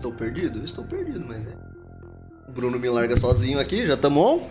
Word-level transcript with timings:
estou 0.00 0.12
perdido? 0.12 0.64
Estou 0.64 0.82
perdido, 0.82 1.22
mas 1.26 1.46
é. 1.46 1.54
O 2.48 2.52
Bruno 2.52 2.78
me 2.78 2.88
larga 2.88 3.18
sozinho 3.18 3.60
aqui, 3.60 3.86
já 3.86 3.98
tamo 3.98 4.20
on? 4.20 4.50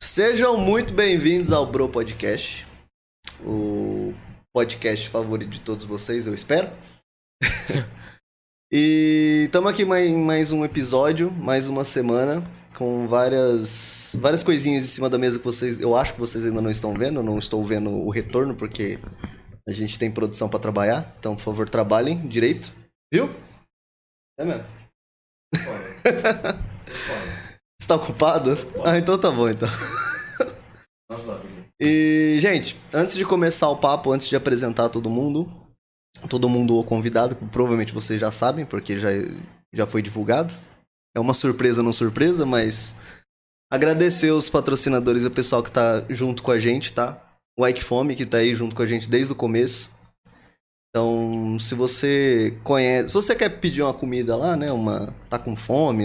Sejam 0.00 0.56
muito 0.56 0.94
bem-vindos 0.94 1.50
ao 1.50 1.66
Bro 1.66 1.88
Podcast. 1.88 2.64
O 3.44 4.14
podcast 4.54 5.08
favorito 5.08 5.50
de 5.50 5.60
todos 5.60 5.84
vocês, 5.84 6.24
eu 6.28 6.34
espero. 6.34 6.70
e 8.72 9.42
estamos 9.46 9.72
aqui 9.72 9.84
mais, 9.84 10.12
mais 10.12 10.52
um 10.52 10.64
episódio, 10.64 11.32
mais 11.32 11.66
uma 11.66 11.84
semana, 11.84 12.48
com 12.76 13.08
várias, 13.08 14.16
várias 14.20 14.44
coisinhas 14.44 14.84
em 14.84 14.88
cima 14.88 15.10
da 15.10 15.18
mesa 15.18 15.40
que 15.40 15.44
vocês. 15.44 15.80
Eu 15.80 15.96
acho 15.96 16.14
que 16.14 16.20
vocês 16.20 16.46
ainda 16.46 16.62
não 16.62 16.70
estão 16.70 16.94
vendo, 16.94 17.24
não 17.24 17.40
estou 17.40 17.64
vendo 17.64 17.90
o 17.90 18.08
retorno, 18.08 18.54
porque 18.54 19.00
a 19.66 19.72
gente 19.72 19.98
tem 19.98 20.12
produção 20.12 20.48
para 20.48 20.60
trabalhar. 20.60 21.16
Então, 21.18 21.34
por 21.34 21.42
favor, 21.42 21.68
trabalhem 21.68 22.24
direito. 22.28 22.72
Viu? 23.12 23.28
É 24.38 24.44
mesmo. 24.44 24.64
Você 27.80 27.88
tá 27.88 27.94
ocupado? 27.94 28.50
Ah, 28.84 28.98
então 28.98 29.18
tá 29.18 29.30
bom, 29.30 29.48
então. 29.48 29.68
E, 31.80 32.36
gente, 32.40 32.76
antes 32.92 33.14
de 33.14 33.24
começar 33.24 33.68
o 33.68 33.76
papo, 33.76 34.12
antes 34.12 34.28
de 34.28 34.36
apresentar 34.36 34.88
todo 34.88 35.10
mundo, 35.10 35.50
todo 36.28 36.48
mundo 36.48 36.76
o 36.76 36.84
convidado, 36.84 37.36
provavelmente 37.36 37.92
vocês 37.92 38.20
já 38.20 38.30
sabem, 38.32 38.64
porque 38.64 38.98
já, 38.98 39.10
já 39.74 39.86
foi 39.86 40.02
divulgado. 40.02 40.54
É 41.14 41.20
uma 41.20 41.34
surpresa 41.34 41.82
não 41.82 41.92
surpresa, 41.92 42.44
mas 42.44 42.94
agradecer 43.70 44.30
os 44.30 44.48
patrocinadores 44.48 45.24
e 45.24 45.26
o 45.26 45.30
pessoal 45.30 45.62
que 45.62 45.70
tá 45.70 46.04
junto 46.08 46.42
com 46.42 46.50
a 46.50 46.58
gente, 46.58 46.92
tá? 46.92 47.22
O 47.58 47.66
Ike 47.66 47.82
Fome, 47.82 48.16
que 48.16 48.26
tá 48.26 48.38
aí 48.38 48.54
junto 48.54 48.74
com 48.74 48.82
a 48.82 48.86
gente 48.86 49.08
desde 49.08 49.32
o 49.32 49.36
começo. 49.36 49.90
Então, 50.96 51.58
se 51.60 51.74
você 51.74 52.58
conhece, 52.64 53.08
se 53.08 53.12
você 53.12 53.36
quer 53.36 53.50
pedir 53.60 53.82
uma 53.82 53.92
comida 53.92 54.34
lá, 54.34 54.56
né, 54.56 54.72
uma 54.72 55.14
tá 55.28 55.38
com 55.38 55.54
fome 55.54 56.04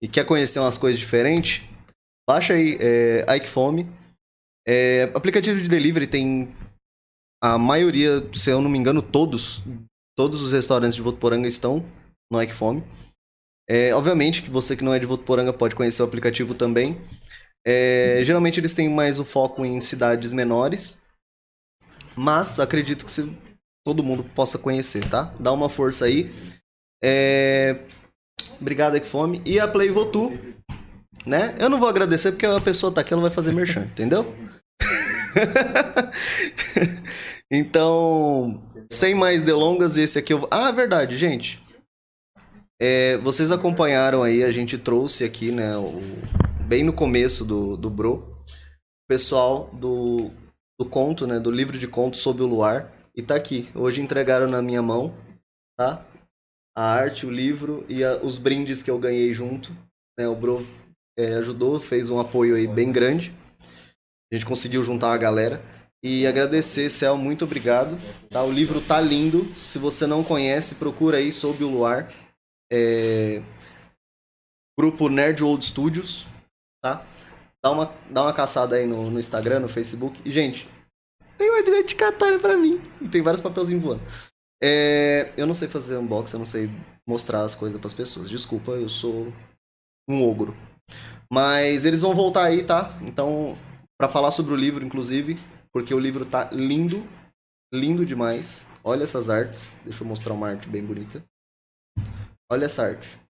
e 0.00 0.06
quer 0.06 0.24
conhecer 0.24 0.60
umas 0.60 0.78
coisas 0.78 1.00
diferentes, 1.00 1.68
baixa 2.24 2.54
aí 2.54 2.78
é, 2.80 3.24
Ike 3.34 3.48
Fome. 3.48 3.88
É, 4.64 5.10
aplicativo 5.12 5.60
de 5.60 5.68
delivery 5.68 6.06
tem 6.06 6.54
a 7.42 7.58
maioria, 7.58 8.24
se 8.32 8.48
eu 8.48 8.62
não 8.62 8.70
me 8.70 8.78
engano, 8.78 9.02
todos, 9.02 9.60
todos 10.16 10.40
os 10.40 10.52
restaurantes 10.52 10.94
de 10.94 11.02
Votuporanga 11.02 11.48
estão 11.48 11.84
no 12.30 12.40
Ike 12.40 12.54
Fome. 12.54 12.80
É, 13.68 13.92
obviamente 13.92 14.40
que 14.40 14.50
você 14.50 14.76
que 14.76 14.84
não 14.84 14.94
é 14.94 15.00
de 15.00 15.06
Votuporanga 15.06 15.52
pode 15.52 15.74
conhecer 15.74 16.00
o 16.00 16.06
aplicativo 16.06 16.54
também. 16.54 16.96
É, 17.66 18.20
geralmente 18.22 18.60
eles 18.60 18.72
têm 18.72 18.88
mais 18.88 19.18
o 19.18 19.24
foco 19.24 19.64
em 19.64 19.80
cidades 19.80 20.30
menores, 20.32 20.96
mas 22.14 22.60
acredito 22.60 23.04
que 23.04 23.10
se 23.10 23.42
todo 23.84 24.02
mundo 24.02 24.24
possa 24.24 24.58
conhecer, 24.58 25.08
tá? 25.08 25.32
Dá 25.38 25.52
uma 25.52 25.68
força 25.68 26.06
aí. 26.06 26.32
É... 27.02 27.80
Obrigado, 28.58 28.96
Equifome. 28.96 29.42
E 29.44 29.60
a 29.60 29.68
Play 29.68 29.90
Votu, 29.90 30.32
né? 31.26 31.54
Eu 31.58 31.68
não 31.68 31.78
vou 31.78 31.88
agradecer 31.88 32.32
porque 32.32 32.46
a 32.46 32.60
pessoa 32.60 32.90
tá 32.90 33.02
aqui, 33.02 33.12
ela 33.12 33.22
vai 33.22 33.30
fazer 33.30 33.52
merchan, 33.52 33.82
entendeu? 33.92 34.34
então, 37.52 38.62
sem 38.90 39.14
mais 39.14 39.42
delongas, 39.42 39.98
esse 39.98 40.18
aqui 40.18 40.32
eu... 40.32 40.48
Ah, 40.50 40.72
verdade, 40.72 41.18
gente. 41.18 41.62
É, 42.80 43.18
vocês 43.18 43.50
acompanharam 43.50 44.22
aí, 44.22 44.42
a 44.42 44.50
gente 44.50 44.78
trouxe 44.78 45.24
aqui, 45.24 45.50
né, 45.50 45.76
o... 45.76 46.00
bem 46.62 46.82
no 46.82 46.92
começo 46.92 47.44
do, 47.44 47.76
do 47.76 47.90
Bro, 47.90 48.14
o 48.14 49.08
pessoal 49.08 49.70
do, 49.74 50.30
do 50.78 50.86
conto, 50.86 51.26
né, 51.26 51.38
do 51.38 51.50
livro 51.50 51.78
de 51.78 51.86
contos 51.86 52.20
Sob 52.20 52.42
o 52.42 52.46
Luar, 52.46 52.93
e 53.14 53.22
tá 53.22 53.36
aqui. 53.36 53.70
Hoje 53.74 54.00
entregaram 54.00 54.46
na 54.48 54.60
minha 54.60 54.82
mão, 54.82 55.14
tá? 55.76 56.04
A 56.76 56.82
arte, 56.82 57.24
o 57.24 57.30
livro 57.30 57.84
e 57.88 58.02
a, 58.02 58.16
os 58.16 58.36
brindes 58.36 58.82
que 58.82 58.90
eu 58.90 58.98
ganhei 58.98 59.32
junto. 59.32 59.72
Né? 60.18 60.26
O 60.26 60.34
Bro 60.34 60.66
é, 61.16 61.34
ajudou, 61.34 61.78
fez 61.78 62.10
um 62.10 62.18
apoio 62.18 62.56
aí 62.56 62.66
bem 62.66 62.90
grande. 62.90 63.32
A 64.32 64.36
gente 64.36 64.46
conseguiu 64.46 64.82
juntar 64.82 65.12
a 65.12 65.18
galera. 65.18 65.62
E 66.02 66.26
agradecer, 66.26 66.90
Céu, 66.90 67.16
muito 67.16 67.44
obrigado. 67.44 67.98
Tá? 68.28 68.42
O 68.42 68.52
livro 68.52 68.80
tá 68.80 69.00
lindo. 69.00 69.44
Se 69.56 69.78
você 69.78 70.06
não 70.06 70.24
conhece, 70.24 70.74
procura 70.74 71.18
aí 71.18 71.32
Sob 71.32 71.62
o 71.62 71.68
Luar. 71.68 72.12
É... 72.72 73.40
Grupo 74.76 75.08
Nerd 75.08 75.44
Old 75.44 75.64
Studios, 75.64 76.26
tá? 76.82 77.06
Dá 77.62 77.70
uma, 77.70 77.94
dá 78.10 78.22
uma 78.24 78.34
caçada 78.34 78.74
aí 78.74 78.88
no, 78.88 79.08
no 79.08 79.20
Instagram, 79.20 79.60
no 79.60 79.68
Facebook. 79.68 80.20
E, 80.24 80.32
gente, 80.32 80.68
tem 81.36 81.50
uma 81.50 81.62
dedicatória 81.62 82.38
pra 82.38 82.56
mim. 82.56 82.80
E 83.00 83.08
tem 83.08 83.22
vários 83.22 83.40
papelzinhos 83.40 83.82
voando. 83.82 84.02
É, 84.62 85.32
eu 85.36 85.46
não 85.46 85.54
sei 85.54 85.68
fazer 85.68 85.96
unboxing, 85.98 86.36
eu 86.36 86.38
não 86.38 86.46
sei 86.46 86.70
mostrar 87.06 87.42
as 87.42 87.54
coisas 87.54 87.78
pras 87.78 87.92
pessoas. 87.92 88.30
Desculpa, 88.30 88.72
eu 88.72 88.88
sou 88.88 89.32
um 90.08 90.26
ogro. 90.26 90.56
Mas 91.32 91.84
eles 91.84 92.00
vão 92.00 92.14
voltar 92.14 92.44
aí, 92.44 92.64
tá? 92.64 92.96
Então, 93.02 93.58
para 93.98 94.08
falar 94.08 94.30
sobre 94.30 94.52
o 94.52 94.56
livro, 94.56 94.84
inclusive, 94.84 95.36
porque 95.72 95.92
o 95.94 95.98
livro 95.98 96.24
tá 96.24 96.48
lindo, 96.52 97.06
lindo 97.72 98.06
demais. 98.06 98.66
Olha 98.82 99.04
essas 99.04 99.28
artes. 99.28 99.74
Deixa 99.84 100.02
eu 100.02 100.08
mostrar 100.08 100.32
uma 100.32 100.48
arte 100.48 100.68
bem 100.68 100.84
bonita. 100.84 101.24
Olha 102.50 102.66
essa 102.66 102.82
arte. 102.84 103.20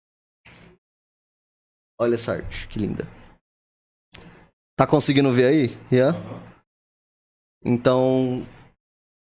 Olha 1.99 2.15
essa 2.15 2.33
arte, 2.33 2.69
que 2.69 2.79
linda. 2.79 3.09
Tá 4.77 4.87
conseguindo 4.87 5.33
ver 5.33 5.47
aí? 5.47 5.79
Yeah? 5.91 6.19
Então, 7.65 8.47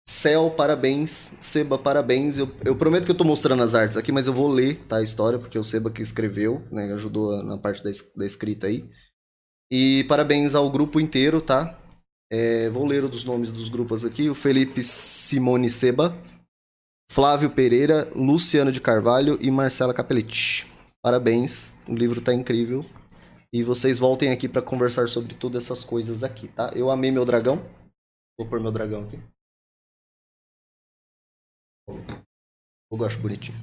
Céu, 0.09 0.51
parabéns. 0.51 1.33
Seba, 1.41 1.79
parabéns. 1.79 2.39
Eu, 2.39 2.51
eu 2.65 2.75
prometo 2.75 3.05
que 3.05 3.11
eu 3.11 3.17
tô 3.17 3.25
mostrando 3.25 3.63
as 3.63 3.75
artes 3.75 3.97
aqui, 3.97 4.11
mas 4.11 4.27
eu 4.27 4.33
vou 4.33 4.49
ler 4.49 4.77
tá, 4.89 4.97
a 4.97 5.03
história, 5.03 5.39
porque 5.39 5.59
o 5.59 5.65
Seba 5.65 5.91
que 5.91 6.03
escreveu, 6.03 6.63
né? 6.71 6.93
Ajudou 6.93 7.43
na 7.43 7.57
parte 7.57 7.85
da, 7.85 7.91
da 8.17 8.27
escrita 8.27 8.67
aí. 8.67 8.89
E 9.71 10.05
parabéns 10.05 10.55
ao 10.55 10.71
grupo 10.71 11.01
inteiro, 11.01 11.41
tá? 11.41 11.79
É, 12.31 12.69
vou 12.71 12.85
ler 12.85 13.05
os 13.05 13.25
nomes 13.25 13.53
dos 13.53 13.69
grupos 13.69 14.05
aqui. 14.05 14.29
O 14.29 14.35
Felipe 14.35 14.83
Simone 14.83 15.71
Seba, 15.71 16.17
Flávio 17.11 17.51
Pereira, 17.51 18.11
Luciano 18.15 18.73
de 18.73 18.81
Carvalho 18.81 19.39
e 19.41 19.51
Marcela 19.51 19.95
Capelletti. 19.95 20.67
Parabéns, 21.03 21.77
o 21.87 21.95
livro 21.95 22.21
tá 22.21 22.35
incrível. 22.35 22.85
E 23.53 23.63
vocês 23.63 23.99
voltem 23.99 24.31
aqui 24.31 24.49
para 24.49 24.63
conversar 24.63 25.09
sobre 25.09 25.35
todas 25.35 25.65
essas 25.65 25.85
coisas 25.85 26.25
aqui, 26.25 26.49
tá? 26.49 26.73
Eu 26.75 26.91
amei 26.91 27.11
meu 27.11 27.25
dragão. 27.25 27.63
Vou 28.39 28.49
pôr 28.49 28.61
meu 28.61 28.73
dragão 28.73 29.05
aqui. 29.05 29.19
Eu 32.91 32.99
gosto 32.99 33.21
bonitinho. 33.21 33.59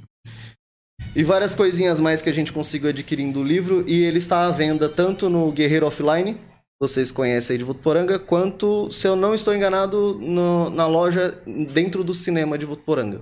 E 1.15 1.23
várias 1.23 1.55
coisinhas 1.55 1.99
mais 1.99 2.21
que 2.21 2.29
a 2.29 2.33
gente 2.33 2.53
conseguiu 2.53 2.89
adquirindo 2.89 3.39
o 3.39 3.43
livro. 3.43 3.87
E 3.87 4.03
ele 4.03 4.17
está 4.19 4.45
à 4.45 4.51
venda 4.51 4.87
tanto 4.87 5.29
no 5.29 5.51
Guerreiro 5.51 5.87
Offline, 5.87 6.37
vocês 6.81 7.11
conhecem 7.11 7.55
aí 7.55 7.57
de 7.57 7.65
Votuporanga, 7.65 8.17
quanto, 8.17 8.89
se 8.89 9.05
eu 9.05 9.13
não 9.13 9.33
estou 9.33 9.53
enganado, 9.53 10.17
no, 10.17 10.69
na 10.69 10.87
loja 10.87 11.31
dentro 11.45 12.05
do 12.05 12.13
cinema 12.13 12.57
de 12.57 12.65
Votuporanga. 12.65 13.21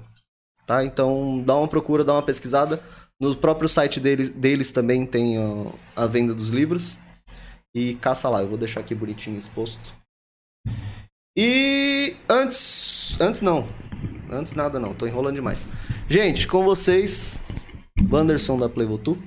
Tá? 0.68 0.84
Então 0.84 1.42
dá 1.44 1.56
uma 1.56 1.68
procura, 1.68 2.04
dá 2.04 2.14
uma 2.14 2.22
pesquisada. 2.22 2.80
No 3.20 3.36
próprio 3.36 3.68
site 3.68 4.00
deles, 4.00 4.30
deles 4.30 4.70
também 4.70 5.08
tem 5.08 5.40
ó, 5.40 5.72
a 5.96 6.06
venda 6.06 6.36
dos 6.36 6.50
livros. 6.50 7.00
E 7.76 7.96
caça 7.96 8.30
lá, 8.30 8.42
eu 8.42 8.48
vou 8.48 8.60
deixar 8.60 8.82
aqui 8.82 8.94
bonitinho 8.94 9.40
exposto. 9.40 9.92
E 11.40 12.16
antes. 12.28 13.16
Antes 13.22 13.42
não. 13.42 13.70
Antes 14.32 14.54
nada 14.54 14.80
não, 14.80 14.94
tô 14.96 15.06
enrolando 15.06 15.36
demais. 15.36 15.68
Gente, 16.10 16.48
com 16.48 16.66
vocês, 16.66 17.40
Wanderson 18.12 18.58
da 18.58 18.68
Playvotu. 18.68 19.22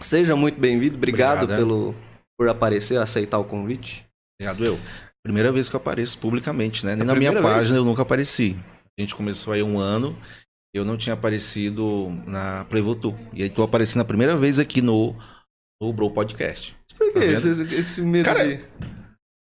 Seja 0.00 0.34
muito 0.34 0.60
bem-vindo. 0.60 0.96
Obrigado, 0.96 1.44
Obrigado 1.44 1.54
é. 1.54 1.56
pelo, 1.56 1.94
por 2.36 2.48
aparecer, 2.48 2.98
aceitar 2.98 3.38
o 3.38 3.44
convite. 3.44 4.04
Obrigado, 4.34 4.64
eu. 4.64 4.78
Primeira 5.22 5.52
vez 5.52 5.68
que 5.68 5.76
eu 5.76 5.80
apareço 5.80 6.18
publicamente, 6.18 6.84
né? 6.84 6.96
Nem 6.96 7.04
é 7.04 7.06
na 7.06 7.14
minha 7.14 7.30
vez? 7.30 7.42
página 7.42 7.76
eu 7.76 7.84
nunca 7.84 8.02
apareci. 8.02 8.56
A 8.98 9.00
gente 9.00 9.14
começou 9.14 9.52
aí 9.52 9.62
um 9.62 9.78
ano, 9.78 10.18
eu 10.74 10.84
não 10.84 10.96
tinha 10.96 11.14
aparecido 11.14 12.10
na 12.26 12.64
Playvotu. 12.64 13.16
E 13.32 13.44
aí 13.44 13.48
tô 13.48 13.62
aparecendo 13.62 14.02
a 14.02 14.04
primeira 14.04 14.36
vez 14.36 14.58
aqui 14.58 14.82
no, 14.82 15.14
no 15.80 15.92
Bro 15.92 16.10
Podcast. 16.10 16.76
Por 16.98 17.12
que 17.12 17.20
tá 17.20 17.24
esse, 17.24 17.74
esse 17.74 18.02
medo 18.02 18.24
Cara, 18.24 18.56
de... 18.56 18.64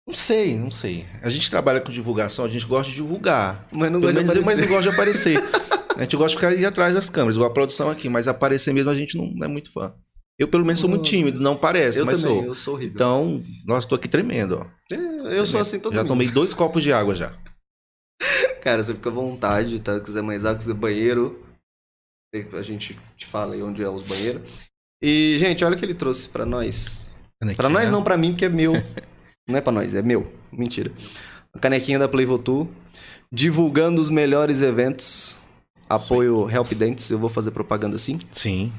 Não 0.06 0.14
sei, 0.14 0.58
não 0.58 0.70
sei. 0.70 1.06
A 1.22 1.28
gente 1.28 1.50
trabalha 1.50 1.80
com 1.80 1.92
divulgação, 1.92 2.44
a 2.44 2.48
gente 2.48 2.66
gosta 2.66 2.90
de 2.90 2.96
divulgar. 2.96 3.68
Mas 3.72 3.90
não 3.90 4.00
gosta 4.00 4.14
de 4.14 4.20
aparecer. 4.20 4.44
Mas 4.44 4.60
não 4.60 4.68
gosta 4.68 4.82
de 4.82 4.88
aparecer. 4.88 5.38
a 5.96 6.02
gente 6.02 6.16
gosta 6.16 6.28
de 6.30 6.34
ficar 6.34 6.48
aí 6.48 6.64
atrás 6.66 6.94
das 6.94 7.08
câmeras, 7.08 7.36
igual 7.36 7.50
a 7.50 7.54
produção 7.54 7.90
aqui, 7.90 8.08
mas 8.08 8.26
aparecer 8.26 8.72
mesmo 8.72 8.90
a 8.90 8.94
gente 8.94 9.16
não 9.16 9.44
é 9.44 9.48
muito 9.48 9.72
fã. 9.72 9.94
Eu, 10.38 10.48
pelo 10.48 10.64
menos, 10.64 10.80
sou 10.80 10.90
muito 10.90 11.04
tímido, 11.04 11.40
não 11.40 11.56
parece, 11.56 11.98
eu 11.98 12.06
mas 12.06 12.20
também, 12.20 12.38
sou. 12.38 12.44
Eu 12.44 12.54
sou 12.54 12.74
horrível. 12.74 12.94
Então, 12.94 13.44
nossa, 13.64 13.86
tô 13.86 13.94
aqui 13.94 14.08
tremendo, 14.08 14.60
ó. 14.60 14.94
É, 14.94 15.38
eu 15.38 15.46
sou 15.46 15.60
assim 15.60 15.78
todo 15.78 15.94
Já 15.94 16.00
mundo. 16.00 16.08
tomei 16.08 16.28
dois 16.28 16.52
copos 16.52 16.82
de 16.82 16.92
água 16.92 17.14
já. 17.14 17.32
Cara, 18.60 18.82
você 18.82 18.94
fica 18.94 19.08
à 19.08 19.12
vontade, 19.12 19.78
tá? 19.78 19.94
Se 19.94 20.00
quiser 20.02 20.22
mais 20.22 20.44
água, 20.44 20.56
quiser 20.58 20.74
banheiro. 20.74 21.46
A 22.54 22.62
gente 22.62 22.98
te 23.16 23.26
fala 23.26 23.54
aí 23.54 23.62
onde 23.62 23.82
é 23.82 23.88
os 23.88 24.02
banheiros. 24.02 24.42
E, 25.02 25.36
gente, 25.38 25.64
olha 25.64 25.76
o 25.76 25.78
que 25.78 25.84
ele 25.84 25.94
trouxe 25.94 26.28
pra 26.28 26.46
nós. 26.46 27.10
Pra 27.56 27.68
nós 27.68 27.90
não, 27.90 28.02
pra 28.02 28.16
mim, 28.16 28.30
porque 28.30 28.46
é 28.46 28.48
meu. 28.48 28.72
não 29.52 29.58
é 29.58 29.62
pra 29.62 29.72
nós, 29.72 29.94
é 29.94 30.02
meu. 30.02 30.32
Mentira. 30.50 30.90
A 31.52 31.58
canequinha 31.58 31.98
da 31.98 32.08
Playvotu. 32.08 32.68
Divulgando 33.30 34.00
os 34.00 34.10
melhores 34.10 34.60
eventos. 34.60 35.40
Apoio 35.88 36.48
Help 36.50 36.72
Dentes, 36.72 37.10
eu 37.10 37.18
vou 37.18 37.28
fazer 37.28 37.50
propaganda 37.50 37.98
sim. 37.98 38.18
Sim. 38.30 38.72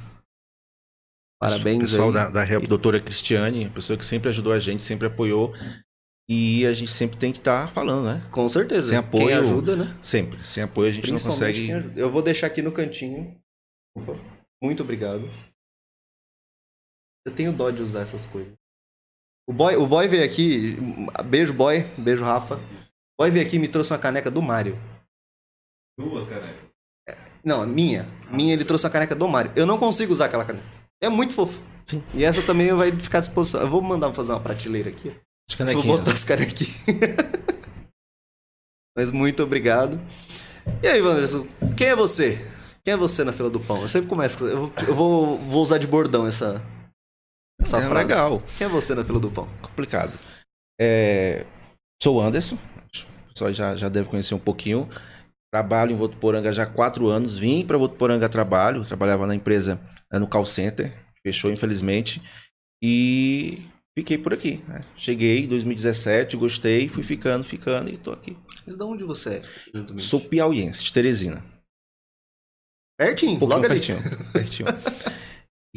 Parabéns 1.39 1.77
o 1.77 1.81
pessoal 1.81 2.07
aí. 2.07 2.13
da, 2.13 2.29
da 2.29 2.49
Help, 2.49 2.65
doutora 2.67 2.99
Cristiane, 2.99 3.69
pessoa 3.69 3.97
que 3.97 4.05
sempre 4.05 4.29
ajudou 4.29 4.53
a 4.53 4.59
gente, 4.59 4.81
sempre 4.81 5.07
apoiou. 5.07 5.53
E 6.29 6.65
a 6.65 6.73
gente 6.73 6.89
sempre 6.89 7.17
tem 7.17 7.31
que 7.33 7.39
estar 7.39 7.67
tá 7.67 7.71
falando, 7.71 8.05
né? 8.05 8.27
Com 8.31 8.47
certeza. 8.47 8.89
Sem 8.89 8.97
apoio. 8.97 9.27
Quem 9.27 9.35
ajuda, 9.35 9.75
né? 9.75 9.97
Sempre. 10.01 10.43
Sem 10.43 10.63
apoio 10.63 10.89
a 10.89 10.91
gente 10.91 11.11
não 11.11 11.19
consegue. 11.19 11.69
Eu 11.97 12.09
vou 12.09 12.21
deixar 12.21 12.47
aqui 12.47 12.61
no 12.61 12.71
cantinho. 12.71 13.37
Muito 14.63 14.83
obrigado. 14.83 15.29
Eu 17.25 17.35
tenho 17.35 17.51
dó 17.51 17.69
de 17.69 17.81
usar 17.81 18.01
essas 18.01 18.25
coisas. 18.25 18.53
O 19.47 19.53
boy, 19.53 19.75
o 19.75 19.85
boy 19.85 20.07
veio 20.07 20.23
aqui. 20.23 20.77
Beijo, 21.25 21.53
boy. 21.53 21.85
Beijo, 21.97 22.23
Rafa. 22.23 22.55
O 22.55 23.23
boy 23.23 23.29
veio 23.29 23.45
aqui 23.45 23.57
e 23.57 23.59
me 23.59 23.67
trouxe 23.67 23.91
uma 23.91 23.99
caneca 23.99 24.31
do 24.31 24.41
Mario. 24.41 24.79
Duas 25.97 26.27
canecas. 26.27 26.63
Não, 27.43 27.65
minha. 27.67 28.07
Minha, 28.31 28.53
ele 28.53 28.63
trouxe 28.63 28.85
uma 28.85 28.91
caneca 28.91 29.13
do 29.13 29.27
Mario. 29.27 29.51
Eu 29.55 29.65
não 29.65 29.77
consigo 29.77 30.13
usar 30.13 30.25
aquela 30.25 30.45
caneca. 30.45 30.65
É 31.01 31.09
muito 31.09 31.33
fofo. 31.33 31.61
Sim. 31.85 32.01
E 32.13 32.23
essa 32.23 32.41
também 32.41 32.73
vai 32.73 32.91
ficar 32.91 33.17
à 33.17 33.21
disposição. 33.21 33.61
Eu 33.61 33.69
vou 33.69 33.81
mandar 33.81 34.13
fazer 34.13 34.31
uma 34.31 34.39
prateleira 34.39 34.89
aqui. 34.89 35.13
As 35.49 35.73
Vou 35.73 35.83
botar 35.83 36.11
as 36.11 36.23
canequinhas. 36.23 36.83
Mas 38.97 39.11
muito 39.11 39.43
obrigado. 39.43 39.99
E 40.81 40.87
aí, 40.87 41.01
Wanderson, 41.01 41.45
quem 41.75 41.87
é 41.87 41.95
você? 41.95 42.39
Quem 42.83 42.93
é 42.93 42.97
você 42.97 43.23
na 43.23 43.33
fila 43.33 43.49
do 43.49 43.59
pão? 43.59 43.81
Eu 43.81 43.89
sempre 43.89 44.07
começo. 44.07 44.47
Eu, 44.47 44.71
eu 44.87 44.95
vou, 44.95 45.37
vou 45.37 45.61
usar 45.61 45.77
de 45.77 45.87
bordão 45.87 46.25
essa, 46.25 46.63
essa 47.63 47.77
é 47.77 47.89
frase. 47.89 48.07
legal. 48.07 48.43
Quem 48.57 48.65
é 48.65 48.69
você 48.69 48.93
na 48.93 49.03
fila 49.03 49.19
do 49.19 49.31
pão? 49.31 49.47
Complicado. 49.61 50.17
É, 50.79 51.45
sou 52.01 52.17
o 52.17 52.21
Anderson. 52.21 52.55
O 52.55 53.33
pessoal 53.33 53.53
já, 53.53 53.75
já 53.75 53.89
deve 53.89 54.07
conhecer 54.09 54.35
um 54.35 54.39
pouquinho. 54.39 54.87
Trabalho 55.51 55.91
em 55.91 55.95
Votuporanga 55.97 56.51
já 56.53 56.63
há 56.63 56.67
quatro 56.67 57.09
anos. 57.09 57.37
Vim 57.37 57.65
para 57.65 57.77
Votuporanga 57.77 58.25
a 58.25 58.29
trabalho. 58.29 58.85
Trabalhava 58.85 59.25
na 59.27 59.35
empresa 59.35 59.79
né, 60.11 60.19
no 60.19 60.27
call 60.27 60.45
center. 60.45 60.95
Fechou, 61.25 61.51
infelizmente. 61.51 62.21
E 62.83 63.65
fiquei 63.97 64.17
por 64.17 64.33
aqui. 64.33 64.63
Né? 64.67 64.81
Cheguei 64.97 65.45
em 65.45 65.47
2017, 65.47 66.35
gostei, 66.37 66.89
fui 66.89 67.03
ficando, 67.03 67.43
ficando 67.43 67.89
e 67.89 67.97
tô 67.97 68.11
aqui. 68.11 68.37
Mas 68.65 68.75
de 68.75 68.83
onde 68.83 69.03
você 69.03 69.35
é? 69.35 69.97
Sou 69.97 70.19
piauiense, 70.19 70.83
de 70.83 70.91
Teresina. 70.91 71.43
Pertinho, 72.99 73.43
Um 73.43 73.47
logo 73.47 73.67
pertinho. 73.67 73.97
pertinho. 74.31 74.67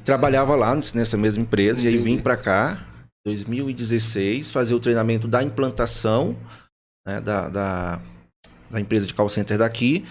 trabalhava 0.06 0.54
lá 0.54 0.72
nessa 0.94 1.16
mesma 1.16 1.42
empresa 1.42 1.82
e 1.82 1.88
aí 1.88 1.94
Entendi. 1.94 2.10
vim 2.16 2.22
para 2.22 2.36
cá, 2.36 2.86
2016, 3.26 4.52
fazer 4.52 4.72
o 4.72 4.80
treinamento 4.80 5.26
da 5.26 5.42
implantação 5.42 6.38
né, 7.04 7.20
da, 7.20 7.48
da, 7.48 8.02
da 8.70 8.80
empresa 8.80 9.04
de 9.04 9.12
call 9.12 9.28
center 9.28 9.58
daqui. 9.58 10.06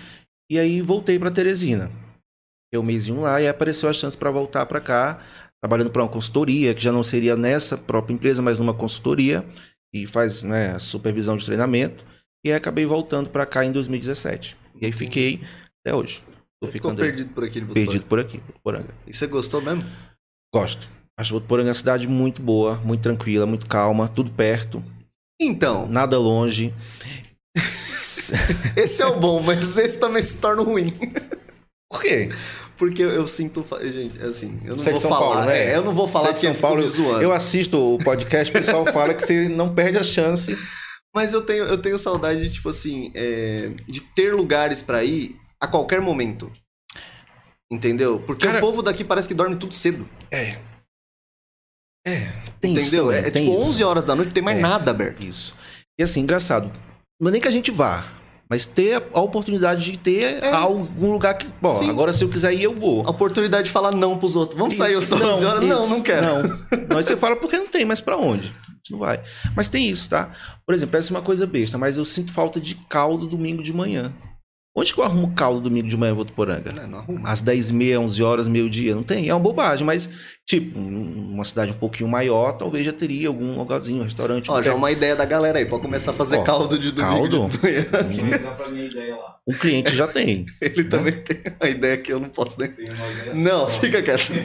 E 0.51 0.59
aí 0.59 0.81
voltei 0.81 1.17
para 1.17 1.31
Teresina. 1.31 1.87
Fiquei 1.87 2.77
um 2.77 2.83
mêsinho 2.83 3.21
lá 3.21 3.41
e 3.41 3.47
apareceu 3.47 3.87
a 3.87 3.93
chance 3.93 4.17
para 4.17 4.29
voltar 4.29 4.65
para 4.65 4.81
cá, 4.81 5.23
trabalhando 5.63 5.89
para 5.89 6.03
uma 6.03 6.09
consultoria, 6.09 6.73
que 6.73 6.83
já 6.83 6.91
não 6.91 7.01
seria 7.01 7.37
nessa 7.37 7.77
própria 7.77 8.13
empresa, 8.13 8.41
mas 8.41 8.59
numa 8.59 8.73
consultoria, 8.73 9.45
e 9.93 10.05
faz 10.05 10.43
né, 10.43 10.77
supervisão 10.77 11.37
de 11.37 11.45
treinamento. 11.45 12.05
E 12.45 12.49
aí 12.49 12.55
acabei 12.55 12.85
voltando 12.85 13.29
para 13.29 13.45
cá 13.45 13.63
em 13.63 13.71
2017. 13.71 14.57
E 14.81 14.85
aí 14.85 14.91
fiquei 14.91 15.41
até 15.79 15.95
hoje. 15.95 16.21
Tô 16.65 16.71
Ficou 16.71 16.91
ficando 16.91 17.05
perdido 17.07 17.33
por 17.33 17.43
aqui. 17.43 17.61
Perdido 17.61 18.05
por 18.05 18.19
aqui, 18.19 18.37
Votuporanga. 18.45 18.93
E 19.07 19.13
você 19.13 19.27
gostou 19.27 19.61
mesmo? 19.61 19.83
Gosto. 20.53 20.89
Acho 21.17 21.33
Votuporanga 21.33 21.69
uma 21.69 21.75
cidade 21.75 22.07
muito 22.07 22.41
boa, 22.41 22.75
muito 22.83 23.01
tranquila, 23.01 23.45
muito 23.45 23.67
calma, 23.67 24.07
tudo 24.07 24.31
perto, 24.31 24.83
Então, 25.41 25.87
nada 25.87 26.17
longe. 26.19 26.73
esse 28.75 29.01
é 29.01 29.05
o 29.05 29.19
bom, 29.19 29.41
mas 29.41 29.77
esse 29.77 29.99
também 29.99 30.23
se 30.23 30.39
torna 30.39 30.61
ruim. 30.63 30.93
Por 31.91 32.01
quê? 32.01 32.29
Porque 32.77 33.01
eu, 33.01 33.09
eu 33.09 33.27
sinto. 33.27 33.65
Gente, 33.81 34.21
assim, 34.21 34.59
eu 34.65 34.75
não 34.75 34.79
Você 34.83 34.89
é 34.89 34.91
vou 34.91 35.01
São 35.01 35.09
falar. 35.09 35.25
Paulo, 35.33 35.45
né? 35.45 35.71
é, 35.71 35.75
eu 35.77 35.83
não 35.83 35.93
vou 35.93 36.07
falar 36.07 36.25
Você 36.25 36.31
é 36.31 36.33
de 36.33 36.39
São 36.41 36.55
Paulo, 36.55 36.81
me 36.81 36.87
zoando. 36.87 37.21
eu 37.21 37.31
assisto 37.31 37.77
o 37.95 37.97
podcast, 37.99 38.49
o 38.53 38.57
pessoal 38.57 38.85
fala 38.91 39.13
que 39.13 39.23
você 39.23 39.47
não 39.47 39.73
perde 39.73 39.97
a 39.97 40.03
chance. 40.03 40.57
Mas 41.15 41.31
eu 41.31 41.41
tenho, 41.41 41.63
eu 41.63 41.77
tenho 41.77 41.97
saudade 41.97 42.41
de, 42.41 42.53
tipo 42.53 42.67
assim, 42.67 43.09
é, 43.15 43.71
de 43.87 44.01
ter 44.01 44.33
lugares 44.35 44.81
pra 44.81 45.01
ir 45.05 45.37
a 45.65 45.67
qualquer 45.67 46.01
momento. 46.01 46.51
Entendeu? 47.71 48.19
Porque 48.19 48.45
Cara- 48.45 48.59
o 48.59 48.61
povo 48.61 48.81
daqui 48.81 49.03
parece 49.03 49.27
que 49.27 49.33
dorme 49.33 49.55
tudo 49.55 49.73
cedo. 49.73 50.07
É. 50.31 50.57
É, 52.07 52.31
tem 52.61 52.73
isso 52.73 52.81
entendeu? 52.95 53.05
também, 53.05 53.17
é, 53.23 53.27
é 53.27 53.31
tipo 53.31 53.51
isso. 53.57 53.67
11 53.69 53.83
horas 53.83 54.03
da 54.03 54.15
noite, 54.15 54.27
não 54.27 54.33
tem 54.33 54.43
mais 54.43 54.57
É. 54.59 54.61
nada 54.61 54.91
aberto. 54.91 55.23
Isso. 55.23 55.55
E 55.99 56.03
assim, 56.03 56.19
engraçado. 56.21 56.71
Não 57.19 57.29
é 57.29 57.31
nem 57.31 57.41
que 57.41 57.47
a 57.47 57.51
gente 57.51 57.71
vá, 57.71 58.05
mas 58.47 58.65
ter 58.67 59.01
a 59.11 59.19
oportunidade 59.21 59.91
de 59.91 59.97
ter 59.97 60.43
É. 60.43 60.51
algum 60.53 61.11
lugar 61.11 61.33
que. 61.35 61.47
Bom, 61.59 61.73
Sim. 61.73 61.89
agora 61.89 62.13
se 62.13 62.23
eu 62.23 62.29
quiser 62.29 62.53
ir, 62.53 62.61
eu 62.63 62.75
vou. 62.75 63.01
A 63.07 63.09
oportunidade 63.09 63.65
de 63.65 63.71
falar 63.71 63.91
não 63.91 64.19
pros 64.19 64.35
outros. 64.35 64.59
Vamos 64.59 64.75
sair 64.75 64.93
às 64.95 65.03
Isso, 65.05 65.15
11 65.15 65.45
horas? 65.45 65.63
Não, 65.63 65.77
isso, 65.79 65.89
não 65.89 66.01
quero. 66.03 66.21
Não. 66.21 66.43
Não, 66.89 66.97
aí 66.97 67.03
você 67.03 67.17
fala 67.17 67.35
porque 67.37 67.57
não 67.57 67.67
tem, 67.67 67.85
mas 67.85 68.01
pra 68.01 68.17
onde? 68.17 68.47
A 68.69 68.71
gente 68.75 68.91
não 68.91 68.99
vai. 68.99 69.23
Mas 69.55 69.67
tem 69.67 69.89
isso, 69.89 70.07
tá? 70.07 70.31
Por 70.63 70.75
exemplo, 70.75 70.91
parece 70.91 71.09
uma 71.09 71.23
coisa 71.23 71.47
besta, 71.47 71.75
mas 71.79 71.97
eu 71.97 72.05
sinto 72.05 72.31
falta 72.31 72.61
de 72.61 72.75
caldo 72.87 73.25
domingo 73.25 73.63
de 73.63 73.73
manhã. 73.73 74.13
Onde 74.77 74.93
que 74.93 74.99
eu 74.99 75.05
arrumo 75.05 75.33
caldo 75.33 75.61
domingo 75.61 75.87
de 75.87 75.95
manhã 75.95 76.11
em 76.11 76.15
Votuporanga? 76.15 76.73
Não, 76.73 76.85
não 76.85 76.99
arruma. 76.99 77.29
Às 77.29 77.41
10h30, 77.41 77.97
11 77.97 78.21
horas, 78.23 78.45
meio-dia. 78.45 78.93
Não 78.93 79.03
tem? 79.03 79.29
É 79.29 79.33
uma 79.33 79.39
bobagem, 79.39 79.85
mas, 79.85 80.09
tipo, 80.45 80.77
uma 80.77 81.45
cidade 81.45 81.71
um 81.71 81.75
pouquinho 81.75 82.09
maior, 82.09 82.51
talvez 82.57 82.85
já 82.85 82.91
teria 82.91 83.29
algum 83.29 83.57
lugarzinho, 83.57 84.01
um 84.01 84.03
restaurante. 84.03 84.51
Ó, 84.51 84.61
já 84.61 84.71
é 84.71 84.75
uma 84.75 84.91
ideia 84.91 85.15
da 85.15 85.23
galera 85.23 85.59
aí, 85.59 85.65
pra 85.65 85.79
começar 85.79 86.11
a 86.11 86.13
fazer 86.13 86.39
Ó, 86.39 86.43
caldo 86.43 86.77
de 86.77 86.91
domingo 86.91 87.29
caldo? 87.29 87.47
de 87.57 87.63
manhã. 87.63 87.85
Vou 87.85 88.39
dar 88.39 88.51
pra 88.55 88.67
minha 88.67 88.85
ideia 88.85 89.15
lá. 89.15 89.37
Um 89.47 89.53
cliente 89.53 89.95
já 89.95 90.09
tem. 90.09 90.45
Ele 90.59 90.83
também 90.83 91.13
tem 91.13 91.37
uma 91.57 91.69
ideia 91.69 91.97
que 91.97 92.11
eu 92.11 92.19
não 92.19 92.27
posso 92.27 92.59
nem... 92.59 92.69
Tem 92.69 92.89
uma 92.89 93.11
ideia? 93.11 93.33
Não, 93.33 93.69
fica 93.69 94.03
quieto. 94.03 94.29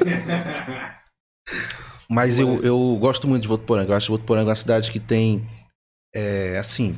Mas 2.09 2.39
eu, 2.39 2.63
eu 2.63 2.97
gosto 3.01 3.27
muito 3.27 3.43
de 3.43 3.49
Votuporanga. 3.49 3.91
Eu 3.93 3.97
acho 3.97 4.13
Votuporanga 4.13 4.51
uma 4.51 4.55
cidade 4.55 4.93
que 4.93 5.01
tem, 5.01 5.45
é, 6.15 6.57
assim, 6.57 6.97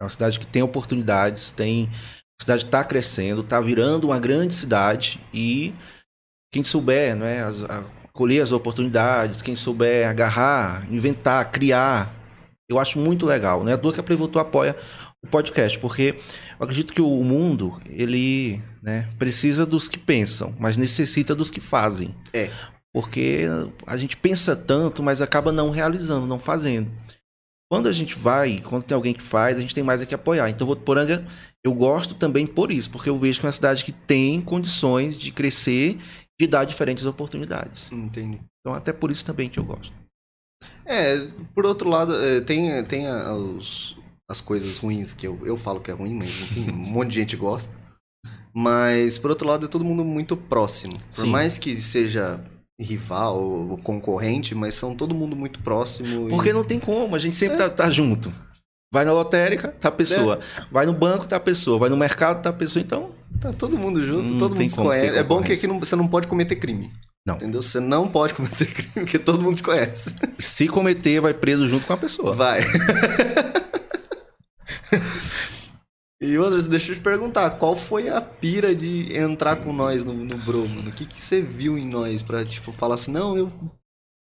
é 0.00 0.04
uma 0.04 0.10
cidade 0.10 0.40
que 0.40 0.48
tem 0.48 0.64
oportunidades, 0.64 1.52
tem... 1.52 1.88
A 2.40 2.42
cidade 2.42 2.64
está 2.64 2.82
crescendo, 2.84 3.42
está 3.42 3.60
virando 3.60 4.08
uma 4.08 4.18
grande 4.18 4.54
cidade 4.54 5.20
e 5.32 5.74
quem 6.52 6.62
souber, 6.62 7.14
né, 7.16 7.44
as, 7.44 7.62
a, 7.64 7.84
colher 8.12 8.42
as 8.42 8.52
oportunidades, 8.52 9.42
quem 9.42 9.56
souber 9.56 10.08
agarrar, 10.08 10.86
inventar, 10.90 11.50
criar, 11.50 12.14
eu 12.68 12.78
acho 12.78 12.98
muito 12.98 13.26
legal. 13.26 13.64
Né? 13.64 13.72
A 13.72 13.76
dor 13.76 13.94
que 13.94 14.00
a 14.00 14.40
apoia 14.40 14.76
o 15.24 15.28
podcast, 15.28 15.78
porque 15.78 16.16
eu 16.58 16.64
acredito 16.64 16.92
que 16.92 17.00
o 17.00 17.22
mundo, 17.22 17.80
ele 17.86 18.60
né, 18.82 19.08
precisa 19.18 19.64
dos 19.64 19.88
que 19.88 19.98
pensam, 19.98 20.54
mas 20.58 20.76
necessita 20.76 21.34
dos 21.34 21.50
que 21.50 21.60
fazem. 21.60 22.14
É. 22.32 22.50
Porque 22.92 23.46
a 23.86 23.96
gente 23.96 24.16
pensa 24.16 24.54
tanto, 24.54 25.02
mas 25.02 25.22
acaba 25.22 25.52
não 25.52 25.70
realizando, 25.70 26.26
não 26.26 26.38
fazendo. 26.38 26.90
Quando 27.72 27.88
a 27.88 27.92
gente 27.92 28.14
vai, 28.14 28.60
quando 28.60 28.82
tem 28.82 28.94
alguém 28.94 29.14
que 29.14 29.22
faz, 29.22 29.56
a 29.56 29.60
gente 29.62 29.74
tem 29.74 29.82
mais 29.82 30.02
a 30.02 30.04
que 30.04 30.14
apoiar. 30.14 30.50
Então, 30.50 30.66
Votuporanga, 30.66 31.26
eu 31.64 31.72
gosto 31.72 32.14
também 32.14 32.46
por 32.46 32.70
isso, 32.70 32.90
porque 32.90 33.08
eu 33.08 33.18
vejo 33.18 33.40
que 33.40 33.46
é 33.46 33.48
uma 33.48 33.52
cidade 33.52 33.82
que 33.82 33.92
tem 33.92 34.42
condições 34.42 35.18
de 35.18 35.32
crescer, 35.32 35.98
de 36.38 36.46
dar 36.46 36.66
diferentes 36.66 37.06
oportunidades. 37.06 37.90
Entendi. 37.90 38.38
Então, 38.60 38.76
até 38.76 38.92
por 38.92 39.10
isso 39.10 39.24
também 39.24 39.48
que 39.48 39.58
eu 39.58 39.64
gosto. 39.64 39.90
É, 40.84 41.16
por 41.54 41.64
outro 41.64 41.88
lado, 41.88 42.14
é, 42.14 42.42
tem, 42.42 42.84
tem 42.84 43.06
a- 43.06 43.32
os- 43.34 43.96
as 44.30 44.38
coisas 44.38 44.76
ruins 44.76 45.14
que 45.14 45.26
eu, 45.26 45.40
eu 45.46 45.56
falo 45.56 45.80
que 45.80 45.90
é 45.90 45.94
ruim, 45.94 46.12
mas 46.12 46.28
enfim, 46.28 46.70
um 46.70 46.74
monte 46.76 47.08
de 47.08 47.14
gente 47.20 47.36
gosta. 47.38 47.74
Mas, 48.54 49.16
por 49.16 49.30
outro 49.30 49.48
lado, 49.48 49.64
é 49.64 49.68
todo 49.68 49.82
mundo 49.82 50.04
muito 50.04 50.36
próximo. 50.36 50.98
Por 50.98 51.22
Sim. 51.22 51.30
mais 51.30 51.56
que 51.56 51.74
seja 51.80 52.44
rival 52.80 53.40
ou 53.40 53.78
concorrente, 53.78 54.54
mas 54.54 54.74
são 54.74 54.94
todo 54.94 55.14
mundo 55.14 55.36
muito 55.36 55.60
próximo. 55.60 56.26
e- 56.28 56.30
Porque 56.30 56.52
não 56.52 56.64
tem 56.64 56.78
como, 56.80 57.14
a 57.14 57.18
gente 57.18 57.36
sempre 57.36 57.56
tá, 57.58 57.68
tá 57.70 57.90
junto. 57.90 58.32
Vai 58.92 59.04
na 59.06 59.12
lotérica, 59.12 59.68
tá 59.68 59.88
a 59.88 59.92
pessoa. 59.92 60.40
Vai 60.70 60.84
no 60.84 60.92
banco, 60.92 61.26
tá 61.26 61.36
a 61.36 61.40
pessoa. 61.40 61.78
Vai 61.78 61.88
no 61.88 61.96
mercado, 61.96 62.42
tá 62.42 62.50
a 62.50 62.52
pessoa. 62.52 62.82
Então, 62.82 63.10
Tá 63.40 63.50
todo 63.52 63.76
mundo 63.78 64.04
junto, 64.04 64.22
Não 64.22 64.38
todo 64.38 64.54
mundo 64.54 64.70
se 64.70 64.76
conhece. 64.76 65.16
É 65.18 65.22
bom 65.22 65.42
que 65.42 65.52
aqui 65.54 65.66
não- 65.66 65.80
você 65.80 65.96
não 65.96 66.06
pode 66.06 66.28
cometer 66.28 66.54
crime. 66.56 66.92
Não. 67.26 67.36
Entendeu? 67.36 67.62
Você 67.62 67.80
não 67.80 68.06
pode 68.06 68.34
cometer 68.34 68.66
crime, 68.72 68.90
porque 68.94 69.18
todo 69.18 69.40
mundo 69.40 69.56
se 69.56 69.62
conhece. 69.62 70.14
se 70.38 70.68
cometer, 70.68 71.20
vai 71.20 71.32
preso 71.32 71.66
junto 71.66 71.86
com 71.86 71.92
a 71.94 71.96
pessoa. 71.96 72.34
Vai. 72.34 72.60
e 76.22 76.38
outras, 76.38 76.66
deixa 76.66 76.92
eu 76.92 76.96
te 76.96 77.00
perguntar, 77.00 77.50
qual 77.52 77.74
foi 77.74 78.08
a 78.08 78.20
pira 78.20 78.74
de 78.74 79.16
entrar 79.16 79.56
com 79.56 79.72
nós 79.72 80.04
no, 80.04 80.14
no 80.14 80.38
Bro, 80.38 80.68
mano? 80.68 80.88
O 80.88 80.92
que, 80.92 81.04
que 81.04 81.20
você 81.20 81.42
viu 81.42 81.76
em 81.76 81.86
nós 81.86 82.22
pra, 82.22 82.44
tipo, 82.44 82.70
falar 82.72 82.94
assim, 82.94 83.10
não, 83.10 83.36
eu 83.36 83.52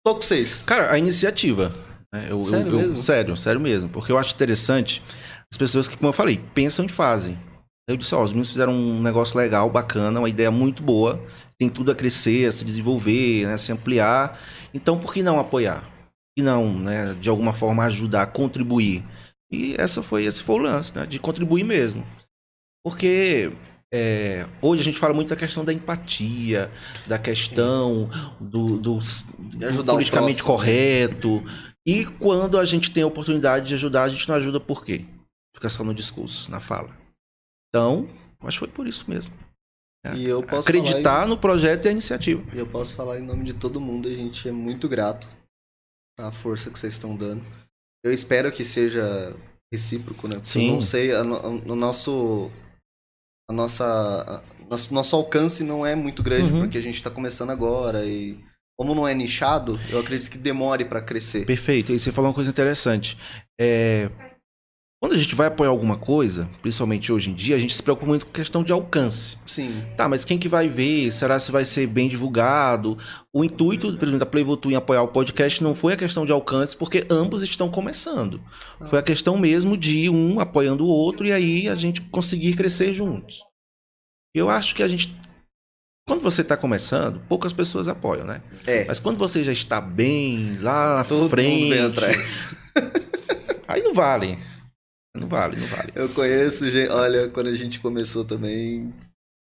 tô 0.06 0.16
com 0.16 0.22
vocês. 0.22 0.64
Cara, 0.64 0.92
a 0.92 0.98
iniciativa. 0.98 1.72
né, 2.14 2.28
eu- 2.30 2.42
Sério 2.42 2.72
eu- 2.74 2.78
mesmo? 2.80 2.98
Sério, 2.98 3.38
sério 3.38 3.62
mesmo. 3.62 3.90
Porque 3.90 4.12
eu 4.12 4.18
acho 4.18 4.34
interessante 4.34 5.02
as 5.52 5.58
pessoas 5.58 5.88
que, 5.88 5.96
como 5.96 6.10
eu 6.10 6.14
falei, 6.14 6.42
pensam 6.54 6.86
e 6.86 6.90
fazem. 6.90 7.40
Eu 7.90 7.96
disse, 7.98 8.14
ó, 8.16 8.24
os 8.24 8.32
meninos 8.32 8.50
fizeram 8.50 8.74
um 8.74 9.02
negócio 9.02 9.38
legal, 9.38 9.70
bacana, 9.70 10.20
uma 10.20 10.30
ideia 10.30 10.50
muito 10.52 10.82
boa, 10.82 11.22
tem 11.58 11.70
tudo 11.70 11.92
a 11.92 11.96
crescer, 11.96 12.48
a 12.48 12.52
se 12.52 12.64
desenvolver, 12.66 13.46
né, 13.46 13.54
a 13.54 13.58
se 13.58 13.72
ampliar. 13.72 14.40
Então, 14.74 14.98
por 14.98 15.14
que 15.14 15.22
não 15.22 15.40
apoiar? 15.40 15.90
E 16.38 16.42
não, 16.42 16.74
né, 16.80 17.14
de 17.20 17.30
alguma 17.30 17.54
forma 17.54 17.84
ajudar, 17.86 18.26
contribuir? 18.28 19.04
E 19.52 19.76
essa 19.78 20.02
foi, 20.02 20.26
esse 20.26 20.42
foi 20.42 20.56
o 20.56 20.60
lance, 20.60 20.96
né, 20.96 21.06
de 21.06 21.20
contribuir 21.20 21.64
mesmo. 21.64 22.06
Porque 22.84 23.52
é, 23.94 24.48
hoje 24.62 24.82
a 24.82 24.84
gente 24.86 24.98
fala 24.98 25.14
muito 25.14 25.30
da 25.30 25.36
questão 25.36 25.66
da 25.66 25.74
empatia, 25.74 26.72
da 27.06 27.20
questão 27.20 28.10
do, 28.40 28.78
do, 28.78 29.00
do 29.00 29.86
politicamente 29.86 30.40
né? 30.40 30.46
correto. 30.46 31.44
E 31.86 32.06
quando 32.06 32.58
a 32.58 32.64
gente 32.64 32.92
tem 32.92 33.04
a 33.04 33.08
oportunidade 33.08 33.68
de 33.68 33.74
ajudar, 33.74 34.04
a 34.04 34.10
gente 34.10 34.28
não 34.30 34.36
ajuda 34.36 34.60
por 34.60 34.86
quê? 34.86 35.06
Fica 35.54 35.68
só 35.68 35.84
no 35.84 35.94
discurso, 35.94 36.50
na 36.50 36.62
fala. 36.62 36.96
Então, 37.70 38.08
acho 38.42 38.56
que 38.56 38.66
foi 38.66 38.68
por 38.70 38.88
isso 38.88 39.10
mesmo. 39.10 39.34
É, 40.06 40.16
e 40.16 40.26
eu 40.26 40.42
posso 40.42 40.68
acreditar 40.68 41.26
em... 41.26 41.30
no 41.30 41.38
projeto 41.38 41.86
e 41.86 41.90
a 41.90 41.92
iniciativa. 41.92 42.44
E 42.56 42.60
eu 42.60 42.68
posso 42.68 42.96
falar 42.96 43.20
em 43.20 43.24
nome 43.24 43.44
de 43.44 43.54
todo 43.54 43.82
mundo, 43.82 44.08
a 44.08 44.14
gente 44.14 44.48
é 44.48 44.52
muito 44.52 44.88
grato 44.88 45.28
à 46.18 46.32
força 46.32 46.72
que 46.72 46.80
vocês 46.80 46.94
estão 46.94 47.16
dando. 47.16 47.44
Eu 48.04 48.12
espero 48.12 48.52
que 48.52 48.64
seja 48.64 49.36
recíproco, 49.72 50.28
né? 50.28 50.36
Porque 50.36 50.50
Sim. 50.50 50.68
eu 50.68 50.74
não 50.74 50.82
sei, 50.82 51.14
o 51.14 51.76
nosso 51.76 52.52
a 53.50 53.54
nossa 53.54 53.86
a, 53.86 54.66
nosso, 54.70 54.94
nosso 54.94 55.16
alcance 55.16 55.64
não 55.64 55.86
é 55.86 55.96
muito 55.96 56.24
grande 56.24 56.52
uhum. 56.52 56.60
porque 56.62 56.78
a 56.78 56.82
gente 56.82 56.96
está 56.96 57.10
começando 57.10 57.50
agora 57.50 58.06
e 58.06 58.40
como 58.78 58.96
não 58.96 59.08
é 59.08 59.14
nichado, 59.14 59.80
eu 59.90 60.00
acredito 60.00 60.32
que 60.32 60.38
demore 60.38 60.86
para 60.86 61.02
crescer. 61.02 61.46
Perfeito. 61.46 61.92
E 61.92 62.00
você 62.00 62.12
falou 62.12 62.30
uma 62.30 62.34
coisa 62.34 62.50
interessante. 62.50 63.16
É, 63.60 64.10
quando 65.02 65.14
a 65.14 65.18
gente 65.18 65.34
vai 65.34 65.48
apoiar 65.48 65.72
alguma 65.72 65.98
coisa, 65.98 66.48
principalmente 66.62 67.12
hoje 67.12 67.32
em 67.32 67.34
dia, 67.34 67.56
a 67.56 67.60
gente 67.60 67.74
se 67.74 67.82
preocupa 67.82 68.06
muito 68.06 68.28
com 68.28 68.32
questão 68.32 68.64
de 68.64 68.72
alcance. 68.72 69.36
Sim. 69.48 69.84
Tá, 69.98 70.08
mas 70.08 70.24
quem 70.24 70.38
que 70.38 70.48
vai 70.48 70.70
ver? 70.70 71.12
Será 71.12 71.40
se 71.40 71.52
vai 71.52 71.66
ser 71.66 71.88
bem 71.88 72.08
divulgado? 72.08 72.96
O 73.34 73.44
intuito, 73.44 73.88
por 73.98 74.04
exemplo, 74.04 74.20
da 74.20 74.28
Playvotu 74.28 74.70
em 74.70 74.76
apoiar 74.76 75.02
o 75.02 75.08
podcast 75.08 75.64
não 75.64 75.74
foi 75.74 75.94
a 75.94 75.98
questão 75.98 76.24
de 76.24 76.32
alcance, 76.32 76.78
porque 76.78 77.04
ambos 77.10 77.42
estão 77.42 77.68
começando. 77.68 78.40
Ah. 78.80 78.86
Foi 78.86 79.00
a 79.00 79.02
questão 79.02 79.40
mesmo 79.40 79.76
de 79.76 80.08
um 80.08 80.40
apoiando 80.40 80.86
o 80.86 80.90
outro 80.90 81.26
e 81.26 81.34
aí 81.34 81.68
a 81.68 81.74
gente 81.74 82.00
conseguir 82.02 82.56
crescer 82.56 82.94
juntos. 82.94 83.44
Eu 84.36 84.52
acho 84.52 84.76
que 84.76 84.84
a 84.84 84.88
gente 84.88 85.20
quando 86.08 86.22
você 86.22 86.42
está 86.42 86.56
começando, 86.56 87.22
poucas 87.28 87.54
pessoas 87.54 87.88
apoiam, 87.88 88.26
né? 88.26 88.42
É. 88.68 88.86
Mas 88.86 89.00
quando 89.00 89.18
você 89.18 89.44
já 89.44 89.52
está 89.52 89.82
bem 89.82 90.60
lá 90.60 90.98
na 90.98 91.04
Todo 91.06 91.28
frente, 91.30 91.74
aí 93.68 93.82
não 93.82 93.94
vale. 93.94 94.51
Não 95.16 95.28
vale, 95.28 95.58
não 95.60 95.68
vale. 95.68 95.92
Eu 95.96 96.10
conheço, 96.10 96.70
gente. 96.70 96.90
Olha, 96.90 97.28
quando 97.28 97.48
a 97.48 97.56
gente 97.56 97.80
começou 97.80 98.24
também, 98.24 98.94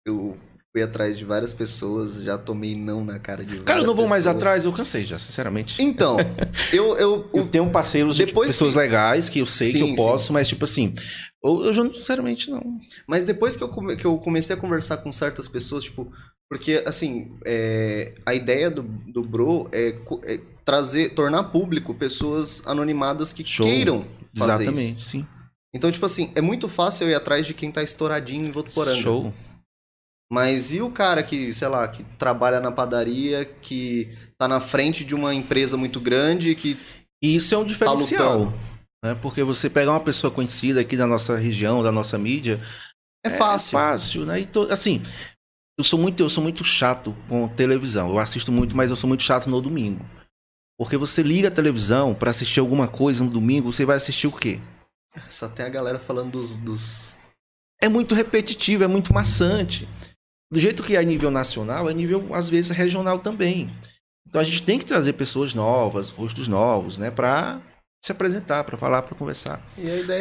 eu 0.07 0.37
fui 0.73 0.83
atrás 0.83 1.19
de 1.19 1.25
várias 1.25 1.53
pessoas, 1.53 2.23
já 2.23 2.39
tomei 2.39 2.75
não 2.75 3.05
na 3.05 3.19
cara 3.19 3.43
de 3.43 3.51
várias 3.51 3.65
Cara, 3.65 3.81
eu 3.81 3.87
não 3.87 3.95
vou 3.95 4.05
pessoas. 4.05 4.25
mais 4.25 4.27
atrás, 4.27 4.65
eu 4.65 4.73
cansei 4.73 5.05
já, 5.05 5.19
sinceramente. 5.19 5.83
Então, 5.83 6.17
eu. 6.73 6.97
Eu, 6.97 7.31
eu 7.35 7.47
tenho 7.47 7.69
parceiros 7.71 8.17
depois 8.17 8.49
de 8.49 8.55
pessoas 8.55 8.75
que... 8.75 8.81
legais 8.81 9.29
que 9.29 9.41
eu 9.41 9.47
sei 9.47 9.71
sim, 9.71 9.85
que 9.85 9.91
eu 9.91 9.97
posso, 9.97 10.29
sim. 10.29 10.33
mas 10.33 10.49
tipo 10.49 10.65
assim. 10.65 10.95
Eu, 11.45 11.65
eu 11.67 11.73
já 11.73 11.85
sinceramente 11.85 12.51
não. 12.51 12.81
Mas 13.07 13.25
depois 13.25 13.55
que 13.55 13.63
eu, 13.63 13.69
come, 13.69 13.95
que 13.97 14.05
eu 14.05 14.19
comecei 14.19 14.57
a 14.57 14.59
conversar 14.59 14.99
com 14.99 15.13
certas 15.13 15.47
pessoas, 15.47 15.85
tipo. 15.85 16.11
Porque, 16.51 16.83
assim, 16.87 17.37
é, 17.45 18.15
a 18.25 18.35
ideia 18.35 18.71
do, 18.71 18.83
do 18.83 19.23
Bro 19.23 19.69
é, 19.71 19.95
é 20.25 20.41
trazer, 20.65 21.11
tornar 21.11 21.45
público 21.45 21.93
pessoas 21.95 22.63
anonimadas 22.65 23.35
que 23.35 23.45
Show. 23.45 23.67
queiram 23.67 24.07
fazer 24.35 24.63
Exatamente, 24.63 25.01
isso. 25.01 25.11
sim. 25.11 25.27
Então, 25.79 25.93
tipo 25.93 26.05
assim, 26.05 26.33
é 26.35 26.41
muito 26.41 26.69
fácil 26.69 27.07
eu 27.07 27.13
ir 27.13 27.15
atrás 27.15 27.47
de 27.47 27.55
quem 27.55 27.71
tá 27.71 27.85
estouradinho 27.85 28.45
em 28.45 28.51
Votuporanga. 28.51 29.01
Show. 29.01 29.33
Mas 30.31 30.73
e 30.73 30.81
o 30.81 30.91
cara 30.91 31.23
que, 31.23 31.53
sei 31.53 31.69
lá, 31.69 31.87
que 31.87 32.03
trabalha 32.19 32.59
na 32.59 32.73
padaria, 32.73 33.45
que 33.45 34.13
tá 34.37 34.49
na 34.49 34.59
frente 34.61 35.05
de 35.05 35.15
uma 35.15 35.33
empresa 35.33 35.77
muito 35.77 36.01
grande, 36.01 36.53
que. 36.57 36.77
Isso 37.23 37.55
é 37.55 37.59
um 37.59 37.63
tá 37.63 37.69
diferencial. 37.69 38.51
Tá 38.51 39.09
né? 39.09 39.15
Porque 39.23 39.45
você 39.45 39.71
pegar 39.71 39.93
uma 39.93 40.01
pessoa 40.01 40.33
conhecida 40.33 40.81
aqui 40.81 40.97
da 40.97 41.07
nossa 41.07 41.37
região, 41.37 41.81
da 41.81 41.93
nossa 41.93 42.19
mídia. 42.19 42.61
É 43.25 43.31
fácil. 43.31 43.79
É 43.79 43.81
fácil, 43.81 44.27
né? 44.27 44.41
Então, 44.41 44.65
assim, 44.73 45.01
eu 45.79 45.85
sou 45.85 45.99
muito, 45.99 46.25
eu 46.25 46.29
sou 46.29 46.43
muito 46.43 46.65
chato 46.65 47.17
com 47.29 47.47
televisão. 47.47 48.11
Eu 48.11 48.19
assisto 48.19 48.51
muito, 48.51 48.77
mas 48.77 48.91
eu 48.91 48.97
sou 48.97 49.07
muito 49.07 49.23
chato 49.23 49.49
no 49.49 49.61
domingo. 49.61 50.05
Porque 50.77 50.97
você 50.97 51.23
liga 51.23 51.47
a 51.47 51.53
televisão 51.53 52.17
para 52.17 52.33
assistir 52.33 52.59
alguma 52.59 52.89
coisa 52.89 53.23
no 53.23 53.31
domingo, 53.31 53.73
você 53.73 53.85
vai 53.85 53.97
assistir 53.97 54.27
o 54.27 54.33
quê? 54.33 54.61
Só 55.29 55.49
tem 55.49 55.67
a 55.67 55.71
galera 55.71 55.99
falando 55.99 56.33
dos, 56.33 56.57
dos. 56.57 57.17
É 57.81 57.89
muito 57.89 58.15
repetitivo, 58.15 58.85
é 58.85 58.87
muito 58.87 59.13
maçante. 59.13 59.89
Do 60.51 60.59
jeito 60.59 60.83
que 60.83 60.97
é 60.97 60.99
a 60.99 61.03
nível 61.03 61.31
nacional, 61.31 61.89
é 61.89 61.95
nível, 61.95 62.35
às 62.35 62.49
vezes, 62.49 62.71
regional 62.71 63.19
também. 63.19 63.71
Então 64.27 64.41
a 64.41 64.45
gente 64.45 64.63
tem 64.63 64.79
que 64.79 64.85
trazer 64.85 65.15
pessoas 65.15 65.55
novas, 65.55 66.11
rostos 66.11 66.49
novos, 66.49 66.99
né? 66.99 67.11
Pra 67.11 67.61
se 68.05 68.13
apresentar, 68.13 68.65
para 68.65 68.77
falar, 68.77 69.03
para 69.03 69.17
conversar. 69.17 69.61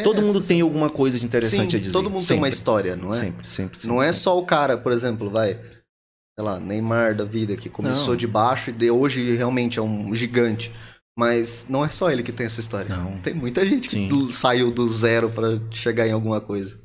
todo 0.04 0.20
é 0.20 0.22
mundo 0.22 0.40
essa, 0.40 0.48
tem 0.48 0.62
alguma 0.62 0.90
coisa 0.90 1.20
de 1.20 1.26
interessante 1.26 1.72
sim, 1.72 1.78
a 1.78 1.80
dizer. 1.80 1.94
Todo 1.94 2.10
mundo 2.10 2.22
sempre. 2.22 2.28
tem 2.28 2.38
uma 2.38 2.50
história, 2.50 2.96
não 2.96 3.14
é? 3.14 3.18
Sempre, 3.18 3.48
sempre. 3.48 3.80
sempre 3.80 3.88
não 3.88 4.02
é 4.02 4.12
só 4.12 4.38
o 4.38 4.46
cara, 4.46 4.78
por 4.78 4.92
exemplo, 4.92 5.30
vai. 5.30 5.54
Sei 5.54 6.46
lá, 6.46 6.60
Neymar 6.60 7.16
da 7.16 7.26
vida, 7.26 7.56
que 7.56 7.68
começou 7.68 8.10
não. 8.10 8.16
de 8.16 8.28
baixo 8.28 8.70
e 8.70 8.74
de 8.74 8.92
hoje 8.92 9.36
realmente 9.36 9.80
é 9.80 9.82
um 9.82 10.14
gigante. 10.14 10.72
Mas 11.18 11.66
não 11.68 11.84
é 11.84 11.90
só 11.90 12.12
ele 12.12 12.22
que 12.22 12.32
tem 12.32 12.46
essa 12.46 12.60
história. 12.60 12.96
Não. 12.96 13.18
Tem 13.18 13.34
muita 13.34 13.66
gente 13.66 13.90
Sim. 13.90 14.08
que 14.08 14.34
saiu 14.34 14.70
do 14.70 14.88
zero 14.88 15.32
para 15.32 15.60
chegar 15.72 16.08
em 16.08 16.12
alguma 16.12 16.40
coisa. 16.40 16.80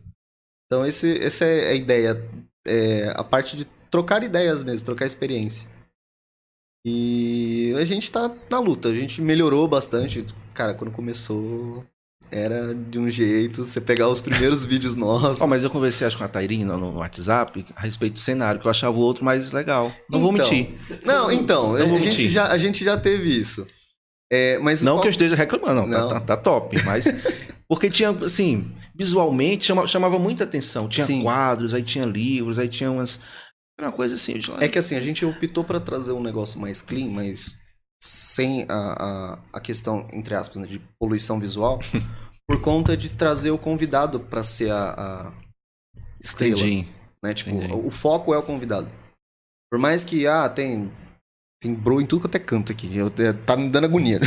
Então, 0.65 0.87
esse, 0.87 1.19
essa 1.23 1.45
é 1.45 1.73
a 1.73 1.75
ideia. 1.75 2.31
É 2.67 3.13
a 3.15 3.23
parte 3.23 3.59
de 3.59 3.67
trocar 3.91 4.23
ideias 4.23 4.63
mesmo, 4.63 4.87
trocar 4.87 5.05
experiência. 5.05 5.69
E 6.83 7.75
a 7.77 7.85
gente 7.85 8.11
tá 8.11 8.35
na 8.51 8.59
luta. 8.59 8.89
A 8.89 8.95
gente 8.95 9.21
melhorou 9.21 9.69
bastante. 9.69 10.25
Cara, 10.55 10.73
quando 10.73 10.91
começou, 10.91 11.85
era 12.31 12.75
de 12.75 12.99
um 12.99 13.11
jeito. 13.11 13.67
Você 13.67 13.83
pegar 13.83 14.09
os 14.09 14.23
primeiros 14.23 14.65
vídeos 14.65 14.97
nossos. 14.97 15.43
Oh, 15.43 15.47
mas 15.47 15.63
eu 15.63 15.69
conversei 15.69 16.07
acho, 16.07 16.17
com 16.17 16.25
a 16.25 16.29
Tairina 16.29 16.79
no 16.79 16.97
WhatsApp 16.97 17.67
a 17.77 17.83
respeito 17.83 18.15
do 18.15 18.19
cenário, 18.19 18.59
que 18.59 18.67
eu 18.67 18.71
achava 18.71 18.97
o 18.97 19.01
outro 19.01 19.27
mais 19.27 19.53
legal. 19.53 19.93
Não 20.09 20.19
então, 20.19 20.21
vou 20.23 20.33
mentir. 20.33 20.71
Não, 21.05 21.31
então, 21.31 21.77
não 21.77 21.97
a, 21.97 22.01
gente 22.01 22.31
já, 22.31 22.51
a 22.51 22.57
gente 22.57 22.83
já 22.83 22.97
teve 22.97 23.29
isso. 23.29 23.67
É, 24.33 24.59
mas 24.61 24.81
não 24.81 24.95
qual... 24.95 25.03
que 25.03 25.09
eu 25.09 25.11
esteja 25.11 25.37
reclamando, 25.37 25.83
não, 25.83 25.91
tá, 25.91 26.01
não. 26.01 26.09
Tá, 26.09 26.21
tá, 26.21 26.21
tá, 26.21 26.37
top, 26.39 26.83
mas. 26.85 27.05
porque 27.69 27.91
tinha, 27.91 28.09
assim, 28.11 28.75
visualmente 28.95 29.65
chama, 29.65 29.87
chamava 29.87 30.19
muita 30.19 30.45
atenção. 30.45 30.89
Tinha 30.89 31.05
Sim. 31.05 31.23
quadros, 31.23 31.75
aí 31.75 31.83
tinha 31.83 32.07
livros, 32.07 32.59
aí 32.59 32.67
tinha 32.67 32.91
umas. 32.91 33.21
Era 33.79 33.89
uma 33.89 33.93
coisa 33.93 34.15
assim. 34.15 34.35
É 34.59 34.69
que 34.69 34.79
assim, 34.79 34.97
a 34.97 35.01
gente 35.03 35.25
optou 35.27 35.63
para 35.63 35.79
trazer 35.79 36.13
um 36.13 36.23
negócio 36.23 36.59
mais 36.59 36.81
clean, 36.81 37.11
mas 37.11 37.59
sem 38.01 38.65
a, 38.71 38.73
a, 38.73 39.39
a 39.53 39.61
questão, 39.61 40.07
entre 40.15 40.35
aspas, 40.35 40.63
né, 40.63 40.67
de 40.67 40.81
poluição 40.99 41.39
visual, 41.39 41.79
por 42.49 42.61
conta 42.63 42.97
de 42.97 43.11
trazer 43.11 43.51
o 43.51 43.59
convidado 43.59 44.19
para 44.19 44.43
ser 44.43 44.71
a, 44.71 44.95
a 44.97 45.33
estrela. 46.19 46.59
Entendi. 46.59 46.89
Né? 47.23 47.35
Tipo, 47.35 47.51
Entendi. 47.51 47.75
o 47.75 47.91
foco 47.91 48.33
é 48.33 48.39
o 48.39 48.43
convidado. 48.43 48.91
Por 49.71 49.79
mais 49.79 50.05
que, 50.05 50.27
ah, 50.27 50.49
tem 50.49 50.91
tem 51.63 51.73
bro 51.73 52.01
em 52.01 52.07
tudo 52.07 52.23
quanto 52.23 52.35
é 52.35 52.41
canto 52.41 52.73
aqui. 52.73 52.95
Eu, 52.95 53.07
é, 53.19 53.33
tá 53.33 53.57
me 53.57 53.69
dando 53.69 53.85
agonia. 53.85 54.21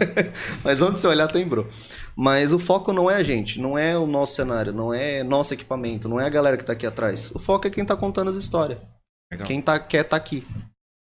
Mas 0.62 0.82
onde 0.82 1.00
você 1.00 1.08
olhar 1.08 1.26
tem 1.28 1.48
bro. 1.48 1.66
Mas 2.14 2.52
o 2.52 2.58
foco 2.58 2.92
não 2.92 3.10
é 3.10 3.14
a 3.16 3.22
gente, 3.22 3.58
não 3.58 3.76
é 3.76 3.96
o 3.96 4.06
nosso 4.06 4.34
cenário, 4.34 4.70
não 4.70 4.92
é 4.92 5.24
nosso 5.24 5.54
equipamento, 5.54 6.08
não 6.08 6.20
é 6.20 6.26
a 6.26 6.28
galera 6.28 6.58
que 6.58 6.64
tá 6.64 6.74
aqui 6.74 6.86
atrás. 6.86 7.30
O 7.34 7.38
foco 7.38 7.66
é 7.66 7.70
quem 7.70 7.86
tá 7.86 7.96
contando 7.96 8.28
as 8.28 8.36
histórias. 8.36 8.78
Legal. 9.32 9.46
Quem 9.46 9.62
tá, 9.62 9.78
quer 9.78 10.04
tá 10.04 10.16
aqui. 10.16 10.46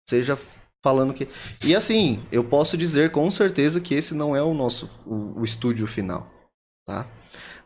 Seja 0.08 0.38
falando 0.84 1.16
que. 1.16 1.28
E 1.66 1.76
assim, 1.76 2.24
eu 2.32 2.44
posso 2.44 2.78
dizer 2.78 3.10
com 3.10 3.30
certeza 3.32 3.82
que 3.82 3.96
esse 3.96 4.14
não 4.14 4.36
é 4.36 4.42
o 4.42 4.54
nosso 4.54 4.88
o, 5.04 5.42
o 5.42 5.44
estúdio 5.44 5.88
final, 5.88 6.32
tá? 6.86 7.08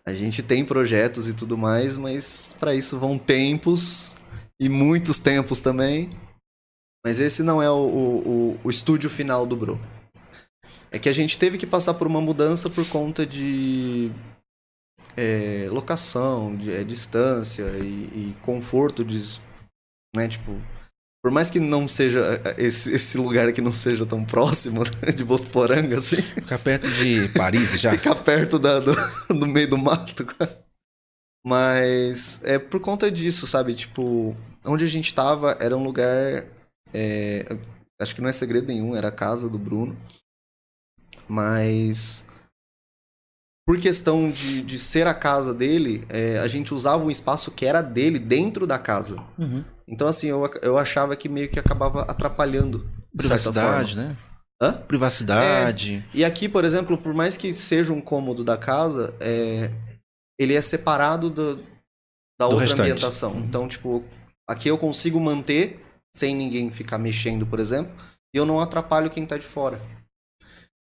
A 0.07 0.13
gente 0.13 0.41
tem 0.41 0.63
projetos 0.63 1.27
e 1.27 1.33
tudo 1.33 1.57
mais, 1.57 1.97
mas 1.97 2.55
para 2.59 2.73
isso 2.73 2.97
vão 2.97 3.17
tempos 3.17 4.15
e 4.57 4.69
muitos 4.69 5.19
tempos 5.19 5.59
também. 5.59 6.09
Mas 7.05 7.19
esse 7.19 7.43
não 7.43 7.61
é 7.61 7.69
o, 7.69 7.75
o, 7.75 8.59
o, 8.63 8.69
estúdio 8.71 9.11
final 9.11 9.45
do 9.45 9.55
Bro. 9.55 9.79
É 10.89 10.97
que 10.97 11.07
a 11.07 11.13
gente 11.13 11.37
teve 11.37 11.55
que 11.55 11.67
passar 11.67 11.93
por 11.93 12.07
uma 12.07 12.19
mudança 12.19 12.67
por 12.67 12.83
conta 12.89 13.27
de 13.27 14.11
é, 15.15 15.67
locação, 15.69 16.55
de 16.55 16.71
é, 16.71 16.83
distância 16.83 17.63
e, 17.77 18.31
e, 18.31 18.37
conforto 18.41 19.05
de, 19.05 19.39
né, 20.15 20.27
tipo, 20.27 20.59
por 21.23 21.31
mais 21.31 21.51
que 21.51 21.59
não 21.59 21.87
seja 21.87 22.21
é, 22.21 22.49
é, 22.49 22.65
esse, 22.65 22.91
esse 22.91 23.19
lugar 23.19 23.47
aqui 23.47 23.61
não 23.61 23.73
seja 23.73 24.03
tão 24.03 24.25
próximo 24.25 24.81
de 25.15 25.23
Botuporanga, 25.23 25.99
assim. 25.99 26.23
Ficar 26.23 26.57
perto 26.57 26.89
de 26.89 27.29
Paris 27.35 27.79
já. 27.79 27.91
Ficar 27.91 28.15
perto 28.15 28.57
da, 28.57 28.79
do, 28.79 28.95
do 29.29 29.45
meio 29.45 29.69
do 29.69 29.77
mato. 29.77 30.25
Mas 31.45 32.41
é 32.43 32.57
por 32.57 32.79
conta 32.79 33.11
disso, 33.11 33.45
sabe? 33.45 33.75
Tipo, 33.75 34.35
onde 34.65 34.83
a 34.83 34.87
gente 34.87 35.13
tava 35.13 35.55
era 35.59 35.77
um 35.77 35.83
lugar 35.83 36.54
é, 36.95 37.57
acho 38.01 38.15
que 38.15 38.21
não 38.21 38.29
é 38.29 38.33
segredo 38.33 38.67
nenhum, 38.67 38.95
era 38.95 39.09
a 39.09 39.11
casa 39.11 39.49
do 39.49 39.59
Bruno. 39.59 39.95
Mas 41.27 42.23
por 43.67 43.79
questão 43.79 44.29
de, 44.29 44.61
de 44.61 44.77
ser 44.77 45.07
a 45.07 45.13
casa 45.13 45.53
dele, 45.53 46.05
é, 46.07 46.37
a 46.37 46.47
gente 46.47 46.73
usava 46.73 47.03
um 47.03 47.09
espaço 47.09 47.51
que 47.51 47.65
era 47.65 47.81
dele 47.81 48.19
dentro 48.19 48.67
da 48.67 48.77
casa. 48.77 49.17
Uhum. 49.37 49.63
Então, 49.87 50.07
assim, 50.07 50.27
eu, 50.27 50.47
eu 50.61 50.77
achava 50.77 51.15
que 51.15 51.27
meio 51.27 51.49
que 51.49 51.59
acabava 51.59 52.03
atrapalhando. 52.03 52.87
Privacidade, 53.15 53.97
né? 53.97 54.15
Hã? 54.61 54.73
Privacidade. 54.73 56.03
É, 56.13 56.17
e 56.17 56.23
aqui, 56.23 56.47
por 56.47 56.63
exemplo, 56.63 56.97
por 56.97 57.13
mais 57.13 57.37
que 57.37 57.53
seja 57.53 57.91
um 57.91 58.01
cômodo 58.01 58.43
da 58.43 58.57
casa, 58.57 59.13
é, 59.19 59.71
ele 60.39 60.53
é 60.53 60.61
separado 60.61 61.29
do, 61.29 61.55
da 62.39 62.45
Do 62.47 62.51
outra 62.51 62.59
restante. 62.61 62.81
ambientação. 62.81 63.35
Então, 63.39 63.67
tipo, 63.67 64.03
aqui 64.47 64.69
eu 64.69 64.77
consigo 64.77 65.19
manter 65.19 65.84
sem 66.15 66.33
ninguém 66.33 66.71
ficar 66.71 66.97
mexendo, 66.97 67.45
por 67.45 67.59
exemplo, 67.59 67.93
e 68.33 68.37
eu 68.37 68.45
não 68.45 68.59
atrapalho 68.61 69.09
quem 69.09 69.25
tá 69.25 69.37
de 69.37 69.45
fora. 69.45 69.81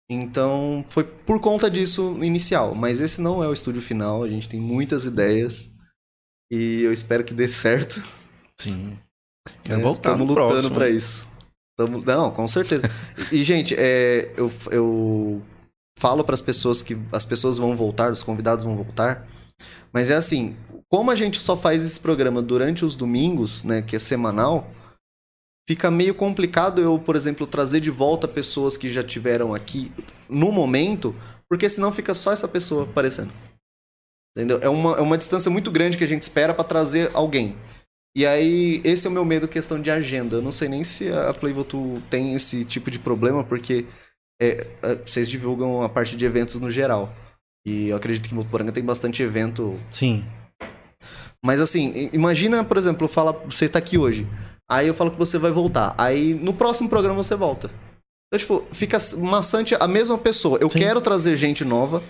Então, 0.10 0.86
foi 0.90 1.04
por 1.04 1.40
conta 1.40 1.70
disso 1.72 2.24
inicial. 2.24 2.76
Mas 2.76 3.02
esse 3.02 3.20
não 3.20 3.44
é 3.44 3.48
o 3.48 3.54
estúdio 3.54 3.82
final, 3.82 4.24
a 4.24 4.30
gente 4.30 4.48
tem 4.48 4.60
muitas 4.60 5.06
ideias. 5.06 5.72
E 6.52 6.82
eu 6.84 6.94
espero 6.94 7.24
que 7.24 7.34
dê 7.34 7.48
certo. 7.48 8.02
Sim. 8.60 8.98
Quero 9.64 9.78
né? 9.78 9.84
voltar 9.84 10.12
Tamo 10.12 10.26
no 10.26 10.34
lutando 10.34 10.72
pra 10.72 10.90
isso. 10.90 11.28
Tamo- 11.76 12.04
Não, 12.06 12.30
com 12.30 12.48
certeza. 12.48 12.84
e, 13.32 13.44
gente, 13.44 13.74
é, 13.76 14.32
eu, 14.38 14.52
eu 14.70 15.42
falo 15.98 16.24
para 16.24 16.36
as 16.36 16.42
pessoas 16.42 16.84
que 16.84 16.96
as 17.12 17.26
pessoas 17.26 17.58
vão 17.58 17.76
voltar, 17.76 18.12
os 18.12 18.22
convidados 18.22 18.64
vão 18.64 18.76
voltar. 18.76 19.28
Mas 19.92 20.12
é 20.12 20.16
assim, 20.16 20.56
como 20.90 21.10
a 21.10 21.16
gente 21.16 21.42
só 21.42 21.58
faz 21.58 21.84
esse 21.84 22.00
programa 22.00 22.42
durante 22.42 22.86
os 22.86 22.96
domingos, 22.96 23.64
né, 23.64 23.82
que 23.82 23.96
é 23.96 24.00
semanal, 24.00 24.70
fica 25.68 25.90
meio 25.90 26.14
complicado 26.14 26.82
eu, 26.82 27.00
por 27.00 27.16
exemplo, 27.16 27.48
trazer 27.48 27.80
de 27.80 27.92
volta 27.92 28.28
pessoas 28.28 28.78
que 28.78 28.90
já 28.90 29.04
tiveram 29.04 29.54
aqui 29.54 29.92
no 30.30 30.52
momento, 30.52 31.16
porque 31.50 31.70
senão 31.70 31.92
fica 31.92 32.14
só 32.14 32.32
essa 32.32 32.48
pessoa 32.48 32.84
aparecendo. 32.84 33.32
Entendeu? 34.36 34.60
É 34.62 34.70
uma, 34.70 34.98
é 34.98 35.02
uma 35.02 35.18
distância 35.18 35.52
muito 35.52 35.72
grande 35.72 35.98
que 35.98 36.04
a 36.04 36.08
gente 36.08 36.24
espera 36.24 36.54
para 36.54 36.64
trazer 36.64 37.12
alguém. 37.14 37.56
E 38.16 38.26
aí, 38.26 38.82
esse 38.84 39.08
é 39.08 39.10
o 39.10 39.14
meu 39.14 39.26
medo, 39.26 39.48
questão 39.48 39.80
de 39.80 39.90
agenda. 39.90 40.38
Eu 40.38 40.42
não 40.42 40.52
sei 40.52 40.68
nem 40.68 40.84
se 40.84 41.12
a 41.12 41.34
Playvoto 41.34 42.02
tem 42.10 42.36
esse 42.36 42.64
tipo 42.66 42.92
de 42.92 43.00
problema, 43.00 43.44
porque 43.44 43.86
é, 44.42 44.68
é, 44.82 44.96
vocês 44.96 45.30
divulgam 45.30 45.82
a 45.82 45.90
parte 45.90 46.16
de 46.16 46.26
eventos 46.26 46.56
no 46.56 46.70
geral. 46.70 47.14
E 47.66 47.90
eu 47.90 47.96
acredito 47.96 48.28
que 48.28 48.36
em 48.36 48.38
Votuporanga 48.38 48.72
tem 48.72 48.84
bastante 48.84 49.24
evento. 49.24 49.80
Sim. 49.90 50.26
Mas 51.44 51.60
assim, 51.60 52.10
imagina, 52.14 52.64
por 52.64 52.78
exemplo, 52.78 53.08
fala, 53.08 53.34
você 53.46 53.68
tá 53.68 53.80
aqui 53.80 53.98
hoje. 53.98 54.28
Aí 54.70 54.88
eu 54.88 54.94
falo 54.94 55.12
que 55.12 55.18
você 55.18 55.38
vai 55.38 55.52
voltar. 55.52 55.94
Aí 55.98 56.34
no 56.34 56.54
próximo 56.54 56.90
programa 56.90 57.24
você 57.24 57.36
volta. 57.36 57.70
Então, 58.28 58.40
tipo, 58.40 58.66
fica 58.72 58.98
maçante 59.20 59.76
a 59.80 59.88
mesma 59.88 60.18
pessoa. 60.18 60.58
Eu 60.60 60.70
Sim. 60.70 60.80
quero 60.80 61.00
trazer 61.02 61.38
gente 61.38 61.64
nova. 61.64 62.02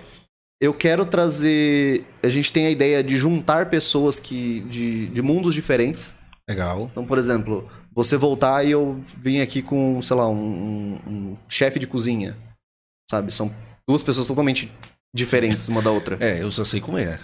Eu 0.61 0.73
quero 0.73 1.05
trazer. 1.05 2.05
A 2.23 2.29
gente 2.29 2.53
tem 2.53 2.65
a 2.67 2.71
ideia 2.71 3.03
de 3.03 3.17
juntar 3.17 3.69
pessoas 3.69 4.19
que 4.19 4.61
de, 4.61 5.07
de 5.07 5.21
mundos 5.21 5.53
diferentes. 5.53 6.15
Legal. 6.49 6.87
Então, 6.91 7.05
por 7.05 7.17
exemplo, 7.17 7.67
você 7.93 8.15
voltar 8.15 8.63
e 8.65 8.71
eu 8.71 9.01
vim 9.17 9.41
aqui 9.41 9.61
com, 9.61 10.01
sei 10.01 10.15
lá, 10.15 10.29
um, 10.29 10.99
um- 11.05 11.35
chefe 11.49 11.79
de 11.79 11.87
cozinha. 11.87 12.37
Sabe? 13.09 13.33
São 13.33 13.53
duas 13.87 14.01
pessoas 14.03 14.27
totalmente 14.27 14.71
diferentes 15.13 15.67
uma 15.67 15.81
da 15.81 15.91
outra. 15.91 16.17
É, 16.19 16.41
eu 16.41 16.49
só 16.51 16.63
sei 16.63 16.79
como 16.79 16.97
é. 16.97 17.19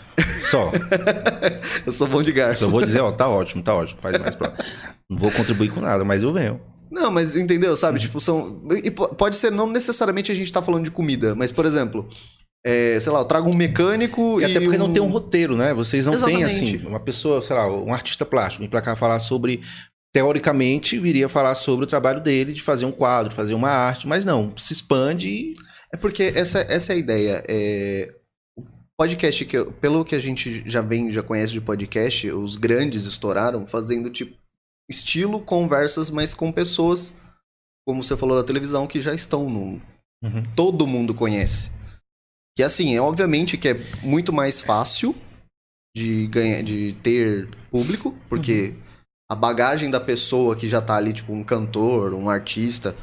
Só. 0.49 0.71
Eu 1.85 1.91
sou 1.91 2.07
bom 2.07 2.21
de 2.21 2.31
garfo. 2.31 2.59
Só 2.61 2.67
vou 2.69 2.83
dizer, 2.83 3.01
ó, 3.01 3.11
tá 3.11 3.27
ótimo, 3.27 3.61
tá 3.63 3.73
ótimo. 3.73 3.99
Faz 4.01 4.17
mais 4.19 4.35
pra. 4.35 4.53
Não 5.09 5.17
vou 5.17 5.31
contribuir 5.31 5.71
com 5.71 5.81
nada, 5.81 6.03
mas 6.05 6.23
eu 6.23 6.31
venho. 6.33 6.61
Não, 6.91 7.11
mas 7.11 7.35
entendeu, 7.35 7.75
sabe? 7.75 7.97
Uhum. 7.99 8.03
Tipo, 8.03 8.19
são. 8.19 8.61
E 8.83 8.89
po- 8.91 9.09
pode 9.09 9.35
ser, 9.35 9.51
não 9.51 9.67
necessariamente 9.69 10.31
a 10.31 10.35
gente 10.35 10.51
tá 10.51 10.61
falando 10.61 10.83
de 10.85 10.91
comida, 10.91 11.35
mas, 11.35 11.51
por 11.51 11.65
exemplo, 11.65 12.07
é, 12.65 12.99
sei 12.99 13.11
lá, 13.11 13.19
eu 13.19 13.25
trago 13.25 13.49
um 13.49 13.55
mecânico 13.55 14.39
E 14.39 14.43
e. 14.43 14.45
até 14.45 14.59
porque 14.59 14.77
não 14.77 14.91
tem 14.91 15.01
um 15.01 15.07
roteiro, 15.09 15.55
né? 15.55 15.73
Vocês 15.73 16.05
não 16.05 16.13
têm, 16.13 16.41
Exatamente. 16.41 16.75
assim, 16.77 16.87
uma 16.87 16.99
pessoa, 16.99 17.41
sei 17.41 17.55
lá, 17.55 17.71
um 17.71 17.93
artista 17.93 18.25
plástico, 18.25 18.63
vir 18.63 18.69
pra 18.69 18.81
cá 18.81 18.95
falar 18.95 19.19
sobre. 19.19 19.61
Teoricamente, 20.11 20.97
viria 20.97 21.29
falar 21.29 21.53
sobre 21.53 21.85
o 21.85 21.87
trabalho 21.87 22.19
dele, 22.19 22.51
de 22.51 22.63
fazer 22.63 22.83
um 22.85 22.91
quadro, 22.91 23.31
fazer 23.31 23.53
uma 23.53 23.69
arte, 23.69 24.07
mas 24.07 24.25
não, 24.25 24.51
se 24.57 24.73
expande 24.73 25.29
e. 25.29 25.53
É 25.93 25.97
porque 25.97 26.31
essa, 26.35 26.59
essa 26.67 26.93
é 26.93 26.95
a 26.95 26.99
ideia. 26.99 27.43
É... 27.47 28.11
O 28.57 28.63
podcast, 28.97 29.45
que 29.45 29.55
eu- 29.57 29.71
pelo 29.71 30.03
que 30.03 30.15
a 30.15 30.19
gente 30.19 30.63
já 30.67 30.81
vem, 30.81 31.11
já 31.11 31.21
conhece 31.21 31.53
de 31.53 31.61
podcast, 31.61 32.27
os 32.31 32.57
grandes 32.57 33.05
estouraram 33.05 33.67
fazendo 33.67 34.09
tipo 34.09 34.35
estilo 34.89 35.39
conversas, 35.41 36.09
mas 36.09 36.33
com 36.33 36.51
pessoas, 36.51 37.13
como 37.87 38.03
você 38.03 38.17
falou 38.17 38.35
da 38.35 38.43
televisão, 38.43 38.87
que 38.87 38.99
já 38.99 39.13
estão 39.13 39.49
no. 39.49 39.81
Uhum. 40.23 40.43
Todo 40.55 40.87
mundo 40.87 41.13
conhece. 41.13 41.71
Que 42.57 42.63
assim, 42.63 42.95
é 42.95 42.99
obviamente 43.01 43.57
que 43.57 43.69
é 43.69 43.73
muito 44.01 44.33
mais 44.33 44.59
fácil 44.61 45.15
de 45.95 46.27
ganhar, 46.27 46.61
de 46.63 46.93
ter 47.01 47.47
público, 47.71 48.17
porque 48.27 48.75
a 49.31 49.35
bagagem 49.35 49.89
da 49.89 49.99
pessoa 49.99 50.55
que 50.55 50.67
já 50.67 50.81
tá 50.81 50.95
ali, 50.97 51.13
tipo, 51.13 51.31
um 51.31 51.43
cantor, 51.43 52.13
um 52.13 52.29
artista, 52.29 52.95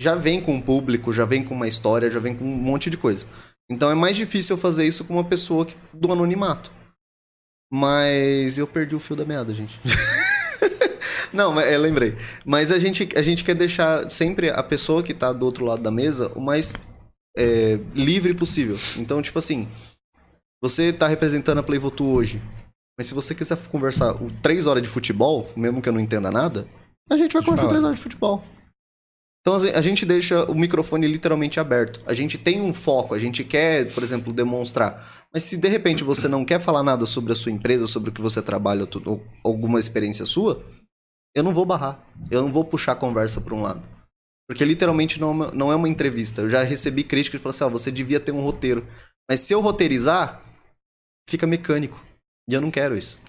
já 0.00 0.14
vem 0.14 0.40
com 0.40 0.54
um 0.54 0.60
público, 0.62 1.12
já 1.12 1.24
vem 1.24 1.42
com 1.42 1.54
uma 1.54 1.68
história, 1.68 2.08
já 2.10 2.20
vem 2.20 2.34
com 2.36 2.44
um 2.44 2.56
monte 2.56 2.88
de 2.88 2.96
coisa. 2.96 3.26
Então 3.70 3.90
é 3.90 3.94
mais 3.94 4.16
difícil 4.16 4.56
eu 4.56 4.60
fazer 4.60 4.86
isso 4.86 5.04
com 5.04 5.14
uma 5.14 5.24
pessoa 5.24 5.66
que- 5.66 5.76
do 5.92 6.12
anonimato. 6.12 6.70
Mas 7.70 8.58
eu 8.58 8.66
perdi 8.66 8.94
o 8.94 9.00
fio 9.00 9.16
da 9.16 9.24
meada, 9.24 9.52
gente. 9.52 9.80
Não, 11.36 11.52
mas 11.52 11.70
eu 11.70 11.80
lembrei. 11.80 12.16
Mas 12.44 12.72
a 12.72 12.78
gente, 12.78 13.08
a 13.14 13.22
gente 13.22 13.44
quer 13.44 13.54
deixar 13.54 14.08
sempre 14.10 14.48
a 14.50 14.62
pessoa 14.62 15.02
que 15.02 15.12
tá 15.14 15.32
do 15.32 15.44
outro 15.44 15.64
lado 15.64 15.82
da 15.82 15.90
mesa 15.90 16.32
o 16.34 16.40
mais 16.40 16.74
é, 17.36 17.78
livre 17.94 18.32
possível. 18.34 18.76
Então, 18.96 19.20
tipo 19.20 19.38
assim, 19.38 19.68
você 20.62 20.92
tá 20.92 21.06
representando 21.06 21.58
a 21.58 21.62
Playvotu 21.62 22.06
hoje. 22.06 22.42
Mas 22.98 23.08
se 23.08 23.14
você 23.14 23.34
quiser 23.34 23.58
conversar 23.68 24.14
o- 24.14 24.30
três 24.42 24.66
horas 24.66 24.82
de 24.82 24.88
futebol, 24.88 25.50
mesmo 25.54 25.82
que 25.82 25.88
eu 25.88 25.92
não 25.92 26.00
entenda 26.00 26.30
nada, 26.30 26.66
a 27.10 27.16
gente 27.16 27.34
vai 27.34 27.42
conversar 27.42 27.68
três 27.68 27.84
horas 27.84 27.96
de 27.96 28.02
futebol. 28.02 28.42
Então 29.42 29.54
assim, 29.54 29.68
a 29.70 29.80
gente 29.82 30.04
deixa 30.06 30.44
o 30.50 30.54
microfone 30.54 31.06
literalmente 31.06 31.60
aberto. 31.60 32.00
A 32.06 32.14
gente 32.14 32.36
tem 32.38 32.60
um 32.60 32.72
foco, 32.74 33.14
a 33.14 33.18
gente 33.18 33.44
quer, 33.44 33.92
por 33.92 34.02
exemplo, 34.02 34.32
demonstrar. 34.32 35.26
Mas 35.32 35.44
se 35.44 35.56
de 35.56 35.68
repente 35.68 36.02
você 36.02 36.26
não 36.26 36.44
quer 36.44 36.58
falar 36.58 36.82
nada 36.82 37.06
sobre 37.06 37.32
a 37.32 37.36
sua 37.36 37.52
empresa, 37.52 37.86
sobre 37.86 38.10
o 38.10 38.12
que 38.12 38.20
você 38.22 38.40
trabalha 38.42 38.88
ou 39.04 39.22
alguma 39.44 39.78
experiência 39.78 40.24
sua, 40.26 40.64
eu 41.36 41.42
não 41.42 41.52
vou 41.54 41.66
barrar. 41.66 42.02
Eu 42.30 42.42
não 42.42 42.50
vou 42.52 42.64
puxar 42.64 42.92
a 42.92 42.96
conversa 42.96 43.40
para 43.40 43.54
um 43.54 43.60
lado. 43.62 43.82
Porque 44.48 44.64
literalmente 44.64 45.20
não 45.20 45.28
é 45.28 45.30
uma, 45.32 45.50
não 45.52 45.72
é 45.72 45.76
uma 45.76 45.88
entrevista. 45.88 46.40
Eu 46.40 46.48
já 46.50 46.62
recebi 46.62 47.04
críticas 47.04 47.38
que 47.38 47.42
falam 47.42 47.54
assim: 47.54 47.64
ó, 47.64 47.68
você 47.68 47.92
devia 47.92 48.18
ter 48.18 48.32
um 48.32 48.40
roteiro. 48.40 48.86
Mas 49.30 49.40
se 49.40 49.52
eu 49.52 49.60
roteirizar, 49.60 50.42
fica 51.28 51.46
mecânico. 51.46 52.02
E 52.48 52.54
eu 52.54 52.60
não 52.60 52.70
quero 52.70 52.96
isso. 52.96 53.20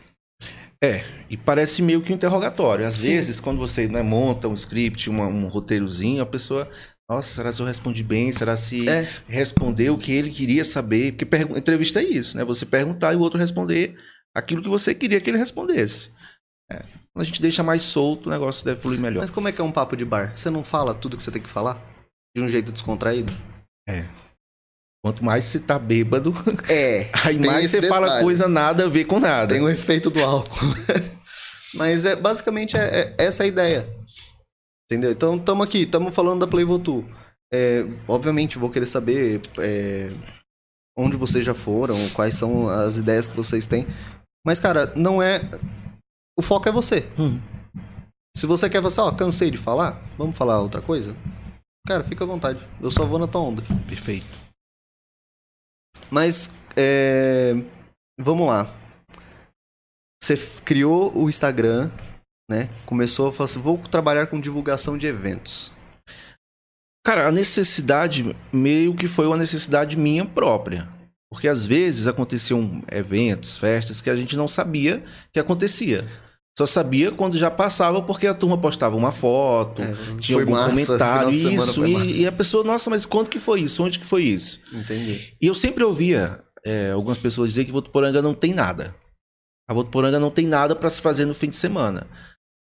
É, 0.82 1.04
e 1.28 1.36
parece 1.36 1.82
meio 1.82 2.02
que 2.04 2.12
um 2.12 2.16
interrogatório. 2.16 2.86
Às 2.86 2.96
Sim. 3.00 3.14
vezes, 3.16 3.40
quando 3.40 3.58
você 3.58 3.88
né, 3.88 4.04
monta 4.04 4.48
um 4.48 4.54
script, 4.54 5.10
uma- 5.10 5.26
um 5.28 5.48
roteirozinho, 5.48 6.22
a 6.22 6.26
pessoa. 6.26 6.70
Nossa, 7.10 7.30
será 7.34 7.52
se 7.52 7.62
eu 7.62 7.66
respondi 7.66 8.04
bem? 8.04 8.32
Será 8.34 8.56
se 8.58 8.88
É. 8.88 9.10
respondeu 9.28 9.96
o 9.96 9.98
que 9.98 10.12
ele 10.12 10.30
queria 10.30 10.64
saber? 10.64 11.14
Porque 11.14 11.36
entrevista 11.58 12.00
é 12.02 12.04
isso, 12.04 12.38
né? 12.38 12.44
Você 12.44 12.66
perguntar 12.66 13.14
e 13.14 13.16
o 13.16 13.22
outro 13.22 13.40
responder 13.40 13.98
aquilo 14.36 14.62
que 14.62 14.70
você 14.70 14.94
queria 14.94 15.20
que 15.20 15.30
ele 15.30 15.38
respondesse. 15.38 16.12
É. 16.72 16.84
Quando 17.18 17.24
a 17.24 17.26
gente 17.26 17.42
deixa 17.42 17.64
mais 17.64 17.82
solto, 17.82 18.28
o 18.28 18.30
negócio 18.30 18.64
deve 18.64 18.80
fluir 18.80 19.00
melhor. 19.00 19.22
Mas 19.22 19.32
como 19.32 19.48
é 19.48 19.52
que 19.52 19.60
é 19.60 19.64
um 19.64 19.72
papo 19.72 19.98
de 19.98 20.06
bar? 20.06 20.34
Você 20.36 20.52
não 20.52 20.64
fala 20.64 20.94
tudo 20.94 21.18
que 21.18 21.24
você 21.24 21.32
tem 21.32 21.42
que 21.42 21.50
falar? 21.50 21.82
De 22.36 22.44
um 22.44 22.48
jeito 22.48 22.72
descontraído? 22.72 23.34
Quanto 25.04 25.26
mais 25.26 25.46
você 25.46 25.58
tá 25.60 25.80
bêbado, 25.80 26.32
É. 26.70 27.10
aí 27.26 27.40
mais 27.40 27.72
você 27.72 27.82
fala 27.82 28.06
detalhe. 28.06 28.24
coisa 28.24 28.48
nada 28.48 28.86
a 28.86 28.88
ver 28.88 29.06
com 29.06 29.20
nada. 29.20 29.52
Tem 29.52 29.64
o 29.64 29.68
efeito 29.68 30.12
do 30.12 30.22
álcool. 30.24 30.60
Mas 31.74 32.06
é 32.06 32.16
basicamente 32.16 32.78
é, 32.78 33.16
é 33.18 33.26
essa 33.26 33.42
a 33.42 33.48
ideia. 33.48 33.90
Entendeu? 34.86 35.10
Então 35.10 35.38
estamos 35.38 35.66
aqui, 35.66 35.82
estamos 35.84 36.14
falando 36.14 36.42
da 36.42 36.48
Playvotu. 36.48 37.04
É, 37.52 37.84
obviamente 38.08 38.60
vou 38.60 38.70
querer 38.70 38.86
saber 38.86 39.42
é, 39.58 40.12
onde 40.96 41.18
vocês 41.18 41.44
já 41.44 41.56
foram, 41.56 41.98
quais 42.10 42.36
são 42.36 42.70
as 42.70 42.98
ideias 42.98 43.26
que 43.26 43.36
vocês 43.36 43.66
têm. 43.66 43.88
Mas, 44.46 44.60
cara, 44.60 44.94
não 44.96 45.20
é. 45.20 45.42
O 46.38 46.42
foco 46.44 46.70
é 46.70 46.72
você. 46.72 47.12
Hum. 47.18 47.42
Se 48.38 48.46
você 48.46 48.70
quer 48.70 48.80
você, 48.80 49.02
ó, 49.02 49.12
cansei 49.12 49.50
de 49.50 49.58
falar, 49.58 50.00
vamos 50.16 50.38
falar 50.38 50.62
outra 50.62 50.82
coisa? 50.82 51.18
Cara, 51.88 52.04
fica 52.04 52.24
à 52.24 52.28
vontade. 52.28 52.64
Eu 52.80 52.92
só 52.92 53.06
vou 53.06 53.18
na 53.18 53.26
tua 53.26 53.42
onda. 53.42 53.64
Perfeito. 53.88 54.28
Mas, 56.12 56.54
é, 56.76 57.54
vamos 58.20 58.48
lá. 58.48 58.72
Você 60.22 60.38
criou 60.64 61.12
o 61.18 61.28
Instagram, 61.28 61.90
né? 62.50 62.70
Começou 62.86 63.30
a 63.30 63.34
falar 63.34 63.46
assim, 63.46 63.60
vou 63.60 63.80
trabalhar 63.80 64.28
com 64.28 64.40
divulgação 64.40 64.96
de 64.96 65.08
eventos. 65.08 65.74
Cara, 67.04 67.28
a 67.28 67.32
necessidade 67.32 68.36
meio 68.54 68.96
que 68.96 69.08
foi 69.08 69.26
uma 69.26 69.38
necessidade 69.38 69.98
minha 69.98 70.26
própria. 70.26 70.88
Porque 71.32 71.48
às 71.48 71.66
vezes 71.66 72.06
aconteciam 72.06 72.84
eventos, 72.92 73.58
festas 73.58 74.02
que 74.02 74.10
a 74.10 74.16
gente 74.16 74.38
não 74.38 74.48
sabia 74.48 75.04
que 75.34 75.40
acontecia. 75.40 76.08
Só 76.58 76.66
sabia 76.66 77.12
quando 77.12 77.38
já 77.38 77.52
passava 77.52 78.02
porque 78.02 78.26
a 78.26 78.34
turma 78.34 78.58
postava 78.58 78.96
uma 78.96 79.12
foto, 79.12 79.82
É, 79.82 79.96
tinha 80.20 80.40
algum 80.40 80.54
massa, 80.54 80.70
comentário, 80.72 81.32
isso. 81.32 81.86
E, 81.86 82.22
e 82.22 82.28
a 82.28 82.32
pessoa, 82.32 82.64
nossa, 82.64 82.90
mas 82.90 83.06
quando 83.06 83.30
que 83.30 83.40
foi 83.40 83.62
isso? 83.62 83.84
Onde 83.84 84.00
que 84.00 84.06
foi 84.08 84.24
isso? 84.24 84.60
Entendi. 84.74 85.34
E 85.40 85.46
eu 85.46 85.54
sempre 85.54 85.84
ouvia 85.84 86.44
é, 86.66 86.92
algumas 86.92 87.20
pessoas 87.20 87.50
dizer 87.50 87.66
que 87.66 87.72
Votuporanga 87.72 88.24
não 88.24 88.34
tem 88.34 88.54
nada. 88.54 88.96
A 89.70 89.74
Votuporanga 89.74 90.20
não 90.20 90.32
tem 90.32 90.48
nada 90.48 90.76
para 90.76 90.90
se 90.90 91.00
fazer 91.00 91.26
no 91.26 91.36
fim 91.36 91.50
de 91.50 91.56
semana. 91.56 92.08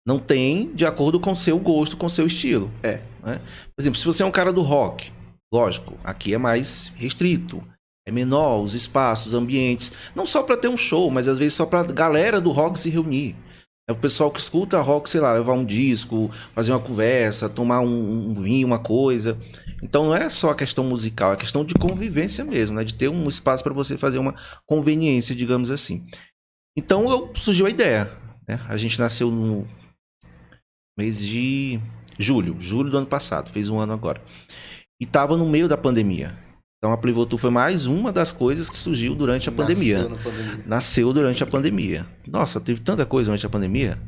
Não 0.05 0.19
tem 0.19 0.71
de 0.73 0.85
acordo 0.85 1.19
com 1.19 1.31
o 1.31 1.35
seu 1.35 1.57
gosto, 1.57 1.97
com 1.97 2.05
o 2.05 2.09
seu 2.11 2.27
estilo. 2.27 2.71
É. 2.83 3.01
né? 3.23 3.41
Por 3.75 3.81
exemplo, 3.81 3.99
se 3.99 4.05
você 4.05 4.21
é 4.21 4.25
um 4.25 4.31
cara 4.31 4.53
do 4.53 4.61
rock, 4.61 5.11
lógico, 5.51 5.97
aqui 6.03 6.33
é 6.33 6.37
mais 6.37 6.91
restrito. 6.95 7.63
é 8.07 8.11
menor, 8.11 8.61
os 8.61 8.75
espaços, 8.75 9.27
os 9.27 9.33
ambientes. 9.33 9.93
Não 10.15 10.25
só 10.27 10.43
para 10.43 10.57
ter 10.57 10.67
um 10.67 10.77
show, 10.77 11.09
mas 11.09 11.27
às 11.27 11.39
vezes 11.39 11.55
só 11.55 11.65
pra 11.65 11.83
galera 11.83 12.39
do 12.39 12.51
rock 12.51 12.79
se 12.79 12.89
reunir. 12.89 13.35
É 13.89 13.91
o 13.91 13.95
pessoal 13.95 14.29
que 14.29 14.39
escuta 14.39 14.79
rock, 14.79 15.09
sei 15.09 15.19
lá, 15.19 15.33
levar 15.33 15.53
um 15.53 15.65
disco, 15.65 16.29
fazer 16.53 16.71
uma 16.71 16.79
conversa, 16.79 17.49
tomar 17.49 17.81
um, 17.81 18.29
um 18.29 18.35
vinho, 18.35 18.67
uma 18.67 18.77
coisa. 18.77 19.35
Então 19.81 20.05
não 20.05 20.15
é 20.15 20.29
só 20.29 20.51
a 20.51 20.55
questão 20.55 20.83
musical, 20.83 21.31
é 21.31 21.33
a 21.33 21.37
questão 21.37 21.65
de 21.65 21.73
convivência 21.73 22.45
mesmo, 22.45 22.75
né? 22.75 22.83
De 22.83 22.93
ter 22.93 23.07
um 23.07 23.27
espaço 23.27 23.63
para 23.63 23.73
você 23.73 23.97
fazer 23.97 24.19
uma 24.19 24.35
conveniência, 24.67 25.35
digamos 25.35 25.71
assim. 25.71 26.05
Então 26.77 27.09
eu, 27.09 27.33
surgiu 27.33 27.65
a 27.65 27.69
ideia. 27.71 28.11
Né? 28.47 28.61
A 28.69 28.77
gente 28.77 28.99
nasceu 28.99 29.31
no 29.31 29.67
mês 30.95 31.17
de 31.17 31.79
julho, 32.19 32.57
julho 32.59 32.91
do 32.91 32.97
ano 32.99 33.07
passado, 33.07 33.51
fez 33.51 33.69
um 33.69 33.79
ano 33.79 33.93
agora. 33.93 34.21
E 35.01 35.05
estava 35.05 35.35
no 35.35 35.49
meio 35.49 35.67
da 35.67 35.75
pandemia. 35.75 36.37
Então 36.79 36.93
a 36.93 36.97
Plivotu 36.97 37.37
foi 37.37 37.49
mais 37.49 37.85
uma 37.85 38.09
das 38.09 38.31
coisas 38.31 38.69
que 38.69 38.79
surgiu 38.79 39.13
durante 39.13 39.49
a 39.49 39.51
pandemia. 39.51 39.97
Nasceu, 39.97 40.17
pandemia. 40.23 40.63
Nasceu 40.65 41.13
durante 41.13 41.43
a 41.43 41.45
pandemia. 41.45 42.07
Nossa, 42.25 42.61
teve 42.61 42.79
tanta 42.79 43.05
coisa 43.05 43.29
durante 43.29 43.45
a 43.45 43.49
pandemia. 43.49 43.99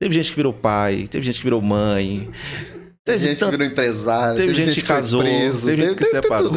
Teve 0.00 0.12
gente 0.12 0.30
que 0.30 0.36
virou 0.36 0.52
pai, 0.52 1.06
teve 1.08 1.24
gente 1.24 1.36
que 1.36 1.44
virou 1.44 1.62
mãe. 1.62 2.28
Teve, 3.04 3.20
teve 3.20 3.28
gente 3.28 3.38
tant... 3.38 3.50
que 3.50 3.56
virou 3.56 3.72
empresário, 3.72 4.34
teve, 4.34 4.48
teve 4.48 4.56
gente, 4.56 4.74
gente, 4.74 4.82
que 4.82 4.88
casou, 4.88 5.22
preso, 5.22 5.66
teve, 5.66 5.76
teve 5.76 5.88
gente 5.88 5.98
que 5.98 6.04
se 6.04 6.10
separou. 6.10 6.52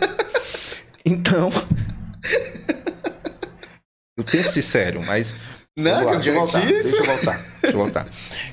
então. 1.04 1.52
eu 4.16 4.24
tento 4.24 4.48
ser 4.48 4.62
sério, 4.62 5.04
mas. 5.04 5.36
Não, 5.76 6.04
lá, 6.04 6.16
deixa, 6.16 6.30
eu 6.30 6.34
voltar, 6.34 6.66
deixa 6.66 6.96
eu 6.96 7.04
voltar. 7.04 7.46
Deixa 7.60 7.76
eu 7.76 7.80
voltar. 7.80 8.08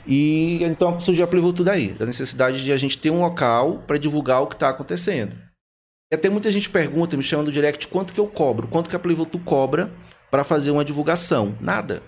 E 0.05 0.59
então 0.61 0.99
surgiu 0.99 1.23
a 1.23 1.27
Plivotu 1.27 1.63
daí, 1.63 1.93
da 1.93 2.05
necessidade 2.05 2.61
de 2.61 2.73
a 2.73 2.77
gente 2.77 2.97
ter 2.97 3.11
um 3.11 3.21
local 3.21 3.81
para 3.87 3.97
divulgar 3.97 4.41
o 4.41 4.47
que 4.47 4.55
está 4.55 4.69
acontecendo. 4.69 5.46
E 6.11 6.15
até 6.15 6.29
muita 6.29 6.49
gente 6.51 6.69
pergunta, 6.69 7.17
me 7.17 7.23
chama 7.23 7.43
no 7.43 7.51
direct, 7.51 7.87
quanto 7.87 8.13
que 8.13 8.19
eu 8.19 8.27
cobro? 8.27 8.67
Quanto 8.67 8.89
que 8.89 8.95
a 8.95 8.99
Playvoto 8.99 9.37
cobra 9.39 9.91
para 10.31 10.43
fazer 10.43 10.71
uma 10.71 10.85
divulgação? 10.85 11.55
Nada. 11.59 12.01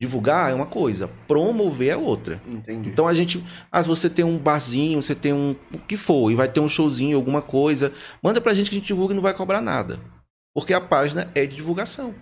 Divulgar 0.00 0.50
é 0.50 0.54
uma 0.54 0.64
coisa, 0.64 1.08
promover 1.28 1.92
é 1.92 1.96
outra. 1.96 2.40
Entendi. 2.46 2.88
Então 2.88 3.06
a 3.06 3.12
gente. 3.12 3.44
Ah, 3.70 3.82
se 3.82 3.88
você 3.88 4.08
tem 4.08 4.24
um 4.24 4.38
barzinho, 4.38 5.02
você 5.02 5.14
tem 5.14 5.30
um. 5.30 5.54
O 5.74 5.78
que 5.78 5.94
for, 5.94 6.30
e 6.30 6.34
vai 6.34 6.48
ter 6.48 6.60
um 6.60 6.68
showzinho, 6.70 7.18
alguma 7.18 7.42
coisa, 7.42 7.92
manda 8.22 8.40
pra 8.40 8.54
gente 8.54 8.70
que 8.70 8.76
a 8.76 8.78
gente 8.78 8.88
divulga 8.88 9.12
e 9.12 9.16
não 9.16 9.22
vai 9.22 9.34
cobrar 9.34 9.60
nada. 9.60 10.00
Porque 10.54 10.72
a 10.72 10.80
página 10.80 11.30
é 11.34 11.44
de 11.44 11.56
divulgação. 11.56 12.14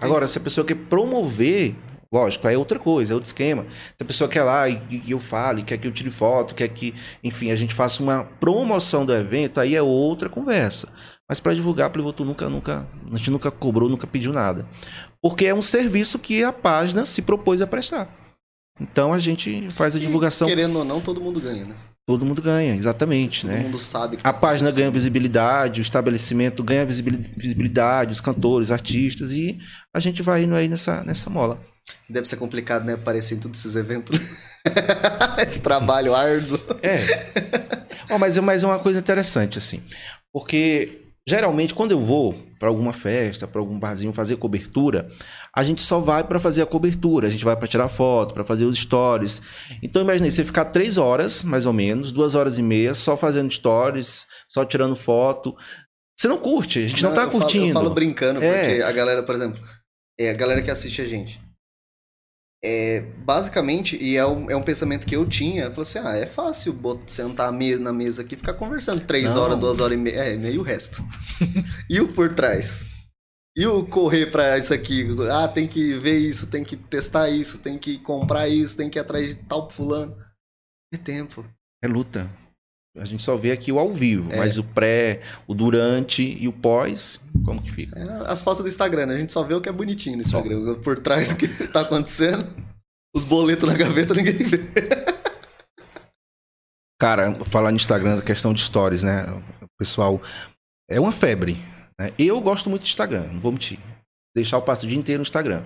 Agora, 0.00 0.26
se 0.26 0.36
a 0.36 0.40
pessoa 0.40 0.66
quer 0.66 0.74
promover, 0.74 1.76
Lógico, 2.14 2.46
aí 2.46 2.54
é 2.54 2.58
outra 2.58 2.78
coisa, 2.78 3.12
é 3.12 3.14
outro 3.14 3.26
esquema. 3.26 3.66
Se 3.98 4.02
a 4.02 4.04
pessoa 4.04 4.30
quer 4.30 4.44
lá 4.44 4.68
e, 4.68 4.80
e, 4.88 5.10
eu 5.10 5.18
fale, 5.18 5.64
quer 5.64 5.76
que 5.78 5.88
eu 5.88 5.90
tire 5.90 6.10
foto, 6.10 6.54
quer 6.54 6.68
que, 6.68 6.94
enfim, 7.24 7.50
a 7.50 7.56
gente 7.56 7.74
faça 7.74 8.00
uma 8.00 8.24
promoção 8.24 9.04
do 9.04 9.12
evento, 9.12 9.58
aí 9.58 9.74
é 9.74 9.82
outra 9.82 10.28
conversa. 10.28 10.88
Mas 11.28 11.40
para 11.40 11.52
divulgar, 11.54 11.88
a 11.88 11.90
Plivotu 11.90 12.24
nunca, 12.24 12.48
nunca, 12.48 12.86
a 13.12 13.16
gente 13.16 13.32
nunca 13.32 13.50
cobrou, 13.50 13.88
nunca 13.88 14.06
pediu 14.06 14.32
nada. 14.32 14.64
Porque 15.20 15.46
é 15.46 15.52
um 15.52 15.60
serviço 15.60 16.16
que 16.20 16.44
a 16.44 16.52
página 16.52 17.04
se 17.04 17.20
propôs 17.20 17.60
a 17.60 17.66
prestar. 17.66 18.08
Então 18.80 19.12
a 19.12 19.18
gente 19.18 19.68
faz 19.72 19.96
a 19.96 19.98
divulgação. 19.98 20.46
E, 20.46 20.50
querendo 20.50 20.78
ou 20.78 20.84
não, 20.84 21.00
todo 21.00 21.20
mundo 21.20 21.40
ganha, 21.40 21.64
né? 21.64 21.74
Todo 22.06 22.24
mundo 22.24 22.40
ganha, 22.40 22.76
exatamente, 22.76 23.40
todo 23.40 23.50
né? 23.50 23.56
Todo 23.56 23.64
mundo 23.64 23.78
sabe. 23.80 24.18
a 24.18 24.20
tá 24.20 24.32
página 24.32 24.70
ganha 24.70 24.90
visibilidade, 24.90 25.80
o 25.80 25.82
estabelecimento 25.82 26.62
ganha 26.62 26.86
visibilidade, 26.86 28.12
os 28.12 28.20
cantores, 28.20 28.70
artistas 28.70 29.32
e 29.32 29.58
a 29.92 29.98
gente 29.98 30.22
vai 30.22 30.44
indo 30.44 30.54
aí 30.54 30.68
nessa, 30.68 31.02
nessa 31.02 31.28
mola. 31.28 31.73
Deve 32.08 32.26
ser 32.26 32.36
complicado, 32.36 32.84
né? 32.84 32.94
Aparecer 32.94 33.34
em 33.34 33.38
todos 33.38 33.60
esses 33.60 33.76
eventos. 33.76 34.18
Esse 35.46 35.60
trabalho 35.60 36.14
árduo. 36.14 36.58
É. 36.82 36.98
Oh, 38.10 38.18
mas, 38.18 38.38
mas 38.38 38.62
é 38.62 38.66
uma 38.66 38.78
coisa 38.78 38.98
interessante, 38.98 39.58
assim. 39.58 39.82
Porque 40.32 41.02
geralmente 41.26 41.74
quando 41.74 41.92
eu 41.92 42.00
vou 42.00 42.34
para 42.58 42.68
alguma 42.68 42.92
festa, 42.92 43.46
para 43.46 43.60
algum 43.60 43.78
barzinho 43.78 44.12
fazer 44.12 44.36
cobertura, 44.36 45.08
a 45.54 45.62
gente 45.62 45.82
só 45.82 45.98
vai 46.00 46.22
para 46.22 46.38
fazer 46.38 46.62
a 46.62 46.66
cobertura, 46.66 47.26
a 47.28 47.30
gente 47.30 47.44
vai 47.44 47.56
para 47.56 47.66
tirar 47.68 47.88
foto, 47.88 48.34
para 48.34 48.44
fazer 48.44 48.64
os 48.64 48.78
stories. 48.78 49.40
Então 49.82 50.02
imagine 50.02 50.30
você 50.30 50.44
ficar 50.44 50.66
três 50.66 50.98
horas, 50.98 51.42
mais 51.42 51.66
ou 51.66 51.72
menos, 51.72 52.12
duas 52.12 52.34
horas 52.34 52.58
e 52.58 52.62
meia, 52.62 52.94
só 52.94 53.16
fazendo 53.16 53.50
stories, 53.50 54.26
só 54.48 54.64
tirando 54.64 54.96
foto. 54.96 55.54
Você 56.16 56.28
não 56.28 56.38
curte, 56.38 56.84
a 56.84 56.86
gente 56.86 57.02
não, 57.02 57.10
não 57.10 57.16
tá 57.16 57.24
eu 57.24 57.30
curtindo. 57.30 57.72
Falo, 57.72 57.78
eu 57.78 57.82
falo 57.82 57.94
brincando, 57.94 58.42
é. 58.42 58.68
porque 58.68 58.82
a 58.82 58.92
galera, 58.92 59.22
por 59.22 59.34
exemplo, 59.34 59.60
é 60.18 60.30
a 60.30 60.34
galera 60.34 60.62
que 60.62 60.70
assiste 60.70 61.02
a 61.02 61.06
gente 61.06 61.43
é, 62.64 63.02
basicamente, 63.18 64.02
e 64.02 64.16
é 64.16 64.26
um, 64.26 64.50
é 64.50 64.56
um 64.56 64.62
pensamento 64.62 65.06
que 65.06 65.14
eu 65.14 65.26
tinha, 65.26 65.64
eu 65.64 65.70
falei 65.70 65.82
assim, 65.82 65.98
ah, 65.98 66.16
é 66.16 66.24
fácil 66.24 66.72
botar, 66.72 67.06
sentar 67.06 67.52
na 67.52 67.92
mesa 67.92 68.22
aqui 68.22 68.34
e 68.34 68.38
ficar 68.38 68.54
conversando 68.54 69.04
três 69.04 69.34
Não. 69.34 69.42
horas, 69.42 69.58
duas 69.58 69.80
horas 69.80 69.98
e 69.98 70.00
meia, 70.00 70.14
é, 70.14 70.36
meio 70.36 70.60
o 70.60 70.64
resto. 70.64 71.04
e 71.90 72.00
o 72.00 72.08
por 72.08 72.34
trás? 72.34 72.86
E 73.54 73.66
o 73.66 73.84
correr 73.84 74.26
para 74.26 74.56
isso 74.58 74.72
aqui? 74.72 75.06
Ah, 75.30 75.46
tem 75.46 75.68
que 75.68 75.94
ver 75.94 76.16
isso, 76.16 76.46
tem 76.46 76.64
que 76.64 76.76
testar 76.76 77.28
isso, 77.28 77.58
tem 77.58 77.78
que 77.78 77.98
comprar 77.98 78.48
isso, 78.48 78.76
tem 78.76 78.88
que 78.88 78.98
ir 78.98 79.02
atrás 79.02 79.28
de 79.28 79.36
tal 79.36 79.70
fulano. 79.70 80.16
É 80.92 80.96
tempo. 80.96 81.44
É 81.82 81.86
luta. 81.86 82.30
A 82.96 83.04
gente 83.04 83.24
só 83.24 83.36
vê 83.36 83.50
aqui 83.50 83.72
o 83.72 83.78
ao 83.78 83.92
vivo, 83.92 84.32
é. 84.32 84.36
mas 84.36 84.56
o 84.56 84.62
pré, 84.62 85.20
o 85.48 85.54
durante 85.54 86.22
e 86.22 86.46
o 86.46 86.52
pós, 86.52 87.20
como 87.44 87.60
que 87.60 87.72
fica? 87.72 87.98
É, 87.98 88.30
as 88.30 88.40
fotos 88.40 88.62
do 88.62 88.68
Instagram, 88.68 89.06
né? 89.06 89.14
A 89.14 89.18
gente 89.18 89.32
só 89.32 89.42
vê 89.42 89.52
o 89.52 89.60
que 89.60 89.68
é 89.68 89.72
bonitinho 89.72 90.14
no 90.16 90.22
Instagram. 90.22 90.64
Só. 90.64 90.74
Por 90.76 91.00
trás 91.00 91.30
do 91.30 91.36
que 91.36 91.48
tá 91.68 91.80
acontecendo, 91.80 92.48
os 93.12 93.24
boletos 93.24 93.68
na 93.68 93.76
gaveta 93.76 94.14
ninguém 94.14 94.34
vê. 94.34 94.58
Cara, 97.00 97.34
falar 97.44 97.72
no 97.72 97.76
Instagram, 97.76 98.20
questão 98.20 98.54
de 98.54 98.60
stories, 98.60 99.02
né? 99.02 99.26
O 99.60 99.66
pessoal. 99.76 100.22
É 100.88 101.00
uma 101.00 101.10
febre. 101.10 101.60
Né? 102.00 102.12
Eu 102.16 102.40
gosto 102.40 102.70
muito 102.70 102.82
de 102.82 102.88
Instagram, 102.88 103.26
não 103.32 103.40
vou 103.40 103.50
mentir. 103.50 103.80
Deixar 104.36 104.58
o 104.58 104.62
passo 104.62 104.86
o 104.86 104.88
dia 104.88 104.98
inteiro 104.98 105.18
no 105.18 105.22
Instagram. 105.22 105.64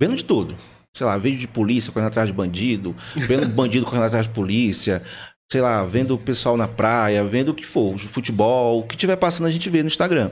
Vendo 0.00 0.16
de 0.16 0.24
tudo 0.24 0.56
sei 0.96 1.06
lá, 1.06 1.16
vídeo 1.16 1.38
de 1.38 1.48
polícia 1.48 1.92
correndo 1.92 2.08
atrás 2.08 2.28
de 2.28 2.34
bandido, 2.34 2.94
vendo 3.14 3.48
bandido 3.54 3.86
correndo 3.86 4.04
atrás 4.04 4.26
de 4.26 4.32
polícia, 4.32 5.02
sei 5.50 5.60
lá, 5.60 5.84
vendo 5.84 6.14
o 6.14 6.18
pessoal 6.18 6.56
na 6.56 6.68
praia, 6.68 7.24
vendo 7.24 7.48
o 7.48 7.54
que 7.54 7.66
for, 7.66 7.98
futebol, 7.98 8.78
o 8.78 8.82
que 8.84 8.96
tiver 8.96 9.16
passando 9.16 9.46
a 9.46 9.50
gente 9.50 9.68
vê 9.68 9.82
no 9.82 9.88
Instagram. 9.88 10.30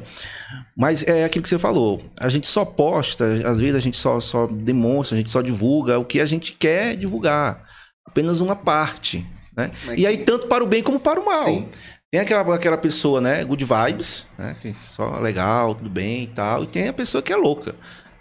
Mas 0.76 1.02
é 1.02 1.24
aquilo 1.24 1.42
que 1.42 1.48
você 1.48 1.58
falou, 1.58 2.00
a 2.20 2.28
gente 2.28 2.46
só 2.46 2.64
posta, 2.64 3.24
às 3.44 3.58
vezes 3.58 3.74
a 3.74 3.80
gente 3.80 3.98
só, 3.98 4.20
só 4.20 4.46
demonstra, 4.46 5.16
a 5.16 5.18
gente 5.18 5.30
só 5.30 5.42
divulga 5.42 5.98
o 5.98 6.04
que 6.04 6.20
a 6.20 6.26
gente 6.26 6.52
quer 6.52 6.96
divulgar. 6.96 7.64
Apenas 8.06 8.40
uma 8.40 8.54
parte. 8.54 9.26
Né? 9.56 9.72
E 9.96 10.06
aí, 10.06 10.18
tanto 10.18 10.46
para 10.46 10.62
o 10.62 10.66
bem 10.66 10.84
como 10.84 11.00
para 11.00 11.20
o 11.20 11.26
mal. 11.26 11.44
Sim. 11.44 11.68
Tem 12.10 12.20
aquela, 12.20 12.54
aquela 12.54 12.78
pessoa, 12.78 13.20
né, 13.20 13.44
good 13.44 13.64
vibes, 13.64 14.24
né, 14.38 14.56
que 14.62 14.74
só 14.88 15.18
legal, 15.18 15.74
tudo 15.74 15.90
bem 15.90 16.22
e 16.22 16.26
tal. 16.28 16.62
E 16.62 16.66
tem 16.68 16.88
a 16.88 16.92
pessoa 16.92 17.20
que 17.20 17.32
é 17.32 17.36
louca. 17.36 17.74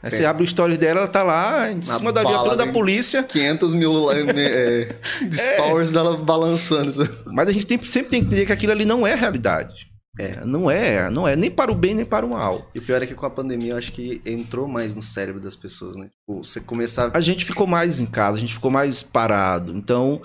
Aí 0.08 0.17
você 0.17 0.26
abre 0.26 0.43
o 0.43 0.48
stories 0.48 0.78
dela, 0.78 1.02
ela 1.02 1.08
tá 1.08 1.24
lá 1.24 1.72
em 1.72 1.82
cima 1.82 2.12
da 2.12 2.24
viatura 2.24 2.56
da 2.56 2.67
polícia. 2.67 3.24
500 3.24 3.74
mil 3.74 4.12
é, 4.12 4.22
é, 4.22 4.96
de 5.26 5.39
é. 5.39 5.54
stories 5.56 5.91
dela 5.91 6.17
balançando. 6.17 7.08
Mas 7.28 7.50
a 7.50 7.52
gente 7.52 7.65
tem, 7.65 7.82
sempre 7.84 8.10
tem 8.10 8.22
que 8.22 8.28
entender 8.28 8.46
que 8.46 8.54
aquilo 8.54 8.72
ali 8.72 8.86
não 8.86 9.06
é 9.06 9.15
realidade. 9.15 9.88
É. 10.20 10.43
Não 10.43 10.70
é, 10.70 11.12
não 11.12 11.28
é 11.28 11.36
nem 11.36 11.52
para 11.52 11.72
o 11.72 11.76
bem 11.76 11.93
nem 11.93 12.06
para 12.06 12.26
o 12.26 12.30
mal. 12.30 12.70
E 12.74 12.80
o 12.80 12.82
pior 12.82 13.02
é 13.02 13.06
que 13.06 13.13
com 13.13 13.26
a 13.26 13.30
pandemia 13.30 13.74
eu 13.74 13.78
acho 13.78 13.91
que 13.91 14.22
entrou 14.26 14.67
mais 14.67 14.93
no 14.93 15.02
cérebro 15.02 15.39
das 15.39 15.56
pessoas, 15.56 15.96
né? 15.96 16.10
Tipo, 16.10 16.43
você 16.43 16.60
começar. 16.60 17.12
A 17.13 17.22
gente 17.22 17.46
ficou 17.46 17.67
mais 17.67 18.00
em 18.00 18.06
casa, 18.06 18.38
a 18.38 18.39
gente 18.39 18.54
ficou 18.54 18.72
mais 18.72 19.04
parado. 19.04 19.74
Então, 19.76 20.22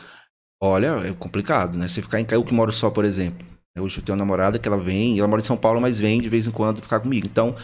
olha, 0.62 1.02
é 1.04 1.12
complicado, 1.12 1.76
né? 1.76 1.86
Você 1.88 2.00
ficar 2.00 2.20
em 2.20 2.24
casa, 2.24 2.40
eu 2.40 2.44
que 2.44 2.54
moro 2.54 2.72
só, 2.72 2.90
por 2.90 3.04
exemplo. 3.04 3.46
Hoje 3.78 3.98
eu 3.98 4.04
tenho 4.04 4.14
uma 4.16 4.24
namorada 4.24 4.58
que 4.58 4.68
ela 4.68 4.78
vem, 4.78 5.18
ela 5.18 5.28
mora 5.28 5.40
em 5.40 5.44
São 5.44 5.56
Paulo, 5.56 5.80
mas 5.80 5.98
vem 5.98 6.20
de 6.20 6.28
vez 6.28 6.46
em 6.46 6.50
quando 6.50 6.82
ficar 6.82 7.00
comigo. 7.00 7.26
Então, 7.26 7.56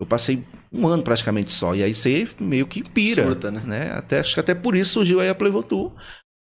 eu 0.00 0.06
passei 0.06 0.44
um 0.72 0.86
ano 0.86 1.02
praticamente 1.02 1.50
só. 1.50 1.74
E 1.74 1.82
aí 1.82 1.94
você 1.94 2.28
meio 2.40 2.66
que 2.66 2.82
pira. 2.82 3.24
Surta, 3.24 3.50
né? 3.50 3.60
né? 3.60 3.90
Até, 3.92 4.20
acho 4.20 4.34
que 4.34 4.40
até 4.40 4.54
por 4.54 4.74
isso 4.74 4.94
surgiu 4.94 5.20
aí 5.20 5.28
a 5.28 5.34
Playvotu. 5.34 5.92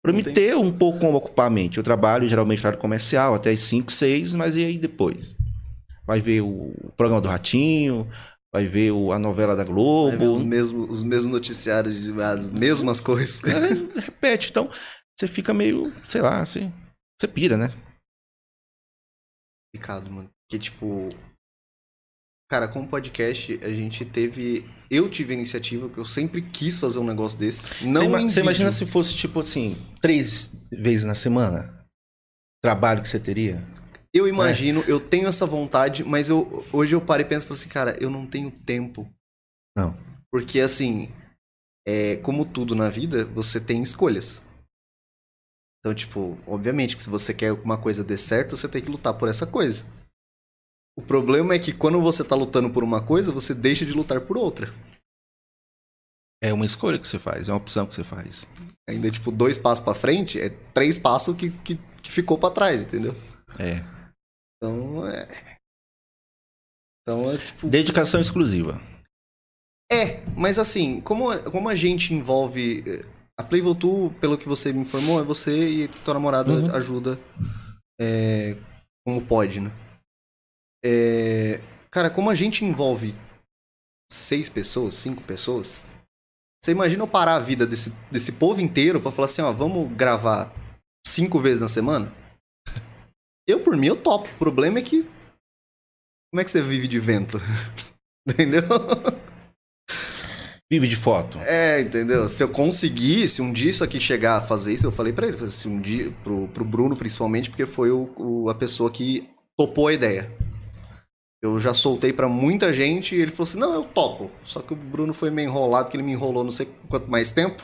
Pra 0.03 0.13
me 0.13 0.23
ter 0.23 0.55
um 0.57 0.73
pouco 0.73 1.01
como 1.01 1.19
ocupar 1.19 1.49
a 1.49 1.51
mente. 1.51 1.79
Eu 1.79 1.83
trabalho 1.83 2.29
geralmente 2.29 2.63
na 2.63 2.71
área 2.71 2.81
comercial, 2.81 3.35
até 3.35 3.51
as 3.51 3.61
5, 3.61 3.91
6, 3.91 4.35
mas 4.35 4.57
e 4.57 4.65
aí 4.65 4.79
depois? 4.79 5.35
Vai 6.07 6.21
ver 6.21 6.41
o 6.41 6.73
programa 6.97 7.21
do 7.21 7.29
Ratinho, 7.29 8.09
vai 8.53 8.67
ver 8.67 8.93
o, 8.93 9.13
a 9.13 9.19
novela 9.19 9.57
da 9.57 9.65
Globo. 9.65 10.31
os 10.31 10.41
mesmos, 10.41 10.89
os 10.89 11.03
mesmos 11.03 11.33
noticiários, 11.33 11.97
as 12.21 12.51
mesmas 12.51 13.01
coisas. 13.01 13.41
repete. 13.97 14.51
Então, 14.51 14.71
você 15.19 15.27
fica 15.27 15.53
meio, 15.53 15.93
sei 16.07 16.23
lá, 16.23 16.41
assim, 16.41 16.73
você 17.21 17.27
pira, 17.27 17.57
né? 17.57 17.69
Complicado, 19.75 20.11
mano. 20.11 20.31
Porque, 20.49 20.59
tipo, 20.59 21.11
Cara, 22.49 22.67
com 22.67 22.81
o 22.81 22.89
podcast, 22.89 23.61
a 23.63 23.71
gente 23.73 24.05
teve. 24.07 24.65
Eu 24.91 25.11
tive 25.11 25.33
a 25.33 25.37
iniciativa, 25.37 25.89
que 25.89 25.99
eu 25.99 26.05
sempre 26.07 26.41
quis 26.41 26.79
fazer 26.79 26.99
um 26.99 27.05
negócio 27.05 27.39
desse. 27.39 27.85
Não 27.85 28.09
Você, 28.09 28.29
você 28.29 28.41
imagina 28.41 28.73
se 28.73 28.87
fosse, 28.87 29.15
tipo 29.15 29.41
assim, 29.41 29.77
três 30.01 30.67
vezes 30.73 31.05
na 31.05 31.15
semana? 31.15 31.85
Trabalho 32.63 33.03
que 33.03 33.09
você 33.09 33.21
teria? 33.21 33.63
Eu 34.15 34.27
imagino, 34.27 34.83
eu 34.89 34.99
tenho 34.99 35.29
essa 35.29 35.45
vontade, 35.45 36.03
mas 36.03 36.31
eu 36.31 36.65
hoje 36.73 36.95
eu 36.95 37.01
paro 37.01 37.21
e 37.21 37.25
penso 37.27 37.53
assim, 37.53 37.69
cara, 37.69 37.95
eu 38.01 38.09
não 38.09 38.27
tenho 38.27 38.51
tempo. 38.51 39.07
Não. 39.77 39.95
Porque 40.33 40.59
assim, 40.59 41.13
é, 41.87 42.17
como 42.17 42.47
tudo 42.47 42.75
na 42.75 42.89
vida, 42.89 43.27
você 43.27 43.61
tem 43.61 43.83
escolhas. 43.83 44.43
Então, 45.81 45.95
tipo, 45.95 46.39
obviamente 46.47 46.97
que 46.97 47.03
se 47.03 47.11
você 47.11 47.35
quer 47.35 47.55
que 47.55 47.63
uma 47.63 47.79
coisa 47.79 48.03
dê 48.03 48.17
certo, 48.17 48.57
você 48.57 48.67
tem 48.67 48.83
que 48.83 48.91
lutar 48.91 49.15
por 49.15 49.29
essa 49.29 49.47
coisa. 49.47 49.85
O 50.99 51.03
problema 51.03 51.55
é 51.55 51.59
que 51.61 51.73
quando 51.73 52.01
você 52.03 52.25
tá 52.25 52.35
lutando 52.35 52.69
por 52.71 52.83
uma 52.83 53.01
coisa, 53.01 53.31
você 53.31 53.55
deixa 53.55 53.87
de 53.87 53.93
lutar 53.93 54.21
por 54.23 54.37
outra. 54.37 54.75
É 56.43 56.53
uma 56.53 56.67
escolha 56.67 56.99
que 56.99 57.07
você 57.07 57.21
faz, 57.21 57.49
é 57.49 57.53
uma 57.53 57.59
opção 57.59 57.87
que 57.87 57.95
você 57.95 58.03
faz. 58.03 58.49
Ainda, 58.89 59.09
tipo, 59.09 59.31
dois 59.31 59.57
passos 59.57 59.85
pra 59.85 59.95
frente, 59.95 60.41
é 60.41 60.51
três 60.75 60.99
passos 60.99 61.37
que, 61.37 61.51
que, 61.51 61.77
que 62.03 62.11
ficou 62.11 62.37
pra 62.37 62.51
trás, 62.51 62.83
entendeu? 62.83 63.15
É. 63.61 63.77
Então, 64.57 65.07
é... 65.07 65.27
Então, 67.03 67.31
é 67.31 67.39
tipo... 67.39 67.69
Dedicação 67.69 68.21
exclusiva. 68.21 68.81
É, 69.91 70.25
mas 70.37 70.59
assim, 70.59 71.01
como, 71.01 71.31
a- 71.31 71.43
como 71.51 71.69
a 71.69 71.75
gente 71.75 72.13
envolve. 72.13 72.83
eh, 72.87 73.07
A 73.39 73.45
Playvel 73.45 73.75
Tool, 73.75 74.13
pelo 74.15 74.37
que 74.37 74.49
você 74.49 74.73
me 74.73 74.81
informou, 74.81 75.21
é 75.21 75.25
você 75.25 75.69
e 75.85 75.89
tua 75.89 76.15
namorada 76.15 76.53
Uhum. 76.53 76.75
ajuda 76.75 77.19
é, 78.01 78.57
como 79.07 79.25
pode, 79.25 79.61
né? 79.61 79.71
É, 80.85 81.61
cara, 81.91 82.09
como 82.11 82.31
a 82.31 82.35
gente 82.35 82.65
envolve 82.65 83.15
seis 84.11 84.49
pessoas, 84.49 84.95
cinco 84.95 85.23
pessoas, 85.23 85.83
você 86.63 86.73
imagina 86.73 87.03
eu 87.03 87.09
parar 87.09 87.37
a 87.37 87.41
vida 87.41 87.67
desse, 87.67 87.91
desse 88.11 88.33
povo 88.33 88.61
inteiro 88.61 89.01
pra 89.01 89.13
falar 89.13 89.27
assim, 89.27 89.43
ó, 89.43 89.53
vamos 89.53 89.93
gravar 89.97 90.53
cinco 91.07 91.39
vezes 91.41 91.61
na 91.61 91.69
semana? 91.69 92.13
Eu, 93.49 93.65
por 93.65 93.75
mim, 93.79 93.87
eu 93.87 93.97
topo. 93.97 94.29
O 94.29 94.39
problema 94.39 94.79
é 94.79 94.83
que. 94.83 95.05
Como 96.31 96.39
é 96.39 96.45
que 96.45 96.51
você 96.51 96.61
vive 96.61 96.87
de 96.87 97.01
vento? 97.01 97.39
Entendeu? 98.29 98.61
Vive 100.71 100.87
de 100.87 100.97
foto. 100.97 101.39
É, 101.39 101.81
entendeu? 101.81 102.29
Se 102.29 102.43
eu 102.43 102.49
conseguir, 102.51 103.27
se 103.27 103.41
um 103.41 103.51
dia 103.51 103.71
isso 103.71 103.83
aqui 103.83 103.99
chegar 103.99 104.37
a 104.37 104.43
fazer 104.43 104.75
isso, 104.75 104.85
eu 104.85 104.93
falei 104.93 105.15
pra 105.15 105.27
ele, 105.27 105.51
se 105.51 105.67
um 105.67 105.81
dia, 105.81 106.11
pro, 106.23 106.47
pro 106.49 106.63
Bruno 106.63 106.95
principalmente, 106.95 107.49
porque 107.49 107.65
foi 107.65 107.91
o, 107.91 108.13
o- 108.19 108.51
a 108.51 108.55
pessoa 108.55 108.91
que 108.91 109.27
topou 109.57 109.89
a 109.89 109.95
ideia. 109.95 110.31
Eu 111.41 111.61
já 111.61 111.73
soltei 111.73 112.13
pra 112.13 112.29
muita 112.29 112.73
gente 112.73 113.15
e 113.15 113.21
ele 113.21 113.31
falou 113.31 113.45
assim: 113.45 113.59
não, 113.59 113.73
eu 113.73 113.85
topo. 113.85 114.31
Só 114.43 114.61
que 114.61 114.73
o 114.73 114.77
Bruno 114.77 115.15
foi 115.15 115.31
meio 115.31 115.49
enrolado, 115.49 115.91
que 115.91 115.97
ele 115.97 116.03
me 116.03 116.13
enrolou 116.13 116.43
não 116.43 116.51
sei 116.51 116.67
quanto 116.89 117.09
mais 117.09 117.31
tempo. 117.31 117.63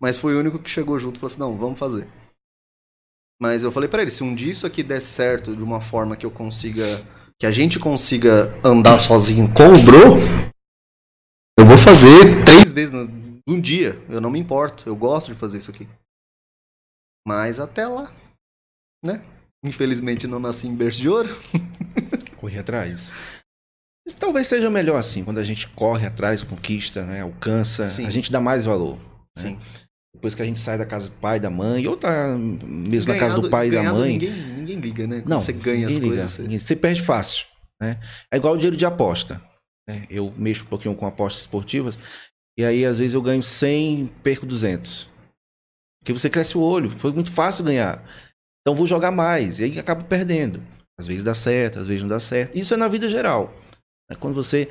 Mas 0.00 0.18
foi 0.18 0.34
o 0.34 0.40
único 0.40 0.58
que 0.58 0.68
chegou 0.68 0.98
junto 0.98 1.16
e 1.16 1.20
falou 1.20 1.30
assim: 1.30 1.40
não, 1.40 1.56
vamos 1.56 1.78
fazer. 1.78 2.08
Mas 3.40 3.62
eu 3.62 3.70
falei 3.70 3.88
pra 3.88 4.02
ele: 4.02 4.10
se 4.10 4.24
um 4.24 4.34
dia 4.34 4.50
isso 4.50 4.66
aqui 4.66 4.82
der 4.82 5.00
certo 5.00 5.54
de 5.54 5.62
uma 5.62 5.80
forma 5.80 6.16
que 6.16 6.26
eu 6.26 6.30
consiga. 6.30 6.84
que 7.38 7.46
a 7.46 7.50
gente 7.50 7.78
consiga 7.78 8.52
andar 8.64 8.98
sozinho 8.98 9.48
com 9.54 9.68
o 9.68 9.84
Bro, 9.84 10.18
eu 11.58 11.64
vou 11.64 11.78
fazer 11.78 12.44
três 12.44 12.72
vezes 12.72 12.92
no, 12.92 13.06
num 13.46 13.60
dia. 13.60 14.02
Eu 14.08 14.20
não 14.20 14.30
me 14.30 14.40
importo. 14.40 14.88
Eu 14.88 14.96
gosto 14.96 15.28
de 15.32 15.38
fazer 15.38 15.58
isso 15.58 15.70
aqui. 15.70 15.88
Mas 17.24 17.60
até 17.60 17.86
lá, 17.86 18.12
né? 19.04 19.22
Infelizmente 19.64 20.26
não 20.26 20.40
nasci 20.40 20.66
em 20.66 20.74
berço 20.74 21.00
de 21.00 21.08
ouro. 21.08 21.28
Correr 22.40 22.60
atrás. 22.60 23.12
Mas 24.06 24.14
talvez 24.14 24.46
seja 24.46 24.70
melhor 24.70 24.96
assim, 24.96 25.22
quando 25.22 25.38
a 25.38 25.44
gente 25.44 25.68
corre 25.68 26.06
atrás, 26.06 26.42
conquista, 26.42 27.04
né, 27.04 27.20
alcança, 27.20 27.86
Sim. 27.86 28.06
a 28.06 28.10
gente 28.10 28.32
dá 28.32 28.40
mais 28.40 28.64
valor. 28.64 28.98
Sim. 29.36 29.58
Depois 30.14 30.34
que 30.34 30.42
a 30.42 30.44
gente 30.44 30.58
sai 30.58 30.76
da 30.78 30.86
casa 30.86 31.08
do 31.08 31.16
pai 31.16 31.36
e 31.36 31.40
da 31.40 31.50
mãe, 31.50 31.86
ou 31.86 31.96
tá 31.96 32.36
mesmo 32.36 33.12
na 33.12 33.18
casa 33.18 33.38
do 33.38 33.48
pai 33.50 33.68
e 33.68 33.70
da 33.70 33.76
ganhado, 33.76 33.98
mãe. 33.98 34.12
Ninguém, 34.12 34.32
ninguém 34.32 34.80
liga, 34.80 35.06
né? 35.06 35.20
Quando 35.20 35.28
Não, 35.28 35.40
você 35.40 35.52
ganha 35.52 35.86
as 35.86 35.94
liga. 35.94 36.06
coisas. 36.06 36.30
Você... 36.32 36.58
Você 36.58 36.76
perde 36.76 37.02
fácil. 37.02 37.46
Né? 37.80 37.98
É 38.32 38.36
igual 38.36 38.54
o 38.54 38.56
dinheiro 38.56 38.76
de 38.76 38.84
aposta. 38.84 39.40
né? 39.88 40.06
Eu 40.10 40.32
mexo 40.36 40.64
um 40.64 40.68
pouquinho 40.68 40.94
com 40.94 41.06
apostas 41.06 41.42
esportivas. 41.42 42.00
E 42.58 42.64
aí, 42.64 42.84
às 42.84 42.98
vezes, 42.98 43.14
eu 43.14 43.22
ganho 43.22 43.42
100 43.42 44.08
perco 44.22 44.44
200. 44.44 45.08
Porque 46.02 46.12
você 46.12 46.28
cresce 46.28 46.58
o 46.58 46.60
olho. 46.60 46.90
Foi 46.98 47.12
muito 47.12 47.30
fácil 47.30 47.64
ganhar. 47.64 48.02
Então, 48.60 48.74
vou 48.74 48.86
jogar 48.86 49.10
mais. 49.10 49.60
E 49.60 49.64
aí, 49.64 49.78
acabo 49.78 50.04
perdendo. 50.04 50.62
Às 51.00 51.06
vezes 51.06 51.24
dá 51.24 51.34
certo, 51.34 51.78
às 51.78 51.86
vezes 51.86 52.02
não 52.02 52.08
dá 52.08 52.20
certo. 52.20 52.56
Isso 52.56 52.74
é 52.74 52.76
na 52.76 52.88
vida 52.88 53.08
geral. 53.08 53.52
É 54.10 54.14
quando 54.14 54.34
você, 54.34 54.68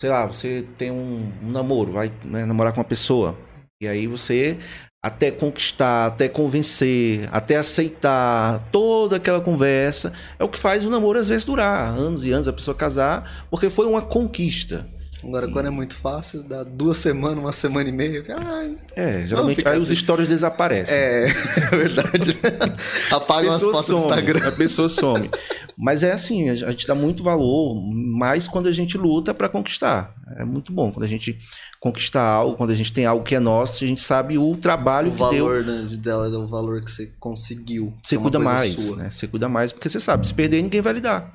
sei 0.00 0.10
lá, 0.10 0.26
você 0.26 0.66
tem 0.76 0.90
um, 0.90 1.32
um 1.42 1.50
namoro, 1.50 1.92
vai 1.92 2.12
né, 2.24 2.44
namorar 2.44 2.72
com 2.72 2.80
uma 2.80 2.86
pessoa. 2.86 3.36
E 3.82 3.88
aí 3.88 4.06
você 4.06 4.58
até 5.02 5.30
conquistar, 5.30 6.06
até 6.06 6.28
convencer, 6.28 7.28
até 7.30 7.56
aceitar 7.56 8.58
toda 8.72 9.16
aquela 9.16 9.40
conversa, 9.40 10.14
é 10.38 10.44
o 10.44 10.48
que 10.48 10.58
faz 10.58 10.86
o 10.86 10.90
namoro 10.90 11.18
às 11.18 11.28
vezes 11.28 11.44
durar 11.44 11.88
anos 11.88 12.24
e 12.24 12.32
anos, 12.32 12.48
a 12.48 12.52
pessoa 12.54 12.74
casar, 12.74 13.46
porque 13.50 13.68
foi 13.68 13.86
uma 13.86 14.00
conquista. 14.00 14.88
Agora, 15.26 15.48
quando 15.48 15.66
é 15.66 15.70
muito 15.70 15.94
fácil, 15.96 16.42
dá 16.42 16.62
duas 16.62 16.98
semanas, 16.98 17.38
uma 17.38 17.52
semana 17.52 17.88
e 17.88 17.92
meia. 17.92 18.22
Ai, 18.36 18.76
É, 18.94 19.26
geralmente 19.26 19.66
aí 19.66 19.78
os 19.78 19.84
assim. 19.84 19.96
stories 19.96 20.28
desaparecem. 20.28 20.94
é, 20.94 21.24
é 21.72 21.76
verdade. 21.76 22.38
Apagam 23.10 23.50
as 23.52 23.62
fotos 23.62 23.88
do 23.88 23.96
Instagram. 23.96 24.46
A 24.48 24.52
pessoa 24.52 24.88
some. 24.88 25.30
Mas 25.76 26.02
é 26.04 26.12
assim, 26.12 26.50
a 26.50 26.54
gente 26.54 26.86
dá 26.86 26.94
muito 26.94 27.22
valor, 27.24 27.74
mais 27.92 28.46
quando 28.46 28.68
a 28.68 28.72
gente 28.72 28.96
luta 28.96 29.34
para 29.34 29.48
conquistar. 29.48 30.14
É 30.38 30.44
muito 30.44 30.72
bom 30.72 30.92
quando 30.92 31.04
a 31.04 31.08
gente 31.08 31.36
conquista 31.80 32.20
algo, 32.20 32.56
quando 32.56 32.70
a 32.70 32.74
gente 32.74 32.92
tem 32.92 33.06
algo 33.06 33.24
que 33.24 33.34
é 33.34 33.40
nosso, 33.40 33.82
a 33.84 33.86
gente 33.86 34.00
sabe 34.00 34.38
o 34.38 34.56
trabalho 34.56 35.08
O 35.08 35.12
que 35.12 35.18
deu. 35.18 35.46
valor 35.46 35.64
né, 35.64 35.86
dela 35.96 36.26
é 36.26 36.30
o 36.38 36.46
valor 36.46 36.80
que 36.80 36.90
você 36.90 37.12
conseguiu. 37.18 37.92
Você 38.02 38.14
É 38.16 38.18
cuida 38.18 38.38
mais, 38.38 38.72
sua. 38.74 38.96
né? 38.96 39.10
Você 39.10 39.26
cuida 39.26 39.48
mais, 39.48 39.72
porque 39.72 39.88
você 39.88 39.98
sabe, 39.98 40.26
se 40.26 40.32
perder, 40.32 40.62
ninguém 40.62 40.80
vai 40.80 40.92
lhe 40.92 41.00
dar. 41.00 41.34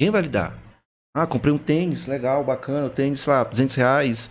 Ninguém 0.00 0.12
vai 0.12 0.22
lhe 0.22 0.28
dar. 0.28 0.56
Ah, 1.16 1.26
comprei 1.26 1.54
um 1.54 1.58
tênis, 1.58 2.06
legal, 2.06 2.42
bacana, 2.42 2.90
tênis, 2.90 3.20
sei 3.20 3.32
lá, 3.32 3.44
200 3.44 3.74
reais. 3.76 4.28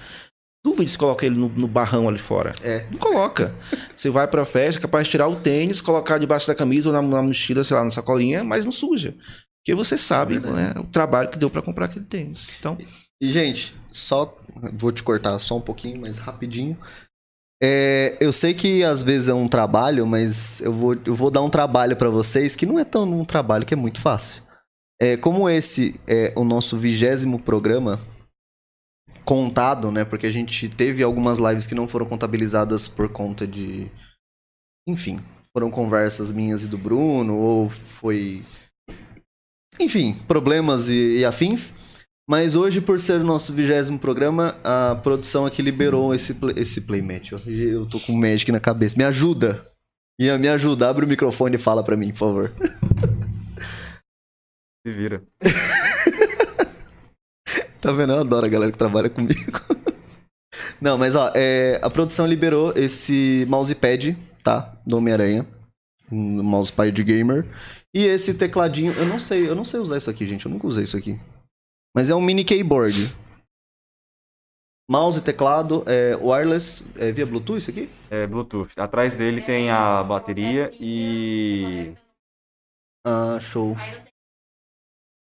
Duvide 0.65 0.91
se 0.91 0.97
coloca 0.97 1.25
ele 1.25 1.37
no, 1.37 1.49
no 1.49 1.67
barrão 1.67 2.07
ali 2.07 2.19
fora. 2.19 2.53
É. 2.61 2.85
Não 2.91 2.97
coloca. 2.99 3.55
Você 3.95 4.09
vai 4.09 4.27
pra 4.27 4.45
festa, 4.45 4.79
é 4.79 4.81
capaz 4.81 5.05
de 5.05 5.11
tirar 5.11 5.27
o 5.27 5.35
tênis, 5.35 5.81
colocar 5.81 6.17
debaixo 6.17 6.47
da 6.47 6.55
camisa 6.55 6.89
ou 6.89 6.93
na, 6.93 7.01
na 7.01 7.21
mochila, 7.21 7.63
sei 7.63 7.75
lá, 7.75 7.83
na 7.83 7.89
sacolinha, 7.89 8.43
mas 8.43 8.65
não 8.65 8.71
suja. 8.71 9.15
Porque 9.63 9.75
você 9.75 9.97
sabe 9.97 10.39
né, 10.39 10.73
o 10.77 10.83
trabalho 10.83 11.29
que 11.29 11.37
deu 11.37 11.49
pra 11.49 11.61
comprar 11.61 11.85
aquele 11.85 12.05
tênis. 12.05 12.49
Então, 12.59 12.77
E, 13.21 13.31
gente, 13.31 13.73
só. 13.91 14.37
Vou 14.73 14.91
te 14.91 15.01
cortar 15.01 15.37
só 15.39 15.57
um 15.57 15.61
pouquinho, 15.61 16.01
mas 16.01 16.17
rapidinho. 16.17 16.77
É, 17.61 18.17
eu 18.19 18.33
sei 18.33 18.53
que 18.53 18.83
às 18.83 19.01
vezes 19.01 19.29
é 19.29 19.33
um 19.33 19.47
trabalho, 19.47 20.05
mas 20.05 20.59
eu 20.59 20.73
vou, 20.73 20.97
eu 21.05 21.15
vou 21.15 21.31
dar 21.31 21.41
um 21.41 21.49
trabalho 21.49 21.95
pra 21.95 22.09
vocês 22.09 22.57
que 22.57 22.65
não 22.65 22.77
é 22.77 22.83
tão 22.83 23.03
um 23.03 23.23
trabalho 23.23 23.65
que 23.65 23.73
é 23.73 23.77
muito 23.77 24.01
fácil. 24.01 24.42
É, 25.03 25.17
como 25.17 25.49
esse 25.49 25.99
é 26.07 26.31
o 26.33 26.45
nosso 26.45 26.77
vigésimo 26.77 27.37
programa 27.37 27.99
contado, 29.25 29.91
né? 29.91 30.05
Porque 30.05 30.25
a 30.25 30.31
gente 30.31 30.69
teve 30.69 31.03
algumas 31.03 31.39
lives 31.39 31.65
que 31.65 31.75
não 31.75 31.89
foram 31.89 32.05
contabilizadas 32.05 32.87
por 32.87 33.09
conta 33.09 33.45
de. 33.45 33.91
Enfim, 34.87 35.19
foram 35.51 35.69
conversas 35.69 36.31
minhas 36.31 36.63
e 36.63 36.67
do 36.67 36.77
Bruno, 36.77 37.35
ou 37.35 37.69
foi. 37.69 38.43
Enfim, 39.77 40.13
problemas 40.25 40.87
e, 40.87 41.17
e 41.17 41.25
afins. 41.25 41.73
Mas 42.29 42.55
hoje, 42.55 42.79
por 42.79 42.97
ser 42.97 43.19
o 43.19 43.25
nosso 43.25 43.51
vigésimo 43.51 43.99
programa, 43.99 44.55
a 44.63 44.95
produção 45.03 45.45
aqui 45.45 45.61
liberou 45.61 46.15
esse, 46.15 46.33
play- 46.35 46.53
esse 46.55 46.79
playmatch. 46.79 47.33
Eu 47.45 47.85
tô 47.87 47.99
com 47.99 48.13
o 48.13 48.17
Magic 48.17 48.49
na 48.53 48.61
cabeça. 48.61 48.95
Me 48.97 49.03
ajuda! 49.03 49.67
Ian, 50.17 50.37
me 50.37 50.47
ajuda. 50.47 50.89
Abre 50.89 51.03
o 51.03 51.09
microfone 51.09 51.55
e 51.55 51.59
fala 51.59 51.83
pra 51.83 51.97
mim, 51.97 52.11
por 52.11 52.19
favor. 52.19 52.53
Se 54.85 54.91
vira. 54.91 55.23
Tá 57.83 57.91
vendo? 57.91 58.13
Eu 58.13 58.21
adoro 58.21 58.45
a 58.45 58.49
galera 58.49 58.71
que 58.71 58.77
trabalha 58.77 59.09
comigo. 59.09 59.59
Não, 60.79 60.97
mas 60.97 61.17
ó, 61.17 61.33
é, 61.35 61.81
a 61.83 61.89
produção 61.89 62.25
liberou 62.25 62.71
esse 62.77 63.45
mousepad, 63.49 64.17
tá? 64.41 64.73
Do 64.87 64.95
Homem-Aranha. 64.95 65.45
Um 66.09 66.41
mousepad 66.41 67.03
gamer. 67.03 67.45
E 67.93 68.05
esse 68.05 68.37
tecladinho, 68.37 68.93
eu 68.93 69.05
não 69.05 69.19
sei, 69.19 69.49
eu 69.49 69.53
não 69.53 69.65
sei 69.65 69.81
usar 69.81 69.97
isso 69.97 70.09
aqui, 70.09 70.25
gente. 70.25 70.45
Eu 70.45 70.51
nunca 70.51 70.65
usei 70.65 70.85
isso 70.85 70.95
aqui. 70.95 71.19
Mas 71.93 72.09
é 72.09 72.15
um 72.15 72.21
mini 72.21 72.45
keyboard. 72.45 73.13
Mouse 74.89 75.19
e 75.19 75.23
teclado, 75.23 75.83
é 75.85 76.15
wireless, 76.15 76.83
é 76.97 77.11
via 77.11 77.25
Bluetooth 77.25 77.57
isso 77.57 77.69
aqui? 77.69 77.89
É 78.09 78.25
Bluetooth. 78.27 78.71
Atrás 78.77 79.13
dele 79.17 79.41
tem 79.41 79.69
a 79.69 80.01
bateria 80.03 80.71
e. 80.79 81.93
Ah, 83.05 83.39
show. 83.41 83.75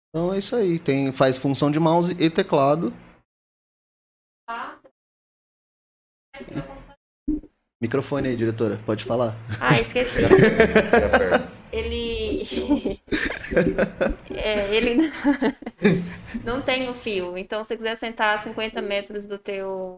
Então 0.10 0.34
é 0.34 0.38
isso 0.38 0.56
aí. 0.56 0.80
Tem, 0.80 1.12
faz 1.12 1.38
função 1.38 1.70
de 1.70 1.80
mouse 1.80 2.16
e 2.20 2.30
teclado. 2.30 2.94
Microfone 7.82 8.30
aí, 8.30 8.36
diretora. 8.36 8.78
Pode 8.86 9.04
falar. 9.04 9.36
Ah, 9.62 9.80
esqueci. 9.80 10.22
Perto. 10.22 11.58
Ele. 11.72 12.48
É, 14.36 14.76
ele 14.76 15.12
não 16.44 16.62
tem 16.62 16.90
o 16.90 16.94
fio. 16.94 17.38
Então, 17.38 17.64
se 17.64 17.70
você 17.70 17.78
quiser 17.78 17.98
sentar 17.98 18.38
a 18.38 18.44
50 18.44 18.82
metros 18.82 19.26
do 19.26 19.38
teu 19.38 19.98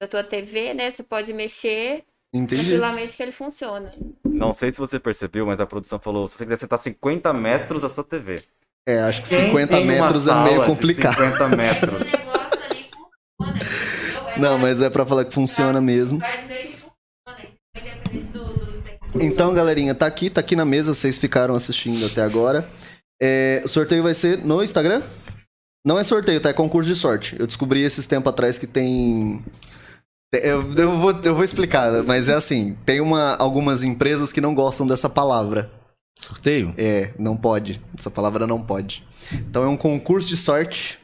da 0.00 0.08
tua 0.08 0.24
TV, 0.24 0.74
né? 0.74 0.90
Você 0.90 1.02
pode 1.02 1.32
mexer 1.32 2.04
Entendi. 2.32 2.62
tranquilamente 2.62 3.16
que 3.16 3.22
ele 3.22 3.32
funciona. 3.32 3.90
Não 4.24 4.52
sei 4.52 4.72
se 4.72 4.78
você 4.78 4.98
percebeu, 4.98 5.46
mas 5.46 5.60
a 5.60 5.66
produção 5.66 5.98
falou: 5.98 6.26
se 6.26 6.36
você 6.36 6.44
quiser 6.44 6.56
sentar 6.56 6.78
50 6.78 7.32
metros 7.32 7.82
da 7.82 7.88
sua 7.88 8.04
TV. 8.04 8.42
É, 8.88 9.00
acho 9.00 9.22
que 9.22 9.28
Quem 9.28 9.46
50 9.46 9.66
tem 9.66 9.82
uma 9.84 9.92
metros 9.92 10.28
é 10.28 10.44
meio 10.44 10.64
complicado. 10.64 11.16
50 11.16 11.56
metros. 11.56 11.92
negócio 12.12 12.62
ali 12.70 12.88
funciona. 12.96 13.58
entendeu? 13.58 14.38
Não, 14.38 14.58
mas 14.58 14.80
é 14.80 14.88
pra 14.88 15.04
falar 15.04 15.24
que 15.24 15.34
funciona 15.34 15.80
mesmo. 15.80 16.20
Então, 19.20 19.52
galerinha, 19.54 19.94
tá 19.94 20.06
aqui, 20.06 20.28
tá 20.28 20.40
aqui 20.40 20.54
na 20.54 20.64
mesa, 20.64 20.94
vocês 20.94 21.16
ficaram 21.16 21.54
assistindo 21.54 22.04
até 22.06 22.22
agora. 22.22 22.68
É, 23.20 23.62
o 23.64 23.68
sorteio 23.68 24.02
vai 24.02 24.14
ser 24.14 24.44
no 24.44 24.62
Instagram? 24.62 25.02
Não 25.86 25.98
é 25.98 26.04
sorteio, 26.04 26.40
tá? 26.40 26.50
É 26.50 26.52
concurso 26.52 26.88
de 26.88 26.96
sorte. 26.96 27.36
Eu 27.38 27.46
descobri 27.46 27.82
esses 27.82 28.06
tempos 28.06 28.30
atrás 28.30 28.58
que 28.58 28.66
tem. 28.66 29.42
Eu, 30.34 30.70
eu 30.74 30.98
vou, 30.98 31.12
eu 31.24 31.34
vou 31.34 31.44
explicar, 31.44 32.02
mas 32.02 32.28
é 32.28 32.34
assim: 32.34 32.76
tem 32.84 33.00
uma, 33.00 33.36
algumas 33.36 33.82
empresas 33.82 34.32
que 34.32 34.40
não 34.40 34.54
gostam 34.54 34.86
dessa 34.86 35.08
palavra. 35.08 35.70
Sorteio? 36.18 36.74
É, 36.76 37.12
não 37.18 37.36
pode. 37.36 37.80
Essa 37.96 38.10
palavra 38.10 38.46
não 38.46 38.62
pode. 38.62 39.06
Então 39.32 39.64
é 39.64 39.68
um 39.68 39.76
concurso 39.76 40.28
de 40.28 40.36
sorte. 40.36 40.98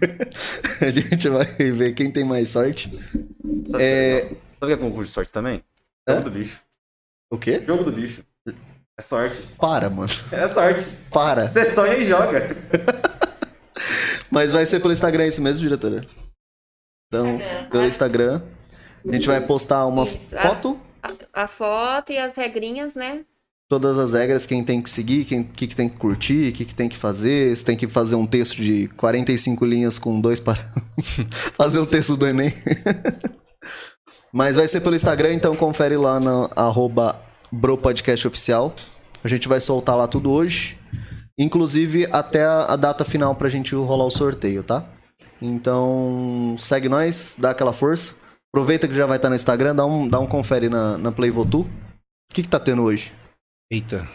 a 0.80 0.90
gente 0.90 1.28
vai 1.28 1.44
ver 1.46 1.94
quem 1.94 2.10
tem 2.10 2.24
mais 2.24 2.50
sorte. 2.50 2.90
Sabe 3.70 3.82
É. 3.82 4.20
Sabe 4.20 4.38
o 4.62 4.66
que 4.66 4.72
é 4.72 4.76
concurso 4.76 5.08
de 5.08 5.14
sorte 5.14 5.32
também? 5.32 5.62
Hã? 6.08 6.16
Jogo 6.16 6.30
do 6.30 6.38
bicho. 6.38 6.62
O 7.30 7.38
quê? 7.38 7.62
Jogo 7.66 7.84
do 7.84 7.92
bicho. 7.92 8.22
É 8.96 9.02
sorte. 9.02 9.38
Para, 9.58 9.90
mano. 9.90 10.08
É 10.30 10.48
sorte. 10.48 10.84
Para. 11.10 11.48
Você 11.48 11.72
sonha 11.72 11.96
e 11.96 12.04
joga. 12.04 12.48
Mas 14.30 14.52
vai 14.52 14.64
ser 14.66 14.80
pelo 14.80 14.92
Instagram 14.92 15.26
isso 15.26 15.42
mesmo, 15.42 15.60
diretora? 15.60 16.06
Então, 17.08 17.38
pelo 17.70 17.84
Instagram. 17.84 18.42
A 19.06 19.12
gente 19.12 19.26
vai 19.26 19.40
postar 19.46 19.86
uma 19.86 20.04
Isso, 20.04 20.18
foto, 20.40 20.80
A, 21.02 21.42
a 21.42 21.48
foto 21.48 22.10
e 22.10 22.18
as 22.18 22.34
regrinhas, 22.36 22.94
né? 22.94 23.24
Todas 23.68 23.98
as 23.98 24.12
regras, 24.12 24.46
quem 24.46 24.62
tem 24.62 24.80
que 24.80 24.90
seguir, 24.90 25.24
quem 25.24 25.42
que, 25.42 25.66
que 25.66 25.76
tem 25.76 25.88
que 25.88 25.96
curtir, 25.96 26.50
o 26.50 26.52
que, 26.52 26.64
que 26.64 26.74
tem 26.74 26.88
que 26.88 26.96
fazer. 26.96 27.56
Se 27.56 27.64
tem 27.64 27.76
que 27.76 27.88
fazer 27.88 28.16
um 28.16 28.26
texto 28.26 28.56
de 28.56 28.88
45 28.96 29.64
linhas 29.64 29.98
com 29.98 30.20
dois 30.20 30.40
para 30.40 30.58
fazer 31.56 31.78
o 31.78 31.86
texto 31.86 32.16
do 32.16 32.26
Enem. 32.26 32.52
Mas 34.32 34.56
vai 34.56 34.66
ser 34.66 34.80
pelo 34.80 34.96
Instagram, 34.96 35.32
então 35.32 35.54
confere 35.54 35.96
lá 35.96 36.18
no 36.18 36.50
arroba 36.56 37.20
BroPodcastOficial. 37.52 38.74
A 39.22 39.28
gente 39.28 39.48
vai 39.48 39.60
soltar 39.60 39.96
lá 39.96 40.08
tudo 40.08 40.30
hoje. 40.30 40.76
Inclusive 41.38 42.08
até 42.12 42.44
a, 42.44 42.76
data 42.76 43.04
final 43.04 43.34
pra 43.34 43.48
gente 43.48 43.74
rolar 43.74 44.04
o 44.04 44.10
sorteio, 44.10 44.62
tá? 44.62 44.84
Então 45.40 46.56
segue 46.58 46.88
nós, 46.88 47.34
dá 47.38 47.50
aquela 47.50 47.72
força. 47.72 48.14
Aproveita 48.52 48.86
que 48.86 48.94
já 48.94 49.06
vai 49.06 49.16
estar 49.16 49.28
no 49.28 49.36
Instagram, 49.36 49.74
dá 49.74 49.84
um, 49.84 50.08
dá 50.08 50.20
um 50.20 50.26
confere 50.26 50.68
na, 50.68 50.96
na 50.98 51.10
Playvotu. 51.10 51.62
O 51.62 52.34
que, 52.34 52.42
que 52.42 52.48
tá 52.48 52.58
tendo 52.58 52.82
hoje? 52.82 53.12
Eita. 53.70 54.08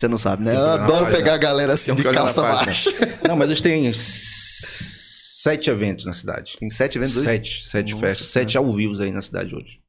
Você 0.00 0.08
não 0.08 0.18
sabe, 0.18 0.44
né? 0.44 0.54
Eu 0.54 0.66
adoro 0.66 1.06
pegar 1.12 1.34
a 1.34 1.38
galera 1.38 1.74
assim 1.74 1.94
de 1.94 2.02
calça 2.02 2.42
baixa. 2.42 2.90
Não, 3.28 3.36
mas 3.36 3.50
hoje 3.50 3.62
tem 3.62 3.92
sete 3.92 5.70
eventos 5.70 6.04
na 6.04 6.12
cidade. 6.12 6.56
Tem 6.58 6.68
sete 6.68 6.98
eventos 6.98 7.16
hoje? 7.18 7.26
Sete, 7.26 7.68
sete 7.68 7.92
Nossa 7.92 8.06
festas, 8.06 8.26
sete 8.26 8.58
ao 8.58 8.72
vivo 8.72 9.00
aí 9.00 9.12
na 9.12 9.22
cidade 9.22 9.54
hoje. 9.54 9.80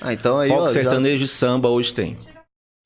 Ah, 0.00 0.12
então 0.12 0.38
aí, 0.38 0.50
Foco 0.50 0.62
ó. 0.64 0.66
já- 0.68 0.74
sertanejo 0.74 1.24
e 1.24 1.28
samba 1.28 1.70
hoje 1.70 1.94
tem. 1.94 2.18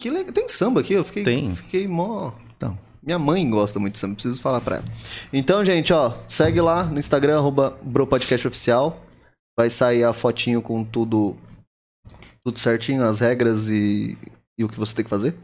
Que 0.00 0.10
legal. 0.10 0.32
Tem 0.32 0.48
samba 0.48 0.80
aqui? 0.80 0.92
Eu 0.92 1.02
fiquei, 1.04 1.22
Tem. 1.24 1.54
fiquei 1.54 1.88
mó... 1.88 2.32
Então. 2.56 2.78
Minha 3.02 3.18
mãe 3.18 3.48
gosta 3.48 3.80
muito 3.80 3.94
de 3.94 3.98
samba, 3.98 4.14
preciso 4.14 4.40
falar 4.40 4.60
pra 4.60 4.76
ela. 4.76 4.84
Então, 5.32 5.64
gente, 5.64 5.92
ó, 5.92 6.12
segue 6.28 6.60
lá 6.60 6.84
no 6.84 6.98
Instagram, 6.98 7.38
arroba 7.38 7.76
BroPodcastOficial. 7.82 9.00
Vai 9.58 9.70
sair 9.70 10.04
a 10.04 10.12
fotinho 10.12 10.60
com 10.60 10.84
tudo 10.84 11.36
tudo 12.44 12.58
certinho, 12.58 13.02
as 13.02 13.18
regras 13.20 13.68
e, 13.68 14.16
e 14.56 14.62
o 14.62 14.68
que 14.68 14.78
você 14.78 14.94
tem 14.94 15.04
que 15.04 15.10
fazer. 15.10 15.34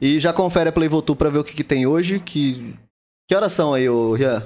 E 0.00 0.18
já 0.18 0.32
confere 0.32 0.68
a 0.68 0.72
Playvotu 0.72 1.14
pra 1.16 1.30
ver 1.30 1.38
o 1.38 1.44
que, 1.44 1.54
que 1.54 1.64
tem 1.64 1.86
hoje, 1.86 2.18
que... 2.20 2.74
Que 3.28 3.34
horas 3.34 3.52
são 3.52 3.72
aí, 3.72 3.88
ô 3.88 4.12
Rian? 4.12 4.42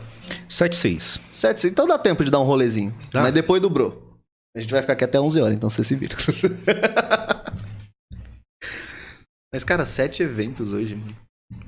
Sete, 0.48 0.76
seis. 0.76 1.20
Sete, 1.32 1.66
então 1.66 1.86
dá 1.86 1.98
tempo 1.98 2.24
de 2.24 2.30
dar 2.30 2.38
um 2.38 2.44
rolezinho. 2.44 2.96
Dá. 3.12 3.22
Mas 3.22 3.32
depois 3.32 3.60
do 3.60 3.68
Bro. 3.68 4.00
A 4.56 4.60
gente 4.60 4.70
vai 4.70 4.80
ficar 4.80 4.92
aqui 4.92 5.04
até 5.04 5.20
11 5.20 5.40
horas, 5.40 5.56
então 5.56 5.68
você 5.68 5.82
se 5.82 5.96
vira. 5.96 6.16
Mas, 9.52 9.64
cara, 9.64 9.84
sete 9.84 10.22
eventos 10.22 10.72
hoje, 10.72 10.94
mano. 10.94 11.16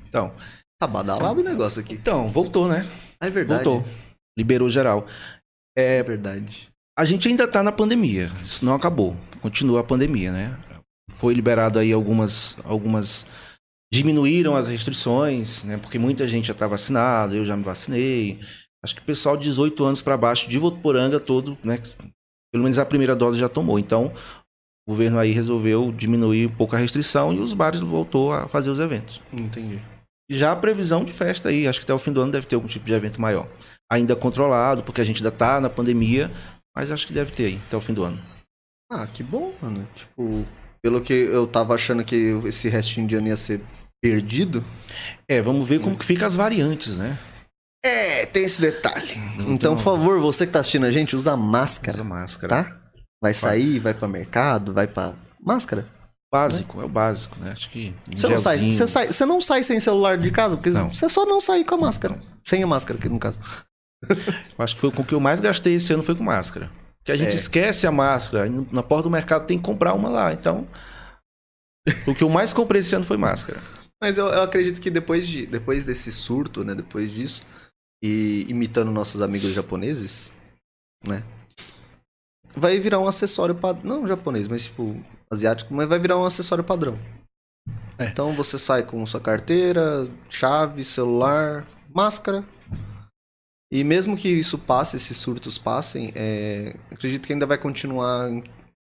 Então, 0.07 0.33
Tá 0.81 0.87
badalado 0.87 1.41
o 1.41 1.43
negócio 1.43 1.79
aqui. 1.79 1.93
então, 1.93 2.27
voltou, 2.27 2.67
né? 2.67 2.87
Ah, 3.19 3.27
é 3.27 3.29
verdade. 3.29 3.63
Voltou. 3.63 3.87
Liberou 4.35 4.67
geral. 4.67 5.05
É 5.77 6.01
verdade. 6.01 6.69
A 6.97 7.05
gente 7.05 7.27
ainda 7.27 7.47
tá 7.47 7.61
na 7.61 7.71
pandemia. 7.71 8.31
Isso 8.43 8.65
não 8.65 8.73
acabou. 8.73 9.15
Continua 9.41 9.81
a 9.81 9.83
pandemia, 9.83 10.31
né? 10.31 10.57
Foi 11.11 11.35
liberado 11.35 11.77
aí 11.77 11.93
algumas. 11.93 12.57
algumas 12.63 13.27
diminuíram 13.93 14.55
as 14.55 14.69
restrições, 14.69 15.63
né? 15.63 15.77
Porque 15.77 15.99
muita 15.99 16.27
gente 16.27 16.47
já 16.47 16.53
tá 16.53 16.65
vacinado, 16.67 17.35
eu 17.35 17.45
já 17.45 17.57
me 17.57 17.63
vacinei. 17.63 18.39
Acho 18.83 18.95
que 18.95 19.01
o 19.01 19.05
pessoal 19.05 19.37
de 19.37 19.43
18 19.43 19.83
anos 19.83 20.01
para 20.01 20.17
baixo 20.17 20.49
de 20.49 20.57
Votuporanga 20.57 21.19
todo, 21.19 21.57
né? 21.63 21.77
Pelo 22.51 22.63
menos 22.63 22.79
a 22.79 22.85
primeira 22.85 23.15
dose 23.15 23.37
já 23.37 23.49
tomou. 23.49 23.77
Então, 23.77 24.13
o 24.87 24.91
governo 24.91 25.19
aí 25.19 25.31
resolveu 25.31 25.91
diminuir 25.91 26.47
um 26.47 26.55
pouco 26.55 26.75
a 26.75 26.79
restrição 26.79 27.33
e 27.33 27.39
os 27.39 27.53
bares 27.53 27.81
voltou 27.81 28.33
a 28.33 28.47
fazer 28.47 28.69
os 28.69 28.79
eventos. 28.79 29.21
Entendi. 29.31 29.79
Já 30.29 30.53
a 30.53 30.55
previsão 30.55 31.03
de 31.03 31.11
festa 31.11 31.49
aí, 31.49 31.67
acho 31.67 31.79
que 31.79 31.83
até 31.83 31.93
o 31.93 31.99
fim 31.99 32.13
do 32.13 32.21
ano 32.21 32.31
deve 32.31 32.47
ter 32.47 32.55
algum 32.55 32.67
tipo 32.67 32.85
de 32.85 32.93
evento 32.93 33.19
maior. 33.19 33.47
Ainda 33.91 34.15
controlado, 34.15 34.81
porque 34.81 35.01
a 35.01 35.03
gente 35.03 35.17
ainda 35.17 35.31
tá 35.31 35.59
na 35.59 35.69
pandemia, 35.69 36.31
mas 36.75 36.89
acho 36.89 37.05
que 37.05 37.13
deve 37.13 37.33
ter 37.33 37.45
aí, 37.47 37.59
até 37.67 37.75
o 37.75 37.81
fim 37.81 37.93
do 37.93 38.03
ano. 38.03 38.17
Ah, 38.89 39.05
que 39.05 39.21
bom, 39.21 39.53
mano. 39.61 39.87
Tipo, 39.93 40.45
pelo 40.83 41.01
que 41.01 41.13
eu 41.13 41.45
tava 41.47 41.75
achando 41.75 42.03
que 42.03 42.15
esse 42.45 42.69
restinho 42.69 43.07
de 43.07 43.15
ano 43.15 43.27
ia 43.27 43.37
ser 43.37 43.61
perdido. 44.01 44.63
É, 45.29 45.41
vamos 45.41 45.67
ver 45.67 45.79
como 45.79 45.97
que 45.97 46.05
fica 46.05 46.25
as 46.25 46.35
variantes, 46.35 46.97
né? 46.97 47.17
É, 47.83 48.25
tem 48.25 48.45
esse 48.45 48.61
detalhe. 48.61 49.15
Não 49.37 49.53
Então, 49.53 49.75
por 49.75 49.83
favor, 49.83 50.19
você 50.19 50.45
que 50.45 50.53
tá 50.53 50.59
assistindo 50.59 50.85
a 50.85 50.91
gente, 50.91 51.15
usa 51.15 51.35
máscara, 51.37 51.97
Usa 51.97 52.03
máscara. 52.03 52.63
tá? 52.63 52.81
Vai 53.21 53.33
sair, 53.33 53.79
vai 53.79 53.93
pra 53.93 54.07
mercado, 54.07 54.73
vai 54.73 54.87
pra. 54.87 55.15
Máscara. 55.39 55.87
Básico, 56.33 56.81
é 56.81 56.85
o 56.85 56.89
básico, 56.89 57.37
né? 57.39 57.51
Acho 57.51 57.69
que. 57.69 57.93
Você 58.15 58.27
não, 58.27 58.37
sai, 58.37 58.71
você, 58.71 58.87
sai, 58.87 59.07
você 59.07 59.25
não 59.25 59.41
sai 59.41 59.63
sem 59.63 59.79
celular 59.79 60.17
de 60.17 60.31
casa, 60.31 60.55
porque 60.55 60.69
Não. 60.69 60.93
você 60.93 61.09
só 61.09 61.25
não 61.25 61.41
sai 61.41 61.63
com 61.63 61.75
a 61.75 61.77
máscara. 61.77 62.17
Sem 62.47 62.63
a 62.63 62.67
máscara, 62.67 62.97
aqui 62.97 63.09
no 63.09 63.19
caso. 63.19 63.37
Eu 64.09 64.63
Acho 64.63 64.75
que 64.75 64.81
foi 64.81 64.91
com 64.91 65.01
o 65.01 65.05
que 65.05 65.13
eu 65.13 65.19
mais 65.19 65.39
gastei 65.41 65.75
esse 65.75 65.91
ano 65.93 66.01
foi 66.03 66.15
com 66.15 66.23
máscara. 66.23 66.71
Porque 67.01 67.11
a 67.11 67.15
gente 67.15 67.31
É. 67.31 67.35
esquece 67.35 67.85
a 67.87 67.91
máscara. 67.91 68.47
Na 68.71 68.83
porta 68.83 69.03
do 69.03 69.09
mercado 69.09 69.45
tem 69.45 69.57
que 69.57 69.63
comprar 69.63 69.93
uma 69.93 70.07
lá. 70.09 70.33
Então. 70.33 70.67
o 72.07 72.13
que 72.13 72.23
eu 72.23 72.29
mais 72.29 72.53
comprei 72.53 72.81
esse 72.81 72.95
ano 72.95 73.03
foi 73.05 73.17
máscara. 73.17 73.59
Mas 74.01 74.17
eu, 74.17 74.27
eu 74.27 74.41
acredito 74.43 74.79
que 74.79 74.89
depois, 74.89 75.27
de, 75.27 75.45
depois 75.47 75.83
desse 75.83 76.11
surto, 76.11 76.63
né? 76.63 76.73
Depois 76.75 77.11
disso, 77.11 77.41
e 78.03 78.45
imitando 78.49 78.91
nossos 78.91 79.21
amigos 79.21 79.51
japoneses, 79.53 80.31
né? 81.05 81.23
Vai 82.55 82.79
virar 82.79 82.99
um 82.99 83.07
acessório 83.07 83.55
padrão. 83.55 83.83
Não 83.83 84.07
japonês, 84.07 84.47
mas 84.47 84.65
tipo, 84.65 84.99
asiático, 85.31 85.73
mas 85.73 85.87
vai 85.87 85.99
virar 85.99 86.17
um 86.17 86.25
acessório 86.25 86.63
padrão. 86.63 86.99
É. 87.97 88.05
Então 88.05 88.35
você 88.35 88.57
sai 88.59 88.83
com 88.83 89.05
sua 89.05 89.21
carteira, 89.21 90.07
chave, 90.29 90.83
celular, 90.83 91.65
máscara. 91.93 92.43
E 93.71 93.83
mesmo 93.83 94.17
que 94.17 94.27
isso 94.27 94.57
passe, 94.57 94.97
esses 94.97 95.15
surtos 95.15 95.57
passem, 95.57 96.11
é, 96.15 96.75
acredito 96.91 97.25
que 97.25 97.33
ainda 97.33 97.45
vai 97.45 97.57
continuar. 97.57 98.29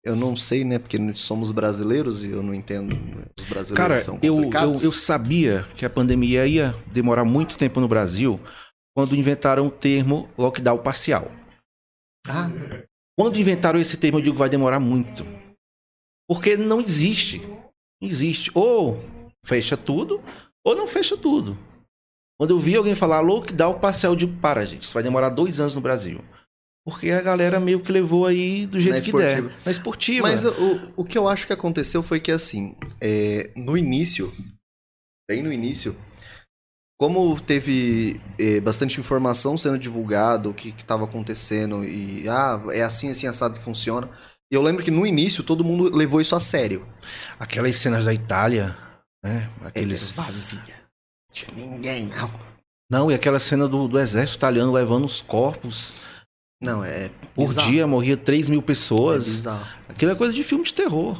Eu 0.06 0.16
não 0.16 0.36
sei, 0.38 0.64
né? 0.64 0.80
Porque 0.80 0.98
nós 0.98 1.20
somos 1.20 1.52
brasileiros 1.52 2.24
e 2.24 2.30
eu 2.32 2.42
não 2.42 2.54
entendo. 2.54 2.96
né, 2.96 3.26
Os 3.38 3.44
brasileiros 3.46 3.76
Cara, 3.76 3.98
são 3.98 4.16
eu, 4.22 4.36
eu, 4.36 4.36
complicados. 4.44 4.84
eu 4.84 4.92
sabia 4.94 5.68
que 5.76 5.86
a 5.86 5.90
pandemia 5.90 6.48
ia 6.48 6.74
demorar 6.88 7.26
muito 7.26 7.58
tempo 7.58 7.82
no 7.82 7.88
Brasil 7.90 8.40
quando 8.96 9.16
inventaram 9.16 9.68
o 9.68 9.72
termo 9.72 10.30
lockdown 10.38 10.78
parcial. 10.78 11.30
Ah, 12.28 12.50
Quando 13.18 13.38
inventaram 13.38 13.80
esse 13.80 13.98
termo, 13.98 14.20
eu 14.20 14.24
digo 14.24 14.36
que 14.36 14.40
vai 14.40 14.50
demorar 14.50 14.80
muito. 14.80 15.26
Porque 16.30 16.56
não 16.56 16.80
existe. 16.80 17.40
Não 18.02 18.08
existe. 18.10 18.50
Ou 18.54 19.04
fecha 19.46 19.76
tudo, 19.76 20.24
ou 20.66 20.76
não 20.76 20.88
fecha 20.88 21.18
tudo. 21.18 21.58
Quando 22.40 22.52
eu 22.52 22.60
vi 22.60 22.76
alguém 22.76 22.96
falar 22.96 23.20
lockdown 23.20 23.80
parcial, 23.80 24.14
eu 24.14 24.16
digo, 24.16 24.38
para, 24.40 24.66
gente, 24.66 24.84
isso 24.84 24.94
vai 24.94 25.04
demorar 25.04 25.28
dois 25.30 25.60
anos 25.60 25.76
no 25.76 25.82
Brasil. 25.82 26.24
Porque 26.86 27.12
a 27.12 27.22
galera 27.22 27.60
meio 27.60 27.82
que 27.82 27.92
levou 27.92 28.26
aí 28.26 28.66
do 28.66 28.80
jeito 28.80 29.04
que 29.04 29.12
der. 29.12 29.44
Na 29.66 29.72
esportiva. 29.72 30.28
Mas 30.28 30.46
o, 30.46 30.80
o 30.96 31.04
que 31.04 31.18
eu 31.18 31.28
acho 31.28 31.46
que 31.46 31.52
aconteceu 31.52 32.02
foi 32.02 32.20
que, 32.20 32.32
assim, 32.32 32.76
é, 33.02 33.52
no 33.58 33.78
início, 33.78 34.34
bem 35.30 35.44
no 35.44 35.52
início, 35.52 35.98
como 36.98 37.38
teve 37.42 38.22
é, 38.40 38.62
bastante 38.62 39.02
informação 39.02 39.58
sendo 39.58 39.78
divulgado, 39.78 40.50
o 40.50 40.54
que 40.54 40.70
estava 40.70 41.04
acontecendo, 41.04 41.84
e 41.84 42.28
ah, 42.30 42.62
é 42.72 42.82
assim, 42.82 43.10
assim, 43.10 43.28
assado 43.28 43.60
que 43.60 43.64
funciona. 43.64 44.10
E 44.52 44.56
eu 44.56 44.62
lembro 44.62 44.84
que 44.84 44.90
no 44.90 45.06
início 45.06 45.44
todo 45.44 45.64
mundo 45.64 45.94
levou 45.94 46.22
isso 46.22 46.36
a 46.36 46.40
sério. 46.40 46.88
Aquelas 47.38 47.76
cenas 47.76 48.06
da 48.06 48.14
Itália, 48.14 48.78
né? 49.24 49.52
Aqueles... 49.62 50.02
Eles 50.04 50.12
vazia. 50.12 50.79
Tinha 51.32 51.52
ninguém, 51.68 52.06
não. 52.08 52.32
Não, 52.92 53.12
e 53.12 53.14
aquela 53.14 53.40
cena 53.40 53.68
do, 53.68 53.88
do 53.88 54.00
exército 54.00 54.40
italiano 54.40 54.72
levando 54.72 55.06
os 55.06 55.22
corpos. 55.22 55.94
Não, 56.62 56.84
é 56.84 57.10
Por 57.36 57.48
bizarro. 57.48 57.70
dia 57.72 57.88
morria 57.88 58.18
3 58.18 58.50
mil 58.50 58.60
É 58.60 58.64
pessoas. 58.64 59.26
bizarro. 59.26 59.80
Aquilo 59.88 60.12
é 60.12 60.16
coisa 60.16 60.34
de 60.34 60.44
filme 60.44 60.64
de 60.66 60.74
terror. 60.74 61.18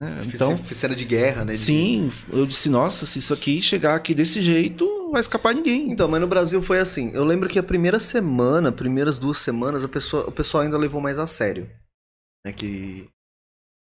né? 0.00 0.22
Então, 0.26 0.52
Então, 0.52 0.64
cena 0.66 0.94
de 0.94 1.04
guerra, 1.04 1.44
né? 1.44 1.52
de- 1.54 1.58
sim, 1.58 2.12
eu 2.30 2.46
disse, 2.46 2.68
nossa, 2.68 3.04
se 3.06 3.18
isso 3.18 3.32
aqui 3.34 3.60
chegar 3.60 3.94
aqui 3.96 4.14
desse 4.14 4.40
jeito, 4.42 4.84
não 4.84 5.12
vai 5.12 5.20
escapar 5.20 5.54
ninguém. 5.54 5.90
Então, 5.90 6.06
mas 6.08 6.20
no 6.20 6.28
Brasil 6.28 6.62
foi 6.62 6.78
assim. 6.78 7.10
Eu 7.12 7.24
lembro 7.24 7.48
que 7.48 7.58
a 7.58 7.62
primeira 7.62 7.98
semana, 7.98 8.70
primeiras 8.70 9.18
duas 9.18 9.38
semanas, 9.38 9.82
a 9.82 9.88
pessoa, 9.88 10.28
o 10.28 10.32
pessoal 10.32 10.62
ainda 10.62 10.76
levou 10.78 11.00
mais 11.00 11.18
a 11.18 11.26
sério. 11.26 11.68
Né, 12.46 12.52
que 12.52 13.08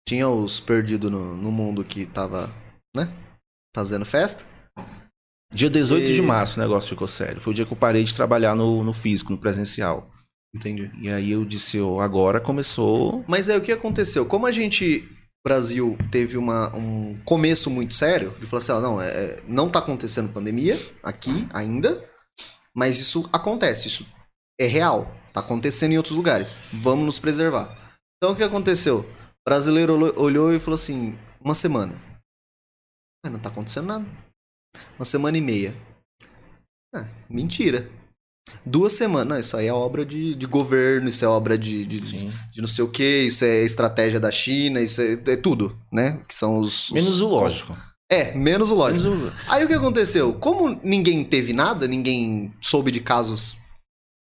tinha 0.08 0.28
os 0.28 0.60
perdidos 0.60 1.12
no, 1.12 1.36
no 1.38 1.52
mundo 1.52 1.84
que 1.84 2.08
tava, 2.08 2.52
né? 2.96 3.14
Fazendo 3.76 4.06
festa. 4.06 4.44
Dia 5.52 5.70
18 5.70 6.06
E- 6.06 6.14
de 6.14 6.22
março 6.22 6.60
o 6.60 6.64
negócio 6.64 6.90
ficou 6.90 7.08
sério. 7.08 7.42
Foi 7.42 7.52
o 7.52 7.56
dia 7.56 7.66
que 7.66 7.74
eu 7.74 7.78
parei 7.78 8.04
de 8.04 8.14
trabalhar 8.16 8.56
no, 8.56 8.84
no 8.84 8.94
físico, 8.94 9.32
no 9.32 9.38
presencial. 9.38 10.10
Entendi. 10.56 10.92
E 11.00 11.10
aí 11.10 11.32
eu 11.32 11.46
disse, 11.46 11.80
ó, 11.80 12.00
agora 12.02 12.40
começou. 12.40 13.24
Mas 13.28 13.50
aí 13.50 13.58
o 13.58 13.62
que 13.62 13.72
aconteceu? 13.72 14.26
Como 14.26 14.46
a 14.46 14.52
gente, 14.52 15.08
Brasil, 15.46 15.98
teve 16.12 16.38
uma, 16.38 16.76
um 16.76 17.20
começo 17.24 17.70
muito 17.70 17.94
sério, 17.96 18.32
de 18.40 18.46
falar 18.48 18.60
assim, 18.60 18.72
não, 18.74 19.02
é, 19.02 19.08
é- 19.10 19.44
não 19.48 19.70
tá 19.70 19.80
acontecendo 19.80 20.32
pandemia 20.34 20.78
aqui 21.04 21.48
ainda, 21.54 22.04
mas 22.76 23.00
isso 23.00 23.28
acontece, 23.34 23.88
isso 23.88 24.08
é 24.60 24.66
real, 24.66 25.12
tá 25.34 25.40
acontecendo 25.40 25.94
em 25.94 25.98
outros 25.98 26.16
lugares, 26.16 26.60
vamos 26.74 27.06
nos 27.06 27.20
preservar. 27.20 27.76
Então 28.18 28.34
o 28.34 28.36
que 28.36 28.44
aconteceu? 28.44 29.00
O 29.02 29.50
brasileiro 29.50 29.94
olhou- 29.94 30.14
olhou 30.20 30.54
e 30.54 30.60
falou 30.60 30.76
assim, 30.76 31.18
uma 31.40 31.56
semana. 31.56 32.00
Mas 33.24 33.32
não 33.34 33.40
tá 33.40 33.50
acontecendo 33.50 33.86
nada. 33.88 34.06
Uma 34.98 35.06
semana 35.06 35.38
e 35.38 35.42
meia. 35.42 35.76
Ah, 36.96 37.08
mentira. 37.30 37.90
Duas 38.66 38.94
semanas. 38.94 39.28
Não, 39.28 39.40
isso 39.40 39.56
aí 39.58 39.68
é 39.68 39.74
obra 39.74 40.04
de, 40.06 40.34
de 40.36 40.48
governo, 40.48 41.08
isso 41.08 41.24
é 41.24 41.28
obra 41.28 41.58
de, 41.58 41.86
de, 41.86 42.02
Sim. 42.02 42.34
de 42.52 42.62
não 42.62 42.68
sei 42.68 42.84
o 42.84 42.90
que, 42.90 43.24
isso 43.28 43.46
é 43.46 43.64
estratégia 43.64 44.20
da 44.20 44.32
China, 44.32 44.82
isso 44.82 45.02
é, 45.02 45.14
é 45.14 45.38
tudo, 45.38 45.78
né? 45.92 46.20
Que 46.28 46.34
são 46.36 46.60
os. 46.60 46.86
os- 46.90 46.92
Menos 46.92 47.22
o 47.22 47.28
lógico. 47.28 47.78
É, 48.12 48.34
menos 48.36 48.72
o 48.72 48.76
lógico. 48.76 49.08
Menos 49.08 49.34
o... 49.34 49.52
Aí 49.52 49.64
o 49.64 49.68
que 49.68 49.74
aconteceu? 49.74 50.34
Como 50.34 50.80
ninguém 50.84 51.24
teve 51.24 51.54
nada, 51.54 51.88
ninguém 51.88 52.52
soube 52.60 52.90
de 52.90 53.00
casos 53.00 53.56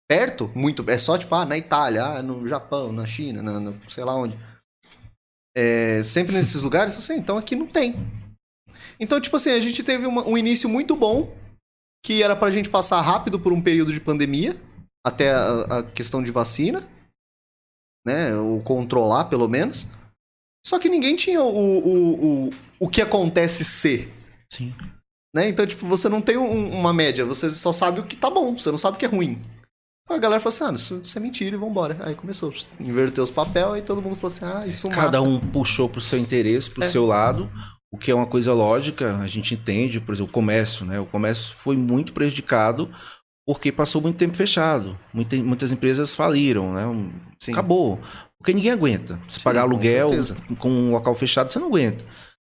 perto, 0.07 0.51
muito. 0.53 0.87
É 0.89 0.97
só 0.99 1.17
tipo, 1.17 1.33
ah, 1.33 1.45
na 1.45 1.57
Itália, 1.57 2.05
ah, 2.05 2.21
no 2.23 2.45
Japão, 2.45 2.91
na 2.91 3.07
China, 3.07 3.41
na, 3.41 3.59
na- 3.59 3.73
sei 3.87 4.03
lá 4.03 4.15
onde. 4.15 4.37
É, 5.57 6.03
sempre 6.03 6.33
nesses 6.35 6.61
lugares, 6.63 6.95
assim, 6.95 7.15
então 7.17 7.35
aqui 7.37 7.55
não 7.55 7.65
tem. 7.65 7.95
Então, 8.99 9.19
tipo 9.21 9.35
assim, 9.35 9.51
a 9.51 9.59
gente 9.59 9.81
teve 9.83 10.05
uma- 10.05 10.25
um 10.27 10.37
início 10.37 10.67
muito 10.69 10.95
bom, 10.95 11.33
que 12.05 12.21
era 12.23 12.35
pra 12.35 12.51
gente 12.51 12.69
passar 12.69 13.01
rápido 13.01 13.39
por 13.39 13.53
um 13.53 13.61
período 13.61 13.93
de 13.93 13.99
pandemia, 14.01 14.59
até 15.05 15.31
a, 15.31 15.61
a 15.79 15.83
questão 15.83 16.21
de 16.21 16.31
vacina, 16.31 16.87
né? 18.05 18.35
Ou 18.35 18.61
controlar, 18.61 19.25
pelo 19.25 19.47
menos. 19.47 19.87
Só 20.65 20.77
que 20.79 20.89
ninguém 20.89 21.15
tinha 21.15 21.41
o, 21.41 21.47
o, 21.49 22.45
o, 22.47 22.49
o 22.81 22.89
que 22.89 23.01
acontece 23.01 23.63
ser. 23.63 24.11
Sim. 24.51 24.73
Né? 25.33 25.47
Então, 25.47 25.65
tipo, 25.65 25.85
você 25.87 26.09
não 26.09 26.21
tem 26.21 26.37
um- 26.37 26.71
uma 26.71 26.91
média, 26.93 27.25
você 27.25 27.51
só 27.51 27.71
sabe 27.71 27.99
o 27.99 28.05
que 28.05 28.15
tá 28.15 28.29
bom, 28.29 28.57
você 28.57 28.69
não 28.71 28.77
sabe 28.77 28.95
o 28.97 28.99
que 28.99 29.05
é 29.05 29.09
ruim. 29.09 29.41
Então 30.03 30.17
a 30.17 30.19
galera 30.19 30.41
falou 30.41 30.55
assim: 30.55 30.63
ah, 30.63 30.73
isso, 30.75 31.01
isso 31.03 31.17
é 31.17 31.21
mentira 31.21 31.55
e 31.55 31.59
vambora. 31.59 31.97
Aí 32.01 32.15
começou, 32.15 32.53
inverteu 32.79 33.23
os 33.23 33.29
papéis 33.31 33.77
e 33.77 33.81
todo 33.83 34.01
mundo 34.01 34.15
falou 34.15 34.35
assim: 34.35 34.45
ah, 34.45 34.65
isso 34.67 34.89
Cada 34.89 35.19
mata. 35.21 35.21
um 35.21 35.39
puxou 35.39 35.87
pro 35.87 36.01
seu 36.01 36.17
interesse, 36.17 36.69
pro 36.69 36.83
É. 36.83 36.87
seu 36.87 37.05
lado, 37.05 37.49
o 37.91 37.97
que 37.97 38.11
é 38.11 38.15
uma 38.15 38.27
coisa 38.27 38.53
lógica, 38.53 39.15
a 39.17 39.27
gente 39.27 39.53
entende, 39.55 39.99
por 39.99 40.13
exemplo, 40.13 40.29
o 40.29 40.33
comércio, 40.33 40.85
né? 40.85 40.99
O 40.99 41.05
comércio 41.05 41.53
foi 41.55 41.75
muito 41.75 42.13
prejudicado 42.13 42.89
porque 43.47 43.71
passou 43.71 44.01
muito 44.01 44.17
tempo 44.17 44.37
fechado. 44.37 44.97
Muita- 45.13 45.35
muitas 45.37 45.71
empresas 45.71 46.13
faliram, 46.13 46.71
né? 46.73 46.83
Sim. 47.39 47.51
Acabou. 47.53 47.99
Porque 48.37 48.53
ninguém 48.53 48.71
aguenta. 48.71 49.19
Se 49.27 49.39
Sim, 49.39 49.43
pagar 49.43 49.61
com 49.63 49.69
aluguel 49.69 50.09
certeza. 50.09 50.37
com 50.59 50.69
um 50.69 50.91
local 50.91 51.15
fechado, 51.15 51.51
você 51.51 51.57
não 51.59 51.67
aguenta. 51.67 52.05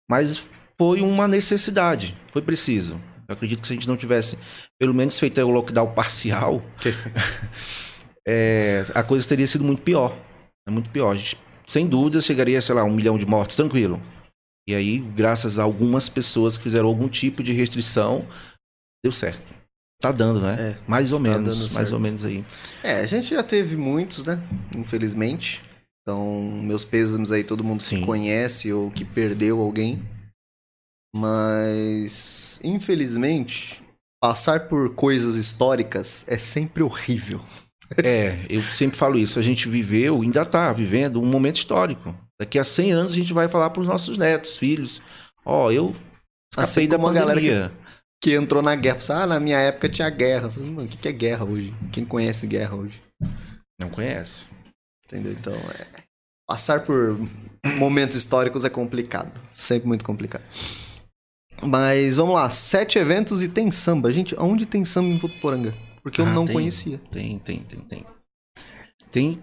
Mas 0.09 0.51
foi 0.77 1.01
uma 1.01 1.27
necessidade, 1.27 2.17
foi 2.27 2.41
preciso. 2.41 3.01
Eu 3.27 3.33
acredito 3.33 3.61
que 3.61 3.67
se 3.67 3.73
a 3.73 3.75
gente 3.75 3.87
não 3.87 3.95
tivesse, 3.95 4.37
pelo 4.77 4.93
menos, 4.93 5.17
feito 5.17 5.39
o 5.41 5.49
lockdown 5.49 5.93
parcial, 5.93 6.61
é, 8.27 8.85
a 8.93 9.03
coisa 9.03 9.27
teria 9.27 9.47
sido 9.47 9.63
muito 9.63 9.81
pior. 9.81 10.15
É 10.67 10.71
muito 10.71 10.89
pior. 10.89 11.11
A 11.11 11.15
gente, 11.15 11.37
sem 11.65 11.87
dúvida, 11.87 12.19
chegaria, 12.21 12.61
sei 12.61 12.75
lá, 12.75 12.83
um 12.83 12.91
milhão 12.93 13.17
de 13.17 13.25
mortes, 13.25 13.55
tranquilo. 13.55 14.01
E 14.67 14.75
aí, 14.75 14.99
graças 14.99 15.57
a 15.57 15.63
algumas 15.63 16.07
pessoas 16.07 16.57
que 16.57 16.63
fizeram 16.63 16.87
algum 16.87 17.09
tipo 17.09 17.43
de 17.43 17.51
restrição, 17.53 18.27
deu 19.03 19.11
certo. 19.11 19.61
Tá 19.99 20.11
dando, 20.11 20.41
né? 20.41 20.57
É, 20.59 20.75
mais 20.87 21.13
ou 21.13 21.19
está 21.19 21.31
menos, 21.31 21.73
mais 21.73 21.91
ou 21.91 21.99
menos 21.99 22.25
aí. 22.25 22.43
É, 22.83 23.01
a 23.01 23.05
gente 23.05 23.29
já 23.29 23.43
teve 23.43 23.75
muitos, 23.75 24.25
né? 24.25 24.41
Infelizmente. 24.75 25.63
Então, 26.01 26.41
meus 26.63 26.83
pêsames 26.83 27.31
aí, 27.31 27.43
todo 27.43 27.63
mundo 27.63 27.79
que 27.79 27.85
Sim. 27.85 28.05
conhece 28.05 28.73
ou 28.73 28.89
que 28.89 29.05
perdeu 29.05 29.59
alguém. 29.59 30.01
Mas, 31.15 32.59
infelizmente, 32.63 33.83
passar 34.19 34.67
por 34.67 34.95
coisas 34.95 35.35
históricas 35.35 36.25
é 36.27 36.37
sempre 36.37 36.81
horrível. 36.81 37.39
É, 38.03 38.45
eu 38.49 38.61
sempre 38.61 38.97
falo 38.97 39.19
isso. 39.19 39.37
A 39.37 39.41
gente 39.41 39.67
viveu, 39.69 40.21
ainda 40.21 40.45
tá 40.45 40.71
vivendo 40.71 41.21
um 41.21 41.25
momento 41.25 41.57
histórico. 41.57 42.15
Daqui 42.41 42.57
a 42.57 42.63
100 42.63 42.91
anos 42.91 43.11
a 43.13 43.15
gente 43.15 43.33
vai 43.33 43.47
falar 43.47 43.69
pros 43.69 43.85
nossos 43.87 44.17
netos, 44.17 44.57
filhos. 44.57 44.99
Ó, 45.45 45.71
eu 45.71 45.95
escapei 46.51 46.63
Assim 46.63 46.87
da 46.87 46.95
como 46.95 47.07
a 47.07 47.13
galera 47.13 47.39
pandemia. 47.39 47.71
Que 48.19 48.33
entrou 48.33 48.63
na 48.63 48.73
guerra. 48.75 48.99
Falou, 48.99 49.21
ah, 49.21 49.27
na 49.27 49.39
minha 49.39 49.59
época 49.59 49.87
tinha 49.87 50.09
guerra. 50.09 50.47
Eu 50.47 50.51
falei, 50.51 50.71
mano, 50.71 50.87
o 50.87 50.89
que 50.89 50.97
que 50.97 51.07
é 51.07 51.11
guerra 51.11 51.45
hoje? 51.45 51.71
Quem 51.91 52.03
conhece 52.03 52.47
guerra 52.47 52.75
hoje? 52.75 52.99
Não 53.79 53.91
conhece. 53.91 54.47
Entendeu? 55.05 55.33
Então, 55.33 55.53
é... 55.53 55.85
passar 56.49 56.79
por 56.83 57.15
momentos 57.77 58.15
históricos 58.15 58.65
é 58.65 58.71
complicado. 58.71 59.39
Sempre 59.51 59.87
muito 59.87 60.03
complicado. 60.03 60.43
Mas 61.61 62.15
vamos 62.15 62.33
lá, 62.33 62.49
sete 62.49 62.97
eventos 62.97 63.43
e 63.43 63.47
tem 63.47 63.69
samba. 63.69 64.11
Gente, 64.11 64.33
aonde 64.35 64.65
tem 64.65 64.83
samba 64.83 65.09
em 65.09 65.17
Votuporanga? 65.17 65.71
Porque 66.01 66.19
eu 66.19 66.25
Ah, 66.25 66.33
não 66.33 66.47
tem. 66.47 66.55
conhecia. 66.55 66.99
Tem, 67.11 67.37
tem, 67.37 67.59
tem, 67.59 67.79
tem. 67.81 68.05
Tem 69.11 69.39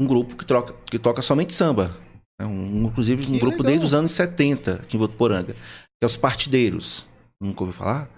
um 0.00 0.06
grupo 0.06 0.34
que, 0.34 0.46
troca, 0.46 0.74
que 0.86 0.98
toca 0.98 1.20
somente 1.20 1.52
samba. 1.52 1.94
É 2.40 2.46
um, 2.46 2.84
inclusive, 2.86 3.22
um 3.22 3.32
Que 3.32 3.38
grupo 3.38 3.56
legal. 3.58 3.66
desde 3.72 3.84
os 3.86 3.94
anos 3.94 4.12
70 4.12 4.74
aqui 4.74 4.96
em 4.96 5.00
Votuporanga. 5.00 5.54
Que 5.54 6.04
é 6.04 6.06
os 6.06 6.16
Partideiros. 6.16 7.08
Nunca 7.40 7.62
ouviu 7.62 7.72
falar? 7.72 8.08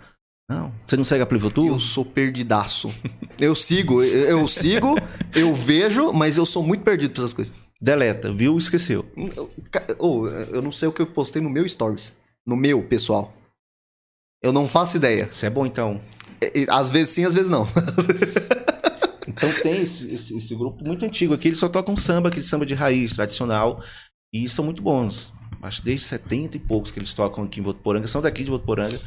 Não. 0.51 0.73
Você 0.87 0.97
não 0.97 1.05
segue 1.05 1.23
a 1.23 1.27
Plivotu? 1.27 1.67
Eu 1.67 1.79
sou 1.79 2.05
perdidaço. 2.05 2.91
Eu 3.39 3.55
sigo, 3.55 4.03
eu, 4.03 4.47
sigo, 4.47 4.97
eu 5.35 5.55
vejo, 5.55 6.13
mas 6.13 6.37
eu 6.37 6.45
sou 6.45 6.63
muito 6.63 6.85
perdido 6.85 7.13
pra 7.15 7.23
essas 7.23 7.33
coisas. 7.33 7.55
Deleta, 7.81 8.31
viu? 8.31 8.59
Esqueceu. 8.59 9.07
Ô, 9.99 10.27
eu 10.29 10.61
não 10.61 10.71
sei 10.71 10.89
o 10.89 10.93
que 10.93 11.01
eu 11.01 11.07
postei 11.07 11.41
no 11.41 11.49
meu 11.49 11.67
stories. 11.67 12.13
No 12.47 12.55
meu, 12.55 12.83
pessoal. 12.87 13.33
Eu 14.43 14.53
não 14.53 14.69
faço 14.69 14.99
ideia. 14.99 15.27
Isso 15.33 15.47
é 15.47 15.49
bom, 15.49 15.65
então. 15.65 16.03
Às 16.69 16.91
vezes 16.91 17.15
sim, 17.15 17.25
às 17.25 17.33
vezes 17.33 17.49
não. 17.49 17.67
Então 19.27 19.49
tem 19.63 19.83
esse, 19.83 20.13
esse- 20.13 20.37
esse 20.37 20.55
grupo 20.55 20.85
muito 20.85 21.05
antigo 21.05 21.33
aqui, 21.33 21.49
eles 21.49 21.59
só 21.59 21.69
tocam 21.69 21.97
samba, 21.97 22.29
aquele 22.29 22.45
samba 22.45 22.67
de 22.67 22.75
raiz, 22.75 23.15
tradicional, 23.15 23.83
e 24.33 24.49
são 24.49 24.65
muito 24.65 24.83
bons. 24.83 25.33
Acho 25.63 25.79
que 25.81 25.87
desde 25.87 26.07
70 26.07 26.57
e 26.57 26.61
poucos 26.61 26.91
que 26.91 26.99
eles 26.99 27.13
tocam 27.13 27.45
aqui 27.45 27.61
em 27.61 27.63
Votuporanga, 27.63 28.07
são 28.07 28.23
daqui 28.23 28.45
de 28.45 28.51
Votuporanga. 28.51 28.99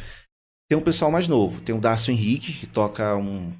Tem 0.69 0.78
um 0.78 0.82
pessoal 0.82 1.11
mais 1.11 1.28
novo, 1.28 1.61
tem 1.61 1.76
o 1.76 1.80
Dácio 1.80 2.11
Henrique, 2.11 2.53
que 2.53 2.67
toca 2.67 3.15
um 3.15 3.51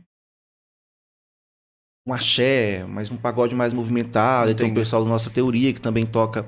um 2.06 2.14
axé, 2.14 2.86
mas 2.88 3.10
um 3.10 3.16
pagode 3.16 3.56
mais 3.56 3.72
movimentado, 3.72 4.52
e 4.52 4.56
tem 4.56 4.66
o 4.66 4.68
Entendi. 4.68 4.82
pessoal 4.82 5.04
da 5.04 5.10
Nossa 5.10 5.30
Teoria, 5.30 5.72
que 5.72 5.80
também 5.80 6.06
toca 6.06 6.46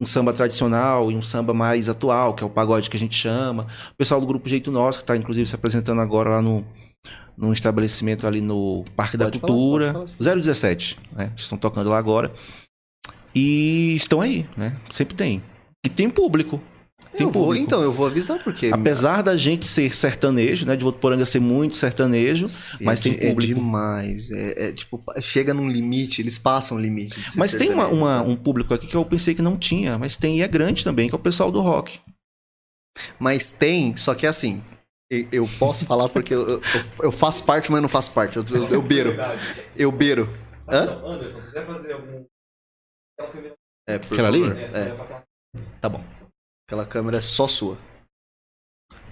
um 0.00 0.06
samba 0.06 0.32
tradicional 0.32 1.10
e 1.10 1.16
um 1.16 1.22
samba 1.22 1.52
mais 1.54 1.88
atual, 1.88 2.34
que 2.34 2.44
é 2.44 2.46
o 2.46 2.50
pagode 2.50 2.88
que 2.88 2.96
a 2.96 3.00
gente 3.00 3.16
chama. 3.16 3.66
O 3.90 3.94
pessoal 3.96 4.20
do 4.20 4.26
Grupo 4.26 4.48
Jeito 4.48 4.70
Nosso, 4.70 4.98
que 4.98 5.02
está 5.02 5.16
inclusive 5.16 5.48
se 5.48 5.54
apresentando 5.54 6.00
agora 6.00 6.30
lá 6.30 6.42
no, 6.42 6.64
num 7.36 7.52
estabelecimento 7.52 8.26
ali 8.26 8.40
no 8.40 8.84
Parque 8.94 9.16
da 9.16 9.24
Pode 9.26 9.38
falar, 9.40 9.52
Cultura. 9.52 9.92
falar, 9.92 10.34
017, 10.36 10.98
né? 11.12 11.32
Estão 11.36 11.58
tocando 11.58 11.88
lá 11.88 11.98
agora. 11.98 12.32
E 13.38 13.94
estão 13.94 14.20
aí, 14.20 14.46
né? 14.56 14.76
Sempre 14.90 15.14
tem. 15.14 15.42
E 15.86 15.88
tem 15.88 16.10
público. 16.10 16.60
Tem 17.16 17.26
Eu 17.26 17.30
vou- 17.32 17.44
público. 17.44 17.64
então, 17.64 17.80
eu 17.82 17.92
vou 17.92 18.06
avisar, 18.06 18.42
porque. 18.42 18.70
Apesar 18.72 19.22
da 19.22 19.36
gente 19.36 19.64
ser 19.66 19.94
sertanejo, 19.94 20.66
né? 20.66 20.74
De 20.76 20.82
Votuporanga 20.82 21.24
ser 21.24 21.40
muito 21.40 21.76
sertanejo, 21.76 22.46
mas 22.80 22.98
é 22.98 23.02
tem 23.02 23.12
de- 23.14 23.24
É 23.26 23.28
público. 23.30 23.54
demais. 23.54 24.28
É, 24.30 24.68
é, 24.68 24.72
tipo, 24.72 25.00
chega 25.20 25.54
num 25.54 25.68
limite, 25.68 26.20
eles 26.20 26.36
passam 26.38 26.76
o 26.76 26.80
limite. 26.80 27.20
de 27.20 27.30
ser 27.30 27.38
Mas 27.38 27.54
tem 27.54 27.70
uma- 27.72 27.86
uma- 27.88 28.22
um 28.22 28.34
público 28.36 28.74
aqui 28.74 28.86
que 28.86 28.96
eu 28.96 29.04
pensei 29.04 29.34
que 29.34 29.42
não 29.42 29.56
tinha, 29.56 29.96
mas 29.98 30.16
tem 30.16 30.38
e 30.38 30.42
é 30.42 30.48
grande 30.48 30.82
também, 30.84 31.08
que 31.08 31.14
é 31.14 31.16
o 31.18 31.20
pessoal 31.20 31.50
do 31.52 31.60
rock. 31.60 32.00
Mas 33.18 33.50
tem, 33.50 33.96
só 33.96 34.14
que 34.14 34.26
assim. 34.26 34.60
e- 35.10 35.26
Eu 35.32 35.48
posso 35.58 35.86
falar 35.86 36.08
porque 36.08 36.34
eu, 36.34 36.46
eu, 36.48 36.60
eu 37.04 37.12
faço 37.12 37.42
parte, 37.44 37.70
mas 37.72 37.80
não 37.80 37.88
faço 37.88 38.10
parte. 38.10 38.36
Eu, 38.36 38.44
eu, 38.50 38.68
eu 38.68 38.82
beiro. 38.82 39.16
Eu 39.76 39.90
beiro. 39.92 40.28
Hã? 40.68 40.82
Então, 40.84 41.12
Anderson, 41.12 41.40
você 41.40 41.50
quer 41.52 41.66
fazer 41.66 41.92
algum. 41.92 42.24
Aquela 43.18 43.32
câmera- 43.32 43.54
É, 43.88 43.98
por 43.98 44.12
Aquela 44.12 44.28
ali? 44.28 44.40
favor. 44.42 44.58
É, 44.60 44.68
você 44.68 44.78
É, 44.78 44.94
pra 44.94 45.06
cá. 45.06 45.22
Tá 45.80 45.88
bom. 45.88 46.04
aquela 46.68 46.86
câmera 46.86 47.18
é 47.18 47.20
só 47.20 47.48
sua. 47.48 47.78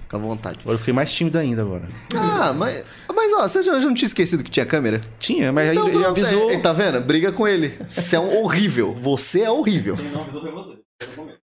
Fica 0.02 0.16
à 0.16 0.20
vontade. 0.20 0.60
Agora 0.60 0.74
eu 0.74 0.78
fiquei 0.78 0.94
mais 0.94 1.12
tímido 1.12 1.36
ainda 1.38 1.62
agora. 1.62 1.88
Ah, 2.14 2.52
mas. 2.52 2.84
Mas 3.12 3.32
ó, 3.32 3.42
você 3.48 3.62
já, 3.62 3.78
já 3.80 3.86
não 3.86 3.94
tinha 3.94 4.06
esquecido 4.06 4.44
que 4.44 4.50
tinha 4.50 4.64
câmera? 4.66 5.00
Tinha, 5.18 5.52
mas 5.52 5.70
aí 5.70 5.76
Então, 5.76 5.88
ele 5.88 6.04
avisou. 6.04 6.50
é, 6.50 6.54
é, 6.54 6.60
tá 6.60 6.72
vendo? 6.72 7.00
Briga 7.00 7.32
com 7.32 7.48
ele. 7.48 7.70
Você 7.88 8.14
é 8.14 8.20
um 8.20 8.36
horrível. 8.42 8.94
Você 8.94 9.42
é 9.42 9.50
horrível. 9.50 9.96
Quem 9.96 10.10
não 10.12 10.22
avisou 10.22 10.42
foi 10.42 10.52
você. 10.52 10.78
Pelo 10.98 11.16
momento. 11.16 11.40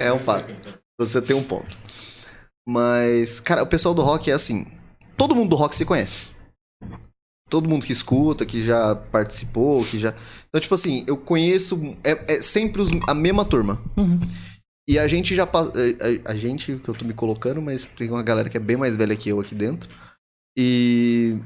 É 0.00 0.12
um 0.12 0.18
fato. 0.18 0.54
Você 0.98 1.22
tem 1.22 1.36
um 1.36 1.44
ponto. 1.44 1.78
Mas, 2.66 3.38
cara, 3.40 3.62
o 3.62 3.66
pessoal 3.66 3.94
do 3.94 4.02
rock 4.02 4.30
é 4.30 4.34
assim. 4.34 4.66
Todo 5.16 5.34
mundo 5.36 5.50
do 5.50 5.56
rock 5.56 5.76
se 5.76 5.84
conhece. 5.84 6.34
Todo 7.48 7.68
mundo 7.68 7.86
que 7.86 7.92
escuta, 7.92 8.44
que 8.44 8.60
já 8.62 8.96
participou, 8.96 9.84
que 9.84 9.98
já. 9.98 10.14
Então, 10.54 10.60
tipo 10.60 10.74
assim, 10.76 11.02
eu 11.08 11.16
conheço. 11.16 11.96
É, 12.04 12.34
é 12.36 12.40
sempre 12.40 12.80
os- 12.80 12.90
a 13.08 13.12
mesma 13.14 13.44
turma. 13.44 13.82
E 14.88 15.00
a 15.00 15.08
gente 15.08 15.34
já. 15.34 15.42
A, 15.42 15.48
a- 15.48 16.30
a 16.30 16.34
gente, 16.36 16.76
que 16.76 16.88
eu 16.88 16.94
tô 16.94 17.04
me 17.04 17.12
colocando, 17.12 17.60
mas 17.60 17.84
tem 17.86 18.08
uma 18.08 18.22
galera 18.22 18.48
que 18.48 18.56
é 18.56 18.60
bem 18.60 18.76
mais 18.76 18.94
velha 18.94 19.16
que 19.16 19.28
eu 19.28 19.40
aqui 19.40 19.52
dentro. 19.52 19.90
E 20.56 21.36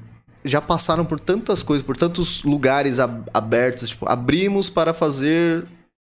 já 0.45 0.61
passaram 0.61 1.07
por 1.07 1.19
tantas 1.19 1.63
coisas, 1.63 1.87
por 1.87 1.97
tantos 1.97 2.43
lugares 2.43 2.99
ab- 2.99 3.27
abertos. 3.33 3.89
Tipo, 3.89 4.07
abrimos 4.07 4.69
para 4.69 4.93
fazer 4.93 5.67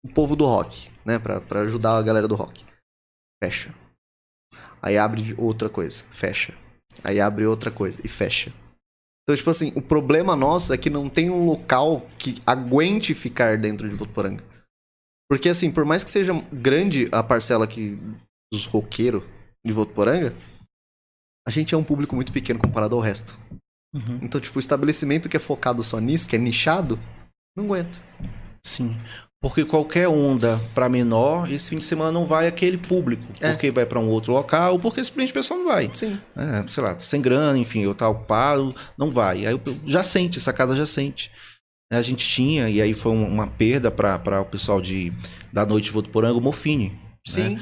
o 0.05 0.09
povo 0.13 0.37
do 0.37 0.45
rock, 0.45 0.91
né? 1.03 1.19
Pra, 1.19 1.41
pra 1.41 1.61
ajudar 1.61 1.97
a 1.97 2.03
galera 2.03 2.29
do 2.29 2.35
rock. 2.35 2.63
Fecha. 3.43 3.75
Aí 4.83 4.99
abre 4.99 5.35
outra 5.39 5.71
coisa, 5.71 6.05
fecha. 6.11 6.53
Aí 7.03 7.19
abre 7.23 7.47
outra 7.47 7.71
coisa 7.71 8.03
e 8.05 8.09
fecha. 8.09 8.53
Então, 9.23 9.37
tipo 9.37 9.51
assim, 9.51 9.73
o 9.77 9.83
problema 9.83 10.35
nosso 10.35 10.73
é 10.73 10.79
que 10.79 10.91
não 10.91 11.09
tem 11.09 11.31
um 11.31 11.47
local 11.47 12.07
que 12.19 12.35
aguente 12.45 13.15
ficar 13.15 13.57
dentro 13.57 13.89
de 13.89 13.95
Votuporanga. 13.95 14.45
Porque, 15.31 15.49
assim, 15.49 15.71
por 15.71 15.85
mais 15.85 16.03
que 16.03 16.11
seja 16.11 16.33
grande 16.53 17.09
a 17.13 17.23
parcela 17.23 17.65
aqui 17.65 18.01
dos 18.53 18.67
roqueiros 18.67 19.23
de 19.65 19.73
Votuporanga, 19.73 20.35
a 21.47 21.51
gente 21.51 21.75
é 21.75 21.79
um 21.79 21.85
público 21.85 22.15
muito 22.15 22.33
pequeno 22.33 22.59
comparado 22.59 22.97
ao 22.97 23.01
resto. 23.01 23.39
Uhum. 23.95 24.19
Então, 24.23 24.41
tipo, 24.41 24.59
o 24.59 24.61
estabelecimento 24.61 25.29
que 25.29 25.37
é 25.37 25.41
focado 25.41 25.83
só 25.85 25.99
nisso, 26.01 26.29
que 26.29 26.37
é 26.37 26.39
nichado, 26.39 26.99
não 27.57 27.65
aguenta. 27.67 27.99
Sim. 28.65 28.97
Porque 29.43 29.65
qualquer 29.65 30.07
onda 30.09 30.59
para 30.73 30.89
menor, 30.89 31.51
esse 31.51 31.71
fim 31.71 31.77
de 31.79 31.83
semana 31.85 32.13
não 32.13 32.25
vai 32.25 32.47
aquele 32.47 32.79
público. 32.79 33.25
É. 33.41 33.51
Porque 33.51 33.73
vai 33.73 33.85
para 33.85 33.99
um 33.99 34.09
outro 34.09 34.33
local, 34.33 34.75
ou 34.75 34.79
porque 34.79 35.03
simplesmente 35.03 35.33
o 35.33 35.35
pessoal 35.35 35.59
não 35.59 35.67
vai. 35.67 35.89
Sim. 35.93 36.17
É, 36.37 36.65
sei 36.69 36.83
lá, 36.83 36.97
sem 37.01 37.21
grana, 37.21 37.59
enfim, 37.59 37.81
eu 37.81 37.93
tá 37.93 38.09
ocupado, 38.09 38.73
não 38.97 39.11
vai. 39.11 39.45
Aí 39.45 39.53
eu- 39.53 39.61
já 39.85 40.03
sente, 40.05 40.39
essa 40.39 40.53
casa 40.53 40.77
já 40.77 40.87
sente. 40.87 41.33
A 41.93 42.01
gente 42.01 42.27
tinha, 42.27 42.71
e 42.71 42.81
aí 42.81 42.95
foi 42.95 43.11
um- 43.13 43.27
uma 43.29 43.49
perda 43.49 43.91
para 43.91 44.41
o 44.41 44.45
pessoal 44.45 44.81
de, 44.81 45.13
da 45.53 45.67
noite 45.67 45.87
de 45.87 45.91
Votuporanga, 45.91 46.39
o 46.39 46.41
Mofine. 46.41 46.97
Sim. 47.27 47.59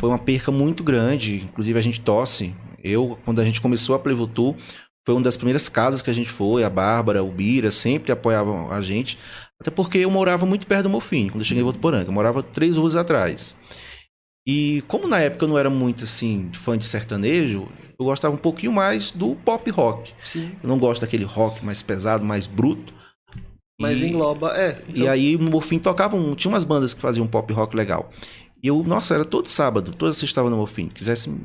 Foi 0.00 0.08
uma 0.08 0.18
perca 0.18 0.50
muito 0.50 0.82
grande, 0.82 1.42
inclusive 1.44 1.78
a 1.78 1.82
gente 1.82 2.00
tosse. 2.00 2.56
Eu, 2.82 3.18
quando 3.24 3.40
a 3.40 3.44
gente 3.44 3.60
começou 3.60 3.94
a 3.94 3.98
Playvotu, 3.98 4.56
foi 5.06 5.14
uma 5.14 5.22
das 5.22 5.36
primeiras 5.36 5.68
casas 5.68 6.00
que 6.00 6.08
a 6.10 6.12
gente 6.14 6.30
foi, 6.30 6.64
a 6.64 6.70
Bárbara, 6.70 7.22
o 7.22 7.30
Bira, 7.30 7.70
sempre 7.70 8.12
apoiavam 8.12 8.72
a 8.72 8.80
gente. 8.80 9.18
Até 9.60 9.70
porque 9.70 9.98
eu 9.98 10.10
morava 10.10 10.46
muito 10.46 10.66
perto 10.66 10.84
do 10.84 10.88
Mofine, 10.90 11.30
quando 11.30 11.40
eu 11.40 11.44
cheguei 11.44 11.62
em 11.62 11.66
Votuporanga. 11.66 12.08
Eu 12.08 12.12
morava 12.12 12.42
três 12.42 12.76
ruas 12.76 12.94
atrás. 12.96 13.54
E 14.46 14.82
como 14.86 15.08
na 15.08 15.18
época 15.18 15.44
eu 15.44 15.48
não 15.48 15.58
era 15.58 15.68
muito, 15.68 16.04
assim, 16.04 16.50
fã 16.54 16.78
de 16.78 16.84
sertanejo, 16.84 17.68
eu 17.98 18.04
gostava 18.06 18.34
um 18.34 18.38
pouquinho 18.38 18.72
mais 18.72 19.10
do 19.10 19.34
pop 19.34 19.68
rock. 19.70 20.12
Sim. 20.24 20.52
Eu 20.62 20.68
não 20.68 20.78
gosto 20.78 21.00
daquele 21.02 21.24
rock 21.24 21.64
mais 21.64 21.82
pesado, 21.82 22.24
mais 22.24 22.46
bruto. 22.46 22.94
Mas 23.80 24.00
E- 24.00 24.06
engloba, 24.06 24.56
é. 24.56 24.82
e 24.94 25.06
aí 25.06 25.36
no 25.36 25.50
Morfim 25.50 25.78
tocavam, 25.78 26.34
tinha 26.34 26.50
umas 26.50 26.64
bandas 26.64 26.94
que 26.94 27.00
faziam 27.00 27.26
pop 27.26 27.52
rock 27.52 27.76
legal. 27.76 28.10
E 28.62 28.66
eu, 28.68 28.82
nossa, 28.82 29.14
era 29.14 29.24
todo 29.24 29.46
sábado, 29.46 29.90
toda 29.92 30.12
sexta 30.12 30.26
estava 30.26 30.50
no 30.50 30.56
Morfim. 30.56 30.88
Quisesse 30.88 31.28
me 31.28 31.40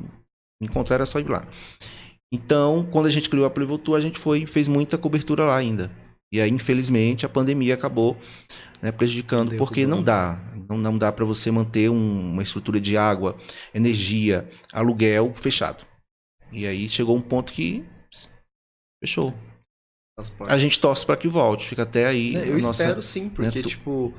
encontrar 0.62 0.96
era 0.96 1.06
só 1.06 1.18
ir 1.20 1.28
lá. 1.28 1.46
Então, 2.32 2.88
quando 2.90 3.06
a 3.06 3.10
gente 3.10 3.28
criou 3.30 3.44
a 3.46 3.50
Playvotu, 3.50 3.94
a 3.94 4.00
gente 4.00 4.18
foi 4.18 4.46
fez 4.46 4.66
muita 4.66 4.98
cobertura 4.98 5.44
lá 5.44 5.56
ainda. 5.56 5.90
E 6.34 6.40
aí, 6.40 6.50
infelizmente, 6.50 7.24
a 7.24 7.28
pandemia 7.28 7.74
acabou 7.74 8.16
né, 8.82 8.90
prejudicando, 8.90 9.50
Derrubou. 9.50 9.68
porque 9.68 9.86
não 9.86 10.02
dá. 10.02 10.36
Não, 10.68 10.76
não 10.76 10.98
dá 10.98 11.12
para 11.12 11.24
você 11.24 11.48
manter 11.48 11.88
um- 11.88 12.32
uma 12.32 12.42
estrutura 12.42 12.80
de 12.80 12.96
água, 12.96 13.36
energia, 13.72 14.48
aluguel 14.72 15.32
fechado. 15.36 15.86
E 16.50 16.66
aí 16.66 16.88
chegou 16.88 17.16
um 17.16 17.20
ponto 17.20 17.52
que 17.52 17.84
fechou. 19.02 19.32
A 20.48 20.58
gente 20.58 20.80
torce 20.80 21.06
para 21.06 21.16
que 21.16 21.28
volte, 21.28 21.68
fica 21.68 21.82
até 21.84 22.06
aí. 22.06 22.34
É, 22.34 22.48
eu 22.48 22.54
nossa- 22.58 22.70
espero 22.82 23.00
sim, 23.02 23.28
porque, 23.28 23.42
né, 23.56 23.62
tu- 23.62 23.68
tipo, 23.68 24.12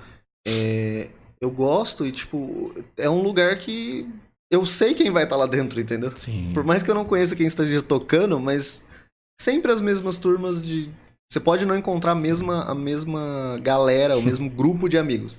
é, 0.47 1.09
eu 1.41 1.51
gosto 1.51 2.05
e, 2.05 2.11
tipo, 2.13 2.73
é 2.97 3.09
um 3.09 3.21
lugar 3.21 3.57
que 3.59 4.07
eu 4.49 4.65
sei 4.65 4.93
quem 4.93 5.11
vai 5.11 5.23
estar 5.25 5.35
lá 5.35 5.45
dentro, 5.47 5.81
entendeu? 5.81 6.15
Sim. 6.15 6.51
Por 6.53 6.63
mais 6.63 6.81
que 6.81 6.89
eu 6.89 6.95
não 6.95 7.03
conheça 7.03 7.35
quem 7.35 7.45
esteja 7.47 7.81
tocando, 7.81 8.39
mas 8.39 8.83
sempre 9.39 9.69
as 9.71 9.81
mesmas 9.81 10.17
turmas 10.17 10.65
de. 10.65 10.89
Você 11.31 11.39
pode 11.39 11.65
não 11.65 11.75
encontrar 11.75 12.11
a 12.11 12.15
mesma, 12.15 12.63
a 12.63 12.75
mesma 12.75 13.59
galera, 13.61 14.17
o 14.17 14.21
mesmo 14.21 14.49
grupo 14.51 14.87
de 14.87 14.97
amigos. 14.97 15.37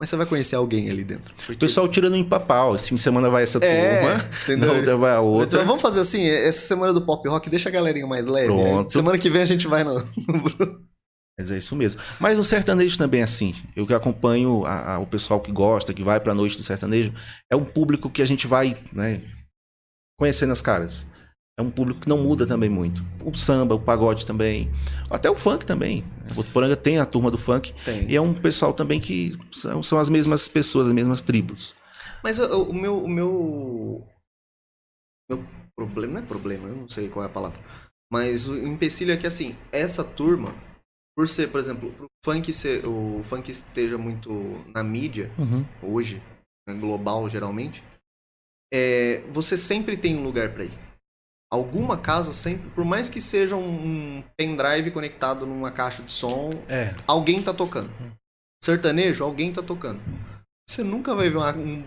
Mas 0.00 0.10
você 0.10 0.16
vai 0.16 0.26
conhecer 0.26 0.56
alguém 0.56 0.90
ali 0.90 1.04
dentro. 1.04 1.32
O 1.48 1.56
pessoal 1.56 1.88
tirando 1.88 2.16
em 2.16 2.24
papau. 2.28 2.74
Esse 2.74 2.88
fim 2.88 2.96
de 2.96 3.00
semana 3.00 3.30
vai 3.30 3.44
essa 3.44 3.58
É, 3.62 4.00
turma, 4.00 4.30
entendeu? 4.42 4.74
outra 4.74 4.96
vai 4.96 5.12
a 5.14 5.20
outra. 5.20 5.46
Então, 5.58 5.66
vamos 5.66 5.80
fazer 5.82 6.00
assim, 6.00 6.26
essa 6.26 6.66
semana 6.66 6.92
do 6.92 7.02
pop 7.06 7.28
rock, 7.28 7.48
deixa 7.48 7.68
a 7.68 7.72
galerinha 7.72 8.06
mais 8.06 8.26
leve. 8.26 8.46
Pronto. 8.48 8.84
né? 8.86 8.88
Semana 8.90 9.16
que 9.18 9.30
vem 9.30 9.42
a 9.42 9.46
gente 9.46 9.68
vai 9.68 9.84
no. 9.84 9.94
Mas 11.38 11.50
é 11.50 11.58
isso 11.58 11.74
mesmo. 11.76 12.00
Mas 12.20 12.36
no 12.36 12.44
sertanejo 12.44 12.98
também 12.98 13.20
é 13.20 13.24
assim. 13.24 13.54
Eu 13.76 13.86
que 13.86 13.94
acompanho 13.94 14.64
a- 14.66 14.94
a- 14.94 14.98
o 14.98 15.06
pessoal 15.06 15.40
que 15.40 15.50
gosta, 15.52 15.94
que 15.94 16.02
vai 16.02 16.18
pra 16.20 16.34
noite 16.34 16.56
do 16.56 16.62
sertanejo, 16.62 17.12
é 17.50 17.56
um 17.56 17.64
público 17.64 18.10
que 18.10 18.22
a 18.22 18.26
gente 18.26 18.46
vai 18.46 18.76
né, 18.92 19.22
conhecendo 20.18 20.52
as 20.52 20.60
caras. 20.62 21.06
É 21.58 21.62
um 21.62 21.70
público 21.70 22.00
que 22.00 22.08
não 22.08 22.18
muda 22.18 22.46
também 22.46 22.70
muito. 22.70 23.04
O 23.24 23.34
samba, 23.34 23.74
o 23.74 23.80
pagode 23.80 24.24
também. 24.24 24.70
Até 25.10 25.30
o 25.30 25.36
funk 25.36 25.66
também. 25.66 26.02
O 26.30 26.34
Botuporanga 26.34 26.76
tem 26.76 26.98
a 26.98 27.04
turma 27.04 27.30
do 27.30 27.36
funk. 27.36 27.74
Tem. 27.84 28.10
E 28.10 28.16
é 28.16 28.20
um 28.20 28.32
pessoal 28.32 28.72
também 28.72 28.98
que 28.98 29.38
são, 29.52 29.82
são 29.82 29.98
as 29.98 30.08
mesmas 30.08 30.48
pessoas, 30.48 30.86
as 30.86 30.92
mesmas 30.94 31.20
tribos. 31.20 31.76
Mas 32.24 32.38
o, 32.38 32.62
o 32.62 32.72
meu. 32.74 32.98
O 32.98 33.08
meu. 33.08 34.06
Meu 35.30 35.46
problema. 35.76 36.14
Não 36.14 36.20
é 36.20 36.26
problema, 36.26 36.68
eu 36.68 36.76
não 36.76 36.88
sei 36.88 37.10
qual 37.10 37.24
é 37.24 37.28
a 37.28 37.32
palavra. 37.32 37.60
Mas 38.10 38.46
o 38.46 38.56
empecilho 38.56 39.12
é 39.12 39.16
que 39.16 39.26
assim, 39.26 39.56
essa 39.70 40.04
turma, 40.04 40.54
por 41.16 41.28
ser, 41.28 41.48
por 41.48 41.58
exemplo, 41.58 41.92
pro 41.92 42.06
funk 42.24 42.52
ser, 42.52 42.86
o 42.86 43.22
funk 43.24 43.50
esteja 43.50 43.96
muito 43.96 44.30
na 44.74 44.82
mídia 44.82 45.32
hoje, 45.82 46.22
né, 46.68 46.74
global 46.74 47.28
geralmente, 47.28 47.82
é, 48.72 49.22
você 49.32 49.56
sempre 49.56 49.96
tem 49.96 50.16
um 50.16 50.22
lugar 50.22 50.52
pra 50.52 50.64
ir. 50.64 50.91
Alguma 51.52 51.98
casa 51.98 52.32
sempre, 52.32 52.70
por 52.70 52.82
mais 52.84 53.10
que 53.10 53.20
seja 53.20 53.56
um, 53.56 54.18
um 54.18 54.24
pendrive 54.38 54.90
conectado 54.90 55.44
numa 55.46 55.70
caixa 55.70 56.02
de 56.02 56.10
som, 56.12 56.48
É. 56.66 56.94
alguém 57.06 57.42
tá 57.42 57.52
tocando. 57.52 57.90
Sertanejo, 58.64 59.22
alguém 59.22 59.52
tá 59.52 59.62
tocando. 59.62 60.00
Você 60.66 60.82
nunca 60.82 61.14
vai 61.14 61.28
ver 61.28 61.36
uma- 61.36 61.54
um, 61.54 61.84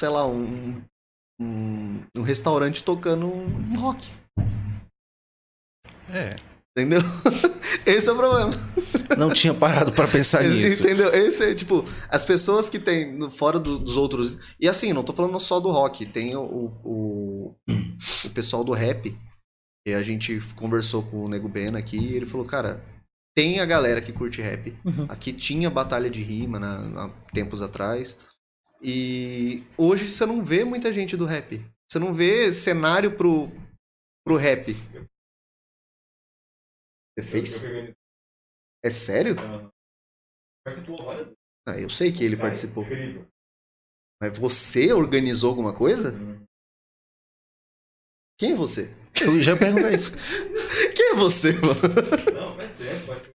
sei 0.00 0.08
lá, 0.10 0.26
um, 0.28 0.80
um, 1.40 2.04
um 2.16 2.22
restaurante 2.22 2.84
tocando 2.84 3.26
um 3.26 3.74
rock. 3.80 4.12
É. 6.12 6.36
Entendeu? 6.80 7.00
Esse 7.86 8.08
é 8.08 8.12
o 8.12 8.16
problema. 8.16 8.50
Não 9.18 9.30
tinha 9.32 9.52
parado 9.54 9.92
pra 9.92 10.06
pensar 10.06 10.42
nisso. 10.48 10.82
Entendeu? 10.82 11.08
Esse 11.12 11.44
é, 11.50 11.54
tipo, 11.54 11.84
as 12.08 12.24
pessoas 12.24 12.68
que 12.68 12.78
tem 12.78 13.30
fora 13.30 13.58
do- 13.58 13.78
dos 13.78 13.96
outros. 13.96 14.36
E 14.58 14.68
assim, 14.68 14.92
não 14.92 15.02
tô 15.02 15.12
falando 15.12 15.38
só 15.40 15.58
do 15.60 15.70
rock, 15.70 16.06
tem 16.06 16.34
o, 16.36 16.72
o, 16.84 17.54
o 18.24 18.30
pessoal 18.34 18.62
do 18.64 18.72
rap. 18.72 19.16
E 19.86 19.94
a 19.94 20.02
gente 20.02 20.40
conversou 20.56 21.02
com 21.02 21.24
o 21.24 21.28
Nego 21.28 21.48
Bena 21.48 21.78
aqui 21.78 21.96
e 21.98 22.14
ele 22.16 22.26
falou, 22.26 22.46
cara, 22.46 22.84
tem 23.34 23.60
a 23.60 23.66
galera 23.66 24.00
que 24.00 24.12
curte 24.12 24.42
rap. 24.42 24.76
Uhum. 24.84 25.06
Aqui 25.08 25.32
tinha 25.32 25.70
batalha 25.70 26.10
de 26.10 26.22
rima 26.22 26.58
na, 26.60 27.04
há 27.04 27.08
tempos 27.32 27.62
atrás. 27.62 28.16
E 28.82 29.62
hoje 29.76 30.06
você 30.08 30.24
não 30.26 30.44
vê 30.44 30.64
muita 30.64 30.92
gente 30.92 31.16
do 31.16 31.24
rap. 31.24 31.60
Você 31.90 31.98
não 31.98 32.14
vê 32.14 32.52
cenário 32.52 33.12
pro, 33.12 33.50
pro 34.24 34.36
rap. 34.36 34.76
Você 37.20 37.26
fez? 37.30 37.62
É 38.84 38.90
sério? 38.90 39.36
Participou 40.64 41.04
várias 41.04 41.26
vezes. 41.26 41.38
Ah, 41.68 41.78
eu 41.78 41.90
sei 41.90 42.12
que 42.12 42.24
ele 42.24 42.36
Cara, 42.36 42.48
participou. 42.48 42.84
Incrível. 42.84 43.26
Mas 44.22 44.38
você 44.38 44.92
organizou 44.92 45.50
alguma 45.50 45.76
coisa? 45.76 46.12
Quem 48.38 48.52
é 48.52 48.56
você? 48.56 48.94
Eu 49.22 49.42
já 49.42 49.52
ia 49.52 49.58
perguntar 49.58 49.92
isso. 49.92 50.12
Quem 50.96 51.10
é 51.12 51.14
você, 51.14 51.52
mano? 51.52 51.80
Não, 52.34 52.56
faz 52.56 52.76
tempo. 52.76 53.12
Acho 53.12 53.22
que 53.22 53.30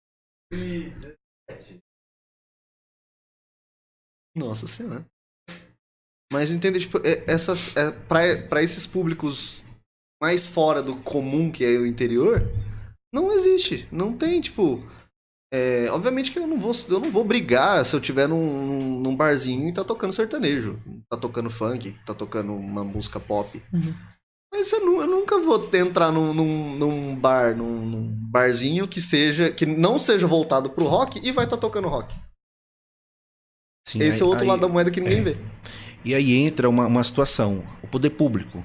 foi 0.52 0.60
2017. 0.60 1.80
Nossa 4.36 4.68
senhora. 4.68 5.06
Mas 6.32 6.52
entende, 6.52 6.80
tipo, 6.80 6.98
é- 7.00 7.26
essas. 7.30 7.76
É, 7.76 7.92
pra, 8.08 8.48
pra 8.48 8.64
esses 8.64 8.86
públicos 8.88 9.62
mais 10.22 10.46
fora 10.46 10.82
do 10.82 11.02
comum 11.02 11.52
que 11.52 11.66
é 11.66 11.78
o 11.80 11.86
interior, 11.86 12.42
não 13.14 13.32
existe. 13.32 13.88
Não 13.91 14.16
tem, 14.16 14.39
tipo. 14.41 14.84
é, 15.53 15.88
obviamente 15.91 16.32
que 16.32 16.39
eu 16.39 16.47
não 16.47 16.59
vou, 16.59 16.72
eu 16.89 16.99
não 16.99 17.12
vou 17.12 17.24
brigar 17.26 17.86
se 17.86 17.95
eu 17.95 17.99
tiver 18.01 18.28
num, 18.28 18.99
num 18.99 19.16
barzinho 19.16 19.68
e 19.68 19.74
tá 19.74 19.84
tocando 19.84 20.14
sertanejo. 20.14 20.80
Tá 21.09 21.18
tocando 21.18 21.49
funk, 21.49 21.91
tá 22.05 22.14
tocando 22.14 22.53
uma 22.53 22.84
música 22.84 23.20
pop. 23.20 23.62
Mas 24.53 24.72
eu, 24.74 24.80
eu 25.01 25.07
nunca 25.07 25.39
vou 25.39 25.70
entrar 25.74 26.12
num, 26.12 26.34
num, 26.34 26.76
num 26.78 27.16
bar, 27.16 27.55
num, 27.55 27.86
num 27.86 28.07
barzinho 28.30 28.88
que 28.88 28.99
seja. 29.01 29.51
que 29.51 29.66
não 29.66 29.97
seja 29.99 30.28
voltado 30.28 30.70
pro 30.70 30.86
rock 30.86 31.20
e 31.26 31.32
vai 31.32 31.45
estar 31.45 31.57
tá 31.57 31.62
tocando 31.62 31.88
rock. 31.88 32.16
Sim, 33.88 33.99
Esse 34.01 34.22
é 34.22 34.26
o 34.26 34.28
aí- 34.28 34.32
outro 34.32 34.43
aí- 34.43 34.49
lado 34.49 34.62
da 34.62 34.68
moeda 34.70 34.91
que 34.91 35.01
ninguém 35.01 35.20
é. 35.20 35.24
vê. 35.24 35.38
E 36.03 36.16
aí 36.16 36.34
entra 36.34 36.68
uma, 36.70 36.88
uma 36.88 37.03
situação, 37.03 37.64
o 37.84 37.88
poder 37.88 38.12
público. 38.12 38.57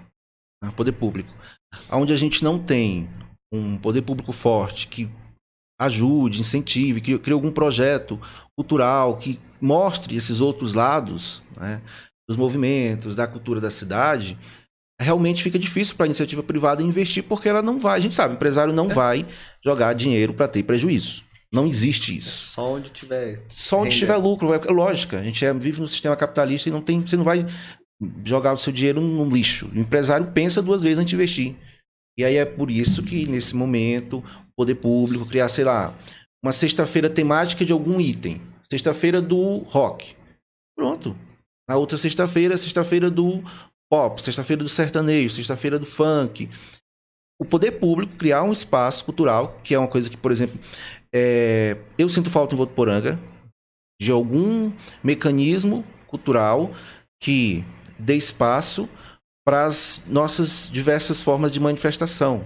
né, 0.62 0.68
O 0.68 0.72
poder 0.72 0.92
público. 0.92 1.32
Onde 1.92 2.12
a 2.12 2.16
gente 2.16 2.42
não 2.42 2.58
tem 2.58 3.08
um 3.56 3.76
poder 3.78 4.02
público 4.02 4.32
forte 4.32 4.88
que 4.88 5.08
ajude, 5.80 6.40
incentive, 6.40 7.00
crie, 7.00 7.18
crie 7.18 7.34
algum 7.34 7.50
projeto 7.50 8.18
cultural 8.56 9.16
que 9.16 9.38
mostre 9.60 10.16
esses 10.16 10.40
outros 10.40 10.74
lados, 10.74 11.42
né? 11.56 11.82
dos 12.28 12.36
movimentos, 12.36 13.14
da 13.14 13.26
cultura 13.26 13.60
da 13.60 13.70
cidade, 13.70 14.38
realmente 15.00 15.42
fica 15.42 15.58
difícil 15.58 15.94
para 15.96 16.06
a 16.06 16.08
iniciativa 16.08 16.42
privada 16.42 16.82
investir 16.82 17.22
porque 17.22 17.48
ela 17.48 17.62
não 17.62 17.78
vai, 17.78 17.98
a 17.98 18.00
gente 18.00 18.14
sabe, 18.14 18.34
o 18.34 18.36
empresário 18.36 18.72
não 18.72 18.90
é. 18.90 18.94
vai 18.94 19.26
jogar 19.64 19.92
dinheiro 19.92 20.34
para 20.34 20.48
ter 20.48 20.62
prejuízo. 20.62 21.24
Não 21.52 21.66
existe 21.66 22.16
isso. 22.16 22.28
É 22.28 22.54
só 22.54 22.72
onde 22.74 22.90
tiver. 22.90 23.44
Só 23.48 23.80
onde 23.80 23.96
tiver 23.96 24.16
lucro. 24.16 24.52
É 24.52 24.58
lógica. 24.70 25.20
A 25.20 25.22
gente 25.22 25.44
é, 25.44 25.54
vive 25.54 25.80
no 25.80 25.86
sistema 25.86 26.16
capitalista 26.16 26.68
e 26.68 26.72
não 26.72 26.82
tem, 26.82 27.00
você 27.00 27.16
não 27.16 27.24
vai 27.24 27.46
jogar 28.24 28.52
o 28.52 28.56
seu 28.56 28.72
dinheiro 28.72 29.00
no 29.00 29.28
lixo. 29.28 29.70
O 29.72 29.78
empresário 29.78 30.26
pensa 30.32 30.60
duas 30.60 30.82
vezes 30.82 30.98
antes 30.98 31.10
de 31.10 31.16
investir. 31.16 31.56
E 32.18 32.24
aí 32.24 32.36
é 32.36 32.44
por 32.44 32.70
isso 32.70 33.02
que, 33.02 33.26
nesse 33.26 33.54
momento, 33.54 34.18
o 34.18 34.56
poder 34.56 34.76
público 34.76 35.26
criar, 35.26 35.48
sei 35.48 35.64
lá, 35.64 35.94
uma 36.42 36.52
sexta-feira 36.52 37.10
temática 37.10 37.64
de 37.64 37.72
algum 37.72 38.00
item. 38.00 38.40
Sexta-feira 38.70 39.20
do 39.20 39.58
rock. 39.68 40.16
Pronto. 40.76 41.16
Na 41.68 41.76
outra 41.76 41.98
sexta-feira, 41.98 42.56
sexta-feira 42.56 43.10
do 43.10 43.42
pop, 43.90 44.20
sexta-feira 44.20 44.62
do 44.62 44.68
sertanejo, 44.68 45.34
sexta-feira 45.34 45.78
do 45.78 45.86
funk. 45.86 46.48
O 47.38 47.44
poder 47.44 47.72
público 47.72 48.16
criar 48.16 48.42
um 48.42 48.52
espaço 48.52 49.04
cultural, 49.04 49.58
que 49.62 49.74
é 49.74 49.78
uma 49.78 49.88
coisa 49.88 50.08
que, 50.08 50.16
por 50.16 50.32
exemplo, 50.32 50.58
é, 51.14 51.76
eu 51.98 52.08
sinto 52.08 52.30
falta 52.30 52.54
em 52.54 52.58
Votuporanga 52.58 53.20
de 54.00 54.10
algum 54.10 54.72
mecanismo 55.02 55.84
cultural 56.06 56.72
que 57.20 57.64
dê 57.98 58.16
espaço 58.16 58.88
para 59.46 59.64
as 59.64 60.02
nossas 60.08 60.68
diversas 60.72 61.22
formas 61.22 61.52
de 61.52 61.60
manifestação, 61.60 62.44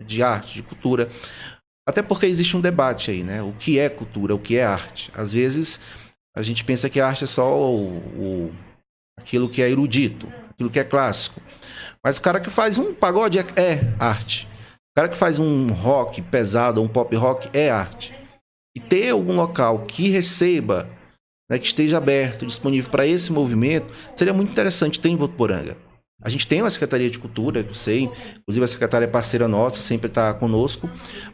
de 0.00 0.22
arte, 0.22 0.54
de 0.54 0.62
cultura. 0.62 1.08
Até 1.88 2.02
porque 2.02 2.26
existe 2.26 2.56
um 2.56 2.60
debate 2.60 3.10
aí, 3.10 3.24
né? 3.24 3.42
O 3.42 3.52
que 3.52 3.80
é 3.80 3.88
cultura, 3.88 4.34
o 4.34 4.38
que 4.38 4.56
é 4.56 4.64
arte. 4.64 5.10
Às 5.12 5.32
vezes 5.32 5.80
a 6.36 6.42
gente 6.42 6.64
pensa 6.64 6.88
que 6.88 7.00
a 7.00 7.08
arte 7.08 7.24
é 7.24 7.26
só 7.26 7.58
o, 7.58 7.98
o 7.98 8.54
aquilo 9.18 9.48
que 9.48 9.60
é 9.60 9.68
erudito, 9.68 10.32
aquilo 10.50 10.70
que 10.70 10.78
é 10.78 10.84
clássico. 10.84 11.40
Mas 12.04 12.18
o 12.18 12.22
cara 12.22 12.38
que 12.38 12.50
faz 12.50 12.78
um 12.78 12.94
pagode 12.94 13.40
é, 13.40 13.44
é 13.56 13.94
arte. 13.98 14.46
O 14.92 14.94
cara 14.96 15.08
que 15.08 15.16
faz 15.16 15.40
um 15.40 15.72
rock 15.72 16.22
pesado, 16.22 16.80
um 16.80 16.88
pop 16.88 17.14
rock, 17.16 17.48
é 17.52 17.70
arte. 17.70 18.14
E 18.76 18.80
ter 18.80 19.10
algum 19.10 19.34
local 19.34 19.84
que 19.86 20.10
receba, 20.10 20.88
né, 21.50 21.58
que 21.58 21.66
esteja 21.66 21.98
aberto, 21.98 22.46
disponível 22.46 22.90
para 22.90 23.06
esse 23.06 23.32
movimento, 23.32 23.92
seria 24.14 24.32
muito 24.32 24.52
interessante 24.52 25.00
ter 25.00 25.08
em 25.08 25.16
Votuporanga. 25.16 25.85
A 26.26 26.28
gente 26.28 26.44
tem 26.44 26.60
uma 26.60 26.68
Secretaria 26.68 27.08
de 27.08 27.20
Cultura, 27.20 27.60
eu 27.64 27.72
sei, 27.72 28.10
inclusive 28.40 28.64
a 28.64 28.66
secretária 28.66 29.04
é 29.04 29.08
parceira 29.08 29.46
nossa, 29.46 29.78
sempre 29.78 30.08
está 30.08 30.34
conosco, 30.34 30.90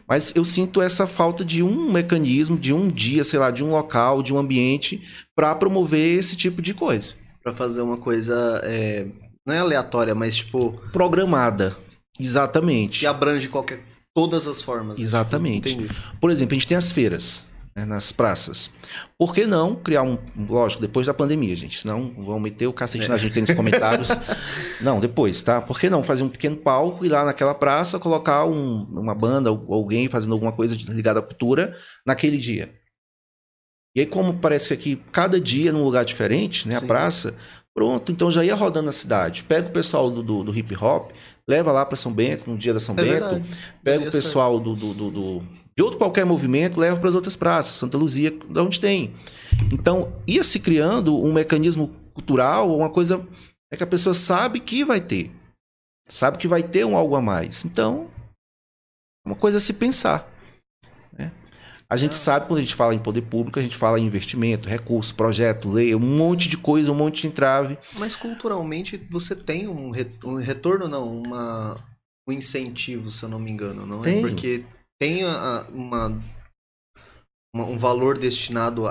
mas 0.07 0.31
eu 0.35 0.45
sinto 0.45 0.83
essa 0.83 1.07
falta 1.07 1.43
de 1.43 1.63
um 1.63 1.91
mecanismo, 1.91 2.55
de 2.55 2.71
um 2.71 2.89
dia, 2.89 3.23
sei 3.23 3.39
lá, 3.39 3.49
de 3.49 3.63
um 3.63 3.71
local, 3.71 4.21
de 4.21 4.31
um 4.31 4.37
ambiente 4.37 5.01
para 5.35 5.55
promover 5.55 6.19
esse 6.19 6.35
tipo 6.35 6.61
de 6.61 6.75
coisa. 6.75 7.15
Para 7.41 7.51
fazer 7.51 7.81
uma 7.81 7.97
coisa, 7.97 8.61
é, 8.65 9.07
não 9.43 9.55
é 9.55 9.57
aleatória, 9.57 10.13
mas 10.13 10.35
tipo. 10.35 10.79
Programada. 10.91 11.75
Exatamente. 12.19 12.99
Que 12.99 13.07
abrange 13.07 13.49
qualquer. 13.49 13.81
Todas 14.13 14.47
as 14.47 14.61
formas. 14.61 14.99
Exatamente. 14.99 15.89
Por 16.21 16.29
exemplo, 16.29 16.53
a 16.53 16.55
gente 16.55 16.67
tem 16.67 16.77
as 16.77 16.91
feiras 16.91 17.43
né, 17.75 17.85
nas 17.85 18.11
praças. 18.11 18.71
Por 19.17 19.33
que 19.33 19.45
não 19.45 19.75
criar 19.75 20.03
um. 20.03 20.17
Lógico, 20.37 20.81
depois 20.81 21.07
da 21.07 21.13
pandemia, 21.13 21.55
gente. 21.55 21.79
Senão 21.79 22.13
vão 22.17 22.39
meter 22.39 22.67
o 22.67 22.73
cacete 22.73 23.05
é. 23.05 23.09
na 23.09 23.17
gente 23.17 23.41
nos 23.41 23.53
comentários. 23.53 24.09
não, 24.81 24.99
depois, 24.99 25.41
tá? 25.41 25.61
Por 25.61 25.79
que 25.79 25.89
não 25.89 26.03
fazer 26.03 26.23
um 26.23 26.29
pequeno 26.29 26.57
palco 26.57 27.05
e 27.05 27.09
lá 27.09 27.25
naquela 27.25 27.53
praça 27.53 27.99
colocar 27.99 28.45
um, 28.45 28.83
uma 28.91 29.15
banda, 29.15 29.49
alguém 29.49 30.07
fazendo 30.07 30.33
alguma 30.33 30.51
coisa 30.51 30.75
ligada 30.89 31.19
à 31.19 31.23
cultura 31.23 31.75
naquele 32.05 32.37
dia? 32.37 32.73
E 33.95 34.01
aí, 34.01 34.05
como 34.05 34.35
parece 34.35 34.69
que 34.69 34.73
aqui, 34.73 35.03
cada 35.11 35.39
dia 35.39 35.71
num 35.71 35.83
lugar 35.83 36.03
diferente, 36.03 36.67
né? 36.67 36.73
Sim. 36.73 36.85
A 36.85 36.87
praça, 36.87 37.35
pronto, 37.75 38.11
então 38.11 38.31
já 38.31 38.43
ia 38.43 38.55
rodando 38.55 38.89
a 38.89 38.93
cidade. 38.93 39.43
Pega 39.43 39.67
o 39.67 39.71
pessoal 39.71 40.09
do, 40.09 40.23
do, 40.23 40.43
do 40.43 40.57
hip 40.57 40.75
hop, 40.75 41.11
leva 41.47 41.71
lá 41.71 41.85
para 41.85 41.95
São 41.95 42.11
Bento, 42.11 42.49
no 42.49 42.57
dia 42.57 42.73
da 42.73 42.79
São 42.79 42.95
é 42.95 43.03
Bento. 43.03 43.11
Verdade. 43.11 43.45
Pega 43.83 44.09
o 44.09 44.11
pessoal 44.11 44.59
do, 44.59 44.73
do, 44.73 44.93
do, 45.11 45.43
de 45.75 45.83
outro 45.83 45.97
qualquer 45.97 46.25
movimento, 46.25 46.79
leva 46.79 46.99
para 46.99 47.09
as 47.09 47.15
outras 47.15 47.35
praças, 47.35 47.73
Santa 47.73 47.97
Luzia, 47.97 48.31
de 48.31 48.59
onde 48.59 48.79
tem. 48.79 49.13
Então, 49.71 50.13
ia 50.27 50.43
se 50.43 50.59
criando 50.59 51.19
um 51.19 51.33
mecanismo 51.33 51.91
cultural, 52.13 52.75
uma 52.75 52.89
coisa 52.89 53.27
é 53.71 53.75
que 53.75 53.83
a 53.83 53.87
pessoa 53.87 54.13
sabe 54.13 54.59
que 54.59 54.85
vai 54.85 55.01
ter. 55.01 55.31
Sabe 56.07 56.37
que 56.37 56.47
vai 56.47 56.61
ter 56.61 56.85
um 56.85 56.95
algo 56.95 57.15
a 57.15 57.21
mais. 57.21 57.65
Então, 57.65 58.07
uma 59.25 59.35
coisa 59.35 59.57
a 59.57 59.61
se 59.61 59.73
pensar. 59.73 60.31
Né? 61.11 61.31
A 61.89 61.97
gente 61.97 62.15
sabe, 62.15 62.45
quando 62.45 62.59
a 62.59 62.61
gente 62.61 62.75
fala 62.75 62.93
em 62.93 62.99
poder 62.99 63.23
público, 63.23 63.57
a 63.57 63.63
gente 63.63 63.75
fala 63.75 63.99
em 63.99 64.05
investimento, 64.05 64.69
recurso, 64.69 65.15
projeto, 65.15 65.69
lei, 65.69 65.95
um 65.95 65.99
monte 65.99 66.49
de 66.49 66.57
coisa, 66.57 66.91
um 66.91 66.95
monte 66.95 67.21
de 67.21 67.27
entrave. 67.27 67.79
Mas 67.97 68.15
culturalmente 68.15 68.97
você 69.09 69.35
tem 69.35 69.67
um, 69.67 69.89
retorno, 69.89 70.87
não, 70.87 71.21
uma, 71.21 71.75
um 72.27 72.31
incentivo, 72.31 73.09
se 73.09 73.23
eu 73.23 73.29
não 73.29 73.39
me 73.39 73.49
engano, 73.49 73.87
não 73.87 74.01
é? 74.01 74.03
tem. 74.03 74.17
é? 74.19 74.21
Porque 74.21 74.65
tem 74.99 75.23
a, 75.23 75.65
uma, 75.69 76.21
uma, 77.55 77.65
um 77.65 77.77
valor 77.77 78.17
destinado 78.17 78.83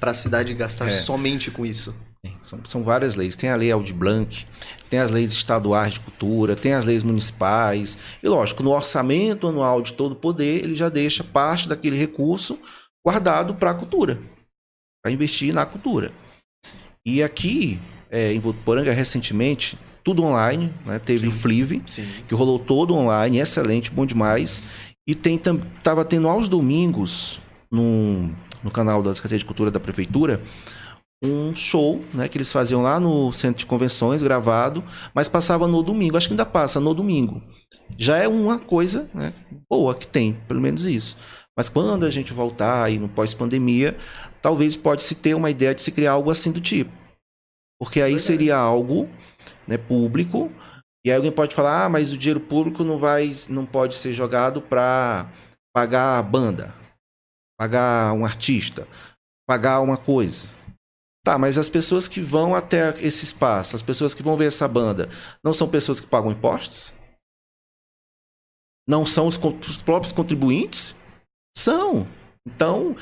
para 0.00 0.10
a 0.10 0.14
cidade 0.14 0.54
gastar 0.54 0.86
é. 0.86 0.90
somente 0.90 1.50
com 1.50 1.64
isso. 1.64 1.94
São, 2.42 2.58
são, 2.64 2.82
várias 2.82 3.16
leis. 3.16 3.36
Tem 3.36 3.50
a 3.50 3.56
lei 3.56 3.70
Aldi 3.70 3.92
Blanc, 3.92 4.46
tem 4.88 4.98
as 4.98 5.10
leis 5.10 5.32
estaduais 5.32 5.94
de 5.94 6.00
cultura, 6.00 6.56
tem 6.56 6.72
as 6.72 6.84
leis 6.84 7.02
municipais. 7.02 7.98
E 8.22 8.28
lógico, 8.28 8.62
no 8.62 8.70
orçamento 8.70 9.46
anual 9.46 9.82
de 9.82 9.94
todo 9.94 10.12
o 10.12 10.16
poder, 10.16 10.64
ele 10.64 10.74
já 10.74 10.88
deixa 10.88 11.22
parte 11.22 11.68
daquele 11.68 11.96
recurso 11.96 12.58
guardado 13.04 13.54
para 13.54 13.70
a 13.70 13.74
cultura, 13.74 14.18
para 15.02 15.12
investir 15.12 15.52
na 15.52 15.66
cultura. 15.66 16.12
E 17.04 17.22
aqui, 17.22 17.78
é, 18.10 18.32
em 18.32 18.38
Votuporanga, 18.38 18.92
recentemente, 18.92 19.78
tudo 20.02 20.22
online, 20.22 20.72
né? 20.86 20.98
teve 20.98 21.20
sim, 21.20 21.28
o 21.28 21.32
Flive, 21.32 21.82
sim. 21.86 22.06
que 22.26 22.34
rolou 22.34 22.58
todo 22.58 22.94
online, 22.94 23.38
excelente, 23.38 23.90
bom 23.90 24.06
demais. 24.06 24.62
E 25.06 25.14
tem 25.14 25.38
tava 25.82 26.04
tendo 26.04 26.28
aos 26.28 26.48
domingos 26.48 27.40
no, 27.70 28.30
no 28.62 28.70
canal 28.70 29.02
da 29.02 29.14
Secretaria 29.14 29.38
de 29.38 29.44
Cultura 29.44 29.70
da 29.70 29.80
Prefeitura 29.80 30.42
um 31.24 31.54
show, 31.56 32.02
né, 32.12 32.28
que 32.28 32.36
eles 32.36 32.52
faziam 32.52 32.82
lá 32.82 33.00
no 33.00 33.32
centro 33.32 33.60
de 33.60 33.66
convenções, 33.66 34.22
gravado, 34.22 34.84
mas 35.14 35.28
passava 35.28 35.66
no 35.66 35.82
domingo. 35.82 36.16
Acho 36.16 36.28
que 36.28 36.34
ainda 36.34 36.44
passa 36.44 36.80
no 36.80 36.92
domingo. 36.94 37.42
Já 37.96 38.18
é 38.18 38.28
uma 38.28 38.58
coisa 38.58 39.08
né, 39.14 39.32
boa 39.70 39.94
que 39.94 40.06
tem, 40.06 40.34
pelo 40.46 40.60
menos 40.60 40.86
isso. 40.86 41.16
Mas 41.56 41.68
quando 41.68 42.04
a 42.04 42.10
gente 42.10 42.32
voltar 42.32 42.84
aí 42.84 42.98
no 42.98 43.08
pós-pandemia, 43.08 43.96
talvez 44.42 44.76
pode 44.76 45.02
se 45.02 45.14
ter 45.14 45.34
uma 45.34 45.50
ideia 45.50 45.74
de 45.74 45.80
se 45.80 45.92
criar 45.92 46.12
algo 46.12 46.30
assim 46.30 46.50
do 46.50 46.60
tipo. 46.60 46.90
Porque 47.78 48.00
aí 48.00 48.18
seria 48.18 48.56
algo 48.56 49.08
né, 49.66 49.76
público, 49.76 50.50
e 51.04 51.10
aí 51.10 51.16
alguém 51.16 51.30
pode 51.30 51.54
falar, 51.54 51.84
ah, 51.84 51.88
mas 51.88 52.12
o 52.12 52.18
dinheiro 52.18 52.40
público 52.40 52.82
não 52.82 52.98
vai, 52.98 53.30
não 53.50 53.66
pode 53.66 53.94
ser 53.94 54.14
jogado 54.14 54.62
para 54.62 55.30
pagar 55.74 56.18
a 56.18 56.22
banda, 56.22 56.74
pagar 57.58 58.14
um 58.14 58.24
artista, 58.24 58.88
pagar 59.46 59.80
uma 59.80 59.98
coisa. 59.98 60.48
Tá, 61.22 61.38
mas 61.38 61.58
as 61.58 61.68
pessoas 61.68 62.06
que 62.08 62.20
vão 62.20 62.54
até 62.54 62.90
esse 63.00 63.24
espaço, 63.24 63.76
as 63.76 63.82
pessoas 63.82 64.14
que 64.14 64.22
vão 64.22 64.36
ver 64.36 64.46
essa 64.46 64.68
banda, 64.68 65.08
não 65.42 65.52
são 65.52 65.68
pessoas 65.68 66.00
que 66.00 66.06
pagam 66.06 66.30
impostos? 66.30 66.94
Não 68.86 69.06
são 69.06 69.26
os, 69.26 69.38
os 69.38 69.80
próprios 69.80 70.12
contribuintes? 70.12 70.94
São. 71.56 72.06
Então, 72.46 72.94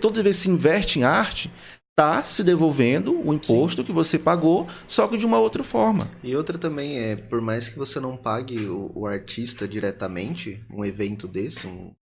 toda 0.00 0.22
vez, 0.22 0.36
que 0.36 0.42
se 0.42 0.50
investe 0.50 0.98
em 0.98 1.04
arte, 1.04 1.50
está 2.00 2.24
se 2.24 2.42
devolvendo 2.42 3.20
o 3.20 3.34
imposto 3.34 3.82
Sim. 3.82 3.86
que 3.86 3.92
você 3.92 4.18
pagou, 4.18 4.66
só 4.88 5.06
que 5.06 5.18
de 5.18 5.26
uma 5.26 5.38
outra 5.38 5.62
forma. 5.62 6.10
E 6.22 6.34
outra 6.34 6.56
também 6.56 6.98
é, 6.98 7.14
por 7.14 7.42
mais 7.42 7.68
que 7.68 7.76
você 7.76 8.00
não 8.00 8.16
pague 8.16 8.66
o, 8.66 8.90
o 8.94 9.06
artista 9.06 9.68
diretamente, 9.68 10.64
um 10.70 10.82
evento 10.82 11.28
desse, 11.28 11.66
um, 11.66 11.94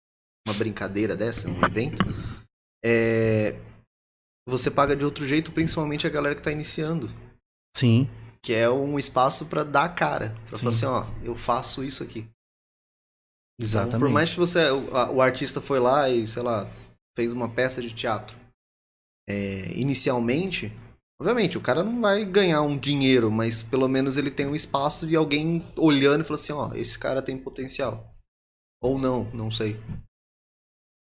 uma 0.47 0.55
brincadeira 0.55 1.17
dessa, 1.17 1.51
um 1.51 1.65
evento, 1.65 2.05
é, 2.85 3.59
você 4.47 4.71
paga 4.71 4.95
de 4.95 5.05
outro 5.05 5.27
jeito, 5.27 5.51
principalmente 5.51 6.07
a 6.07 6.11
galera 6.11 6.35
que 6.35 6.43
está 6.43 6.53
iniciando. 6.53 7.11
Sim. 7.75 8.07
Que 8.43 8.53
é 8.53 8.69
um 8.69 8.99
espaço 8.99 9.47
para 9.47 9.65
dar 9.65 9.85
a 9.85 9.89
cara. 9.89 10.35
Pra 10.47 10.59
falar 10.59 10.71
assim, 10.71 10.87
ó, 10.87 11.07
eu 11.23 11.37
faço 11.37 11.83
isso 11.83 12.03
aqui. 12.03 12.29
Exatamente. 13.59 13.97
Então, 13.97 14.01
por 14.01 14.11
mais 14.11 14.31
que 14.31 14.39
você, 14.39 14.71
o, 14.71 15.15
o 15.15 15.23
artista 15.23 15.61
foi 15.63 15.81
lá 15.81 16.09
e, 16.11 16.27
sei 16.27 16.43
lá, 16.43 16.71
fez 17.17 17.33
uma 17.33 17.49
peça 17.49 17.81
de 17.81 17.93
teatro 17.93 18.46
é, 19.29 19.73
inicialmente, 19.75 20.73
obviamente, 21.21 21.59
o 21.59 21.61
cara 21.61 21.83
não 21.83 22.01
vai 22.01 22.25
ganhar 22.25 22.63
um 22.63 22.79
dinheiro, 22.79 23.31
mas 23.31 23.63
pelo 23.63 23.89
menos 23.89 24.17
ele 24.17 24.31
tem 24.31 24.47
um 24.47 24.55
espaço 24.55 25.07
de 25.07 25.17
alguém 25.17 25.65
olhando 25.77 26.21
e 26.21 26.25
falando 26.25 26.41
assim, 26.41 26.53
ó, 26.53 26.75
esse 26.75 26.99
cara 26.99 27.23
tem 27.23 27.37
potencial. 27.37 28.15
Ou 28.83 28.99
não, 28.99 29.25
não 29.33 29.51
sei. 29.51 29.81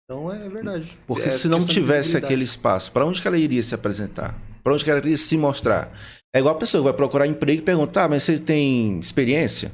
Então 0.03 0.31
é 0.31 0.47
verdade. 0.47 0.97
Porque 1.07 1.27
é 1.27 1.31
se 1.31 1.47
não 1.47 1.65
tivesse 1.65 2.15
aquele 2.15 2.43
espaço, 2.43 2.91
para 2.91 3.05
onde 3.05 3.21
que 3.21 3.27
ela 3.27 3.37
iria 3.37 3.63
se 3.63 3.73
apresentar? 3.73 4.39
Para 4.63 4.73
onde 4.73 4.83
que 4.83 4.89
ela 4.89 4.99
iria 4.99 5.17
se 5.17 5.37
mostrar? 5.37 5.91
É 6.33 6.39
igual 6.39 6.55
a 6.55 6.57
pessoa 6.57 6.81
que 6.81 6.85
vai 6.85 6.93
procurar 6.93 7.27
emprego 7.27 7.61
e 7.61 7.65
perguntar, 7.65 8.05
ah, 8.05 8.09
mas 8.09 8.23
você 8.23 8.39
tem 8.39 8.99
experiência? 8.99 9.71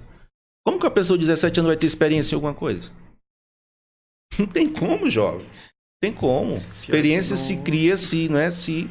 Como 0.65 0.79
que 0.79 0.85
a 0.85 0.91
pessoa 0.91 1.17
de 1.17 1.25
17 1.25 1.59
anos 1.59 1.69
vai 1.69 1.77
ter 1.77 1.87
experiência 1.87 2.33
em 2.33 2.37
alguma 2.37 2.53
coisa? 2.53 2.91
Não 4.37 4.45
tem 4.45 4.71
como, 4.71 5.09
jovem. 5.09 5.47
Tem 6.01 6.11
como. 6.11 6.55
Experiência 6.71 7.35
não... 7.35 7.43
se 7.43 7.57
cria 7.57 7.95
se, 7.95 8.27
não 8.27 8.39
é? 8.39 8.49
Se 8.49 8.89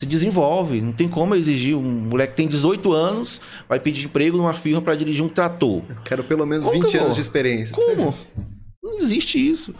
Se 0.00 0.06
desenvolve. 0.06 0.80
Não 0.80 0.92
tem 0.92 1.08
como 1.08 1.34
exigir 1.34 1.76
um 1.76 1.82
moleque 1.82 2.32
que 2.32 2.36
tem 2.36 2.48
18 2.48 2.92
anos, 2.92 3.42
vai 3.68 3.80
pedir 3.80 4.06
emprego 4.06 4.36
numa 4.36 4.54
firma 4.54 4.80
para 4.80 4.94
dirigir 4.94 5.24
um 5.24 5.28
trator. 5.28 5.82
Quero 6.04 6.22
pelo 6.22 6.46
menos 6.46 6.66
Como 6.66 6.80
20 6.80 6.90
que 6.90 6.96
eu 6.96 7.02
anos 7.02 7.16
de 7.16 7.22
experiência. 7.22 7.74
Como? 7.74 8.14
Não 8.82 8.98
existe 8.98 9.38
isso. 9.38 9.74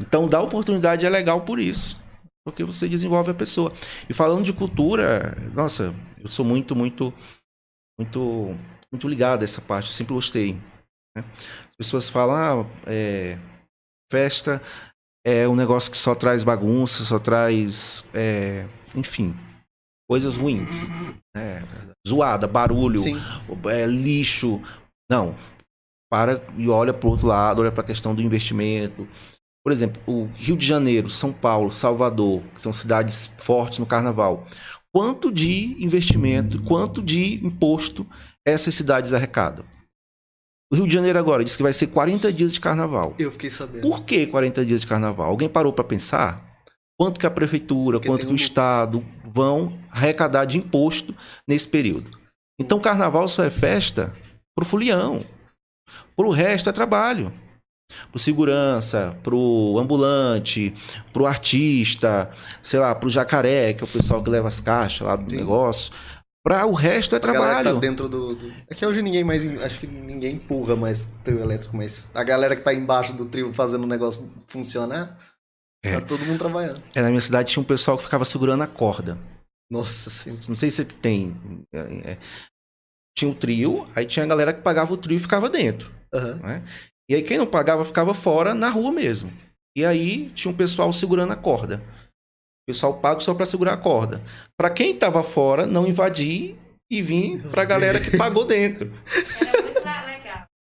Então, 0.00 0.26
dar 0.26 0.40
oportunidade 0.40 1.04
é 1.04 1.10
legal 1.10 1.42
por 1.42 1.58
isso. 1.60 2.00
Porque 2.44 2.64
você 2.64 2.88
desenvolve 2.88 3.30
a 3.30 3.34
pessoa. 3.34 3.72
E 4.08 4.14
falando 4.14 4.44
de 4.44 4.54
cultura, 4.54 5.36
nossa, 5.54 5.94
eu 6.18 6.28
sou 6.28 6.44
muito, 6.44 6.74
muito, 6.74 7.12
muito, 7.98 8.56
muito 8.90 9.06
ligado 9.06 9.42
a 9.42 9.44
essa 9.44 9.60
parte. 9.60 9.88
Eu 9.88 9.92
sempre 9.92 10.14
gostei. 10.14 10.54
né? 11.14 11.24
As 11.68 11.76
pessoas 11.76 12.08
falam, 12.08 12.34
ah, 12.34 12.66
é, 12.86 13.38
festa 14.10 14.62
é 15.28 15.46
um 15.46 15.54
negócio 15.54 15.90
que 15.90 15.98
só 15.98 16.14
traz 16.14 16.42
bagunça, 16.42 17.04
só 17.04 17.18
traz, 17.18 18.02
é, 18.14 18.64
enfim, 18.96 19.36
coisas 20.08 20.38
ruins. 20.38 20.88
né? 21.36 21.62
Zoada, 22.08 22.46
barulho, 22.46 23.00
é, 23.66 23.84
lixo. 23.86 24.62
Não. 25.10 25.36
Para 26.10 26.42
e 26.56 26.70
olha 26.70 26.94
para 26.94 27.06
o 27.06 27.10
outro 27.10 27.26
lado, 27.26 27.60
olha 27.60 27.70
para 27.70 27.82
a 27.82 27.86
questão 27.86 28.14
do 28.14 28.22
investimento. 28.22 29.06
Por 29.62 29.70
exemplo, 29.70 30.00
o 30.06 30.24
Rio 30.34 30.56
de 30.56 30.64
Janeiro, 30.64 31.10
São 31.10 31.30
Paulo, 31.30 31.70
Salvador, 31.70 32.42
que 32.54 32.62
são 32.62 32.72
cidades 32.72 33.30
fortes 33.36 33.78
no 33.78 33.84
carnaval. 33.84 34.46
Quanto 34.90 35.30
de 35.30 35.76
investimento, 35.84 36.62
quanto 36.62 37.02
de 37.02 37.34
imposto 37.46 38.06
essas 38.46 38.74
cidades 38.74 39.12
arrecadam? 39.12 39.66
O 40.70 40.76
Rio 40.76 40.86
de 40.86 40.92
Janeiro 40.94 41.18
agora 41.18 41.42
diz 41.42 41.56
que 41.56 41.62
vai 41.62 41.72
ser 41.72 41.86
40 41.88 42.32
dias 42.32 42.52
de 42.52 42.60
carnaval. 42.60 43.14
Eu 43.18 43.32
fiquei 43.32 43.48
sabendo. 43.48 43.80
Por 43.82 44.02
que 44.04 44.26
40 44.26 44.64
dias 44.64 44.80
de 44.82 44.86
carnaval? 44.86 45.30
Alguém 45.30 45.48
parou 45.48 45.72
para 45.72 45.84
pensar? 45.84 46.46
Quanto 47.00 47.18
que 47.18 47.26
a 47.26 47.30
prefeitura, 47.30 47.98
Porque 47.98 48.08
quanto 48.08 48.22
que 48.26 48.32
o 48.32 48.32
um- 48.32 48.36
estado 48.36 49.04
vão 49.24 49.78
arrecadar 49.90 50.44
de 50.44 50.58
imposto 50.58 51.14
nesse 51.48 51.66
período? 51.68 52.10
Então, 52.60 52.80
carnaval 52.80 53.26
só 53.28 53.44
é 53.44 53.50
festa 53.50 54.12
pro 54.54 54.66
fulião. 54.66 55.24
Pro 56.16 56.30
resto 56.30 56.68
é 56.68 56.72
trabalho. 56.72 57.32
Pro 58.10 58.18
segurança, 58.18 59.16
pro 59.22 59.76
ambulante, 59.78 60.74
pro 61.12 61.24
artista, 61.24 62.30
sei 62.62 62.78
lá, 62.78 62.94
pro 62.94 63.08
jacaré, 63.08 63.72
que 63.72 63.82
é 63.82 63.86
o 63.86 63.88
pessoal 63.88 64.22
que 64.22 64.28
leva 64.28 64.48
as 64.48 64.60
caixas 64.60 65.06
lá 65.06 65.16
do 65.16 65.30
Sim. 65.30 65.36
negócio. 65.38 65.92
Pra 66.48 66.64
o 66.64 66.72
resto 66.72 67.14
é 67.14 67.18
A 67.18 67.20
galera 67.20 67.42
que 67.56 67.62
trabalho. 67.62 67.74
tá 67.74 67.80
dentro 67.80 68.08
do, 68.08 68.28
do- 68.34 68.52
É 68.70 68.74
que 68.74 68.86
hoje 68.86 69.02
ninguém 69.02 69.22
mais. 69.22 69.44
Acho 69.60 69.80
que 69.80 69.86
ninguém 69.86 70.36
empurra 70.36 70.74
mais 70.74 71.04
trio 71.22 71.40
elétrico, 71.40 71.76
mas 71.76 72.10
a 72.14 72.24
galera 72.24 72.56
que 72.56 72.62
tá 72.62 72.72
embaixo 72.72 73.12
do 73.12 73.26
trio 73.26 73.52
fazendo 73.52 73.84
o 73.84 73.86
negócio 73.86 74.32
funcionar, 74.46 75.18
É. 75.84 76.00
tá 76.00 76.06
todo 76.06 76.24
mundo 76.24 76.38
trabalhando. 76.38 76.82
É, 76.94 77.02
na 77.02 77.08
minha 77.10 77.20
cidade 77.20 77.50
tinha 77.52 77.62
um 77.62 77.66
pessoal 77.66 77.98
que 77.98 78.02
ficava 78.02 78.24
segurando 78.24 78.62
a 78.62 78.66
corda. 78.66 79.18
Nossa 79.70 80.08
senhora. 80.08 80.40
Não 80.48 80.56
sei 80.56 80.70
se 80.70 80.86
tem. 80.86 81.36
é, 81.70 82.12
é. 82.12 82.18
Tinha 83.14 83.30
o 83.30 83.34
trio, 83.34 83.84
aí 83.94 84.06
tinha 84.06 84.24
a 84.24 84.28
galera 84.28 84.54
que 84.54 84.62
pagava 84.62 84.94
o 84.94 84.96
trio 84.96 85.16
e 85.16 85.20
ficava 85.20 85.50
dentro. 85.50 85.92
Aham. 86.14 86.34
né? 86.36 86.64
E 87.10 87.14
aí 87.14 87.22
quem 87.22 87.36
não 87.36 87.46
pagava 87.46 87.84
ficava 87.84 88.14
fora 88.14 88.54
na 88.54 88.70
rua 88.70 88.90
mesmo. 88.90 89.30
E 89.76 89.84
aí 89.84 90.30
tinha 90.30 90.50
um 90.50 90.56
pessoal 90.56 90.90
segurando 90.94 91.32
a 91.32 91.36
corda. 91.36 91.82
O 92.68 92.70
pessoal 92.70 93.00
paga 93.00 93.20
só 93.20 93.32
para 93.32 93.46
segurar 93.46 93.72
a 93.72 93.76
corda. 93.78 94.20
Para 94.54 94.68
quem 94.68 94.94
tava 94.94 95.22
fora 95.22 95.66
não 95.66 95.86
invadir 95.86 96.54
e 96.90 97.00
vir 97.00 97.42
pra 97.44 97.64
galera 97.64 97.98
que 97.98 98.14
pagou 98.14 98.44
dentro. 98.44 98.92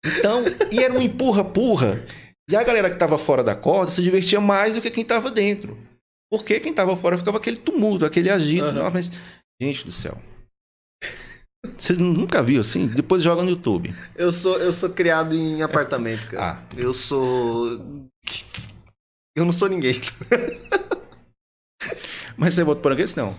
Então, 0.05 0.45
e 0.71 0.79
era 0.79 0.95
um 0.95 1.03
empurra-purra. 1.03 2.01
E 2.49 2.55
a 2.55 2.63
galera 2.63 2.89
que 2.91 2.97
tava 2.97 3.19
fora 3.19 3.43
da 3.43 3.57
corda 3.57 3.91
se 3.91 4.01
divertia 4.01 4.41
mais 4.41 4.77
do 4.77 4.81
que 4.81 4.89
quem 4.89 5.05
tava 5.05 5.33
dentro. 5.33 5.77
Porque 6.31 6.61
quem 6.61 6.73
tava 6.73 6.97
fora 6.97 7.19
ficava 7.19 7.39
aquele 7.39 7.57
tumulto, 7.57 8.05
aquele 8.05 8.31
agito. 8.31 8.71
Nossa, 8.71 8.91
mas, 8.91 9.11
gente 9.61 9.85
do 9.85 9.91
céu. 9.91 10.17
Você 11.77 11.95
nunca 11.95 12.41
viu 12.41 12.61
assim? 12.61 12.87
Depois 12.87 13.21
joga 13.21 13.43
no 13.43 13.51
YouTube. 13.51 13.93
Eu 14.15 14.31
sou, 14.31 14.59
eu 14.59 14.73
sou 14.73 14.91
criado 14.91 15.35
em 15.35 15.61
apartamento, 15.61 16.29
cara. 16.29 16.63
Ah, 16.63 16.75
Eu 16.77 16.95
sou. 16.95 18.09
Eu 19.37 19.45
não 19.45 19.51
sou 19.51 19.69
ninguém. 19.69 20.01
mas 22.37 22.55
você 22.55 22.64
votou 22.64 22.82
por 22.82 22.93
aqui? 22.93 23.05
Não. 23.16 23.34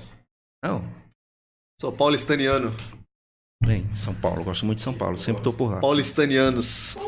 Não. 0.64 0.82
Sou 1.80 1.96
paulistaniano. 1.96 2.72
Bem, 3.64 3.94
São 3.96 4.20
Paulo, 4.20 4.44
gosto 4.44 4.66
muito 4.66 4.78
de 4.80 4.84
São 4.84 4.98
Paulo, 4.98 5.18
sempre 5.18 5.44
tô 5.44 5.52
por 5.52 5.72
lá. 5.72 5.82
Paulistanianos. 5.82 6.94
São 6.94 7.04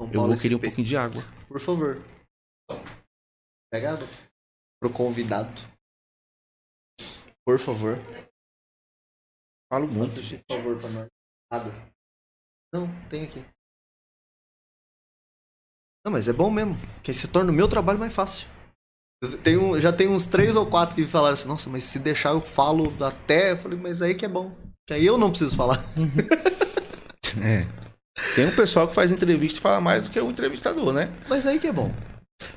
Eu 0.00 0.12
Paulo 0.12 0.32
vou 0.32 0.40
querer 0.42 0.54
um 0.54 0.58
SP. 0.58 0.66
pouquinho 0.68 0.86
de 0.86 0.96
água. 0.96 1.22
Por 1.48 1.60
favor. 1.60 2.02
Pega 3.70 3.92
água. 3.94 4.08
Pro 4.80 4.92
convidado. 4.92 5.50
Por 7.44 7.58
favor. 7.58 7.96
Falo 9.72 9.86
muito. 9.86 10.10
Faça 10.10 10.20
esse 10.20 10.42
favor 10.50 10.78
pra 10.80 10.90
nós. 10.90 11.08
Nada. 11.52 11.70
Não, 12.72 12.86
tem 13.08 13.24
aqui. 13.24 13.40
Não, 16.04 16.12
mas 16.12 16.28
é 16.28 16.32
bom 16.32 16.50
mesmo. 16.50 16.74
Que 17.02 17.10
aí 17.10 17.14
se 17.14 17.28
torna 17.28 17.50
o 17.50 17.54
meu 17.54 17.68
trabalho 17.68 17.98
mais 17.98 18.14
fácil. 18.14 18.46
Eu 19.20 19.36
tenho, 19.38 19.80
já 19.80 19.92
tem 19.92 20.08
uns 20.08 20.26
três 20.26 20.54
ou 20.54 20.66
quatro 20.66 20.94
que 20.94 21.06
falaram 21.06 21.34
assim, 21.34 21.48
nossa, 21.48 21.68
mas 21.68 21.84
se 21.84 21.98
deixar 21.98 22.30
eu 22.30 22.40
falo 22.40 22.92
até. 23.00 23.52
Eu 23.52 23.58
falei, 23.58 23.78
mas 23.78 24.00
aí 24.00 24.14
que 24.14 24.24
é 24.24 24.28
bom. 24.28 24.52
Que 24.86 24.94
aí 24.94 25.04
eu 25.04 25.18
não 25.18 25.30
preciso 25.30 25.56
falar. 25.56 25.82
É. 27.44 27.66
Tem 28.34 28.46
um 28.46 28.56
pessoal 28.56 28.88
que 28.88 28.94
faz 28.94 29.12
entrevista 29.12 29.58
e 29.58 29.62
fala 29.62 29.80
mais 29.80 30.04
do 30.04 30.10
que 30.10 30.18
o 30.18 30.30
entrevistador, 30.30 30.92
né? 30.92 31.12
Mas 31.28 31.46
aí 31.46 31.58
que 31.58 31.66
é 31.66 31.72
bom. 31.72 31.92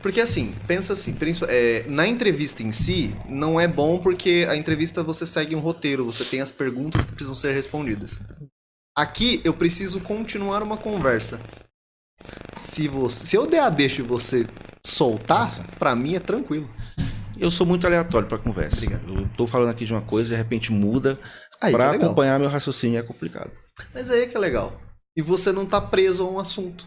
Porque 0.01 0.21
assim, 0.21 0.55
pensa 0.67 0.93
assim, 0.93 1.15
é, 1.47 1.83
na 1.87 2.07
entrevista 2.07 2.63
em 2.63 2.71
si, 2.71 3.15
não 3.27 3.59
é 3.59 3.67
bom 3.67 3.99
porque 3.99 4.45
a 4.49 4.55
entrevista 4.55 5.03
você 5.03 5.25
segue 5.25 5.55
um 5.55 5.59
roteiro, 5.59 6.05
você 6.05 6.23
tem 6.23 6.41
as 6.41 6.51
perguntas 6.51 7.03
que 7.03 7.11
precisam 7.11 7.35
ser 7.35 7.53
respondidas. 7.53 8.19
Aqui 8.97 9.41
eu 9.43 9.53
preciso 9.53 9.99
continuar 9.99 10.63
uma 10.63 10.77
conversa. 10.77 11.39
Se, 12.53 12.87
você, 12.87 13.25
se 13.25 13.35
eu 13.35 13.47
der 13.47 13.61
a 13.61 13.69
deixa 13.69 14.01
e 14.01 14.05
você 14.05 14.45
soltar, 14.85 15.47
pra 15.77 15.95
mim 15.95 16.15
é 16.15 16.19
tranquilo. 16.19 16.69
Eu 17.37 17.49
sou 17.49 17.65
muito 17.65 17.87
aleatório 17.87 18.27
pra 18.27 18.37
conversa. 18.37 18.77
Obrigado. 18.85 19.19
Eu 19.21 19.29
tô 19.35 19.47
falando 19.47 19.69
aqui 19.69 19.85
de 19.85 19.93
uma 19.93 20.01
coisa 20.01 20.29
e 20.29 20.31
de 20.31 20.35
repente 20.37 20.71
muda. 20.71 21.19
Pra 21.71 21.85
é 21.93 21.95
acompanhar 21.95 22.39
meu 22.39 22.49
raciocínio 22.49 22.99
é 22.99 23.03
complicado. 23.03 23.51
Mas 23.93 24.09
aí 24.09 24.21
é 24.23 24.27
que 24.27 24.35
é 24.35 24.39
legal. 24.39 24.79
E 25.17 25.21
você 25.21 25.51
não 25.51 25.65
tá 25.65 25.81
preso 25.81 26.23
a 26.23 26.29
um 26.29 26.39
assunto. 26.39 26.85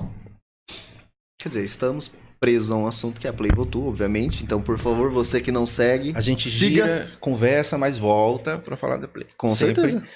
Quer 1.40 1.48
dizer, 1.48 1.64
estamos 1.64 2.10
presos 2.40 2.70
a 2.70 2.76
um 2.76 2.86
assunto 2.86 3.20
que 3.20 3.26
é 3.26 3.30
a 3.30 3.32
Playbotu, 3.32 3.86
obviamente. 3.88 4.44
Então, 4.44 4.60
por 4.62 4.78
favor, 4.78 5.10
você 5.10 5.40
que 5.40 5.50
não 5.50 5.66
segue, 5.66 6.12
A 6.16 6.20
gente 6.20 6.50
siga. 6.50 6.84
gira, 6.84 7.10
conversa, 7.20 7.76
mas 7.78 7.98
volta 7.98 8.58
pra 8.58 8.76
falar 8.76 8.96
da 8.96 9.08
Play. 9.08 9.26
Com 9.36 9.48
Sempre. 9.48 9.82
certeza. 9.82 10.06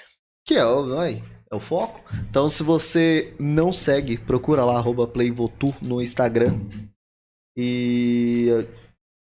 Que 0.47 0.55
é 0.55 0.65
o, 0.65 0.99
ai, 0.99 1.23
é 1.53 1.57
o 1.57 1.61
foco. 1.61 2.01
Então, 2.31 2.49
se 2.49 2.63
você 2.63 3.35
não 3.39 3.73
segue, 3.73 4.17
procura 4.19 4.65
lá, 4.65 4.77
arroba 4.77 5.07
Playvotu 5.07 5.75
no 5.83 6.01
Instagram. 6.01 6.59
E 7.61 8.47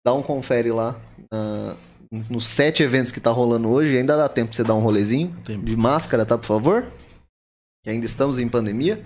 dá 0.06 0.14
um 0.14 0.22
confere 0.22 0.72
lá. 0.72 1.02
ah, 1.34 1.76
nos 2.30 2.46
sete 2.46 2.84
eventos 2.84 3.12
que 3.12 3.20
tá 3.20 3.32
rolando 3.32 3.68
hoje. 3.68 3.98
Ainda 3.98 4.16
dá 4.16 4.30
tempo 4.30 4.50
pra 4.50 4.56
você 4.56 4.64
dar 4.64 4.76
um 4.76 4.82
rolezinho. 4.82 5.32
De 5.64 5.76
máscara, 5.76 6.28
tá, 6.28 6.38
por 6.38 6.46
favor? 6.46 6.86
Que 7.84 7.90
ainda 7.90 8.06
estamos 8.06 8.38
em 8.38 8.48
pandemia. 8.48 9.04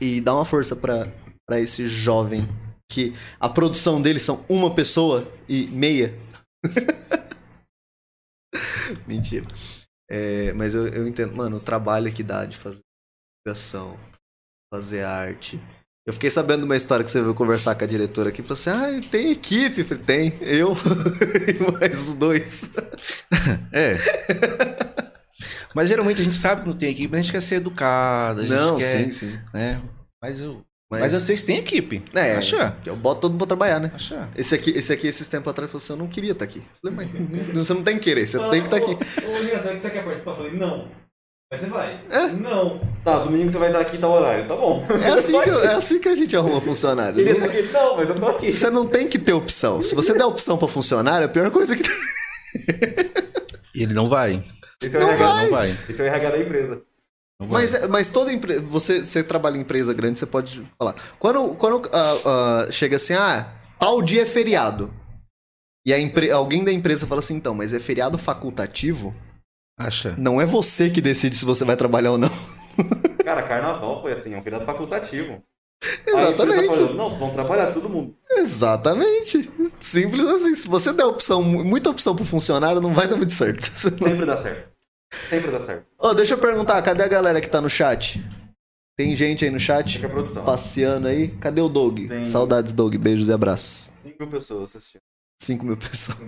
E 0.00 0.20
dá 0.20 0.34
uma 0.34 0.44
força 0.44 0.74
pra, 0.74 1.06
pra 1.46 1.60
esse 1.60 1.86
jovem. 1.86 2.48
Que 2.90 3.14
a 3.38 3.48
produção 3.48 4.02
dele 4.02 4.18
são 4.18 4.44
uma 4.48 4.74
pessoa 4.74 5.32
e 5.48 5.68
meia. 5.68 6.18
Mentira. 9.06 9.46
É, 10.10 10.52
mas 10.54 10.74
eu, 10.74 10.88
eu 10.88 11.06
entendo, 11.06 11.34
mano, 11.34 11.58
o 11.58 11.60
trabalho 11.60 12.12
que 12.12 12.22
dá 12.22 12.44
de 12.44 12.56
fazer 12.56 12.80
divulgação, 13.46 13.98
fazer 14.72 15.04
arte. 15.04 15.60
Eu 16.04 16.12
fiquei 16.12 16.30
sabendo 16.30 16.64
uma 16.64 16.74
história 16.74 17.04
que 17.04 17.10
você 17.10 17.20
veio 17.22 17.32
conversar 17.34 17.76
com 17.76 17.84
a 17.84 17.86
diretora 17.86 18.30
aqui. 18.30 18.42
Falou 18.42 18.54
assim: 18.54 18.70
ah, 18.70 19.08
tem 19.08 19.30
equipe. 19.30 19.80
Eu 19.80 19.84
falei, 19.86 20.02
tem. 20.02 20.32
Eu 20.40 20.76
e 21.48 21.72
mais 21.72 22.08
os 22.08 22.14
dois. 22.14 22.70
É. 23.72 23.96
mas 25.74 25.88
geralmente 25.88 26.20
a 26.20 26.24
gente 26.24 26.36
sabe 26.36 26.62
que 26.62 26.68
não 26.68 26.76
tem 26.76 26.90
equipe, 26.90 27.08
mas 27.10 27.20
a 27.20 27.22
gente 27.22 27.32
quer 27.32 27.40
ser 27.40 27.56
educado. 27.56 28.40
A 28.40 28.44
gente 28.44 28.54
Não, 28.54 28.78
quer, 28.78 29.04
sim, 29.04 29.10
sim. 29.10 29.38
Né? 29.52 29.80
Mas, 30.22 30.40
eu, 30.40 30.62
Mas, 30.90 31.00
mas, 31.00 31.12
vocês 31.14 31.42
têm 31.42 31.58
equipe. 31.58 32.04
é, 32.14 32.34
Acha? 32.36 32.76
que 32.82 32.90
eu 32.90 32.94
boto 32.94 33.22
todo 33.22 33.32
mundo 33.32 33.40
pra 33.40 33.48
trabalhar, 33.48 33.80
né? 33.80 33.90
Acha. 33.94 34.28
Esse 34.36 34.54
aqui, 34.54 34.70
esse 34.70 34.92
aqui, 34.92 35.06
esses 35.08 35.26
tempos 35.26 35.50
atrás, 35.50 35.70
falou 35.70 35.82
assim: 35.82 35.92
eu 35.94 35.96
não 35.98 36.06
queria 36.06 36.32
estar 36.32 36.44
aqui. 36.44 36.58
Eu 36.58 36.92
falei, 36.92 37.08
mas 37.12 37.48
você 37.56 37.74
não 37.74 37.82
tem 37.82 37.98
que 37.98 38.04
querer, 38.04 38.28
você 38.28 38.38
tem 38.38 38.60
que 38.62 38.66
estar 38.66 38.76
aqui. 38.76 38.92
Ô, 38.92 38.96
que 38.96 39.80
você 39.80 39.90
quer 39.90 40.04
participar? 40.04 40.32
Eu 40.32 40.36
falei, 40.36 40.52
não. 40.52 41.01
Mas 41.52 41.60
você 41.60 41.66
vai. 41.66 42.00
É? 42.10 42.26
Não. 42.28 42.80
Tá, 43.04 43.18
domingo 43.24 43.52
você 43.52 43.58
vai 43.58 43.68
estar 43.68 43.80
aqui 43.82 43.98
tal 43.98 44.12
horário, 44.12 44.48
tá 44.48 44.56
bom. 44.56 44.84
É 45.04 45.08
assim 45.10 45.38
que, 45.38 45.50
eu- 45.50 45.60
é 45.62 45.74
assim 45.74 46.00
que 46.00 46.08
a 46.08 46.14
gente 46.14 46.34
arruma 46.34 46.60
funcionário. 46.62 47.14
Queria 47.16 47.34
Não- 47.38 47.46
estar 47.46 47.58
aqui, 47.58 47.72
não, 47.72 47.96
mas 47.96 48.08
eu 48.08 48.14
tô 48.18 48.26
aqui. 48.26 48.50
Você 48.52 48.70
não 48.70 48.86
tem 48.86 49.06
que 49.06 49.18
ter 49.18 49.34
opção. 49.34 49.82
Se 49.82 49.94
você 49.94 50.14
der 50.14 50.24
opção 50.24 50.56
pra 50.56 50.66
funcionário, 50.66 51.24
é 51.24 51.26
a 51.26 51.28
pior 51.28 51.50
coisa 51.50 51.76
que 51.76 51.82
tem. 51.82 51.92
E 53.74 53.84
ele 53.84 53.94
não 53.94 54.06
vai. 54.08 54.44
Esse 54.82 54.94
é 54.94 54.98
o 54.98 55.02
Não 55.02 55.10
RH, 55.10 55.42
Não 55.44 55.50
vai. 55.50 55.70
esse 55.88 56.00
é 56.00 56.04
o 56.04 56.06
RH 56.08 56.30
da 56.30 56.38
empresa. 56.38 56.82
Não 57.40 57.48
vai. 57.48 57.62
Mas, 57.62 57.74
é- 57.74 57.88
mas 57.88 58.08
toda 58.08 58.30
empresa. 58.32 58.60
Você, 58.68 59.02
você 59.04 59.22
trabalha 59.22 59.56
em 59.56 59.60
empresa 59.60 59.94
grande, 59.94 60.18
você 60.18 60.26
pode 60.26 60.62
falar. 60.78 60.94
Quando, 61.18 61.54
quando 61.54 61.88
ah, 61.92 62.16
ah, 62.66 62.72
chega 62.72 62.96
assim, 62.96 63.14
ah, 63.14 63.50
tal 63.78 64.02
dia 64.02 64.22
é 64.22 64.26
feriado. 64.26 64.92
E 65.86 65.92
a 65.92 65.98
empre- 65.98 66.30
alguém 66.30 66.62
da 66.62 66.70
empresa 66.72 67.06
fala 67.06 67.20
assim, 67.20 67.34
então, 67.34 67.54
mas 67.54 67.72
é 67.72 67.80
feriado 67.80 68.18
facultativo? 68.18 69.14
Acha? 69.78 70.14
Não 70.18 70.40
é 70.40 70.46
você 70.46 70.90
que 70.90 71.00
decide 71.00 71.36
se 71.36 71.44
você 71.44 71.64
vai 71.64 71.76
trabalhar 71.76 72.12
ou 72.12 72.18
não. 72.18 72.30
Cara, 73.24 73.42
carnaval 73.42 74.02
foi 74.02 74.12
assim, 74.12 74.34
é 74.34 74.38
um 74.38 74.42
feriado 74.42 74.64
facultativo. 74.64 75.42
A 75.82 76.10
Exatamente. 76.10 76.76
falou, 76.76 76.94
não, 76.94 77.08
vão 77.10 77.32
trabalhar 77.32 77.72
todo 77.72 77.88
mundo. 77.88 78.14
Exatamente. 78.30 79.50
Simples 79.80 80.24
assim. 80.26 80.54
Se 80.54 80.68
você 80.68 80.92
der 80.92 81.04
opção, 81.04 81.42
muita 81.42 81.90
opção 81.90 82.14
pro 82.14 82.24
funcionário, 82.24 82.80
não 82.80 82.94
vai 82.94 83.08
dar 83.08 83.16
muito 83.16 83.32
certo. 83.32 83.64
Sempre 83.76 84.26
dá 84.26 84.40
certo. 84.40 84.72
Sempre 85.28 85.50
dá 85.50 85.60
certo. 85.60 85.86
Ô, 85.98 86.14
deixa 86.14 86.34
eu 86.34 86.38
perguntar, 86.38 86.80
cadê 86.82 87.02
a 87.02 87.08
galera 87.08 87.40
que 87.40 87.48
tá 87.48 87.60
no 87.60 87.68
chat? 87.68 88.24
Tem 88.96 89.16
gente 89.16 89.44
aí 89.44 89.50
no 89.50 89.58
chat? 89.58 89.94
Fica 89.94 90.06
a 90.06 90.10
produção. 90.10 90.44
Passeando 90.44 91.08
aí. 91.08 91.28
Cadê 91.28 91.60
o 91.60 91.68
Doug? 91.68 92.08
Tem. 92.08 92.26
Saudades, 92.26 92.72
Doug. 92.72 92.94
Beijos 92.96 93.28
e 93.28 93.32
abraços. 93.32 93.92
5 94.02 94.16
mil 94.20 94.30
pessoas 94.30 94.76
assistindo. 94.76 95.00
5 95.40 95.64
mil 95.64 95.76
pessoas. 95.76 96.18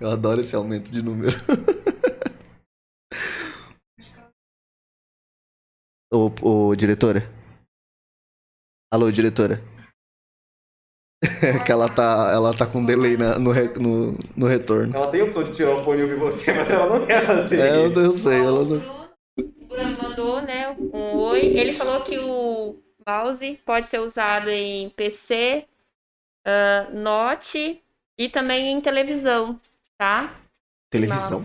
Eu 0.00 0.10
adoro 0.10 0.40
esse 0.40 0.56
aumento 0.56 0.90
de 0.90 1.02
número. 1.02 1.36
ô, 6.12 6.30
ô, 6.42 6.74
diretora. 6.74 7.22
Alô, 8.92 9.10
diretora. 9.12 9.60
É 11.42 11.62
que 11.62 11.70
ela 11.70 11.88
tá, 11.88 12.30
ela 12.32 12.56
tá 12.56 12.66
com 12.66 12.84
delay 12.84 13.16
na- 13.16 13.38
no, 13.38 13.50
re- 13.50 13.72
no, 13.78 14.12
no 14.36 14.46
retorno. 14.46 14.94
Ela 14.96 15.10
tem 15.10 15.20
a 15.20 15.24
opção 15.24 15.44
de 15.44 15.54
tirar 15.54 15.76
o 15.76 15.84
fone 15.84 16.00
e 16.00 16.04
ouvir 16.04 16.18
você, 16.18 16.52
mas 16.52 16.70
ela 16.70 16.98
não 16.98 17.06
quer 17.06 17.26
fazer. 17.26 17.60
É, 17.60 17.76
eu, 17.84 17.92
eu 17.92 18.12
sei, 18.14 18.40
ela 18.40 18.62
O 18.62 18.64
não... 18.64 19.10
O 19.38 19.66
Bruno 19.68 20.02
mandou, 20.02 20.42
né, 20.42 20.70
um 20.78 21.14
oi. 21.16 21.40
Ele 21.40 21.72
falou 21.72 22.02
que 22.04 22.18
o 22.18 22.76
mouse 23.06 23.60
pode 23.64 23.88
ser 23.88 24.00
usado 24.00 24.48
em 24.50 24.90
PC, 24.90 25.66
ah, 26.44 26.88
Note 26.92 27.82
e 28.20 28.28
também 28.28 28.68
em 28.70 28.80
televisão, 28.80 29.58
tá? 29.98 30.36
Televisão. 30.90 31.44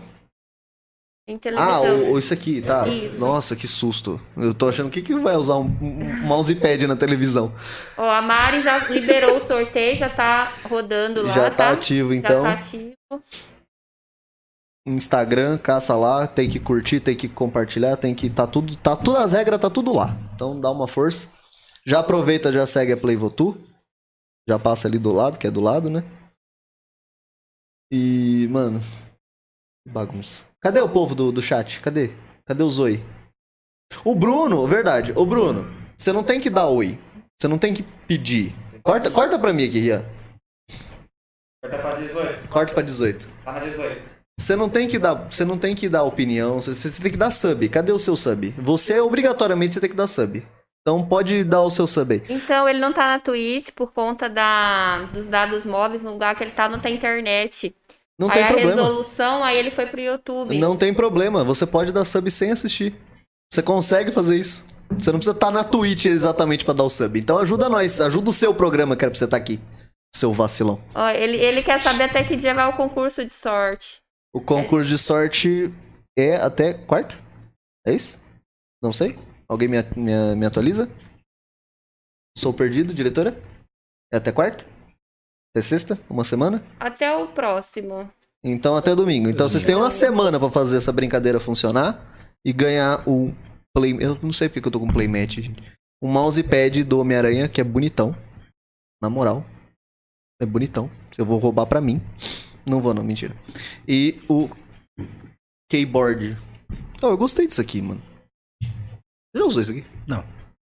Em 1.28 1.36
Ah, 1.36 1.38
televisão. 1.38 2.10
o, 2.10 2.12
o- 2.12 2.18
isso 2.18 2.32
aqui, 2.34 2.60
tá. 2.62 2.86
Isso. 2.86 3.18
Nossa, 3.18 3.56
que 3.56 3.66
susto. 3.66 4.20
Eu 4.36 4.52
tô 4.54 4.68
achando 4.68 4.90
que 4.90 5.02
que 5.02 5.14
vai 5.18 5.34
usar 5.36 5.56
um, 5.56 5.64
um 5.64 6.20
mousepad 6.26 6.86
na 6.86 6.94
televisão. 6.94 7.52
Ó, 7.96 8.08
a 8.08 8.20
Mari 8.22 8.62
já 8.62 8.78
liberou 8.88 9.38
o 9.38 9.40
sorteio, 9.46 9.96
já 9.96 10.08
tá 10.08 10.52
rodando 10.68 11.22
lá, 11.22 11.28
Já 11.32 11.50
tá 11.50 11.56
tá? 11.56 11.70
ativo, 11.72 12.10
Já 12.10 12.16
então. 12.16 12.42
tá 12.44 12.52
ativo. 12.52 12.94
Instagram, 14.86 15.58
caça 15.58 15.96
lá, 15.96 16.28
tem 16.28 16.48
que 16.48 16.60
curtir, 16.60 17.00
tem 17.00 17.16
que 17.16 17.28
compartilhar, 17.28 17.96
tem 17.96 18.14
que 18.14 18.30
tá 18.30 18.46
tudo, 18.46 18.76
tá 18.76 18.94
tudo 18.94 19.16
as 19.16 19.32
regras, 19.32 19.58
tá 19.58 19.68
tudo 19.68 19.92
lá. 19.92 20.16
Então 20.34 20.60
dá 20.60 20.70
uma 20.70 20.86
força. 20.86 21.28
Já 21.84 22.00
aproveita, 22.00 22.52
já 22.52 22.66
segue 22.66 22.92
a 22.92 22.96
Playvotu. 22.96 23.56
Já 24.48 24.60
passa 24.60 24.86
ali 24.86 24.96
do 24.98 25.10
lado, 25.12 25.38
que 25.38 25.46
é 25.48 25.50
do 25.50 25.60
lado, 25.60 25.90
né? 25.90 26.04
E, 27.92 28.48
mano, 28.50 28.80
bagunça. 29.88 30.44
Cadê 30.60 30.80
o 30.80 30.88
povo 30.88 31.14
do, 31.14 31.30
do 31.30 31.40
chat? 31.42 31.80
Cadê? 31.80 32.12
Cadê 32.44 32.62
o 32.62 32.70
Zoe? 32.70 33.04
O 34.04 34.14
Bruno, 34.14 34.66
verdade. 34.66 35.12
O 35.16 35.24
Bruno, 35.24 35.66
você 35.96 36.12
não 36.12 36.22
tem 36.22 36.40
que 36.40 36.50
dar 36.50 36.68
oi. 36.68 36.98
Você 37.40 37.48
não 37.48 37.58
tem 37.58 37.72
que 37.72 37.82
pedir. 37.82 38.54
Corta, 38.82 39.10
corta 39.10 39.38
pra 39.38 39.52
mim 39.52 39.64
aqui, 39.64 39.78
Rian. 39.78 40.04
Corta 41.62 41.78
pra 41.78 41.94
18. 41.94 42.48
Corta 42.48 42.74
pra 42.74 42.82
18. 42.82 43.28
Tá 43.44 43.52
na 43.52 43.60
18. 43.60 44.16
Você 44.38 44.54
não 44.54 44.68
tem 44.68 44.86
que 44.86 44.98
dar, 44.98 45.14
você 45.14 45.44
não 45.46 45.56
tem 45.56 45.74
que 45.74 45.88
dar 45.88 46.02
opinião, 46.02 46.60
você, 46.60 46.74
você 46.74 47.02
tem 47.02 47.10
que 47.10 47.16
dar 47.16 47.30
sub. 47.30 47.68
Cadê 47.70 47.90
o 47.90 47.98
seu 47.98 48.14
sub? 48.16 48.50
Você 48.58 49.00
obrigatoriamente 49.00 49.74
você 49.74 49.80
tem 49.80 49.88
que 49.88 49.96
dar 49.96 50.06
sub. 50.06 50.46
Então 50.86 51.04
pode 51.04 51.42
dar 51.42 51.62
o 51.62 51.70
seu 51.70 51.84
sub 51.84 52.14
aí. 52.14 52.22
Então, 52.28 52.68
ele 52.68 52.78
não 52.78 52.92
tá 52.92 53.08
na 53.08 53.18
Twitch 53.18 53.70
por 53.74 53.90
conta 53.92 54.28
da, 54.30 55.02
dos 55.12 55.26
dados 55.26 55.66
móveis, 55.66 56.00
no 56.00 56.12
lugar 56.12 56.36
que 56.36 56.44
ele 56.44 56.52
tá 56.52 56.68
não 56.68 56.78
tem 56.78 56.94
internet. 56.94 57.74
Não 58.16 58.28
aí 58.28 58.34
tem 58.34 58.44
a 58.44 58.46
problema. 58.46 58.82
resolução, 58.82 59.42
aí 59.42 59.58
ele 59.58 59.72
foi 59.72 59.86
pro 59.86 60.00
YouTube. 60.00 60.56
Não 60.60 60.76
tem 60.76 60.94
problema. 60.94 61.42
Você 61.42 61.66
pode 61.66 61.90
dar 61.90 62.04
sub 62.04 62.30
sem 62.30 62.52
assistir. 62.52 62.94
Você 63.52 63.64
consegue 63.64 64.12
fazer 64.12 64.38
isso. 64.38 64.64
Você 64.96 65.10
não 65.10 65.18
precisa 65.18 65.34
estar 65.34 65.50
na 65.50 65.64
Twitch 65.64 66.04
exatamente 66.04 66.64
pra 66.64 66.72
dar 66.72 66.84
o 66.84 66.88
sub. 66.88 67.18
Então 67.18 67.38
ajuda 67.38 67.68
nós, 67.68 68.00
ajuda 68.00 68.30
o 68.30 68.32
seu 68.32 68.54
programa 68.54 68.94
que 68.94 69.04
era 69.04 69.10
pra 69.10 69.18
você 69.18 69.24
estar 69.24 69.36
aqui. 69.36 69.58
Seu 70.14 70.32
vacilão. 70.32 70.80
Ó, 70.94 71.08
ele, 71.08 71.36
ele 71.36 71.64
quer 71.64 71.80
saber 71.80 72.04
até 72.04 72.22
que 72.22 72.36
dia 72.36 72.54
vai 72.54 72.68
o 72.68 72.76
concurso 72.76 73.24
de 73.24 73.32
sorte. 73.32 73.96
O 74.32 74.40
concurso 74.40 74.88
de 74.88 74.98
sorte 74.98 75.74
é 76.16 76.36
até 76.36 76.74
quarta? 76.74 77.18
É 77.84 77.92
isso? 77.92 78.20
Não 78.80 78.92
sei. 78.92 79.16
Alguém 79.48 79.68
me, 79.68 79.76
me, 79.96 80.34
me 80.36 80.46
atualiza? 80.46 80.90
Sou 82.36 82.52
perdido, 82.52 82.92
diretora? 82.92 83.40
É 84.12 84.16
até 84.16 84.32
quarta? 84.32 84.64
Até 85.54 85.62
sexta? 85.62 85.98
Uma 86.08 86.24
semana? 86.24 86.64
Até 86.78 87.16
o 87.16 87.26
próximo. 87.28 88.10
Então 88.44 88.76
até 88.76 88.94
domingo. 88.94 89.28
Então 89.28 89.48
vocês 89.48 89.64
têm 89.64 89.74
uma 89.74 89.90
semana 89.90 90.38
pra 90.38 90.50
fazer 90.50 90.76
essa 90.76 90.92
brincadeira 90.92 91.40
funcionar 91.40 92.14
e 92.44 92.52
ganhar 92.52 93.02
o 93.08 93.34
play. 93.74 93.96
Eu 94.00 94.18
não 94.22 94.32
sei 94.32 94.48
porque 94.48 94.60
que 94.60 94.68
eu 94.68 94.72
tô 94.72 94.80
com 94.80 94.92
playmat, 94.92 95.40
gente. 95.40 95.62
O 96.00 96.06
mousepad 96.06 96.84
do 96.84 97.00
Homem-Aranha, 97.00 97.48
que 97.48 97.60
é 97.60 97.64
bonitão. 97.64 98.14
Na 99.02 99.08
moral. 99.08 99.44
É 100.40 100.46
bonitão. 100.46 100.90
Eu 101.16 101.24
vou 101.24 101.38
roubar 101.38 101.66
pra 101.66 101.80
mim. 101.80 102.00
Não 102.66 102.80
vou, 102.80 102.92
não, 102.92 103.02
mentira. 103.02 103.34
E 103.88 104.20
o 104.28 104.50
keyboard. 105.70 106.36
Oh, 107.02 107.08
eu 107.08 107.16
gostei 107.16 107.46
disso 107.46 107.60
aqui, 107.60 107.80
mano. 107.80 108.02
Já 109.36 109.44
usou 109.44 109.60
isso 109.62 109.72
aqui? 109.72 109.84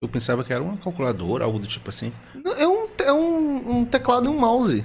Eu 0.02 0.10
pensava 0.10 0.44
que 0.44 0.52
era 0.52 0.64
uma 0.64 0.78
calculadora, 0.78 1.46
algo 1.46 1.60
do 1.60 1.68
tipo 1.68 1.90
assim. 1.90 2.12
Não, 2.34 2.54
É 2.54 2.68
um, 2.68 2.88
é 3.06 3.14
um, 3.14 3.78
um 3.82 3.86
teclado 3.86 4.26
e 4.26 4.30
um 4.30 4.38
mouse. 4.40 4.84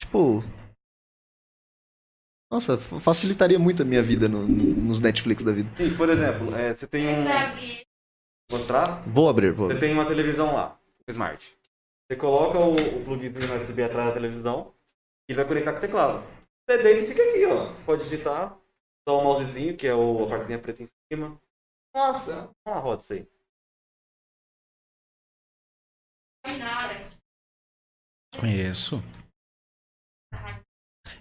Tipo. 0.00 0.44
Nossa, 2.52 2.78
fa- 2.78 3.00
facilitaria 3.00 3.58
muito 3.58 3.82
a 3.82 3.84
minha 3.84 4.02
vida 4.02 4.28
no- 4.28 4.46
no- 4.46 4.74
nos 4.76 5.00
Netflix 5.00 5.42
da 5.42 5.52
vida. 5.52 5.68
Sim, 5.74 5.96
por 5.96 6.08
exemplo, 6.08 6.54
é, 6.54 6.72
você 6.72 6.86
tem 6.86 7.08
um. 7.08 7.24
Mostrar? 8.52 9.02
Vou 9.08 9.28
abrir, 9.28 9.52
vou 9.52 9.68
Você 9.68 9.78
tem 9.78 9.92
uma 9.92 10.06
televisão 10.06 10.52
lá, 10.54 10.78
Smart. 11.08 11.56
Você 12.10 12.16
coloca 12.16 12.58
o, 12.58 12.72
o 12.72 13.04
plugzinho 13.04 13.46
no 13.46 13.60
USB 13.62 13.82
atrás 13.84 14.08
da 14.08 14.14
televisão 14.14 14.72
e 15.28 15.32
ele 15.32 15.36
vai 15.38 15.46
conectar 15.46 15.72
com 15.72 15.78
o 15.78 15.80
teclado. 15.80 16.24
Você 16.68 16.78
dele 16.82 17.06
fica 17.06 17.22
aqui, 17.22 17.46
ó. 17.46 17.72
Você 17.72 17.82
pode 17.84 18.02
digitar, 18.04 18.56
só 19.08 19.18
o 19.20 19.24
mousezinho, 19.24 19.76
que 19.76 19.86
é 19.86 19.94
o, 19.94 20.24
a 20.24 20.28
partezinha 20.28 20.58
preta 20.58 20.82
em 20.82 20.88
cima. 21.12 21.36
Nossa, 21.94 22.50
uma 22.66 22.78
roda 22.78 23.02
isso 23.02 23.12
aí. 23.12 23.26
Conheço. 28.38 29.02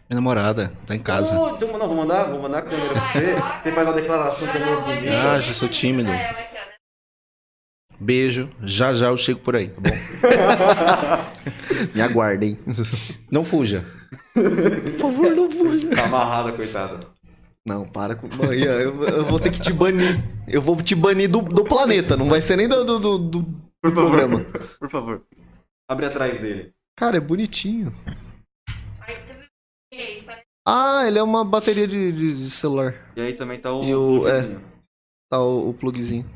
Minha 0.10 0.16
namorada, 0.16 0.74
tá 0.86 0.96
em 0.96 1.02
casa. 1.02 1.40
Oh, 1.40 1.56
então, 1.56 1.78
não, 1.78 1.88
vou 1.88 1.98
mandar, 1.98 2.30
vou 2.30 2.42
mandar 2.42 2.60
a 2.60 2.62
câmera 2.62 2.94
pra 2.94 3.12
você. 3.12 3.36
Você 3.62 3.72
faz 3.72 3.88
uma 3.88 3.94
declaração 3.94 4.48
é 4.48 4.60
meu 4.60 4.84
plugin. 4.84 5.10
Ah, 5.10 5.40
já 5.40 5.54
sou 5.54 5.70
tímido. 5.70 6.10
Beijo, 8.00 8.50
já 8.62 8.94
já 8.94 9.08
eu 9.08 9.18
chego 9.18 9.40
por 9.42 9.56
aí, 9.56 9.70
tá 9.70 9.82
bom? 9.82 9.90
Me 11.94 12.02
aguardem. 12.02 12.58
Não 13.30 13.44
fuja. 13.44 13.86
Por 14.34 15.00
favor, 15.00 15.36
não 15.36 15.52
fuja. 15.52 15.90
Tá 15.90 16.06
amarrada, 16.06 16.54
coitada. 16.54 17.00
Não, 17.68 17.86
para 17.86 18.16
com. 18.16 18.28
Mãe, 18.28 18.60
eu, 18.62 19.04
eu 19.04 19.26
vou 19.26 19.40
ter 19.40 19.52
que 19.52 19.60
te 19.60 19.72
banir. 19.74 20.16
Eu 20.48 20.62
vou 20.62 20.76
te 20.82 20.96
banir 20.96 21.30
do, 21.30 21.42
do 21.42 21.64
planeta, 21.64 22.16
não 22.18 22.28
vai 22.30 22.42
ser 22.42 22.56
nem 22.56 22.68
do, 22.68 22.84
do, 22.84 23.00
do, 23.00 23.18
do- 23.20 23.44
Por 23.82 23.94
favor. 23.94 24.10
programa. 24.10 24.46
Por 24.80 24.90
favor. 24.90 25.22
Abre 25.90 26.06
atrás 26.06 26.40
dele. 26.42 26.74
Cara, 26.98 27.18
é 27.18 27.20
bonitinho. 27.20 27.94
Ah, 30.68 31.04
ele 31.08 31.18
é 31.18 31.24
uma 31.24 31.44
bateria 31.44 31.88
de, 31.88 32.12
de- 32.12 32.44
de 32.44 32.50
celular. 32.50 32.94
E 33.16 33.22
aí 33.22 33.34
também 33.36 33.60
tá 33.60 33.74
o. 33.74 33.84
E 33.84 33.94
o- 33.96 34.28
é. 34.28 34.42
plugzinho. 34.42 34.62
Tá 35.32 35.42
o, 35.42 35.70
o 35.70 35.74
plugzinho. 35.74 36.30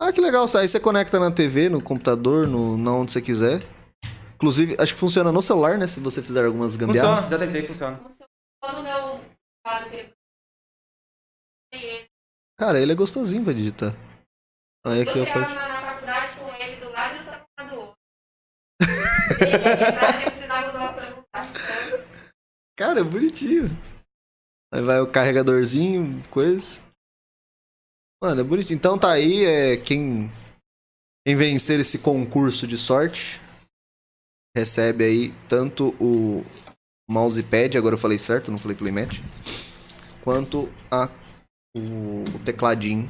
Ah, 0.00 0.12
que 0.12 0.20
legal. 0.20 0.44
Aí 0.56 0.66
você 0.68 0.80
conecta 0.80 1.18
na 1.18 1.30
TV, 1.30 1.68
no 1.68 1.82
computador, 1.82 2.46
no, 2.46 2.76
na 2.76 2.92
onde 2.92 3.12
você 3.12 3.20
quiser. 3.20 3.62
Inclusive, 4.36 4.76
acho 4.78 4.94
que 4.94 5.00
funciona 5.00 5.30
no 5.30 5.42
celular, 5.42 5.76
né? 5.76 5.86
Se 5.86 6.00
você 6.00 6.22
fizer 6.22 6.44
algumas 6.44 6.74
gambiarras. 6.76 7.24
Funciona, 7.24 7.38
já 7.38 7.46
tentei, 7.46 7.66
funciona. 7.66 8.00
Quando 8.62 8.82
meu 8.82 9.20
quadro 9.64 9.90
que 9.90 10.08
ele 11.72 12.08
Cara, 12.58 12.78
ele 12.78 12.92
é 12.92 12.94
gostosinho 12.94 13.42
pra 13.42 13.52
digitar. 13.52 13.94
Aí 14.84 15.02
aqui 15.02 15.18
eu 15.18 15.26
parte. 15.26 15.54
na, 15.54 15.80
faculdade 15.80 16.36
com 16.36 16.54
ele 16.54 16.76
do 16.76 16.90
lado 16.90 17.16
e 17.16 17.20
o 17.20 17.24
celular 17.24 17.70
do 17.70 17.80
outro. 17.80 17.96
ele 19.40 19.50
ia 19.50 19.58
quebrar, 19.58 20.20
ele 20.20 20.30
precisava 20.30 20.68
usar 20.68 20.90
o 20.90 21.00
celular. 21.00 22.06
Cara, 22.76 23.00
é 23.00 23.04
bonitinho. 23.04 23.64
Aí 24.72 24.82
vai 24.82 25.00
o 25.00 25.10
carregadorzinho, 25.10 26.22
coisa. 26.28 26.80
Mano, 28.22 28.42
é 28.42 28.44
bonitinho. 28.44 28.76
Então 28.76 28.98
tá 28.98 29.10
aí, 29.10 29.44
é 29.44 29.76
quem, 29.76 30.30
quem 31.26 31.34
vencer 31.34 31.80
esse 31.80 31.98
concurso 31.98 32.66
de 32.66 32.76
sorte 32.76 33.40
recebe 34.56 35.04
aí 35.04 35.32
tanto 35.48 35.94
o 36.00 36.44
mousepad, 37.08 37.76
agora 37.76 37.94
eu 37.94 37.98
falei 37.98 38.18
certo, 38.18 38.50
não 38.50 38.58
falei 38.58 38.76
playmat, 38.76 39.20
quanto 40.22 40.68
a, 40.90 41.08
o, 41.76 42.24
o 42.36 42.44
tecladinho. 42.44 43.08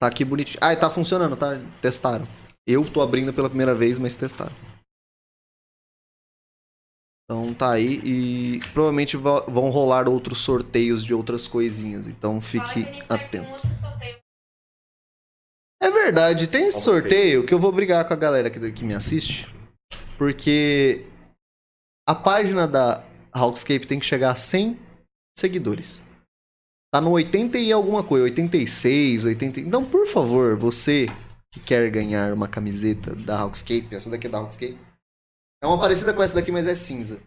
Tá 0.00 0.08
aqui 0.08 0.24
bonitinho. 0.24 0.58
Ah, 0.62 0.72
e 0.72 0.76
tá 0.76 0.90
funcionando, 0.90 1.36
tá? 1.36 1.58
Testaram. 1.80 2.26
Eu 2.66 2.84
tô 2.90 3.00
abrindo 3.00 3.32
pela 3.32 3.48
primeira 3.48 3.74
vez, 3.74 3.98
mas 3.98 4.14
testaram. 4.14 4.54
Então 7.24 7.52
tá 7.54 7.72
aí 7.72 8.00
e 8.04 8.60
provavelmente 8.72 9.16
va- 9.16 9.40
vão 9.46 9.68
rolar 9.70 10.08
outros 10.08 10.38
sorteios 10.38 11.04
de 11.04 11.12
outras 11.12 11.48
coisinhas. 11.48 12.06
Então 12.06 12.40
fique 12.40 12.84
atento. 13.08 13.66
É 15.82 15.90
verdade, 15.90 16.48
tem 16.48 16.68
esse 16.68 16.80
sorteio 16.80 17.44
que 17.44 17.52
eu 17.52 17.58
vou 17.58 17.70
brigar 17.72 18.06
com 18.06 18.14
a 18.14 18.16
galera 18.16 18.50
que, 18.50 18.72
que 18.72 18.84
me 18.84 18.94
assiste. 18.94 19.46
Porque 20.16 21.06
a 22.08 22.14
página 22.14 22.66
da 22.66 23.04
Hawkscape 23.32 23.86
tem 23.86 23.98
que 23.98 24.06
chegar 24.06 24.30
a 24.30 24.36
100 24.36 24.78
seguidores. 25.38 26.02
Tá 26.96 27.00
no 27.02 27.10
80 27.10 27.58
e 27.58 27.70
alguma 27.70 28.02
coisa, 28.02 28.24
86, 28.24 29.26
80. 29.26 29.60
Então, 29.60 29.84
por 29.84 30.06
favor, 30.06 30.56
você 30.56 31.04
que 31.52 31.60
quer 31.60 31.90
ganhar 31.90 32.32
uma 32.32 32.48
camiseta 32.48 33.14
da 33.14 33.38
Hawkscape, 33.38 33.94
essa 33.94 34.08
daqui 34.08 34.28
é 34.28 34.30
da 34.30 34.38
Hawkscape. 34.38 34.80
É 35.62 35.66
uma 35.66 35.78
parecida 35.78 36.14
com 36.14 36.22
essa 36.22 36.34
daqui, 36.34 36.50
mas 36.50 36.66
é 36.66 36.74
cinza. 36.74 37.20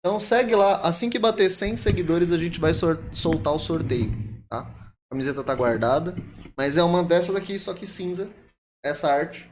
Então 0.00 0.18
segue 0.18 0.56
lá, 0.56 0.80
assim 0.80 1.08
que 1.08 1.16
bater 1.16 1.48
100 1.48 1.76
seguidores 1.76 2.32
a 2.32 2.36
gente 2.36 2.58
vai 2.58 2.72
soltar 2.74 3.54
o 3.54 3.58
sorteio, 3.60 4.10
tá? 4.50 4.62
A 4.62 5.12
camiseta 5.12 5.44
tá 5.44 5.54
guardada, 5.54 6.16
mas 6.56 6.76
é 6.76 6.82
uma 6.82 7.04
dessa 7.04 7.32
daqui, 7.32 7.56
só 7.56 7.72
que 7.72 7.86
cinza, 7.86 8.28
essa 8.84 9.12
arte. 9.12 9.48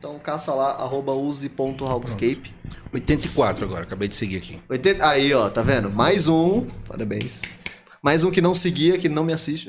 Então 0.00 0.16
caça 0.20 0.54
lá, 0.54 0.74
arroba 0.74 1.12
use.hawkscape. 1.12 2.54
84 2.92 3.64
agora, 3.64 3.82
acabei 3.82 4.06
de 4.06 4.14
seguir 4.14 4.36
aqui. 4.36 4.60
80... 4.68 5.04
Aí, 5.04 5.34
ó, 5.34 5.50
tá 5.50 5.60
vendo? 5.60 5.90
Mais 5.90 6.28
um. 6.28 6.64
Parabéns. 6.86 7.58
Mais 8.00 8.22
um 8.22 8.30
que 8.30 8.40
não 8.40 8.54
seguia, 8.54 8.96
que 8.96 9.08
não 9.08 9.24
me 9.24 9.32
assiste. 9.32 9.68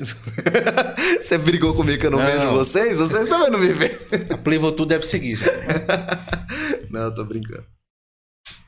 Você 1.20 1.36
brigou 1.36 1.74
comigo 1.74 1.98
que 1.98 2.06
eu 2.06 2.12
não, 2.12 2.20
Não. 2.20 2.26
vejo 2.26 2.52
vocês? 2.52 2.98
Vocês 3.00 3.26
também 3.28 3.50
não 3.50 3.58
me 3.58 3.72
veem. 3.72 3.90
A 4.32 4.38
Playvotu 4.38 4.86
deve 4.86 5.04
seguir. 5.04 5.36
Não, 6.88 7.12
tô 7.12 7.24
brincando. 7.24 7.64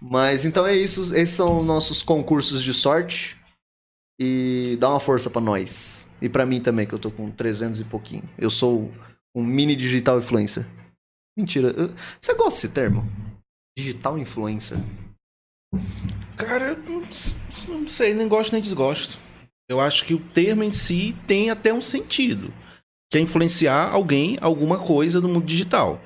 Mas 0.00 0.44
então 0.44 0.66
é 0.66 0.76
isso. 0.76 1.14
Esses 1.14 1.30
são 1.34 1.62
nossos 1.62 2.02
concursos 2.02 2.62
de 2.62 2.74
sorte. 2.74 3.36
E 4.20 4.76
dá 4.80 4.90
uma 4.90 5.00
força 5.00 5.30
pra 5.30 5.40
nós. 5.40 6.08
E 6.20 6.28
pra 6.28 6.44
mim 6.46 6.60
também, 6.60 6.86
que 6.86 6.94
eu 6.94 6.98
tô 6.98 7.10
com 7.10 7.30
300 7.30 7.80
e 7.80 7.84
pouquinho. 7.84 8.28
Eu 8.38 8.50
sou 8.50 8.92
um 9.34 9.44
mini 9.44 9.74
digital 9.74 10.18
influencer. 10.18 10.66
Mentira. 11.36 11.72
Você 12.20 12.34
gosta 12.34 12.50
desse 12.50 12.68
termo? 12.68 13.04
Digital 13.76 14.18
influencer? 14.18 14.78
Cara, 16.36 16.72
eu 16.72 17.02
não, 17.68 17.88
sei, 17.88 18.14
nem 18.14 18.28
gosto 18.28 18.52
nem 18.52 18.60
desgosto. 18.60 19.18
Eu 19.68 19.80
acho 19.80 20.04
que 20.04 20.14
o 20.14 20.20
termo 20.20 20.62
em 20.62 20.70
si 20.72 21.16
tem 21.26 21.50
até 21.50 21.72
um 21.72 21.80
sentido. 21.80 22.52
Que 23.10 23.18
é 23.18 23.20
influenciar 23.20 23.90
alguém, 23.90 24.36
alguma 24.40 24.78
coisa 24.78 25.20
no 25.20 25.28
mundo 25.28 25.46
digital. 25.46 26.00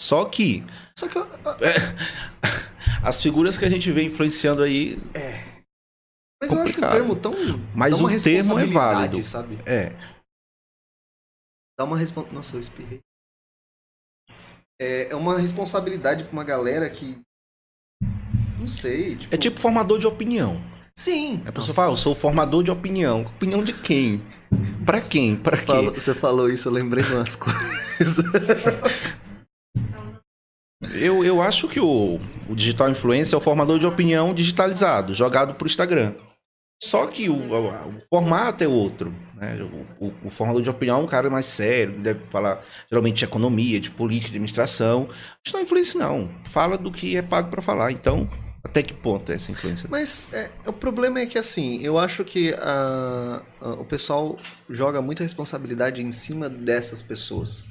Só 0.00 0.24
que 0.24 0.64
Só 0.96 1.08
que 1.08 1.18
eu, 1.18 1.26
as 3.02 3.20
figuras 3.20 3.58
que 3.58 3.64
a 3.64 3.70
gente 3.70 3.90
vê 3.90 4.04
influenciando 4.04 4.62
aí, 4.62 4.98
mas 6.42 6.52
eu 6.52 6.62
acho 6.62 6.62
um 6.62 6.66
Complicado. 6.66 6.92
termo 6.92 7.16
tão. 7.16 7.34
Mas 7.76 8.00
o 8.00 8.08
termo 8.18 8.58
é 8.58 8.66
válido. 8.66 9.22
sabe? 9.22 9.60
é. 9.66 9.90
Dá 11.78 11.84
uma 11.84 11.96
responsabilidade. 11.98 12.34
Nossa, 12.34 12.56
eu 12.56 12.60
espirrei. 12.60 13.00
É, 14.80 15.08
é 15.12 15.14
uma 15.16 15.38
responsabilidade 15.38 16.24
pra 16.24 16.32
uma 16.32 16.44
galera 16.44 16.88
que. 16.88 17.20
Não 18.58 18.66
sei. 18.66 19.16
Tipo... 19.16 19.34
É 19.34 19.38
tipo 19.38 19.60
formador 19.60 19.98
de 19.98 20.06
opinião. 20.06 20.60
Sim. 20.98 21.42
A 21.46 21.52
pessoa 21.52 21.74
fala, 21.74 21.92
eu 21.92 21.96
sou 21.96 22.14
formador 22.14 22.62
de 22.62 22.70
opinião. 22.70 23.22
Opinião 23.22 23.62
de 23.62 23.72
quem? 23.72 24.22
Pra 24.84 25.00
quem? 25.00 25.36
Pra? 25.36 25.56
Fala- 25.58 25.92
Você 25.92 26.14
falou 26.14 26.48
isso, 26.50 26.68
eu 26.68 26.72
lembrei 26.72 27.04
de 27.04 27.12
umas 27.12 27.36
coisas. 27.36 28.16
Eu, 30.94 31.22
eu 31.24 31.42
acho 31.42 31.68
que 31.68 31.78
o, 31.78 32.18
o 32.48 32.54
digital 32.54 32.88
influencer 32.88 33.34
é 33.34 33.36
o 33.36 33.40
formador 33.40 33.78
de 33.78 33.86
opinião 33.86 34.32
digitalizado, 34.32 35.12
jogado 35.14 35.54
pro 35.54 35.66
Instagram. 35.66 36.14
Só 36.82 37.06
que 37.06 37.28
o, 37.28 37.34
o- 37.36 37.68
o 37.98 38.00
formato 38.08 38.64
é 38.64 38.68
outro. 38.68 39.14
Né? 39.34 39.56
O, 40.00 40.06
o- 40.06 40.14
o 40.26 40.30
formador 40.30 40.62
de 40.62 40.70
opinião 40.70 41.00
é 41.00 41.02
um 41.02 41.06
cara 41.06 41.28
mais 41.28 41.46
sério, 41.46 41.94
que 41.94 42.00
deve 42.00 42.22
falar 42.30 42.64
geralmente 42.90 43.18
de 43.18 43.24
economia, 43.24 43.78
de 43.78 43.90
política, 43.90 44.30
de 44.30 44.36
administração. 44.36 45.08
Digital 45.44 45.62
influencer 45.62 46.00
não. 46.00 46.28
Fala 46.46 46.78
do 46.78 46.90
que 46.90 47.16
é 47.16 47.22
pago 47.22 47.50
pra 47.50 47.60
falar. 47.60 47.92
Então, 47.92 48.28
até 48.64 48.82
que 48.82 48.94
ponto 48.94 49.30
é 49.30 49.34
essa 49.34 49.50
influência? 49.50 49.88
Mas 49.90 50.30
é, 50.32 50.50
o 50.66 50.72
problema 50.72 51.20
é 51.20 51.26
que, 51.26 51.38
assim, 51.38 51.82
eu 51.82 51.98
acho 51.98 52.24
que 52.24 52.54
o 53.60 53.84
pessoal 53.84 54.36
joga 54.68 55.02
muita 55.02 55.22
responsabilidade 55.22 56.02
em 56.02 56.12
cima 56.12 56.48
dessas 56.48 57.02
pessoas. 57.02 57.66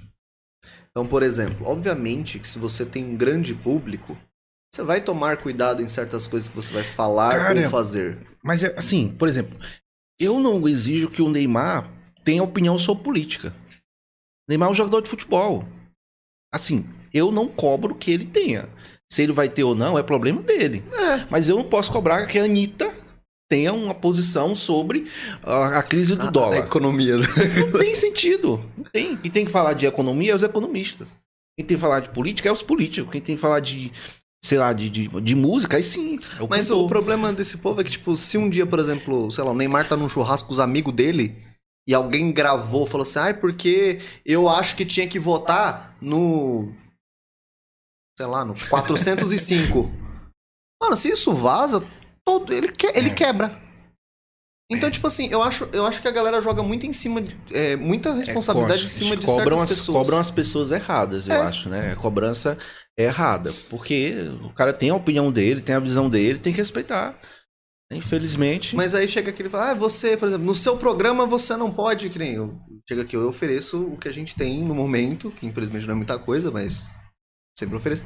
Então, 0.92 1.06
por 1.08 1.24
exemplo, 1.24 1.66
obviamente 1.68 2.40
que 2.40 2.48
se 2.48 2.60
você 2.60 2.86
tem 2.86 3.06
um 3.06 3.16
grande 3.16 3.54
público, 3.54 4.18
você 4.74 4.84
vai 4.84 5.02
tomar 5.02 5.38
cuidado 5.38 5.82
em 5.82 5.88
certas 5.88 6.28
coisas 6.28 6.48
que 6.50 6.56
você 6.56 6.72
vai 6.72 6.84
falar 6.84 7.32
Cara, 7.38 7.60
ou 7.64 7.70
fazer. 7.70 8.18
Mas, 8.44 8.64
é, 8.64 8.74
assim, 8.78 9.10
por 9.10 9.28
exemplo, 9.28 9.58
eu 10.20 10.40
não 10.40 10.68
exijo 10.68 11.10
que 11.10 11.22
o 11.22 11.30
Neymar 11.30 11.90
tenha 12.24 12.44
opinião 12.44 12.78
sobre 12.78 13.04
política. 13.04 13.54
Neymar 14.48 14.70
é 14.70 14.72
um 14.72 14.76
jogador 14.76 15.02
de 15.02 15.10
futebol. 15.10 15.64
Assim, 16.54 16.88
eu 17.14 17.32
não 17.32 17.48
cobro 17.48 17.96
que 17.96 18.12
ele 18.12 18.26
tenha. 18.26 18.70
Se 19.12 19.24
ele 19.24 19.34
vai 19.34 19.50
ter 19.50 19.64
ou 19.64 19.74
não, 19.74 19.98
é 19.98 20.04
problema 20.04 20.42
dele. 20.42 20.84
Mas 21.30 21.50
eu 21.50 21.56
não 21.58 21.64
posso 21.64 21.92
cobrar 21.92 22.26
que 22.28 22.38
a 22.38 22.44
Anitta 22.44 22.94
tenha 23.50 23.74
uma 23.74 23.96
posição 23.96 24.54
sobre 24.56 25.10
a, 25.42 25.80
a 25.80 25.84
crise 25.84 26.16
do 26.16 26.22
A- 26.26 26.28
A 26.28 26.32
dólar. 26.32 26.58
economia. 26.60 27.18
né? 27.18 27.26
Não 27.72 27.80
tem 27.80 27.96
sentido. 27.96 28.64
Não 28.78 28.84
tem. 28.84 29.18
Quem 29.18 29.32
tem 29.32 29.46
que 29.46 29.52
falar 29.52 29.74
de 29.74 29.88
economia 29.88 30.32
é 30.32 30.36
os 30.36 30.44
economistas. 30.44 31.18
Quem 31.58 31.66
tem 31.66 31.76
que 31.76 31.82
falar 31.82 32.02
de 32.02 32.10
política 32.10 32.50
é 32.50 32.52
os 32.52 32.62
políticos. 32.62 33.12
Quem 33.12 33.20
tem 33.22 33.36
que 33.36 33.42
falar 33.42 33.60
de, 33.62 33.92
sei 34.44 34.58
lá, 34.58 34.72
de, 34.74 34.90
de, 34.90 35.08
de 35.08 35.36
música, 35.36 35.78
aí 35.78 35.84
sim. 35.84 36.20
É 36.40 36.44
o 36.44 36.48
Mas 36.48 36.70
cantor. 36.70 36.86
o 36.86 36.88
problema 36.88 37.34
desse 37.34 37.58
povo 37.58 37.82
é 37.82 37.84
que, 37.84 37.92
tipo, 37.92 38.16
se 38.16 38.38
um 38.38 38.50
dia, 38.50 38.66
por 38.66 38.80
exemplo, 38.80 39.30
sei 39.32 39.44
lá, 39.44 39.52
o 39.52 39.56
Neymar 39.56 39.88
tá 39.88 39.98
num 39.98 40.10
churrasco 40.10 40.48
com 40.48 40.54
os 40.54 40.60
amigos 40.60 40.94
dele 40.94 41.36
e 41.88 41.94
alguém 41.94 42.32
gravou, 42.32 42.86
falou 42.86 43.04
assim, 43.04 43.20
ai, 43.20 43.34
porque 43.34 44.00
eu 44.26 44.48
acho 44.48 44.76
que 44.76 44.86
tinha 44.86 45.08
que 45.08 45.20
votar 45.20 45.98
no. 46.02 46.74
Sei 48.18 48.28
lá, 48.28 48.46
no 48.46 48.54
405. 48.70 49.92
Mano, 50.82 50.96
se 50.96 51.10
isso 51.10 51.34
vaza, 51.34 51.86
todo, 52.24 52.54
ele, 52.54 52.72
que, 52.72 52.88
ele 52.88 53.10
quebra. 53.10 53.69
Então, 54.72 54.92
tipo 54.92 55.08
assim, 55.08 55.28
eu 55.32 55.42
acho, 55.42 55.68
eu 55.74 55.84
acho 55.86 56.00
que 56.00 56.08
a 56.08 56.12
galera 56.12 56.40
joga 56.42 56.62
muito 56.62 56.86
em 56.86 56.94
cima 56.94 57.22
de. 57.22 57.36
é, 57.52 57.76
muita 57.76 58.14
responsabilidade 58.14 58.84
É, 58.84 58.86
em 58.86 58.88
cima 58.88 59.18
de 59.18 59.26
cobram 59.26 59.58
certas 59.58 59.64
as, 59.64 59.78
pessoas. 59.80 59.98
Cobram 59.98 60.18
as 60.20 60.32
pessoas 60.32 60.72
erradas, 60.72 61.28
eu 61.28 61.34
É. 61.34 61.42
acho, 61.42 61.70
né? 61.70 61.94
A 61.94 61.96
cobrança 61.96 62.56
é 62.98 63.06
errada. 63.06 63.52
Porque 63.68 64.14
o 64.44 64.54
cara 64.54 64.72
tem 64.72 64.92
a 64.92 64.96
opinião 64.96 65.32
dele, 65.32 65.60
tem 65.60 65.74
a 65.74 65.80
visão 65.80 66.08
dele, 66.08 66.38
tem 66.38 66.54
que 66.54 66.60
respeitar. 66.60 67.20
Infelizmente. 67.92 68.76
Mas 68.76 68.94
aí 68.94 69.08
chega 69.08 69.32
aquele 69.32 69.50
e 69.50 69.52
fala, 69.52 69.72
ah, 69.72 69.74
você, 69.74 70.16
por 70.16 70.28
exemplo, 70.28 70.46
no 70.46 70.54
seu 70.54 70.78
programa 70.78 71.26
você 71.26 71.58
não 71.58 71.72
pode, 71.72 72.10
que 72.12 72.20
nem 72.20 72.36
eu. 72.36 72.60
Chega 72.88 73.02
aqui, 73.02 73.16
eu 73.16 73.28
ofereço 73.28 73.82
o 73.82 73.98
que 73.98 74.08
a 74.08 74.14
gente 74.14 74.36
tem 74.36 74.64
no 74.64 74.76
momento, 74.76 75.32
que 75.32 75.48
infelizmente 75.48 75.88
não 75.88 75.94
é 75.94 75.98
muita 75.98 76.20
coisa, 76.20 76.52
mas 76.52 76.96
sempre 77.58 77.76
ofereço. 77.76 78.04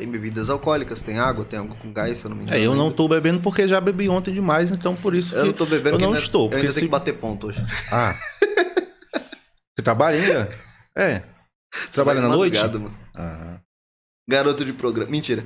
Tem 0.00 0.08
bebidas 0.10 0.48
alcoólicas, 0.48 1.02
tem 1.02 1.18
água, 1.18 1.44
tem 1.44 1.58
água 1.58 1.76
com 1.76 1.92
gás, 1.92 2.16
se 2.16 2.24
eu 2.24 2.30
não 2.30 2.36
me 2.38 2.44
engano. 2.44 2.56
É, 2.58 2.64
eu 2.64 2.74
não 2.74 2.90
tô 2.90 3.06
bebendo 3.06 3.38
porque 3.40 3.68
já 3.68 3.78
bebi 3.82 4.08
ontem 4.08 4.32
demais, 4.32 4.70
então 4.70 4.96
por 4.96 5.14
isso 5.14 5.34
Eu 5.34 5.42
que... 5.42 5.46
não 5.48 5.52
tô 5.52 5.66
bebendo 5.66 5.96
eu 5.96 6.00
não 6.00 6.08
ainda- 6.08 6.18
estou, 6.20 6.48
Eu 6.50 6.56
ainda 6.56 6.56
porque 6.56 6.66
tenho 6.68 6.74
se- 6.74 6.80
que 6.80 6.88
bater 6.88 7.12
ponto 7.18 7.48
hoje. 7.48 7.62
Ah. 7.92 8.14
Você 9.76 9.82
trabalha 9.84 10.18
ainda? 10.18 10.48
É. 10.96 11.22
Trabalha 11.92 12.22
na 12.22 12.28
noite? 12.28 12.58
Madrugada, 12.58 12.78
mano. 12.82 12.98
Ah. 13.14 13.60
Garoto 14.26 14.64
de 14.64 14.72
programa. 14.72 15.10
Mentira. 15.10 15.44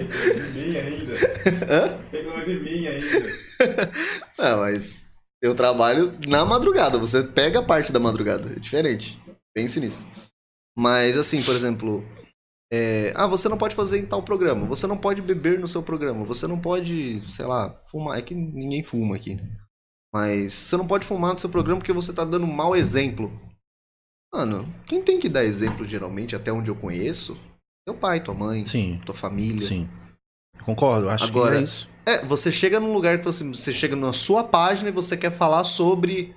Reclamou 0.00 0.44
de 0.52 0.60
mim 0.60 0.76
ainda. 0.76 1.14
Reclamou 2.10 2.44
de 2.44 2.54
mim 2.60 2.86
ainda. 2.88 3.30
Não, 4.36 4.58
mas 4.58 5.06
eu 5.40 5.54
trabalho 5.54 6.12
na 6.26 6.44
madrugada. 6.44 6.98
Você 6.98 7.22
pega 7.22 7.60
a 7.60 7.62
parte 7.62 7.92
da 7.92 8.00
madrugada. 8.00 8.50
É 8.56 8.58
diferente. 8.58 9.22
Pense 9.54 9.78
nisso. 9.78 10.04
Mas 10.76 11.16
assim, 11.16 11.40
por 11.42 11.54
exemplo. 11.54 12.04
É, 12.72 13.12
ah, 13.16 13.26
você 13.26 13.48
não 13.48 13.58
pode 13.58 13.74
fazer 13.74 13.98
em 13.98 14.06
tal 14.06 14.22
programa. 14.22 14.66
Você 14.66 14.86
não 14.86 14.96
pode 14.96 15.20
beber 15.20 15.58
no 15.58 15.66
seu 15.68 15.82
programa. 15.82 16.24
Você 16.24 16.46
não 16.46 16.58
pode, 16.60 17.20
sei 17.32 17.44
lá, 17.46 17.70
fumar. 17.90 18.18
É 18.18 18.22
que 18.22 18.34
ninguém 18.34 18.82
fuma 18.82 19.16
aqui. 19.16 19.34
né? 19.34 19.42
Mas 20.14 20.52
você 20.52 20.76
não 20.76 20.86
pode 20.86 21.04
fumar 21.06 21.32
no 21.32 21.38
seu 21.38 21.48
programa 21.50 21.80
porque 21.80 21.92
você 21.92 22.12
tá 22.12 22.24
dando 22.24 22.44
um 22.44 22.52
mau 22.52 22.74
exemplo. 22.76 23.32
Mano, 24.32 24.72
quem 24.86 25.02
tem 25.02 25.18
que 25.18 25.28
dar 25.28 25.44
exemplo 25.44 25.84
geralmente, 25.84 26.36
até 26.36 26.52
onde 26.52 26.70
eu 26.70 26.76
conheço, 26.76 27.36
teu 27.84 27.94
pai, 27.96 28.20
tua 28.22 28.34
mãe, 28.34 28.64
Sim, 28.64 29.00
tua 29.04 29.14
família. 29.14 29.60
sim. 29.60 29.88
Concordo, 30.64 31.08
acho 31.08 31.24
Agora- 31.24 31.56
que 31.56 31.62
é 31.62 31.64
isso. 31.64 31.88
É, 32.06 32.24
você 32.24 32.50
chega 32.52 32.78
num 32.80 32.92
lugar 32.92 33.18
que 33.18 33.24
você, 33.24 33.42
você 33.44 33.72
chega 33.72 33.94
na 33.96 34.12
sua 34.12 34.44
página 34.44 34.88
e 34.88 34.92
você 34.92 35.16
quer 35.16 35.30
falar 35.32 35.64
sobre. 35.64 36.34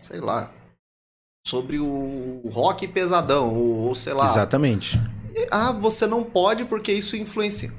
Sei 0.00 0.20
lá. 0.20 0.52
Sobre 1.46 1.78
o 1.78 2.40
rock 2.50 2.88
pesadão, 2.88 3.54
ou, 3.54 3.88
ou 3.88 3.94
sei 3.94 4.12
lá. 4.14 4.26
Exatamente. 4.26 4.96
E, 5.34 5.46
Ah, 5.50 5.72
você 5.72 6.06
não 6.06 6.22
pode 6.24 6.64
porque 6.64 6.92
isso 6.92 7.16
influencia. 7.16 7.70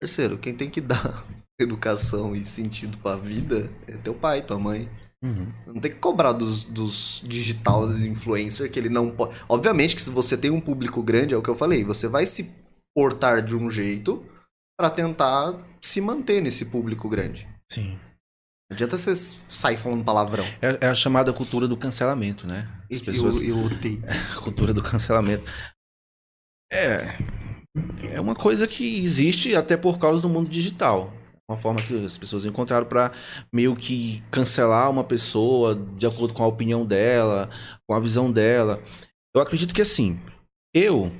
Terceiro, 0.00 0.36
quem 0.38 0.54
tem 0.54 0.68
que 0.70 0.80
dar 0.80 1.24
educação 1.60 2.34
e 2.34 2.44
sentido 2.44 2.96
pra 2.98 3.16
vida 3.16 3.70
é 3.86 3.92
teu 3.96 4.14
pai, 4.14 4.42
tua 4.42 4.58
mãe. 4.58 4.90
Uhum. 5.24 5.52
Não 5.68 5.80
tem 5.80 5.90
que 5.92 5.98
cobrar 5.98 6.32
dos, 6.32 6.64
dos 6.64 7.22
digitais 7.24 8.04
influencer 8.04 8.70
que 8.70 8.78
ele 8.78 8.88
não 8.88 9.10
pode. 9.10 9.36
Obviamente 9.48 9.94
que 9.94 10.02
se 10.02 10.10
você 10.10 10.36
tem 10.36 10.50
um 10.50 10.60
público 10.60 11.00
grande, 11.02 11.32
é 11.32 11.36
o 11.36 11.42
que 11.42 11.48
eu 11.48 11.54
falei, 11.54 11.84
você 11.84 12.08
vai 12.08 12.26
se 12.26 12.56
portar 12.94 13.40
de 13.40 13.54
um 13.56 13.70
jeito 13.70 14.24
pra 14.76 14.90
tentar 14.90 15.56
se 15.80 16.00
manter 16.00 16.42
nesse 16.42 16.64
público 16.66 17.08
grande. 17.08 17.48
Sim. 17.70 17.92
Não 18.68 18.74
adianta 18.74 18.96
você 18.96 19.14
sair 19.14 19.76
falando 19.76 20.02
palavrão. 20.04 20.44
É, 20.60 20.86
é 20.86 20.88
a 20.88 20.94
chamada 20.94 21.32
cultura 21.32 21.68
do 21.68 21.76
cancelamento, 21.76 22.44
né? 22.46 22.68
As 22.90 22.98
Eu- 22.98 23.04
pessoas. 23.04 23.42
eu, 23.42 23.56
odeio. 23.64 24.02
cultura 24.42 24.74
do 24.74 24.82
cancelamento. 24.82 25.44
É. 26.72 27.14
É 28.14 28.20
uma 28.20 28.34
coisa 28.34 28.66
que 28.66 29.02
existe 29.02 29.54
até 29.54 29.76
por 29.76 29.98
causa 29.98 30.22
do 30.22 30.28
mundo 30.28 30.48
digital. 30.48 31.12
Uma 31.48 31.58
forma 31.58 31.82
que 31.82 32.04
as 32.04 32.16
pessoas 32.16 32.44
encontraram 32.44 32.86
para 32.86 33.12
meio 33.52 33.76
que 33.76 34.22
cancelar 34.30 34.90
uma 34.90 35.04
pessoa 35.04 35.74
de 35.96 36.06
acordo 36.06 36.32
com 36.32 36.42
a 36.42 36.46
opinião 36.46 36.84
dela, 36.84 37.50
com 37.86 37.94
a 37.94 38.00
visão 38.00 38.32
dela. 38.32 38.82
Eu 39.34 39.42
acredito 39.42 39.74
que 39.74 39.82
assim, 39.82 40.18
eu, 40.74 41.12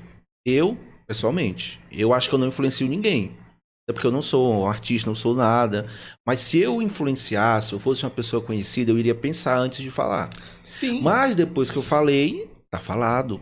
eu, 0.45 0.77
pessoalmente, 1.07 1.79
eu 1.91 2.13
acho 2.13 2.29
que 2.29 2.35
eu 2.35 2.39
não 2.39 2.47
influencio 2.47 2.87
ninguém. 2.87 3.35
É 3.87 3.91
porque 3.91 4.07
eu 4.07 4.11
não 4.11 4.21
sou 4.21 4.61
um 4.61 4.65
artista, 4.65 5.09
não 5.09 5.15
sou 5.15 5.35
nada. 5.35 5.87
Mas 6.25 6.41
se 6.41 6.57
eu 6.57 6.81
influenciasse, 6.81 7.69
se 7.69 7.73
eu 7.75 7.79
fosse 7.79 8.05
uma 8.05 8.09
pessoa 8.11 8.41
conhecida, 8.41 8.91
eu 8.91 8.97
iria 8.97 9.13
pensar 9.13 9.57
antes 9.57 9.81
de 9.81 9.91
falar. 9.91 10.29
Sim. 10.63 11.01
Mas 11.01 11.35
depois 11.35 11.69
que 11.69 11.77
eu 11.77 11.83
falei, 11.83 12.49
tá 12.71 12.79
falado. 12.79 13.41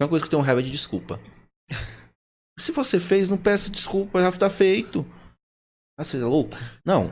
É 0.00 0.04
uma 0.04 0.08
coisa 0.08 0.24
que 0.24 0.30
tem 0.30 0.38
um 0.38 0.42
raiva 0.42 0.62
de 0.62 0.70
desculpa. 0.70 1.20
Se 2.58 2.72
você 2.72 2.98
fez, 2.98 3.28
não 3.28 3.38
peça 3.38 3.70
desculpa, 3.70 4.20
já 4.20 4.32
tá 4.32 4.50
feito. 4.50 5.06
Ah, 5.98 6.04
você 6.04 6.16
é 6.16 6.24
louco? 6.24 6.56
Não. 6.84 7.10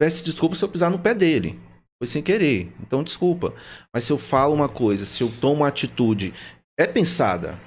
Peça 0.00 0.24
desculpa 0.24 0.54
se 0.54 0.64
eu 0.64 0.68
pisar 0.68 0.90
no 0.90 0.98
pé 0.98 1.14
dele. 1.14 1.60
Foi 2.02 2.06
sem 2.06 2.22
querer. 2.22 2.72
Então, 2.80 3.04
desculpa. 3.04 3.54
Mas 3.94 4.04
se 4.04 4.12
eu 4.12 4.18
falo 4.18 4.54
uma 4.54 4.68
coisa, 4.68 5.04
se 5.04 5.22
eu 5.22 5.30
tomo 5.40 5.60
uma 5.60 5.68
atitude, 5.68 6.34
é 6.78 6.86
pensada. 6.86 7.58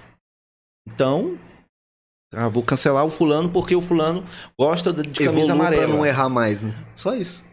Então, 0.87 1.39
ah, 2.33 2.49
vou 2.49 2.61
cancelar 2.61 3.05
o 3.05 3.09
fulano 3.09 3.49
porque 3.49 3.75
o 3.75 3.81
fulano 3.81 4.25
gosta 4.59 4.91
de 4.91 5.03
camisa 5.03 5.23
Evolua 5.23 5.53
amarela. 5.53 5.87
pra 5.87 5.95
não 5.95 6.05
errar 6.05 6.29
mais, 6.29 6.61
né? 6.61 6.71
Só 6.93 7.15
isso. 7.15 7.45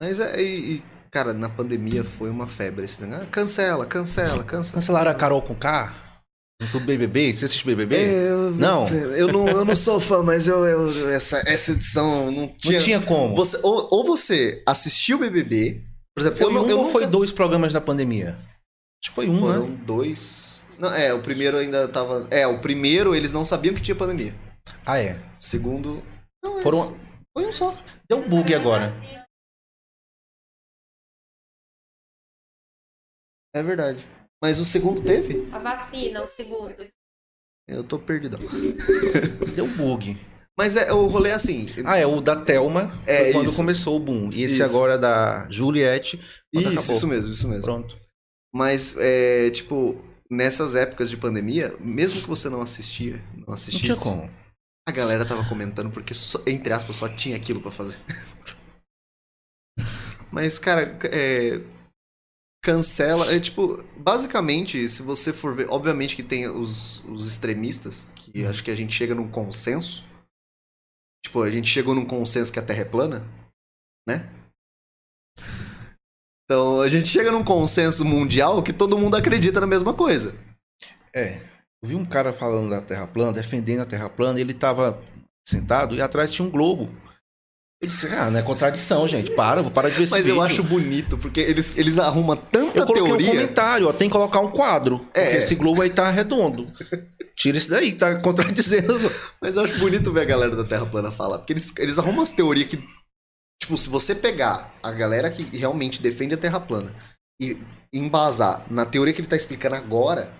Mas 0.00 0.20
é. 0.20 0.40
E, 0.42 0.82
cara, 1.10 1.32
na 1.32 1.48
pandemia 1.48 2.04
foi 2.04 2.30
uma 2.30 2.46
febre 2.46 2.84
esse 2.84 3.00
negócio. 3.02 3.24
Ah, 3.24 3.30
Cancela, 3.30 3.86
cancela, 3.86 4.44
cancela. 4.44 4.74
Cancelaram 4.74 5.10
a 5.10 5.14
Carol 5.14 5.42
com 5.42 5.54
K? 5.54 5.92
Do 6.72 6.80
BBB? 6.80 7.32
Você 7.34 7.46
assiste 7.46 7.64
BBB? 7.64 7.96
É, 7.96 8.30
eu, 8.30 8.50
Não. 8.50 8.86
Eu 8.88 9.28
não, 9.32 9.48
eu 9.48 9.64
não 9.64 9.74
sou 9.74 9.98
fã, 9.98 10.22
mas 10.22 10.46
eu, 10.46 10.64
eu- 10.66 11.08
essa, 11.10 11.42
essa 11.46 11.72
edição 11.72 12.30
não 12.30 12.48
tinha. 12.48 12.78
Não 12.78 12.84
tinha 12.84 13.00
como. 13.00 13.34
Você, 13.34 13.58
ou, 13.62 13.88
ou 13.90 14.04
você 14.04 14.62
assistiu 14.66 15.16
o 15.16 15.20
BBB. 15.20 15.82
Por 16.14 16.20
exemplo, 16.22 16.38
Foi 16.38 16.46
eu, 16.46 16.52
não- 16.52 16.64
um 16.64 16.68
eu 16.68 16.76
ou 16.76 16.82
nunca- 16.84 16.92
foi 16.92 17.06
dois 17.06 17.32
programas 17.32 17.72
da 17.72 17.80
pandemia? 17.80 18.36
Acho 19.02 19.08
que 19.08 19.14
foi 19.14 19.26
um, 19.26 19.38
Foram 19.38 19.68
né? 19.68 19.78
dois. 19.86 20.62
Não, 20.78 20.92
é, 20.94 21.14
o 21.14 21.22
primeiro 21.22 21.56
ainda 21.56 21.88
tava. 21.88 22.26
É, 22.30 22.46
o 22.46 22.58
primeiro 22.60 23.14
eles 23.14 23.32
não 23.32 23.42
sabiam 23.44 23.74
que 23.74 23.80
tinha 23.80 23.94
pandemia. 23.94 24.34
Ah, 24.84 24.98
é. 24.98 25.12
O 25.14 25.42
segundo. 25.42 26.02
Não, 26.44 26.60
Foram... 26.60 26.94
Foi 27.32 27.46
um 27.46 27.52
só. 27.52 27.74
Deu 28.06 28.18
um 28.18 28.28
bug 28.28 28.54
agora. 28.54 28.92
É 33.54 33.62
verdade. 33.62 34.08
Mas 34.42 34.58
o 34.58 34.64
segundo 34.64 35.02
teve? 35.02 35.48
A 35.52 35.58
vacina, 35.58 36.22
o 36.22 36.26
segundo. 36.26 36.74
Eu 37.68 37.84
tô 37.84 37.98
perdidão. 37.98 38.40
Deu 39.54 39.64
um 39.64 39.76
bug. 39.76 40.18
Mas 40.58 40.76
é, 40.76 40.92
o 40.92 41.06
rolê 41.06 41.30
é 41.30 41.34
assim. 41.34 41.66
Ah, 41.84 41.96
é. 41.96 42.06
O 42.06 42.20
da 42.20 42.36
Thelma 42.36 43.00
É, 43.06 43.24
foi 43.24 43.32
quando 43.32 43.46
isso. 43.46 43.56
começou 43.56 43.96
o 43.96 44.00
boom. 44.00 44.30
E 44.32 44.42
esse 44.42 44.54
Isso. 44.54 44.64
agora 44.64 44.98
da 44.98 45.48
Juliette. 45.50 46.16
isso, 46.54 46.68
acabou. 46.68 46.96
isso 46.96 47.06
mesmo, 47.06 47.32
isso 47.32 47.48
mesmo. 47.48 47.62
Pronto. 47.62 47.98
Mas, 48.52 48.96
é, 48.98 49.50
tipo, 49.50 50.02
nessas 50.30 50.74
épocas 50.74 51.08
de 51.08 51.16
pandemia, 51.16 51.76
mesmo 51.78 52.20
que 52.20 52.28
você 52.28 52.48
não 52.48 52.60
assistia, 52.60 53.22
não 53.36 53.46
Não 53.48 53.54
assistisse, 53.54 53.84
tinha 53.84 53.96
como. 53.96 54.28
a 54.88 54.92
galera 54.92 55.24
tava 55.24 55.48
comentando 55.48 55.90
porque, 55.92 56.14
só- 56.14 56.42
entre 56.46 56.72
aspas, 56.72 56.96
só 56.96 57.08
tinha 57.08 57.36
aquilo 57.36 57.60
pra 57.60 57.70
fazer. 57.70 57.96
Mas, 60.32 60.58
cara, 60.58 60.98
é, 61.04 61.60
cancela. 62.62 63.32
É 63.32 63.40
tipo, 63.40 63.82
basicamente, 63.96 64.88
se 64.88 65.02
você 65.02 65.32
for 65.32 65.54
ver, 65.54 65.68
obviamente 65.68 66.16
que 66.16 66.22
tem 66.22 66.48
os, 66.48 67.02
os 67.04 67.28
extremistas, 67.28 68.12
que 68.14 68.44
acho 68.44 68.62
que 68.62 68.70
a 68.70 68.74
gente 68.74 68.94
chega 68.94 69.14
num 69.14 69.30
consenso. 69.30 70.08
Tipo, 71.24 71.42
a 71.42 71.50
gente 71.50 71.68
chegou 71.68 71.94
num 71.94 72.06
consenso 72.06 72.52
que 72.52 72.58
a 72.58 72.62
Terra 72.62 72.80
é 72.80 72.84
plana, 72.84 73.26
né? 74.08 74.28
Então, 76.44 76.80
a 76.80 76.88
gente 76.88 77.06
chega 77.06 77.30
num 77.30 77.44
consenso 77.44 78.04
mundial 78.04 78.62
que 78.62 78.72
todo 78.72 78.98
mundo 78.98 79.16
acredita 79.16 79.60
na 79.60 79.66
mesma 79.66 79.94
coisa. 79.94 80.36
É. 81.14 81.42
Eu 81.82 81.88
vi 81.88 81.94
um 81.94 82.04
cara 82.04 82.32
falando 82.32 82.70
da 82.70 82.82
Terra 82.82 83.06
plana, 83.06 83.32
defendendo 83.32 83.80
a 83.80 83.86
Terra 83.86 84.08
plana, 84.08 84.38
e 84.38 84.42
ele 84.42 84.52
tava 84.52 85.00
sentado 85.48 85.94
e 85.94 86.02
atrás 86.02 86.32
tinha 86.32 86.46
um 86.46 86.50
globo. 86.50 86.90
Eu 87.82 87.88
disse, 87.88 88.06
ah, 88.08 88.30
não 88.30 88.38
é 88.38 88.42
contradição, 88.42 89.08
gente. 89.08 89.30
Para, 89.30 89.62
vou 89.62 89.70
parar 89.70 89.88
de 89.88 89.94
ver 89.94 90.02
esse 90.04 90.12
Mas 90.12 90.28
eu 90.28 90.34
vídeo. 90.34 90.46
acho 90.46 90.62
bonito, 90.62 91.16
porque 91.16 91.40
eles, 91.40 91.78
eles 91.78 91.98
arrumam 91.98 92.36
tanta 92.36 92.78
Eu 92.80 92.86
coloquei 92.86 93.02
um 93.02 93.06
teoria. 93.06 93.30
comentário, 93.30 93.88
ó, 93.88 93.92
tem 93.92 94.06
que 94.06 94.12
colocar 94.12 94.40
um 94.40 94.50
quadro. 94.50 94.98
Porque 94.98 95.18
É. 95.18 95.36
esse 95.38 95.54
globo 95.54 95.80
aí 95.80 95.88
tá 95.88 96.10
redondo. 96.10 96.66
Tira 97.34 97.56
esse 97.56 97.70
daí, 97.70 97.94
tá 97.94 98.16
contradizendo. 98.20 98.94
Mas 99.40 99.56
eu 99.56 99.62
acho 99.64 99.78
bonito 99.78 100.12
ver 100.12 100.20
a 100.20 100.24
galera 100.26 100.54
da 100.54 100.62
Terra 100.64 100.84
plana 100.84 101.10
falar. 101.10 101.38
Porque 101.38 101.54
eles, 101.54 101.72
eles 101.78 101.98
arrumam 101.98 102.18
umas 102.18 102.30
teorias 102.30 102.68
que. 102.68 102.76
Tipo, 103.62 103.78
se 103.78 103.88
você 103.88 104.14
pegar 104.14 104.74
a 104.82 104.90
galera 104.92 105.30
que 105.30 105.42
realmente 105.56 106.02
defende 106.02 106.34
a 106.34 106.38
Terra 106.38 106.60
plana 106.60 106.94
e 107.40 107.56
embasar 107.94 108.66
na 108.70 108.84
teoria 108.84 109.14
que 109.14 109.22
ele 109.22 109.28
tá 109.28 109.36
explicando 109.36 109.76
agora. 109.76 110.30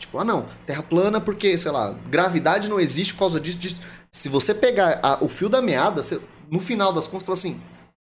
Tipo, 0.00 0.18
ah 0.18 0.24
não, 0.24 0.48
Terra 0.66 0.82
plana 0.82 1.20
porque, 1.20 1.56
sei 1.56 1.70
lá, 1.70 1.92
gravidade 2.08 2.68
não 2.68 2.80
existe 2.80 3.14
por 3.14 3.20
causa 3.20 3.38
disso, 3.40 3.58
disso. 3.60 3.76
Se 4.12 4.28
você 4.28 4.52
pegar 4.52 4.98
a- 5.04 5.18
o 5.22 5.28
fio 5.28 5.48
da 5.48 5.60
meada, 5.62 6.02
você- 6.02 6.20
no 6.50 6.60
final 6.60 6.92
das 6.92 7.06
contas, 7.06 7.24
fala 7.24 7.34
assim: 7.34 7.60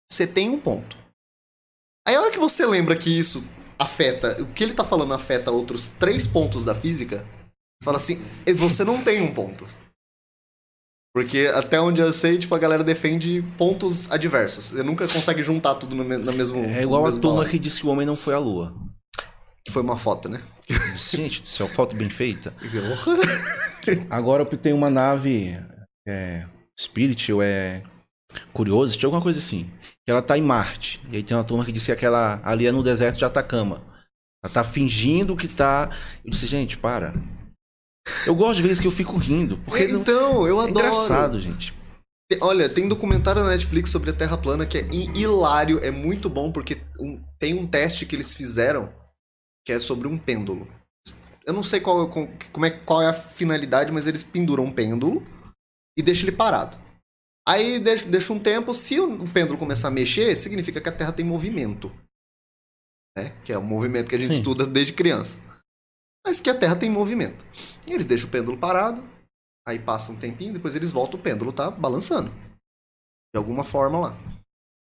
você 0.09 0.27
tem 0.27 0.49
um 0.49 0.59
ponto. 0.59 0.97
Aí 2.07 2.15
a 2.15 2.21
hora 2.21 2.31
que 2.31 2.39
você 2.39 2.65
lembra 2.65 2.97
que 2.97 3.09
isso 3.09 3.47
afeta, 3.79 4.41
o 4.41 4.47
que 4.47 4.63
ele 4.63 4.73
tá 4.73 4.83
falando 4.83 5.13
afeta 5.13 5.51
outros 5.51 5.87
três 5.87 6.27
pontos 6.27 6.63
da 6.63 6.75
física, 6.75 7.19
você 7.19 7.85
fala 7.85 7.97
assim, 7.97 8.25
"E 8.45 8.53
você 8.53 8.83
não 8.83 9.03
tem 9.03 9.21
um 9.21 9.33
ponto. 9.33 9.65
Porque 11.13 11.51
até 11.53 11.79
onde 11.79 12.01
eu 12.01 12.11
sei, 12.11 12.39
tipo, 12.39 12.55
a 12.55 12.59
galera 12.59 12.83
defende 12.83 13.43
pontos 13.55 14.11
adversos. 14.11 14.65
Você 14.65 14.83
nunca 14.83 15.07
consegue 15.07 15.43
juntar 15.43 15.75
tudo 15.75 15.95
no, 15.95 16.03
na 16.03 16.31
mesmo 16.31 16.63
É 16.65 16.81
igual 16.81 17.05
a 17.05 17.11
turma 17.11 17.45
que 17.45 17.59
disse 17.59 17.81
que 17.81 17.87
o 17.87 17.91
homem 17.91 18.05
não 18.05 18.15
foi 18.15 18.33
à 18.33 18.39
lua. 18.39 18.75
Que 19.63 19.71
foi 19.71 19.83
uma 19.83 19.97
foto, 19.97 20.27
né? 20.27 20.41
Gente, 20.97 21.43
isso 21.43 21.61
é 21.61 21.65
uma 21.67 21.73
foto 21.73 21.95
bem 21.95 22.09
feita. 22.09 22.51
Agora 24.09 24.43
eu 24.43 24.57
tenho 24.57 24.75
uma 24.75 24.89
nave 24.89 25.55
é, 26.07 26.47
Spirit 26.79 27.31
ou 27.31 27.43
é 27.43 27.83
Curiosity, 28.53 29.05
alguma 29.05 29.21
coisa 29.21 29.39
assim. 29.39 29.69
Que 30.05 30.11
ela 30.11 30.21
tá 30.21 30.37
em 30.37 30.41
Marte. 30.41 31.01
E 31.11 31.17
aí 31.17 31.23
tem 31.23 31.35
uma 31.35 31.43
turma 31.43 31.63
que 31.65 31.71
disse 31.71 31.87
que 31.87 31.91
aquela 31.91 32.41
ali 32.43 32.65
é 32.65 32.71
no 32.71 32.83
deserto 32.83 33.17
de 33.17 33.25
Atacama. 33.25 33.81
Ela 34.43 34.53
tá 34.53 34.63
fingindo 34.63 35.35
que 35.37 35.47
tá. 35.47 35.89
Eu 36.23 36.31
disse, 36.31 36.47
gente, 36.47 36.77
para. 36.77 37.13
Eu 38.25 38.35
gosto 38.35 38.57
de 38.57 38.63
vezes 38.63 38.79
que 38.79 38.87
eu 38.87 38.91
fico 38.91 39.15
rindo. 39.17 39.57
Porque 39.59 39.87
não... 39.87 40.01
então, 40.01 40.47
eu 40.47 40.59
é 40.59 40.63
adoro. 40.63 40.69
engraçado, 40.71 41.39
gente. 41.39 41.73
Olha, 42.41 42.67
tem 42.67 42.87
documentário 42.87 43.43
na 43.43 43.49
Netflix 43.51 43.91
sobre 43.91 44.09
a 44.09 44.13
Terra 44.13 44.37
plana 44.37 44.65
que 44.65 44.79
é 44.79 44.81
hi- 44.91 45.11
hilário, 45.15 45.79
é 45.83 45.91
muito 45.91 46.29
bom, 46.29 46.51
porque 46.51 46.81
tem 47.39 47.53
um 47.53 47.67
teste 47.67 48.05
que 48.05 48.15
eles 48.15 48.33
fizeram 48.33 48.91
que 49.65 49.71
é 49.71 49.79
sobre 49.79 50.07
um 50.07 50.17
pêndulo. 50.17 50.67
Eu 51.45 51.53
não 51.53 51.61
sei 51.61 51.79
qual, 51.79 52.09
com- 52.09 52.31
como 52.51 52.65
é, 52.65 52.71
qual 52.71 53.01
é 53.01 53.07
a 53.07 53.13
finalidade, 53.13 53.91
mas 53.91 54.07
eles 54.07 54.23
penduram 54.23 54.65
um 54.65 54.71
pêndulo 54.71 55.25
e 55.97 56.01
deixam 56.01 56.27
ele 56.27 56.35
parado. 56.35 56.77
Aí 57.47 57.79
deixa, 57.79 58.07
deixa 58.07 58.31
um 58.33 58.39
tempo, 58.39 58.73
se 58.73 58.99
o 58.99 59.31
pêndulo 59.31 59.57
começar 59.59 59.89
a 59.89 59.91
mexer, 59.91 60.35
significa 60.37 60.79
que 60.79 60.89
a 60.89 60.95
Terra 60.95 61.11
tem 61.11 61.25
movimento. 61.25 61.91
Né? 63.17 63.29
Que 63.43 63.51
é 63.51 63.57
o 63.57 63.63
movimento 63.63 64.09
que 64.09 64.15
a 64.15 64.19
gente 64.19 64.31
Sim. 64.33 64.37
estuda 64.39 64.65
desde 64.65 64.93
criança. 64.93 65.41
Mas 66.25 66.39
que 66.39 66.49
a 66.49 66.57
Terra 66.57 66.75
tem 66.75 66.89
movimento. 66.89 67.45
E 67.87 67.91
eles 67.93 68.05
deixam 68.05 68.27
o 68.29 68.31
pêndulo 68.31 68.57
parado, 68.57 69.03
Aí 69.65 69.79
passa 69.79 70.11
um 70.11 70.19
tempinho, 70.19 70.51
depois 70.53 70.75
eles 70.75 70.91
voltam, 70.91 71.17
o 71.17 71.23
pêndulo 71.23 71.53
tá 71.53 71.71
balançando. 71.71 72.29
De 73.33 73.37
alguma 73.37 73.63
forma 73.63 73.97
lá. 73.99 74.17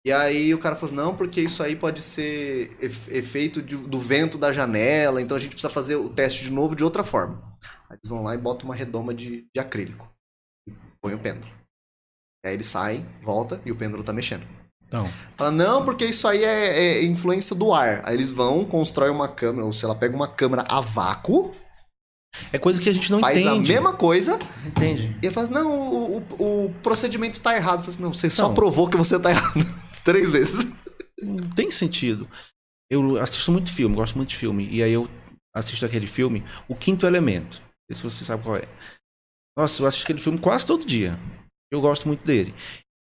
E 0.03 0.11
aí 0.11 0.51
o 0.55 0.59
cara 0.59 0.75
falou, 0.75 0.95
não, 0.95 1.15
porque 1.15 1.39
isso 1.39 1.61
aí 1.61 1.75
pode 1.75 2.01
ser 2.01 2.75
efe- 2.83 3.15
efeito 3.15 3.61
de- 3.61 3.77
do 3.77 3.99
vento 3.99 4.39
da 4.39 4.51
janela, 4.51 5.21
então 5.21 5.37
a 5.37 5.39
gente 5.39 5.51
precisa 5.51 5.71
fazer 5.71 5.97
o 5.97 6.09
teste 6.09 6.43
de 6.43 6.51
novo 6.51 6.75
de 6.75 6.83
outra 6.83 7.03
forma. 7.03 7.55
Aí 7.87 7.97
eles 7.97 8.09
vão 8.09 8.23
lá 8.23 8.33
e 8.33 8.39
botam 8.39 8.65
uma 8.67 8.73
redoma 8.75 9.13
de, 9.13 9.47
de 9.53 9.59
acrílico. 9.59 10.11
E 10.67 10.73
põe 10.99 11.13
o 11.13 11.19
pêndulo. 11.19 11.53
Aí 12.45 12.53
eles 12.53 12.67
saem, 12.67 13.05
volta 13.23 13.61
e 13.65 13.71
o 13.71 13.75
pêndulo 13.75 14.03
tá 14.03 14.11
mexendo. 14.13 14.45
Então, 14.87 15.09
Fala, 15.37 15.51
não, 15.51 15.85
porque 15.85 16.05
isso 16.05 16.27
aí 16.27 16.43
é, 16.43 16.97
é 16.99 17.03
influência 17.05 17.55
do 17.55 17.73
ar. 17.73 18.01
Aí 18.03 18.13
eles 18.15 18.29
vão, 18.29 18.65
constroem 18.65 19.11
uma 19.11 19.27
câmera, 19.27 19.65
ou 19.65 19.71
se 19.71 19.85
ela 19.85 19.95
pega 19.95 20.15
uma 20.15 20.27
câmera 20.27 20.65
a 20.69 20.81
vácuo, 20.81 21.51
é 22.51 22.57
coisa 22.57 22.81
que 22.81 22.89
a 22.89 22.93
gente 22.93 23.11
não 23.11 23.19
faz 23.19 23.39
entende. 23.43 23.71
a 23.71 23.75
mesma 23.75 23.93
coisa, 23.93 24.39
Entende? 24.65 25.17
e 25.21 25.25
ele 25.25 25.33
fala, 25.33 25.47
não, 25.49 25.71
o, 25.71 26.17
o- 26.39 26.65
o 26.65 26.73
procedimento 26.81 27.39
tá 27.39 27.55
errado. 27.55 27.79
Eu 27.79 27.83
falo 27.85 27.91
assim, 27.91 28.01
não, 28.01 28.13
você 28.13 28.29
só 28.29 28.47
Não. 28.47 28.53
provou 28.55 28.89
que 28.89 28.97
você 28.97 29.19
tá 29.19 29.31
errado. 29.31 29.53
Três 30.03 30.29
vezes. 30.31 30.73
Não 31.25 31.49
tem 31.51 31.69
sentido. 31.71 32.27
Eu 32.89 33.21
assisto 33.21 33.51
muito 33.51 33.71
filme, 33.71 33.95
gosto 33.95 34.15
muito 34.17 34.29
de 34.29 34.35
filme. 34.37 34.67
E 34.71 34.81
aí 34.83 34.91
eu 34.91 35.07
assisto 35.55 35.85
aquele 35.85 36.07
filme, 36.07 36.43
O 36.67 36.75
Quinto 36.75 37.05
Elemento. 37.05 37.61
sei 37.89 37.95
se 37.95 38.03
você 38.03 38.25
sabe 38.25 38.43
qual 38.43 38.57
é. 38.57 38.67
Nossa, 39.57 39.81
eu 39.83 39.87
assisto 39.87 40.05
aquele 40.05 40.19
filme 40.19 40.39
quase 40.39 40.65
todo 40.65 40.85
dia. 40.85 41.17
Eu 41.71 41.79
gosto 41.81 42.07
muito 42.07 42.25
dele. 42.25 42.53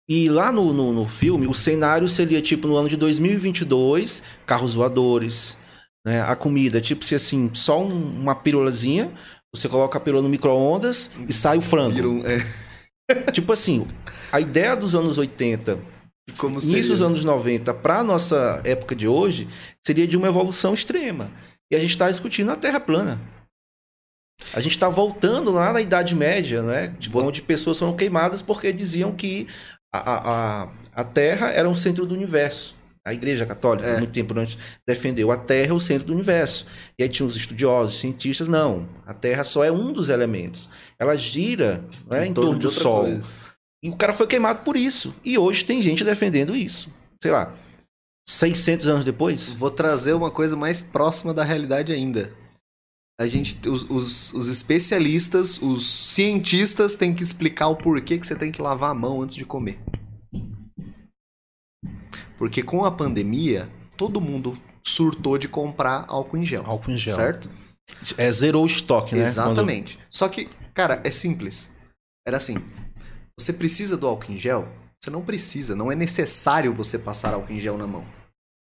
E 0.08 0.28
lá 0.28 0.50
no, 0.52 0.72
no, 0.72 0.92
no 0.92 1.08
filme, 1.08 1.46
o 1.46 1.54
cenário 1.54 2.08
seria 2.08 2.40
tipo 2.40 2.66
no 2.68 2.76
ano 2.76 2.88
de 2.88 2.96
2022, 2.96 4.22
carros 4.46 4.74
voadores, 4.74 5.58
né? 6.06 6.22
A 6.22 6.36
comida, 6.36 6.80
tipo 6.80 7.04
se 7.04 7.14
assim, 7.14 7.50
só 7.54 7.82
um- 7.82 8.20
uma 8.20 8.34
pirulazinha, 8.34 9.12
você 9.54 9.68
coloca 9.68 9.98
a 9.98 10.00
pirula 10.00 10.22
no 10.22 10.28
micro-ondas 10.28 11.10
e 11.28 11.32
sai 11.32 11.58
o 11.58 11.62
frango. 11.62 11.94
Viram, 11.94 12.22
é, 12.24 12.38
Tipo 13.32 13.52
assim, 13.52 13.86
a 14.32 14.40
ideia 14.40 14.74
dos 14.76 14.94
anos 14.94 15.18
80 15.18 15.78
como 16.38 16.58
seria. 16.60 16.76
início 16.76 16.92
dos 16.92 17.02
anos 17.02 17.24
90 17.24 17.72
para 17.74 18.02
nossa 18.02 18.60
época 18.64 18.94
de 18.96 19.06
hoje 19.06 19.48
seria 19.86 20.06
de 20.08 20.16
uma 20.16 20.26
evolução 20.28 20.72
extrema. 20.74 21.30
E 21.70 21.76
a 21.76 21.80
gente 21.80 21.90
está 21.90 22.08
discutindo 22.10 22.50
a 22.50 22.56
Terra 22.56 22.78
plana. 22.80 23.20
A 24.52 24.60
gente 24.60 24.72
está 24.72 24.88
voltando 24.88 25.50
lá 25.50 25.72
na 25.72 25.80
Idade 25.80 26.14
Média, 26.14 26.62
né? 26.62 26.94
De 26.98 27.10
onde 27.16 27.42
pessoas 27.42 27.78
foram 27.78 27.96
queimadas 27.96 28.42
porque 28.42 28.72
diziam 28.72 29.12
que 29.12 29.46
a, 29.92 30.64
a, 30.64 30.68
a, 30.94 31.04
Terra 31.04 31.50
era 31.50 31.68
um 31.68 31.76
centro 31.76 32.06
do 32.06 32.14
universo. 32.14 32.74
A 33.04 33.14
Igreja 33.14 33.46
Católica, 33.46 33.86
É. 33.86 33.98
muito 33.98 34.12
tempo 34.12 34.36
antes, 34.36 34.58
defendeu 34.86 35.30
a 35.30 35.36
Terra 35.36 35.70
é 35.70 35.72
o 35.72 35.78
centro 35.78 36.08
do 36.08 36.12
universo. 36.12 36.66
E 36.98 37.02
aí 37.04 37.08
tinha 37.08 37.26
os 37.26 37.36
estudiosos, 37.36 38.00
cientistas, 38.00 38.48
não. 38.48 38.88
A 39.06 39.14
Terra 39.14 39.44
só 39.44 39.64
é 39.64 39.70
um 39.70 39.92
dos 39.92 40.08
elementos. 40.08 40.68
Ela 40.98 41.16
gira 41.16 41.84
né, 42.10 42.26
em, 42.26 42.34
torno, 42.34 42.54
de 42.54 42.60
do 42.60 42.70
Sol. 42.70 43.02
coisa. 43.02 43.24
E 43.82 43.88
o 43.88 43.96
cara 43.96 44.12
foi 44.12 44.26
queimado 44.26 44.64
por 44.64 44.76
isso. 44.76 45.14
E 45.24 45.38
hoje 45.38 45.64
tem 45.64 45.80
gente 45.80 46.02
defendendo 46.02 46.56
isso. 46.56 46.90
Sei 47.22 47.30
lá, 47.30 47.54
600 48.28 48.88
anos 48.88 49.04
depois? 49.04 49.54
Vou 49.54 49.70
trazer 49.70 50.12
uma 50.12 50.30
coisa 50.30 50.56
mais 50.56 50.80
próxima 50.80 51.32
da 51.32 51.44
realidade 51.44 51.92
ainda. 51.92 52.32
A 53.18 53.26
gente, 53.26 53.66
os, 53.66 53.82
os, 53.88 54.32
os 54.34 54.48
especialistas, 54.48 55.60
os 55.60 55.86
cientistas 55.86 56.94
têm 56.94 57.14
que 57.14 57.22
explicar 57.22 57.68
o 57.68 57.76
porquê 57.76 58.18
que 58.18 58.26
você 58.26 58.36
tem 58.36 58.52
que 58.52 58.60
lavar 58.60 58.90
a 58.90 58.94
mão 58.94 59.22
antes 59.22 59.34
de 59.34 59.44
comer. 59.44 59.80
Porque 62.36 62.62
com 62.62 62.84
a 62.84 62.93
pandemia, 62.93 63.72
todo 63.97 64.20
mundo 64.20 64.60
surtou 64.84 65.38
de 65.38 65.48
comprar 65.48 66.05
álcool 66.09 66.36
em 66.36 66.44
gel. 66.44 66.62
Álcool 66.66 66.90
em 66.90 66.98
gel. 66.98 67.16
Certo? 67.16 67.51
É, 68.18 68.30
zerou 68.30 68.64
o 68.64 68.66
estoque, 68.66 69.14
né? 69.14 69.24
Exatamente. 69.24 69.98
Só 70.10 70.28
que, 70.28 70.51
cara, 70.74 71.01
é 71.02 71.10
simples. 71.10 71.70
Era 72.26 72.36
assim: 72.36 72.56
você 73.38 73.52
precisa 73.52 73.97
do 73.97 74.06
álcool 74.06 74.32
em 74.32 74.38
gel? 74.38 74.68
Você 75.02 75.10
não 75.10 75.22
precisa, 75.22 75.76
não 75.76 75.90
é 75.90 75.94
necessário 75.94 76.74
você 76.74 76.98
passar 76.98 77.32
álcool 77.32 77.52
em 77.52 77.60
gel 77.60 77.78
na 77.78 77.86
mão. 77.86 78.05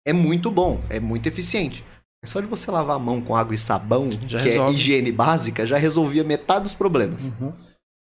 É 0.07 0.13
muito 0.13 0.51
bom, 0.51 0.85
é 0.91 1.01
muito 1.01 1.27
eficiente. 1.27 1.85
É 2.25 2.27
só 2.27 2.41
de 2.41 2.47
você 2.47 2.71
lavar 2.71 2.97
a 2.97 2.99
mão 2.99 3.21
com 3.21 3.37
água 3.37 3.55
e 3.55 3.59
sabão, 3.59 4.09
Já 4.27 4.41
que 4.41 4.49
resolve. 4.49 4.73
é 4.73 4.75
higiene 4.75 5.13
básica, 5.13 5.67
já 5.67 5.77
resolvia 5.77 6.25
metade 6.25 6.63
dos 6.63 6.73
problemas. 6.73 7.31
Uhum. 7.39 7.53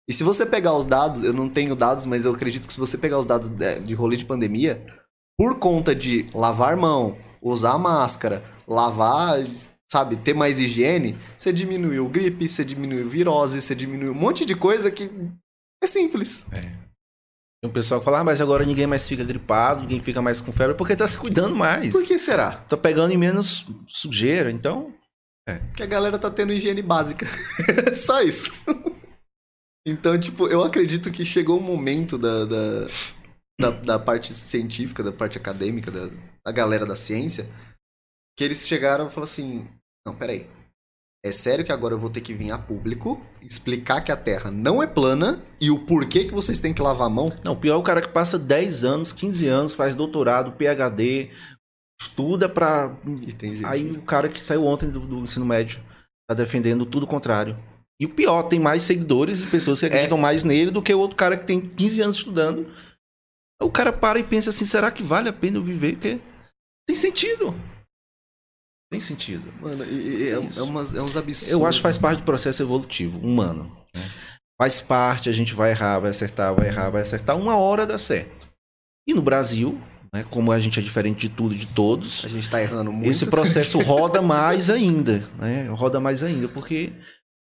E 0.07 0.13
se 0.13 0.23
você 0.23 0.45
pegar 0.45 0.73
os 0.73 0.85
dados, 0.85 1.21
eu 1.21 1.33
não 1.33 1.49
tenho 1.49 1.75
dados, 1.75 2.05
mas 2.05 2.23
eu 2.23 2.31
acredito 2.31 2.65
que 2.65 2.73
se 2.73 2.79
você 2.79 2.97
pegar 2.97 3.19
os 3.19 3.25
dados 3.25 3.49
de, 3.49 3.79
de 3.81 3.93
rolê 3.93 4.15
de 4.15 4.23
pandemia, 4.23 4.81
por 5.37 5.59
conta 5.59 5.93
de 5.93 6.25
lavar 6.33 6.77
mão, 6.77 7.17
usar 7.41 7.77
máscara, 7.77 8.41
lavar, 8.65 9.45
sabe, 9.91 10.15
ter 10.15 10.33
mais 10.33 10.59
higiene, 10.59 11.17
você 11.35 11.51
diminuiu 11.51 12.07
gripe, 12.07 12.47
você 12.47 12.63
diminuiu 12.63 13.09
virose, 13.09 13.61
você 13.61 13.75
diminuiu 13.75 14.13
um 14.13 14.15
monte 14.15 14.45
de 14.45 14.55
coisa 14.55 14.89
que 14.89 15.11
é 15.83 15.87
simples. 15.87 16.45
Tem 17.65 17.69
um 17.69 17.73
pessoal 17.73 17.99
que 17.99 18.05
fala, 18.05 18.19
ah, 18.19 18.23
mas 18.23 18.39
agora 18.41 18.63
ninguém 18.63 18.85
mais 18.85 19.07
fica 19.07 19.23
gripado, 19.23 19.81
ninguém 19.81 19.99
fica 19.99 20.21
mais 20.21 20.39
com 20.39 20.51
febre, 20.51 20.75
porque 20.75 20.95
tá 20.95 21.07
se 21.07 21.17
cuidando 21.17 21.55
mais. 21.55 21.91
Por 21.91 22.05
que 22.05 22.17
será? 22.17 22.51
Tá 22.51 22.77
pegando 22.77 23.11
em 23.11 23.17
menos 23.17 23.65
sujeira, 23.87 24.51
então. 24.51 24.93
Que 25.75 25.81
a 25.81 25.87
galera 25.87 26.19
tá 26.19 26.29
tendo 26.29 26.53
higiene 26.53 26.83
básica. 26.83 27.25
Só 27.93 28.21
isso. 28.21 28.51
Então, 29.87 30.19
tipo, 30.19 30.47
eu 30.47 30.63
acredito 30.63 31.11
que 31.11 31.25
chegou 31.25 31.59
um 31.59 31.63
momento 31.63 32.17
da, 32.17 32.45
da, 32.45 32.87
da, 33.59 33.69
da 33.71 33.99
parte 33.99 34.35
científica, 34.35 35.03
da 35.03 35.11
parte 35.11 35.37
acadêmica, 35.37 35.89
da, 35.89 36.09
da 36.45 36.51
galera 36.51 36.85
da 36.85 36.95
ciência, 36.95 37.47
que 38.37 38.43
eles 38.43 38.67
chegaram 38.67 39.07
e 39.07 39.09
falaram 39.09 39.31
assim: 39.31 39.67
não, 40.05 40.15
peraí. 40.15 40.47
É 41.25 41.31
sério 41.31 41.65
que 41.65 41.71
agora 41.71 41.95
eu 41.95 41.99
vou 41.99 42.11
ter 42.11 42.21
que 42.21 42.35
vir 42.35 42.51
a 42.51 42.57
público 42.59 43.19
explicar 43.41 43.99
que 44.01 44.11
a 44.11 44.15
Terra 44.15 44.51
não 44.51 44.83
é 44.83 44.85
plana 44.85 45.41
e 45.59 45.71
o 45.71 45.79
porquê 45.79 46.25
que 46.25 46.31
vocês 46.31 46.59
têm 46.59 46.71
que 46.71 46.83
lavar 46.83 47.07
a 47.07 47.09
mão? 47.09 47.25
Não, 47.43 47.55
pior 47.55 47.73
é 47.73 47.77
o 47.77 47.81
cara 47.81 47.99
que 47.99 48.09
passa 48.09 48.37
10 48.37 48.85
anos, 48.85 49.11
15 49.11 49.47
anos, 49.47 49.73
faz 49.73 49.95
doutorado, 49.95 50.51
PhD, 50.51 51.31
estuda 51.99 52.47
pra. 52.47 52.95
E 53.25 53.33
tem 53.33 53.55
gente. 53.55 53.65
Aí 53.65 53.89
o 53.89 54.03
cara 54.03 54.29
que 54.29 54.39
saiu 54.39 54.65
ontem 54.65 54.87
do, 54.87 54.99
do 54.99 55.17
ensino 55.17 55.47
médio 55.47 55.81
tá 56.29 56.35
defendendo 56.35 56.85
tudo 56.85 57.05
o 57.05 57.07
contrário. 57.07 57.57
E 57.99 58.05
o 58.05 58.09
pior, 58.09 58.43
tem 58.43 58.59
mais 58.59 58.83
seguidores 58.83 59.41
e 59.41 59.47
pessoas 59.47 59.79
que 59.79 59.87
acreditam 59.87 60.19
mais 60.19 60.43
nele 60.43 60.69
do 60.69 60.83
que 60.83 60.93
o 60.93 60.99
outro 60.99 61.17
cara 61.17 61.35
que 61.35 61.45
tem 61.45 61.59
15 61.59 62.01
anos 62.01 62.17
estudando. 62.17 62.71
O 63.59 63.71
cara 63.71 63.91
para 63.91 64.19
e 64.19 64.23
pensa 64.23 64.51
assim: 64.51 64.65
será 64.65 64.91
que 64.91 65.01
vale 65.01 65.27
a 65.27 65.33
pena 65.33 65.57
eu 65.57 65.63
viver? 65.63 65.93
Porque 65.93 66.19
tem 66.85 66.95
sentido. 66.95 67.55
Tem 68.91 68.99
sentido. 68.99 69.51
Mano, 69.61 69.83
e- 69.83 70.29
é, 70.31 70.39
Isso. 70.39 70.59
é, 70.59 70.63
umas, 70.63 70.93
é 70.93 71.01
uns 71.01 71.17
absurdos. 71.17 71.51
Eu 71.51 71.65
acho 71.65 71.79
que 71.79 71.83
faz 71.83 71.97
parte 71.97 72.19
do 72.19 72.25
processo 72.25 72.61
evolutivo 72.63 73.19
humano. 73.19 73.75
né? 73.93 74.01
Faz 74.61 74.79
parte, 74.79 75.27
a 75.29 75.33
gente 75.33 75.53
vai 75.53 75.71
errar, 75.71 75.99
vai 75.99 76.11
acertar, 76.11 76.53
vai 76.55 76.67
errar, 76.67 76.89
vai 76.89 77.01
acertar. 77.01 77.37
Uma 77.37 77.57
hora 77.57 77.85
dá 77.85 77.97
certo. 77.97 78.47
E 79.07 79.13
no 79.13 79.21
Brasil, 79.21 79.81
né, 80.13 80.23
como 80.23 80.51
a 80.51 80.59
gente 80.59 80.79
é 80.79 80.83
diferente 80.83 81.27
de 81.27 81.29
tudo 81.29 81.53
e 81.53 81.57
de 81.57 81.67
todos, 81.67 82.23
A 82.23 82.29
gente 82.29 82.49
tá 82.49 82.61
errando 82.61 82.91
muito. 82.91 83.09
esse 83.09 83.25
processo 83.25 83.79
roda 83.79 84.21
mais 84.21 84.69
ainda. 84.69 85.19
Né? 85.37 85.67
Roda 85.67 85.99
mais 85.99 86.23
ainda, 86.23 86.47
porque 86.47 86.93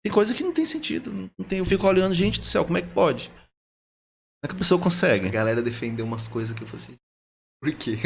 tem 0.02 0.12
coisa 0.12 0.32
que 0.32 0.42
não 0.42 0.52
tem 0.52 0.64
sentido. 0.64 1.12
Não 1.38 1.46
tem, 1.46 1.58
eu 1.58 1.66
fico 1.66 1.86
olhando, 1.86 2.14
gente 2.14 2.40
do 2.40 2.46
céu, 2.46 2.64
como 2.64 2.78
é 2.78 2.82
que 2.82 2.92
pode? 2.94 3.28
Como 3.28 4.44
é 4.44 4.48
que 4.48 4.54
a 4.54 4.58
pessoa 4.58 4.80
A 4.80 4.82
consegue? 4.82 5.28
galera 5.28 5.60
defendeu 5.60 6.06
umas 6.06 6.26
coisas 6.28 6.56
que 6.56 6.62
eu 6.62 6.66
falei 6.66 6.84
assim. 6.84 6.96
Por 7.60 7.72
quê? 7.74 7.96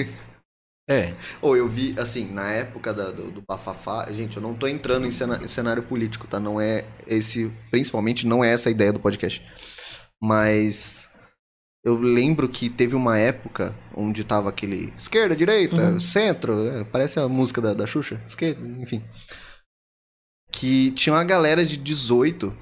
É, 0.89 1.15
Ou 1.43 1.57
eu 1.57 1.67
vi, 1.69 1.95
assim, 1.99 2.31
na 2.33 2.53
época 2.53 2.95
da- 2.95 3.11
do, 3.11 3.31
do 3.31 3.43
bafafá, 3.43 4.07
gente, 4.13 4.37
eu 4.37 4.43
não 4.43 4.55
tô 4.55 4.69
entrando 4.69 5.05
em 5.07 5.11
cena- 5.11 5.43
em 5.43 5.49
cenário 5.49 5.83
político, 5.83 6.29
tá? 6.29 6.39
Não 6.39 6.61
é 6.61 6.87
esse, 7.07 7.51
principalmente 7.73 8.25
não 8.27 8.45
é 8.45 8.53
essa 8.53 8.69
a 8.69 8.73
ideia 8.73 8.93
do 8.93 9.01
podcast. 9.01 9.43
Mas 10.23 11.11
eu 11.85 11.97
lembro 11.97 12.49
que 12.49 12.71
teve 12.71 12.95
uma 12.95 13.19
época 13.19 13.77
onde 13.97 14.23
tava 14.25 14.49
aquele 14.49 14.93
esquerda, 14.97 15.35
direita, 15.35 15.91
Uhum. 15.93 15.99
centro, 16.01 16.67
é, 16.69 16.85
parece 16.85 17.19
a 17.19 17.29
música 17.29 17.61
da, 17.61 17.75
da 17.75 17.87
Xuxa, 17.87 18.23
esquerda, 18.25 18.65
enfim. 18.81 19.03
Que 20.53 20.93
tinha 20.93 21.13
uma 21.15 21.25
galera 21.25 21.67
de 21.67 21.77
18, 21.77 22.57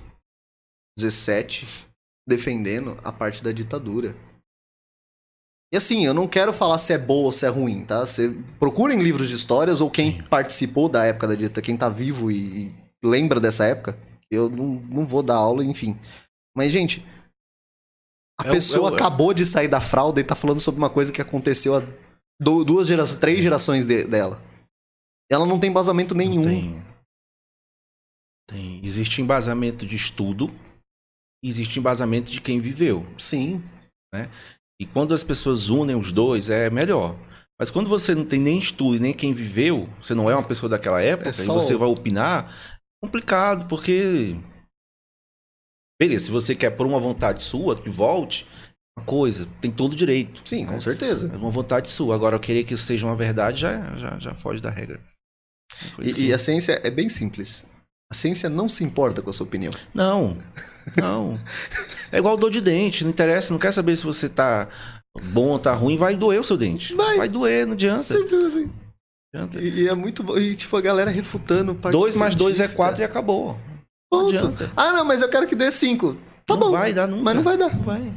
17 0.99 1.67
defendendo 2.27 2.97
a 3.05 3.13
parte 3.13 3.43
da 3.45 3.53
ditadura. 3.53 4.17
E 5.75 5.77
assim, 5.77 6.05
eu 6.07 6.15
não 6.15 6.29
quero 6.29 6.53
falar 6.53 6.79
se 6.79 6.93
é 6.93 6.99
boa 6.99 7.25
ou 7.27 7.33
se 7.33 7.45
é 7.45 7.49
ruim, 7.49 7.85
tá? 7.85 8.07
Você 8.07 8.31
procurem 8.61 9.03
livros 9.03 9.29
de 9.29 9.35
histórias 9.35 9.81
ou 9.81 9.91
quem 9.91 10.23
participou 10.23 10.89
da 10.89 11.05
época 11.05 11.27
da 11.27 11.35
ditadura, 11.35 11.63
quem 11.63 11.77
tá 11.77 11.89
vivo 11.89 12.31
e, 12.31 12.69
e 12.69 12.75
lembra 13.03 13.41
dessa 13.41 13.67
época. 13.67 13.99
Eu 14.31 14.49
não, 14.49 14.67
não 14.83 15.05
vou 15.05 15.21
dar 15.21 15.35
aula, 15.35 15.65
enfim. 15.65 15.99
Mas, 16.57 16.71
gente, 16.73 17.05
a 18.41 18.47
É 18.47 18.51
pessoa 18.53 18.89
é 18.91 18.93
o- 18.93 18.95
acabou 18.95 19.35
de 19.35 19.45
sair 19.45 19.67
da 19.67 19.81
fralda 19.81 20.21
e 20.21 20.25
tá 20.25 20.37
falando 20.37 20.61
sobre 20.61 20.79
uma 20.79 20.89
coisa 20.89 21.13
que 21.13 21.21
aconteceu 21.21 21.75
há 21.75 21.83
du- 22.41 22.65
duas 22.65 22.87
gerações, 22.87 23.19
três 23.19 23.43
gerações 23.43 23.85
de- 23.85 24.05
dela. 24.07 24.41
Ela 25.29 25.45
não 25.45 25.59
tem 25.59 25.71
embasamento 25.71 26.15
nenhum. 26.15 26.45
Tem, 26.45 26.85
tem. 28.49 28.81
Existe 28.87 29.21
embasamento 29.21 29.85
de 29.85 29.97
estudo, 29.97 30.49
existe 31.45 31.81
embasamento 31.81 32.31
de 32.31 32.41
quem 32.41 32.61
viveu. 32.61 33.03
Sim. 33.19 33.61
E 34.81 34.87
quando 34.87 35.15
as 35.15 35.23
pessoas 35.23 35.69
unem 35.69 35.97
os 35.97 36.11
dois, 36.13 36.51
é 36.51 36.69
melhor. 36.71 37.17
Mas 37.59 37.71
quando 37.71 37.89
você 37.89 38.15
não 38.15 38.25
tem 38.25 38.41
nem 38.41 38.59
estudo 38.59 38.97
e 38.97 39.01
nem 39.01 39.13
quem 39.15 39.33
viveu, 39.33 39.89
você 40.01 40.15
não 40.15 40.29
é 40.29 40.35
uma 40.35 40.43
pessoa 40.47 40.69
daquela 40.69 41.01
época, 41.01 41.29
É 41.29 41.31
e 41.31 41.35
só 41.35 41.55
você 41.55 41.75
o- 41.75 41.79
vai 41.79 41.89
opinar, 41.89 42.53
é 43.03 43.07
complicado, 43.07 43.69
porque. 43.69 44.37
Beleza, 46.01 46.25
se 46.27 46.31
você 46.31 46.55
quer 46.55 46.71
por 46.71 46.87
uma 46.87 46.99
vontade 46.99 47.41
sua 47.41 47.81
que 47.81 47.89
volte, 47.89 48.47
uma 48.99 49.07
coisa, 49.07 49.47
tem 49.61 49.71
todo 49.71 49.93
o 49.93 49.97
direito. 49.97 50.43
Sim, 50.45 50.67
com 50.67 50.73
né? 50.73 50.81
certeza. 50.81 51.31
É 51.33 51.37
uma 51.37 51.51
vontade 51.51 51.87
sua. 51.89 52.15
Agora, 52.15 52.35
eu 52.37 52.41
querer 52.41 52.65
que 52.65 52.75
isso 52.75 52.85
seja 52.85 53.07
uma 53.07 53.15
verdade 53.17 53.61
já, 53.61 53.97
já, 53.97 54.19
já 54.19 54.35
foge 54.35 54.61
da 54.61 54.71
regra. 54.71 55.01
É 56.01 56.09
E, 56.09 56.15
que- 56.15 56.21
e 56.23 56.33
a 56.33 56.39
ciência 56.39 56.81
é 56.85 56.91
bem 56.91 57.09
simples. 57.09 57.65
A 58.11 58.15
ciência 58.15 58.49
não 58.49 58.69
se 58.69 58.83
importa 58.85 59.23
com 59.23 59.31
a 59.31 59.33
sua 59.33 59.47
opinião. 59.47 59.73
Não, 59.95 60.37
não. 60.97 61.39
É 62.13 62.19
igual 62.19 62.37
dor 62.37 62.51
de 62.51 62.61
dente, 62.61 63.05
não 63.05 63.11
interessa, 63.11 63.53
não 63.53 63.59
quer 63.59 63.73
saber 63.73 63.97
se 63.97 64.05
você 64.05 64.29
tá 64.29 64.69
bom 65.23 65.49
ou 65.49 65.59
tá 65.59 65.75
ruim, 65.75 65.97
vai 65.97 66.15
doer 66.17 66.41
o 66.41 66.45
seu 66.45 66.57
dente. 66.57 66.95
Vai. 66.95 67.29
doer, 67.29 67.67
não 67.67 67.75
adianta. 67.75 68.03
Simples 68.03 68.45
assim. 68.45 68.71
não 69.33 69.43
adianta. 69.43 69.61
E, 69.61 69.83
e 69.83 69.89
é 69.89 69.95
muito 69.95 70.23
bom. 70.23 70.37
E 70.37 70.55
tipo, 70.55 70.77
a 70.77 70.81
galera 70.81 71.11
refutando. 71.11 71.75
parte 71.75 71.95
2 71.95 72.17
mais 72.17 72.35
2 72.35 72.53
é 72.53 72.55
científica. 72.55 72.77
4 72.77 73.03
e 73.03 73.05
acabou. 73.05 73.59
Não 74.13 74.21
Ponto. 74.25 74.37
adianta. 74.37 74.71
Ah, 74.77 74.93
não, 74.93 75.05
mas 75.05 75.23
eu 75.23 75.29
quero 75.29 75.47
que 75.47 75.55
dê 75.55 75.71
5. 75.71 76.17
Tá 76.47 76.55
não 76.55 76.61
bom. 76.61 76.71
vai 76.71 76.93
dar 76.93 77.07
nunca. 77.07 77.23
Mas 77.23 77.37
não 77.37 77.43
vai 77.43 77.57
dar. 77.57 77.75
Não 77.75 77.83
vai. 77.83 78.15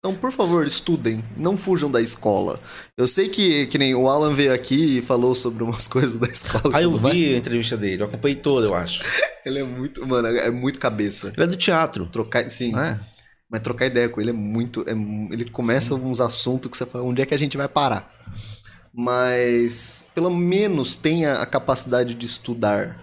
Então, 0.00 0.14
por 0.16 0.32
favor, 0.32 0.66
estudem. 0.66 1.22
Não 1.36 1.58
fujam 1.58 1.90
da 1.90 2.00
escola. 2.00 2.58
Eu 2.96 3.06
sei 3.06 3.28
que, 3.28 3.66
que 3.66 3.76
nem 3.76 3.94
o 3.94 4.08
Alan 4.08 4.34
veio 4.34 4.52
aqui 4.52 4.98
e 4.98 5.02
falou 5.02 5.34
sobre 5.34 5.62
umas 5.62 5.86
coisas 5.88 6.16
da 6.16 6.26
escola. 6.26 6.74
Ah, 6.74 6.82
eu 6.82 6.90
tudo 6.90 7.02
mais. 7.02 7.14
vi 7.14 7.34
a 7.34 7.36
entrevista 7.36 7.76
dele, 7.76 8.02
eu 8.02 8.06
acompanhei 8.06 8.36
toda, 8.36 8.66
eu 8.66 8.74
acho. 8.74 9.02
Ele 9.44 9.58
é 9.58 9.64
muito, 9.64 10.06
mano, 10.06 10.28
é 10.28 10.50
muito 10.50 10.78
cabeça. 10.78 11.32
Ele 11.36 11.44
é 11.44 11.46
do 11.46 11.56
teatro. 11.56 12.06
Trocar, 12.06 12.48
sim, 12.50 12.72
né? 12.72 13.00
mas 13.50 13.60
trocar 13.62 13.86
ideia 13.86 14.08
com 14.08 14.20
ele 14.20 14.30
é 14.30 14.34
muito. 14.34 14.84
é 14.86 14.92
ele 15.32 15.48
começa 15.50 15.94
uns 15.94 16.20
assuntos 16.20 16.70
que 16.70 16.76
você 16.76 16.86
fala, 16.86 17.04
onde 17.04 17.20
é 17.20 17.26
que 17.26 17.34
a 17.34 17.38
gente 17.38 17.56
vai 17.56 17.66
parar? 17.66 18.14
Mas 18.92 20.06
pelo 20.14 20.30
menos 20.30 20.94
tenha 20.94 21.34
a 21.34 21.46
capacidade 21.46 22.14
de 22.14 22.26
estudar. 22.26 22.96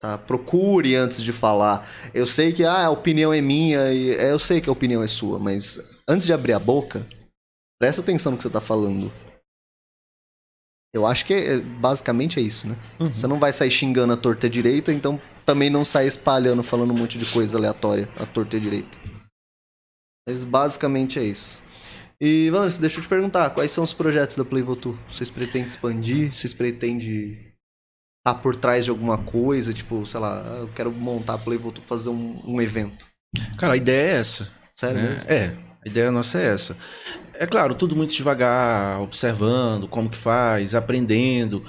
Tá? 0.00 0.16
Procure 0.16 0.94
antes 0.94 1.22
de 1.22 1.32
falar. 1.32 1.86
Eu 2.14 2.24
sei 2.24 2.52
que 2.52 2.64
ah, 2.64 2.86
a 2.86 2.90
opinião 2.90 3.32
é 3.32 3.40
minha 3.40 3.92
e 3.92 4.12
é, 4.12 4.30
eu 4.30 4.38
sei 4.38 4.60
que 4.60 4.68
a 4.68 4.72
opinião 4.72 5.02
é 5.02 5.08
sua, 5.08 5.40
mas 5.40 5.80
antes 6.08 6.26
de 6.26 6.32
abrir 6.32 6.54
a 6.54 6.58
boca, 6.58 7.06
presta 7.78 8.00
atenção 8.00 8.32
no 8.32 8.38
que 8.38 8.42
você 8.42 8.50
tá 8.50 8.60
falando. 8.60 9.12
Eu 10.94 11.06
acho 11.06 11.26
que 11.26 11.34
é, 11.34 11.60
basicamente 11.60 12.40
é 12.40 12.42
isso, 12.42 12.66
né? 12.66 12.76
Você 12.98 13.26
não 13.26 13.38
vai 13.38 13.52
sair 13.52 13.70
xingando 13.70 14.14
a 14.14 14.16
torta 14.16 14.46
e 14.46 14.48
a 14.48 14.52
direita, 14.52 14.92
então 14.92 15.20
também 15.44 15.68
não 15.68 15.84
sai 15.84 16.06
espalhando, 16.06 16.62
falando 16.62 16.92
um 16.92 16.96
monte 16.96 17.18
de 17.18 17.26
coisa 17.26 17.58
aleatória, 17.58 18.08
a 18.16 18.24
torta 18.24 18.56
e 18.56 18.58
a 18.58 18.62
direita. 18.62 18.98
Mas 20.26 20.44
basicamente 20.44 21.18
é 21.18 21.24
isso. 21.24 21.62
E, 22.20 22.50
Valência, 22.50 22.80
deixa 22.80 22.98
eu 22.98 23.02
te 23.02 23.08
perguntar, 23.08 23.50
quais 23.50 23.70
são 23.70 23.84
os 23.84 23.94
projetos 23.94 24.34
da 24.34 24.44
Playvotu? 24.44 24.98
Vocês 25.08 25.30
pretendem 25.30 25.66
expandir? 25.66 26.34
Vocês 26.34 26.52
pretendem 26.52 27.54
estar 28.18 28.42
por 28.42 28.56
trás 28.56 28.84
de 28.84 28.90
alguma 28.90 29.18
coisa? 29.18 29.72
Tipo, 29.72 30.04
sei 30.04 30.18
lá, 30.18 30.40
eu 30.60 30.68
quero 30.74 30.90
montar 30.90 31.34
a 31.34 31.38
Playvotu, 31.38 31.80
fazer 31.82 32.08
um, 32.08 32.40
um 32.44 32.60
evento. 32.60 33.06
Cara, 33.56 33.74
a 33.74 33.76
ideia 33.76 34.16
é 34.16 34.20
essa. 34.20 34.50
Sério 34.72 35.00
né? 35.00 35.24
É, 35.28 35.67
a 35.84 35.88
ideia 35.88 36.10
nossa 36.10 36.38
é 36.38 36.46
essa. 36.46 36.76
É 37.34 37.46
claro, 37.46 37.74
tudo 37.74 37.94
muito 37.94 38.12
devagar, 38.14 39.00
observando 39.00 39.86
como 39.86 40.10
que 40.10 40.18
faz, 40.18 40.74
aprendendo. 40.74 41.64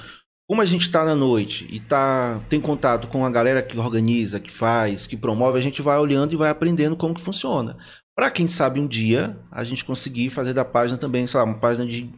Como 0.50 0.62
a 0.62 0.66
gente 0.66 0.82
está 0.82 1.06
na 1.06 1.14
noite 1.14 1.68
e 1.70 1.80
tá, 1.80 2.42
tem 2.50 2.60
contato 2.60 3.08
com 3.08 3.24
a 3.24 3.30
galera 3.30 3.62
que 3.62 3.78
organiza, 3.78 4.40
que 4.40 4.52
faz, 4.52 5.06
que 5.06 5.16
promove, 5.16 5.60
a 5.60 5.62
gente 5.62 5.80
vai 5.82 6.00
olhando 6.00 6.34
e 6.34 6.38
vai 6.38 6.50
aprendendo 6.50 6.96
como 6.96 7.14
que 7.14 7.22
funciona. 7.22 7.78
Para 8.18 8.32
quem 8.32 8.48
sabe 8.48 8.80
um 8.80 8.88
dia 8.88 9.38
a 9.52 9.64
gente 9.64 9.86
conseguir 9.86 10.32
fazer 10.32 10.54
da 10.54 10.66
página 10.66 10.98
também, 10.98 11.28
sei 11.28 11.40
lá, 11.40 11.46
uma 11.46 11.60
página 11.60 11.86
de, 11.86 12.12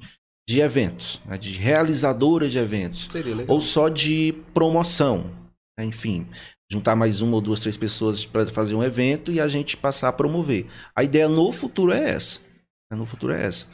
de 0.48 0.62
eventos, 0.62 1.20
né, 1.26 1.38
de 1.38 1.52
realizadora 1.52 2.50
de 2.50 2.58
eventos 2.58 3.10
Seria 3.12 3.36
legal. 3.36 3.54
ou 3.54 3.62
só 3.62 3.90
de 3.90 4.34
promoção. 4.54 5.30
Enfim, 5.78 6.28
juntar 6.72 6.96
mais 6.96 7.22
uma 7.22 7.36
ou 7.36 7.42
duas, 7.42 7.60
três 7.60 7.76
pessoas 7.76 8.26
para 8.26 8.46
fazer 8.48 8.76
um 8.76 8.84
evento 8.84 9.32
e 9.32 9.42
a 9.42 9.48
gente 9.48 9.76
passar 9.76 10.08
a 10.08 10.14
promover. 10.14 10.68
A 10.96 11.04
ideia 11.04 11.28
no 11.28 11.52
futuro 11.52 11.92
é 11.92 12.12
essa. 12.12 12.40
né? 12.90 12.98
No 12.98 13.06
futuro 13.06 13.34
é 13.34 13.46
essa. 13.46 13.68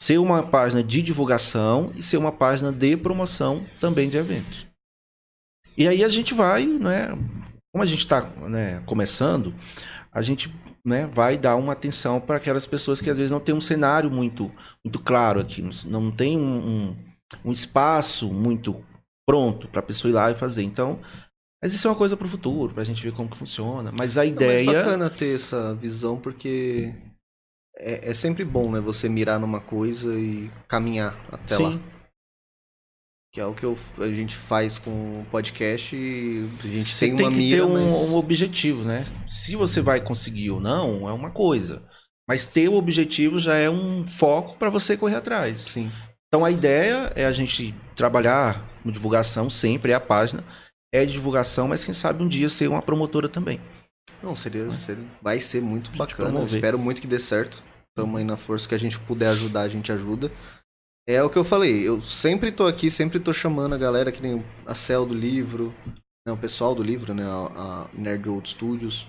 Ser 0.00 0.18
uma 0.18 0.42
página 0.42 0.82
de 0.82 1.00
divulgação 1.00 1.92
e 1.94 2.02
ser 2.02 2.18
uma 2.18 2.32
página 2.32 2.70
de 2.70 2.96
promoção 2.96 3.64
também 3.80 4.08
de 4.08 4.18
eventos. 4.18 4.66
E 5.76 5.88
aí 5.88 6.04
a 6.04 6.08
gente 6.08 6.34
vai, 6.34 6.66
né? 6.66 7.08
Como 7.72 7.82
a 7.82 7.86
gente 7.86 8.00
está 8.00 8.30
começando, 8.84 9.54
a 10.12 10.20
gente 10.20 10.54
né, 10.84 11.06
vai 11.06 11.38
dar 11.38 11.56
uma 11.56 11.72
atenção 11.72 12.20
para 12.20 12.36
aquelas 12.36 12.66
pessoas 12.66 13.00
que 13.00 13.08
às 13.08 13.16
vezes 13.16 13.30
não 13.30 13.40
tem 13.40 13.54
um 13.54 13.60
cenário 13.62 14.10
muito, 14.10 14.52
muito 14.84 15.00
claro 15.00 15.40
aqui, 15.40 15.66
não 15.86 16.10
tem 16.10 16.36
um, 16.36 16.66
um, 16.68 16.96
um 17.46 17.52
espaço 17.52 18.30
muito 18.30 18.84
pronto 19.26 19.68
para 19.68 19.80
a 19.80 19.84
pessoa 19.84 20.10
ir 20.10 20.14
lá 20.14 20.30
e 20.30 20.34
fazer. 20.34 20.62
Então, 20.62 20.98
mas 21.62 21.72
isso 21.72 21.86
é 21.86 21.90
uma 21.90 21.96
coisa 21.96 22.16
para 22.16 22.26
o 22.26 22.30
futuro, 22.30 22.74
para 22.74 22.82
a 22.82 22.86
gente 22.86 23.02
ver 23.02 23.12
como 23.12 23.28
que 23.30 23.38
funciona. 23.38 23.92
Mas 23.92 24.18
a 24.18 24.24
Não, 24.24 24.30
mas 24.30 24.42
ideia. 24.42 24.72
bacana 24.72 25.08
ter 25.08 25.34
essa 25.34 25.74
visão, 25.74 26.18
porque 26.18 26.92
é, 27.78 28.10
é 28.10 28.14
sempre 28.14 28.44
bom, 28.44 28.70
né? 28.70 28.80
Você 28.80 29.08
mirar 29.08 29.38
numa 29.38 29.60
coisa 29.60 30.14
e 30.18 30.50
caminhar 30.68 31.14
até 31.30 31.56
lá. 31.58 31.72
Sim, 31.72 31.80
Que 33.32 33.40
é 33.40 33.46
o 33.46 33.54
que 33.54 33.64
eu- 33.64 33.78
a 33.98 34.08
gente 34.08 34.36
faz 34.36 34.76
com 34.78 35.20
o 35.22 35.26
podcast. 35.30 35.96
e 35.96 36.50
A 36.62 36.66
gente 36.68 36.84
você 36.90 37.06
tem, 37.06 37.16
tem, 37.16 37.26
uma 37.26 37.32
que 37.32 37.38
mira, 37.38 37.56
ter 37.58 37.62
um, 37.62 37.72
mas... 37.84 37.94
um 38.10 38.14
objetivo, 38.16 38.84
né? 38.84 39.04
Se 39.26 39.56
você 39.56 39.80
vai 39.80 40.00
conseguir 40.02 40.50
ou 40.50 40.60
não, 40.60 41.08
é 41.08 41.12
uma 41.12 41.30
coisa. 41.30 41.82
Mas 42.28 42.44
ter 42.44 42.68
o 42.68 42.74
objetivo 42.74 43.38
já 43.38 43.54
é 43.54 43.70
um 43.70 44.06
foco 44.06 44.56
para 44.58 44.68
você 44.70 44.96
correr 44.96 45.16
atrás. 45.16 45.60
Sim. 45.62 45.90
Então 46.28 46.44
a 46.44 46.50
ideia 46.50 47.10
é 47.16 47.24
a 47.24 47.32
gente 47.32 47.74
trabalhar 47.96 48.68
com 48.82 48.90
divulgação 48.90 49.48
sempre, 49.48 49.92
é 49.92 49.94
a 49.94 50.00
página. 50.00 50.44
É 50.92 51.04
de 51.06 51.12
divulgação, 51.12 51.68
mas 51.68 51.84
quem 51.84 51.94
sabe 51.94 52.22
um 52.22 52.28
dia 52.28 52.48
ser 52.48 52.68
uma 52.68 52.82
promotora 52.82 53.28
também. 53.28 53.60
Não, 54.22 54.36
seria, 54.36 54.70
seria- 54.70 55.04
vai 55.22 55.40
ser 55.40 55.62
muito 55.62 55.90
bacana. 55.96 56.28
Eu 56.40 56.46
espero 56.46 56.78
muito 56.78 57.00
que 57.00 57.06
dê 57.06 57.18
certo. 57.18 57.64
Tamo 57.94 58.16
aí 58.16 58.24
na 58.24 58.36
força 58.36 58.68
que 58.68 58.74
a 58.74 58.78
gente 58.78 58.98
puder 59.00 59.28
ajudar, 59.30 59.62
a 59.62 59.68
gente 59.68 59.90
ajuda. 59.92 60.30
É 61.08 61.22
o 61.22 61.28
que 61.30 61.36
eu 61.36 61.44
falei, 61.44 61.86
eu 61.86 62.00
sempre 62.00 62.52
tô 62.52 62.66
aqui, 62.66 62.90
sempre 62.90 63.18
tô 63.18 63.32
chamando 63.32 63.74
a 63.74 63.78
galera, 63.78 64.12
que 64.12 64.22
nem 64.22 64.44
a 64.64 64.74
Cel 64.74 65.04
do 65.04 65.12
livro, 65.14 65.74
né, 66.26 66.32
o 66.32 66.36
pessoal 66.36 66.74
do 66.74 66.82
livro, 66.82 67.12
né, 67.12 67.24
a, 67.24 67.28
a 67.84 67.88
Nerd 67.92 68.28
Old 68.28 68.48
Studios. 68.48 69.06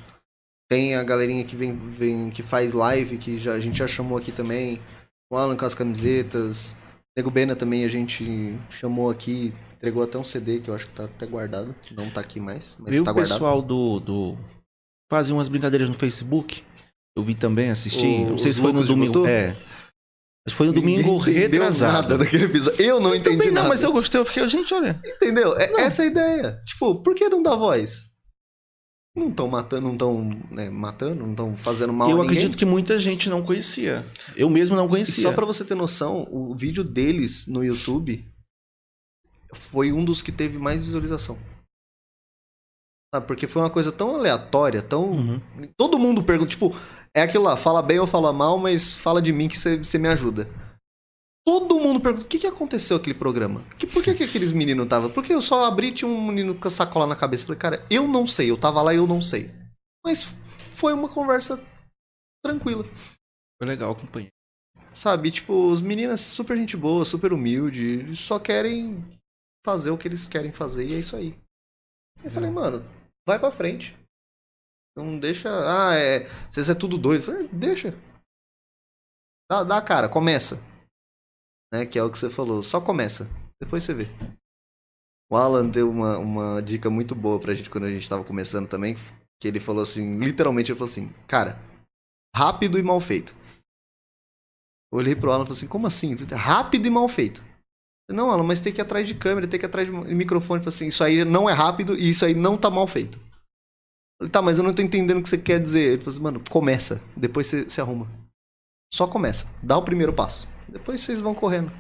Tem 0.70 0.96
a 0.96 1.04
galerinha 1.04 1.44
que 1.46 1.56
vem, 1.56 1.76
vem 1.76 2.30
que 2.32 2.42
faz 2.42 2.74
live, 2.74 3.18
que 3.18 3.38
já, 3.38 3.54
a 3.54 3.60
gente 3.60 3.78
já 3.78 3.88
chamou 3.88 4.18
aqui 4.18 4.32
também. 4.32 4.82
O 5.32 5.38
Alan 5.38 5.56
com 5.56 5.66
as 5.66 5.76
camisetas. 5.76 6.76
Nego 7.16 7.30
Bena 7.30 7.56
também 7.56 7.86
a 7.86 7.88
gente 7.88 8.58
chamou 8.72 9.10
aqui, 9.12 9.54
entregou 9.84 10.02
até 10.04 10.18
um 10.18 10.24
CD 10.24 10.62
que 10.62 10.70
eu 10.70 10.74
acho 10.76 10.88
que 10.88 10.94
tá 10.94 11.04
até 11.04 11.26
guardado. 11.26 11.76
Não 11.92 12.10
tá 12.10 12.22
aqui 12.22 12.40
mais, 12.40 12.76
mas 12.80 12.92
Viu 12.92 13.04
tá 13.04 13.12
o 13.12 13.14
guardado. 13.14 13.34
pessoal 13.34 13.62
do, 13.62 14.00
do. 14.00 14.38
Fazem 15.12 15.36
umas 15.36 15.50
brincadeiras 15.50 15.90
no 15.90 15.96
Facebook. 15.96 16.64
Eu 17.18 17.24
vi 17.24 17.36
também, 17.36 17.70
assisti. 17.70 18.06
O- 18.06 18.30
não 18.32 18.40
sei 18.40 18.54
se 18.54 18.62
foi 18.62 18.72
no 18.72 18.84
domingo. 18.86 19.28
É. 19.28 19.54
Que 20.48 20.54
foi 20.54 20.68
no 20.68 20.74
domingo 20.74 21.18
retrasado. 21.18 21.94
nada 21.94 22.18
daquele 22.18 22.46
episódio. 22.46 22.82
Eu 22.82 23.00
não 23.00 23.10
Eu 23.10 23.16
entendi 23.16 23.38
também 23.38 23.48
não, 23.52 23.56
nada. 23.64 23.70
mas 23.70 23.84
eu 23.84 23.92
gostei, 23.92 24.20
eu 24.20 24.26
fiquei, 24.26 24.48
gente, 24.48 24.74
olha. 24.74 25.00
Entendeu? 25.06 25.58
É 25.58 25.70
essa 25.82 26.02
é 26.04 26.06
a 26.06 26.10
ideia. 26.10 26.62
Tipo, 26.66 26.96
por 26.96 27.14
que 27.14 27.28
não 27.30 27.42
dá 27.44 27.56
voz? 27.56 28.08
Não 29.16 29.30
estão 29.30 29.48
matando, 29.48 29.84
não 29.84 29.94
estão 29.94 30.30
matando, 30.72 31.16
não 31.24 31.32
estão 31.32 31.56
fazendo 31.56 31.94
mal 31.94 32.10
eu 32.10 32.20
acredito 32.22 32.58
que 32.58 32.66
muita 32.66 32.98
gente 32.98 33.30
não 33.30 33.44
conhecia. 33.44 34.06
Eu 34.36 34.50
mesmo 34.50 34.76
não 34.76 34.86
E 34.86 34.90
conhecia. 34.90 35.22
só 35.24 35.32
pra 35.32 35.46
você 35.46 35.64
ter 35.64 35.76
noção, 35.76 36.28
o 36.32 36.56
vídeo 36.56 36.84
deles 36.84 37.46
no 37.48 37.64
YouTube 37.64 38.26
foi 39.54 39.92
um 39.92 40.04
dos 40.04 40.22
que 40.22 40.32
teve 40.32 40.58
mais 40.58 40.84
visualização. 40.84 41.38
Sabe, 43.14 43.28
porque 43.28 43.48
foi 43.48 43.62
uma 43.62 43.70
coisa 43.70 43.92
tão 43.92 44.16
aleatória, 44.16 44.82
tão. 44.82 45.12
Uhum. 45.12 45.42
Todo 45.78 46.00
mundo 46.00 46.24
pergunta, 46.24 46.50
tipo, 46.50 46.76
é 47.14 47.22
aquilo 47.22 47.44
lá, 47.44 47.56
fala 47.56 47.82
bem 47.82 48.00
ou 48.00 48.08
fala 48.08 48.34
mal, 48.34 48.58
mas 48.58 48.98
fala 48.98 49.22
de 49.22 49.32
mim 49.32 49.48
que 49.48 49.58
você 49.60 49.98
me 50.00 50.08
ajuda. 50.08 50.50
Todo 51.46 51.80
mundo 51.80 52.00
pergunta, 52.00 52.26
o 52.26 52.28
que, 52.28 52.40
que 52.40 52.48
aconteceu 52.48 52.98
aquele 52.98 53.14
programa? 53.14 53.64
Que, 53.78 53.86
por 53.86 54.02
que, 54.02 54.16
que 54.16 54.24
aqueles 54.24 54.52
meninos 54.52 54.86
estavam? 54.86 55.12
Porque 55.12 55.34
eu 55.34 55.42
só 55.42 55.66
abri 55.66 55.88
e 55.88 55.92
tinha 55.92 56.10
um 56.10 56.26
menino 56.26 56.56
com 56.56 56.68
a 56.68 56.72
sacola 56.72 57.06
na 57.06 57.16
cabeça. 57.16 57.46
Falei, 57.46 57.60
cara, 57.60 57.86
eu 57.90 58.08
não 58.08 58.26
sei, 58.26 58.50
eu 58.50 58.58
tava 58.58 58.82
lá 58.82 58.94
e 58.94 58.98
eu 58.98 59.06
não 59.06 59.22
sei. 59.22 59.52
Mas 60.04 60.34
foi 60.74 60.94
uma 60.94 61.10
conversa 61.10 61.62
tranquila. 62.44 62.86
Foi 63.62 63.68
legal, 63.68 63.92
acompanhei. 63.92 64.30
Sabe, 64.94 65.32
tipo, 65.32 65.72
os 65.72 65.82
meninos 65.82 66.22
super 66.22 66.56
gente 66.56 66.78
boa, 66.78 67.04
super 67.04 67.34
humilde, 67.34 67.84
eles 67.84 68.20
só 68.20 68.40
querem 68.40 69.04
fazer 69.64 69.92
o 69.92 69.98
que 69.98 70.08
eles 70.08 70.28
querem 70.28 70.52
fazer 70.52 70.86
e 70.86 70.96
é 70.96 71.00
isso 71.00 71.16
aí. 71.16 71.40
Eu 72.24 72.32
falei, 72.32 72.50
mano, 72.50 72.84
vai 73.28 73.40
pra 73.40 73.52
frente. 73.52 73.98
Não 74.96 75.20
deixa. 75.20 75.50
Ah, 75.50 75.96
é. 75.96 76.28
Vocês 76.50 76.70
é 76.70 76.76
tudo 76.76 76.98
doido. 76.98 77.22
Eu 77.22 77.26
falei, 77.26 77.48
deixa. 77.48 77.92
Dá, 79.50 79.64
dá 79.64 79.82
cara, 79.82 80.08
começa. 80.08 80.58
Né, 81.74 81.86
que 81.86 81.98
é 81.98 82.04
o 82.04 82.12
que 82.12 82.18
você 82.18 82.30
falou. 82.30 82.62
Só 82.62 82.80
começa. 82.80 83.30
Depois 83.60 83.84
você 83.84 83.94
vê. 83.94 84.06
O 85.32 85.36
Alan 85.36 85.68
deu 85.68 85.90
uma, 85.90 86.18
uma 86.18 86.62
dica 86.62 86.90
muito 86.90 87.16
boa 87.16 87.40
pra 87.40 87.54
gente 87.54 87.70
quando 87.70 87.86
a 87.86 87.92
gente 87.92 88.08
tava 88.08 88.24
começando 88.24 88.68
também. 88.68 88.96
Que 89.42 89.48
ele 89.48 89.60
falou 89.60 89.82
assim, 89.82 90.20
literalmente 90.20 90.72
ele 90.72 90.78
falou 90.78 90.92
assim, 90.92 91.12
cara, 91.28 91.60
rápido 92.36 92.78
e 92.78 92.84
mal 92.84 93.02
feito. 93.02 93.36
Eu 94.92 95.00
olhei 95.00 95.16
pro 95.16 95.32
Alan 95.32 95.44
e 95.44 95.48
falei 95.48 95.58
assim, 95.58 95.68
como 95.68 95.88
assim? 95.88 96.16
Rápido 96.36 96.86
e 96.86 96.90
mal 96.92 97.08
feito. 97.08 97.44
Não, 98.10 98.32
Alan, 98.32 98.44
mas 98.44 98.60
tem 98.60 98.74
que 98.74 98.82
ir 98.82 98.84
atrás 98.84 99.08
de 99.08 99.16
câmera, 99.16 99.48
tem 99.48 99.60
que 99.60 99.66
ir 99.66 99.68
atrás 99.68 99.88
de 99.88 99.94
microfone. 99.94 100.62
Falei 100.62 100.76
assim, 100.76 100.88
isso 100.88 101.04
aí 101.04 101.24
não 101.24 101.50
é 101.50 101.54
rápido 101.54 101.96
e 101.96 102.10
isso 102.10 102.26
aí 102.26 102.34
não 102.34 102.58
tá 102.58 102.70
mal 102.70 102.88
feito. 102.88 103.20
Tá, 104.32 104.42
mas 104.42 104.58
eu 104.58 104.64
não 104.64 104.74
tô 104.74 104.82
entendendo 104.82 105.20
o 105.20 105.24
que 105.24 105.30
você 105.30 105.38
quer 105.38 105.60
dizer. 105.60 105.94
Ele 105.94 105.98
falou 105.98 106.12
assim, 106.12 106.24
mano, 106.24 106.44
começa, 106.50 107.02
depois 107.16 107.48
você 107.48 107.70
se 107.70 107.82
arruma. 107.82 108.08
Só 108.94 109.08
começa, 109.08 109.48
dá 109.62 109.78
o 109.78 109.84
primeiro 109.84 110.14
passo. 110.14 110.48
Depois 110.68 111.02
vocês 111.02 111.22
vão 111.22 111.34
correndo. 111.34 111.72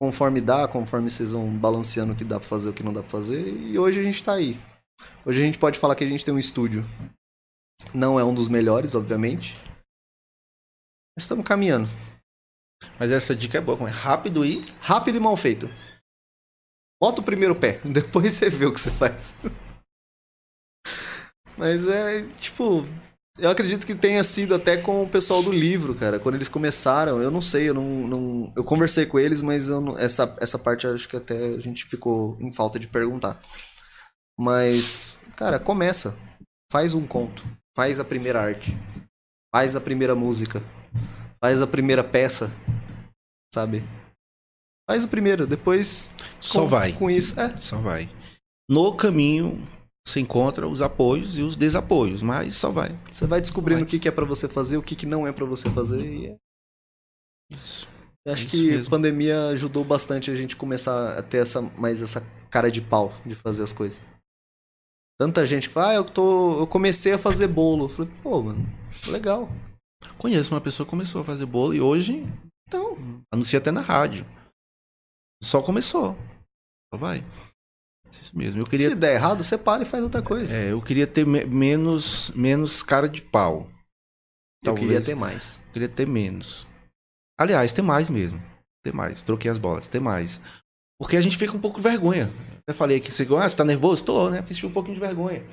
Conforme 0.00 0.40
dá, 0.40 0.66
conforme 0.66 1.10
vocês 1.10 1.32
vão 1.32 1.50
balanceando 1.56 2.12
o 2.12 2.16
que 2.16 2.24
dá 2.24 2.38
pra 2.38 2.48
fazer, 2.48 2.70
o 2.70 2.72
que 2.72 2.82
não 2.82 2.92
dá 2.92 3.00
pra 3.00 3.10
fazer. 3.10 3.48
E 3.48 3.78
hoje 3.78 4.00
a 4.00 4.02
gente 4.02 4.22
tá 4.24 4.34
aí. 4.34 4.58
Hoje 5.24 5.40
a 5.40 5.44
gente 5.44 5.58
pode 5.58 5.78
falar 5.78 5.94
que 5.94 6.04
a 6.04 6.08
gente 6.08 6.24
tem 6.24 6.32
um 6.32 6.38
estúdio. 6.38 6.84
Não 7.92 8.18
é 8.18 8.24
um 8.24 8.34
dos 8.34 8.48
melhores, 8.48 8.94
obviamente. 8.94 9.56
Mas 11.16 11.24
estamos 11.24 11.44
caminhando. 11.44 11.88
Mas 12.98 13.12
essa 13.12 13.34
dica 13.34 13.58
é 13.58 13.60
boa, 13.60 13.76
como 13.76 13.88
é 13.88 13.92
rápido 13.92 14.44
e. 14.44 14.64
Rápido 14.80 15.16
e 15.16 15.20
mal 15.20 15.36
feito. 15.36 15.68
Bota 17.00 17.20
o 17.20 17.24
primeiro 17.24 17.54
pé, 17.54 17.80
depois 17.84 18.34
você 18.34 18.50
vê 18.50 18.66
o 18.66 18.72
que 18.72 18.80
você 18.80 18.90
faz. 18.90 19.34
Mas 21.56 21.86
é, 21.88 22.22
tipo, 22.36 22.86
Eu 23.38 23.50
acredito 23.50 23.86
que 23.86 23.94
tenha 23.94 24.22
sido 24.24 24.54
até 24.54 24.76
com 24.76 25.02
o 25.04 25.08
pessoal 25.08 25.42
do 25.42 25.52
livro, 25.52 25.94
cara. 25.94 26.18
Quando 26.20 26.36
eles 26.36 26.48
começaram, 26.48 27.22
eu 27.22 27.30
não 27.30 27.42
sei, 27.42 27.68
eu 27.70 27.74
não. 27.74 28.08
não 28.08 28.54
eu 28.56 28.64
conversei 28.64 29.06
com 29.06 29.18
eles, 29.18 29.42
mas 29.42 29.68
não- 29.68 29.98
essa, 29.98 30.36
essa 30.40 30.58
parte 30.58 30.86
acho 30.86 31.08
que 31.08 31.16
até 31.16 31.54
a 31.54 31.60
gente 31.60 31.86
ficou 31.86 32.36
em 32.40 32.52
falta 32.52 32.78
de 32.78 32.88
perguntar. 32.88 33.40
Mas, 34.38 35.20
cara, 35.36 35.58
começa. 35.58 36.16
Faz 36.72 36.94
um 36.94 37.06
conto. 37.06 37.44
Faz 37.76 38.00
a 38.00 38.04
primeira 38.04 38.40
arte. 38.42 38.76
Faz 39.54 39.76
a 39.76 39.80
primeira 39.80 40.14
música. 40.14 40.62
Faz 41.42 41.62
a 41.62 41.66
primeira 41.66 42.04
peça. 42.04 42.50
Sabe? 43.54 43.82
Faz 44.88 45.04
o 45.04 45.08
primeiro, 45.08 45.46
depois. 45.46 46.12
Só 46.40 46.62
com, 46.62 46.66
vai. 46.66 46.92
Com 46.92 47.10
isso. 47.10 47.38
É, 47.38 47.56
Só 47.56 47.78
vai. 47.78 48.10
No 48.68 48.94
caminho 48.94 49.60
se 50.06 50.20
encontra 50.20 50.66
os 50.66 50.82
apoios 50.82 51.38
e 51.38 51.42
os 51.42 51.56
desapoios, 51.56 52.22
mas 52.22 52.56
só 52.56 52.70
vai. 52.70 52.98
você 53.10 53.26
vai 53.26 53.40
descobrindo 53.40 53.80
Vai. 53.80 53.86
o 53.86 53.90
que, 53.90 53.98
que 53.98 54.08
é 54.08 54.10
pra 54.10 54.24
você 54.24 54.48
fazer, 54.48 54.76
o 54.76 54.82
que, 54.82 54.96
que 54.96 55.06
não 55.06 55.26
é 55.26 55.32
pra 55.32 55.44
você 55.44 55.70
fazer. 55.70 56.04
E 56.04 56.26
é 56.28 56.36
Isso. 57.52 57.88
Eu 58.24 58.32
acho 58.32 58.46
Isso 58.46 58.56
que 58.56 58.70
mesmo. 58.70 58.86
a 58.86 58.90
pandemia 58.90 59.46
ajudou 59.48 59.84
bastante 59.84 60.30
a 60.30 60.34
gente 60.34 60.56
começar 60.56 61.18
a 61.18 61.22
ter 61.22 61.38
essa, 61.38 61.62
mais 61.62 62.02
essa 62.02 62.26
cara 62.50 62.70
de 62.70 62.80
pau 62.80 63.12
de 63.24 63.34
fazer 63.34 63.62
as 63.62 63.72
coisas. 63.72 64.02
Tanta 65.18 65.44
gente 65.46 65.68
que 65.68 65.74
fala, 65.74 65.90
ah, 65.90 65.94
eu, 65.94 66.04
tô, 66.04 66.60
eu 66.60 66.66
comecei 66.66 67.12
a 67.12 67.18
fazer 67.18 67.46
bolo. 67.46 67.84
Eu 67.84 67.88
falei, 67.88 68.10
pô, 68.22 68.42
mano, 68.42 68.66
legal. 69.08 69.48
Conheço 70.18 70.54
uma 70.54 70.60
pessoa 70.60 70.86
que 70.86 70.90
começou 70.90 71.22
a 71.22 71.24
fazer 71.24 71.46
bolo 71.46 71.74
e 71.74 71.80
hoje 71.80 72.26
Então, 72.68 72.96
anuncia 73.32 73.58
até 73.58 73.70
na 73.70 73.80
rádio. 73.80 74.24
Só 75.42 75.62
começou. 75.62 76.16
Só 76.92 76.98
vai. 76.98 77.24
Isso 78.12 78.36
mesmo. 78.36 78.60
Eu 78.60 78.64
queria 78.66 78.90
se 78.90 78.94
der 78.96 79.14
errado, 79.14 79.42
você 79.42 79.56
para 79.56 79.82
e 79.82 79.86
faz 79.86 80.02
outra 80.02 80.20
coisa. 80.22 80.56
É, 80.56 80.72
eu 80.72 80.82
queria 80.82 81.06
ter 81.06 81.26
me- 81.26 81.44
menos, 81.44 82.30
menos 82.32 82.82
cara 82.82 83.08
de 83.08 83.22
pau. 83.22 83.68
eu 84.62 84.64
talvez. 84.64 84.86
queria 84.86 85.00
ter 85.04 85.14
mais. 85.14 85.58
Eu 85.68 85.72
queria 85.72 85.88
ter 85.88 86.06
menos. 86.06 86.66
Aliás, 87.40 87.72
ter 87.72 87.82
mais 87.82 88.10
mesmo. 88.10 88.42
Ter 88.84 88.92
mais. 88.92 89.22
Troquei 89.22 89.50
as 89.50 89.58
bolas, 89.58 89.88
ter 89.88 90.00
mais. 90.00 90.40
Porque 91.00 91.16
a 91.16 91.20
gente 91.20 91.36
fica 91.38 91.56
um 91.56 91.60
pouco 91.60 91.76
com 91.76 91.82
vergonha. 91.82 92.30
Eu 92.66 92.74
falei 92.74 93.00
que 93.00 93.10
você, 93.10 93.22
ah, 93.34 93.48
você 93.48 93.56
tá 93.56 93.64
nervoso? 93.64 94.04
Tô, 94.04 94.28
né? 94.28 94.38
Porque 94.42 94.52
a 94.52 94.54
gente 94.54 94.60
fica 94.60 94.68
um 94.70 94.74
pouquinho 94.74 94.94
de 94.96 95.00
vergonha. 95.00 95.46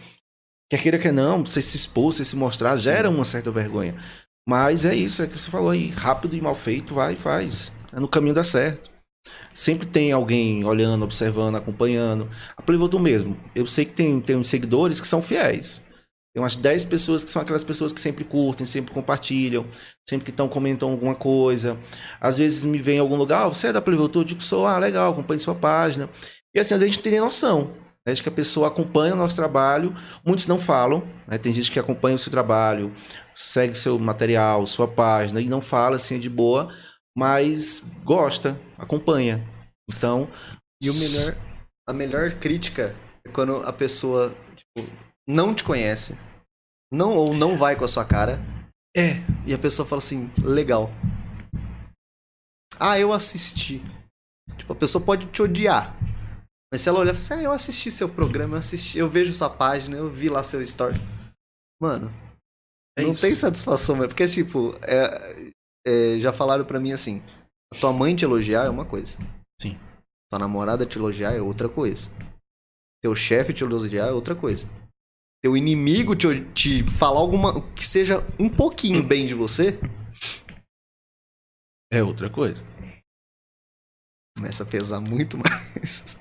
Quer 0.69 0.81
queira, 0.81 0.99
quer 0.99 1.13
não, 1.13 1.45
você 1.45 1.61
se 1.61 1.77
expor, 1.77 2.11
você 2.11 2.25
se 2.25 2.35
mostrar, 2.35 2.75
gera 2.75 3.09
uma 3.09 3.23
certa 3.23 3.49
vergonha. 3.49 3.95
Mas 4.47 4.85
é 4.85 4.95
isso, 4.95 5.21
é 5.21 5.27
que 5.27 5.37
você 5.37 5.51
falou 5.51 5.71
aí. 5.71 5.89
Rápido 5.89 6.33
e 6.33 6.41
mal 6.41 6.55
feito, 6.55 6.93
vai 6.93 7.15
e 7.15 7.17
faz. 7.17 7.69
É 7.91 7.99
no 7.99 8.07
caminho 8.07 8.33
dá 8.33 8.45
certo. 8.45 8.89
Sempre 9.53 9.85
tem 9.85 10.13
alguém 10.13 10.63
olhando, 10.63 11.03
observando, 11.03 11.55
acompanhando. 11.55 12.29
A 12.55 12.61
Playvoto 12.61 12.97
mesmo. 12.97 13.37
Eu 13.53 13.67
sei 13.67 13.83
que 13.83 13.91
tem, 13.91 14.21
tem 14.21 14.37
uns 14.37 14.47
seguidores 14.47 15.01
que 15.01 15.07
são 15.07 15.21
fiéis. 15.21 15.83
Tem 16.33 16.41
umas 16.41 16.55
10 16.55 16.85
pessoas 16.85 17.25
que 17.25 17.29
são 17.29 17.41
aquelas 17.41 17.65
pessoas 17.65 17.91
que 17.91 17.99
sempre 17.99 18.23
curtem, 18.23 18.65
sempre 18.65 18.93
compartilham, 18.93 19.65
sempre 20.07 20.23
que 20.23 20.31
estão 20.31 20.47
comentam 20.47 20.91
alguma 20.91 21.15
coisa. 21.15 21.77
Às 22.21 22.37
vezes 22.37 22.63
me 22.63 22.77
vem 22.77 22.97
em 22.97 22.99
algum 22.99 23.17
lugar, 23.17 23.47
ah, 23.47 23.49
você 23.49 23.67
é 23.67 23.73
da 23.73 23.81
Playvoto? 23.81 24.19
Eu 24.19 24.23
digo 24.23 24.41
sou, 24.41 24.65
ah, 24.65 24.77
legal, 24.77 25.11
acompanhe 25.11 25.41
sua 25.41 25.55
página. 25.55 26.09
E 26.55 26.59
assim, 26.59 26.73
a 26.73 26.79
gente 26.79 26.99
tem 26.99 27.19
noção. 27.19 27.73
Né, 28.07 28.13
de 28.13 28.23
que 28.23 28.29
a 28.29 28.31
pessoa 28.31 28.69
acompanha 28.69 29.13
o 29.13 29.17
nosso 29.17 29.35
trabalho, 29.35 29.93
muitos 30.25 30.47
não 30.47 30.57
falam, 30.57 31.05
né? 31.27 31.37
tem 31.37 31.53
gente 31.53 31.69
que 31.69 31.77
acompanha 31.77 32.15
o 32.15 32.19
seu 32.19 32.31
trabalho, 32.31 32.93
segue 33.35 33.75
seu 33.75 33.99
material, 33.99 34.65
sua 34.65 34.87
página, 34.87 35.41
e 35.41 35.49
não 35.49 35.59
fala 35.59 35.97
assim 35.97 36.17
de 36.17 36.29
boa, 36.29 36.73
mas 37.17 37.85
gosta, 38.05 38.57
acompanha. 38.77 39.45
Então, 39.89 40.29
E 40.81 40.89
o 40.89 40.93
melhor, 40.93 41.35
a 41.85 41.91
melhor 41.91 42.31
crítica 42.35 42.95
é 43.25 43.29
quando 43.29 43.57
a 43.57 43.73
pessoa 43.73 44.33
tipo, 44.55 44.89
não 45.27 45.53
te 45.53 45.65
conhece, 45.65 46.17
não 46.89 47.13
ou 47.13 47.33
não 47.33 47.57
vai 47.57 47.75
com 47.75 47.83
a 47.83 47.89
sua 47.89 48.05
cara, 48.05 48.39
é, 48.95 49.21
e 49.45 49.53
a 49.53 49.57
pessoa 49.57 49.85
fala 49.85 49.99
assim, 49.99 50.31
legal. 50.41 50.89
Ah, 52.79 52.97
eu 52.97 53.11
assisti. 53.11 53.83
Tipo, 54.55 54.71
a 54.71 54.75
pessoa 54.77 55.03
pode 55.03 55.25
te 55.25 55.41
odiar. 55.41 55.93
Mas 56.71 56.81
se 56.81 56.89
ela 56.89 56.99
olhar 56.99 57.11
e 57.13 57.17
falar 57.17 57.25
assim, 57.37 57.45
ah, 57.45 57.47
eu 57.47 57.51
assisti 57.51 57.89
seu 57.91 58.09
programa, 58.09 58.55
eu 58.55 58.59
assisti, 58.59 58.97
eu 58.97 59.09
vejo 59.09 59.33
sua 59.33 59.49
página, 59.49 59.95
eu 59.97 60.09
vi 60.11 60.27
lá 60.29 60.43
seu 60.43 60.61
story. 60.61 60.99
Mano, 61.81 62.11
É 62.97 63.03
não 63.03 63.13
isso. 63.13 63.21
tem 63.21 63.33
satisfação, 63.35 63.95
mas 63.95 64.07
porque, 64.07 64.27
tipo, 64.27 64.73
é- 64.81 65.51
é, 65.85 66.19
já 66.19 66.33
falaram 66.33 66.65
pra 66.65 66.79
mim 66.79 66.91
assim, 66.91 67.21
a 67.73 67.77
tua 67.79 67.93
mãe 67.93 68.15
te 68.15 68.25
elogiar 68.25 68.65
é 68.65 68.69
uma 68.69 68.83
coisa. 68.85 69.17
Sim. 69.61 69.79
Tua 70.29 70.39
namorada 70.39 70.85
te 70.85 70.97
elogiar 70.97 71.33
é 71.33 71.41
outra 71.41 71.69
coisa. 71.69 72.09
Teu 73.01 73.15
chefe 73.15 73.53
te 73.53 73.63
elogiar 73.63 74.07
é 74.07 74.11
outra 74.11 74.35
coisa. 74.35 74.67
Teu 75.41 75.55
inimigo 75.55 76.15
te, 76.15 76.43
te 76.51 76.83
falar 76.83 77.19
alguma. 77.19 77.61
que 77.73 77.85
seja 77.85 78.17
um 78.37 78.49
pouquinho 78.49 79.01
bem 79.03 79.25
de 79.25 79.33
você, 79.35 79.79
é 81.93 82.03
outra 82.03 82.29
coisa. 82.29 82.65
começa 84.35 84.63
a 84.63 84.65
pesar 84.65 84.99
muito 84.99 85.37
mais. 85.39 86.17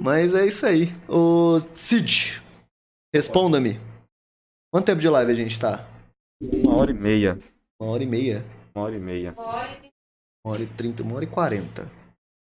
Mas 0.00 0.34
é 0.34 0.46
isso 0.46 0.64
aí. 0.66 0.88
Ô 1.08 1.58
Cid, 1.72 2.42
responda-me. 3.14 3.80
Quanto 4.72 4.86
tempo 4.86 5.00
de 5.00 5.08
live 5.08 5.32
a 5.32 5.34
gente 5.34 5.58
tá? 5.58 5.86
Uma 6.42 6.76
hora 6.76 6.90
e 6.90 6.94
meia. 6.94 7.38
Uma 7.80 7.92
hora 7.92 8.02
e 8.02 8.06
meia. 8.06 8.44
Uma 8.74 8.84
hora 8.84 8.96
e 8.96 9.00
meia. 9.00 9.34
Uma 9.36 10.52
hora 10.54 10.62
e 10.62 10.66
trinta, 10.66 11.02
uma 11.02 11.16
hora 11.16 11.24
e 11.24 11.28
quarenta. 11.28 11.90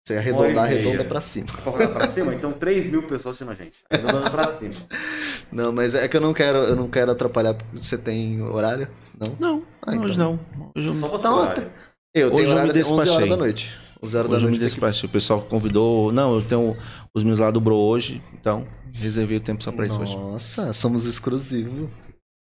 Você 0.05 0.13
Uma 0.13 0.19
arredondar, 0.21 0.71
e 0.71 0.75
arredonda 0.75 1.05
pra 1.05 1.21
cima. 1.21 1.47
Pra 1.47 1.71
rodar 1.71 1.89
pra 1.93 2.07
cima? 2.09 2.33
Então 2.33 2.51
3 2.53 2.89
mil 2.89 3.03
pessoas 3.03 3.35
assistindo 3.35 3.51
a 3.51 3.55
gente. 3.55 3.83
Arredondando 3.91 4.31
pra 4.31 4.53
cima. 4.55 4.73
Não, 5.51 5.71
mas 5.71 5.95
é 5.95 6.07
que 6.07 6.15
eu 6.15 6.21
não 6.21 6.31
quero, 6.31 6.59
eu 6.59 6.75
não 6.75 6.87
quero 6.87 7.09
atrapalhar. 7.11 7.55
porque 7.55 7.77
Você 7.77 7.97
tem 7.97 8.39
horário? 8.43 8.87
Não? 9.17 9.35
Não, 9.39 9.63
Ah, 9.81 9.95
hoje 9.95 10.13
então. 10.13 10.39
não. 10.55 10.71
Hoje 10.75 10.87
eu, 10.89 10.93
você 10.93 11.15
Então, 11.15 11.39
horário. 11.39 11.71
Eu 12.13 12.27
Hoje 12.27 12.35
tenho 12.37 12.49
horário 12.51 12.69
até 12.71 12.79
11 12.81 13.09
horas 13.09 13.29
da 13.29 13.35
noite. 13.37 13.79
11 14.01 14.17
horas 14.17 14.31
hoje 14.31 14.39
da 14.41 14.47
eu 14.47 14.51
me 14.51 14.57
noite. 14.59 14.79
tem 14.81 14.91
que-. 14.91 15.05
O 15.05 15.09
pessoal 15.09 15.41
convidou. 15.41 16.11
Não, 16.11 16.35
eu 16.35 16.41
tenho 16.41 16.77
os 17.13 17.23
meus 17.23 17.39
lá 17.39 17.51
do 17.51 17.59
Bro 17.59 17.75
hoje, 17.75 18.21
então 18.33 18.67
reservei 18.93 19.37
o 19.37 19.41
tempo 19.41 19.63
só 19.63 19.71
pra 19.71 19.85
isso 19.85 20.01
hoje. 20.01 20.15
Nossa, 20.15 20.71
somos 20.73 21.05
exclusivos. 21.05 21.89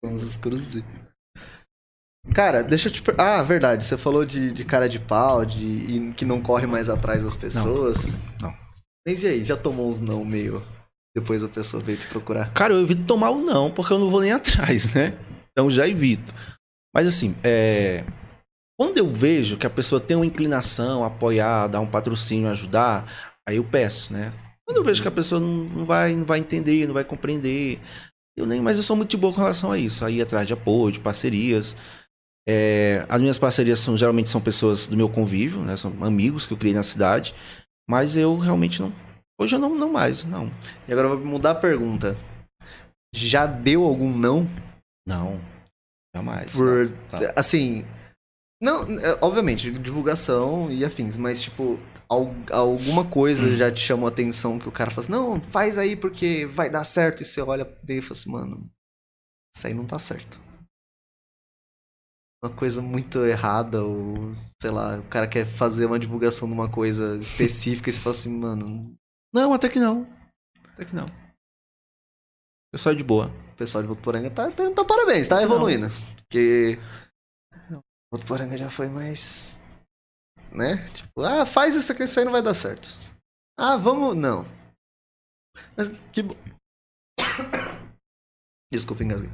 Somos 0.03 0.23
exclusivos. 0.23 0.83
Cara, 2.33 2.63
deixa 2.63 2.87
eu 2.87 2.91
te. 2.91 3.01
per- 3.01 3.15
Ah, 3.19 3.43
verdade. 3.43 3.83
Você 3.83 3.97
falou 3.97 4.25
de, 4.25 4.51
de 4.53 4.63
cara 4.65 4.87
de 4.87 4.99
pau, 4.99 5.45
de 5.45 5.65
e 5.65 6.13
que 6.13 6.25
não 6.25 6.41
corre 6.41 6.65
mais 6.65 6.89
atrás 6.89 7.23
das 7.23 7.35
pessoas. 7.35 8.17
não. 8.41 8.53
Mas 9.05 9.21
e 9.23 9.27
aí, 9.27 9.43
já 9.43 9.57
tomou 9.57 9.89
uns 9.89 9.99
não 9.99 10.23
meio. 10.23 10.63
Depois 11.15 11.43
a 11.43 11.49
pessoa 11.49 11.83
veio 11.83 11.97
te 11.97 12.07
procurar. 12.07 12.51
Cara, 12.53 12.73
eu 12.73 12.81
evito 12.81 13.03
tomar 13.03 13.29
o 13.31 13.41
não, 13.41 13.69
porque 13.69 13.91
eu 13.93 13.99
não 13.99 14.09
vou 14.09 14.21
nem 14.21 14.31
atrás, 14.33 14.93
né? 14.93 15.13
Então 15.51 15.69
já 15.69 15.87
evito. 15.87 16.33
Mas 16.95 17.05
assim, 17.07 17.35
é... 17.43 18.03
quando 18.77 18.97
eu 18.97 19.07
vejo 19.07 19.57
que 19.57 19.67
a 19.67 19.69
pessoa 19.69 20.01
tem 20.01 20.17
uma 20.17 20.25
inclinação 20.25 21.03
a 21.03 21.07
apoiar, 21.07 21.67
dar 21.67 21.79
um 21.79 21.87
patrocínio, 21.87 22.49
ajudar, 22.49 23.33
aí 23.47 23.57
eu 23.57 23.63
peço, 23.63 24.13
né? 24.13 24.33
Quando 24.65 24.77
eu 24.77 24.83
vejo 24.83 25.01
que 25.01 25.07
a 25.07 25.11
pessoa 25.11 25.39
não 25.39 25.85
vai, 25.85 26.15
não 26.15 26.25
vai 26.25 26.39
entender, 26.39 26.87
não 26.87 26.93
vai 26.93 27.03
compreender, 27.03 27.79
eu 28.35 28.45
nem, 28.45 28.61
mas 28.61 28.77
eu 28.77 28.83
sou 28.83 28.95
muito 28.95 29.11
de 29.11 29.17
boa 29.17 29.33
com 29.33 29.41
relação 29.41 29.71
a 29.71 29.77
isso, 29.77 30.03
aí 30.03 30.21
atrás 30.21 30.47
de 30.47 30.53
apoio, 30.53 30.93
de 30.93 30.99
parcerias. 30.99 31.77
É, 32.47 33.05
as 33.07 33.21
minhas 33.21 33.39
parcerias 33.39 33.79
são 33.79 33.95
geralmente 33.95 34.29
são 34.29 34.41
pessoas 34.41 34.87
do 34.87 34.97
meu 34.97 35.07
convívio, 35.07 35.61
né? 35.61 35.77
São 35.77 35.93
amigos 36.01 36.47
que 36.47 36.53
eu 36.53 36.57
criei 36.57 36.73
na 36.73 36.83
cidade, 36.83 37.35
mas 37.87 38.17
eu 38.17 38.37
realmente 38.37 38.81
não. 38.81 38.91
Hoje 39.39 39.55
eu 39.55 39.59
não, 39.59 39.75
não 39.75 39.91
mais, 39.91 40.23
não. 40.23 40.51
E 40.87 40.91
agora 40.91 41.07
eu 41.07 41.17
vou 41.17 41.25
mudar 41.25 41.51
a 41.51 41.55
pergunta. 41.55 42.17
Já 43.13 43.45
deu 43.45 43.83
algum 43.83 44.15
não? 44.17 44.47
Não. 45.07 45.39
Jamais. 46.15 46.51
Por. 46.51 46.89
não, 46.89 47.19
tá. 47.19 47.33
Assim. 47.35 47.85
Não, 48.63 48.83
é, 48.99 49.17
obviamente, 49.21 49.69
divulgação 49.71 50.71
e 50.71 50.85
afins, 50.85 51.17
mas 51.17 51.41
tipo, 51.41 51.77
al- 52.09 52.33
alguma 52.49 53.03
coisa 53.05 53.57
já 53.57 53.69
te 53.69 53.81
chamou 53.81 54.05
a 54.07 54.09
atenção 54.09 54.57
que 54.57 54.69
o 54.69 54.71
cara 54.71 54.89
fala 54.89 55.01
assim, 55.03 55.11
não, 55.11 55.41
faz 55.41 55.77
aí 55.77 55.97
porque 55.97 56.45
vai 56.45 56.69
dar 56.69 56.85
certo. 56.85 57.21
E 57.21 57.25
você 57.25 57.41
olha 57.41 57.65
bem 57.83 57.97
e 57.97 58.01
fala 58.01 58.13
assim, 58.13 58.31
mano, 58.31 58.71
isso 59.55 59.67
aí 59.67 59.73
não 59.73 59.85
tá 59.85 59.99
certo. 59.99 60.39
Uma 62.43 62.53
coisa 62.53 62.81
muito 62.81 63.19
errada, 63.25 63.83
ou 63.83 64.33
sei 64.61 64.71
lá, 64.71 64.97
o 64.99 65.03
cara 65.09 65.27
quer 65.27 65.45
fazer 65.45 65.85
uma 65.85 65.99
divulgação 65.99 66.47
de 66.47 66.53
uma 66.53 66.69
coisa 66.69 67.17
específica 67.17 67.89
e 67.89 67.93
você 67.93 67.99
fala 67.99 68.15
assim, 68.15 68.37
mano, 68.37 68.95
Não, 69.33 69.53
até 69.53 69.69
que 69.69 69.79
não. 69.79 70.07
Até 70.73 70.85
que 70.85 70.95
não. 70.95 71.07
Pessoal 72.71 72.95
de 72.95 73.03
boa. 73.03 73.27
o 73.51 73.55
pessoal 73.55 73.81
de 73.81 73.87
Votuporanga 73.87 74.29
tá, 74.31 74.49
tá, 74.51 74.71
tá 74.71 74.83
parabéns, 74.85 75.27
tá 75.27 75.35
Não. 75.35 75.43
evoluindo. 75.43 75.87
Porque. 78.17 78.33
Não. 78.33 78.37
Votuporanga 78.37 78.57
já 78.57 78.69
foi 78.69 78.89
mais. 78.89 79.59
Né? 80.51 80.87
Tipo, 80.93 81.21
ah, 81.21 81.45
faz 81.45 81.75
isso 81.75 81.91
aqui, 81.91 82.03
isso 82.03 82.19
aí 82.19 82.25
não 82.25 82.31
vai 82.31 82.41
dar 82.41 82.53
certo. 82.53 82.87
Ah, 83.59 83.77
vamos. 83.77 84.15
Não. 84.15 84.45
Mas 85.75 85.89
que 86.11 86.23
bom. 86.23 86.35
Desculpa, 88.71 89.03
engasguei. 89.03 89.29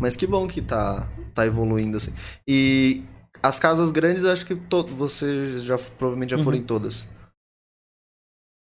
Mas 0.00 0.16
que 0.16 0.26
bom 0.26 0.46
que 0.48 0.62
tá, 0.62 1.06
tá 1.34 1.46
evoluindo 1.46 1.96
assim. 1.96 2.12
E 2.48 3.02
as 3.42 3.58
casas 3.58 3.90
grandes, 3.90 4.24
acho 4.24 4.46
que 4.46 4.56
to... 4.56 4.84
você 4.96 5.58
já 5.60 5.76
provavelmente 5.78 6.30
já 6.30 6.38
foram 6.38 6.56
Uhum. 6.58 6.62
em 6.62 6.66
todas. 6.66 7.06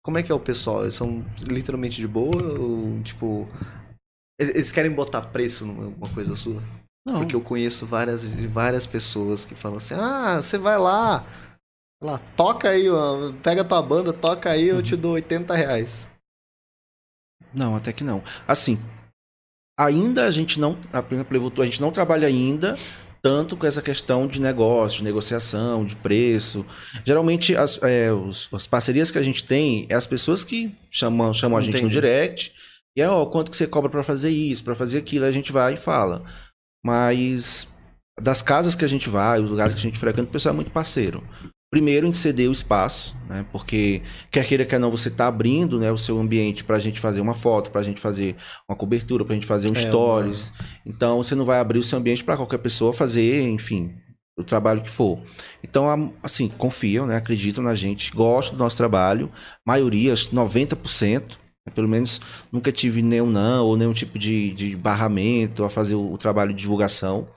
Como 0.04 0.18
é 0.18 0.24
que 0.24 0.32
é 0.32 0.36
o 0.36 0.40
pessoal? 0.40 0.82
Eles 0.82 0.96
são 0.96 1.24
literalmente 1.42 1.96
de 1.96 2.08
boa? 2.08 2.60
Ou, 2.60 3.02
tipo, 3.04 3.48
Eles 4.40 4.72
querem 4.72 4.92
botar 4.92 5.28
preço 5.28 5.66
numa 5.66 6.14
coisa 6.14 6.36
sua? 6.36 6.62
Não. 7.06 7.20
Porque 7.20 7.36
eu 7.36 7.42
conheço 7.42 7.86
várias, 7.86 8.24
várias 8.28 8.86
pessoas 8.86 9.44
que 9.46 9.56
falam 9.56 9.78
assim: 9.78 9.94
ah, 9.96 10.42
você 10.42 10.58
vai 10.58 10.78
lá, 10.78 11.26
lá, 12.02 12.18
toca 12.18 12.70
aí, 12.70 12.90
ó, 12.90 13.32
pega 13.44 13.64
tua 13.64 13.82
banda, 13.82 14.14
toca 14.14 14.50
aí, 14.50 14.68
eu 14.68 14.82
te 14.82 14.96
dou 14.96 15.14
80 15.14 15.54
reais. 15.54 16.10
Não, 17.54 17.76
até 17.76 17.92
que 17.94 18.04
não. 18.04 18.24
Assim, 18.48 18.80
ainda 19.80 20.26
a 20.26 20.32
gente 20.32 20.60
não, 20.60 20.78
a 20.92 21.00
exemplo, 21.12 21.34
Levotu, 21.34 21.62
a 21.62 21.66
gente 21.66 21.82
não 21.82 21.92
trabalha 21.92 22.28
ainda 22.28 22.76
tanto 23.22 23.56
com 23.56 23.66
essa 23.66 23.82
questão 23.82 24.28
de 24.28 24.42
negócio, 24.42 24.98
de 24.98 25.04
negociação, 25.06 25.86
de 25.86 25.96
preço. 25.96 26.66
Geralmente, 27.06 27.56
as, 27.56 27.82
é, 27.82 28.12
os- 28.12 28.50
as 28.52 28.68
parcerias 28.68 29.12
que 29.12 29.18
a 29.18 29.24
gente 29.24 29.46
tem 29.46 29.86
é 29.90 29.94
as 29.96 30.06
pessoas 30.06 30.44
que 30.44 30.76
chamam, 30.92 31.34
chamam 31.34 31.58
a 31.58 31.62
gente 31.62 31.74
no 31.84 31.90
direct. 32.02 32.54
E 32.98 33.02
é, 33.02 33.08
ó, 33.10 33.26
quanto 33.26 33.50
que 33.50 33.56
você 33.56 33.66
cobra 33.66 33.90
pra 33.90 34.04
fazer 34.04 34.30
isso, 34.30 34.64
pra 34.64 34.76
fazer 34.76 34.98
aquilo, 34.98 35.24
aí 35.24 35.30
a 35.30 35.34
gente 35.34 35.52
vai 35.54 35.74
e 35.76 35.78
fala. 35.78 36.24
Mas 36.86 37.68
das 38.22 38.42
casas 38.42 38.76
que 38.76 38.86
a 38.86 38.88
gente 38.88 39.10
vai, 39.10 39.40
os 39.42 39.50
lugares 39.50 39.74
que 39.74 39.80
a 39.80 39.84
gente 39.84 39.98
frequenta, 39.98 40.28
o 40.30 40.32
pessoal 40.32 40.54
é 40.54 40.56
muito 40.56 40.72
parceiro. 40.72 41.24
Primeiro, 41.72 42.06
em 42.06 42.14
ceder 42.14 42.48
o 42.48 42.52
espaço, 42.52 43.16
né? 43.28 43.44
Porque 43.52 44.04
quer 44.30 44.46
queira, 44.46 44.64
quer 44.64 44.80
não, 44.80 44.92
você 44.92 45.10
tá 45.10 45.26
abrindo 45.26 45.80
né, 45.80 45.92
o 45.92 45.98
seu 45.98 46.20
ambiente 46.20 46.64
pra 46.64 46.78
gente 46.78 47.00
fazer 47.00 47.20
uma 47.20 47.34
foto, 47.34 47.72
pra 47.72 47.82
gente 47.82 48.00
fazer 48.00 48.36
uma 48.70 48.76
cobertura, 48.78 49.26
pra 49.26 49.34
gente 49.34 49.48
fazer 49.48 49.72
um 49.72 49.76
É, 49.76 49.80
stories. 49.80 50.54
Então, 50.86 51.18
você 51.24 51.34
não 51.34 51.46
vai 51.46 51.60
abrir 51.60 51.80
o 51.80 51.84
seu 51.84 51.98
ambiente 51.98 52.24
pra 52.24 52.38
qualquer 52.38 52.60
pessoa 52.60 52.94
fazer, 52.94 53.50
enfim, 53.50 53.96
o 54.38 54.44
trabalho 54.44 54.82
que 54.84 54.90
for. 54.90 55.20
Então, 55.64 55.90
a- 55.90 56.12
assim, 56.22 56.48
confiam, 56.48 57.08
né? 57.08 57.16
Acreditam 57.16 57.64
na 57.64 57.74
gente, 57.74 58.12
gostam 58.14 58.56
do 58.56 58.64
nosso 58.64 58.78
trabalho. 58.78 59.32
Maioria, 59.66 60.14
acho 60.14 60.30
que 60.30 60.36
90%. 60.36 61.40
Pelo 61.72 61.88
menos 61.88 62.20
nunca 62.52 62.72
tive 62.72 63.02
nenhum 63.02 63.30
não 63.30 63.66
ou 63.66 63.78
nenhum 63.78 63.94
tipo 63.94 64.20
de, 64.20 64.54
de 64.54 64.76
barramento 64.76 65.64
a 65.64 65.70
fazer 65.70 65.96
o, 65.96 66.14
o 66.14 66.18
trabalho 66.18 66.54
de 66.54 66.62
divulgação. 66.62 67.28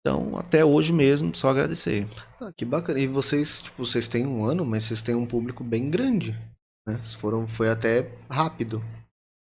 Então, 0.00 0.38
até 0.38 0.64
hoje 0.64 0.92
mesmo, 0.92 1.34
só 1.34 1.50
agradecer. 1.50 2.06
Ah, 2.40 2.50
que 2.56 2.64
bacana. 2.64 2.98
E 2.98 3.06
vocês, 3.06 3.62
tipo, 3.62 3.84
vocês 3.84 4.08
têm 4.08 4.26
um 4.26 4.44
ano, 4.44 4.64
mas 4.64 4.84
vocês 4.84 5.02
têm 5.02 5.14
um 5.14 5.26
público 5.26 5.62
bem 5.62 5.90
grande. 5.90 6.34
Né? 6.86 6.98
Foram, 7.18 7.46
foi 7.46 7.68
até 7.68 8.10
rápido. 8.30 8.82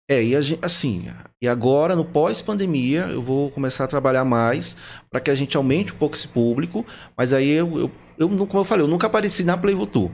É, 0.09 0.21
e 0.21 0.35
a 0.35 0.41
gente, 0.41 0.59
assim, 0.63 1.05
e 1.41 1.47
agora 1.47 1.95
no 1.95 2.03
pós-pandemia 2.03 3.05
eu 3.05 3.21
vou 3.21 3.49
começar 3.49 3.85
a 3.85 3.87
trabalhar 3.87 4.25
mais 4.25 4.75
para 5.09 5.21
que 5.21 5.31
a 5.31 5.35
gente 5.35 5.55
aumente 5.55 5.93
um 5.93 5.97
pouco 5.97 6.17
esse 6.17 6.27
público, 6.27 6.85
mas 7.15 7.31
aí 7.31 7.49
eu, 7.49 7.79
eu, 7.79 7.91
eu 8.17 8.27
como 8.45 8.59
eu 8.59 8.65
falei, 8.65 8.83
eu 8.83 8.89
nunca 8.89 9.07
apareci 9.07 9.45
na 9.45 9.57
Playvotour. 9.57 10.11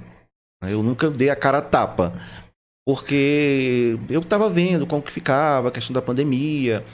né? 0.62 0.72
Eu 0.72 0.84
nunca 0.84 1.10
dei 1.10 1.32
a 1.32 1.36
cara 1.36 1.58
a 1.58 1.62
tapa. 1.64 2.14
Porque 2.88 4.00
eu 4.10 4.24
tava 4.24 4.50
vendo 4.50 4.88
como 4.88 5.04
que 5.04 5.12
ficava 5.12 5.68
a 5.68 5.72
questão 5.72 5.94
da 5.94 6.02
pandemia. 6.02 6.86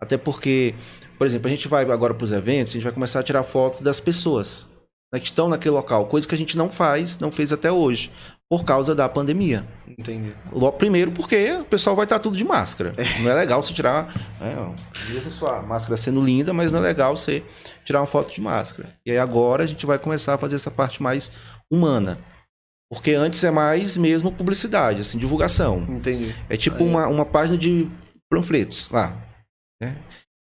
Até 0.00 0.16
porque, 0.16 0.74
por 1.18 1.26
exemplo, 1.26 1.48
a 1.48 1.50
gente 1.50 1.68
vai 1.68 1.84
agora 1.84 2.14
para 2.14 2.24
os 2.24 2.32
eventos, 2.32 2.72
a 2.72 2.76
gente 2.76 2.84
vai 2.84 2.92
começar 2.92 3.20
a 3.20 3.22
tirar 3.22 3.42
foto 3.42 3.84
das 3.84 4.00
pessoas 4.00 4.66
né, 5.12 5.20
que 5.20 5.26
estão 5.26 5.46
naquele 5.46 5.74
local, 5.74 6.06
coisa 6.06 6.26
que 6.26 6.34
a 6.34 6.38
gente 6.38 6.56
não 6.56 6.70
faz, 6.70 7.18
não 7.18 7.30
fez 7.30 7.52
até 7.52 7.70
hoje, 7.70 8.10
por 8.48 8.64
causa 8.64 8.94
da 8.94 9.06
pandemia. 9.06 9.68
Entendi. 9.86 10.34
Logo, 10.50 10.78
primeiro 10.78 11.12
porque 11.12 11.52
o 11.60 11.64
pessoal 11.66 11.94
vai 11.94 12.06
estar 12.06 12.20
tudo 12.20 12.38
de 12.38 12.44
máscara. 12.44 12.94
Não 13.20 13.30
é 13.30 13.34
legal 13.34 13.62
você 13.62 13.74
tirar. 13.74 14.14
É, 14.40 15.12
mesmo 15.12 15.30
sua 15.30 15.60
máscara 15.60 15.98
sendo 15.98 16.24
linda, 16.24 16.54
mas 16.54 16.72
não 16.72 16.78
é 16.78 16.82
legal 16.82 17.14
você 17.14 17.42
tirar 17.84 18.00
uma 18.00 18.06
foto 18.06 18.32
de 18.32 18.40
máscara. 18.40 18.88
E 19.04 19.10
aí 19.10 19.18
agora 19.18 19.64
a 19.64 19.66
gente 19.66 19.84
vai 19.84 19.98
começar 19.98 20.32
a 20.32 20.38
fazer 20.38 20.54
essa 20.54 20.70
parte 20.70 21.02
mais 21.02 21.30
humana. 21.70 22.18
Porque 22.90 23.12
antes 23.12 23.42
é 23.42 23.50
mais 23.50 23.96
mesmo 23.96 24.30
publicidade, 24.30 25.00
assim, 25.00 25.18
divulgação. 25.18 25.80
Entendi. 25.88 26.34
É 26.48 26.56
tipo 26.56 26.82
Aí- 26.84 26.88
uma, 26.90 27.06
uma 27.08 27.24
página 27.24 27.58
de 27.58 27.88
panfletos 28.30 28.90
lá. 28.90 29.16
né? 29.82 29.96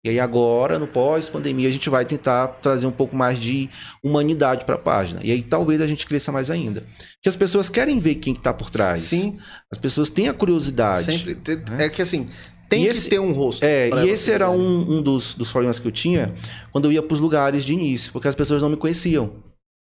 E 0.04 0.08
aí 0.08 0.18
agora, 0.18 0.80
no 0.80 0.88
pós-pandemia, 0.88 1.68
a 1.68 1.72
gente 1.72 1.88
vai 1.88 2.04
tentar 2.04 2.48
trazer 2.60 2.88
um 2.88 2.90
pouco 2.90 3.14
mais 3.14 3.38
de 3.38 3.70
humanidade 4.02 4.64
para 4.64 4.74
a 4.74 4.78
página. 4.78 5.20
E 5.22 5.30
aí 5.30 5.42
talvez 5.44 5.80
a 5.80 5.86
gente 5.86 6.06
cresça 6.08 6.32
mais 6.32 6.50
ainda. 6.50 6.80
Porque 7.14 7.28
as 7.28 7.36
pessoas 7.36 7.70
querem 7.70 8.00
ver 8.00 8.16
quem 8.16 8.32
está 8.34 8.52
por 8.52 8.68
trás. 8.68 9.02
Sim, 9.02 9.38
As 9.70 9.78
pessoas 9.78 10.08
têm 10.10 10.28
a 10.28 10.34
curiosidade. 10.34 11.04
sempre. 11.04 11.36
Te- 11.36 11.62
É 11.78 11.88
que 11.88 12.02
assim, 12.02 12.28
tem 12.68 12.80
E 12.82 12.86
que 12.86 12.90
esse- 12.90 13.08
ter 13.10 13.20
um 13.20 13.30
rosto. 13.30 13.62
É, 13.64 13.90
e 14.04 14.08
esse 14.08 14.32
era 14.32 14.50
ver. 14.50 14.56
um, 14.56 14.96
um 14.98 15.02
dos, 15.02 15.34
dos 15.34 15.52
problemas 15.52 15.78
que 15.78 15.86
eu 15.86 15.92
tinha 15.92 16.34
quando 16.72 16.86
eu 16.86 16.92
ia 16.92 17.02
para 17.02 17.14
os 17.14 17.20
lugares 17.20 17.64
de 17.64 17.72
início, 17.72 18.12
porque 18.12 18.26
as 18.26 18.34
pessoas 18.34 18.60
não 18.60 18.68
me 18.70 18.76
conheciam. 18.76 19.32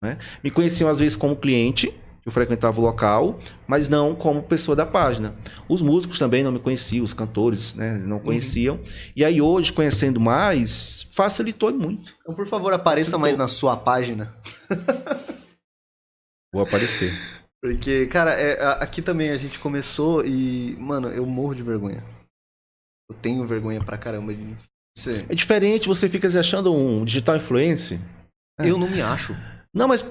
né? 0.03 0.17
Me 0.43 0.49
conheciam 0.49 0.89
às 0.89 0.97
vezes 0.97 1.15
como 1.15 1.35
cliente, 1.35 1.87
que 1.87 1.93
eu 2.29 2.31
frequentava 2.31 2.79
o 2.79 2.83
local, 2.83 3.37
mas 3.67 3.89
não 3.89 4.15
como 4.15 4.41
pessoa 4.43 4.75
da 4.75 4.85
página. 4.85 5.35
Os 5.67 5.81
músicos 5.81 6.17
também 6.17 6.43
não 6.43 6.51
me 6.51 6.59
conheciam, 6.59 7.03
os 7.03 7.13
cantores 7.13 7.75
né, 7.75 7.93
Uhum. 7.95 8.07
não 8.07 8.19
conheciam. 8.19 8.79
E 9.15 9.25
aí 9.25 9.41
hoje, 9.41 9.73
conhecendo 9.73 10.19
mais, 10.19 11.07
facilitou 11.11 11.73
muito. 11.73 12.15
Então, 12.21 12.35
por 12.35 12.47
favor, 12.47 12.71
apareça 12.73 13.11
Facilitou. 13.11 13.19
mais 13.21 13.37
na 13.37 13.47
sua 13.47 13.75
página. 13.75 14.33
Vou 16.53 16.63
aparecer. 16.63 17.13
Porque, 17.61 18.07
cara, 18.07 18.31
é, 18.31 18.57
aqui 18.81 19.01
também 19.01 19.29
a 19.31 19.37
gente 19.37 19.59
começou 19.59 20.25
e, 20.25 20.75
mano, 20.79 21.09
eu 21.09 21.25
morro 21.25 21.53
de 21.53 21.61
vergonha. 21.63 22.03
Eu 23.09 23.15
tenho 23.21 23.45
vergonha 23.45 23.83
pra 23.83 23.97
caramba 23.97 24.33
de 24.33 24.55
ser. 24.97 25.25
É 25.29 25.35
diferente, 25.35 25.87
você 25.87 26.07
fica 26.07 26.29
se 26.29 26.37
achando 26.37 26.73
um 26.73 27.03
digital 27.03 27.35
influencer. 27.35 27.99
Eu 28.59 28.77
não 28.77 28.89
me 28.89 29.01
acho. 29.01 29.35
Não, 29.73 29.87
mas 29.87 30.03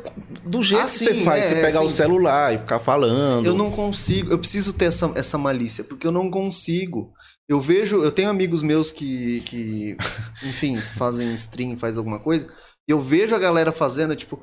do 0.44 0.62
jeito 0.62 0.82
Ah, 0.82 0.84
que 0.84 0.90
você 0.90 1.14
faz, 1.24 1.44
é, 1.44 1.48
você 1.56 1.62
pegar 1.62 1.82
o 1.82 1.88
sim. 1.90 1.96
celular 1.96 2.54
e 2.54 2.58
ficar 2.58 2.78
falando. 2.78 3.44
Eu 3.46 3.54
não 3.54 3.70
consigo. 3.70 4.30
Eu 4.30 4.38
preciso 4.38 4.72
ter 4.72 4.84
essa, 4.86 5.10
essa 5.16 5.36
malícia, 5.36 5.82
porque 5.82 6.06
eu 6.06 6.12
não 6.12 6.30
consigo. 6.30 7.12
Eu 7.48 7.60
vejo, 7.60 8.02
eu 8.02 8.12
tenho 8.12 8.28
amigos 8.30 8.62
meus 8.62 8.92
que, 8.92 9.40
que 9.40 9.96
enfim, 10.44 10.76
fazem 10.78 11.32
stream, 11.34 11.76
faz 11.76 11.98
alguma 11.98 12.20
coisa, 12.20 12.48
e 12.88 12.92
eu 12.92 13.00
vejo 13.00 13.34
a 13.34 13.38
galera 13.38 13.72
fazendo, 13.72 14.14
tipo, 14.14 14.40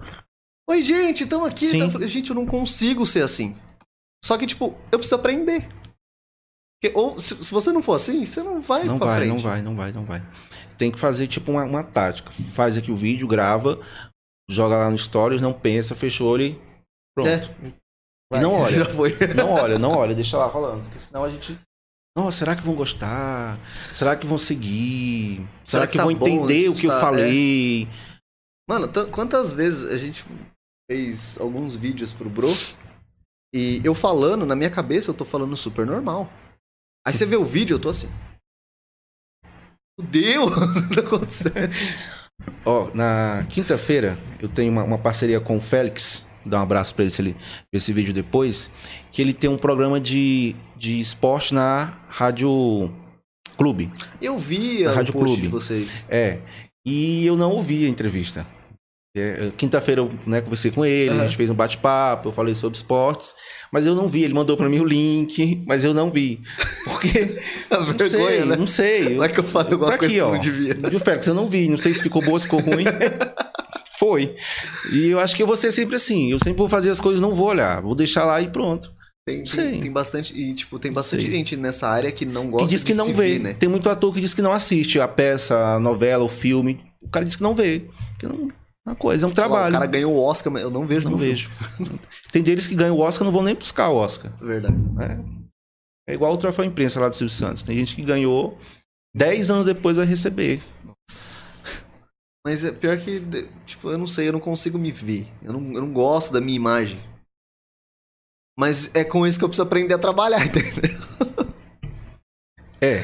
oi 0.70 0.82
gente, 0.82 1.24
estamos 1.24 1.48
aqui. 1.48 1.70
Tá- 1.92 2.06
Gente, 2.08 2.32
eu 2.32 2.36
não 2.36 2.46
consigo 2.46 3.06
ser 3.06 3.22
assim. 3.24 3.56
Só 4.24 4.38
que, 4.38 4.46
tipo, 4.48 4.76
eu 4.92 4.98
preciso 5.00 5.16
aprender. 5.16 5.70
Porque, 6.82 6.98
ou, 6.98 7.18
se, 7.20 7.36
se 7.44 7.52
você 7.52 7.72
não 7.72 7.82
for 7.82 7.94
assim, 7.94 8.26
você 8.26 8.44
não 8.44 8.60
vai 8.62 8.84
Não 8.84 8.98
pra 8.98 9.08
vai, 9.08 9.18
frente. 9.18 9.30
não 9.32 9.38
vai, 9.40 9.62
não 9.62 9.76
vai, 9.76 9.92
não 9.94 10.04
vai. 10.06 10.22
Tem 10.78 10.92
que 10.92 11.00
fazer 11.00 11.28
tipo 11.28 11.52
uma, 11.52 11.64
uma 11.64 11.84
tática. 11.84 12.32
Faz 12.32 12.76
aqui 12.78 12.92
o 12.92 12.96
vídeo, 12.96 13.28
grava, 13.28 13.80
joga 14.50 14.78
lá 14.78 14.90
no 14.90 14.98
Stories, 14.98 15.42
não 15.42 15.54
pensa, 15.54 15.96
fechou 15.96 16.36
ele. 16.38 16.62
Pronto. 17.16 17.30
É. 17.30 17.74
Vai, 18.32 18.42
não 18.42 18.54
olha. 18.54 18.80
Já 18.84 18.90
foi. 18.90 19.12
Não 19.36 19.52
olha, 19.52 19.78
não 19.80 19.92
olha, 19.92 20.16
deixa 20.16 20.38
lá 20.38 20.46
rolando. 20.46 20.84
Porque 20.84 21.00
senão 21.00 21.24
a 21.24 21.30
gente. 21.30 21.58
Nossa, 22.18 22.38
será 22.40 22.56
que 22.56 22.64
vão 22.64 22.76
gostar? 22.76 23.60
Será 23.92 24.16
que 24.16 24.26
vão 24.26 24.38
seguir? 24.38 25.40
Será, 25.64 25.86
Será 25.86 25.86
que, 25.88 25.92
que 25.94 25.98
tá 25.98 26.04
vão 26.04 26.12
entender 26.12 26.70
o 26.70 26.74
que 26.74 26.86
eu 26.88 26.92
está- 26.92 27.02
falei? 27.02 27.88
Mano, 28.70 28.88
tan- 28.88 29.10
quantas 29.12 29.52
vezes 29.54 29.92
a 29.92 29.98
gente 29.98 30.26
fez 30.90 31.38
alguns 31.40 31.76
vídeos 31.76 32.12
pro 32.14 32.30
Bro 32.30 32.50
e 33.54 33.80
eu 33.84 33.94
falando, 33.94 34.46
na 34.46 34.56
minha 34.56 34.70
cabeça 34.72 35.10
eu 35.10 35.14
tô 35.14 35.24
falando 35.26 35.56
super 35.58 35.86
normal. 35.86 36.32
Aí 37.06 37.14
você 37.14 37.26
vê 37.26 37.36
o 37.36 37.46
vídeo, 37.46 37.76
eu 37.76 37.80
tô 37.80 37.90
assim. 37.90 38.10
Meu 40.00 40.08
Deus, 40.08 40.48
o 40.56 40.90
que 40.90 40.96
tá 40.96 41.02
acontecendo? 41.02 41.74
Ó, 42.66 42.90
na 42.94 43.46
quinta-feira 43.50 44.18
eu 44.46 44.50
tenho 44.50 44.72
uma, 44.72 44.84
uma 44.84 44.98
parceria 44.98 45.40
com 45.40 45.58
o 45.58 45.62
Félix. 45.62 46.26
Dá 46.46 46.60
um 46.60 46.64
abraço 46.64 46.94
pra 46.94 47.04
ele 47.04 47.12
se 47.12 47.22
ele 47.22 47.32
ver 47.72 47.78
esse 47.78 47.92
vídeo 47.92 48.14
depois. 48.14 48.70
Que 49.12 49.22
ele 49.22 49.34
tem 49.34 49.50
um 49.50 49.58
programa 49.58 50.00
de, 50.00 50.56
de 50.78 51.00
esporte 51.00 51.54
na 51.54 51.98
Rádio 52.08 52.92
Clube. 53.58 53.92
Eu 54.22 54.38
vi 54.38 54.86
o 54.86 54.94
Rádio 54.94 55.14
post 55.14 55.26
Clube. 55.28 55.42
de 55.42 55.48
vocês. 55.48 56.06
É. 56.10 56.40
E 56.86 57.26
eu 57.26 57.36
não 57.36 57.52
ouvi 57.52 57.86
a 57.86 57.90
entrevista. 57.90 58.46
É, 59.18 59.50
Quinta-feira 59.56 60.02
eu 60.02 60.10
né, 60.28 60.42
conversei 60.42 60.72
com 60.72 60.86
ele, 60.86 61.10
a 61.10 61.14
Aham. 61.14 61.24
gente 61.24 61.38
fez 61.38 61.50
um 61.50 61.54
bate-papo, 61.56 62.28
eu 62.28 62.34
falei 62.34 62.54
sobre 62.54 62.76
esportes, 62.76 63.34
mas 63.72 63.88
eu 63.88 63.96
não 63.96 64.10
vi. 64.10 64.24
Ele 64.24 64.34
mandou 64.34 64.58
pra 64.58 64.68
mim 64.68 64.80
o 64.82 64.86
link, 64.86 65.64
mas 65.66 65.86
eu 65.86 65.94
não 65.94 66.12
vi. 66.12 66.42
Porque. 66.84 67.40
A 67.72 67.80
Não 67.80 67.86
vergonha, 67.86 68.10
sei, 68.10 68.46
né? 68.46 68.56
não 68.58 68.68
sei. 68.68 69.16
Vai 69.18 69.30
que 69.32 69.40
eu 69.40 69.44
falei 69.46 69.72
alguma 69.74 69.92
Tá 69.92 69.98
coisa 69.98 70.14
aqui, 70.14 70.22
que 70.22 70.22
ó. 70.22 70.32
não 70.34 70.40
devia. 70.40 70.74
Viu, 70.90 71.00
Félix? 71.00 71.28
Eu 71.28 71.34
não 71.34 71.48
vi. 71.48 71.68
Não 71.70 71.78
sei 71.78 71.94
se 71.94 72.04
ficou 72.04 72.22
boa, 72.22 72.38
se 72.38 72.46
ficou 72.46 72.60
ruim. 72.60 72.84
Foi. 74.00 74.36
E 74.92 75.08
eu 75.08 75.20
acho 75.20 75.36
que 75.36 75.44
eu 75.44 75.48
vou 75.48 75.56
ser 75.58 75.72
sempre 75.72 75.96
assim. 75.96 76.32
Eu 76.32 76.40
sempre 76.40 76.58
vou 76.58 76.70
fazer 76.70 76.90
as 76.90 77.00
coisas, 77.00 77.22
não 77.22 77.36
vou 77.36 77.48
olhar. 77.48 77.82
Vou 77.82 77.96
deixar 77.96 78.26
lá 78.26 78.42
e 78.42 78.50
pronto. 78.50 78.94
Tem, 79.28 79.44
tem, 79.44 79.82
tem 79.82 79.92
bastante. 79.92 80.38
E, 80.38 80.54
tipo, 80.54 80.78
tem 80.78 80.92
bastante 80.92 81.24
sei. 81.24 81.32
gente 81.32 81.58
nessa 81.58 81.88
área 81.90 82.12
que 82.12 82.26
não 82.26 82.50
gosta 82.52 82.68
que 82.68 82.72
diz 82.74 82.84
que 82.84 82.92
de 82.92 82.98
não 82.98 83.06
vê. 83.08 83.34
ver, 83.34 83.40
né? 83.40 83.54
Tem 83.54 83.68
muito 83.68 83.90
ator 83.90 84.14
que 84.14 84.22
diz 84.22 84.34
que 84.36 84.42
não 84.42 84.54
assiste 84.54 85.00
a 85.00 85.08
peça, 85.08 85.58
a 85.76 85.80
novela, 85.80 86.24
o 86.24 86.30
filme. 86.30 86.84
O 87.02 87.10
cara 87.10 87.26
diz 87.26 87.36
que 87.36 87.42
não 87.42 87.56
vê. 87.56 87.86
Que 88.20 88.28
não 88.28 88.50
é 88.50 88.90
uma 88.90 88.96
coisa, 88.96 89.26
é 89.26 89.28
um 89.28 89.34
Sei 89.34 89.44
lá, 89.44 89.50
trabalho. 89.50 89.70
O 89.76 89.80
cara 89.80 89.86
ganhou 89.88 90.14
o 90.14 90.22
Oscar, 90.24 90.54
mas 90.54 90.62
eu 90.62 90.70
não 90.70 90.86
vejo 90.86 91.10
Não 91.10 91.18
filme. 91.18 91.32
vejo. 91.34 91.50
Tem 92.32 92.44
deles 92.44 92.68
que 92.68 92.76
ganham 92.76 92.96
o 92.96 93.00
Oscar 93.00 93.26
não 93.26 93.32
vão 93.34 93.42
nem 93.42 93.56
buscar 93.56 93.90
o 93.90 93.96
Oscar. 93.96 94.32
Verdade. 94.40 94.78
né? 94.94 95.20
É 96.08 96.14
igual 96.14 96.32
o 96.34 96.38
troféu 96.38 96.64
imprensa 96.64 97.00
lá 97.00 97.10
do 97.10 97.16
Silvio 97.16 97.34
Santos. 97.36 97.64
Tem 97.64 97.76
gente 97.76 97.96
que 97.96 98.04
ganhou 98.04 98.60
10 99.16 99.50
anos 99.50 99.66
depois 99.66 99.98
vai 99.98 100.06
receber. 100.06 100.62
Mas 102.46 102.64
é 102.64 102.72
pior 102.72 102.96
que, 103.00 103.20
tipo, 103.66 103.90
eu 103.90 103.98
não 103.98 104.06
sei, 104.06 104.28
eu 104.28 104.34
não 104.34 104.40
consigo 104.40 104.78
me 104.78 104.92
ver. 104.92 105.28
Eu 105.42 105.54
não, 105.54 105.74
eu 105.74 105.82
não 105.82 105.92
gosto 105.92 106.32
da 106.32 106.40
minha 106.40 106.56
imagem. 106.56 107.00
Mas 108.58 108.94
é 108.96 109.04
com 109.04 109.26
isso 109.26 109.40
que 109.40 109.44
eu 109.44 109.50
preciso 109.50 109.66
aprender 109.66 109.96
a 109.96 110.00
trabalhar, 110.00 110.46
entendeu? 110.46 110.96
É. 112.80 113.04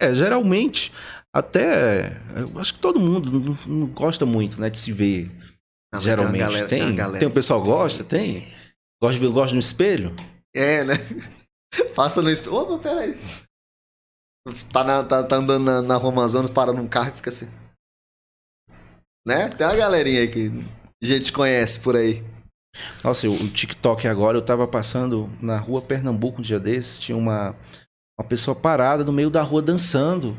É, 0.00 0.12
geralmente, 0.12 0.92
até. 1.32 2.20
Eu 2.36 2.58
acho 2.60 2.74
que 2.74 2.80
todo 2.80 2.98
mundo 2.98 3.30
não, 3.30 3.58
não 3.64 3.86
gosta 3.86 4.26
muito, 4.26 4.60
né, 4.60 4.68
de 4.68 4.80
se 4.80 4.90
ver. 4.90 5.28
Não, 5.28 5.38
mas 5.92 6.02
geralmente. 6.02 6.32
Tem, 6.32 6.40
galera, 6.40 6.68
tem, 6.68 6.96
tem 6.96 7.18
tem 7.20 7.28
o 7.28 7.32
pessoal 7.32 7.62
que 7.62 7.68
gosta? 7.68 8.02
Tem. 8.02 8.52
Gosta 9.00 9.20
de 9.20 9.24
ver, 9.24 9.32
gosta 9.32 9.54
no 9.54 9.60
espelho? 9.60 10.16
É, 10.52 10.82
né? 10.82 10.94
Passa 11.94 12.20
no 12.20 12.28
espelho. 12.28 12.56
Opa, 12.56 12.78
peraí. 12.78 13.16
Tá, 14.70 14.84
na, 14.84 15.02
tá, 15.02 15.22
tá 15.22 15.36
andando 15.36 15.64
na, 15.64 15.80
na 15.80 15.96
rua 15.96 16.12
Amazonas, 16.12 16.50
para 16.50 16.72
num 16.72 16.86
carro 16.86 17.08
e 17.08 17.16
fica 17.16 17.30
assim. 17.30 17.50
Né? 19.26 19.48
Tem 19.48 19.66
uma 19.66 19.76
galerinha 19.76 20.20
aí 20.20 20.28
que 20.28 20.52
a 21.02 21.06
gente 21.06 21.32
conhece 21.32 21.80
por 21.80 21.96
aí. 21.96 22.22
Nossa, 23.02 23.28
o, 23.28 23.48
TikTok 23.48 24.06
agora, 24.06 24.36
eu 24.36 24.42
tava 24.42 24.66
passando 24.66 25.30
na 25.40 25.56
rua 25.56 25.80
Pernambuco 25.80 26.40
um 26.40 26.42
dia 26.42 26.60
desses, 26.60 26.98
tinha 26.98 27.16
uma, 27.16 27.56
uma 28.18 28.28
pessoa 28.28 28.54
parada 28.54 29.02
no 29.02 29.12
meio 29.12 29.30
da 29.30 29.40
rua 29.40 29.62
dançando. 29.62 30.36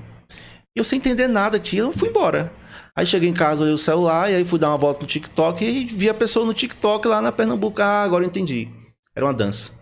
E 0.75 0.79
eu 0.79 0.83
sem 0.83 0.97
entender 0.97 1.27
nada 1.27 1.57
aqui, 1.57 1.77
eu 1.77 1.91
fui 1.91 2.09
embora. 2.09 2.53
Aí 2.95 3.05
cheguei 3.05 3.29
em 3.29 3.33
casa, 3.33 3.63
olhei 3.63 3.73
o 3.73 3.77
celular, 3.77 4.31
e 4.31 4.35
aí 4.35 4.45
fui 4.45 4.59
dar 4.59 4.69
uma 4.69 4.77
volta 4.77 5.01
no 5.01 5.07
TikTok 5.07 5.65
e 5.65 5.85
vi 5.85 6.09
a 6.09 6.13
pessoa 6.13 6.45
no 6.45 6.53
TikTok 6.53 7.07
lá 7.07 7.21
na 7.21 7.31
Pernambuco. 7.31 7.81
Ah, 7.81 8.03
agora 8.03 8.23
eu 8.23 8.27
entendi. 8.27 8.69
Era 9.15 9.25
uma 9.25 9.33
dança. 9.33 9.73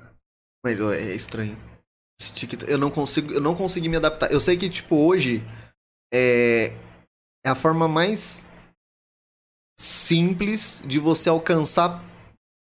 Mas 0.63 0.79
é 0.79 1.13
estranho. 1.13 1.57
Eu 2.67 2.77
não 2.77 2.89
consigo, 2.91 3.31
eu 3.33 3.41
não 3.41 3.55
consegui 3.55 3.89
me 3.89 3.97
adaptar. 3.97 4.31
Eu 4.31 4.39
sei 4.39 4.57
que 4.57 4.69
tipo 4.69 4.95
hoje 4.95 5.43
é, 6.13 6.67
é 7.45 7.49
a 7.49 7.55
forma 7.55 7.87
mais 7.87 8.45
simples 9.79 10.83
de 10.85 10.99
você 10.99 11.29
alcançar 11.29 12.03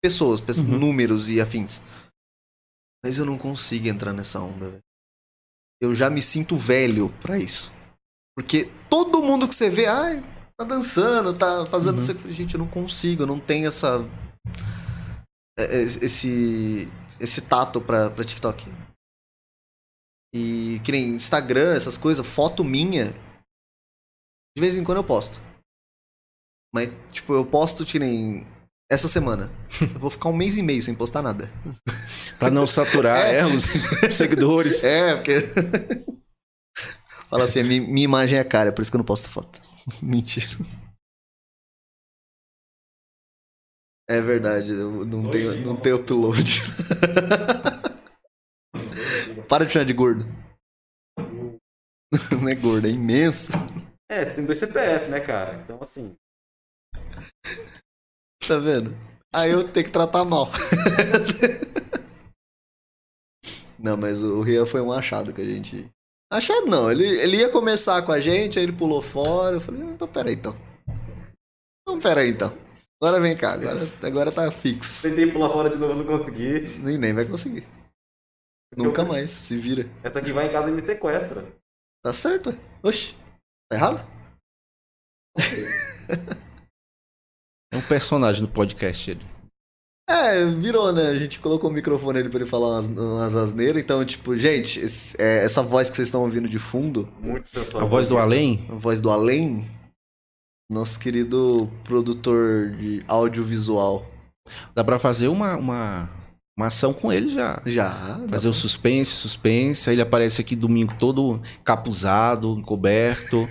pessoas, 0.02 0.40
pes- 0.40 0.58
Uhum. 0.60 0.78
números 0.78 1.28
e 1.28 1.40
afins. 1.40 1.82
Mas 3.04 3.18
eu 3.18 3.24
não 3.26 3.38
consigo 3.38 3.86
entrar 3.88 4.12
nessa 4.12 4.40
onda, 4.40 4.70
velho. 4.70 4.82
Eu 5.80 5.94
já 5.94 6.08
me 6.08 6.22
sinto 6.22 6.56
velho 6.56 7.10
pra 7.20 7.38
isso. 7.38 7.70
Porque 8.36 8.70
todo 8.90 9.22
mundo 9.22 9.46
que 9.46 9.54
você 9.54 9.68
vê, 9.70 9.86
ai, 9.86 10.22
tá 10.58 10.64
dançando, 10.64 11.34
tá 11.36 11.66
fazendo 11.66 11.98
Uhum. 11.98 12.04
isso. 12.04 12.30
Gente, 12.30 12.54
eu 12.54 12.58
não 12.58 12.66
consigo, 12.68 13.22
eu 13.22 13.26
não 13.26 13.38
tenho 13.38 13.68
essa 13.68 13.98
é, 15.58 15.64
é, 15.64 15.82
esse 15.82 16.90
esse 17.18 17.40
tato 17.40 17.80
pra, 17.80 18.10
pra 18.10 18.24
TikTok. 18.24 18.66
E 20.34 20.80
que 20.84 20.92
nem 20.92 21.14
Instagram, 21.14 21.74
essas 21.74 21.96
coisas, 21.96 22.26
foto 22.26 22.62
minha, 22.62 23.12
de 24.56 24.60
vez 24.60 24.76
em 24.76 24.84
quando 24.84 24.98
eu 24.98 25.04
posto. 25.04 25.40
Mas, 26.74 26.90
tipo, 27.12 27.32
eu 27.34 27.46
posto 27.46 27.86
que 27.86 27.98
nem 27.98 28.46
essa 28.90 29.08
semana. 29.08 29.50
Eu 29.80 29.98
vou 29.98 30.10
ficar 30.10 30.28
um 30.28 30.36
mês 30.36 30.56
e 30.56 30.62
meio 30.62 30.82
sem 30.82 30.94
postar 30.94 31.22
nada. 31.22 31.50
Pra 32.38 32.50
não 32.50 32.66
saturar 32.66 33.18
É. 33.26 33.38
é, 33.38 33.46
os 33.46 33.62
seguidores. 34.14 34.84
É, 34.84 35.16
porque. 35.16 35.34
Fala 37.28 37.44
assim, 37.44 37.62
minha, 37.62 37.80
minha 37.80 38.04
imagem 38.04 38.38
é 38.38 38.44
cara, 38.44 38.68
é 38.68 38.72
por 38.72 38.82
isso 38.82 38.90
que 38.90 38.96
eu 38.96 38.98
não 38.98 39.04
posto 39.04 39.28
foto. 39.28 39.60
Mentira. 40.02 40.46
É 44.08 44.20
verdade, 44.20 44.70
eu 44.70 45.04
não 45.04 45.28
tenho, 45.30 45.66
não 45.66 45.76
tenho 45.76 45.96
upload. 45.96 46.62
Para 49.48 49.64
de 49.64 49.72
chamar 49.72 49.84
de 49.84 49.92
gordo. 49.92 50.24
Não 52.40 52.48
é 52.48 52.54
gordo, 52.54 52.86
é 52.86 52.90
imenso. 52.90 53.52
É, 54.10 54.24
você 54.24 54.34
tem 54.34 54.44
dois 54.44 54.58
CPF, 54.58 55.10
né, 55.10 55.20
cara? 55.20 55.60
Então, 55.62 55.78
assim. 55.80 56.14
Tá 58.46 58.58
vendo? 58.58 58.96
Aí 59.34 59.50
eu 59.50 59.68
tenho 59.68 59.86
que 59.86 59.92
tratar 59.92 60.24
mal. 60.24 60.50
Não, 63.78 63.96
mas 63.96 64.22
o 64.22 64.40
Rian 64.40 64.66
foi 64.66 64.80
um 64.80 64.92
achado 64.92 65.32
que 65.32 65.40
a 65.40 65.44
gente. 65.44 65.88
Achado 66.32 66.66
não, 66.66 66.90
ele, 66.90 67.06
ele 67.06 67.36
ia 67.36 67.48
começar 67.48 68.02
com 68.02 68.10
a 68.10 68.18
gente, 68.18 68.58
aí 68.58 68.64
ele 68.64 68.72
pulou 68.72 69.00
fora. 69.00 69.56
Eu 69.56 69.60
falei, 69.60 69.82
"Ah, 69.82 69.90
então 69.92 70.08
peraí 70.08 70.34
então. 70.34 70.56
Então 71.82 72.00
peraí 72.00 72.30
então. 72.30 72.52
Agora 73.00 73.20
vem 73.20 73.36
cá, 73.36 73.52
agora, 73.52 73.78
agora 74.02 74.32
tá 74.32 74.50
fixo. 74.50 75.02
Tentei 75.02 75.30
pular 75.30 75.50
fora 75.50 75.70
de 75.70 75.76
novo, 75.76 75.94
não 75.94 76.04
consegui. 76.04 76.78
Nem, 76.78 76.98
nem 76.98 77.12
vai 77.12 77.26
conseguir. 77.26 77.64
Nunca 78.74 79.04
mais, 79.04 79.30
se 79.30 79.56
vira. 79.58 79.88
Essa 80.02 80.18
aqui 80.18 80.32
vai 80.32 80.48
em 80.48 80.52
casa 80.52 80.70
e 80.70 80.72
me 80.72 80.84
sequestra. 80.84 81.46
Tá 82.02 82.12
certo? 82.12 82.50
Oxi, 82.82 83.14
tá 83.70 83.76
errado? 83.76 84.06
É 87.72 87.76
um 87.76 87.82
personagem 87.82 88.40
no 88.42 88.48
podcast 88.48 89.10
ele. 89.10 89.24
É, 90.08 90.44
virou, 90.46 90.92
né? 90.92 91.08
A 91.08 91.18
gente 91.18 91.40
colocou 91.40 91.68
o 91.68 91.72
microfone 91.72 92.20
ali 92.20 92.28
pra 92.28 92.38
ele 92.40 92.48
falar 92.48 92.68
umas, 92.68 92.86
umas 92.86 93.34
asneiras. 93.34 93.82
Então, 93.82 94.04
tipo, 94.06 94.36
gente, 94.36 94.78
esse- 94.78 95.20
é, 95.20 95.44
essa 95.44 95.62
voz 95.62 95.90
que 95.90 95.96
vocês 95.96 96.06
estão 96.08 96.22
ouvindo 96.22 96.48
de 96.48 96.60
fundo, 96.60 97.06
Muito 97.20 97.48
sensual. 97.48 97.82
A 97.82 97.86
voz 97.86 98.08
do 98.08 98.16
além, 98.16 98.64
a 98.70 98.74
voz 98.76 99.00
do 99.00 99.10
além, 99.10 99.68
nosso 100.70 100.98
querido 101.00 101.68
produtor 101.84 102.70
de 102.76 103.04
audiovisual. 103.08 104.06
dá 104.74 104.84
pra 104.84 104.96
fazer 104.98 105.26
uma, 105.26 105.56
uma, 105.56 106.08
uma 106.56 106.68
ação 106.68 106.94
com 106.94 107.12
ele 107.12 107.28
já. 107.28 107.60
Já. 107.66 108.18
Fazer 108.30 108.48
o 108.48 108.52
suspense, 108.52 109.10
suspense. 109.10 109.90
Aí 109.90 109.94
ele 109.94 110.02
aparece 110.02 110.40
aqui 110.40 110.56
domingo 110.56 110.94
todo 110.98 111.40
capuzado, 111.62 112.54
encoberto. 112.58 113.46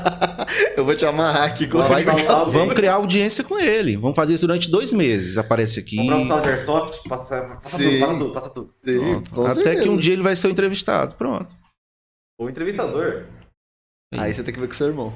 Eu 0.76 0.84
vou 0.84 0.94
te 0.94 1.06
amarrar 1.06 1.44
aqui 1.44 1.66
com 1.66 1.78
Vai, 1.78 2.04
vai. 2.04 2.24
Vamos 2.46 2.74
criar 2.74 2.94
audiência 2.94 3.42
com 3.42 3.58
ele. 3.58 3.96
Vamos 3.96 4.14
fazer 4.14 4.34
isso 4.34 4.46
durante 4.46 4.70
dois 4.70 4.92
meses. 4.92 5.38
Aparece 5.38 5.80
aqui. 5.80 5.96
Comprar 5.96 6.18
um 6.18 6.44
airsoft, 6.44 7.08
passa, 7.08 7.40
passa 7.42 7.76
Sim. 7.78 8.00
tudo, 8.00 8.32
passa 8.32 8.50
tudo, 8.50 8.66
passa 8.66 8.78
tudo. 8.84 9.00
Pronto. 9.00 9.30
com 9.30 9.46
Até 9.46 9.54
certeza. 9.54 9.82
que 9.82 9.88
um 9.88 9.96
dia 9.96 10.12
ele 10.12 10.22
vai 10.22 10.36
ser 10.36 10.48
o 10.48 10.50
entrevistado. 10.50 11.14
Pronto. 11.14 11.54
O 12.38 12.48
entrevistador. 12.50 13.26
Aí 14.12 14.34
você 14.34 14.44
tem 14.44 14.52
que 14.52 14.60
ver 14.60 14.66
com 14.66 14.74
seu 14.74 14.88
irmão. 14.88 15.14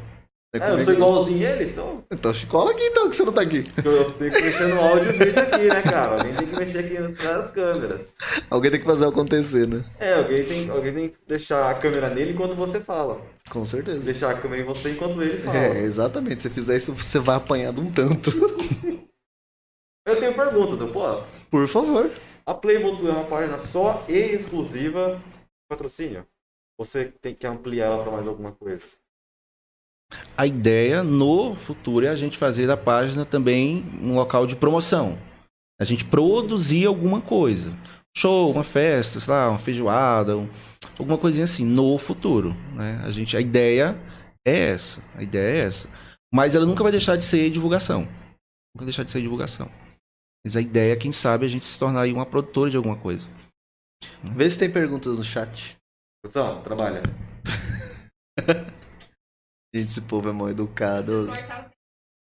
É 0.55 0.59
É, 0.59 0.73
eu 0.73 0.81
sou 0.81 0.95
igualzinho 0.95 1.47
ele, 1.47 1.71
então. 1.73 2.05
Então 2.11 2.33
cola 2.49 2.71
aqui 2.71 2.83
então, 2.83 3.09
que 3.09 3.15
você 3.15 3.23
não 3.23 3.33
tá 3.33 3.43
aqui. 3.43 3.65
Eu 3.85 4.11
tenho 4.13 4.33
que 4.33 4.41
mexer 4.41 4.69
no 4.69 4.81
áudio 4.81 5.11
e 5.11 5.19
vídeo 5.19 5.43
aqui, 5.43 5.69
né, 5.69 5.83
cara? 5.83 6.13
Alguém 6.15 6.35
tem 6.35 6.47
que 6.47 6.57
mexer 6.57 6.79
aqui 6.79 7.25
nas 7.25 7.51
câmeras. 7.51 8.15
Alguém 8.49 8.71
tem 8.71 8.81
que 8.81 8.87
fazer 8.87 9.07
acontecer, 9.07 9.69
né? 9.69 9.85
É, 9.99 10.15
alguém 10.15 10.45
tem, 10.45 10.71
alguém 10.71 10.95
tem 10.95 11.09
que 11.11 11.17
deixar 11.27 11.71
a 11.71 11.75
câmera 11.75 12.09
nele 12.09 12.33
enquanto 12.33 12.57
você 12.57 12.81
fala. 12.81 13.21
Com 13.51 13.67
certeza. 13.67 14.01
Deixar 14.01 14.31
a 14.31 14.41
câmera 14.41 14.63
em 14.63 14.65
você 14.65 14.93
enquanto 14.93 15.21
ele 15.23 15.43
fala. 15.43 15.59
É, 15.59 15.83
exatamente. 15.83 16.43
Se 16.43 16.49
você 16.49 16.55
fizer 16.55 16.77
isso, 16.79 16.95
você 16.95 17.19
vai 17.19 17.37
apanhar 17.37 17.71
de 17.71 17.81
um 17.81 17.91
tanto. 17.91 18.31
Eu 20.07 20.19
tenho 20.19 20.35
perguntas, 20.35 20.81
eu 20.81 20.91
posso? 20.91 21.35
Por 21.51 21.69
favor. 21.69 22.11
A 22.47 22.55
Playboy 22.55 23.07
é 23.07 23.11
uma 23.13 23.27
página 23.27 23.59
só 23.59 24.07
e 24.09 24.15
exclusiva 24.15 25.17
de 25.17 25.69
patrocínio? 25.69 26.27
Você 26.81 27.13
tem 27.21 27.35
que 27.35 27.47
ampliar 27.47 27.89
ela 27.89 28.03
pra 28.03 28.13
mais 28.13 28.27
alguma 28.27 28.53
coisa? 28.53 28.87
A 30.37 30.47
ideia 30.47 31.03
no 31.03 31.57
futuro 31.57 32.07
é 32.07 32.09
a 32.09 32.17
gente 32.17 32.39
fazer 32.39 32.67
da 32.67 32.77
página 32.77 33.25
também 33.25 33.85
um 34.01 34.15
local 34.15 34.47
de 34.47 34.57
promoção. 34.57 35.19
A 35.81 35.85
gente 35.85 36.05
produzir 36.05 36.87
alguma 36.87 37.21
coisa. 37.21 37.73
Show, 38.17 38.51
uma 38.51 38.65
festa, 38.65 39.21
sei 39.21 39.33
lá, 39.33 39.51
uma 39.51 39.59
feijoada, 39.59 40.37
um- 40.37 40.49
alguma 40.99 41.19
coisinha 41.19 41.45
assim, 41.45 41.65
no 41.65 41.99
futuro. 41.99 42.55
Né? 42.75 43.01
A, 43.05 43.11
gente, 43.11 43.37
a 43.37 43.41
ideia 43.41 43.97
é 44.47 44.71
essa. 44.71 45.03
A 45.15 45.23
ideia 45.23 45.63
é 45.63 45.67
essa. 45.67 45.89
Mas 46.33 46.55
ela 46.55 46.67
nunca 46.67 46.83
vai 46.83 46.93
deixar 46.93 47.17
de 47.17 47.23
ser 47.23 47.51
divulgação. 47.51 48.01
Nunca 48.03 48.79
vai 48.79 48.87
deixar 48.87 49.03
de 49.05 49.11
ser 49.11 49.21
divulgação. 49.21 49.71
Mas 50.45 50.57
a 50.57 50.61
ideia 50.61 50.93
é, 50.93 50.97
quem 50.97 51.13
sabe, 51.13 51.45
a 51.45 51.49
gente 51.49 51.67
se 51.67 51.79
tornar 51.79 52.03
aí 52.03 52.13
uma 52.13 52.27
produtora 52.27 52.71
de 52.71 52.77
alguma 52.77 52.97
coisa. 52.97 53.29
Vê 54.23 54.49
se 54.49 54.59
tem 54.59 54.71
perguntas 54.71 55.17
no 55.17 55.25
chat. 55.25 55.77
Produção, 56.23 56.63
trabalha. 56.63 57.03
Gente, 59.79 59.91
esse 59.91 60.01
povo 60.01 60.29
é 60.29 60.33
mal 60.33 60.49
educado. 60.49 61.29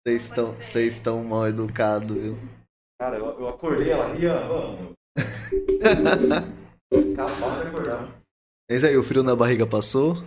Vocês 0.06 0.24
estão, 0.24 0.52
vocês 0.54 0.94
estão 0.96 1.24
mal 1.24 1.48
educados, 1.48 2.18
viu? 2.18 2.38
Cara, 3.00 3.18
eu, 3.18 3.28
eu 3.40 3.48
acordei 3.48 3.92
ela 3.92 4.12
ali, 4.12 4.28
ó. 4.28 4.46
Vamos. 4.46 4.94
De 6.92 7.22
acordar. 7.22 8.22
Mas 8.70 8.84
aí, 8.84 8.98
o 8.98 9.04
frio 9.04 9.24
na 9.24 9.38
barriga 9.38 9.66
passou? 9.66 10.18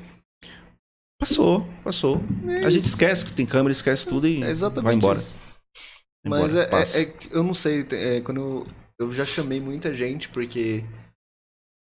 Passou, 1.20 1.66
passou. 1.84 2.16
É 2.48 2.64
A 2.64 2.70
gente 2.70 2.86
esquece 2.86 3.26
que 3.26 3.32
tem 3.34 3.44
câmera, 3.44 3.72
esquece 3.72 4.08
tudo 4.08 4.26
e 4.26 4.42
É 4.42 4.48
exatamente 4.48 4.84
vai 4.84 4.94
embora. 4.94 5.18
isso. 5.18 5.38
Mas 6.24 6.54
embora, 6.54 6.74
é, 6.74 6.82
é- 6.82 7.02
é 7.02 7.04
que 7.12 7.30
eu 7.34 7.42
não 7.42 7.52
sei, 7.52 7.86
é, 7.92 8.22
quando 8.22 8.40
eu, 8.40 8.66
eu 8.98 9.12
já 9.12 9.26
chamei 9.26 9.60
muita 9.60 9.92
gente, 9.92 10.30
porque 10.30 10.82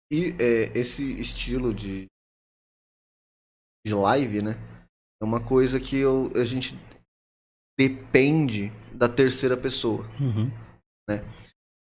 e, 0.10 0.30
é, 0.40 0.78
esse 0.78 1.20
estilo 1.20 1.74
de, 1.74 2.06
de 3.86 3.94
live, 3.94 4.42
né? 4.42 4.77
É 5.22 5.26
uma 5.26 5.40
coisa 5.40 5.80
que 5.80 5.98
eu, 5.98 6.32
a 6.36 6.44
gente 6.44 6.78
depende 7.80 8.72
da 8.94 9.08
terceira 9.08 9.56
pessoa. 9.58 10.06
Uhum. 10.20 10.52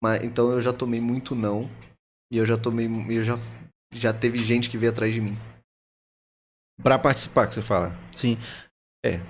Mas, 0.03 0.23
então 0.23 0.51
eu 0.51 0.61
já 0.61 0.71
tomei 0.71 1.01
muito 1.01 1.35
não. 1.35 1.69
E 2.31 2.37
eu 2.37 2.45
já 2.45 2.57
tomei. 2.57 2.87
Eu 3.09 3.23
já, 3.23 3.37
já 3.93 4.13
teve 4.13 4.37
gente 4.37 4.69
que 4.69 4.77
veio 4.77 4.91
atrás 4.91 5.13
de 5.13 5.21
mim. 5.21 5.37
Pra 6.81 6.99
participar, 6.99 7.47
que 7.47 7.53
você 7.53 7.61
fala. 7.61 7.97
Sim. 8.11 8.37
É. 9.05 9.21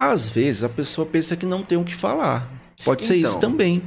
Às 0.00 0.28
vezes 0.28 0.64
a 0.64 0.68
pessoa 0.68 1.06
pensa 1.06 1.36
que 1.36 1.46
não 1.46 1.62
tem 1.62 1.78
o 1.78 1.84
que 1.84 1.94
falar. 1.94 2.48
Pode 2.84 3.02
ser 3.04 3.16
Então. 3.16 3.30
isso 3.30 3.40
também. 3.40 3.82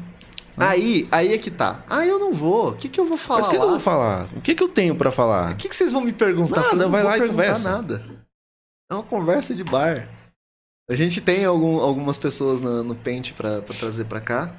Aí, 0.56 1.08
aí 1.12 1.34
é 1.34 1.38
que 1.38 1.50
tá. 1.50 1.84
Ah, 1.90 2.06
eu 2.06 2.20
não 2.20 2.34
vou. 2.34 2.70
O 2.70 2.76
que, 2.78 2.88
que 2.88 3.00
eu 3.00 3.08
vou 3.08 3.18
falar 3.18 3.40
Mas 3.40 3.48
o 3.48 3.52
que, 3.52 3.58
que 3.58 3.64
eu 3.64 3.70
vou 3.70 3.80
falar? 3.80 4.30
O 4.36 4.42
que, 4.42 4.54
que 4.54 4.64
eu 4.64 4.70
tenho 4.70 4.96
pra 4.96 5.12
falar? 5.12 5.54
O 5.54 5.58
que, 5.58 5.68
que 5.68 5.76
vocês 5.76 5.92
vão 5.92 6.02
me 6.02 6.14
perguntar? 6.14 6.62
Nada, 6.62 6.88
vai 6.88 7.02
lá 7.02 7.18
e 7.18 7.28
conversa. 7.28 7.72
nada. 7.72 8.23
É 8.94 8.95
uma 8.95 9.03
conversa 9.03 9.56
de 9.56 9.64
bar. 9.64 10.07
A 10.88 10.95
gente 10.95 11.20
tem 11.20 11.44
algum- 11.45 11.80
algumas 11.80 12.15
pessoas 12.15 12.61
na- 12.61 12.84
no 12.84 12.94
pente 12.95 13.34
pra, 13.34 13.60
pra 13.61 13.74
trazer 13.76 14.06
pra 14.06 14.22
cá. 14.22 14.56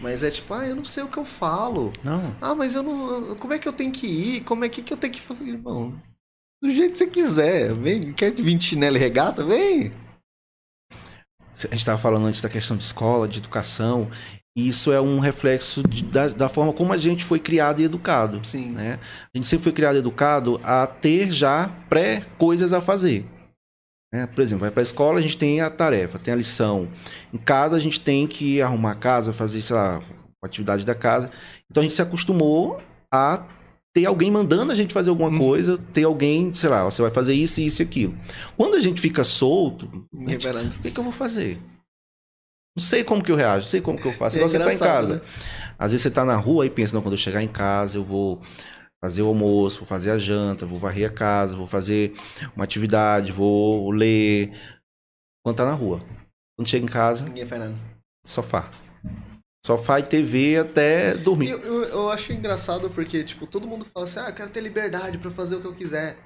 Mas 0.00 0.22
é 0.22 0.30
tipo, 0.30 0.54
ah, 0.54 0.64
eu 0.64 0.76
não 0.76 0.84
sei 0.84 1.02
o 1.02 1.08
que 1.08 1.16
eu 1.16 1.24
falo. 1.24 1.92
Não. 2.04 2.36
Ah, 2.40 2.54
mas 2.54 2.76
eu 2.76 2.82
não. 2.84 3.34
Como 3.34 3.52
é 3.52 3.58
que 3.58 3.66
eu 3.66 3.72
tenho 3.72 3.90
que 3.90 4.06
ir? 4.06 4.44
Como 4.44 4.64
é 4.64 4.68
que, 4.68 4.82
que 4.82 4.92
eu 4.92 4.96
tenho 4.96 5.12
que 5.12 5.20
fazer? 5.20 5.44
Irmão, 5.44 6.00
do 6.62 6.70
jeito 6.70 6.92
que 6.92 6.98
você 6.98 7.06
quiser. 7.08 7.74
Vem, 7.74 8.12
quer 8.12 8.32
vir 8.32 8.56
de 8.56 8.64
chinelo 8.64 8.96
e 8.96 9.00
regata? 9.00 9.44
Vem. 9.44 9.90
A 10.92 11.56
gente 11.56 11.74
estava 11.74 11.98
falando 11.98 12.26
antes 12.26 12.40
da 12.40 12.48
questão 12.48 12.76
de 12.76 12.84
escola, 12.84 13.26
de 13.26 13.38
educação. 13.40 14.08
E 14.56 14.68
isso 14.68 14.92
é 14.92 15.00
um 15.00 15.18
reflexo 15.18 15.82
de- 15.82 16.04
da, 16.04 16.28
da 16.28 16.48
forma 16.48 16.72
como 16.72 16.92
a 16.92 16.96
gente 16.96 17.24
foi 17.24 17.40
criado 17.40 17.80
e 17.80 17.84
educado. 17.84 18.40
Sim. 18.46 18.70
Né? 18.70 19.00
A 19.34 19.36
gente 19.36 19.48
sempre 19.48 19.64
foi 19.64 19.72
criado 19.72 19.96
e 19.96 19.98
educado 19.98 20.60
a 20.62 20.86
ter 20.86 21.30
já 21.30 21.68
pré-coisas 21.88 22.72
a 22.72 22.80
fazer. 22.80 23.24
né? 24.12 24.28
Por 24.28 24.42
exemplo, 24.42 24.60
vai 24.60 24.70
para 24.70 24.80
a 24.80 24.84
escola, 24.84 25.18
a 25.18 25.22
gente 25.22 25.36
tem 25.36 25.60
a 25.60 25.68
tarefa, 25.68 26.20
tem 26.20 26.32
a 26.32 26.36
lição. 26.36 26.88
Em 27.32 27.36
casa, 27.38 27.74
a 27.74 27.80
gente 27.80 28.00
tem 28.00 28.28
que 28.28 28.62
arrumar 28.62 28.92
a 28.92 28.94
casa, 28.94 29.32
fazer, 29.32 29.60
sei 29.60 29.74
lá, 29.74 29.98
a 30.42 30.46
atividade 30.46 30.86
da 30.86 30.94
casa. 30.94 31.32
Então, 31.68 31.80
a 31.80 31.84
gente 31.84 31.94
se 31.96 32.02
acostumou 32.02 32.80
a 33.12 33.42
ter 33.92 34.06
alguém 34.06 34.30
mandando 34.30 34.70
a 34.70 34.74
gente 34.76 34.94
fazer 34.94 35.10
alguma 35.10 35.30
Uhum. 35.30 35.38
coisa, 35.38 35.76
ter 35.92 36.04
alguém, 36.04 36.52
sei 36.52 36.68
lá, 36.70 36.84
você 36.84 37.02
vai 37.02 37.10
fazer 37.10 37.34
isso, 37.34 37.60
isso 37.60 37.82
e 37.82 37.84
aquilo. 37.84 38.16
Quando 38.56 38.74
a 38.76 38.80
gente 38.80 39.00
fica 39.00 39.24
solto, 39.24 39.88
gente 40.12 40.46
o 40.78 40.82
que, 40.82 40.90
que 40.92 40.98
eu 41.00 41.04
vou 41.04 41.12
fazer? 41.12 41.58
Não 42.76 42.82
sei 42.82 43.04
como 43.04 43.22
que 43.22 43.30
eu 43.30 43.36
reajo, 43.36 43.62
não 43.64 43.68
sei 43.70 43.80
como 43.80 43.98
que 44.00 44.06
eu 44.06 44.12
faço. 44.12 44.36
É 44.36 44.38
Igual 44.40 44.48
você 44.48 44.58
tá 44.58 44.74
em 44.74 44.78
casa. 44.78 45.16
né? 45.16 45.20
Às 45.78 45.92
vezes 45.92 46.02
você 46.02 46.10
tá 46.10 46.24
na 46.24 46.36
rua 46.36 46.66
e 46.66 46.70
pensa, 46.70 46.94
não, 46.94 47.02
quando 47.02 47.14
eu 47.14 47.18
chegar 47.18 47.42
em 47.42 47.48
casa, 47.48 47.98
eu 47.98 48.04
vou 48.04 48.40
fazer 49.04 49.22
o 49.22 49.26
almoço, 49.28 49.80
vou 49.80 49.86
fazer 49.86 50.10
a 50.10 50.18
janta, 50.18 50.66
vou 50.66 50.78
varrer 50.78 51.08
a 51.08 51.12
casa, 51.12 51.56
vou 51.56 51.66
fazer 51.66 52.12
uma 52.56 52.64
atividade, 52.64 53.30
vou 53.32 53.90
ler. 53.90 54.52
Quando 55.44 55.56
tá 55.56 55.64
na 55.64 55.72
rua. 55.74 56.00
Quando 56.56 56.68
chega 56.68 56.84
em 56.84 56.88
casa, 56.88 57.24
Ninguém 57.24 57.46
faz 57.46 57.60
nada. 57.60 57.74
sofá. 58.26 58.70
Sofá 59.66 59.98
e 60.00 60.02
TV 60.02 60.58
até 60.58 61.14
dormir. 61.14 61.50
Eu, 61.50 61.60
eu, 61.60 61.82
eu 61.84 62.10
acho 62.10 62.32
engraçado 62.32 62.90
porque, 62.90 63.24
tipo, 63.24 63.46
todo 63.46 63.66
mundo 63.66 63.84
fala 63.84 64.04
assim, 64.04 64.18
ah, 64.20 64.28
eu 64.28 64.34
quero 64.34 64.50
ter 64.50 64.60
liberdade 64.60 65.16
pra 65.18 65.30
fazer 65.30 65.56
o 65.56 65.60
que 65.60 65.66
eu 65.66 65.74
quiser. 65.74 66.16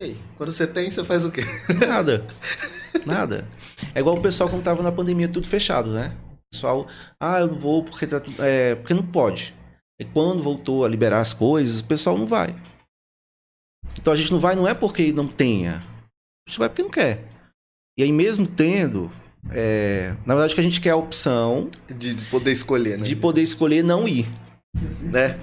E 0.00 0.06
aí, 0.06 0.16
quando 0.36 0.50
você 0.50 0.66
tem, 0.66 0.90
você 0.90 1.04
faz 1.04 1.24
o 1.24 1.30
quê? 1.30 1.42
Nada. 1.86 2.26
Nada. 3.06 3.48
É 3.94 4.00
igual 4.00 4.16
o 4.16 4.22
pessoal 4.22 4.48
quando 4.50 4.64
tava 4.64 4.82
na 4.82 4.90
pandemia, 4.90 5.28
tudo 5.28 5.46
fechado, 5.46 5.92
né? 5.92 6.16
O 6.32 6.38
pessoal, 6.52 6.86
ah, 7.20 7.40
eu 7.40 7.48
não 7.48 7.58
vou 7.58 7.84
porque, 7.84 8.06
tá, 8.06 8.20
é, 8.38 8.74
porque 8.74 8.94
não 8.94 9.06
pode. 9.06 9.54
E 10.00 10.04
quando 10.04 10.42
voltou 10.42 10.84
a 10.84 10.88
liberar 10.88 11.20
as 11.20 11.32
coisas, 11.32 11.80
o 11.80 11.84
pessoal 11.84 12.18
não 12.18 12.26
vai. 12.26 12.54
Então 14.00 14.12
a 14.12 14.16
gente 14.16 14.32
não 14.32 14.40
vai 14.40 14.56
não 14.56 14.66
é 14.66 14.74
porque 14.74 15.12
não 15.12 15.26
tenha. 15.26 15.76
A 15.76 16.50
gente 16.50 16.58
vai 16.58 16.68
porque 16.68 16.82
não 16.82 16.90
quer. 16.90 17.24
E 17.96 18.02
aí 18.02 18.10
mesmo 18.10 18.46
tendo, 18.46 19.10
é, 19.50 20.16
na 20.26 20.34
verdade 20.34 20.52
o 20.52 20.54
que 20.56 20.60
a 20.60 20.64
gente 20.64 20.80
quer 20.80 20.88
é 20.88 20.92
a 20.92 20.96
opção 20.96 21.68
De 21.88 22.14
poder 22.30 22.50
escolher, 22.50 22.98
né? 22.98 23.04
de 23.04 23.14
poder 23.14 23.42
escolher 23.42 23.84
não 23.84 24.08
ir. 24.08 24.26
Né? 25.02 25.38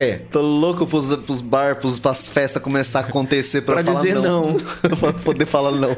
É. 0.00 0.16
Tô 0.18 0.40
louco 0.42 0.86
pros, 0.86 1.14
pros 1.16 1.40
bar, 1.40 1.76
pros, 1.78 1.98
pras 1.98 2.28
festas 2.28 2.62
começar 2.62 3.00
a 3.00 3.02
acontecer 3.02 3.62
pra, 3.62 3.82
Pra 3.82 3.82
dizer 3.82 4.14
não. 4.16 4.56
pra 5.00 5.12
poder 5.12 5.46
falar 5.46 5.72
não. 5.72 5.96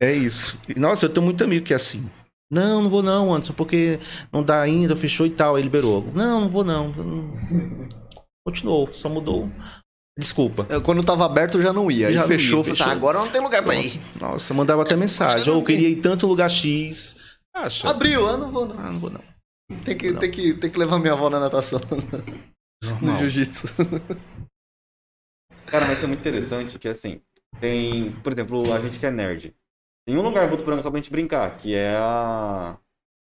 É 0.00 0.12
isso. 0.12 0.58
Nossa, 0.76 1.06
eu 1.06 1.10
tenho 1.10 1.24
muito 1.24 1.42
amigo 1.44 1.64
que 1.64 1.72
é 1.72 1.76
assim. 1.76 2.08
Não, 2.52 2.82
não 2.82 2.90
vou 2.90 3.02
não, 3.02 3.34
Anderson, 3.34 3.52
porque 3.54 3.98
não 4.32 4.42
dá 4.42 4.60
ainda, 4.60 4.94
fechou 4.94 5.26
e 5.26 5.30
tal. 5.30 5.56
Aí 5.56 5.62
liberou. 5.62 6.06
Não, 6.14 6.42
não 6.42 6.48
vou 6.48 6.64
não. 6.64 6.94
Continuou, 8.46 8.88
só 8.92 9.08
mudou. 9.08 9.50
Desculpa. 10.18 10.64
Eu, 10.68 10.80
quando 10.80 11.02
tava 11.02 11.24
aberto, 11.24 11.58
eu 11.58 11.62
já 11.62 11.72
não 11.72 11.90
ia. 11.90 12.06
Aí 12.08 12.14
Já 12.14 12.20
não 12.20 12.28
fechou, 12.28 12.60
ia, 12.60 12.64
fechou. 12.66 12.86
ah, 12.86 12.92
agora 12.92 13.18
não 13.18 13.28
tem 13.28 13.40
lugar 13.40 13.62
pra 13.62 13.74
ir. 13.74 14.00
Nossa, 14.20 14.54
mandava 14.54 14.82
até 14.82 14.94
mensagem. 14.94 15.50
Ou 15.50 15.58
eu 15.58 15.64
queria 15.64 15.88
ir 15.88 15.96
tanto 15.96 16.26
lugar 16.26 16.48
X. 16.48 17.16
Acha? 17.52 17.90
Abriu, 17.90 18.28
ah, 18.28 18.36
não 18.36 18.50
vou 18.52 18.66
não. 18.66 18.78
Ah, 18.78 18.92
não 18.92 19.00
vou 19.00 19.10
não. 19.10 19.20
Tem 19.84 19.96
que, 19.96 20.10
Não. 20.10 20.20
tem 20.20 20.30
que, 20.30 20.54
tem 20.54 20.70
que 20.70 20.78
levar 20.78 20.98
minha 20.98 21.12
avó 21.14 21.30
na 21.30 21.40
natação, 21.40 21.80
no 22.82 22.90
Normal. 22.90 23.16
jiu-jitsu. 23.18 23.66
Cara, 25.66 25.86
mas 25.86 26.02
é 26.02 26.06
muito 26.06 26.20
interessante 26.20 26.78
que 26.78 26.88
assim, 26.88 27.20
tem, 27.60 28.12
por 28.22 28.32
exemplo, 28.32 28.72
a 28.72 28.80
gente 28.80 28.98
que 29.00 29.06
é 29.06 29.10
nerd. 29.10 29.54
Tem 30.06 30.16
um 30.18 30.22
lugar 30.22 30.46
volto 30.48 30.62
programa 30.62 30.82
só 30.82 30.90
pra 30.90 30.98
gente 30.98 31.10
brincar, 31.10 31.56
que 31.56 31.74
é 31.74 31.96
a. 31.96 32.76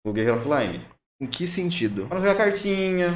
O 0.04 0.12
Guerreiro 0.12 0.38
Offline. 0.38 0.84
Em 1.20 1.26
que 1.26 1.46
sentido? 1.46 2.06
Pra 2.08 2.18
jogar 2.18 2.34
cartinha, 2.36 3.12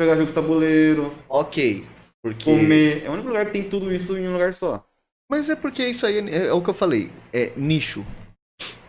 jogar 0.00 0.14
jogo 0.14 0.26
de 0.26 0.32
tabuleiro, 0.32 1.14
Ok. 1.28 1.86
Porque... 2.24 2.44
comer. 2.44 3.04
É 3.04 3.10
o 3.10 3.12
único 3.12 3.28
lugar 3.28 3.46
que 3.46 3.52
tem 3.52 3.68
tudo 3.68 3.92
isso 3.94 4.16
em 4.16 4.26
um 4.26 4.32
lugar 4.32 4.54
só. 4.54 4.84
Mas 5.30 5.48
é 5.50 5.56
porque 5.56 5.86
isso 5.86 6.06
aí 6.06 6.18
é, 6.18 6.46
é 6.46 6.52
o 6.52 6.62
que 6.62 6.70
eu 6.70 6.74
falei. 6.74 7.10
É 7.32 7.52
nicho. 7.56 8.04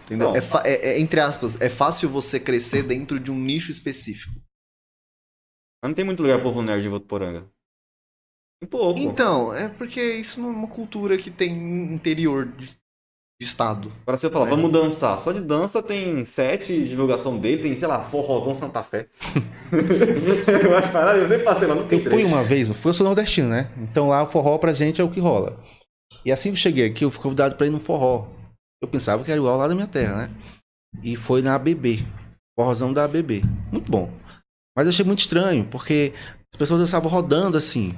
Entendeu? 0.05 0.33
É, 0.35 0.39
é- 0.69 0.89
é, 0.93 0.99
entre 0.99 1.19
aspas, 1.19 1.59
é 1.61 1.69
fácil 1.69 2.09
você 2.09 2.39
crescer 2.39 2.83
dentro 2.83 3.19
de 3.19 3.31
um 3.31 3.37
nicho 3.39 3.71
específico. 3.71 4.33
Mas 5.81 5.89
não 5.89 5.93
tem 5.93 6.05
muito 6.05 6.21
lugar 6.21 6.39
pro 6.39 6.49
povo 6.49 6.61
nerd 6.61 6.85
em 6.85 6.89
Votuporanga. 6.89 7.45
Tem 8.61 8.69
pouco. 8.69 8.99
Então, 8.99 9.53
é 9.53 9.67
porque 9.69 10.01
isso 10.01 10.41
não 10.41 10.49
é 10.49 10.53
uma 10.53 10.67
cultura 10.67 11.17
que 11.17 11.29
tem 11.29 11.51
interior 11.93 12.45
de, 12.45 12.67
de 12.67 12.75
estado. 13.41 13.91
Agora 14.03 14.17
você 14.17 14.29
fala, 14.29 14.47
É. 14.47 14.49
vamos 14.49 14.71
dançar. 14.71 15.19
Só 15.19 15.31
de 15.33 15.41
dança 15.41 15.83
tem 15.83 16.23
sete 16.23 16.87
divulgação 16.87 17.37
dele, 17.37 17.61
tem, 17.63 17.75
sei 17.75 17.87
lá, 17.87 18.03
forrozão 18.05 18.53
Santa 18.55 18.81
Fé. 18.83 19.07
eu 19.71 20.77
acho 20.77 20.91
caralho, 20.91 21.21
eu 21.23 21.27
sempre 21.27 21.43
passei 21.43 21.67
lá, 21.67 21.75
não 21.75 21.87
tem 21.87 21.99
Eu 21.99 22.09
fui 22.09 22.23
uma 22.23 22.43
vez, 22.43 22.69
eu 22.69 22.93
sou 22.93 23.05
nordestino, 23.05 23.49
né? 23.49 23.69
Então 23.77 24.07
lá 24.09 24.23
o 24.23 24.27
forró 24.27 24.57
pra 24.57 24.71
gente 24.73 25.01
é 25.01 25.03
o 25.03 25.09
que 25.11 25.19
rola. 25.19 25.61
E 26.25 26.31
assim 26.31 26.49
que 26.49 26.57
eu 26.57 26.61
cheguei 26.61 26.85
aqui, 26.85 27.03
eu 27.03 27.09
fui 27.11 27.21
convidado 27.21 27.55
pra 27.55 27.67
ir 27.67 27.71
no 27.71 27.79
forró. 27.79 28.27
Eu 28.83 28.87
pensava 28.89 29.23
que 29.23 29.31
era 29.31 29.39
igual 29.39 29.57
lá 29.57 29.65
da 29.65 29.73
minha 29.73 29.87
terra, 29.87 30.23
né? 30.23 30.29
E 31.01 31.15
foi 31.15 31.41
na 31.41 31.55
ABB. 31.55 32.05
Forrozão 32.59 32.91
da 32.91 33.05
ABB. 33.05 33.41
Muito 33.71 33.89
bom. 33.89 34.11
Mas 34.75 34.89
achei 34.89 35.05
muito 35.05 35.19
estranho, 35.19 35.65
porque 35.65 36.11
as 36.53 36.57
pessoas 36.57 36.81
dançavam 36.81 37.09
rodando 37.09 37.55
assim. 37.55 37.95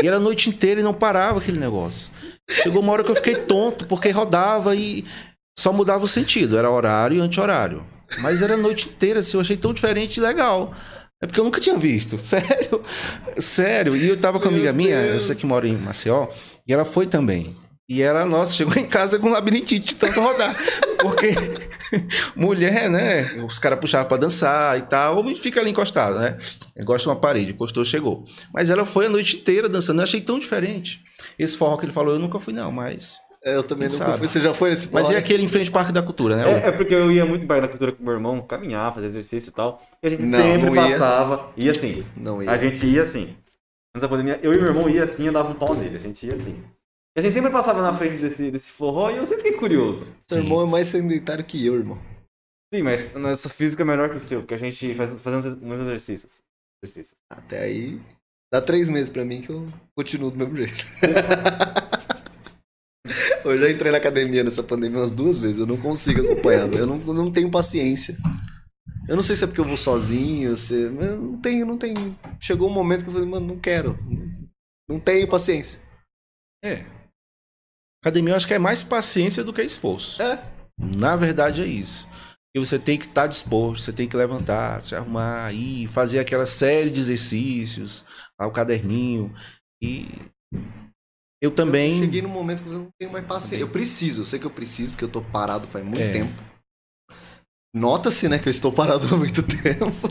E 0.00 0.06
era 0.06 0.18
a 0.18 0.20
noite 0.20 0.48
inteira 0.48 0.80
e 0.80 0.84
não 0.84 0.94
parava 0.94 1.40
aquele 1.40 1.58
negócio. 1.58 2.12
Chegou 2.48 2.80
uma 2.80 2.92
hora 2.92 3.02
que 3.02 3.10
eu 3.10 3.16
fiquei 3.16 3.34
tonto, 3.34 3.88
porque 3.88 4.10
rodava 4.10 4.72
e 4.76 5.04
só 5.58 5.72
mudava 5.72 6.04
o 6.04 6.08
sentido. 6.08 6.56
Era 6.56 6.70
horário 6.70 7.16
e 7.16 7.20
anti-horário. 7.20 7.84
Mas 8.20 8.40
era 8.40 8.54
a 8.54 8.56
noite 8.56 8.88
inteira, 8.88 9.18
assim, 9.18 9.36
eu 9.36 9.40
achei 9.40 9.56
tão 9.56 9.74
diferente 9.74 10.18
e 10.18 10.20
legal. 10.20 10.72
É 11.20 11.26
porque 11.26 11.40
eu 11.40 11.44
nunca 11.44 11.60
tinha 11.60 11.76
visto. 11.76 12.16
Sério. 12.22 12.84
Sério. 13.36 13.96
E 13.96 14.06
eu 14.06 14.16
tava 14.16 14.38
com 14.38 14.48
uma 14.48 14.54
amiga 14.54 14.72
minha, 14.72 14.96
essa 14.96 15.34
que 15.34 15.44
mora 15.44 15.66
em 15.66 15.76
Maceió, 15.76 16.28
e 16.64 16.72
ela 16.72 16.84
foi 16.84 17.04
também. 17.04 17.56
E 17.88 18.02
ela, 18.02 18.26
nossa, 18.26 18.52
chegou 18.54 18.74
em 18.76 18.86
casa 18.86 19.18
com 19.18 19.30
labirintite 19.30 19.96
tanto 19.96 20.20
rodar. 20.20 20.54
Porque 21.00 21.28
mulher, 22.36 22.90
né? 22.90 23.22
Os 23.48 23.58
caras 23.58 23.78
puxavam 23.80 24.06
pra 24.08 24.18
dançar 24.18 24.76
e 24.78 24.82
tal. 24.82 25.18
Homem 25.18 25.34
fica 25.34 25.58
ali 25.60 25.70
encostado, 25.70 26.18
né? 26.18 26.36
Gosta 26.84 27.04
de 27.04 27.08
uma 27.08 27.16
parede, 27.16 27.52
encostou, 27.52 27.84
chegou. 27.86 28.24
Mas 28.52 28.68
ela 28.68 28.84
foi 28.84 29.06
a 29.06 29.08
noite 29.08 29.36
inteira 29.36 29.68
dançando. 29.70 30.00
Eu 30.00 30.04
achei 30.04 30.20
tão 30.20 30.38
diferente. 30.38 31.02
Esse 31.38 31.56
forró 31.56 31.78
que 31.78 31.86
ele 31.86 31.92
falou, 31.92 32.12
eu 32.12 32.20
nunca 32.20 32.38
fui, 32.38 32.52
não, 32.52 32.70
mas. 32.70 33.18
É, 33.42 33.54
Eu 33.56 33.62
também 33.62 33.88
nunca 33.88 34.04
sabe? 34.04 34.18
fui. 34.18 34.28
Você 34.28 34.40
já 34.40 34.52
foi 34.52 34.68
nesse 34.68 34.92
Mas 34.92 35.08
e 35.08 35.16
aquele 35.16 35.44
em 35.44 35.48
frente 35.48 35.68
ao 35.68 35.72
Parque 35.72 35.92
da 35.92 36.02
Cultura, 36.02 36.36
né? 36.36 36.64
É, 36.64 36.68
é 36.68 36.72
porque 36.72 36.94
eu 36.94 37.10
ia 37.10 37.24
muito 37.24 37.44
em 37.44 37.46
bar 37.46 37.62
da 37.62 37.68
cultura 37.68 37.92
com 37.92 38.02
meu 38.02 38.12
irmão, 38.12 38.42
caminhar, 38.42 38.92
fazer 38.92 39.06
exercício 39.06 39.48
e 39.48 39.52
tal. 39.52 39.80
E 40.02 40.06
a 40.06 40.10
gente 40.10 40.24
Não, 40.24 40.38
sempre 40.38 40.66
não 40.66 40.76
ia. 40.76 40.90
passava. 40.92 41.50
Ia 41.56 41.70
assim. 41.70 42.04
Não 42.14 42.42
ia. 42.42 42.50
A 42.50 42.58
gente 42.58 42.84
ia 42.86 43.02
assim. 43.02 43.34
Antes 43.96 44.02
da 44.02 44.08
pandemia, 44.08 44.38
eu 44.42 44.52
e 44.52 44.58
meu 44.58 44.66
irmão 44.66 44.90
ia 44.90 45.04
assim, 45.04 45.26
eu 45.28 45.32
dava 45.32 45.48
um 45.50 45.54
pau 45.54 45.74
nele. 45.74 45.96
A 45.96 46.00
gente 46.00 46.26
ia 46.26 46.34
assim. 46.34 46.62
A 47.18 47.20
gente 47.20 47.34
sempre 47.34 47.50
passava 47.50 47.82
na 47.82 47.98
frente 47.98 48.22
desse, 48.22 48.48
desse 48.48 48.70
forró 48.70 49.10
e 49.10 49.16
eu 49.16 49.26
sempre 49.26 49.42
fiquei 49.42 49.58
curioso. 49.58 50.06
Seu 50.28 50.38
irmão 50.38 50.62
é 50.62 50.66
mais 50.66 50.86
sedentário 50.86 51.44
que 51.44 51.66
eu, 51.66 51.74
irmão. 51.74 51.98
Sim, 52.72 52.82
mas 52.84 53.16
nosso 53.16 53.48
físico 53.48 53.82
é 53.82 53.84
melhor 53.84 54.08
que 54.08 54.18
o 54.18 54.20
seu, 54.20 54.38
porque 54.38 54.54
a 54.54 54.58
gente 54.58 54.94
faz, 54.94 55.20
fazemos 55.20 55.46
uns 55.60 55.78
exercícios. 55.80 56.42
exercícios. 56.80 57.18
Até 57.28 57.64
aí, 57.64 58.00
dá 58.54 58.60
três 58.60 58.88
meses 58.88 59.08
pra 59.08 59.24
mim 59.24 59.40
que 59.40 59.50
eu 59.50 59.66
continuo 59.96 60.30
do 60.30 60.36
mesmo 60.36 60.56
jeito. 60.58 60.86
eu 63.44 63.58
já 63.58 63.68
entrei 63.68 63.90
na 63.90 63.98
academia 63.98 64.44
nessa 64.44 64.62
pandemia 64.62 65.00
umas 65.00 65.10
duas 65.10 65.40
vezes, 65.40 65.58
eu 65.58 65.66
não 65.66 65.76
consigo 65.76 66.22
acompanhar, 66.22 66.72
eu 66.72 66.86
não, 66.86 67.02
eu 67.04 67.14
não 67.14 67.32
tenho 67.32 67.50
paciência. 67.50 68.16
Eu 69.08 69.16
não 69.16 69.24
sei 69.24 69.34
se 69.34 69.42
é 69.42 69.48
porque 69.48 69.60
eu 69.60 69.64
vou 69.64 69.76
sozinho, 69.76 70.56
se... 70.56 70.88
mas 70.90 71.08
eu 71.08 71.20
não 71.20 71.40
tenho, 71.40 71.66
não 71.66 71.76
tenho. 71.76 72.16
Chegou 72.40 72.70
um 72.70 72.72
momento 72.72 73.02
que 73.02 73.08
eu 73.08 73.14
falei, 73.14 73.28
mano, 73.28 73.48
não 73.48 73.58
quero. 73.58 73.98
Não 74.88 75.00
tenho 75.00 75.26
paciência. 75.26 75.80
É. 76.64 76.97
Academia 78.02 78.32
eu 78.32 78.36
acho 78.36 78.46
que 78.46 78.54
é 78.54 78.58
mais 78.58 78.82
paciência 78.82 79.42
do 79.42 79.52
que 79.52 79.62
esforço. 79.62 80.22
É. 80.22 80.42
Na 80.78 81.16
verdade 81.16 81.62
é 81.62 81.66
isso. 81.66 82.08
E 82.56 82.58
você 82.60 82.78
tem 82.78 82.98
que 82.98 83.06
estar 83.06 83.26
disposto, 83.26 83.82
você 83.82 83.92
tem 83.92 84.08
que 84.08 84.16
levantar, 84.16 84.80
se 84.80 84.94
arrumar, 84.94 85.52
ir, 85.52 85.86
fazer 85.88 86.18
aquela 86.18 86.46
série 86.46 86.90
de 86.90 87.00
exercícios, 87.00 88.04
lá 88.40 88.46
o 88.46 88.52
caderninho. 88.52 89.34
E 89.82 90.08
eu 91.42 91.50
também. 91.50 91.92
Eu 91.92 91.98
cheguei 92.04 92.22
num 92.22 92.28
momento 92.28 92.62
que 92.62 92.68
eu 92.68 92.72
não 92.74 92.88
tenho 92.98 93.12
mais 93.12 93.26
paciência. 93.26 93.62
Eu 93.64 93.68
preciso, 93.68 94.22
eu 94.22 94.26
sei 94.26 94.38
que 94.38 94.46
eu 94.46 94.50
preciso, 94.50 94.92
porque 94.92 95.04
eu 95.04 95.08
tô 95.10 95.20
parado 95.22 95.68
faz 95.68 95.84
muito 95.84 96.00
É. 96.00 96.12
tempo. 96.12 96.32
Nota-se, 97.74 98.28
né, 98.28 98.38
que 98.38 98.48
eu 98.48 98.50
estou 98.50 98.72
parado 98.72 99.06
há 99.12 99.16
muito 99.16 99.42
tempo. 99.62 100.08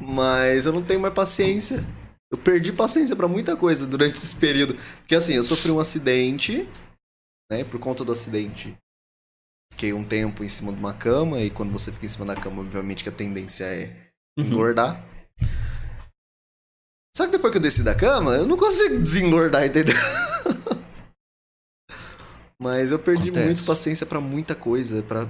Mas 0.00 0.66
eu 0.66 0.72
não 0.72 0.82
tenho 0.82 1.00
mais 1.00 1.14
paciência. 1.14 1.84
Eu 2.32 2.38
perdi 2.38 2.72
paciência 2.72 3.16
pra 3.16 3.26
muita 3.26 3.56
coisa 3.56 3.86
durante 3.86 4.16
esse 4.16 4.36
período. 4.36 4.74
Porque 4.98 5.14
assim, 5.16 5.34
eu 5.34 5.42
sofri 5.42 5.70
um 5.70 5.80
acidente, 5.80 6.68
né? 7.50 7.64
Por 7.64 7.80
conta 7.80 8.04
do 8.04 8.12
acidente. 8.12 8.76
Fiquei 9.72 9.92
um 9.92 10.04
tempo 10.04 10.44
em 10.44 10.48
cima 10.48 10.72
de 10.72 10.78
uma 10.78 10.92
cama, 10.92 11.40
e 11.40 11.50
quando 11.50 11.72
você 11.72 11.90
fica 11.90 12.04
em 12.04 12.08
cima 12.08 12.26
da 12.26 12.36
cama, 12.36 12.60
obviamente 12.60 13.02
que 13.02 13.08
a 13.08 13.12
tendência 13.12 13.64
é 13.64 14.10
engordar. 14.38 15.04
Só 17.16 17.26
que 17.26 17.32
depois 17.32 17.50
que 17.50 17.58
eu 17.58 17.62
desci 17.62 17.82
da 17.82 17.94
cama, 17.94 18.34
eu 18.34 18.46
não 18.46 18.56
consigo 18.56 18.98
desengordar, 18.98 19.64
entendeu? 19.66 19.94
Mas 22.60 22.92
eu 22.92 22.98
perdi 22.98 23.30
Acontece. 23.30 23.46
muito 23.46 23.64
paciência 23.64 24.06
pra 24.06 24.20
muita 24.20 24.54
coisa, 24.54 25.02
pra 25.02 25.26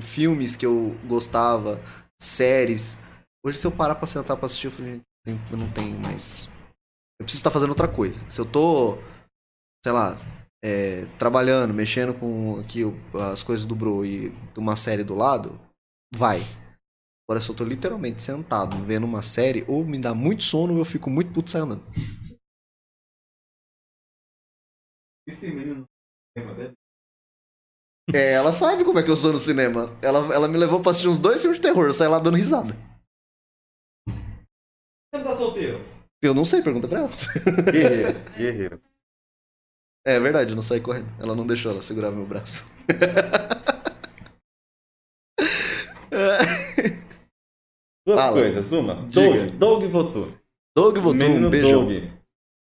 filmes 0.00 0.56
que 0.56 0.64
eu 0.64 0.96
gostava, 1.06 1.78
séries. 2.20 2.96
Hoje, 3.44 3.58
se 3.58 3.66
eu 3.66 3.72
parar 3.72 3.94
pra 3.94 4.06
sentar 4.06 4.36
pra 4.36 4.46
assistir, 4.46 4.68
eu, 4.68 4.72
falei, 4.72 5.02
"Gente, 5.26 5.52
eu 5.52 5.58
não 5.58 5.70
tenho 5.72 5.98
mais. 5.98 6.48
Eu 7.20 7.24
preciso 7.24 7.40
estar 7.40 7.50
fazendo 7.50 7.70
outra 7.70 7.88
coisa. 7.88 8.28
Se 8.28 8.40
eu 8.40 8.44
tô, 8.44 8.96
sei 9.84 9.92
lá, 9.92 10.18
é, 10.64 11.06
trabalhando, 11.18 11.74
mexendo 11.74 12.14
com 12.14 12.60
aqui 12.60 12.82
as 13.32 13.42
coisas 13.42 13.66
do 13.66 13.74
Bro 13.74 14.04
e 14.04 14.30
de 14.30 14.58
uma 14.58 14.76
série 14.76 15.04
do 15.04 15.14
lado, 15.14 15.60
vai. 16.14 16.40
Agora, 17.28 17.40
se 17.40 17.48
eu 17.48 17.54
tô 17.54 17.64
literalmente 17.64 18.20
sentado 18.20 18.76
vendo 18.84 19.04
uma 19.04 19.22
série, 19.22 19.64
ou 19.68 19.84
me 19.84 19.98
dá 19.98 20.14
muito 20.14 20.42
sono, 20.42 20.74
ou 20.74 20.78
eu 20.80 20.84
fico 20.84 21.08
muito 21.08 21.32
puto 21.32 21.50
saindo. 21.50 21.74
andando. 21.74 21.92
Esse 25.26 25.50
menino? 25.50 25.86
É, 28.14 28.32
ela 28.32 28.52
sabe 28.52 28.84
como 28.84 28.98
é 28.98 29.02
que 29.02 29.10
eu 29.10 29.16
sou 29.16 29.32
no 29.32 29.38
cinema. 29.38 29.96
Ela, 30.02 30.34
ela 30.34 30.48
me 30.48 30.58
levou 30.58 30.80
pra 30.80 30.90
assistir 30.90 31.08
uns 31.08 31.18
dois 31.18 31.40
filmes 31.40 31.58
de 31.58 31.62
terror, 31.62 31.86
eu 31.86 31.94
saí 31.94 32.08
lá 32.08 32.18
dando 32.18 32.36
risada. 32.36 32.76
Você 35.14 35.22
tá 35.22 35.36
solteiro? 35.36 35.84
Eu 36.22 36.32
não 36.34 36.44
sei, 36.44 36.62
pergunta 36.62 36.88
pra 36.88 37.00
ela. 37.00 37.10
Guerreiro, 37.70 38.18
guerreiro. 38.34 38.82
É 40.06 40.18
verdade, 40.18 40.50
eu 40.50 40.56
não 40.56 40.62
saí 40.62 40.80
correndo. 40.80 41.08
Ela 41.20 41.34
não 41.34 41.46
deixou 41.46 41.70
ela 41.70 41.82
segurar 41.82 42.10
meu 42.10 42.24
braço. 42.24 42.64
Duas 48.06 48.18
Fala. 48.18 48.40
coisas. 48.40 48.72
Uma, 48.72 49.06
Diga. 49.06 49.46
Doug, 49.46 49.82
Doug 49.82 49.90
votou. 49.92 50.38
Doug 50.76 50.96
menino 50.98 51.46
um 51.48 51.50
beijão. 51.50 51.84
Doug. 51.84 51.90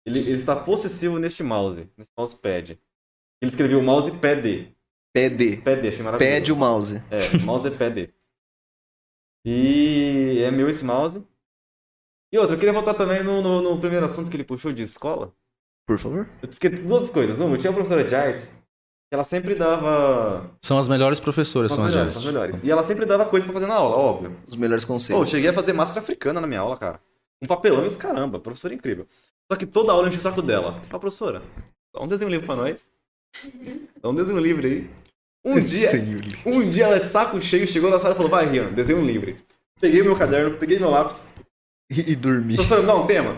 Ele, 0.05 0.19
ele 0.19 0.31
está 0.39 0.55
possessivo 0.55 1.19
neste 1.19 1.43
mouse, 1.43 1.89
nesse 1.97 2.11
mousepad. 2.17 2.79
Ele 3.41 3.51
escreveu 3.51 3.83
mousepad. 3.83 4.73
PD. 5.13 5.57
Pad, 5.57 5.87
achei 5.87 6.03
maravilhoso. 6.03 6.35
Pede 6.35 6.51
o 6.51 6.55
mouse. 6.55 7.03
É, 7.11 7.37
mousepad. 7.45 8.13
E 9.45 10.41
é 10.43 10.49
meu 10.51 10.69
esse 10.69 10.83
mouse. 10.85 11.21
E 12.31 12.37
outra, 12.37 12.55
eu 12.55 12.59
queria 12.59 12.73
voltar 12.73 12.93
também 12.93 13.23
no, 13.23 13.41
no, 13.41 13.61
no 13.61 13.79
primeiro 13.79 14.05
assunto 14.05 14.29
que 14.29 14.35
ele 14.35 14.43
puxou 14.43 14.71
de 14.73 14.83
escola. 14.83 15.31
Por 15.87 15.97
favor. 15.97 16.27
Fiquei 16.51 16.69
duas 16.69 17.09
coisas. 17.09 17.39
Uma, 17.39 17.55
eu 17.55 17.57
tinha 17.57 17.71
uma 17.71 17.75
professora 17.77 18.03
de 18.03 18.13
artes 18.13 18.61
que 19.09 19.13
ela 19.15 19.23
sempre 19.23 19.55
dava. 19.55 20.51
São 20.61 20.77
as 20.77 20.89
melhores 20.89 21.19
professoras, 21.19 21.71
São 21.71 21.85
as 21.85 21.91
melhores, 21.91 22.13
são 22.13 22.21
as 22.21 22.27
melhores. 22.27 22.63
E 22.63 22.69
ela 22.69 22.83
sempre 22.83 23.05
dava 23.05 23.25
coisa 23.25 23.45
pra 23.45 23.53
fazer 23.53 23.67
na 23.67 23.75
aula, 23.75 23.95
óbvio. 23.95 24.35
Os 24.45 24.57
melhores 24.57 24.83
Pô, 24.83 24.91
eu 24.91 24.95
conselhos. 24.95 25.29
cheguei 25.29 25.49
a 25.49 25.53
fazer 25.53 25.71
máscara 25.71 26.01
africana 26.01 26.41
na 26.41 26.47
minha 26.47 26.59
aula, 26.59 26.75
cara. 26.75 26.99
Um 27.41 27.47
papelão 27.47 27.85
e 27.85 27.87
os 27.87 27.95
caramba, 27.95 28.39
professora 28.39 28.73
incrível. 28.73 29.07
Só 29.49 29.57
que 29.57 29.65
toda 29.65 29.93
aula 29.93 30.03
eu 30.03 30.09
enchi 30.09 30.17
o 30.17 30.21
saco 30.21 30.41
dela. 30.41 30.81
Fala, 30.89 30.99
professora, 30.99 31.41
dá 31.95 32.01
um 32.01 32.07
desenho 32.07 32.29
livre 32.29 32.45
pra 32.45 32.55
nós. 32.57 32.89
Dá 34.01 34.09
um 34.09 34.15
desenho 34.15 34.39
livre 34.39 34.67
aí. 34.67 34.89
Um 35.45 35.59
dia, 35.61 35.89
um 36.45 36.69
dia 36.69 36.85
ela 36.85 36.99
de 36.99 37.05
saco 37.07 37.39
cheio 37.39 37.65
chegou 37.65 37.89
na 37.89 37.99
sala 37.99 38.13
e 38.13 38.17
falou, 38.17 38.29
vai, 38.29 38.45
Rian, 38.49 38.73
desenho 38.73 39.05
livre. 39.05 39.37
Peguei 39.79 40.03
meu 40.03 40.15
caderno, 40.17 40.57
peguei 40.57 40.77
meu 40.77 40.89
lápis. 40.89 41.33
E, 41.89 42.11
e 42.11 42.15
dormir. 42.15 42.55
Professora, 42.55 42.83
não, 42.83 43.07
tema. 43.07 43.37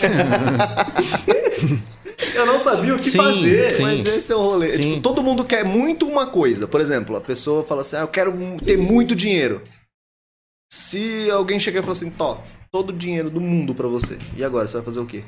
eu 2.34 2.46
não 2.46 2.62
sabia 2.62 2.94
o 2.94 2.98
que 2.98 3.10
Sim, 3.10 3.18
fazer. 3.18 3.70
sim. 3.72 3.82
Mas 3.82 4.06
esse 4.06 4.32
é 4.32 4.36
o 4.36 4.42
rolê. 4.42 4.78
Tipo, 4.78 5.00
todo 5.00 5.22
mundo 5.22 5.44
quer 5.44 5.64
muito 5.64 6.06
uma 6.06 6.26
coisa. 6.26 6.66
Por 6.68 6.80
exemplo, 6.80 7.16
a 7.16 7.20
pessoa 7.20 7.64
fala 7.64 7.80
assim: 7.80 7.96
ah, 7.96 8.00
eu 8.00 8.08
quero 8.08 8.32
ter 8.64 8.76
muito 8.76 9.14
dinheiro. 9.14 9.62
Se 10.72 11.30
alguém 11.30 11.58
chegar 11.60 11.80
e 11.80 11.82
falar 11.82 11.92
assim, 11.92 12.10
Tó, 12.10 12.42
todo 12.70 12.90
o 12.90 12.96
dinheiro 12.96 13.30
do 13.30 13.40
mundo 13.40 13.74
pra 13.74 13.88
você. 13.88 14.18
E 14.36 14.44
agora, 14.44 14.66
você 14.66 14.76
vai 14.76 14.84
fazer 14.84 15.00
o 15.00 15.06
quê? 15.06 15.24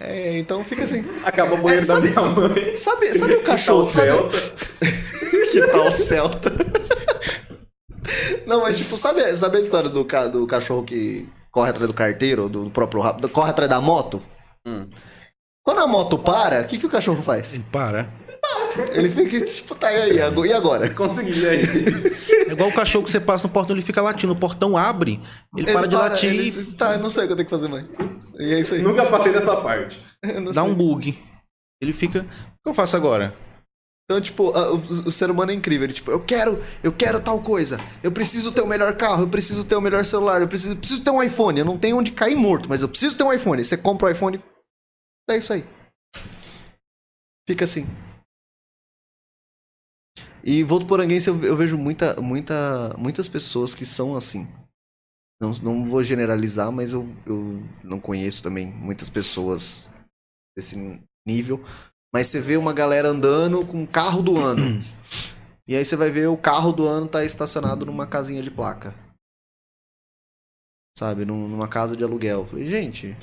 É, 0.00 0.38
então 0.38 0.64
fica 0.64 0.84
assim. 0.84 1.04
Acabou 1.24 1.58
o 1.58 1.62
banheiro 1.62 1.84
É, 1.84 1.88
da 1.88 1.94
sabe- 1.94 2.08
minha 2.10 2.22
mãe. 2.22 2.76
Sabe, 2.76 3.12
sabe 3.14 3.34
o 3.34 3.42
cachorro? 3.42 3.88
O 3.88 3.92
Sabe, 3.92 4.08
Celta. 4.08 4.38
que 5.52 5.66
tal 5.68 5.86
o 5.86 5.90
Celta? 5.90 6.50
Não, 8.46 8.60
mas 8.62 8.78
tipo, 8.78 8.96
sabe, 8.96 9.34
sabe 9.34 9.56
a 9.56 9.60
história 9.60 9.88
do, 9.90 10.04
ca- 10.04 10.26
do 10.28 10.46
cachorro 10.46 10.82
que 10.84 11.28
corre 11.50 11.70
atrás 11.70 11.88
do 11.88 11.94
carteiro, 11.94 12.44
ou 12.44 12.48
do 12.48 12.70
próprio 12.70 13.00
rabo, 13.02 13.28
corre 13.28 13.50
atrás 13.50 13.68
da 13.68 13.80
moto? 13.80 14.22
Hum. 14.66 14.88
Quando 15.64 15.80
a 15.80 15.86
moto 15.86 16.18
para, 16.18 16.60
o 16.62 16.66
que, 16.66 16.78
que 16.78 16.86
o 16.86 16.90
cachorro 16.90 17.22
faz? 17.22 17.52
Ele 17.54 17.64
para. 17.72 18.08
Ele 18.92 19.10
fica 19.10 19.44
tipo, 19.44 19.74
tá 19.74 19.90
e 19.90 20.02
aí, 20.02 20.16
e 20.18 20.52
agora? 20.52 20.88
Consegui, 20.90 21.40
e 21.40 21.48
aí? 21.48 21.60
É 22.48 22.52
igual 22.52 22.68
o 22.68 22.72
cachorro 22.74 23.04
que 23.04 23.10
você 23.10 23.18
passa 23.18 23.48
no 23.48 23.52
portão, 23.52 23.74
ele 23.74 23.82
fica 23.84 24.00
latindo. 24.02 24.32
O 24.32 24.36
portão 24.36 24.76
abre, 24.76 25.20
ele, 25.56 25.72
para 25.72 25.88
de 25.88 25.96
latir 25.96 26.30
ele- 26.30 26.64
Tá, 26.74 26.92
eu 26.92 26.98
não 27.00 27.08
sei 27.08 27.24
o 27.24 27.26
que 27.26 27.32
eu 27.32 27.36
tenho 27.36 27.48
que 27.48 27.54
fazer 27.54 27.68
mais. 27.68 27.86
E 28.38 28.54
é 28.54 28.60
isso 28.60 28.74
aí. 28.74 28.82
Nunca 28.82 29.04
passei 29.06 29.32
dessa 29.32 29.56
parte. 29.56 29.98
Dá 30.52 30.62
sei. 30.62 30.62
um 30.62 30.74
bug. 30.74 31.18
Ele 31.80 31.92
fica. 31.92 32.20
O 32.20 32.22
que 32.62 32.68
eu 32.70 32.74
faço 32.74 32.96
agora? 32.96 33.34
Então, 34.08 34.20
tipo, 34.20 34.50
a- 34.56 34.72
o, 34.72 34.76
o 34.76 35.10
ser 35.10 35.30
humano 35.30 35.50
é 35.50 35.54
incrível. 35.54 35.84
Ele, 35.84 35.92
tipo, 35.92 36.10
eu 36.10 36.24
quero, 36.24 36.62
eu 36.82 36.92
quero 36.92 37.20
tal 37.20 37.42
coisa. 37.42 37.76
Eu 38.02 38.12
preciso 38.12 38.52
ter 38.52 38.60
o 38.62 38.66
melhor 38.66 38.96
carro, 38.96 39.24
eu 39.24 39.28
preciso 39.28 39.64
ter 39.64 39.74
o 39.74 39.80
melhor 39.80 40.04
celular, 40.04 40.40
eu 40.40 40.48
preciso, 40.48 40.76
preciso 40.76 41.02
ter 41.02 41.10
um 41.10 41.22
iPhone. 41.22 41.58
Eu 41.58 41.64
não 41.64 41.76
tenho 41.78 41.96
onde 41.98 42.12
cair 42.12 42.36
morto, 42.36 42.68
mas 42.68 42.82
eu 42.82 42.88
preciso 42.88 43.16
ter 43.16 43.24
um 43.24 43.32
iPhone. 43.32 43.64
Você 43.64 43.76
compra 43.76 44.06
o 44.06 44.10
iPhone. 44.10 44.40
É 45.28 45.36
isso 45.36 45.52
aí. 45.52 45.64
Fica 47.48 47.64
assim. 47.64 47.84
E 50.44 50.62
Volto 50.62 50.86
Poranguense 50.86 51.28
eu, 51.28 51.42
eu 51.42 51.56
vejo 51.56 51.76
muita, 51.76 52.20
muita, 52.22 52.94
muitas 52.96 53.28
pessoas 53.28 53.74
que 53.74 53.84
são 53.84 54.14
assim. 54.16 54.46
Não, 55.40 55.50
não 55.62 55.84
vou 55.84 56.02
generalizar, 56.02 56.70
mas 56.70 56.92
eu, 56.92 57.02
eu 57.26 57.60
não 57.82 58.00
conheço 58.00 58.42
também 58.42 58.72
muitas 58.72 59.10
pessoas 59.10 59.88
desse 60.56 60.76
nível. 61.26 61.62
Mas 62.16 62.28
você 62.28 62.40
vê 62.40 62.56
uma 62.56 62.72
galera 62.72 63.10
andando 63.10 63.62
com 63.66 63.82
o 63.82 63.86
carro 63.86 64.22
do 64.22 64.38
ano. 64.38 64.62
e 65.68 65.76
aí 65.76 65.84
você 65.84 65.96
vai 65.96 66.08
ver 66.08 66.28
o 66.28 66.36
carro 66.38 66.72
do 66.72 66.86
ano 66.88 67.06
tá 67.06 67.22
estacionado 67.22 67.84
numa 67.84 68.06
casinha 68.06 68.42
de 68.42 68.50
placa. 68.50 68.94
Sabe, 70.96 71.26
num- 71.26 71.46
numa 71.46 71.68
casa 71.68 71.94
de 71.94 72.02
aluguel. 72.02 72.40
Eu 72.40 72.46
falei, 72.46 72.66
gente, 72.66 73.14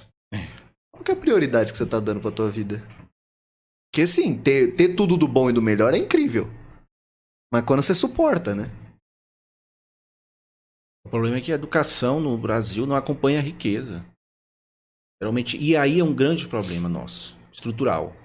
qual 0.92 1.04
que 1.04 1.10
é 1.10 1.16
a 1.16 1.20
prioridade 1.20 1.72
que 1.72 1.78
você 1.80 1.88
tá 1.88 2.00
dando 2.00 2.22
pra 2.22 2.30
tua 2.30 2.52
vida? 2.52 2.88
Porque 3.92 4.06
sim, 4.06 4.38
ter, 4.38 4.72
ter 4.74 4.90
tudo 4.90 5.18
do 5.18 5.28
bom 5.28 5.50
e 5.50 5.54
do 5.54 5.60
melhor 5.60 5.96
é 5.96 5.98
incrível. 5.98 6.46
Mas 7.52 7.66
quando 7.66 7.82
você 7.82 7.96
suporta, 7.96 8.54
né? 8.54 8.66
O 11.04 11.10
problema 11.10 11.38
é 11.38 11.42
que 11.42 11.52
a 11.52 11.56
educação 11.56 12.20
no 12.20 12.38
Brasil 12.38 12.86
não 12.86 12.96
acompanha 12.96 13.40
a 13.40 13.44
riqueza. 13.44 14.06
Geralmente, 15.20 15.58
e 15.58 15.76
aí 15.76 16.00
é 16.00 16.04
um 16.04 16.14
grande 16.14 16.48
problema 16.48 16.88
nosso, 16.88 17.36
estrutural. 17.52 18.22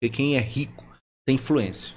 Porque 0.00 0.16
quem 0.16 0.36
é 0.36 0.40
rico 0.40 0.84
tem 1.26 1.34
influência. 1.36 1.94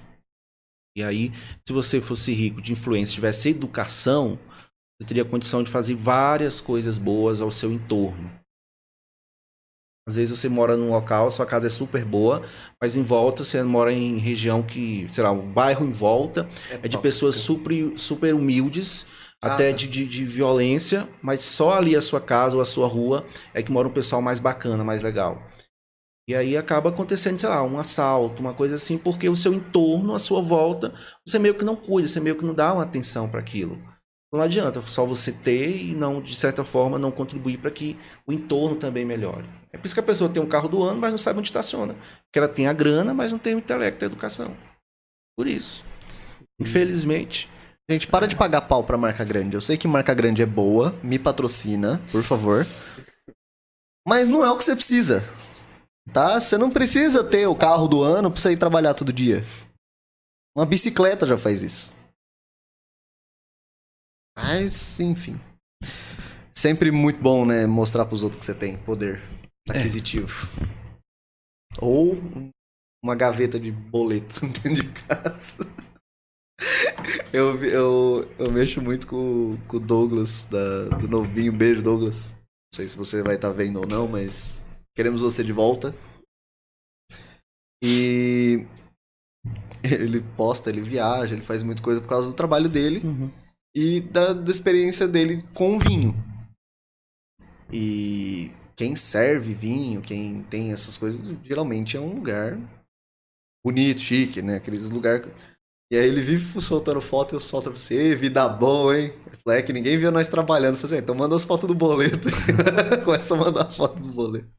E 0.96 1.02
aí, 1.02 1.32
se 1.66 1.74
você 1.74 2.02
fosse 2.02 2.34
rico 2.34 2.62
de 2.62 2.72
influência, 2.74 3.16
tivesse 3.16 3.50
educação, 3.50 4.38
você 5.00 5.08
teria 5.08 5.26
condição 5.26 5.64
de 5.64 5.72
fazer 5.72 5.96
várias 5.96 6.62
coisas 6.62 6.98
boas 6.98 7.42
ao 7.42 7.50
seu 7.50 7.72
entorno. 7.72 8.30
Às 10.08 10.18
vezes 10.18 10.38
você 10.38 10.50
mora 10.50 10.76
num 10.76 10.90
local, 10.92 11.32
sua 11.32 11.46
casa 11.46 11.68
é 11.68 11.70
super 11.70 12.04
boa, 12.04 12.46
mas 12.82 12.98
em 12.98 13.04
volta 13.04 13.44
você 13.44 13.64
mora 13.64 13.94
em 13.94 14.18
região 14.18 14.62
que, 14.62 15.08
sei 15.10 15.24
lá, 15.24 15.32
o 15.32 15.42
bairro 15.42 15.86
em 15.86 15.94
volta 15.94 16.48
é 16.70 16.88
de 16.90 16.98
tóxico. 16.98 17.02
pessoas 17.02 17.36
super, 17.36 17.98
super 17.98 18.34
humildes, 18.36 19.08
Ah, 19.42 19.48
até 19.48 19.72
tá. 19.72 19.78
de, 19.78 19.88
de, 19.88 20.06
de 20.06 20.26
violência, 20.26 21.08
mas 21.22 21.40
só 21.42 21.74
ali 21.76 21.96
a 21.96 22.02
sua 22.02 22.20
casa 22.20 22.56
ou 22.56 22.62
a 22.62 22.66
sua 22.66 22.86
rua 22.88 23.26
é 23.54 23.64
que 23.64 23.72
mora 23.72 23.88
um 23.88 23.94
pessoal 23.94 24.22
mais 24.22 24.40
bacana, 24.40 24.84
mais 24.84 25.02
legal. 25.02 25.42
E 26.28 26.34
aí 26.34 26.56
acaba 26.56 26.90
acontecendo, 26.90 27.38
sei 27.38 27.50
lá, 27.50 27.62
um 27.64 27.78
assalto, 27.78 28.42
uma 28.42 28.54
coisa 28.54 28.76
assim, 28.76 28.98
porque 28.98 29.28
o 29.28 29.36
seu 29.36 29.54
entorno, 29.54 30.16
a 30.16 30.20
sua 30.20 30.42
volta, 30.42 30.94
você 31.26 31.38
meio 31.38 31.56
que 31.56 31.66
não 31.66 31.76
cuida, 31.76 32.08
você 32.08 32.20
meio 32.20 32.38
que 32.38 32.46
não 32.46 32.54
dá 32.54 32.74
uma 32.74 32.84
atenção 32.84 33.28
para 33.28 33.42
aquilo. 33.42 33.76
Então 33.76 34.40
não 34.40 34.44
adianta 34.46 34.82
só 34.82 35.06
você 35.06 35.32
ter 35.32 35.78
e 35.78 35.94
não, 35.94 36.22
de 36.22 36.36
certa 36.36 36.64
forma, 36.64 36.98
não 36.98 37.12
contribuir 37.12 37.58
para 37.58 37.70
que 37.70 38.00
o 38.26 38.32
entorno 38.32 38.76
também 38.76 39.04
melhore. 39.04 39.48
É 39.72 39.78
por 39.78 39.86
isso 39.86 39.94
que 39.94 40.00
a 40.00 40.04
pessoa 40.04 40.30
tem 40.30 40.42
um 40.42 40.48
carro 40.48 40.70
do 40.70 40.82
ano, 40.82 41.00
mas 41.00 41.12
não 41.12 41.18
sabe 41.18 41.40
onde 41.40 41.50
estaciona. 41.50 41.94
Porque 41.94 42.40
ela 42.40 42.48
tem 42.48 42.68
a 42.68 42.74
grana, 42.74 43.14
mas 43.14 43.32
não 43.32 43.38
tem 43.38 43.54
o 43.54 43.60
intelecto, 43.60 44.04
a 44.04 44.08
educação. 44.08 44.56
Por 45.38 45.46
isso. 45.46 45.84
Infelizmente. 46.60 47.50
Gente, 47.90 48.08
para 48.08 48.28
de 48.28 48.36
pagar 48.36 48.62
pau 48.62 48.84
pra 48.84 48.98
marca 48.98 49.26
grande. 49.26 49.56
Eu 49.56 49.62
sei 49.62 49.78
que 49.78 49.88
marca 49.88 50.14
grande 50.14 50.42
é 50.42 50.46
boa, 50.46 50.96
me 51.04 51.20
patrocina, 51.20 52.02
por 52.12 52.24
favor. 52.24 52.66
Mas 54.08 54.30
não 54.30 54.44
é 54.44 54.50
o 54.50 54.56
que 54.56 54.64
você 54.64 54.76
precisa. 54.76 55.24
Tá? 56.12 56.40
Você 56.40 56.58
não 56.58 56.72
precisa 56.72 57.24
ter 57.24 57.48
o 57.48 57.56
carro 57.56 57.88
do 57.88 58.02
ano 58.02 58.32
pra 58.32 58.40
você 58.40 58.52
ir 58.52 58.58
trabalhar 58.58 58.94
todo 58.94 59.14
dia. 59.14 59.44
Uma 60.56 60.66
bicicleta 60.66 61.26
já 61.26 61.38
faz 61.38 61.62
isso. 61.62 61.92
Mas, 64.38 65.00
enfim. 65.00 65.40
Sempre 66.56 66.92
muito 66.92 67.22
bom, 67.22 67.46
né? 67.46 67.66
Mostrar 67.66 68.06
pros 68.06 68.24
outros 68.24 68.40
que 68.40 68.46
você 68.46 68.54
tem 68.54 68.78
poder 68.78 69.22
aquisitivo. 69.70 70.48
Ou 71.80 72.16
uma 73.04 73.16
gaveta 73.16 73.60
de 73.60 73.72
boleto 73.72 74.42
dentro 74.62 74.84
de 74.84 74.92
casa. 74.92 75.58
Eu, 77.34 77.64
eu, 77.64 78.32
eu 78.38 78.52
mexo 78.52 78.82
muito 78.82 79.08
com, 79.08 79.58
com 79.68 79.78
o 79.78 79.80
Douglas, 79.80 80.46
da, 80.46 80.90
do 80.98 81.08
novinho. 81.08 81.52
Beijo, 81.52 81.82
Douglas. 81.82 82.32
Não 82.32 82.76
sei 82.76 82.88
se 82.88 82.96
você 82.96 83.22
vai 83.22 83.36
estar 83.36 83.52
vendo 83.52 83.80
ou 83.80 83.88
não, 83.88 84.08
mas 84.08 84.66
queremos 84.96 85.22
você 85.22 85.44
de 85.44 85.54
volta. 85.54 85.96
E 87.84 88.66
ele 89.84 90.22
posta, 90.38 90.70
ele 90.70 90.82
viaja, 90.82 91.36
ele 91.36 91.44
faz 91.44 91.64
muita 91.64 91.82
coisa 91.84 92.00
por 92.02 92.08
causa 92.08 92.28
do 92.30 92.34
trabalho 92.34 92.70
dele 92.70 93.06
Uhum. 93.06 93.30
e 93.76 94.00
da, 94.02 94.34
da 94.34 94.50
experiência 94.52 95.08
dele 95.08 95.44
com 95.54 95.78
vinho. 95.78 96.14
E 97.72 98.52
quem 98.76 98.96
serve 98.96 99.54
vinho, 99.54 100.02
quem 100.02 100.44
tem 100.44 100.72
essas 100.72 100.98
coisas, 100.98 101.20
geralmente 101.44 101.98
é 101.98 102.00
um 102.00 102.14
lugar 102.16 102.58
bonito, 103.66 104.00
chique, 104.02 104.42
né? 104.42 104.58
Aqueles 104.58 104.90
lugares. 104.90 105.28
E 105.92 105.96
aí 105.96 106.08
ele 106.08 106.22
vive 106.22 106.60
soltando 106.62 107.02
foto 107.02 107.34
e 107.34 107.36
eu 107.36 107.40
solto 107.40 107.70
pra 107.70 107.80
você, 107.80 108.16
vida 108.16 108.48
boa, 108.50 108.98
hein? 108.98 109.12
Ele 109.28 109.38
falou, 109.38 109.60
é 109.60 109.62
que 109.62 109.74
ninguém 109.74 109.98
viu 109.98 110.12
nós 110.12 110.28
trabalhando. 110.28 110.76
Eu 110.76 110.78
falei, 110.82 110.96
assim, 110.98 111.04
então 111.04 111.16
manda 111.16 111.36
as 111.36 111.44
fotos 111.46 111.68
do 111.68 111.76
boleto. 111.76 112.30
Começa 113.06 113.36
a 113.36 113.38
mandar 113.38 113.72
foto 113.72 114.02
do 114.02 114.12
boleto. 114.14 114.50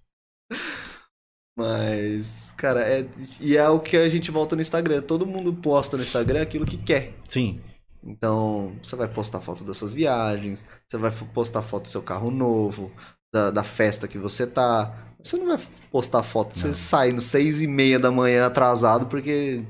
Mas, 1.57 2.53
cara, 2.57 2.81
é. 2.81 3.07
E 3.41 3.57
é 3.57 3.69
o 3.69 3.79
que 3.79 3.97
a 3.97 4.09
gente 4.09 4.31
volta 4.31 4.57
no 4.57 4.63
Instagram. 4.63 5.01
Todo 5.03 5.27
mundo 5.27 5.55
posta 5.55 5.97
no 5.97 6.03
Instagram 6.03 6.43
aquilo 6.43 6.67
que 6.67 6.77
quer. 6.77 7.15
Sim. 7.29 7.61
Então, 8.03 8.77
você 8.83 8.97
vai 8.97 9.09
postar 9.09 9.41
foto 9.41 9.65
das 9.65 9.77
suas 9.79 9.95
viagens, 9.95 10.67
você 10.87 10.99
vai 10.99 11.11
postar 11.11 11.63
foto 11.63 11.85
do 11.85 11.89
seu 11.89 12.03
carro 12.03 12.31
novo, 12.31 12.93
da, 13.33 13.51
da 13.51 13.65
festa 13.65 14.07
que 14.07 14.19
você 14.19 14.47
tá. 14.47 15.15
Você 15.23 15.39
não 15.39 15.47
vai 15.47 15.59
postar 15.91 16.23
foto, 16.23 16.59
você 16.59 16.67
Não. 16.67 16.75
saindo 16.75 17.23
seis 17.23 17.63
e 17.63 17.67
meia 17.67 17.99
da 17.99 18.11
manhã 18.11 18.47
atrasado, 18.47 19.07
porque 19.07 19.65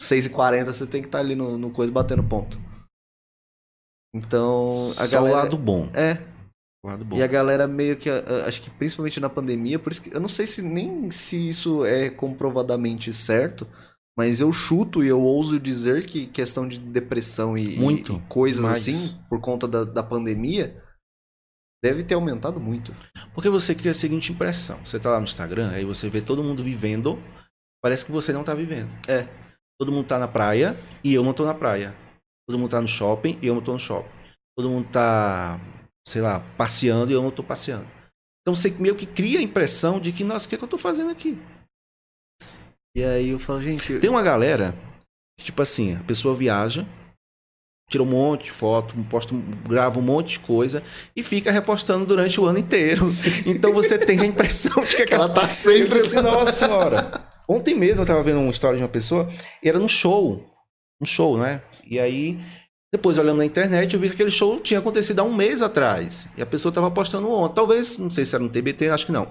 seis 0.00 0.24
e 0.24 0.30
quarenta 0.30 0.72
você 0.72 0.86
tem 0.86 1.02
que 1.02 1.08
estar 1.08 1.18
ali 1.18 1.34
no, 1.34 1.58
no 1.58 1.70
coisa 1.70 1.92
batendo 1.92 2.24
ponto. 2.24 2.58
Então, 4.14 4.90
a 4.96 5.06
Só 5.06 5.16
galera... 5.16 5.36
o 5.36 5.40
lado 5.42 5.58
bom. 5.58 5.90
É. 5.92 6.33
e 7.14 7.22
a 7.22 7.26
galera 7.26 7.66
meio 7.66 7.96
que, 7.96 8.10
acho 8.46 8.60
que 8.62 8.70
principalmente 8.70 9.20
na 9.20 9.30
pandemia, 9.30 9.78
por 9.78 9.90
isso 9.90 10.02
que 10.02 10.14
eu 10.14 10.20
não 10.20 10.28
sei 10.28 10.46
se 10.46 10.60
nem 10.60 11.10
se 11.10 11.48
isso 11.48 11.84
é 11.84 12.10
comprovadamente 12.10 13.12
certo, 13.12 13.66
mas 14.16 14.40
eu 14.40 14.52
chuto 14.52 15.02
e 15.02 15.08
eu 15.08 15.20
ouso 15.20 15.58
dizer 15.58 16.06
que 16.06 16.26
questão 16.26 16.68
de 16.68 16.78
depressão 16.78 17.56
e, 17.56 17.76
Muito, 17.78 18.12
e 18.12 18.20
coisas 18.28 18.62
mais. 18.62 18.80
assim, 18.80 19.18
por 19.28 19.40
conta 19.40 19.66
da, 19.66 19.84
da 19.84 20.02
pandemia, 20.02 20.80
deve 21.82 22.02
ter 22.02 22.14
aumentado 22.14 22.60
muito. 22.60 22.94
Porque 23.34 23.50
você 23.50 23.74
cria 23.74 23.90
a 23.90 23.94
seguinte 23.94 24.32
impressão. 24.32 24.78
Você 24.84 24.98
tá 25.00 25.10
lá 25.10 25.18
no 25.18 25.24
Instagram, 25.24 25.70
aí 25.70 25.84
você 25.84 26.08
vê 26.08 26.20
todo 26.20 26.44
mundo 26.44 26.62
vivendo, 26.62 27.18
parece 27.82 28.04
que 28.04 28.12
você 28.12 28.32
não 28.32 28.44
tá 28.44 28.54
vivendo. 28.54 28.90
É. 29.08 29.28
Todo 29.78 29.90
mundo 29.90 30.06
tá 30.06 30.18
na 30.18 30.28
praia 30.28 30.78
e 31.02 31.12
eu 31.12 31.22
não 31.22 31.32
tô 31.32 31.44
na 31.44 31.54
praia. 31.54 31.94
Todo 32.46 32.58
mundo 32.58 32.70
tá 32.70 32.80
no 32.80 32.88
shopping 32.88 33.38
e 33.42 33.46
eu 33.46 33.54
não 33.54 33.62
tô 33.62 33.72
no 33.72 33.80
shopping. 33.80 34.08
Todo 34.56 34.70
mundo 34.70 34.88
tá, 34.90 35.60
sei 36.06 36.20
lá, 36.20 36.40
passeando 36.56 37.10
e 37.10 37.14
eu 37.14 37.22
não 37.22 37.30
tô 37.30 37.42
passeando. 37.42 37.88
Então 38.42 38.54
você 38.54 38.70
meio 38.70 38.94
que 38.94 39.06
cria 39.06 39.38
a 39.38 39.42
impressão 39.42 39.98
de 39.98 40.12
que, 40.12 40.22
nossa, 40.22 40.46
o 40.46 40.48
que, 40.48 40.54
é 40.54 40.58
que 40.58 40.64
eu 40.64 40.68
tô 40.68 40.78
fazendo 40.78 41.10
aqui? 41.10 41.38
E 42.96 43.02
aí 43.02 43.30
eu 43.30 43.38
falo, 43.38 43.60
gente, 43.60 43.98
Tem 43.98 44.10
uma 44.10 44.22
galera 44.22 44.76
que, 45.38 45.46
tipo 45.46 45.60
assim, 45.62 45.96
a 45.96 46.04
pessoa 46.04 46.36
viaja, 46.36 46.86
tira 47.90 48.02
um 48.02 48.06
monte 48.06 48.44
de 48.44 48.52
foto, 48.52 48.94
posta, 49.04 49.34
grava 49.66 49.98
um 49.98 50.02
monte 50.02 50.32
de 50.32 50.40
coisa 50.40 50.82
e 51.16 51.22
fica 51.22 51.50
repostando 51.50 52.06
durante 52.06 52.40
o 52.40 52.46
ano 52.46 52.58
inteiro. 52.58 53.04
Então 53.46 53.72
você 53.72 53.98
tem 53.98 54.20
a 54.20 54.26
impressão 54.26 54.82
de 54.84 54.96
que 54.96 55.02
aquela 55.02 55.24
ela 55.24 55.34
tá 55.34 55.48
sempre 55.48 55.98
assim, 55.98 56.20
nossa 56.20 56.52
senhora. 56.52 57.10
Ontem 57.48 57.74
mesmo 57.74 58.02
eu 58.02 58.06
tava 58.06 58.22
vendo 58.22 58.40
uma 58.40 58.50
história 58.50 58.76
de 58.76 58.82
uma 58.82 58.88
pessoa, 58.88 59.28
e 59.62 59.68
era 59.68 59.78
num 59.78 59.88
show. 59.88 60.50
Um 61.00 61.06
show, 61.06 61.36
né? 61.36 61.62
E 61.84 61.98
aí, 61.98 62.40
depois 62.94 63.18
olhando 63.18 63.38
na 63.38 63.44
internet, 63.44 63.92
eu 63.94 64.00
vi 64.00 64.08
que 64.08 64.14
aquele 64.14 64.30
show 64.30 64.60
tinha 64.60 64.78
acontecido 64.78 65.18
há 65.18 65.24
um 65.24 65.34
mês 65.34 65.62
atrás. 65.62 66.28
E 66.36 66.42
a 66.42 66.46
pessoa 66.46 66.72
tava 66.72 66.90
postando 66.90 67.28
ontem. 67.30 67.54
Talvez, 67.56 67.98
não 67.98 68.08
sei 68.10 68.24
se 68.24 68.34
era 68.34 68.42
no 68.44 68.48
TBT, 68.50 68.88
acho 68.88 69.06
que 69.06 69.12
não. 69.12 69.26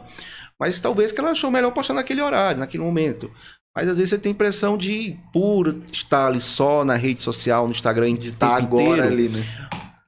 Mas 0.60 0.80
talvez 0.80 1.12
que 1.12 1.20
ela 1.20 1.32
achou 1.32 1.50
melhor 1.50 1.72
postar 1.72 1.94
naquele 1.94 2.22
horário, 2.22 2.60
naquele 2.60 2.84
momento. 2.84 3.32
Mas 3.76 3.88
às 3.88 3.98
vezes 3.98 4.10
você 4.12 4.18
tem 4.20 4.32
a 4.32 4.34
impressão 4.36 4.78
de, 4.78 5.18
por 5.32 5.82
estar 5.92 6.28
ali 6.28 6.42
só 6.42 6.84
na 6.86 6.96
rede 6.96 7.22
social, 7.22 7.66
no 7.66 7.72
Instagram, 7.72 8.14
de 8.14 8.36
tá 8.36 8.58
tempo 8.58 8.68
agora 8.80 9.08
inteiro, 9.08 9.08
ali, 9.14 9.30
né? 9.30 9.44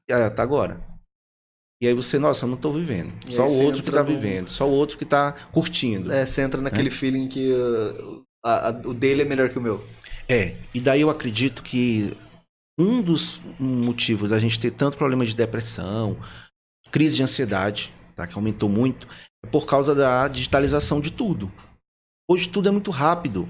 é, 0.10 0.30
tá 0.30 0.44
agora. 0.44 0.80
E 1.82 1.88
aí 1.88 1.94
você, 1.94 2.20
nossa, 2.20 2.46
eu 2.46 2.50
não 2.50 2.58
tô 2.58 2.72
vivendo. 2.72 3.14
E 3.28 3.34
só 3.34 3.46
o 3.46 3.64
outro 3.64 3.84
que 3.84 3.92
tá 3.92 4.04
no- 4.04 4.10
vivendo. 4.10 4.50
Só 4.50 4.68
o 4.68 4.72
outro 4.72 4.98
que 4.98 5.06
tá 5.06 5.34
curtindo. 5.52 6.12
É, 6.12 6.26
você 6.26 6.42
entra 6.42 6.62
naquele 6.62 6.90
feeling 6.90 7.28
que 7.28 7.52
uh, 7.52 8.22
a- 8.46 8.70
a- 8.70 8.82
o 8.86 8.94
dele 8.94 9.22
é 9.24 9.26
melhor 9.26 9.50
que 9.50 9.58
o 9.58 9.62
meu. 9.62 9.84
É, 10.28 10.56
e 10.74 10.80
daí 10.80 11.02
eu 11.02 11.10
acredito 11.10 11.62
que 11.62 12.16
um 12.80 13.02
dos 13.02 13.40
motivos 13.60 14.30
da 14.30 14.40
gente 14.40 14.60
ter 14.60 14.72
tanto 14.72 14.98
problema 14.98 15.26
de 15.26 15.36
depressão, 15.36 16.18
crise 16.92 17.16
de 17.16 17.24
ansiedade, 17.24 17.94
tá, 18.16 18.28
que 18.28 18.36
aumentou 18.36 18.70
muito, 18.70 19.08
é 19.44 19.48
por 19.48 19.66
causa 19.66 19.96
da 19.96 20.28
digitalização 20.28 21.00
de 21.00 21.12
tudo. 21.12 21.52
Hoje 22.30 22.50
tudo 22.50 22.68
é 22.68 22.72
muito 22.72 22.92
rápido. 22.92 23.48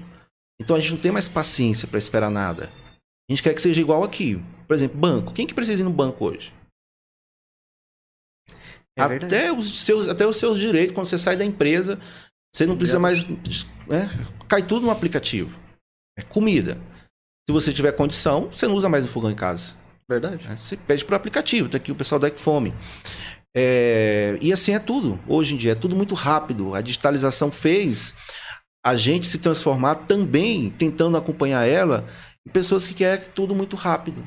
Então 0.60 0.76
a 0.76 0.80
gente 0.80 0.92
não 0.92 1.00
tem 1.00 1.12
mais 1.12 1.28
paciência 1.28 1.88
para 1.88 1.98
esperar 1.98 2.30
nada. 2.30 2.70
A 3.28 3.32
gente 3.32 3.42
quer 3.42 3.54
que 3.54 3.60
seja 3.60 3.80
igual 3.80 4.02
aqui. 4.02 4.42
Por 4.66 4.74
exemplo, 4.74 4.98
banco. 4.98 5.32
Quem 5.32 5.46
que 5.46 5.54
precisa 5.54 5.82
ir 5.82 5.84
no 5.84 5.92
banco 5.92 6.24
hoje? 6.24 6.52
É 8.98 9.02
até, 9.02 9.52
os 9.52 9.84
seus, 9.84 10.08
até 10.08 10.26
os 10.26 10.38
seus 10.38 10.58
direitos, 10.58 10.94
quando 10.94 11.06
você 11.06 11.18
sai 11.18 11.36
da 11.36 11.44
empresa, 11.44 12.00
você 12.52 12.64
não 12.64 12.76
precisa 12.76 12.98
mais. 12.98 13.28
né, 13.86 14.08
cai 14.48 14.66
tudo 14.66 14.86
no 14.86 14.90
aplicativo. 14.90 15.58
É 16.18 16.22
comida. 16.22 16.80
Se 17.48 17.52
você 17.52 17.72
tiver 17.72 17.92
condição, 17.92 18.48
você 18.52 18.66
não 18.66 18.74
usa 18.74 18.88
mais 18.88 19.04
o 19.04 19.08
fogão 19.08 19.30
em 19.30 19.34
casa. 19.36 19.74
Verdade. 20.08 20.48
né? 20.48 20.56
Você 20.56 20.76
pede 20.76 21.04
por 21.04 21.14
aplicativo. 21.14 21.68
Tá 21.68 21.78
aqui 21.78 21.92
o 21.92 21.96
pessoal 21.96 22.18
da 22.18 22.30
Fome. 22.30 22.74
É, 23.56 24.36
e 24.40 24.52
assim 24.52 24.74
é 24.74 24.78
tudo. 24.78 25.20
Hoje 25.28 25.54
em 25.54 25.56
dia 25.56 25.72
é 25.72 25.76
tudo 25.76 25.94
muito 25.94 26.14
rápido. 26.14 26.74
A 26.74 26.80
digitalização 26.80 27.50
fez 27.50 28.14
a 28.84 28.96
gente 28.96 29.26
se 29.26 29.38
transformar 29.38 29.94
também, 29.94 30.70
tentando 30.70 31.16
acompanhar 31.16 31.66
ela, 31.66 32.08
em 32.46 32.50
pessoas 32.50 32.86
que 32.86 32.94
querem 32.94 33.24
tudo 33.34 33.54
muito 33.54 33.74
rápido. 33.76 34.26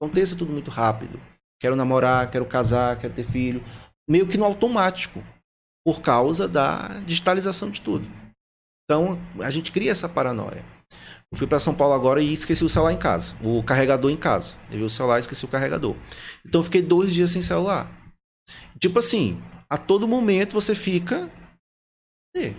Aconteça 0.00 0.36
tudo 0.36 0.52
muito 0.52 0.70
rápido. 0.70 1.20
Quero 1.60 1.74
namorar, 1.74 2.30
quero 2.30 2.46
casar, 2.46 2.98
quero 2.98 3.12
ter 3.12 3.26
filho. 3.26 3.64
Meio 4.08 4.26
que 4.26 4.38
no 4.38 4.44
automático. 4.44 5.24
Por 5.84 6.00
causa 6.00 6.46
da 6.46 7.00
digitalização 7.00 7.70
de 7.70 7.80
tudo. 7.80 8.08
Então, 8.84 9.18
a 9.40 9.50
gente 9.50 9.72
cria 9.72 9.90
essa 9.90 10.08
paranoia. 10.08 10.64
Eu 11.32 11.36
fui 11.38 11.46
para 11.46 11.58
São 11.58 11.74
Paulo 11.74 11.92
agora 11.94 12.22
e 12.22 12.32
esqueci 12.32 12.64
o 12.64 12.68
celular 12.68 12.92
em 12.92 12.96
casa. 12.98 13.34
O 13.42 13.62
carregador 13.62 14.10
em 14.10 14.16
casa. 14.16 14.54
Eu 14.70 14.78
vi 14.78 14.84
o 14.84 14.90
celular 14.90 15.18
e 15.18 15.20
esqueci 15.20 15.44
o 15.44 15.48
carregador. 15.48 15.94
Então 16.46 16.60
eu 16.60 16.64
fiquei 16.64 16.80
dois 16.80 17.12
dias 17.12 17.30
sem 17.30 17.42
celular. 17.42 17.90
Tipo 18.80 18.98
assim, 18.98 19.40
a 19.68 19.76
todo 19.76 20.08
momento 20.08 20.52
você 20.54 20.74
fica. 20.74 21.30
É, 22.34 22.54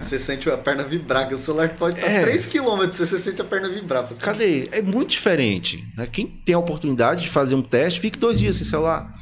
Você 0.00 0.16
sente 0.16 0.48
a 0.48 0.56
perna 0.56 0.84
vibrar, 0.84 1.26
que 1.26 1.34
o 1.34 1.38
celular 1.38 1.74
pode 1.74 1.98
estar 1.98 2.08
É. 2.08 2.24
3km, 2.24 2.86
você 2.92 3.18
sente 3.18 3.42
a 3.42 3.44
perna 3.44 3.68
vibrar. 3.68 4.04
Assim, 4.04 4.14
Cadê? 4.16 4.68
É 4.70 4.80
muito 4.80 5.10
diferente. 5.10 5.84
né? 5.96 6.06
Quem 6.06 6.24
tem 6.26 6.54
a 6.54 6.58
oportunidade 6.58 7.22
de 7.22 7.28
fazer 7.28 7.56
um 7.56 7.62
teste, 7.62 7.98
fique 7.98 8.16
dois 8.18 8.38
dias 8.38 8.54
sem 8.56 8.64
celular. 8.64 9.12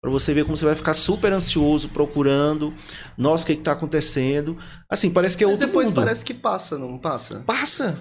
Pra 0.00 0.10
você 0.10 0.32
ver 0.32 0.44
como 0.44 0.56
você 0.56 0.64
vai 0.64 0.76
ficar 0.76 0.94
super 0.94 1.32
ansioso, 1.32 1.88
procurando. 1.88 2.72
Nossa, 3.18 3.42
o 3.42 3.46
que, 3.48 3.56
que 3.56 3.62
tá 3.62 3.72
acontecendo? 3.72 4.56
Assim, 4.88 5.10
parece 5.10 5.36
que 5.36 5.42
é 5.42 5.46
Mas 5.48 5.54
outro 5.54 5.66
depois 5.66 5.90
mundo. 5.90 5.96
parece 5.96 6.24
que 6.24 6.32
passa, 6.32 6.78
não 6.78 6.96
passa? 6.96 7.42
Passa. 7.44 7.98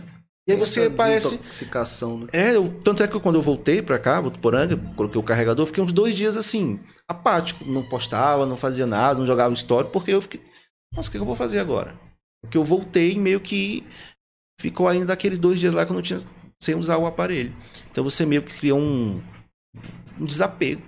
E 0.49 0.53
aí 0.53 0.57
você 0.57 0.81
Essa 0.81 0.89
parece. 0.91 1.29
Desintoxicação, 1.29 2.19
né? 2.21 2.27
É, 2.33 2.55
eu- 2.55 2.73
tanto 2.83 3.03
é 3.03 3.07
que 3.07 3.19
quando 3.19 3.35
eu 3.35 3.41
voltei 3.41 3.81
pra 3.81 3.99
cá, 3.99 4.19
Votuporanga, 4.19 4.75
coloquei 4.95 5.19
o 5.19 5.23
carregador, 5.23 5.65
fiquei 5.67 5.83
uns 5.83 5.91
dois 5.93 6.15
dias 6.15 6.35
assim, 6.35 6.79
apático. 7.07 7.63
Não 7.65 7.83
postava, 7.83 8.45
não 8.45 8.57
fazia 8.57 8.87
nada, 8.87 9.19
não 9.19 9.27
jogava 9.27 9.53
história, 9.53 9.89
porque 9.89 10.11
eu 10.11 10.21
fiquei. 10.21 10.41
Nossa, 10.95 11.07
o 11.09 11.11
que 11.11 11.17
eu 11.19 11.25
vou 11.25 11.35
fazer 11.35 11.59
agora? 11.59 11.93
Porque 12.41 12.57
eu 12.57 12.63
voltei 12.63 13.15
meio 13.17 13.39
que 13.39 13.85
ficou 14.59 14.87
ainda 14.87 15.13
aqueles 15.13 15.37
dois 15.37 15.59
dias 15.59 15.73
lá 15.73 15.85
que 15.85 15.91
eu 15.91 15.95
não 15.95 16.01
tinha. 16.01 16.19
sem 16.61 16.75
usar 16.75 16.97
o 16.97 17.05
aparelho. 17.05 17.55
Então 17.91 18.03
você 18.03 18.25
meio 18.25 18.41
que 18.43 18.53
criou 18.57 18.79
um, 18.79 19.21
um 20.19 20.25
desapego. 20.25 20.81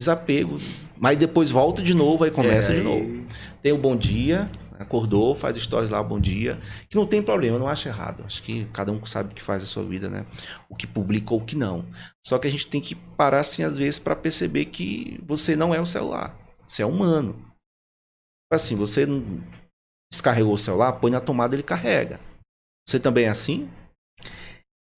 Desapego. 0.00 0.56
Mas 0.96 1.16
depois 1.16 1.50
volta 1.50 1.82
de 1.82 1.94
novo, 1.94 2.22
aí 2.24 2.30
começa 2.30 2.72
É, 2.72 2.76
de 2.76 2.82
novo. 2.82 3.24
Tem 3.62 3.72
o 3.72 3.78
bom 3.78 3.96
dia, 3.96 4.48
acordou, 4.78 5.34
faz 5.34 5.56
stories 5.56 5.90
lá, 5.90 6.02
bom 6.02 6.20
dia. 6.20 6.60
Que 6.88 6.96
não 6.96 7.06
tem 7.06 7.22
problema, 7.22 7.56
eu 7.56 7.60
não 7.60 7.68
acho 7.68 7.88
errado. 7.88 8.22
Acho 8.24 8.42
que 8.42 8.64
cada 8.66 8.92
um 8.92 9.04
sabe 9.04 9.32
o 9.32 9.34
que 9.34 9.42
faz 9.42 9.62
a 9.62 9.66
sua 9.66 9.84
vida, 9.84 10.08
né? 10.08 10.24
O 10.68 10.76
que 10.76 10.86
publica 10.86 11.34
ou 11.34 11.40
o 11.40 11.44
que 11.44 11.56
não. 11.56 11.84
Só 12.24 12.38
que 12.38 12.46
a 12.46 12.50
gente 12.50 12.68
tem 12.68 12.80
que 12.80 12.94
parar, 12.94 13.40
assim, 13.40 13.62
às 13.62 13.76
vezes, 13.76 13.98
para 13.98 14.14
perceber 14.16 14.66
que 14.66 15.20
você 15.26 15.56
não 15.56 15.74
é 15.74 15.80
o 15.80 15.86
celular. 15.86 16.36
Você 16.66 16.82
é 16.82 16.86
humano. 16.86 17.44
Assim, 18.52 18.76
você 18.76 19.04
não 19.04 19.42
descarregou 20.10 20.54
o 20.54 20.58
celular, 20.58 20.92
põe 20.92 21.10
na 21.10 21.20
tomada 21.20 21.54
ele 21.54 21.62
carrega. 21.62 22.20
Você 22.88 22.98
também 22.98 23.24
é 23.24 23.28
assim? 23.28 23.68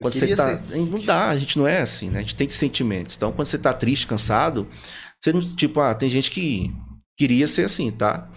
Quando 0.01 0.15
você 0.15 0.35
tá. 0.35 0.63
Ser. 0.63 0.77
Não 0.77 0.99
dá, 0.99 1.29
a 1.29 1.37
gente 1.37 1.59
não 1.59 1.67
é 1.67 1.81
assim, 1.81 2.09
né? 2.09 2.21
A 2.21 2.23
gente 2.23 2.37
tem 2.37 2.49
sentimentos. 2.49 3.17
Então, 3.17 3.33
quando 3.33 3.49
você 3.49 3.59
tá 3.59 3.73
triste, 3.73 4.07
cansado, 4.07 4.69
você 5.21 5.33
não. 5.33 5.41
Tipo, 5.57 5.81
ah, 5.81 5.95
tem 5.95 6.09
gente 6.09 6.31
que 6.31 6.73
queria 7.19 7.47
ser 7.47 7.67
assim, 7.67 7.91
tá? 7.91 8.31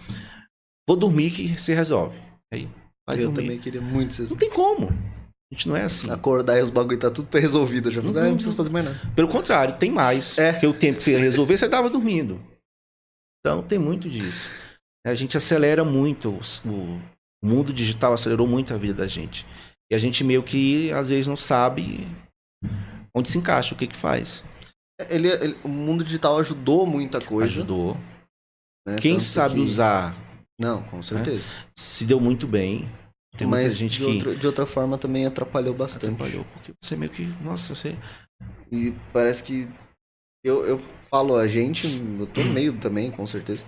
Vou 0.88 0.96
dormir 0.96 1.30
que 1.30 1.58
se 1.60 1.74
resolve. 1.74 2.18
Aí, 2.52 2.68
vai 3.08 3.16
Eu 3.18 3.28
dormir. 3.28 3.42
também 3.42 3.58
queria 3.58 3.80
muito 3.80 4.14
ser 4.14 4.24
assim. 4.24 4.32
Não 4.32 4.38
tem 4.38 4.50
como. 4.50 4.88
A 4.88 5.54
gente 5.54 5.68
não 5.68 5.76
é 5.76 5.82
assim. 5.84 6.10
Acordar 6.10 6.58
e 6.58 6.62
os 6.62 6.70
bagulho 6.70 6.98
tá 6.98 7.10
tudo 7.10 7.28
resolvido. 7.36 7.90
Já 7.90 8.02
falei, 8.02 8.22
ah, 8.22 8.26
não 8.26 8.34
precisa 8.34 8.56
fazer 8.56 8.70
mais 8.70 8.84
nada. 8.84 9.00
Pelo 9.14 9.28
contrário, 9.28 9.76
tem 9.76 9.90
mais. 9.90 10.36
É. 10.38 10.52
Porque 10.52 10.66
o 10.66 10.74
tempo 10.74 10.98
que 10.98 11.04
você 11.04 11.12
ia 11.12 11.18
resolver, 11.18 11.56
você 11.56 11.68
tava 11.68 11.88
dormindo. 11.88 12.40
Então 13.40 13.62
tem 13.62 13.78
muito 13.78 14.08
disso. 14.08 14.48
A 15.06 15.14
gente 15.14 15.36
acelera 15.36 15.84
muito. 15.84 16.38
O 16.64 17.00
mundo 17.44 17.72
digital 17.72 18.12
acelerou 18.14 18.46
muito 18.46 18.72
a 18.72 18.78
vida 18.78 18.94
da 18.94 19.06
gente. 19.06 19.46
E 19.92 19.94
a 19.94 19.98
gente 19.98 20.24
meio 20.24 20.42
que, 20.42 20.90
às 20.92 21.10
vezes, 21.10 21.26
não 21.26 21.36
sabe 21.36 22.08
onde 23.14 23.30
se 23.30 23.36
encaixa, 23.38 23.74
o 23.74 23.78
que 23.78 23.86
que 23.86 23.96
faz. 23.96 24.42
Ele, 25.10 25.28
ele 25.28 25.58
o 25.62 25.68
mundo 25.68 26.02
digital 26.02 26.38
ajudou 26.38 26.86
muita 26.86 27.20
coisa. 27.20 27.46
Ajudou. 27.46 27.94
Né? 28.88 28.96
Quem 29.00 29.14
Tanto 29.14 29.24
sabe 29.24 29.54
que... 29.56 29.60
usar. 29.60 30.16
Não, 30.58 30.82
com 30.84 31.02
certeza. 31.02 31.48
Né? 31.48 31.66
Se 31.76 32.04
deu 32.04 32.20
muito 32.20 32.46
bem. 32.46 32.88
Tem 33.36 33.46
Mas 33.46 33.60
muita 33.60 33.74
gente 33.74 33.92
de, 33.92 33.98
que... 33.98 34.04
outro, 34.04 34.36
de 34.36 34.46
outra 34.46 34.66
forma 34.66 34.96
também 34.96 35.26
atrapalhou 35.26 35.74
bastante. 35.74 36.06
Atrapalhou, 36.06 36.44
porque 36.52 36.72
você 36.80 36.94
meio 36.94 37.10
que. 37.10 37.24
Nossa, 37.42 37.74
você. 37.74 37.96
E 38.70 38.92
parece 39.12 39.42
que. 39.42 39.68
Eu, 40.44 40.64
eu 40.66 40.78
falo 41.10 41.36
a 41.36 41.48
gente, 41.48 41.86
eu 42.18 42.26
tô 42.26 42.42
no 42.44 42.52
meio 42.52 42.78
também, 42.78 43.10
com 43.10 43.26
certeza. 43.26 43.66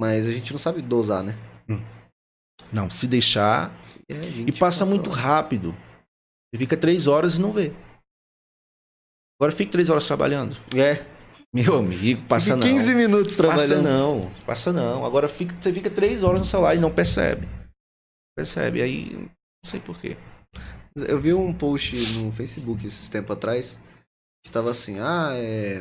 Mas 0.00 0.26
a 0.26 0.32
gente 0.32 0.52
não 0.52 0.58
sabe 0.58 0.80
dosar, 0.80 1.22
né? 1.22 1.36
Hum. 1.68 1.82
Não, 2.72 2.90
se 2.90 3.06
deixar. 3.06 3.74
É, 4.08 4.14
e 4.46 4.52
passa 4.52 4.86
muito 4.86 5.10
rápido. 5.10 5.72
Você 6.52 6.58
fica 6.58 6.76
três 6.76 7.06
horas 7.06 7.36
e 7.36 7.40
não 7.40 7.52
vê. 7.52 7.72
Agora 9.38 9.54
fica 9.54 9.72
três 9.72 9.90
horas 9.90 10.06
trabalhando. 10.06 10.56
É. 10.76 11.13
Meu 11.54 11.76
amigo, 11.76 12.26
passa 12.26 12.56
15 12.56 12.66
não. 12.66 12.76
15 12.76 12.94
minutos 12.96 13.36
trabalhando. 13.36 13.68
Passa 13.68 13.82
não, 13.82 14.44
passa 14.44 14.72
não. 14.72 15.04
Agora 15.04 15.28
fica, 15.28 15.54
você 15.54 15.72
fica 15.72 15.88
três 15.88 16.24
horas 16.24 16.40
no 16.40 16.44
celular 16.44 16.74
e 16.74 16.80
não 16.80 16.92
percebe. 16.92 17.46
Percebe? 18.36 18.82
Aí, 18.82 19.12
não 19.14 19.30
sei 19.64 19.78
porquê. 19.78 20.16
Eu 21.08 21.20
vi 21.20 21.32
um 21.32 21.56
post 21.56 21.96
no 22.18 22.32
Facebook 22.32 22.84
esses 22.84 23.08
tempo 23.08 23.32
atrás 23.32 23.78
que 24.44 24.50
tava 24.50 24.72
assim, 24.72 24.98
ah, 24.98 25.30
é. 25.34 25.80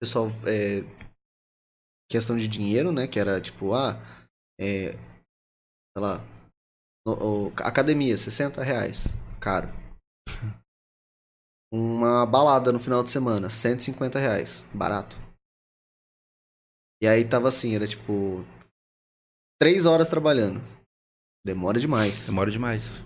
Pessoal, 0.00 0.28
é. 0.46 0.80
Questão 2.10 2.34
de 2.34 2.48
dinheiro, 2.48 2.90
né? 2.90 3.06
Que 3.06 3.20
era 3.20 3.38
tipo, 3.42 3.74
ah, 3.74 3.92
é. 4.58 4.92
Sei 4.92 5.98
lá. 5.98 6.24
No, 7.06 7.48
o, 7.48 7.52
academia, 7.58 8.16
60 8.16 8.62
reais. 8.62 9.08
Caro. 9.38 9.68
Uma 11.76 12.24
balada 12.24 12.72
no 12.72 12.80
final 12.80 13.02
de 13.02 13.10
semana, 13.10 13.50
150 13.50 14.18
reais. 14.18 14.64
Barato. 14.72 15.18
E 17.02 17.06
aí 17.06 17.22
tava 17.22 17.48
assim, 17.48 17.74
era 17.74 17.86
tipo 17.86 18.42
três 19.60 19.84
horas 19.84 20.08
trabalhando. 20.08 20.62
Demora 21.44 21.78
demais. 21.78 22.24
Demora 22.24 22.50
demais. 22.50 23.02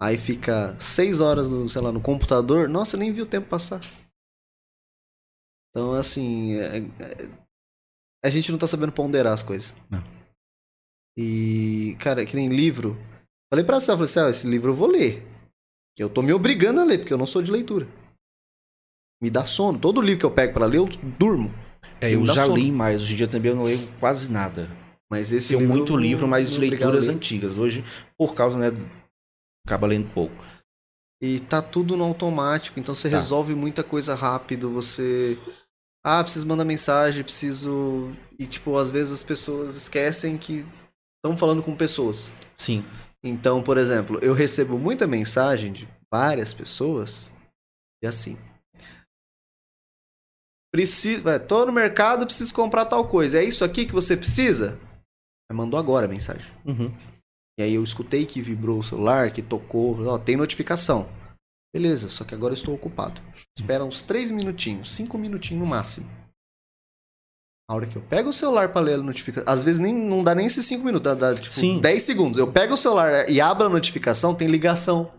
Aí 0.00 0.16
fica 0.16 0.78
seis 0.78 1.18
horas 1.18 1.48
no, 1.48 1.68
sei 1.68 1.82
lá, 1.82 1.90
no 1.90 2.00
computador. 2.00 2.68
Nossa, 2.68 2.96
nem 2.96 3.12
vi 3.12 3.20
o 3.20 3.26
tempo 3.26 3.48
passar. 3.48 3.80
Então, 5.70 5.92
assim, 5.92 6.54
é, 6.54 6.78
é, 6.78 7.46
a 8.24 8.30
gente 8.30 8.52
não 8.52 8.58
tá 8.58 8.68
sabendo 8.68 8.92
ponderar 8.92 9.32
as 9.32 9.42
coisas. 9.42 9.74
Não. 9.90 10.04
E, 11.18 11.96
cara, 11.98 12.24
que 12.24 12.36
nem 12.36 12.48
livro. 12.48 12.96
Falei 13.50 13.64
pra 13.64 13.80
Sá, 13.80 13.94
falei 13.94 14.04
assim, 14.04 14.20
ah, 14.20 14.30
esse 14.30 14.46
livro 14.46 14.70
eu 14.70 14.76
vou 14.76 14.86
ler. 14.86 15.35
Que 15.96 16.02
eu 16.02 16.10
tô 16.10 16.22
me 16.22 16.32
obrigando 16.32 16.80
a 16.80 16.84
ler, 16.84 16.98
porque 16.98 17.12
eu 17.12 17.18
não 17.18 17.26
sou 17.26 17.42
de 17.42 17.50
leitura. 17.50 17.88
Me 19.20 19.30
dá 19.30 19.46
sono. 19.46 19.78
Todo 19.78 20.02
livro 20.02 20.20
que 20.20 20.26
eu 20.26 20.30
pego 20.30 20.52
para 20.52 20.66
ler, 20.66 20.78
eu 20.78 20.88
durmo. 21.18 21.52
É, 22.00 22.14
eu 22.14 22.26
já 22.26 22.44
sono. 22.44 22.56
li 22.56 22.70
mais. 22.70 23.02
Hoje 23.02 23.14
em 23.14 23.16
dia 23.16 23.26
também 23.26 23.50
eu 23.50 23.56
não 23.56 23.64
leio 23.64 23.80
quase 23.98 24.30
nada. 24.30 24.70
Mas 25.10 25.32
esse 25.32 25.48
Tenho 25.48 25.60
livro 25.60 25.74
muito 25.74 25.96
livro, 25.96 26.28
mas 26.28 26.56
leituras 26.58 27.08
antigas. 27.08 27.56
Hoje, 27.56 27.84
por 28.18 28.34
causa, 28.34 28.58
né, 28.58 28.76
acaba 29.66 29.86
lendo 29.86 30.12
pouco. 30.12 30.34
E 31.22 31.40
tá 31.40 31.62
tudo 31.62 31.96
no 31.96 32.04
automático, 32.04 32.78
então 32.78 32.94
você 32.94 33.08
tá. 33.08 33.16
resolve 33.16 33.54
muita 33.54 33.82
coisa 33.82 34.14
rápido, 34.14 34.70
você 34.70 35.38
ah, 36.04 36.22
preciso 36.22 36.46
mandar 36.46 36.64
mensagem, 36.64 37.24
preciso 37.24 38.12
e 38.38 38.46
tipo, 38.46 38.76
às 38.76 38.90
vezes 38.90 39.12
as 39.12 39.22
pessoas 39.22 39.74
esquecem 39.76 40.36
que 40.36 40.66
estão 41.16 41.36
falando 41.38 41.62
com 41.62 41.74
pessoas. 41.74 42.30
Sim. 42.52 42.84
Então, 43.28 43.62
por 43.62 43.76
exemplo, 43.76 44.18
eu 44.22 44.32
recebo 44.32 44.78
muita 44.78 45.06
mensagem 45.06 45.72
de 45.72 45.88
várias 46.12 46.52
pessoas 46.52 47.30
e 48.02 48.06
assim, 48.06 48.38
preciso, 50.72 51.28
é, 51.28 51.38
tô 51.38 51.66
no 51.66 51.72
mercado, 51.72 52.26
preciso 52.26 52.54
comprar 52.54 52.84
tal 52.84 53.08
coisa. 53.08 53.38
É 53.38 53.44
isso 53.44 53.64
aqui 53.64 53.86
que 53.86 53.92
você 53.92 54.16
precisa? 54.16 54.80
mandou 55.52 55.78
agora 55.78 56.06
a 56.06 56.08
mensagem. 56.08 56.52
Uhum. 56.64 56.92
E 57.58 57.62
aí 57.62 57.74
eu 57.74 57.82
escutei 57.82 58.26
que 58.26 58.42
vibrou 58.42 58.80
o 58.80 58.84
celular, 58.84 59.32
que 59.32 59.40
tocou, 59.40 60.04
ó, 60.06 60.18
tem 60.18 60.36
notificação. 60.36 61.08
Beleza, 61.74 62.08
só 62.08 62.24
que 62.24 62.34
agora 62.34 62.52
eu 62.52 62.56
estou 62.56 62.74
ocupado. 62.74 63.22
Espera 63.56 63.84
uns 63.84 64.02
3 64.02 64.30
minutinhos, 64.30 64.92
5 64.92 65.16
minutinhos 65.16 65.62
no 65.62 65.68
máximo. 65.68 66.10
A 67.68 67.74
hora 67.74 67.86
que 67.86 67.96
eu 67.96 68.02
pego 68.02 68.28
o 68.28 68.32
celular 68.32 68.68
para 68.68 68.80
ler 68.80 68.94
a 68.94 69.02
notificação, 69.02 69.52
às 69.52 69.62
vezes 69.62 69.80
nem, 69.80 69.92
não 69.92 70.22
dá 70.22 70.34
nem 70.34 70.46
esses 70.46 70.64
5 70.66 70.84
minutos, 70.84 71.02
dá, 71.02 71.14
dá 71.14 71.34
tipo 71.34 71.52
Sim. 71.52 71.80
10 71.80 72.02
segundos. 72.02 72.38
Eu 72.38 72.50
pego 72.50 72.74
o 72.74 72.76
celular 72.76 73.28
e 73.28 73.40
abro 73.40 73.66
a 73.66 73.70
notificação, 73.70 74.34
tem 74.34 74.46
ligação. 74.46 75.12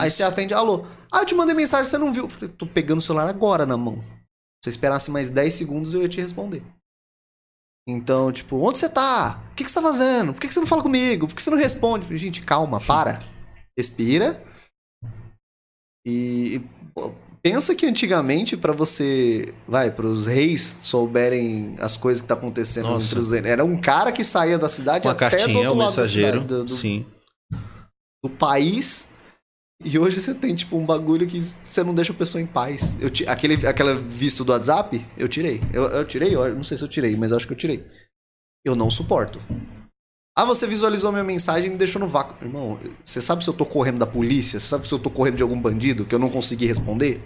Aí 0.00 0.10
você 0.10 0.22
atende, 0.22 0.54
alô. 0.54 0.86
Ah, 1.12 1.20
eu 1.20 1.26
te 1.26 1.34
mandei 1.34 1.54
mensagem, 1.54 1.88
você 1.88 1.98
não 1.98 2.12
viu. 2.12 2.24
Eu 2.24 2.28
falei, 2.30 2.48
tô 2.48 2.66
pegando 2.66 2.98
o 2.98 3.02
celular 3.02 3.28
agora 3.28 3.66
na 3.66 3.76
mão. 3.76 4.00
Se 4.64 4.68
eu 4.68 4.70
esperasse 4.70 5.10
mais 5.10 5.28
10 5.28 5.52
segundos, 5.52 5.92
eu 5.92 6.00
ia 6.00 6.08
te 6.08 6.20
responder. 6.20 6.62
Então, 7.86 8.32
tipo, 8.32 8.56
onde 8.56 8.78
você 8.78 8.88
tá? 8.88 9.42
O 9.52 9.54
que, 9.54 9.64
que 9.64 9.70
você 9.70 9.74
tá 9.74 9.82
fazendo? 9.82 10.32
Por 10.32 10.40
que, 10.40 10.48
que 10.48 10.54
você 10.54 10.60
não 10.60 10.66
fala 10.66 10.82
comigo? 10.82 11.28
Por 11.28 11.34
que 11.34 11.42
você 11.42 11.50
não 11.50 11.58
responde? 11.58 12.16
Gente, 12.16 12.40
calma, 12.40 12.80
para. 12.80 13.18
Respira. 13.78 14.42
E, 16.06 16.62
pô, 16.94 17.12
pensa 17.44 17.74
que 17.74 17.84
antigamente, 17.84 18.56
para 18.56 18.72
você, 18.72 19.52
vai, 19.68 19.90
para 19.90 20.06
os 20.06 20.26
reis 20.26 20.78
souberem 20.80 21.76
as 21.78 21.94
coisas 21.94 22.22
que 22.22 22.26
tá 22.26 22.32
acontecendo 22.32 22.88
Nossa. 22.88 23.06
entre 23.06 23.18
os 23.18 23.32
era 23.32 23.62
um 23.62 23.76
cara 23.76 24.10
que 24.10 24.24
saía 24.24 24.58
da 24.58 24.70
cidade 24.70 25.06
Uma 25.06 25.12
até 25.12 25.28
cartinha, 25.28 25.52
do 25.52 25.58
outro 25.58 25.74
lado 25.74 25.94
da 25.94 26.04
cidade, 26.06 26.40
do, 26.40 26.64
do, 26.64 26.72
Sim. 26.72 27.04
do 28.24 28.30
país 28.30 29.06
e 29.84 29.98
hoje 29.98 30.18
você 30.18 30.32
tem, 30.32 30.54
tipo, 30.54 30.78
um 30.78 30.86
bagulho 30.86 31.26
que 31.26 31.38
você 31.42 31.84
não 31.84 31.92
deixa 31.92 32.14
a 32.14 32.16
pessoa 32.16 32.40
em 32.40 32.46
paz. 32.46 32.96
Eu, 32.98 33.10
aquele, 33.30 33.66
aquele 33.66 34.00
visto 34.00 34.42
do 34.42 34.52
WhatsApp, 34.52 35.04
eu 35.18 35.28
tirei. 35.28 35.60
Eu, 35.74 35.84
eu 35.84 36.04
tirei? 36.06 36.34
Eu 36.34 36.54
não 36.54 36.64
sei 36.64 36.78
se 36.78 36.84
eu 36.84 36.88
tirei, 36.88 37.14
mas 37.16 37.30
eu 37.30 37.36
acho 37.36 37.46
que 37.46 37.52
eu 37.52 37.56
tirei. 37.56 37.84
Eu 38.64 38.74
não 38.74 38.90
suporto. 38.90 39.38
Ah, 40.36 40.44
você 40.44 40.66
visualizou 40.66 41.12
minha 41.12 41.22
mensagem 41.22 41.68
e 41.68 41.72
me 41.72 41.78
deixou 41.78 42.00
no 42.00 42.08
vácuo. 42.08 42.44
Irmão, 42.44 42.78
você 43.02 43.20
sabe 43.20 43.44
se 43.44 43.48
eu 43.48 43.54
tô 43.54 43.64
correndo 43.64 43.98
da 43.98 44.06
polícia? 44.06 44.58
Você 44.58 44.66
sabe 44.66 44.88
se 44.88 44.92
eu 44.92 44.98
tô 44.98 45.08
correndo 45.08 45.36
de 45.36 45.42
algum 45.44 45.60
bandido 45.60 46.04
que 46.04 46.14
eu 46.14 46.18
não 46.18 46.28
consegui 46.28 46.66
responder? 46.66 47.22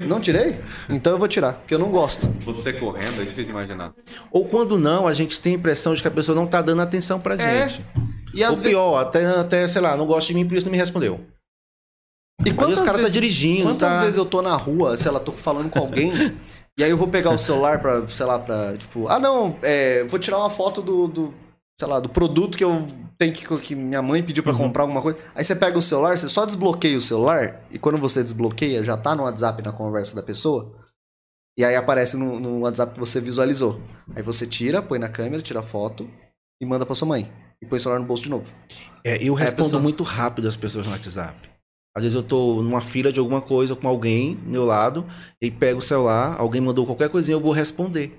Não 0.00 0.20
tirei? 0.20 0.58
Então 0.88 1.12
eu 1.12 1.18
vou 1.18 1.26
tirar, 1.26 1.54
porque 1.54 1.74
eu 1.74 1.78
não 1.78 1.90
gosto. 1.90 2.28
Você 2.44 2.72
correndo 2.72 3.20
é 3.20 3.24
difícil 3.24 3.44
de 3.44 3.50
imaginar. 3.50 3.92
Ou 4.30 4.46
quando 4.46 4.78
não, 4.78 5.08
a 5.08 5.12
gente 5.12 5.40
tem 5.40 5.54
a 5.54 5.56
impressão 5.56 5.92
de 5.92 6.00
que 6.00 6.06
a 6.06 6.10
pessoa 6.10 6.36
não 6.36 6.46
tá 6.46 6.62
dando 6.62 6.80
atenção 6.80 7.18
pra 7.18 7.34
é. 7.34 7.68
gente. 7.68 7.84
E 8.32 8.44
Ou 8.44 8.56
pior, 8.56 8.98
até, 9.00 9.26
até, 9.26 9.66
sei 9.66 9.82
lá, 9.82 9.96
não 9.96 10.06
gosta 10.06 10.28
de 10.28 10.34
mim, 10.34 10.46
por 10.46 10.56
isso 10.56 10.66
não 10.66 10.70
me 10.70 10.78
respondeu. 10.78 11.20
E 12.46 12.52
quantas 12.52 12.78
os 12.78 12.86
caras 12.86 13.02
tá 13.02 13.08
dirigindo, 13.08 13.64
Quantas 13.64 13.96
tá... 13.96 14.00
vezes 14.02 14.16
eu 14.16 14.24
tô 14.24 14.40
na 14.40 14.54
rua, 14.54 14.96
sei 14.96 15.10
lá, 15.10 15.18
tô 15.18 15.32
falando 15.32 15.68
com 15.68 15.80
alguém, 15.80 16.12
e 16.78 16.84
aí 16.84 16.90
eu 16.90 16.96
vou 16.96 17.08
pegar 17.08 17.30
o 17.30 17.38
celular 17.38 17.80
pra, 17.80 18.06
sei 18.06 18.24
lá, 18.24 18.38
pra, 18.38 18.76
tipo, 18.76 19.08
ah 19.08 19.18
não, 19.18 19.58
é, 19.62 20.04
vou 20.04 20.18
tirar 20.18 20.38
uma 20.38 20.48
foto 20.48 20.80
do, 20.80 21.08
do, 21.08 21.34
sei 21.76 21.88
lá, 21.88 21.98
do 21.98 22.08
produto 22.08 22.56
que 22.56 22.62
eu 22.62 22.86
tenho 23.18 23.32
que, 23.32 23.44
que 23.58 23.74
minha 23.74 24.00
mãe 24.00 24.22
pediu 24.22 24.44
para 24.44 24.52
uhum. 24.52 24.58
comprar 24.58 24.82
alguma 24.84 25.02
coisa. 25.02 25.18
Aí 25.34 25.42
você 25.42 25.56
pega 25.56 25.76
o 25.76 25.82
celular, 25.82 26.16
você 26.16 26.28
só 26.28 26.46
desbloqueia 26.46 26.96
o 26.96 27.00
celular, 27.00 27.66
e 27.68 27.80
quando 27.80 27.98
você 27.98 28.22
desbloqueia, 28.22 28.84
já 28.84 28.96
tá 28.96 29.16
no 29.16 29.24
WhatsApp 29.24 29.60
na 29.60 29.72
conversa 29.72 30.14
da 30.14 30.22
pessoa, 30.22 30.72
e 31.58 31.64
aí 31.64 31.74
aparece 31.74 32.16
no, 32.16 32.38
no 32.38 32.60
WhatsApp 32.60 32.94
que 32.94 33.00
você 33.00 33.20
visualizou. 33.20 33.80
Aí 34.14 34.22
você 34.22 34.46
tira, 34.46 34.80
põe 34.80 35.00
na 35.00 35.08
câmera, 35.08 35.42
tira 35.42 35.58
a 35.58 35.64
foto 35.64 36.08
e 36.62 36.64
manda 36.64 36.86
pra 36.86 36.94
sua 36.94 37.08
mãe 37.08 37.32
e 37.60 37.66
põe 37.66 37.78
o 37.78 37.80
celular 37.80 37.98
no 37.98 38.06
bolso 38.06 38.22
de 38.22 38.30
novo. 38.30 38.54
É, 39.04 39.20
eu 39.20 39.34
respondo 39.34 39.64
pessoa... 39.64 39.82
muito 39.82 40.04
rápido 40.04 40.46
as 40.46 40.54
pessoas 40.54 40.86
no 40.86 40.92
WhatsApp. 40.92 41.50
Às 41.98 42.04
vezes 42.04 42.14
eu 42.14 42.22
tô 42.22 42.62
numa 42.62 42.80
fila 42.80 43.12
de 43.12 43.18
alguma 43.18 43.42
coisa 43.42 43.74
com 43.74 43.88
alguém 43.88 44.36
do 44.36 44.48
meu 44.48 44.64
lado, 44.64 45.04
e 45.42 45.50
pego 45.50 45.80
o 45.80 45.82
celular, 45.82 46.36
alguém 46.38 46.60
mandou 46.60 46.86
qualquer 46.86 47.08
coisinha, 47.08 47.34
eu 47.34 47.40
vou 47.40 47.50
responder. 47.50 48.16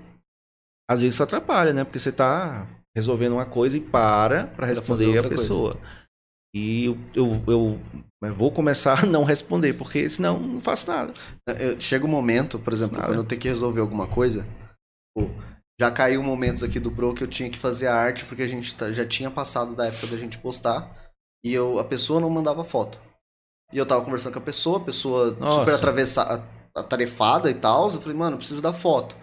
Às 0.86 1.00
vezes 1.00 1.14
isso 1.14 1.22
atrapalha, 1.22 1.72
né? 1.72 1.82
Porque 1.82 1.98
você 1.98 2.12
tá 2.12 2.68
resolvendo 2.94 3.32
uma 3.32 3.46
coisa 3.46 3.78
e 3.78 3.80
para 3.80 4.48
para 4.48 4.66
responder 4.66 5.24
a 5.24 5.26
pessoa. 5.26 5.76
Coisa. 5.76 6.00
E 6.54 6.84
eu, 6.84 6.98
eu, 7.14 7.42
eu, 7.46 7.80
eu, 8.22 8.34
vou 8.34 8.52
começar 8.52 9.02
a 9.02 9.06
não 9.06 9.24
responder, 9.24 9.72
porque 9.72 10.10
senão 10.10 10.38
não 10.38 10.60
faço 10.60 10.90
nada. 10.90 11.14
Eu, 11.58 11.80
chega 11.80 12.04
um 12.04 12.10
momento, 12.10 12.58
por 12.58 12.74
exemplo, 12.74 12.98
quando 12.98 13.14
eu 13.14 13.24
tenho 13.24 13.40
que 13.40 13.48
resolver 13.48 13.80
alguma 13.80 14.06
coisa, 14.06 14.46
pô, 15.16 15.30
já 15.80 15.90
caiu 15.90 16.22
momentos 16.22 16.62
aqui 16.62 16.78
do 16.78 16.90
Bro 16.90 17.14
que 17.14 17.24
eu 17.24 17.28
tinha 17.28 17.48
que 17.48 17.56
fazer 17.56 17.86
a 17.86 17.94
arte 17.94 18.26
porque 18.26 18.42
a 18.42 18.46
gente 18.46 18.74
tá, 18.74 18.92
já 18.92 19.06
tinha 19.06 19.30
passado 19.30 19.74
da 19.74 19.86
época 19.86 20.08
da 20.08 20.18
gente 20.18 20.36
postar. 20.36 20.94
e 21.42 21.54
eu, 21.54 21.78
a 21.78 21.84
pessoa 21.84 22.20
não 22.20 22.28
mandava 22.28 22.62
foto. 22.62 23.08
E 23.72 23.78
eu 23.78 23.86
tava 23.86 24.04
conversando 24.04 24.32
com 24.32 24.38
a 24.38 24.42
pessoa, 24.42 24.78
a 24.78 24.84
pessoa 24.84 25.36
Nossa. 25.38 25.60
super 25.60 25.74
atravessada, 25.74 26.44
atarefada 26.74 27.50
e 27.50 27.54
tal. 27.54 27.90
Eu 27.90 28.00
falei, 28.00 28.16
mano, 28.16 28.34
eu 28.34 28.38
preciso 28.38 28.60
da 28.62 28.72
foto. 28.72 29.16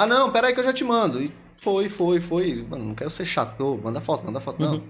Ah, 0.00 0.06
não, 0.06 0.30
peraí 0.30 0.52
que 0.52 0.60
eu 0.60 0.64
já 0.64 0.72
te 0.72 0.84
mando. 0.84 1.22
E 1.22 1.34
foi, 1.56 1.88
foi, 1.88 2.20
foi. 2.20 2.66
Mano, 2.68 2.84
não 2.86 2.94
quero 2.94 3.10
ser 3.10 3.24
chato. 3.24 3.56
Falei, 3.56 3.72
"Ô, 3.72 3.76
manda 3.78 4.00
foto, 4.00 4.24
manda 4.24 4.40
foto. 4.40 4.60
Não. 4.60 4.74
Uhum. 4.74 4.88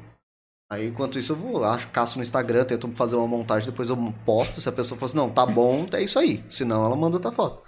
Aí, 0.70 0.88
enquanto 0.88 1.18
isso, 1.18 1.32
eu 1.32 1.36
vou, 1.36 1.64
acho, 1.64 1.88
caço 1.88 2.18
no 2.18 2.22
Instagram, 2.22 2.62
tento 2.64 2.90
fazer 2.92 3.16
uma 3.16 3.26
montagem, 3.26 3.70
depois 3.70 3.88
eu 3.88 3.96
posto. 4.26 4.60
Se 4.60 4.68
a 4.68 4.72
pessoa 4.72 4.98
fala 4.98 5.06
assim, 5.06 5.16
não, 5.16 5.30
tá 5.30 5.46
bom, 5.46 5.86
é 5.92 6.02
isso 6.02 6.18
aí. 6.18 6.44
Senão, 6.50 6.84
ela 6.84 6.94
manda 6.94 7.16
outra 7.16 7.32
foto. 7.32 7.62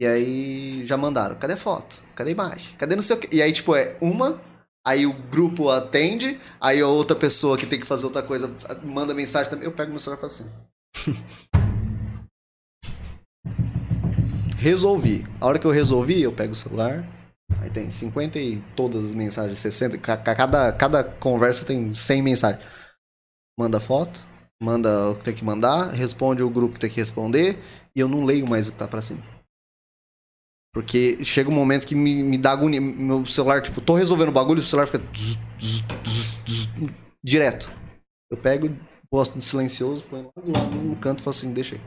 E 0.00 0.06
aí, 0.06 0.86
já 0.86 0.96
mandaram. 0.96 1.36
Cadê 1.36 1.52
a 1.52 1.56
foto? 1.56 2.02
Cadê 2.14 2.30
a 2.30 2.32
imagem? 2.32 2.74
Cadê 2.76 2.94
não 2.94 3.02
sei 3.02 3.16
o 3.16 3.20
quê? 3.20 3.28
E 3.30 3.42
aí, 3.42 3.52
tipo, 3.52 3.76
é 3.76 3.98
uma, 4.00 4.40
aí 4.86 5.06
o 5.06 5.12
grupo 5.12 5.70
atende, 5.70 6.40
aí 6.60 6.80
a 6.80 6.86
outra 6.88 7.16
pessoa 7.16 7.56
que 7.56 7.66
tem 7.66 7.78
que 7.80 7.86
fazer 7.86 8.06
outra 8.06 8.22
coisa 8.22 8.50
manda 8.82 9.14
mensagem 9.14 9.50
também. 9.50 9.64
Eu 9.66 9.72
pego 9.72 9.90
meu 9.90 10.00
celular 10.00 10.18
e 10.18 10.22
faço 10.22 10.42
assim. 10.42 11.14
Resolvi. 14.58 15.24
A 15.40 15.46
hora 15.46 15.58
que 15.58 15.66
eu 15.66 15.70
resolvi, 15.70 16.22
eu 16.22 16.32
pego 16.32 16.52
o 16.52 16.56
celular. 16.56 17.04
Aí 17.60 17.70
tem 17.70 17.90
50 17.90 18.38
e 18.38 18.60
todas 18.76 19.04
as 19.04 19.14
mensagens, 19.14 19.58
60. 19.58 19.98
ca- 19.98 20.16
ca- 20.16 20.34
Cada, 20.34 20.72
cada 20.72 21.04
conversa 21.04 21.64
tem 21.64 21.92
100 21.92 22.22
mensagens. 22.22 22.62
Manda 23.58 23.80
foto, 23.80 24.20
manda 24.62 25.10
o 25.10 25.16
que 25.16 25.24
tem 25.24 25.34
que 25.34 25.44
mandar, 25.44 25.90
responde 25.92 26.42
o 26.42 26.50
grupo 26.50 26.74
que 26.74 26.80
tem 26.80 26.90
que 26.90 27.00
responder, 27.00 27.58
e 27.94 28.00
eu 28.00 28.08
não 28.08 28.24
leio 28.24 28.48
mais 28.48 28.68
o 28.68 28.72
que 28.72 28.78
tá 28.78 28.88
pra 28.88 29.02
cima. 29.02 29.20
Porque 30.74 31.22
chega 31.24 31.50
um 31.50 31.54
momento 31.54 31.86
que 31.86 31.94
me, 31.94 32.22
me 32.22 32.38
dá 32.38 32.52
agonia. 32.52 32.80
Meu 32.80 33.26
celular, 33.26 33.60
tipo, 33.60 33.80
tô 33.80 33.94
resolvendo 33.94 34.30
o 34.30 34.32
bagulho, 34.32 34.58
o 34.60 34.62
celular 34.62 34.86
fica 34.86 34.98
zzz, 35.14 35.38
zzz, 35.60 36.42
zzz, 36.46 36.68
direto. 37.22 37.70
Eu 38.30 38.38
pego, 38.38 38.74
posto 39.10 39.34
no 39.36 39.42
silencioso, 39.42 40.02
põe 40.04 40.22
lá 40.22 40.30
do 40.42 40.50
lado 40.50 40.74
no 40.76 40.96
canto 40.96 41.20
e 41.20 41.22
falo 41.22 41.36
assim, 41.36 41.52
deixa 41.52 41.74
aí. 41.76 41.80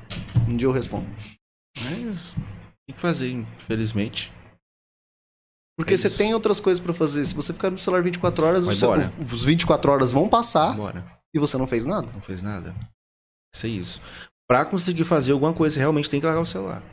Um 0.47 0.55
dia 0.55 0.67
eu 0.67 0.71
respondo. 0.71 1.07
Mas 1.83 2.33
tem 2.87 2.93
que 2.93 2.99
fazer, 2.99 3.31
infelizmente. 3.31 4.31
Porque 5.77 5.95
É 5.95 5.97
você 5.97 6.09
tem 6.09 6.33
outras 6.33 6.59
coisas 6.59 6.79
pra 6.79 6.93
fazer. 6.93 7.25
Se 7.25 7.33
você 7.35 7.51
ficar 7.53 7.71
no 7.71 7.77
celular 7.79 8.03
24 8.03 8.45
horas, 8.45 8.65
Vai 8.65 8.75
o 8.75 8.77
seu- 8.77 8.91
os 9.19 9.43
24 9.43 9.91
horas 9.91 10.11
vão 10.11 10.29
passar 10.29 10.73
Bora. 10.75 11.03
e 11.33 11.39
você 11.39 11.57
não 11.57 11.67
fez 11.67 11.83
nada. 11.85 12.09
Não 12.13 12.21
fez 12.21 12.41
nada. 12.43 12.73
Isso 13.53 13.65
é 13.65 13.69
isso. 13.69 14.01
Pra 14.47 14.63
conseguir 14.63 15.03
fazer 15.03 15.31
alguma 15.33 15.53
coisa, 15.53 15.73
você 15.73 15.79
realmente 15.79 16.09
tem 16.09 16.19
que 16.19 16.25
largar 16.25 16.41
o 16.41 16.45
celular. 16.45 16.83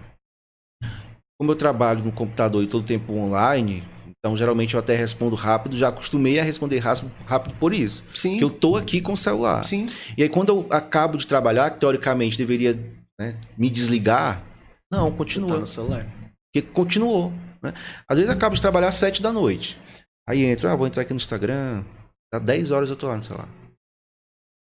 Como 1.43 1.51
eu 1.51 1.57
trabalho 1.57 2.05
no 2.05 2.13
computador 2.13 2.63
e 2.63 2.69
todo 2.69 2.87
tempo 2.87 3.13
online, 3.15 3.83
então 4.17 4.37
geralmente 4.37 4.75
eu 4.75 4.79
até 4.79 4.95
respondo 4.95 5.35
rápido, 5.35 5.77
já 5.77 5.89
acostumei 5.89 6.39
a 6.39 6.45
responder 6.45 6.79
rápido, 6.79 7.57
por 7.59 7.75
isso. 7.75 8.05
Sim. 8.15 8.39
Que 8.39 8.45
eu 8.45 8.49
tô 8.49 8.77
aqui 8.77 9.01
com 9.01 9.15
o 9.15 9.17
celular. 9.17 9.65
Sim. 9.65 9.87
E 10.17 10.23
aí 10.23 10.29
quando 10.29 10.51
eu 10.51 10.67
acabo 10.71 11.19
de 11.19 11.27
trabalhar, 11.27 11.73
que 11.73 11.81
teoricamente 11.81 12.39
deveria 12.39 12.75
né, 13.21 13.41
me 13.59 13.69
desligar, 13.69 14.41
não, 14.89 15.11
Tá 15.11 15.17
continua. 15.17 15.59
no 15.59 15.67
celular. 15.67 16.07
Porque 16.55 16.65
continuou. 16.71 17.33
Né? 17.61 17.75
Às 18.09 18.19
vezes 18.19 18.31
eu 18.31 18.37
acabo 18.37 18.55
de 18.55 18.63
trabalhar 18.63 18.87
às 18.87 18.95
7 18.95 19.21
da 19.21 19.33
noite. 19.33 19.81
Aí 20.29 20.45
entro, 20.45 20.69
ah, 20.69 20.77
vou 20.77 20.87
entrar 20.87 21.03
aqui 21.03 21.13
no 21.13 21.17
Instagram. 21.17 21.85
Dá 22.33 22.39
10 22.39 22.71
horas 22.71 22.89
eu 22.89 22.95
tô 22.95 23.09
lá 23.09 23.17
no 23.17 23.23
celular. 23.25 23.49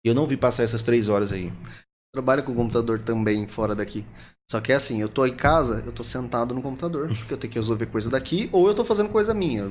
E 0.05 0.09
eu 0.09 0.13
não 0.13 0.27
vi 0.27 0.35
passar 0.35 0.63
essas 0.63 0.83
3 0.83 1.07
horas 1.07 1.31
aí. 1.31 1.53
Trabalho 2.13 2.43
com 2.43 2.51
o 2.51 2.55
computador 2.55 3.01
também 3.01 3.47
fora 3.47 3.73
daqui. 3.73 4.05
Só 4.49 4.61
que 4.61 4.71
é 4.71 4.75
assim, 4.75 5.01
eu 5.01 5.09
tô 5.09 5.25
em 5.25 5.35
casa, 5.35 5.81
eu 5.85 5.91
tô 5.91 6.03
sentado 6.03 6.53
no 6.53 6.61
computador, 6.61 7.07
porque 7.07 7.33
eu 7.33 7.37
tenho 7.37 7.51
que 7.51 7.59
resolver 7.59 7.87
coisa 7.87 8.09
daqui, 8.09 8.47
ou 8.51 8.67
eu 8.67 8.75
tô 8.75 8.85
fazendo 8.85 9.09
coisa 9.09 9.33
minha. 9.33 9.69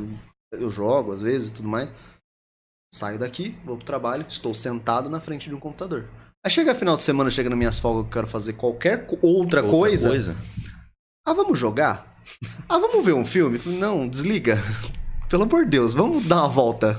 Eu, 0.52 0.70
jogo 0.70 1.12
às 1.12 1.22
vezes 1.22 1.50
e 1.50 1.54
tudo 1.54 1.68
mais. 1.68 1.90
Saio 2.92 3.18
daqui, 3.18 3.56
vou 3.64 3.76
pro 3.76 3.84
trabalho, 3.86 4.24
estou 4.28 4.54
sentado 4.54 5.08
na 5.10 5.20
frente 5.20 5.48
de 5.48 5.54
um 5.54 5.60
computador. 5.60 6.08
Aí 6.44 6.50
chega 6.50 6.74
final 6.74 6.96
de 6.96 7.02
semana, 7.02 7.30
chega 7.30 7.48
nas 7.48 7.58
minhas 7.58 7.78
folgas, 7.78 8.04
eu 8.04 8.10
quero 8.10 8.26
fazer 8.26 8.52
qualquer 8.54 9.06
co- 9.06 9.18
outra, 9.22 9.62
coisa. 9.62 10.08
Ah, 11.26 11.32
vamos 11.32 11.58
jogar? 11.58 12.18
Ah, 12.68 12.78
vamos 12.78 13.04
ver 13.04 13.14
um 13.14 13.24
filme? 13.24 13.60
Não, 13.66 14.08
desliga. 14.08 14.58
Pelo 15.28 15.44
amor 15.44 15.64
de 15.64 15.70
Deus, 15.70 15.92
vamos 15.94 16.24
dar 16.26 16.40
uma 16.40 16.48
volta. 16.48 16.98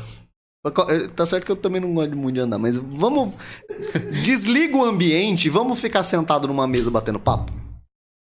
Tá 1.16 1.26
certo 1.26 1.46
que 1.46 1.52
eu 1.52 1.56
também 1.56 1.80
não 1.80 1.94
gosto 1.94 2.16
muito 2.16 2.36
de 2.36 2.42
andar, 2.42 2.58
mas 2.58 2.76
vamos. 2.78 3.36
Desliga 4.24 4.76
o 4.76 4.84
ambiente, 4.84 5.50
vamos 5.50 5.80
ficar 5.80 6.02
sentado 6.04 6.48
numa 6.48 6.68
mesa 6.68 6.90
batendo 6.90 7.20
papo. 7.20 7.54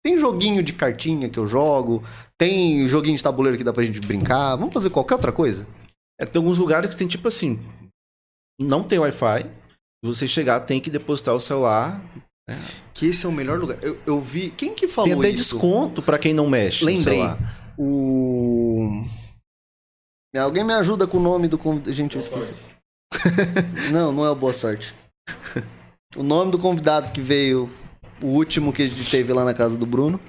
Tem 0.06 0.16
joguinho 0.16 0.62
de 0.62 0.72
cartinha 0.72 1.28
que 1.28 1.36
eu 1.36 1.48
jogo, 1.48 2.00
tem 2.38 2.86
joguinho 2.86 3.16
de 3.16 3.22
tabuleiro 3.24 3.58
que 3.58 3.64
dá 3.64 3.72
pra 3.72 3.82
gente 3.82 3.98
brincar, 3.98 4.54
vamos 4.54 4.72
fazer 4.72 4.88
qualquer 4.88 5.14
outra 5.14 5.32
coisa. 5.32 5.66
É, 6.20 6.24
tem 6.24 6.38
alguns 6.38 6.60
lugares 6.60 6.90
que 6.90 6.96
tem 6.96 7.08
tipo 7.08 7.26
assim, 7.26 7.58
não 8.60 8.84
tem 8.84 9.00
Wi-Fi, 9.00 9.50
você 10.04 10.28
chegar 10.28 10.60
tem 10.60 10.80
que 10.80 10.90
depositar 10.90 11.34
o 11.34 11.40
celular. 11.40 12.00
Que 12.94 13.06
esse 13.06 13.26
é 13.26 13.28
o 13.28 13.32
melhor 13.32 13.58
lugar. 13.58 13.82
Eu, 13.82 13.98
eu 14.06 14.20
vi. 14.20 14.50
Quem 14.50 14.76
que 14.76 14.86
falou 14.86 15.10
tem 15.10 15.18
até 15.18 15.28
isso? 15.30 15.54
desconto 15.54 16.00
pra 16.00 16.20
quem 16.20 16.32
não 16.32 16.48
mexe 16.48 16.84
no 16.84 16.90
Lembrei. 16.92 17.16
celular. 17.16 17.74
O. 17.76 19.04
Alguém 20.38 20.62
me 20.62 20.74
ajuda 20.74 21.08
com 21.08 21.16
o 21.16 21.20
nome 21.20 21.48
do. 21.48 21.58
Gente, 21.92 22.14
eu 22.14 22.20
esqueci. 22.20 22.54
não, 23.92 24.12
não 24.12 24.24
é 24.24 24.30
o 24.30 24.36
Boa 24.36 24.52
Sorte. 24.52 24.94
O 26.16 26.22
nome 26.22 26.52
do 26.52 26.60
convidado 26.60 27.10
que 27.10 27.20
veio, 27.20 27.68
o 28.22 28.26
último 28.26 28.72
que 28.72 28.82
a 28.82 28.88
gente 28.88 29.10
teve 29.10 29.32
lá 29.32 29.44
na 29.44 29.54
casa 29.54 29.76
do 29.76 29.86
Bruno. 29.86 30.20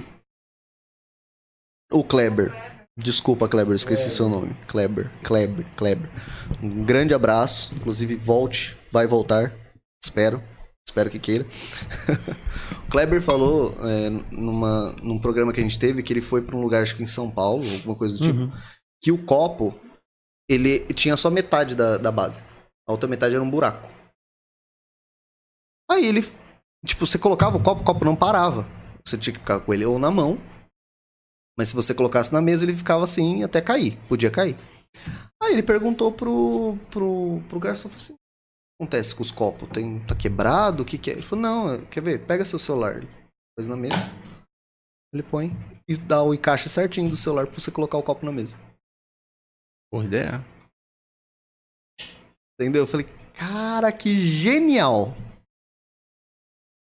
O 1.92 2.04
Kleber. 2.04 2.52
Desculpa, 2.98 3.48
Kleber, 3.48 3.76
esqueci 3.76 4.10
seu 4.10 4.28
nome. 4.28 4.54
Kleber, 4.68 5.12
Kleber, 5.24 5.66
Kleber. 5.76 6.10
Um 6.62 6.84
grande 6.84 7.14
abraço. 7.14 7.74
Inclusive, 7.76 8.16
volte, 8.16 8.76
vai 8.92 9.06
voltar. 9.08 9.54
Espero. 10.04 10.44
Espero 10.88 11.10
que 11.10 11.20
queira. 11.20 11.46
o 12.88 12.90
Kleber 12.90 13.22
falou 13.22 13.78
é, 13.84 14.10
numa, 14.32 14.94
num 15.04 15.20
programa 15.20 15.54
que 15.54 15.60
a 15.60 15.64
gente 15.64 15.78
teve 15.78 16.02
que 16.02 16.12
ele 16.14 16.22
foi 16.22 16.42
pra 16.42 16.56
um 16.56 16.62
lugar, 16.62 16.82
acho 16.82 16.96
que 16.96 17.04
em 17.04 17.08
São 17.08 17.30
Paulo, 17.30 17.64
alguma 17.72 17.96
coisa 17.96 18.16
do 18.16 18.22
tipo, 18.24 18.40
Uhum. 18.40 18.52
que 19.02 19.12
o 19.12 19.24
copo, 19.26 19.78
ele 20.50 20.80
tinha 20.94 21.18
só 21.18 21.30
metade 21.30 21.76
da, 21.76 21.98
da 21.98 22.12
base. 22.12 22.46
A 22.88 22.92
outra 22.94 23.08
metade 23.08 23.36
era 23.36 23.44
um 23.44 23.50
buraco. 23.52 23.90
Aí 25.92 26.06
ele, 26.06 26.22
tipo, 26.86 27.06
você 27.06 27.18
colocava 27.18 27.58
o 27.58 27.64
copo, 27.64 27.82
o 27.82 27.86
copo 27.86 28.06
não 28.06 28.16
parava. 28.16 28.68
Você 29.06 29.18
tinha 29.18 29.34
que 29.34 29.40
ficar 29.40 29.60
com 29.60 29.74
ele 29.74 29.86
ou 29.86 29.98
na 29.98 30.12
mão. 30.12 30.38
Mas 31.58 31.70
se 31.70 31.76
você 31.76 31.94
colocasse 31.94 32.32
na 32.32 32.42
mesa, 32.42 32.66
ele 32.66 32.76
ficava 32.76 33.04
assim 33.04 33.44
até 33.44 33.62
cair. 33.62 33.98
Podia 34.08 34.30
cair. 34.30 34.58
Aí 35.42 35.54
ele 35.54 35.64
perguntou 35.64 36.12
pro, 36.12 36.78
pro, 36.90 37.42
pro 37.48 37.60
garçom, 37.60 37.90
falou 37.90 38.04
assim, 38.04 38.14
o 38.14 38.16
que 38.16 38.84
acontece 38.84 39.16
com 39.16 39.24
os 39.24 39.32
copos? 39.32 39.70
Tem, 39.70 40.00
tá 40.06 40.16
quebrado? 40.16 40.84
O 40.84 40.86
que 40.86 40.98
que 40.98 41.10
é? 41.10 41.14
Ele 41.14 41.22
falou, 41.22 41.44
não, 41.44 41.86
quer 41.86 42.02
ver? 42.02 42.26
Pega 42.26 42.46
seu 42.46 42.60
celular. 42.60 42.98
Ele 42.98 43.08
pôs 43.56 43.68
na 43.68 43.76
mesa. 43.76 43.96
Ele 45.14 45.24
põe 45.24 45.56
e 45.88 45.96
dá 45.96 46.22
o 46.22 46.34
encaixe 46.34 46.68
certinho 46.68 47.10
do 47.10 47.16
celular 47.16 47.48
pra 47.48 47.60
você 47.60 47.72
colocar 47.72 47.98
o 47.98 48.04
copo 48.04 48.26
na 48.26 48.32
mesa. 48.32 48.58
Boa 49.92 50.04
ideia. 50.04 50.46
Entendeu? 52.60 52.84
Eu 52.84 52.88
falei, 52.88 53.06
cara, 53.34 53.92
que 53.92 54.14
genial! 54.20 55.14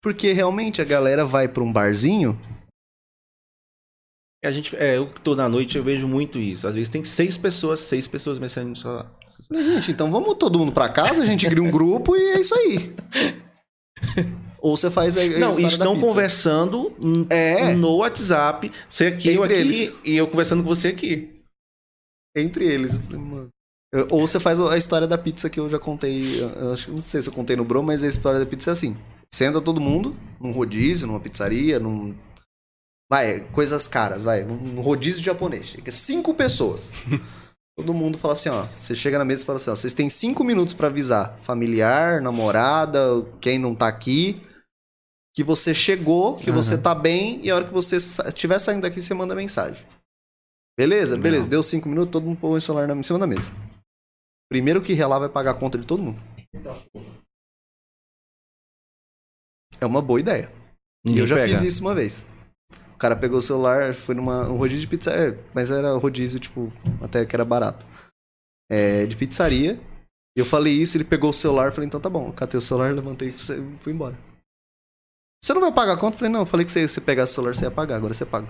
Porque 0.07 0.33
realmente 0.33 0.81
a 0.81 0.85
galera 0.85 1.27
vai 1.27 1.49
pra 1.49 1.65
um 1.65 1.73
barzinho. 1.73 2.41
A 4.45 4.53
gente, 4.53 4.77
é, 4.77 4.99
eu 4.99 5.09
que 5.09 5.21
tô 5.21 5.35
na 5.35 5.49
noite, 5.49 5.77
eu 5.77 5.83
vejo 5.83 6.07
muito 6.07 6.39
isso. 6.39 6.65
Às 6.69 6.75
vezes 6.75 6.89
tem 6.89 7.03
seis 7.03 7.37
pessoas, 7.37 7.81
seis 7.81 8.07
pessoas 8.07 8.39
mexendo 8.39 8.69
no 8.69 8.77
celular. 8.77 9.11
Gente, 9.51 9.91
então 9.91 10.09
vamos 10.13 10.37
todo 10.37 10.61
mundo 10.61 10.71
pra 10.71 10.89
casa, 10.89 11.23
a 11.25 11.27
gente 11.27 11.49
cria 11.49 11.61
um 11.61 11.73
grupo 11.73 12.15
e 12.15 12.21
é 12.21 12.41
isso 12.41 12.55
aí. 12.55 12.95
Ou 14.63 14.77
você 14.77 14.93
faz 14.93 15.17
a, 15.17 15.23
a 15.23 15.39
Não, 15.41 15.51
estão 15.59 15.99
conversando 15.99 16.95
É. 17.29 17.75
no 17.75 17.97
WhatsApp. 17.97 18.71
Você 18.89 19.07
aqui, 19.07 19.31
eu 19.35 19.43
Entre 19.43 19.55
aqui 19.55 19.61
eles. 19.63 20.01
e 20.05 20.17
eu 20.17 20.29
conversando 20.29 20.63
com 20.63 20.69
você 20.69 20.87
aqui. 20.87 21.43
Entre 22.37 22.65
eles. 22.65 23.01
Eu 23.11 23.19
mano. 23.19 23.49
Eu- 23.93 24.07
Ou 24.11 24.25
você 24.25 24.39
faz 24.39 24.61
a 24.61 24.79
história 24.79 25.09
da 25.09 25.19
pizza 25.19 25.51
que 25.51 25.59
eu 25.59 25.69
já 25.69 25.81
contei. 25.81 26.41
eu- 26.41 26.51
Eu 26.51 26.73
acho, 26.75 26.93
não 26.93 27.03
sei 27.03 27.21
se 27.23 27.29
eu 27.29 27.33
contei 27.33 27.57
no 27.57 27.65
Bro, 27.65 27.83
mas 27.83 28.05
a 28.05 28.07
história 28.07 28.39
da 28.39 28.47
pizza 28.47 28.71
é 28.71 28.73
assim. 28.73 28.97
Senta 29.33 29.61
todo 29.61 29.81
mundo 29.81 30.17
num 30.41 30.51
rodízio, 30.53 31.07
numa 31.07 31.21
pizzaria, 31.21 31.79
num. 31.79 32.15
Vai, 33.11 33.41
coisas 33.53 33.87
caras, 33.87 34.23
vai. 34.23 34.45
Um 34.45 34.81
rodízio 34.81 35.23
japonês. 35.23 35.67
Chega 35.69 35.93
cinco 35.93 36.35
pessoas. 36.35 36.93
Todo 37.79 37.93
mundo 37.93 38.17
fala 38.17 38.33
assim, 38.33 38.49
ó. 38.49 38.63
Você 38.77 38.95
chega 38.95 39.19
na 39.19 39.25
mesa 39.25 39.43
e 39.43 39.47
fala 39.47 39.59
assim, 39.59 39.71
ó. 39.71 39.77
Vocês 39.77 39.93
têm 39.93 40.09
cinco 40.09 40.43
minutos 40.43 40.73
pra 40.75 40.87
avisar 40.89 41.37
familiar, 41.41 42.23
namorada, 42.23 42.99
quem 43.39 43.59
não 43.59 43.75
tá 43.75 43.87
aqui, 43.87 44.41
que 45.37 45.45
você 45.45 45.75
chegou, 45.75 46.37
que 46.37 46.49
Aham. 46.49 46.57
você 46.63 46.79
tá 46.79 46.95
bem, 46.95 47.39
e 47.45 47.51
a 47.51 47.55
hora 47.55 47.67
que 47.67 47.75
você 47.75 48.01
sa- 48.01 48.27
estiver 48.29 48.59
saindo 48.59 48.81
daqui, 48.81 48.99
você 49.01 49.13
manda 49.13 49.35
mensagem. 49.35 49.87
Beleza? 50.77 51.19
Beleza. 51.19 51.43
Não. 51.45 51.51
Deu 51.51 51.63
cinco 51.63 51.87
minutos, 51.89 52.11
todo 52.13 52.25
mundo 52.25 52.39
põe 52.41 52.57
o 52.57 52.61
celular 52.63 52.89
na- 52.89 52.97
em 52.97 53.03
cima 53.03 53.19
da 53.19 53.27
mesa. 53.27 53.53
Primeiro 54.51 54.81
que 54.81 54.95
relar 54.95 55.19
vai 55.19 55.29
pagar 55.29 55.51
a 55.51 55.55
conta 55.55 55.77
de 55.77 55.87
todo 55.87 56.03
mundo. 56.03 56.19
É 59.81 59.87
uma 59.87 60.01
boa 60.03 60.21
ideia. 60.21 60.51
E 61.05 61.09
Ninguém 61.09 61.21
eu 61.23 61.27
já 61.27 61.37
pega. 61.37 61.49
fiz 61.49 61.63
isso 61.63 61.81
uma 61.83 61.95
vez. 61.95 62.27
O 62.95 62.99
cara 62.99 63.15
pegou 63.15 63.39
o 63.39 63.43
celular, 63.43 63.95
foi 63.95 64.15
numa 64.15 64.49
um 64.49 64.57
rodízio 64.57 64.81
de 64.81 64.89
pizza, 64.89 65.11
é, 65.11 65.37
mas 65.55 65.71
era 65.71 65.93
rodízio, 65.97 66.41
tipo, 66.41 66.73
até 67.03 67.27
que 67.27 67.37
era 67.37 67.45
barato. 67.45 67.87
É, 68.71 69.05
de 69.07 69.15
pizzaria. 69.17 69.79
Eu 70.37 70.45
falei 70.45 70.73
isso, 70.73 70.97
ele 70.97 71.05
pegou 71.05 71.31
o 71.31 71.35
celular, 71.35 71.73
falei, 71.73 71.87
então 71.87 72.01
tá 72.01 72.11
bom. 72.11 72.33
Catei 72.33 72.59
o 72.59 72.63
celular, 72.63 72.93
levantei 72.93 73.29
e 73.29 73.33
fui 73.79 73.93
embora. 73.93 74.17
Você 75.43 75.55
não 75.55 75.61
vai 75.61 75.73
pagar 75.73 75.93
a 75.93 75.97
conta? 75.97 76.15
Eu 76.15 76.19
falei, 76.19 76.33
não, 76.33 76.41
eu 76.41 76.47
falei 76.47 76.67
que 76.67 76.73
se 76.73 76.87
você 76.87 77.01
pegasse 77.01 77.33
o 77.33 77.35
celular, 77.37 77.55
você 77.55 77.65
ia 77.67 77.71
pagar, 77.71 77.97
agora 77.97 78.13
você 78.13 78.27
paga. 78.27 78.49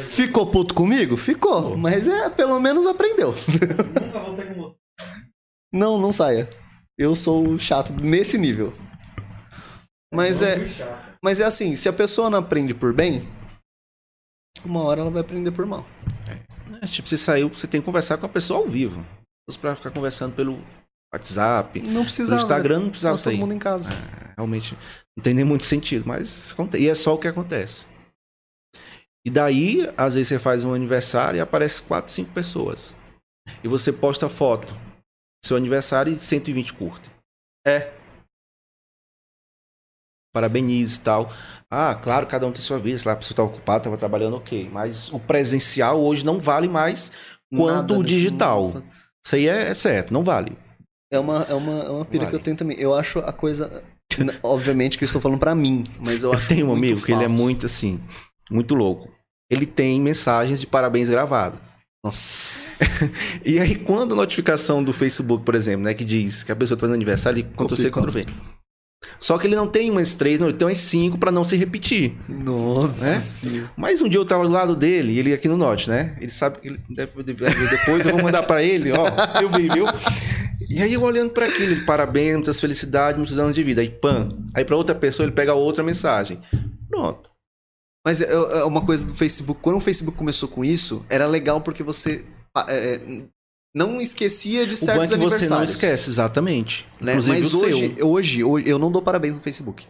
Ficou 0.00 0.50
puto 0.50 0.74
comigo? 0.74 1.16
Ficou, 1.16 1.76
mas 1.76 2.06
é, 2.06 2.28
pelo 2.30 2.60
menos 2.60 2.86
aprendeu. 2.86 3.32
Nunca 3.32 4.20
vou 4.20 4.32
ser 4.32 4.54
com 4.54 4.62
você. 4.62 4.76
Não, 5.72 5.98
não 5.98 6.12
saia. 6.12 6.48
Eu 6.96 7.16
sou 7.16 7.58
chato 7.58 7.92
nesse 7.92 8.38
nível. 8.38 8.72
Mas 10.14 10.42
é, 10.42 10.56
Muito 10.56 10.72
chato. 10.72 11.18
mas 11.22 11.40
é 11.40 11.44
assim, 11.44 11.74
se 11.74 11.88
a 11.88 11.92
pessoa 11.92 12.30
não 12.30 12.38
aprende 12.38 12.74
por 12.74 12.92
bem, 12.92 13.26
uma 14.64 14.82
hora 14.82 15.00
ela 15.00 15.10
vai 15.10 15.20
aprender 15.20 15.50
por 15.50 15.66
mal. 15.66 15.86
É, 16.80 16.86
tipo, 16.86 17.08
você 17.08 17.16
saiu, 17.16 17.48
você 17.48 17.66
tem 17.66 17.80
que 17.80 17.84
conversar 17.84 18.18
com 18.18 18.26
a 18.26 18.28
pessoa 18.28 18.60
ao 18.60 18.68
vivo. 18.68 19.04
Não 19.48 19.58
pra 19.58 19.76
ficar 19.76 19.90
conversando 19.90 20.34
pelo 20.34 20.62
WhatsApp. 21.12 21.80
Não 21.80 22.02
precisava. 22.02 22.40
No 22.40 22.46
Instagram 22.46 22.78
né? 22.78 22.82
não 22.84 22.90
precisava 22.90 23.16
Tava 23.16 23.22
todo 23.24 23.32
sair. 23.32 23.40
mundo 23.40 23.54
em 23.54 23.58
casa. 23.58 23.94
Realmente 24.36 24.76
não 25.16 25.22
tem 25.22 25.34
nem 25.34 25.44
muito 25.44 25.64
sentido, 25.64 26.04
mas 26.06 26.54
e 26.78 26.88
é 26.88 26.94
só 26.94 27.14
o 27.14 27.18
que 27.18 27.28
acontece. 27.28 27.86
E 29.26 29.30
daí, 29.30 29.90
às 29.96 30.14
vezes 30.14 30.28
você 30.28 30.38
faz 30.38 30.64
um 30.64 30.74
aniversário 30.74 31.38
e 31.38 31.40
aparece 31.40 31.82
4, 31.82 32.12
5 32.12 32.32
pessoas. 32.32 32.94
E 33.62 33.68
você 33.68 33.92
posta 33.92 34.28
foto 34.28 34.74
seu 35.44 35.56
aniversário 35.56 36.12
e 36.12 36.18
120 36.18 36.72
curtem. 36.74 37.12
É. 37.66 37.92
Parabenize 40.34 40.98
e 40.98 41.00
tal. 41.00 41.32
Ah, 41.70 41.94
claro, 41.94 42.26
cada 42.26 42.46
um 42.46 42.52
tem 42.52 42.60
sua 42.60 42.78
vida. 42.78 42.98
Se 42.98 43.06
lá 43.06 43.14
a 43.14 43.16
pessoa 43.16 43.32
está 43.32 43.42
ocupada, 43.42 43.78
estava 43.78 43.96
trabalhando, 43.96 44.36
ok. 44.36 44.68
Mas 44.72 45.10
o 45.12 45.18
presencial 45.18 45.98
hoje 46.02 46.26
não 46.26 46.40
vale 46.40 46.68
mais 46.68 47.10
quanto 47.56 47.98
o 48.00 48.02
digital. 48.04 48.70
Não- 48.74 48.82
Isso 49.24 49.34
aí 49.36 49.48
é, 49.48 49.68
é 49.70 49.74
certo, 49.74 50.12
não 50.12 50.22
vale. 50.24 50.52
É 51.12 51.18
uma, 51.18 51.42
é 51.48 51.54
uma, 51.54 51.72
é 51.84 51.88
uma 51.90 52.04
pira 52.04 52.24
Vale. 52.24 52.30
que 52.30 52.40
eu 52.40 52.42
tenho 52.44 52.56
também. 52.56 52.76
Eu 52.78 52.92
acho 52.94 53.20
a 53.20 53.32
coisa. 53.32 53.82
Obviamente 54.42 54.98
que 54.98 55.04
eu 55.04 55.06
estou 55.06 55.20
falando 55.22 55.38
pra 55.38 55.54
mim, 55.54 55.84
mas 56.00 56.22
eu 56.22 56.30
Eu 56.30 56.34
acho. 56.36 56.48
tenho 56.48 56.68
um 56.68 56.72
amigo 56.72 57.00
que 57.00 57.12
ele 57.12 57.22
é 57.24 57.28
falso. 57.28 57.42
muito 57.42 57.66
assim, 57.66 58.00
muito 58.50 58.74
louco. 58.74 59.08
Ele 59.50 59.66
tem 59.66 60.00
mensagens 60.00 60.60
de 60.60 60.66
parabéns 60.66 61.08
gravadas. 61.08 61.76
Nossa. 62.04 62.84
E 63.44 63.58
aí, 63.60 63.76
quando 63.76 64.12
a 64.14 64.16
notificação 64.16 64.82
do 64.82 64.92
Facebook, 64.92 65.44
por 65.44 65.54
exemplo, 65.54 65.84
né, 65.84 65.94
que 65.94 66.04
diz 66.04 66.42
que 66.44 66.50
a 66.52 66.56
pessoa 66.56 66.76
tá 66.76 66.82
fazendo 66.82 66.94
aniversário, 66.96 67.38
ele 67.40 67.48
Ctrl 67.56 67.74
C, 67.76 67.90
Ctrl 67.90 68.10
V. 68.10 68.26
Só 69.18 69.38
que 69.38 69.46
ele 69.46 69.56
não 69.56 69.66
tem 69.66 69.90
umas 69.90 70.14
três, 70.14 70.38
não, 70.38 70.48
ele 70.48 70.56
tem 70.56 70.66
umas 70.66 70.78
cinco 70.78 71.18
pra 71.18 71.32
não 71.32 71.44
se 71.44 71.56
repetir. 71.56 72.16
Nossa. 72.28 73.04
Né? 73.50 73.68
Mas 73.76 74.02
um 74.02 74.08
dia 74.08 74.18
eu 74.18 74.24
tava 74.24 74.44
do 74.44 74.50
lado 74.50 74.76
dele, 74.76 75.12
e 75.14 75.18
ele 75.18 75.32
aqui 75.32 75.48
no 75.48 75.56
norte, 75.56 75.88
né? 75.88 76.16
Ele 76.20 76.30
sabe 76.30 76.58
que 76.60 76.68
ele 76.68 76.78
deve 76.90 77.22
depois, 77.22 78.06
eu 78.06 78.12
vou 78.12 78.22
mandar 78.22 78.42
pra 78.42 78.62
ele, 78.62 78.92
ó, 78.92 79.40
eu 79.40 79.50
vi, 79.50 79.68
viu? 79.68 79.86
E 80.68 80.82
aí 80.82 80.92
eu 80.92 81.02
olhando 81.02 81.30
pra 81.30 81.46
aquilo, 81.46 81.72
ele, 81.72 81.84
parabéns, 81.84 82.34
muitas 82.34 82.60
felicidades, 82.60 83.18
muitos 83.18 83.38
anos 83.38 83.54
de 83.54 83.62
vida. 83.62 83.80
Aí, 83.80 83.88
pam. 83.88 84.38
Aí 84.54 84.64
pra 84.64 84.76
outra 84.76 84.94
pessoa 84.94 85.24
ele 85.24 85.32
pega 85.32 85.54
outra 85.54 85.82
mensagem. 85.82 86.40
Pronto. 86.88 87.30
Mas 88.06 88.20
é 88.20 88.30
é 88.30 88.64
uma 88.64 88.84
coisa 88.84 89.04
do 89.04 89.14
Facebook. 89.14 89.60
Quando 89.62 89.76
o 89.76 89.80
Facebook 89.80 90.16
começou 90.16 90.48
com 90.48 90.64
isso, 90.64 91.04
era 91.08 91.26
legal 91.26 91.60
porque 91.60 91.82
você 91.82 92.24
é, 92.68 92.94
é, 92.94 93.22
não 93.74 94.00
esquecia 94.00 94.66
de 94.66 94.72
O 94.72 94.74
é 94.74 94.76
certos 94.76 95.02
que 95.02 95.08
você 95.08 95.16
não 95.16 95.26
aniversários. 95.26 95.70
esquece, 95.72 96.10
exatamente. 96.10 96.86
né? 97.00 97.14
Mas 97.16 97.26
o 97.28 97.32
hoje, 97.32 97.94
seu. 97.96 98.08
hoje, 98.08 98.44
hoje, 98.44 98.68
eu 98.68 98.78
não 98.78 98.92
dou 98.92 99.02
parabéns 99.02 99.36
no 99.36 99.42
Facebook. 99.42 99.86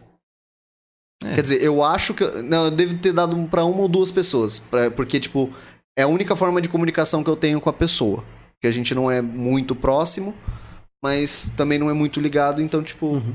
É. 1.23 1.35
Quer 1.35 1.43
dizer, 1.43 1.63
eu 1.63 1.83
acho 1.83 2.15
que. 2.15 2.25
Não, 2.43 2.67
eu 2.67 2.71
devo 2.71 2.97
ter 2.99 3.13
dado 3.13 3.37
pra 3.49 3.65
uma 3.65 3.83
ou 3.83 3.89
duas 3.89 4.11
pessoas. 4.11 4.59
pra- 4.59 4.91
porque, 4.91 5.21
tipo, 5.21 5.53
é 5.99 6.03
a 6.03 6.09
única 6.09 6.35
forma 6.35 6.61
de 6.61 6.69
comunicação 6.69 7.23
que 7.23 7.31
eu 7.31 7.37
tenho 7.37 7.61
com 7.61 7.69
a 7.71 7.73
pessoa. 7.73 8.25
Que 8.61 8.67
a 8.67 8.71
gente 8.71 8.95
não 8.95 9.11
é 9.11 9.21
muito 9.23 9.75
próximo, 9.75 10.35
mas 11.03 11.51
também 11.57 11.79
não 11.79 11.91
é 11.91 11.93
muito 11.93 12.21
ligado, 12.21 12.61
então, 12.63 12.83
tipo. 12.83 13.07
Uhum. 13.07 13.35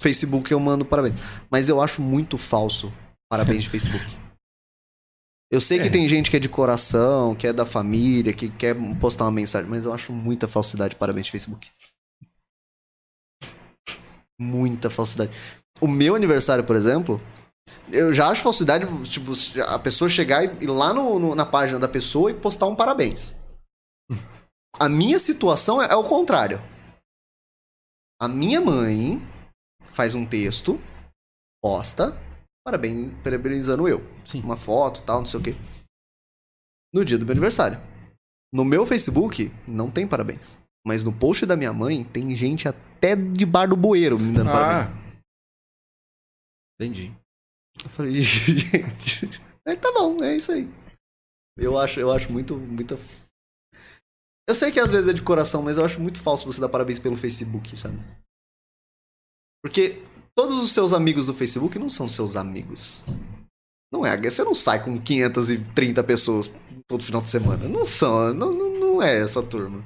Facebook 0.00 0.50
eu 0.50 0.58
mando 0.60 0.84
parabéns. 0.84 1.20
Mas 1.50 1.68
eu 1.68 1.80
acho 1.80 2.02
muito 2.02 2.36
falso 2.36 2.92
parabéns 3.30 3.62
de 3.64 3.70
Facebook. 3.70 4.04
Eu 5.52 5.60
sei 5.60 5.78
que 5.78 5.88
É. 5.88 5.90
tem 5.90 6.08
gente 6.08 6.30
que 6.30 6.36
é 6.38 6.40
de 6.40 6.48
coração, 6.48 7.34
que 7.34 7.46
é 7.46 7.52
da 7.52 7.66
família, 7.66 8.32
que 8.32 8.48
quer 8.48 8.74
postar 8.98 9.24
uma 9.24 9.30
mensagem, 9.30 9.68
mas 9.68 9.84
eu 9.84 9.92
acho 9.92 10.10
muita 10.12 10.48
falsidade 10.48 10.96
parabéns 10.96 11.28
Facebook. 11.28 11.70
Muita 14.40 14.88
falsidade. 14.88 15.30
O 15.80 15.86
meu 15.86 16.14
aniversário, 16.14 16.64
por 16.64 16.74
exemplo, 16.74 17.20
eu 17.92 18.12
já 18.12 18.28
acho 18.28 18.42
falsidade, 18.42 18.86
tipo, 19.08 19.32
a 19.66 19.78
pessoa 19.78 20.08
chegar 20.08 20.42
e 20.44 20.64
ir 20.64 20.68
lá 20.68 20.92
no- 20.94 21.18
no- 21.18 21.34
na 21.34 21.44
página 21.44 21.78
da 21.78 21.88
pessoa 21.88 22.30
e 22.30 22.34
postar 22.34 22.66
um 22.66 22.74
parabéns. 22.74 23.36
A 24.80 24.88
minha 24.88 25.18
situação 25.18 25.82
é, 25.82 25.92
é 25.92 25.94
o 25.94 26.02
contrário. 26.08 26.60
A 28.20 28.26
minha 28.26 28.60
mãe 28.60 29.20
faz 29.92 30.14
um 30.14 30.24
texto, 30.24 30.80
posta, 31.62 32.16
parabéns, 32.64 33.12
parabenizando 33.22 33.88
eu. 33.88 34.00
Sim. 34.24 34.40
Uma 34.40 34.56
foto 34.56 35.02
tal, 35.02 35.20
não 35.20 35.26
sei 35.26 35.40
o 35.40 35.42
quê. 35.42 35.54
No 36.92 37.04
dia 37.04 37.18
do 37.18 37.24
meu 37.24 37.32
aniversário. 37.32 37.80
No 38.52 38.64
meu 38.64 38.86
Facebook, 38.86 39.50
não 39.66 39.90
tem 39.90 40.06
parabéns. 40.06 40.58
Mas 40.86 41.02
no 41.02 41.12
post 41.12 41.46
da 41.46 41.56
minha 41.56 41.72
mãe, 41.72 42.04
tem 42.04 42.34
gente 42.34 42.68
até 42.68 43.16
de 43.16 43.46
bar 43.46 43.66
do 43.66 43.76
bueiro 43.76 44.18
me 44.18 44.32
dando 44.32 44.50
parabéns. 44.50 44.96
Ah. 44.96 45.02
Entendi. 46.80 47.14
Eu 47.82 47.90
falei, 47.90 48.12
gente. 48.20 49.40
É, 49.66 49.76
tá 49.76 49.92
bom, 49.92 50.22
é 50.22 50.36
isso 50.36 50.52
aí. 50.52 50.68
Eu 51.56 51.78
acho, 51.78 52.00
eu 52.00 52.10
acho 52.10 52.32
muito, 52.32 52.56
muito. 52.56 52.96
Eu 54.48 54.54
sei 54.54 54.72
que 54.72 54.80
às 54.80 54.90
vezes 54.90 55.08
é 55.08 55.12
de 55.12 55.22
coração, 55.22 55.62
mas 55.62 55.76
eu 55.76 55.84
acho 55.84 56.00
muito 56.00 56.20
falso 56.20 56.50
você 56.50 56.60
dar 56.60 56.68
parabéns 56.68 56.98
pelo 56.98 57.16
Facebook, 57.16 57.76
sabe? 57.76 57.98
Porque 59.62 60.02
todos 60.36 60.62
os 60.62 60.72
seus 60.72 60.92
amigos 60.92 61.26
do 61.26 61.34
Facebook 61.34 61.78
não 61.78 61.90
são 61.90 62.08
seus 62.08 62.36
amigos. 62.36 63.02
Não 63.92 64.06
é, 64.06 64.16
você 64.16 64.42
não 64.42 64.54
sai 64.54 64.82
com 64.82 64.98
530 64.98 66.02
pessoas 66.04 66.50
todo 66.88 67.04
final 67.04 67.20
de 67.20 67.28
semana. 67.30 67.68
Não 67.68 67.84
são, 67.84 68.32
não, 68.32 68.50
não, 68.52 69.02
é 69.02 69.18
essa 69.20 69.42
turma. 69.42 69.84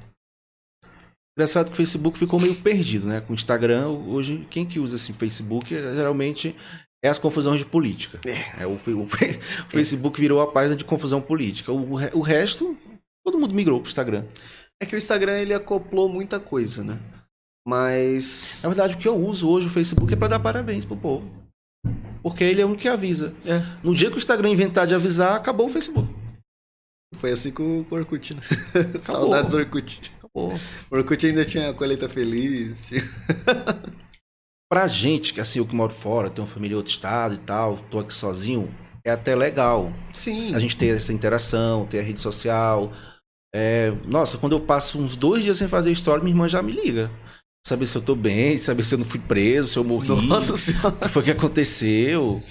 Engraçado 1.37 1.67
que 1.67 1.73
o 1.73 1.75
Facebook 1.77 2.17
ficou 2.17 2.39
meio 2.39 2.55
perdido, 2.55 3.05
né? 3.07 3.21
Com 3.21 3.33
o 3.33 3.35
Instagram, 3.35 3.89
hoje, 3.89 4.47
quem 4.49 4.65
que 4.65 4.79
usa 4.79 4.95
assim 4.95 5.13
Facebook 5.13 5.75
é, 5.75 5.95
geralmente 5.95 6.55
é 7.03 7.09
as 7.09 7.19
confusões 7.19 7.59
de 7.59 7.65
política. 7.65 8.19
É, 8.59 8.65
o, 8.65 8.77
fe- 8.79 8.93
o 8.93 9.07
fe- 9.07 9.37
o 9.67 9.69
Facebook 9.69 10.19
virou 10.19 10.41
a 10.41 10.51
página 10.51 10.75
de 10.75 10.83
confusão 10.85 11.21
política. 11.21 11.71
O, 11.71 11.91
o 12.17 12.21
resto, 12.21 12.75
todo 13.23 13.37
mundo 13.37 13.53
migrou 13.53 13.79
pro 13.79 13.87
Instagram. 13.89 14.25
É 14.81 14.85
que 14.85 14.95
o 14.95 14.97
Instagram 14.97 15.37
ele 15.39 15.53
acoplou 15.53 16.09
muita 16.09 16.39
coisa, 16.39 16.83
né? 16.83 16.99
Mas. 17.67 18.61
Na 18.63 18.69
verdade, 18.69 18.95
o 18.95 18.97
que 18.97 19.07
eu 19.09 19.17
uso 19.17 19.49
hoje 19.49 19.67
o 19.67 19.69
Facebook 19.69 20.13
é 20.13 20.15
pra 20.15 20.29
dar 20.29 20.39
parabéns 20.39 20.85
pro 20.85 20.95
povo. 20.95 21.29
Porque 22.23 22.41
ele 22.41 22.61
é 22.61 22.65
único 22.65 22.81
que 22.81 22.87
avisa. 22.87 23.33
É. 23.45 23.61
No 23.83 23.93
dia 23.93 24.09
que 24.09 24.15
o 24.15 24.17
Instagram 24.17 24.49
inventar 24.49 24.87
de 24.87 24.95
avisar, 24.95 25.35
acabou 25.35 25.65
o 25.65 25.69
Facebook. 25.69 26.07
Foi 27.15 27.31
assim 27.31 27.51
com 27.51 27.81
o 27.81 27.93
Orkut, 27.93 28.35
né? 28.35 28.41
Saudades 29.01 29.51
do 29.51 29.57
Orkut. 29.57 30.13
Acabou. 30.17 30.57
O 30.89 30.95
Orkut 30.95 31.25
ainda 31.25 31.43
tinha 31.43 31.69
a 31.69 31.73
colheita 31.73 32.07
feliz. 32.07 32.91
Pra 34.71 34.87
gente, 34.87 35.33
que 35.33 35.41
assim, 35.41 35.59
eu 35.59 35.65
que 35.65 35.75
moro 35.75 35.93
fora, 35.93 36.29
tenho 36.29 36.47
uma 36.47 36.53
família 36.53 36.75
em 36.75 36.77
outro 36.77 36.91
estado 36.91 37.35
e 37.35 37.37
tal, 37.37 37.77
tô 37.89 37.99
aqui 37.99 38.13
sozinho, 38.13 38.73
é 39.05 39.11
até 39.11 39.35
legal. 39.35 39.93
Sim. 40.13 40.55
A 40.55 40.59
gente 40.59 40.75
ter 40.75 40.95
essa 40.95 41.13
interação, 41.13 41.85
ter 41.85 41.99
a 41.99 42.03
rede 42.03 42.19
social. 42.19 42.91
É, 43.53 43.91
nossa, 44.05 44.37
quando 44.37 44.53
eu 44.53 44.59
passo 44.59 44.99
uns 44.99 45.15
dois 45.15 45.43
dias 45.43 45.57
sem 45.57 45.67
fazer 45.67 45.91
história, 45.91 46.23
minha 46.23 46.33
irmã 46.33 46.49
já 46.49 46.61
me 46.61 46.73
liga. 46.73 47.09
Saber 47.67 47.85
se 47.85 47.97
eu 47.97 48.01
tô 48.01 48.15
bem, 48.15 48.57
saber 48.57 48.81
se 48.81 48.95
eu 48.95 48.99
não 48.99 49.05
fui 49.05 49.19
preso, 49.19 49.67
se 49.67 49.77
eu 49.77 49.83
morri. 49.83 50.07
Nossa 50.25 50.53
O 50.53 50.57
senhora. 50.57 50.95
que 51.01 51.09
foi 51.09 51.21
que 51.21 51.31
aconteceu? 51.31 52.41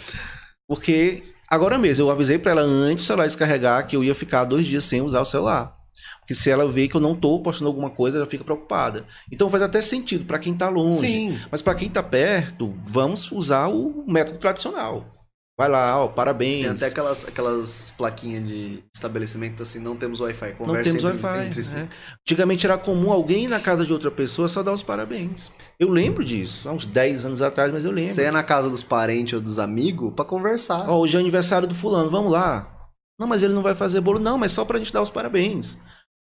Porque 0.68 1.22
agora 1.48 1.78
mesmo, 1.78 2.04
eu 2.04 2.10
avisei 2.10 2.38
pra 2.38 2.50
ela 2.50 2.60
antes 2.60 3.04
do 3.04 3.06
celular 3.06 3.26
descarregar 3.26 3.86
que 3.86 3.96
eu 3.96 4.04
ia 4.04 4.14
ficar 4.14 4.44
dois 4.44 4.66
dias 4.66 4.84
sem 4.84 5.00
usar 5.00 5.22
o 5.22 5.24
celular. 5.24 5.74
Porque 6.20 6.34
se 6.34 6.50
ela 6.50 6.68
vê 6.70 6.86
que 6.86 6.96
eu 6.96 7.00
não 7.00 7.14
tô 7.16 7.40
postando 7.40 7.68
alguma 7.68 7.88
coisa, 7.88 8.18
ela 8.18 8.26
fica 8.26 8.44
preocupada. 8.44 9.06
Então 9.32 9.48
faz 9.48 9.62
até 9.62 9.80
sentido 9.80 10.26
pra 10.26 10.38
quem 10.38 10.52
tá 10.52 10.68
longe. 10.68 10.98
Sim. 10.98 11.38
Mas 11.50 11.62
pra 11.62 11.74
quem 11.74 11.88
tá 11.88 12.02
perto, 12.02 12.74
vamos 12.84 13.32
usar 13.32 13.68
o 13.68 14.04
método 14.06 14.38
tradicional. 14.38 15.15
Vai 15.58 15.70
lá, 15.70 16.04
ó, 16.04 16.08
parabéns. 16.08 16.64
Tem 16.64 16.70
até 16.72 16.86
aquelas, 16.88 17.24
aquelas 17.26 17.90
plaquinhas 17.96 18.46
de 18.46 18.84
estabelecimento 18.94 19.62
assim, 19.62 19.78
não 19.78 19.96
temos 19.96 20.20
Wi-Fi. 20.20 20.50
Não 20.50 20.56
Conversa 20.66 20.90
temos 20.90 21.04
entre, 21.04 21.26
Wi-Fi. 21.26 21.62
si. 21.62 21.74
né? 21.74 21.88
Antigamente 22.20 22.66
era 22.66 22.76
comum 22.76 23.10
alguém 23.10 23.44
ir 23.44 23.48
na 23.48 23.58
casa 23.58 23.86
de 23.86 23.90
outra 23.90 24.10
pessoa 24.10 24.48
só 24.48 24.62
dar 24.62 24.74
os 24.74 24.82
parabéns. 24.82 25.50
Eu 25.80 25.88
lembro 25.88 26.22
disso, 26.22 26.68
há 26.68 26.72
uns 26.72 26.84
10 26.84 27.24
anos 27.24 27.40
atrás, 27.40 27.72
mas 27.72 27.86
eu 27.86 27.90
lembro. 27.90 28.12
Você 28.12 28.22
ia 28.22 28.32
na 28.32 28.42
casa 28.42 28.68
dos 28.68 28.82
parentes 28.82 29.32
ou 29.32 29.40
dos 29.40 29.58
amigos 29.58 30.12
pra 30.14 30.26
conversar. 30.26 30.90
Ó, 30.90 30.98
hoje 30.98 31.16
é 31.16 31.20
aniversário 31.20 31.66
do 31.66 31.74
fulano, 31.74 32.10
vamos 32.10 32.30
lá. 32.32 32.90
Não, 33.18 33.26
mas 33.26 33.42
ele 33.42 33.54
não 33.54 33.62
vai 33.62 33.74
fazer 33.74 34.02
bolo, 34.02 34.18
não, 34.18 34.36
mas 34.36 34.52
só 34.52 34.62
pra 34.62 34.78
gente 34.78 34.92
dar 34.92 35.00
os 35.00 35.08
parabéns. 35.08 35.78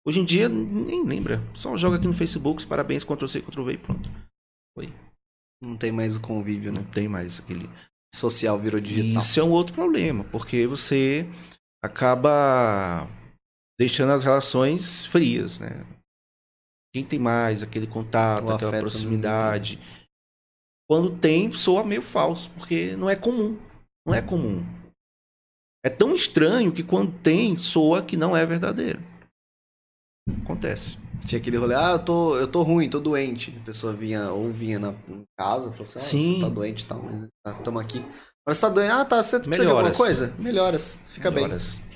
Hoje 0.05 0.19
em 0.19 0.25
dia, 0.25 0.49
nem 0.49 1.05
lembra. 1.05 1.41
Só 1.55 1.77
joga 1.77 1.99
aqui 1.99 2.07
no 2.09 2.13
Facebook 2.15 2.59
os 2.59 2.65
parabéns, 2.65 3.05
Ctrl 3.05 3.27
C, 3.29 3.41
Ctrl 3.43 3.63
V 3.63 3.73
e 3.75 3.79
pronto. 3.79 4.11
Não 5.63 5.77
tem 5.77 5.93
mais 5.93 6.17
o 6.17 6.21
convívio, 6.21 6.73
Não 6.73 6.81
né? 6.83 6.89
tem 6.91 7.07
mais 7.07 7.39
aquele. 7.39 7.69
Social 8.13 8.59
virou 8.59 8.81
digital. 8.81 9.23
Isso 9.23 9.39
é 9.41 9.45
um 9.45 9.53
outro 9.53 9.75
problema, 9.75 10.25
porque 10.25 10.67
você 10.67 11.27
acaba 11.83 13.09
deixando 13.79 14.13
as 14.13 14.25
relações 14.25 15.07
frias, 15.07 15.59
né? 15.59 15.87
Quem 16.93 17.05
tem 17.05 17.19
mais 17.19 17.63
aquele 17.63 17.87
contato, 17.87 18.47
O 18.47 18.53
aquela 18.53 18.79
proximidade. 18.81 19.79
Quando 20.89 21.17
tem, 21.17 21.53
soa 21.53 21.85
meio 21.85 22.03
falso, 22.03 22.51
porque 22.51 22.97
não 22.97 23.09
é 23.09 23.15
comum. 23.15 23.57
Não 24.05 24.13
é 24.13 24.21
comum. 24.21 24.65
É 25.85 25.89
tão 25.89 26.15
estranho 26.15 26.73
que 26.73 26.83
quando 26.83 27.17
tem, 27.21 27.57
soa 27.57 28.05
que 28.05 28.17
não 28.17 28.37
é 28.37 28.45
verdadeiro. 28.45 29.01
Acontece. 30.43 30.99
Tinha 31.27 31.39
aquele 31.41 31.57
rolê, 31.57 31.75
ah, 31.75 31.93
eu 31.93 31.99
tô, 31.99 32.37
eu 32.37 32.47
tô 32.49 32.63
ruim, 32.63 32.89
tô 32.89 32.99
doente. 32.99 33.57
A 33.61 33.65
pessoa 33.65 33.93
vinha, 33.93 34.31
ou 34.31 34.51
vinha 34.53 34.79
na 34.79 34.95
em 35.09 35.23
casa, 35.39 35.71
falou 35.71 35.83
assim, 35.83 35.99
ah, 35.99 36.03
Sim. 36.03 36.35
você 36.35 36.41
tá 36.41 36.49
doente 36.49 36.83
e 36.83 36.87
tal, 36.87 37.03
mas 37.03 37.29
tá, 37.45 37.55
tamo 37.63 37.79
aqui. 37.79 37.99
Agora 37.99 38.55
você 38.55 38.61
tá 38.61 38.69
doente, 38.69 38.91
ah, 38.91 39.05
tá, 39.05 39.23
você 39.23 39.39
precisa 39.41 39.67
de 39.67 39.71
alguma 39.73 39.93
coisa? 39.95 40.35
Melhoras, 40.39 41.03
fica 41.09 41.31
Melhoras. 41.31 41.77
bem. 41.77 41.91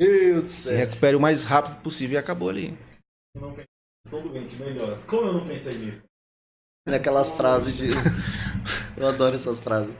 Meu 0.00 0.08
Deus 0.32 0.42
do 0.44 0.48
Se 0.48 0.56
céu. 0.68 0.76
recupere 0.78 1.16
o 1.16 1.20
mais 1.20 1.44
rápido 1.44 1.76
possível 1.82 2.14
e 2.14 2.18
acabou 2.18 2.48
ali. 2.48 2.76
Eu 3.34 3.40
não 3.42 3.50
pensei. 3.50 3.66
Estou 4.06 4.22
doente, 4.22 4.56
melhoras. 4.56 5.04
Como 5.04 5.26
eu 5.26 5.32
não 5.34 5.46
pensei 5.46 5.76
nisso? 5.76 6.04
Aquelas 6.88 7.32
frases 7.32 7.76
de... 7.76 7.88
eu 8.96 9.06
adoro 9.08 9.36
essas 9.36 9.60
frases. 9.60 9.94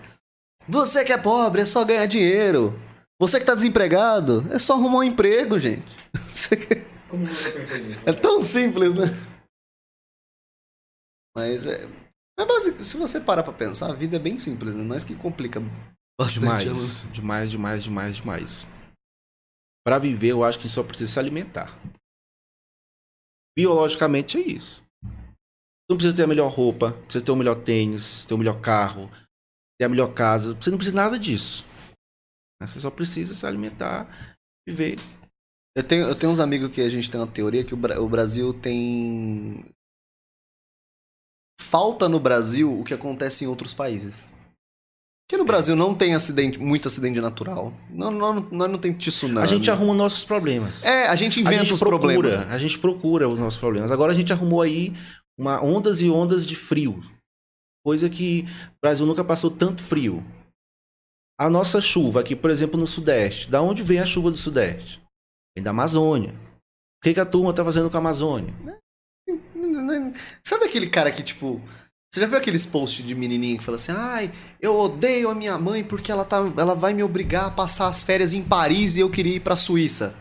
Você 0.69 1.05
que 1.05 1.12
é 1.12 1.19
pobre, 1.19 1.61
é 1.62 1.66
só 1.66 1.85
ganhar 1.85 2.07
dinheiro. 2.07 2.78
Você 3.20 3.39
que 3.39 3.44
tá 3.44 3.55
desempregado, 3.55 4.47
é 4.51 4.59
só 4.59 4.74
arrumar 4.74 4.98
um 5.01 5.05
emprego, 5.05 5.59
gente. 5.59 5.85
Você 6.35 6.57
que- 6.57 6.80
Como 7.11 7.24
nisso? 7.24 7.49
É 8.07 8.12
tão 8.12 8.41
simples, 8.41 8.95
né? 8.95 9.07
Mas 11.37 11.66
é. 11.66 11.85
é 12.39 12.47
basic... 12.47 12.82
Se 12.85 12.97
você 12.97 13.20
parar 13.20 13.43
pra 13.43 13.53
pensar, 13.53 13.91
a 13.91 13.95
vida 13.95 14.16
é 14.16 14.20
bem 14.20 14.39
simples, 14.39 14.74
né? 14.74 14.82
Nós 14.82 15.05
que 15.05 15.15
complica 15.15 15.61
bastante. 16.19 16.69
ela. 16.69 16.77
Demais, 16.77 17.12
demais, 17.12 17.51
demais, 17.51 17.85
demais, 17.85 18.16
demais. 18.16 18.66
Pra 19.85 19.99
viver, 19.99 20.32
eu 20.32 20.45
acho 20.45 20.59
que 20.59 20.62
a 20.62 20.69
gente 20.69 20.74
só 20.74 20.82
precisa 20.82 21.12
se 21.12 21.19
alimentar. 21.19 21.77
Biologicamente 23.59 24.39
é 24.39 24.41
isso. 24.41 24.82
Você 25.03 25.91
não 25.91 25.97
precisa 25.97 26.16
ter 26.16 26.23
a 26.23 26.28
melhor 26.28 26.49
roupa, 26.49 26.93
precisa 26.93 27.24
ter 27.24 27.32
o 27.32 27.37
melhor 27.37 27.62
tênis, 27.62 28.24
ter 28.24 28.35
o 28.35 28.39
melhor 28.39 28.61
carro, 28.61 29.11
ter 29.78 29.87
a 29.87 29.89
melhor 29.89 30.15
casa. 30.15 30.55
Você 30.55 30.70
não 30.70 30.78
precisa 30.78 30.97
nada 30.97 31.19
disso. 31.19 31.65
Você 32.62 32.78
só 32.78 32.91
precisa 32.91 33.35
se 33.35 33.47
alimentar, 33.47 34.37
viver. 34.69 34.97
Eu 35.77 35.85
tenho, 35.85 36.07
eu 36.07 36.15
tenho 36.15 36.33
uns 36.33 36.41
amigos 36.41 36.71
que 36.73 36.81
a 36.81 36.89
gente 36.91 37.11
tem 37.11 37.21
uma 37.21 37.27
teoria 37.27 37.65
que 37.65 37.75
o, 37.75 37.77
Bra- 37.77 38.01
o 38.01 38.09
Brasil 38.09 38.53
tem. 38.53 39.65
Falta 41.61 42.09
no 42.09 42.19
Brasil 42.19 42.81
o 42.81 42.85
que 42.85 42.95
acontece 42.95 43.45
em 43.45 43.47
outros 43.47 43.73
países. 43.73 44.29
Que 45.29 45.37
no 45.37 45.45
Brasil 45.45 45.77
não 45.77 45.95
tem 45.95 46.13
acidente, 46.15 46.59
muito 46.59 46.89
acidente 46.89 47.21
natural. 47.21 47.73
Não, 47.89 48.11
não, 48.11 48.41
nós 48.51 48.69
não 48.69 48.79
tem 48.79 48.93
tsunami. 48.93 49.45
A 49.45 49.47
gente 49.47 49.71
arruma 49.71 49.95
nossos 49.95 50.25
problemas. 50.25 50.83
É, 50.85 51.07
a 51.07 51.15
gente 51.15 51.39
a 51.39 51.43
inventa 51.43 51.59
gente 51.65 51.75
os 51.75 51.79
procura, 51.79 52.13
problemas. 52.15 52.51
a 52.51 52.59
gente 52.59 52.79
procura 52.79 53.29
os 53.29 53.39
nossos 53.39 53.61
problemas. 53.61 53.93
Agora 53.93 54.11
a 54.11 54.15
gente 54.15 54.33
arrumou 54.33 54.61
aí 54.61 54.93
uma 55.39 55.63
ondas 55.63 56.01
e 56.01 56.11
ondas 56.11 56.45
de 56.45 56.57
frio. 56.57 57.01
Coisa 57.87 58.11
que 58.11 58.45
o 58.73 58.81
Brasil 58.83 59.07
nunca 59.07 59.23
passou 59.23 59.53
tanto 59.53 59.81
frio. 59.83 60.25
A 61.39 61.49
nossa 61.49 61.81
chuva 61.81 62.21
aqui, 62.21 62.35
por 62.35 62.51
exemplo, 62.51 62.79
no 62.79 62.87
Sudeste. 62.87 63.49
Da 63.49 63.63
onde 63.63 63.85
vem 63.85 64.01
a 64.01 64.07
chuva 64.07 64.33
do 64.33 64.37
Sudeste? 64.37 64.99
Vem 65.56 65.62
da 65.64 65.70
Amazônia. 65.70 66.31
O 66.32 67.02
que, 67.02 67.14
que 67.14 67.20
a 67.20 67.24
turma 67.27 67.52
tá 67.52 67.64
fazendo 67.64 67.90
com 67.90 67.97
a 67.97 68.01
Amazônia? 68.01 68.55
Sabe 70.44 70.64
aquele 70.66 70.89
cara 70.89 71.10
que, 71.10 71.22
tipo. 71.22 71.60
Você 72.12 72.20
já 72.22 72.27
viu 72.27 72.39
aqueles 72.39 72.66
posts 72.66 73.06
de 73.06 73.14
menininho 73.14 73.56
que 73.59 73.62
fala 73.64 73.77
assim: 73.77 73.93
ai, 73.93 74.32
eu 74.60 74.77
odeio 74.77 75.31
a 75.31 75.35
minha 75.35 75.56
mãe 75.59 75.85
porque 75.85 76.10
ela, 76.10 76.24
tá, 76.24 76.39
ela 76.56 76.74
vai 76.74 76.93
me 76.93 77.05
obrigar 77.05 77.47
a 77.47 77.51
passar 77.52 77.86
as 77.89 78.02
férias 78.02 78.32
em 78.35 78.43
Paris 78.43 78.97
e 78.97 79.01
eu 79.01 79.09
queria 79.09 79.36
ir 79.36 79.40
pra 79.40 79.56
Suíça? 79.56 80.14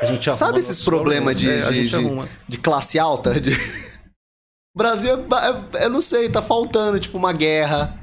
A 0.00 0.06
gente 0.06 0.30
Sabe 0.32 0.60
esses 0.60 0.84
problemas 0.84 1.36
de- 1.40 1.50
É, 1.50 1.62
de- 1.72 1.88
de- 1.88 2.28
de 2.48 2.58
classe 2.58 3.00
alta. 3.00 3.32
De... 3.40 3.52
O 3.52 4.78
Brasil 4.78 5.10
é, 5.12 5.78
é- 5.80 5.86
Eu 5.86 5.90
não 5.90 6.00
sei, 6.00 6.28
tá 6.28 6.40
faltando, 6.40 7.00
tipo, 7.00 7.18
uma 7.18 7.32
guerra. 7.32 7.98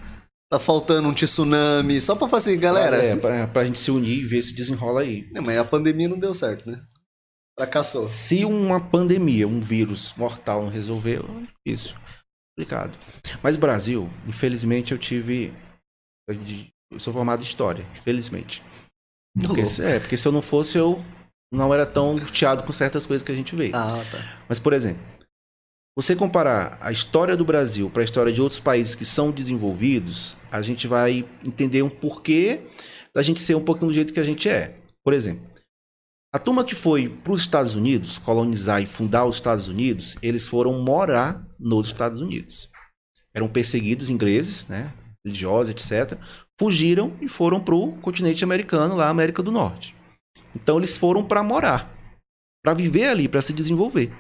Tá 0.52 0.60
faltando 0.60 1.08
um 1.10 1.14
tsunami. 1.14 2.00
Só 2.00 2.16
pra 2.16 2.38
assim, 2.38 2.58
galera. 2.60 2.98
É, 2.98 3.16
pra, 3.16 3.48
pra 3.48 3.66
gente 3.66 3.80
se 3.80 3.90
unir 3.92 4.20
e 4.20 4.26
ver 4.26 4.42
se 4.42 4.54
desenrola 4.54 5.02
aí. 5.02 5.30
Não, 5.32 5.42
mas 5.42 5.58
a 5.58 5.66
pandemia 5.66 6.08
não 6.08 6.20
deu 6.20 6.34
certo, 6.34 6.70
né? 6.70 6.82
Fracassou. 7.58 8.08
Se 8.08 8.44
uma 8.46 8.80
pandemia, 8.82 9.48
um 9.48 9.62
vírus 9.62 10.14
mortal 10.18 10.64
não 10.64 10.70
resolveu, 10.70 11.24
é 11.66 11.72
isso. 11.72 11.96
Complicado. 12.58 12.98
Mas 13.42 13.56
Brasil, 13.58 14.10
infelizmente 14.28 14.92
eu 14.92 14.98
tive. 14.98 15.54
Eu 16.92 17.00
sou 17.00 17.12
formado 17.14 17.42
em 17.42 17.46
história, 17.46 17.86
infelizmente. 17.94 18.64
Porque, 19.38 19.62
Louco. 19.62 19.66
se- 19.66 19.84
é, 19.84 20.00
porque 20.00 20.16
se 20.18 20.28
eu 20.28 20.32
não 20.32 20.42
fosse, 20.42 20.78
eu 20.78 20.96
não 21.54 21.74
era 21.74 21.86
tão 21.86 22.12
angustiado 22.12 22.64
com 22.64 22.72
certas 22.72 23.06
coisas 23.06 23.24
que 23.24 23.32
a 23.32 23.36
gente 23.36 23.56
vê. 23.56 23.72
Ah, 23.74 24.04
tá. 24.12 24.40
Mas, 24.48 24.60
por 24.60 24.74
exemplo, 24.74 25.02
você 25.96 26.16
comparar 26.16 26.78
a 26.82 26.92
história 26.92 27.38
do 27.38 27.46
Brasil 27.46 27.90
para 27.90 28.02
a 28.02 28.04
história 28.04 28.32
de 28.32 28.42
outros 28.42 28.60
países 28.60 28.96
que 28.96 29.06
são 29.06 29.32
desenvolvidos, 29.32 30.36
a 30.52 30.62
gente 30.62 30.88
vai 30.88 31.26
entender 31.44 31.82
um 31.82 31.90
porquê 31.90 32.68
da 33.14 33.24
gente 33.24 33.40
ser 33.40 33.56
um 33.56 33.64
pouquinho 33.64 33.88
do 33.88 33.94
jeito 33.94 34.14
que 34.14 34.20
a 34.20 34.24
gente 34.24 34.50
é. 34.50 34.76
Por 35.02 35.14
exemplo, 35.14 35.46
a 36.34 36.38
turma 36.38 36.66
que 36.66 36.76
foi 36.76 37.08
para 37.08 37.32
os 37.32 37.40
Estados 37.40 37.76
Unidos, 37.76 38.18
colonizar 38.18 38.82
e 38.82 38.86
fundar 38.86 39.26
os 39.26 39.36
Estados 39.36 39.70
Unidos, 39.70 40.18
eles 40.22 40.46
foram 40.46 40.84
morar 40.84 41.42
nos 41.58 41.88
Estados 41.88 42.20
Unidos. 42.20 42.70
Eram 43.34 43.48
perseguidos 43.48 44.10
ingleses, 44.10 44.68
né, 44.68 44.92
religiosos, 45.26 45.70
etc. 45.70 46.20
Fugiram 46.60 47.14
e 47.22 47.30
foram 47.30 47.62
para 47.62 47.74
o 47.74 47.94
continente 48.02 48.44
americano, 48.44 48.96
lá 48.96 49.08
América 49.08 49.42
do 49.42 49.52
Norte. 49.52 49.96
Então 50.54 50.78
eles 50.78 50.98
foram 50.98 51.24
para 51.24 51.42
morar, 51.42 51.90
para 52.62 52.74
viver 52.74 53.06
ali, 53.06 53.30
para 53.30 53.42
se 53.42 53.54
desenvolver. 53.54 54.12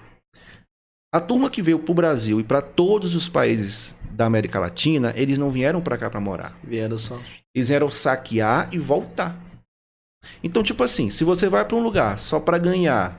A 1.15 1.21
turma 1.21 1.49
que 1.49 1.61
veio 1.61 1.79
para 1.79 1.93
o 1.93 1.95
Brasil 1.95 2.41
e 2.41 2.43
para 2.43 2.61
todos 2.61 3.15
os 3.15 3.29
países 3.29 3.95
da 4.11 4.25
América 4.25 4.59
Latina, 4.59 5.13
eles 5.15 5.37
não 5.37 5.49
vieram 5.49 5.79
para 5.79 5.97
cá 5.97 6.09
para 6.09 6.19
morar. 6.19 6.59
Vieram 6.61 6.97
só. 6.97 7.17
Eles 7.55 7.69
vieram 7.69 7.89
saquear 7.89 8.67
e 8.73 8.77
voltar. 8.77 9.33
Então, 10.43 10.61
tipo 10.61 10.83
assim, 10.83 11.09
se 11.09 11.23
você 11.23 11.47
vai 11.47 11.63
para 11.63 11.77
um 11.77 11.81
lugar 11.81 12.19
só 12.19 12.37
para 12.37 12.57
ganhar 12.57 13.17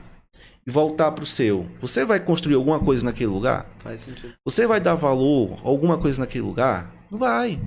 e 0.63 0.69
voltar 0.69 1.11
para 1.11 1.23
o 1.23 1.25
seu, 1.25 1.67
você 1.81 2.05
vai 2.05 2.19
construir 2.19 2.53
alguma 2.53 2.79
coisa 2.79 3.03
naquele 3.03 3.31
lugar? 3.31 3.67
Faz 3.79 4.01
sentido. 4.01 4.35
Você 4.45 4.67
vai 4.67 4.79
dar 4.79 4.93
valor 4.93 5.57
a 5.65 5.67
alguma 5.67 5.97
coisa 5.97 6.19
naquele 6.19 6.43
lugar? 6.43 6.93
Não 7.09 7.17
vai. 7.17 7.59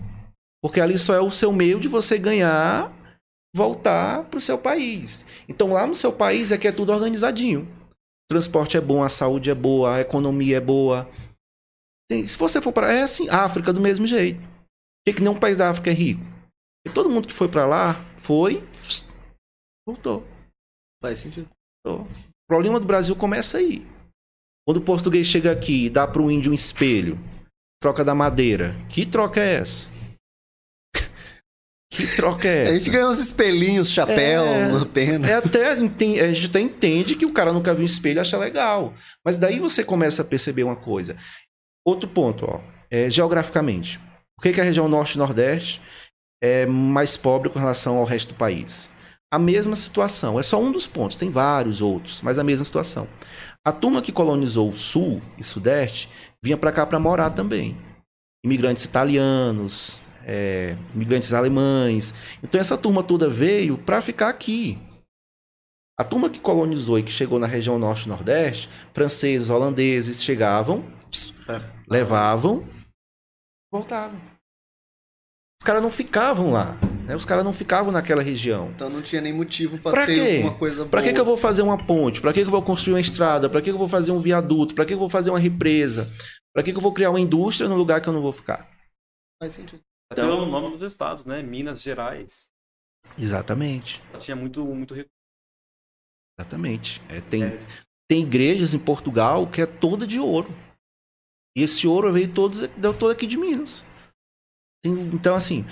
Porque 0.62 0.80
ali 0.80 0.96
só 0.96 1.12
é 1.12 1.20
o 1.20 1.32
seu 1.32 1.52
meio 1.52 1.80
de 1.80 1.88
você 1.88 2.16
ganhar, 2.16 2.92
voltar 3.52 4.22
para 4.30 4.38
o 4.38 4.40
seu 4.40 4.56
país. 4.56 5.24
Então 5.48 5.72
lá 5.72 5.88
no 5.88 5.94
seu 5.96 6.12
país 6.12 6.52
é 6.52 6.56
que 6.56 6.68
é 6.68 6.72
tudo 6.72 6.92
organizadinho. 6.92 7.79
Transporte 8.30 8.76
é 8.76 8.80
bom, 8.80 9.02
a 9.02 9.08
saúde 9.08 9.50
é 9.50 9.54
boa, 9.56 9.96
a 9.96 10.00
economia 10.00 10.58
é 10.58 10.60
boa. 10.60 11.10
Tem- 12.08 12.24
se 12.24 12.36
você 12.36 12.62
for 12.62 12.72
para. 12.72 12.92
É 12.92 13.02
assim, 13.02 13.28
África 13.28 13.72
do 13.72 13.80
mesmo 13.80 14.06
jeito. 14.06 14.46
Por 15.04 15.14
que, 15.16 15.20
nenhum 15.20 15.38
país 15.38 15.56
da 15.56 15.68
África 15.68 15.90
é 15.90 15.92
rico? 15.92 16.22
Porque 16.84 16.94
todo 16.94 17.10
mundo 17.10 17.26
que 17.26 17.34
foi 17.34 17.48
para 17.48 17.66
lá 17.66 17.94
foi. 18.16 18.64
Voltou. 19.84 20.24
Faz 21.02 21.18
sentido. 21.18 21.48
O 21.84 22.06
problema 22.48 22.78
do 22.78 22.86
Brasil 22.86 23.16
começa 23.16 23.58
aí. 23.58 23.84
Quando 24.64 24.76
o 24.76 24.84
português 24.84 25.26
chega 25.26 25.50
aqui 25.50 25.86
e 25.86 25.90
dá 25.90 26.06
para 26.06 26.22
o 26.22 26.30
índio 26.30 26.52
um 26.52 26.54
espelho, 26.54 27.18
troca 27.82 28.04
da 28.04 28.14
madeira. 28.14 28.76
Que 28.88 29.04
troca 29.04 29.40
é 29.40 29.54
essa? 29.54 29.88
Que 31.90 32.06
troca 32.16 32.46
é 32.48 32.62
essa? 32.64 32.72
A 32.72 32.78
gente 32.78 32.90
ganhou 32.90 33.10
uns 33.10 33.18
espelhinhos, 33.18 33.90
chapéu, 33.90 34.44
É. 34.44 34.68
uma 34.68 34.86
pena. 34.86 35.28
É 35.28 35.34
até, 35.34 35.70
a 35.72 35.74
gente 35.76 36.46
até 36.46 36.60
entende 36.60 37.16
que 37.16 37.26
o 37.26 37.32
cara 37.32 37.52
nunca 37.52 37.74
viu 37.74 37.82
um 37.82 37.86
espelho 37.86 38.18
e 38.18 38.20
acha 38.20 38.38
legal. 38.38 38.94
Mas 39.24 39.36
daí 39.36 39.58
você 39.58 39.82
começa 39.84 40.22
a 40.22 40.24
perceber 40.24 40.62
uma 40.62 40.76
coisa. 40.76 41.16
Outro 41.84 42.08
ponto, 42.08 42.46
ó. 42.48 42.60
É, 42.90 43.10
geograficamente. 43.10 43.98
Por 44.36 44.42
que, 44.44 44.52
que 44.52 44.60
a 44.60 44.64
região 44.64 44.88
norte 44.88 45.14
e 45.14 45.18
nordeste 45.18 45.82
é 46.42 46.64
mais 46.66 47.16
pobre 47.16 47.50
com 47.50 47.58
relação 47.58 47.96
ao 47.98 48.04
resto 48.04 48.28
do 48.28 48.34
país? 48.34 48.88
A 49.32 49.38
mesma 49.38 49.76
situação. 49.76 50.38
É 50.38 50.42
só 50.42 50.60
um 50.60 50.72
dos 50.72 50.86
pontos. 50.86 51.16
Tem 51.16 51.30
vários 51.30 51.80
outros, 51.80 52.20
mas 52.22 52.38
a 52.38 52.44
mesma 52.44 52.64
situação. 52.64 53.06
A 53.64 53.72
turma 53.72 54.00
que 54.02 54.10
colonizou 54.12 54.70
o 54.70 54.76
sul 54.76 55.20
e 55.36 55.44
sudeste 55.44 56.08
vinha 56.42 56.56
para 56.56 56.72
cá 56.72 56.86
para 56.86 56.98
morar 56.98 57.30
também. 57.30 57.76
Imigrantes 58.44 58.84
italianos, 58.84 60.02
é, 60.30 60.76
imigrantes 60.94 61.32
alemães. 61.32 62.14
Então 62.40 62.60
essa 62.60 62.78
turma 62.78 63.02
toda 63.02 63.28
veio 63.28 63.76
para 63.76 64.00
ficar 64.00 64.28
aqui. 64.28 64.78
A 65.98 66.04
turma 66.04 66.30
que 66.30 66.38
colonizou 66.40 66.98
e 66.98 67.02
que 67.02 67.10
chegou 67.10 67.38
na 67.38 67.48
região 67.48 67.78
norte 67.78 68.04
e 68.06 68.08
nordeste, 68.08 68.70
franceses, 68.92 69.50
holandeses, 69.50 70.22
chegavam, 70.22 70.84
levavam, 71.90 72.66
voltavam. 73.72 74.18
Os 75.60 75.66
caras 75.66 75.82
não 75.82 75.90
ficavam 75.90 76.52
lá, 76.52 76.78
né? 77.06 77.14
Os 77.14 77.26
caras 77.26 77.44
não 77.44 77.52
ficavam 77.52 77.92
naquela 77.92 78.22
região. 78.22 78.70
Então 78.70 78.88
não 78.88 79.02
tinha 79.02 79.20
nem 79.20 79.32
motivo 79.32 79.78
pra, 79.78 79.90
Pra 79.90 80.06
ter 80.06 80.14
quê? 80.14 80.36
alguma 80.36 80.54
coisa 80.58 80.76
boa. 80.76 80.88
Pra 80.88 81.02
que, 81.02 81.12
que 81.12 81.20
eu 81.20 81.24
vou 81.24 81.36
fazer 81.36 81.60
uma 81.60 81.76
ponte? 81.76 82.20
Pra 82.20 82.32
que, 82.32 82.40
que 82.40 82.46
eu 82.46 82.50
vou 82.52 82.62
construir 82.62 82.94
uma 82.94 83.00
estrada? 83.00 83.50
Pra 83.50 83.60
que, 83.60 83.66
que 83.66 83.74
eu 83.74 83.78
vou 83.78 83.88
fazer 83.88 84.10
um 84.10 84.20
viaduto? 84.20 84.74
Pra 84.74 84.84
que, 84.84 84.90
que 84.90 84.94
eu 84.94 84.98
vou 85.00 85.10
fazer 85.10 85.28
uma 85.28 85.38
represa? 85.38 86.10
Pra 86.54 86.62
que, 86.62 86.72
que 86.72 86.78
eu 86.78 86.82
vou 86.82 86.94
criar 86.94 87.10
uma 87.10 87.20
indústria 87.20 87.68
no 87.68 87.76
lugar 87.76 88.00
que 88.00 88.08
eu 88.08 88.12
não 88.14 88.22
vou 88.22 88.32
ficar? 88.32 88.70
Faz 89.42 89.52
sentido. 89.52 89.82
Até 90.10 90.24
o 90.24 90.46
nome 90.46 90.70
dos 90.70 90.82
estados, 90.82 91.24
né? 91.24 91.40
Minas 91.42 91.80
Gerais. 91.80 92.50
Exatamente. 93.16 94.02
Tinha 94.18 94.36
muito, 94.36 94.64
muito 94.64 94.94
recurso. 94.94 95.14
Exatamente. 96.38 97.00
É, 97.08 97.20
tem, 97.20 97.42
tem 98.08 98.22
igrejas 98.22 98.74
em 98.74 98.78
Portugal 98.78 99.48
que 99.48 99.62
é 99.62 99.66
toda 99.66 100.06
de 100.06 100.18
ouro. 100.18 100.48
E 101.56 101.62
esse 101.62 101.86
ouro 101.86 102.12
veio 102.12 102.32
todo, 102.32 102.68
deu 102.68 102.96
todo 102.96 103.10
aqui 103.12 103.26
de 103.26 103.36
Minas. 103.36 103.84
Então, 104.84 105.34
assim, 105.34 105.64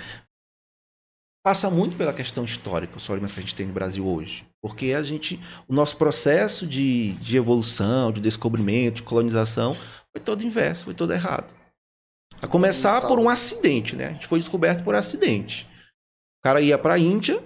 passa 1.43 1.69
muito 1.69 1.97
pela 1.97 2.13
questão 2.13 2.45
histórica, 2.45 2.97
os 2.97 3.05
problemas 3.05 3.31
que 3.31 3.39
a 3.39 3.41
gente 3.41 3.55
tem 3.55 3.65
no 3.65 3.73
Brasil 3.73 4.07
hoje. 4.07 4.45
Porque 4.61 4.93
a 4.93 5.01
gente, 5.01 5.39
o 5.67 5.73
nosso 5.73 5.97
processo 5.97 6.67
de, 6.67 7.13
de 7.13 7.35
evolução, 7.35 8.11
de 8.11 8.21
descobrimento, 8.21 8.97
de 8.97 9.03
colonização, 9.03 9.75
foi 10.11 10.23
todo 10.23 10.43
inverso, 10.43 10.85
foi 10.85 10.93
todo 10.93 11.11
errado. 11.11 11.58
A 12.41 12.47
começar 12.47 13.01
por 13.07 13.19
um 13.19 13.27
acidente, 13.29 13.95
né? 13.95 14.07
A 14.07 14.11
gente 14.13 14.27
foi 14.27 14.39
descoberto 14.39 14.83
por 14.83 14.95
acidente. 14.95 15.67
O 16.39 16.43
cara 16.43 16.61
ia 16.61 16.77
pra 16.77 16.97
Índia 16.97 17.43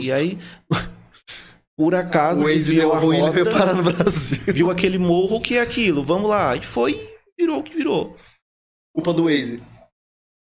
e 0.00 0.12
aí, 0.12 0.38
por 1.76 1.94
acaso, 1.94 2.40
o 2.40 2.44
Waze 2.44 2.74
viu 2.74 2.92
a 2.92 2.98
ruim, 2.98 3.20
rota, 3.20 3.32
veio 3.32 3.50
parar 3.52 3.74
no 3.74 3.82
Brasil. 3.82 4.38
viu 4.54 4.70
aquele 4.70 4.98
morro, 4.98 5.40
que 5.40 5.56
é 5.56 5.60
aquilo? 5.60 6.02
Vamos 6.02 6.30
lá. 6.30 6.56
E 6.56 6.64
foi, 6.64 7.12
virou 7.38 7.58
o 7.58 7.62
que 7.62 7.74
virou. 7.76 8.16
Culpa 8.94 9.12
do 9.12 9.24
Waze. 9.24 9.60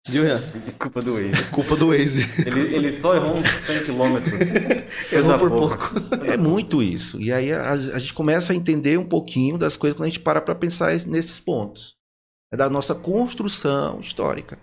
Viu, 0.06 0.26
Ian? 0.26 0.42
Culpa 0.78 1.00
do 1.00 1.14
Waze. 1.14 1.50
Culpa 1.50 1.76
do 1.76 1.88
Waze. 1.88 2.28
Ele, 2.46 2.76
ele 2.76 2.92
só 2.92 3.16
errou 3.16 3.32
uns 3.38 3.50
100 3.50 3.84
km. 3.84 4.16
Errou 5.10 5.38
por 5.38 5.50
pouco. 5.50 5.92
É 6.30 6.36
muito 6.36 6.82
isso. 6.82 7.18
E 7.22 7.32
aí 7.32 7.50
a, 7.50 7.72
a 7.72 7.98
gente 7.98 8.12
começa 8.12 8.52
a 8.52 8.56
entender 8.56 8.98
um 8.98 9.04
pouquinho 9.06 9.56
das 9.56 9.78
coisas 9.78 9.96
quando 9.96 10.04
a 10.04 10.10
gente 10.10 10.20
para 10.20 10.42
para 10.42 10.54
pensar 10.54 10.92
es- 10.94 11.06
nesses 11.06 11.40
pontos. 11.40 11.94
É 12.54 12.56
da 12.56 12.70
nossa 12.70 12.94
construção 12.94 13.98
histórica. 13.98 14.56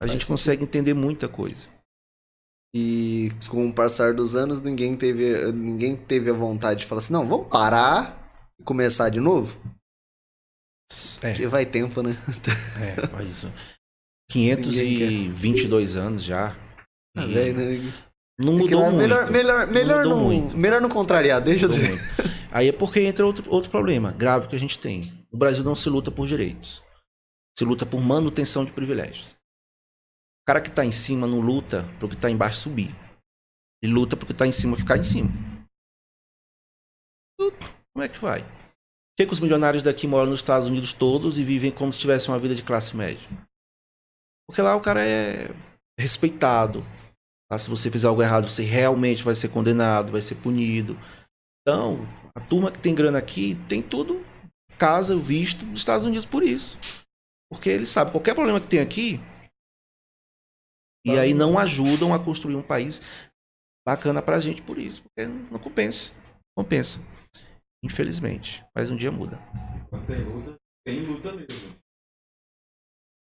A 0.00 0.06
gente 0.06 0.24
consegue 0.24 0.62
entender 0.62 0.94
muita 0.94 1.28
coisa. 1.28 1.68
E 2.72 3.30
com 3.48 3.66
o 3.68 3.74
passar 3.74 4.14
dos 4.14 4.36
anos, 4.36 4.60
ninguém 4.60 4.96
teve, 4.96 5.50
ninguém 5.50 5.96
teve 5.96 6.30
a 6.30 6.32
vontade 6.32 6.80
de 6.80 6.86
falar 6.86 7.00
assim, 7.00 7.12
não, 7.12 7.28
vamos 7.28 7.48
parar 7.48 8.30
e 8.56 8.62
começar 8.62 9.08
de 9.08 9.18
novo? 9.18 9.60
É, 11.22 11.32
Porque 11.32 11.48
vai 11.48 11.66
tempo, 11.66 12.04
né? 12.04 12.16
é, 13.18 13.22
isso. 13.24 13.52
522 14.30 15.96
anos 15.96 16.22
já. 16.22 16.56
E 17.16 17.26
velho, 17.26 17.56
né? 17.56 17.92
Não 18.38 18.52
mudou 18.52 18.92
Melhor- 18.92 19.22
muito. 19.22 19.32
Melhor, 19.32 19.66
melhor, 19.66 20.04
mudou 20.04 20.16
não, 20.18 20.24
muito. 20.24 20.56
melhor 20.56 20.80
não 20.80 20.88
contrariar, 20.88 21.40
deixa 21.40 21.66
eu 21.66 21.68
dizer. 21.70 21.98
Aí 22.52 22.68
é 22.68 22.72
porque 22.72 23.00
entra 23.00 23.26
outro, 23.26 23.44
outro 23.50 23.70
problema 23.72 24.12
grave 24.12 24.46
que 24.46 24.54
a 24.54 24.58
gente 24.60 24.78
tem. 24.78 25.19
No 25.30 25.38
Brasil 25.38 25.62
não 25.62 25.74
se 25.74 25.88
luta 25.88 26.10
por 26.10 26.26
direitos. 26.26 26.82
Se 27.56 27.64
luta 27.64 27.86
por 27.86 28.00
manutenção 28.00 28.64
de 28.64 28.72
privilégios. 28.72 29.32
O 30.42 30.46
cara 30.46 30.60
que 30.60 30.70
tá 30.70 30.84
em 30.84 30.92
cima 30.92 31.26
não 31.26 31.40
luta 31.40 31.84
pro 31.98 32.08
que 32.08 32.16
tá 32.16 32.30
embaixo 32.30 32.58
subir. 32.58 32.94
Ele 33.82 33.92
luta 33.92 34.16
pro 34.16 34.26
que 34.26 34.34
tá 34.34 34.46
em 34.46 34.52
cima 34.52 34.76
ficar 34.76 34.96
em 34.96 35.02
cima. 35.02 35.30
Como 37.38 38.04
é 38.04 38.08
que 38.08 38.18
vai? 38.18 38.42
Por 38.42 39.16
que, 39.16 39.26
que 39.26 39.32
os 39.32 39.40
milionários 39.40 39.82
daqui 39.82 40.06
moram 40.06 40.30
nos 40.30 40.40
Estados 40.40 40.66
Unidos 40.66 40.92
todos 40.92 41.38
e 41.38 41.44
vivem 41.44 41.70
como 41.70 41.92
se 41.92 41.98
tivessem 41.98 42.32
uma 42.32 42.38
vida 42.38 42.54
de 42.54 42.64
classe 42.64 42.96
média? 42.96 43.28
Porque 44.48 44.62
lá 44.62 44.74
o 44.74 44.80
cara 44.80 45.04
é 45.04 45.54
respeitado. 45.98 46.84
Se 47.58 47.68
você 47.68 47.90
fizer 47.90 48.08
algo 48.08 48.22
errado, 48.22 48.48
você 48.48 48.62
realmente 48.62 49.22
vai 49.22 49.34
ser 49.34 49.48
condenado, 49.48 50.12
vai 50.12 50.20
ser 50.20 50.36
punido. 50.36 50.96
Então, 51.60 52.06
a 52.34 52.40
turma 52.40 52.70
que 52.70 52.78
tem 52.78 52.94
grana 52.94 53.18
aqui 53.18 53.56
tem 53.68 53.82
tudo 53.82 54.24
casa, 54.80 55.14
visto 55.14 55.62
dos 55.66 55.80
Estados 55.80 56.06
Unidos 56.06 56.24
por 56.24 56.42
isso. 56.42 56.78
Porque 57.52 57.68
eles 57.68 57.90
sabem 57.90 58.12
qualquer 58.12 58.34
problema 58.34 58.60
que 58.60 58.66
tem 58.66 58.80
aqui. 58.80 59.20
E 61.06 61.18
aí 61.18 61.34
não 61.34 61.58
ajudam 61.58 62.14
a 62.14 62.18
construir 62.18 62.56
um 62.56 62.62
país 62.62 63.02
bacana 63.86 64.22
pra 64.22 64.40
gente 64.40 64.62
por 64.62 64.78
isso. 64.78 65.02
Porque 65.02 65.26
não 65.26 65.58
compensa. 65.58 66.12
Compensa. 66.56 67.00
Infelizmente. 67.84 68.64
Mas 68.74 68.90
um 68.90 68.96
dia 68.96 69.12
muda. 69.12 69.38
Quando 69.90 70.06
tem 70.06 70.24
luta, 70.24 70.56
tem 70.86 71.00
luta 71.00 71.32
mesmo. 71.32 71.76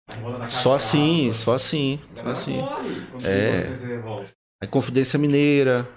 A 0.07 0.15
rola 0.15 0.37
na 0.39 0.45
Só 0.45 0.75
assim, 0.75 1.31
só 1.33 1.53
assim. 1.53 1.99
Só 2.15 2.27
assim. 2.27 2.57
É. 3.23 3.67
A 4.61 4.67
Confidência 4.67 5.17
Mineira. 5.17 5.87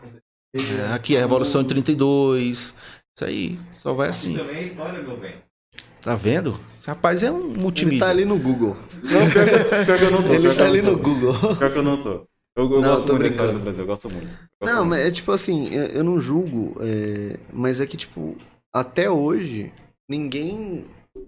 é, 0.55 0.95
aqui 0.95 1.17
é 1.17 1.19
a 1.19 1.23
Revolução 1.23 1.61
em 1.61 1.67
32. 1.67 2.75
Isso 3.17 3.25
aí. 3.25 3.59
Só 3.73 3.93
vai 3.95 4.09
Aqui 4.09 4.17
assim. 4.17 4.37
também 4.37 4.57
é 4.57 4.63
história, 4.65 5.01
meu 5.03 5.17
bem. 5.17 5.35
Tá 6.01 6.15
vendo? 6.15 6.59
Esse 6.69 6.87
rapaz 6.89 7.23
é 7.23 7.31
um 7.31 7.41
Ele 7.51 7.61
multimídia. 7.63 8.01
tá 8.01 8.11
ali 8.11 8.25
no 8.25 8.39
Google. 8.39 8.77
Não, 9.03 9.31
pior 9.31 9.47
que, 9.47 9.85
pior 9.87 9.99
que 9.99 10.05
eu 10.05 10.11
não 10.11 10.23
tô. 10.23 10.29
Ele 10.35 10.55
tá 10.55 10.67
ali 10.67 10.83
no. 10.83 10.99
Google. 10.99 11.33
Pior 11.57 11.73
que 11.73 11.79
eu 11.79 11.83
não 11.83 12.03
tô. 12.03 12.11
Eu, 12.57 12.71
eu 12.73 12.81
Não, 12.81 12.95
gosto 12.97 13.07
tô 13.07 13.17
brincando. 13.19 13.53
do 13.55 13.59
Brasil, 13.61 13.83
eu 13.83 13.87
gosto 13.87 14.09
muito. 14.11 14.27
Eu 14.27 14.31
gosto 14.61 14.73
Não, 14.75 14.85
muito. 14.85 14.91
mas 14.91 15.01
é 15.07 15.11
tipo 15.11 15.33
assim, 15.33 15.69
eu, 15.75 15.87
eu 15.87 16.05
não 16.05 16.21
julgo, 16.21 16.77
é, 16.81 17.41
mas 17.53 17.81
é 17.81 17.87
que, 17.87 17.97
tipo, 17.97 18.37
até 18.73 19.11
hoje, 19.11 19.73
ninguém 20.09 20.85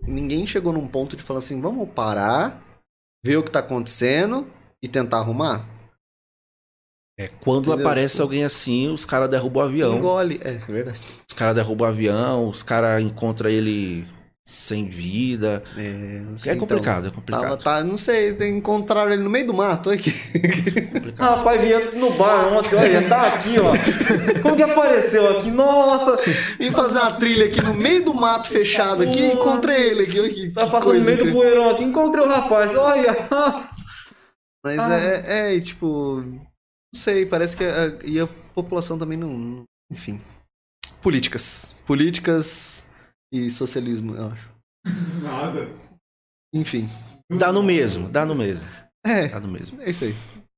ninguém 0.07 0.47
chegou 0.47 0.73
num 0.73 0.87
ponto 0.87 1.17
de 1.17 1.23
falar 1.25 1.39
assim, 1.41 1.61
vamos 1.61 1.89
parar, 1.89 2.63
ver 3.25 3.37
o 3.39 3.43
que 3.43 3.51
tá 3.51 3.59
acontecendo 3.59 4.47
e 4.83 4.87
tentar 4.87 5.19
arrumar. 5.19 5.65
É, 7.19 7.29
quando 7.41 7.69
Entendeu? 7.71 7.87
aparece 7.87 8.15
Tipo- 8.15 8.23
alguém 8.25 8.45
assim, 8.45 8.93
os 8.93 9.07
caras 9.07 9.29
derrubam 9.31 9.63
o 9.63 9.67
avião. 9.67 9.97
Engole. 9.97 10.39
É, 10.45 10.51
é 10.51 10.73
verdade. 10.73 11.01
Os 11.29 11.35
caras 11.35 11.55
derrubam 11.55 11.87
o 11.89 11.91
avião, 11.91 12.49
os 12.49 12.63
caras 12.63 13.01
encontram 13.01 13.49
ele 13.49 14.07
sem 14.47 14.87
vida. 14.89 15.63
É, 15.79 16.21
não 16.25 16.35
É 16.35 16.37
sei, 16.37 16.53
então, 16.53 16.61
complicado, 16.69 17.09
é 17.09 17.11
complicado. 17.11 17.43
Tava, 17.43 17.57
tá, 17.57 17.83
não 17.83 17.97
sei, 17.97 18.37
encontraram 18.49 19.11
ele 19.13 19.23
no 19.23 19.31
meio 19.31 19.47
do 19.47 19.55
mato, 19.55 19.89
olha 19.89 19.99
aqui. 19.99 20.13
complicado. 20.93 21.17
Rapaz, 21.39 21.59
vinha 21.61 21.91
no 21.93 22.11
bar 22.13 22.53
ontem, 22.53 22.77
olha, 22.77 23.09
tá 23.09 23.23
aqui, 23.29 23.55
ó. 23.59 23.73
Como 24.43 24.55
que 24.55 24.63
apareceu 24.63 25.39
aqui? 25.39 25.51
Nossa! 25.51 26.17
Vim 26.59 26.71
fazer 26.71 26.99
uma 26.99 27.13
trilha 27.13 27.47
aqui 27.47 27.63
no 27.63 27.73
meio 27.75 28.05
do 28.05 28.13
mato 28.15 28.47
fechado 28.49 29.03
aqui, 29.03 29.25
encontrei 29.25 29.89
ele 29.91 30.03
aqui. 30.03 30.29
que- 30.29 30.51
Tá 30.51 30.67
passando 30.67 30.93
no 30.93 31.01
meio 31.01 31.17
do 31.17 31.23
incrível. 31.23 31.41
poeirão 31.41 31.71
aqui, 31.71 31.83
encontrei 31.83 32.25
o 32.25 32.29
rapaz, 32.29 32.75
olha! 32.77 33.27
Mas 34.63 34.79
Ah. 34.81 34.95
é, 35.01 35.57
é, 35.57 35.61
tipo, 35.61 36.23
sei, 36.97 37.25
parece 37.27 37.57
que 37.57 37.65
a, 37.65 37.87
e 38.05 38.19
a 38.19 38.27
população 38.55 38.99
também 38.99 39.17
não, 39.19 39.37
não- 39.37 39.65
Enfim. 39.93 40.21
Políticas. 41.03 41.75
Políticas 41.87 42.87
e 43.33 43.51
socialismo, 43.51 44.15
eu 44.17 44.27
acho. 44.27 44.51
Nada. 45.23 45.69
Enfim. 46.55 46.89
Dá 47.31 47.53
no 47.53 47.63
mesmo, 47.63 48.09
dá 48.09 48.25
no 48.25 48.35
mesmo. 48.35 48.65
É, 49.05 49.29
Dá 49.29 49.39
no 49.41 49.49
mesmo. 49.49 49.81
é 49.83 49.91
isso 49.91 50.05
aí. 50.05 50.15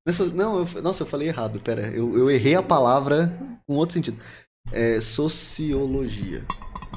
Nessa- 0.06 0.26
não, 0.26 0.60
eu, 0.66 0.82
nossa, 0.82 1.02
eu 1.02 1.06
falei 1.06 1.28
errado, 1.28 1.60
pera. 1.60 1.88
Eu, 1.88 2.16
eu 2.16 2.30
errei 2.30 2.54
a 2.54 2.62
palavra 2.62 3.36
com 3.66 3.74
outro 3.74 3.94
sentido. 3.94 4.18
É 4.72 5.00
sociologia. 5.00 6.46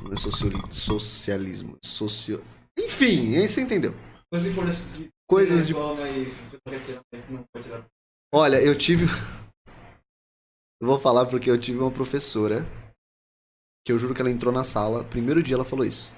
Não 0.02 0.14
é 0.14 0.16
socioli- 0.16 0.62
socialismo. 0.72 1.78
Socio... 1.84 2.42
Enfim, 2.80 3.36
aí 3.36 3.48
você 3.48 3.62
entendeu. 3.62 3.94
Coisa 4.32 4.48
importante 4.50 4.80
de 4.98 5.10
Coisas 5.30 5.68
de 5.68 5.74
Olha, 8.34 8.58
eu 8.64 8.78
tive. 8.78 9.06
Eu 10.82 10.88
vou 10.88 11.00
falar 11.00 11.28
porque 11.28 11.48
eu 11.48 11.60
tive 11.60 11.78
uma 11.78 11.92
professora 11.92 12.66
que 13.86 13.92
eu 13.92 14.00
juro 14.00 14.16
que 14.16 14.22
ela 14.22 14.32
entrou 14.32 14.52
na 14.52 14.64
sala, 14.64 15.04
primeiro 15.08 15.44
dia 15.44 15.54
ela 15.56 15.64
falou 15.64 15.86
isso. 15.86 16.12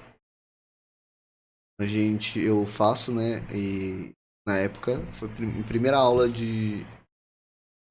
A 1.78 1.84
gente, 1.86 2.40
eu 2.40 2.64
faço, 2.66 3.14
né? 3.14 3.40
E 3.54 4.14
na 4.46 4.56
época 4.56 5.04
foi 5.12 5.28
prim- 5.28 5.62
primeira 5.64 5.98
aula 5.98 6.26
de 6.30 6.76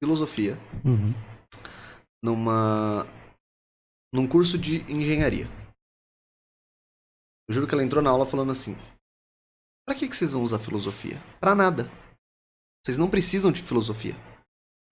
filosofia 0.02 0.54
numa 2.24 3.04
num 4.12 4.26
curso 4.28 4.58
de 4.58 4.78
engenharia. 4.90 5.46
Eu 7.48 7.54
juro 7.54 7.68
que 7.68 7.74
ela 7.74 7.84
entrou 7.84 8.02
na 8.02 8.10
aula 8.10 8.26
falando 8.26 8.50
assim: 8.50 8.74
"Pra 9.86 9.94
que 9.94 10.08
que 10.08 10.16
vocês 10.16 10.32
vão 10.32 10.42
usar 10.42 10.58
filosofia? 10.58 11.22
Pra 11.38 11.54
nada. 11.54 11.84
Vocês 12.84 12.98
não 12.98 13.08
precisam 13.08 13.50
de 13.50 13.62
filosofia." 13.62 14.16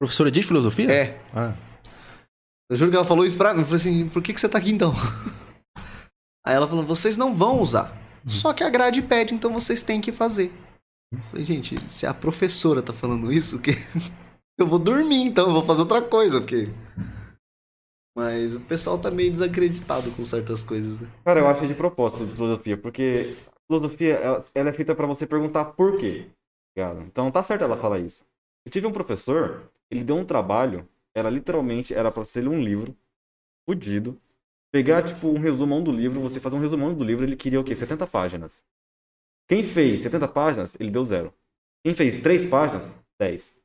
Professora 0.00 0.30
de 0.30 0.42
filosofia? 0.42 0.90
É, 0.90 1.20
Ah, 1.32 1.54
eu 2.68 2.76
juro 2.76 2.90
que 2.90 2.96
ela 2.96 3.06
falou 3.06 3.24
isso 3.24 3.36
pra 3.36 3.52
mim. 3.52 3.60
Eu 3.60 3.66
falei 3.66 3.80
assim, 3.80 4.08
por 4.08 4.22
que, 4.22 4.32
que 4.32 4.40
você 4.40 4.48
tá 4.48 4.58
aqui 4.58 4.72
então? 4.72 4.92
Aí 6.44 6.54
ela 6.54 6.66
falou, 6.66 6.84
vocês 6.84 7.16
não 7.16 7.34
vão 7.34 7.60
usar. 7.60 7.96
Só 8.26 8.52
que 8.52 8.64
a 8.64 8.70
grade 8.70 9.02
pede, 9.02 9.34
então 9.34 9.52
vocês 9.52 9.82
têm 9.82 10.00
que 10.00 10.10
fazer. 10.10 10.52
Eu 11.12 11.20
falei, 11.24 11.44
gente, 11.44 11.78
se 11.90 12.06
a 12.06 12.14
professora 12.14 12.82
tá 12.82 12.92
falando 12.92 13.32
isso, 13.32 13.60
que 13.60 13.72
eu 14.58 14.66
vou 14.66 14.78
dormir 14.78 15.22
então, 15.22 15.46
eu 15.48 15.52
vou 15.52 15.64
fazer 15.64 15.82
outra 15.82 16.00
coisa, 16.00 16.40
porque. 16.40 16.68
Mas 18.16 18.56
o 18.56 18.60
pessoal 18.60 18.98
tá 18.98 19.10
meio 19.10 19.30
desacreditado 19.30 20.10
com 20.10 20.24
certas 20.24 20.62
coisas, 20.62 20.98
né? 20.98 21.08
Cara, 21.24 21.40
eu 21.40 21.48
acho 21.48 21.60
que 21.60 21.66
de 21.66 21.74
propósito 21.74 22.26
de 22.26 22.34
filosofia, 22.34 22.76
porque 22.76 23.36
a 23.48 23.60
filosofia, 23.66 24.14
ela, 24.14 24.42
é 24.54 24.72
feita 24.72 24.94
pra 24.94 25.06
você 25.06 25.26
perguntar 25.26 25.66
por 25.66 25.98
quê. 25.98 26.26
Ligado? 26.76 27.02
Então 27.02 27.30
tá 27.30 27.42
certo 27.42 27.64
ela 27.64 27.76
falar 27.76 27.98
isso. 27.98 28.24
Eu 28.64 28.70
tive 28.70 28.86
um 28.86 28.92
professor, 28.92 29.70
ele 29.90 30.04
deu 30.04 30.16
um 30.16 30.24
trabalho, 30.24 30.88
era 31.14 31.28
literalmente, 31.28 31.94
era 31.94 32.10
pra 32.10 32.24
ser 32.24 32.42
ler 32.42 32.48
um 32.48 32.62
livro, 32.62 32.96
fudido, 33.66 34.20
pegar, 34.72 35.02
tipo, 35.02 35.28
um 35.28 35.38
resumão 35.38 35.82
do 35.82 35.92
livro, 35.92 36.20
você 36.20 36.40
fazer 36.40 36.56
um 36.56 36.60
resumão 36.60 36.94
do 36.94 37.04
livro, 37.04 37.24
ele 37.24 37.36
queria 37.36 37.60
o 37.60 37.64
quê? 37.64 37.76
70 37.76 38.06
páginas. 38.06 38.64
Quem 39.48 39.62
fez 39.62 40.00
70 40.00 40.28
páginas, 40.28 40.76
ele 40.80 40.90
deu 40.90 41.04
zero. 41.04 41.32
Quem 41.84 41.94
fez 41.94 42.22
3 42.22 42.46
páginas, 42.46 43.04
10. 43.18 43.56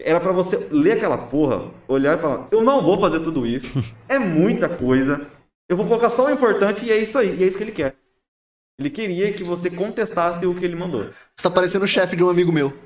Era 0.00 0.20
pra 0.20 0.32
você 0.32 0.68
ler 0.72 0.96
aquela 0.96 1.28
porra, 1.28 1.72
olhar 1.86 2.18
e 2.18 2.20
falar, 2.20 2.48
eu 2.50 2.62
não 2.62 2.82
vou 2.82 2.98
fazer 2.98 3.20
tudo 3.20 3.46
isso, 3.46 3.78
é 4.08 4.18
muita 4.18 4.68
coisa, 4.68 5.30
Eu 5.68 5.76
vou 5.76 5.86
colocar 5.86 6.10
só 6.10 6.26
o 6.26 6.30
importante 6.30 6.84
e 6.84 6.92
é 6.92 6.98
isso 6.98 7.16
aí. 7.16 7.34
E 7.38 7.44
é 7.44 7.46
isso 7.46 7.56
que 7.56 7.64
ele 7.64 7.72
quer. 7.72 7.96
Ele 8.82 8.90
queria 8.90 9.32
que 9.32 9.44
você 9.44 9.70
contestasse 9.70 10.44
o 10.44 10.54
que 10.58 10.64
ele 10.64 10.74
mandou. 10.74 11.02
Você 11.02 11.42
tá 11.42 11.50
parecendo 11.50 11.84
o 11.84 11.88
chefe 11.88 12.16
de 12.16 12.24
um 12.24 12.28
amigo 12.28 12.50
meu. 12.50 12.76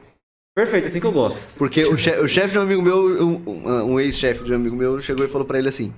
Perfeito, 0.54 0.84
é 0.84 0.86
assim 0.88 1.00
que 1.00 1.06
eu 1.06 1.12
gosto. 1.12 1.40
Porque 1.56 1.84
o, 1.86 1.96
che 1.96 2.10
o 2.10 2.28
chefe 2.28 2.52
de 2.52 2.58
um 2.58 2.62
amigo 2.62 2.82
meu, 2.82 3.26
um, 3.26 3.92
um 3.92 4.00
ex-chefe 4.00 4.44
de 4.44 4.52
um 4.52 4.56
amigo 4.56 4.76
meu, 4.76 5.00
chegou 5.00 5.24
e 5.24 5.28
falou 5.28 5.46
pra 5.46 5.58
ele 5.58 5.68
assim: 5.68 5.92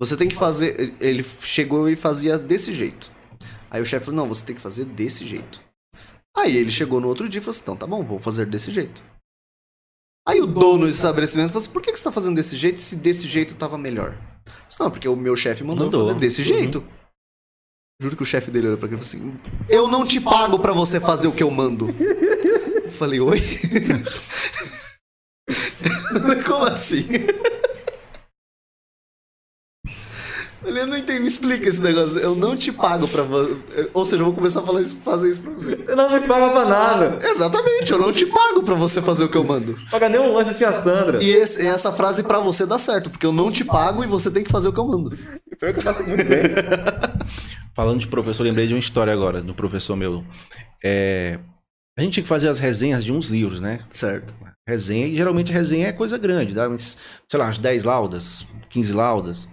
Você 0.00 0.16
tem 0.16 0.28
que 0.28 0.36
fazer. 0.36 0.94
Ele 1.00 1.24
chegou 1.40 1.88
e 1.88 1.96
fazia 1.96 2.38
desse 2.38 2.72
jeito. 2.72 3.10
Aí 3.70 3.82
o 3.82 3.84
chefe 3.84 4.06
falou: 4.06 4.20
Não, 4.20 4.32
você 4.32 4.44
tem 4.44 4.54
que 4.54 4.62
fazer 4.62 4.84
desse 4.84 5.26
jeito. 5.26 5.60
Aí 6.36 6.56
ele 6.56 6.70
chegou 6.70 7.00
no 7.00 7.08
outro 7.08 7.28
dia 7.28 7.40
e 7.40 7.42
falou 7.42 7.50
assim: 7.52 7.62
Então 7.62 7.76
tá 7.76 7.86
bom, 7.86 8.04
vou 8.04 8.20
fazer 8.20 8.46
desse 8.46 8.70
jeito. 8.70 9.02
Aí 10.28 10.40
o 10.40 10.46
dono 10.46 10.86
do 10.86 10.90
estabelecimento 10.90 11.48
falou 11.48 11.62
assim: 11.62 11.72
Por 11.72 11.82
que, 11.82 11.90
que 11.92 11.98
você 11.98 12.04
tá 12.04 12.12
fazendo 12.12 12.36
desse 12.36 12.56
jeito 12.56 12.80
se 12.80 12.96
desse 12.96 13.26
jeito 13.26 13.56
tava 13.56 13.76
melhor? 13.76 14.16
Eu 14.46 14.52
disse, 14.68 14.80
Não, 14.80 14.90
porque 14.90 15.08
o 15.08 15.16
meu 15.16 15.34
chefe 15.34 15.64
mandou, 15.64 15.86
Mandou. 15.86 16.04
fazer 16.04 16.18
desse 16.18 16.44
jeito. 16.44 16.84
Juro 18.02 18.16
que 18.16 18.22
o 18.22 18.26
chefe 18.26 18.50
dele 18.50 18.66
olhou 18.66 18.78
pra 18.78 18.88
ele 18.88 18.96
e 18.96 18.98
falou 19.04 19.28
assim: 19.28 19.34
Eu 19.68 19.86
não 19.86 20.04
te 20.04 20.20
pago 20.20 20.58
pra 20.58 20.72
você 20.72 20.98
fazer 20.98 21.28
o 21.28 21.32
que 21.32 21.42
eu 21.42 21.50
mando. 21.52 21.94
Eu 22.84 22.90
falei: 22.90 23.20
Oi? 23.20 23.40
Como 26.44 26.64
assim? 26.64 27.06
Eu 30.64 30.86
não 30.86 30.96
entendi, 30.96 31.18
me 31.20 31.26
explica 31.26 31.68
esse 31.68 31.80
negócio. 31.82 32.18
Eu 32.18 32.34
não 32.36 32.56
te 32.56 32.70
pago 32.72 33.06
pra. 33.08 33.24
Ou 33.94 34.06
seja, 34.06 34.22
eu 34.22 34.26
vou 34.26 34.34
começar 34.34 34.60
a 34.60 34.62
falar 34.62 34.80
isso- 34.80 34.96
fazer 35.04 35.30
isso 35.30 35.40
pra 35.42 35.50
você. 35.52 35.74
Você 35.76 35.94
não 35.94 36.08
me 36.10 36.20
paga 36.26 36.48
pra 36.50 36.64
nada. 36.64 37.18
Exatamente, 37.28 37.90
eu 37.92 37.98
não 37.98 38.12
te 38.12 38.24
pago 38.26 38.62
pra 38.62 38.74
você 38.76 39.02
fazer 39.02 39.24
o 39.24 39.28
que 39.28 39.36
eu 39.36 39.42
mando. 39.44 39.76
Paga 39.90 40.08
nem 40.08 40.20
um 40.20 40.32
lanche 40.34 40.50
da 40.50 40.56
tia 40.56 40.82
Sandra. 40.82 41.22
E 41.22 41.30
esse- 41.30 41.66
essa 41.66 41.92
frase 41.92 42.22
pra 42.22 42.38
você 42.38 42.64
dá 42.64 42.78
certo, 42.78 43.10
porque 43.10 43.26
eu 43.26 43.32
não 43.32 43.50
te 43.50 43.64
pago 43.64 44.04
e 44.04 44.06
você 44.06 44.30
tem 44.30 44.44
que 44.44 44.52
fazer 44.52 44.68
o 44.68 44.72
que 44.72 44.78
eu 44.80 44.86
mando. 44.86 45.10
Pior 45.58 45.72
que 45.72 45.78
eu 45.80 45.82
faço 45.82 46.02
muito 46.04 46.24
bem. 46.24 46.42
Falando 47.74 48.00
de 48.00 48.08
professor, 48.08 48.42
lembrei 48.42 48.66
de 48.66 48.74
uma 48.74 48.80
história 48.80 49.12
agora, 49.12 49.40
do 49.42 49.54
professor 49.54 49.96
meu. 49.96 50.24
É, 50.84 51.38
a 51.98 52.02
gente 52.02 52.14
tinha 52.14 52.22
que 52.22 52.28
fazer 52.28 52.48
as 52.48 52.58
resenhas 52.58 53.04
de 53.04 53.12
uns 53.12 53.28
livros, 53.28 53.60
né? 53.60 53.80
Certo. 53.90 54.34
Resenha, 54.68 55.06
e 55.06 55.16
geralmente 55.16 55.52
resenha 55.52 55.88
é 55.88 55.92
coisa 55.92 56.16
grande, 56.16 56.54
dá 56.54 56.68
uns, 56.68 56.96
sei 57.28 57.40
lá, 57.40 57.46
umas 57.46 57.58
10 57.58 57.84
laudas, 57.84 58.46
15 58.70 58.92
laudas. 58.92 59.48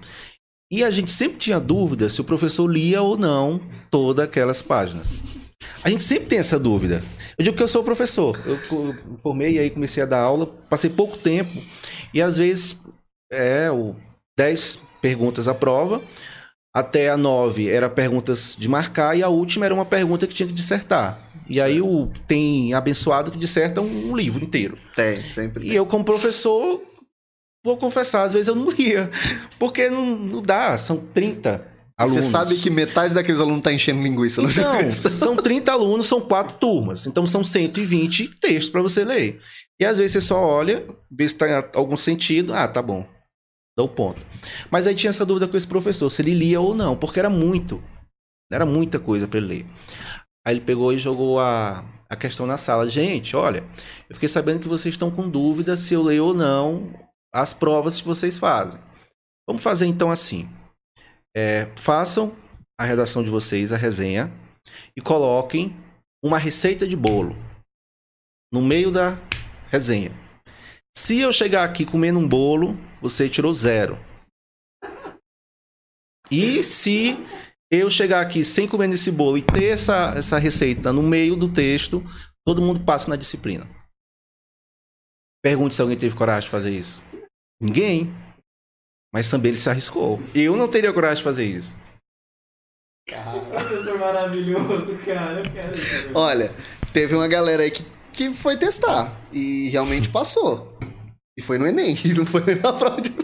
E 0.72 0.84
a 0.84 0.92
gente 0.92 1.12
sempre 1.12 1.38
tinha 1.38 1.60
dúvida 1.60 2.10
se 2.10 2.22
o 2.22 2.24
professor 2.24 2.68
lia 2.68 3.02
ou 3.02 3.18
não 3.18 3.60
todas 3.90 4.26
aquelas 4.26 4.62
páginas. 4.62 5.20
A 5.84 5.90
gente 5.90 6.04
sempre 6.04 6.28
tem 6.28 6.40
essa 6.40 6.60
dúvida. 6.60 7.04
Eu 7.38 7.44
digo 7.44 7.58
que 7.58 7.64
eu 7.64 7.68
sou 7.68 7.84
professor. 7.84 8.38
Eu 8.46 8.58
formei 9.20 9.54
e 9.54 9.60
aí 9.60 9.70
comecei 9.70 10.04
a 10.04 10.06
dar 10.06 10.20
aula, 10.20 10.46
passei 10.46 10.90
pouco 10.90 11.18
tempo, 11.18 11.62
e 12.14 12.22
às 12.22 12.38
vezes 12.38 12.80
é 13.32 13.72
o 13.72 13.96
10 14.38 14.80
perguntas 15.02 15.48
à 15.48 15.56
prova, 15.56 16.02
até 16.80 17.10
a 17.10 17.18
9 17.18 17.70
era 17.70 17.90
perguntas 17.90 18.56
de 18.58 18.68
marcar, 18.68 19.18
e 19.18 19.24
a 19.24 19.30
última 19.30 19.66
era 19.66 19.74
uma 19.74 19.86
pergunta 19.86 20.26
que 20.26 20.34
tinha 20.34 20.48
que 20.48 20.54
dissertar. 20.54 21.30
E 21.48 21.60
aí 21.60 21.82
o, 21.82 22.08
tem 22.28 22.74
abençoado 22.74 23.32
que 23.32 23.38
disserta 23.38 23.82
um 23.82 24.16
livro 24.16 24.44
inteiro. 24.44 24.78
Tem, 24.96 25.22
sempre. 25.24 25.68
E 25.68 25.76
eu, 25.76 25.86
como 25.86 26.04
professor, 26.04 26.82
vou 27.64 27.76
confessar, 27.78 28.24
às 28.24 28.34
vezes 28.34 28.48
eu 28.48 28.56
não 28.56 28.70
lia. 28.72 29.10
Porque 29.58 29.90
não, 29.90 30.06
não 30.16 30.42
dá, 30.42 30.78
são 30.78 30.98
30 30.98 31.66
alunos. 31.98 32.26
Você 32.26 32.32
sabe 32.32 32.56
que 32.56 32.70
metade 32.70 33.14
daqueles 33.14 33.42
alunos 33.42 33.62
tá 33.62 33.74
enchendo 33.74 34.02
linguiça 34.02 34.42
no 34.42 34.50
Então, 34.50 34.92
são 34.92 35.36
30 35.36 35.72
alunos, 35.72 36.08
são 36.08 36.22
quatro 36.22 36.56
turmas. 36.58 37.08
Então 37.08 37.26
são 37.26 37.44
120 37.44 38.40
textos 38.40 38.70
para 38.70 38.82
você 38.82 39.04
ler. 39.04 39.40
E 39.80 39.86
às 39.86 39.98
vezes 39.98 40.14
você 40.14 40.22
só 40.22 40.40
olha, 40.40 40.86
vê 41.12 41.28
se 41.28 41.36
tá 41.36 41.50
em 41.50 41.64
algum 41.74 41.98
sentido. 41.98 42.54
Ah, 42.54 42.68
tá 42.68 42.82
bom. 42.82 43.06
Dá 43.80 43.84
o 43.84 43.88
ponto. 43.88 44.22
Mas 44.70 44.88
aí 44.88 44.94
tinha 44.94 45.10
essa 45.10 45.26
dúvida 45.26 45.48
com 45.48 45.56
esse 45.56 45.66
professor, 45.66 46.10
se 46.10 46.22
ele 46.22 46.34
lia 46.34 46.60
ou 46.60 46.76
não, 46.76 46.98
porque 46.98 47.18
era 47.18 47.30
muito. 47.30 47.82
Era 48.52 48.66
muita 48.66 49.00
coisa 49.00 49.26
para 49.26 49.38
ele 49.38 49.48
ler. 49.48 49.66
Aí 50.46 50.54
ele 50.54 50.60
pegou 50.60 50.92
e 50.92 51.00
jogou 51.00 51.40
a, 51.40 51.86
a 52.10 52.16
questão 52.18 52.46
na 52.46 52.58
sala. 52.58 52.90
Gente, 52.90 53.38
olha, 53.38 53.64
eu 54.10 54.16
fiquei 54.16 54.28
sabendo 54.28 54.60
que 54.60 54.68
vocês 54.68 54.96
estão 54.96 55.10
com 55.10 55.30
dúvida 55.30 55.78
se 55.78 55.94
eu 55.94 56.04
leio 56.04 56.26
ou 56.26 56.34
não 56.34 56.92
as 57.34 57.54
provas 57.54 57.96
que 57.96 58.06
vocês 58.06 58.38
fazem. 58.38 58.82
Vamos 59.48 59.64
fazer 59.64 59.86
então 59.86 60.12
assim. 60.12 60.50
É, 61.34 61.70
façam 61.78 62.36
a 62.78 62.84
redação 62.84 63.24
de 63.24 63.30
vocês, 63.30 63.72
a 63.72 63.78
resenha, 63.78 64.30
e 64.94 65.00
coloquem 65.00 65.74
uma 66.22 66.38
receita 66.38 66.86
de 66.86 66.98
bolo 66.98 67.34
no 68.54 68.62
meio 68.62 68.92
da 68.92 69.18
resenha. 69.72 70.12
Se 70.98 71.18
eu 71.20 71.32
chegar 71.32 71.64
aqui 71.64 71.86
comendo 71.86 72.20
um 72.20 72.28
bolo, 72.28 72.78
você 73.02 73.30
tirou 73.30 73.54
zero. 73.54 73.98
E 76.32 76.64
se 76.64 77.18
eu 77.72 77.90
chegar 77.90 78.22
aqui 78.22 78.44
sem 78.44 78.68
comer 78.68 78.90
esse 78.90 79.12
bolo 79.12 79.38
e 79.38 79.42
ter 79.42 79.66
essa, 79.66 80.14
essa 80.18 80.38
receita 80.38 80.94
no 80.94 81.04
meio 81.04 81.36
do 81.36 81.52
texto, 81.52 82.04
todo 82.46 82.62
mundo 82.62 82.84
passa 82.84 83.10
na 83.10 83.16
disciplina. 83.16 83.68
Pergunte 85.42 85.76
se 85.76 85.82
alguém 85.82 85.98
teve 85.98 86.16
coragem 86.16 86.48
de 86.48 86.52
fazer 86.52 86.72
isso. 86.72 87.02
Ninguém. 87.62 88.14
Mas 89.14 89.30
também 89.30 89.50
ele 89.52 89.58
se 89.58 89.70
arriscou. 89.70 90.20
Eu 90.36 90.56
não 90.56 90.68
teria 90.68 90.94
coragem 90.94 91.18
de 91.18 91.24
fazer 91.24 91.46
isso. 91.46 91.78
Professor 93.08 94.00
maravilhoso, 94.00 94.98
cara. 95.04 95.40
Eu 95.40 95.52
quero 95.52 95.76
isso. 95.76 96.12
Olha, 96.14 96.54
teve 96.94 97.16
uma 97.16 97.28
galera 97.28 97.64
aí 97.64 97.72
que, 97.72 97.84
que 98.14 98.34
foi 98.34 98.58
testar 98.58 99.12
e 99.32 99.70
realmente 99.70 100.10
passou. 100.10 100.78
E 101.40 101.42
foi 101.42 101.58
no 101.58 101.66
Enem, 101.66 101.96
e 102.04 102.14
não 102.16 102.26
foi 102.26 102.42
na 102.56 102.74
prova 102.74 103.02
de 103.02 103.16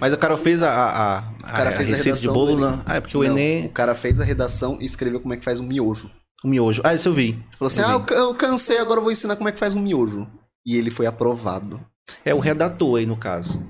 Mas 0.00 0.12
o 0.12 0.18
cara 0.18 0.36
fez 0.36 0.64
a, 0.64 0.68
a, 0.68 1.18
a, 1.18 1.22
O 1.30 1.42
cara 1.54 1.70
a 1.70 1.72
fez 1.74 1.92
a 1.92 1.96
receita 1.96 2.18
de 2.18 2.26
bolo. 2.26 2.58
Não. 2.58 2.82
Ah, 2.84 2.96
é 2.96 3.00
porque 3.00 3.16
o 3.16 3.22
Não, 3.22 3.30
Enem. 3.30 3.66
O 3.66 3.70
cara 3.70 3.94
fez 3.94 4.18
a 4.18 4.24
redação 4.24 4.76
e 4.80 4.84
escreveu 4.84 5.20
como 5.20 5.32
é 5.32 5.36
que 5.36 5.44
faz 5.44 5.60
um 5.60 5.66
miojo. 5.66 6.10
O 6.44 6.48
miojo. 6.48 6.82
Ah, 6.84 6.92
isso 6.92 7.08
eu 7.08 7.14
vi. 7.14 7.28
Ele 7.28 7.56
falou 7.56 7.68
assim: 7.68 7.80
Eu 7.82 7.86
ah, 7.86 7.88
vi. 7.90 7.94
eu, 7.94 8.00
ca- 8.04 8.14
eu 8.16 8.34
cansei, 8.34 8.78
agora 8.78 8.98
eu 8.98 9.04
vou 9.04 9.12
ensinar 9.12 9.36
como 9.36 9.48
é 9.48 9.52
que 9.52 9.60
faz 9.60 9.76
um 9.76 9.80
miojo. 9.80 10.26
E 10.66 10.74
ele 10.76 10.90
foi 10.90 11.06
aprovado. 11.06 11.80
É 12.24 12.34
o 12.34 12.40
redator 12.40 12.98
aí, 12.98 13.06
no 13.06 13.16
caso. 13.16 13.64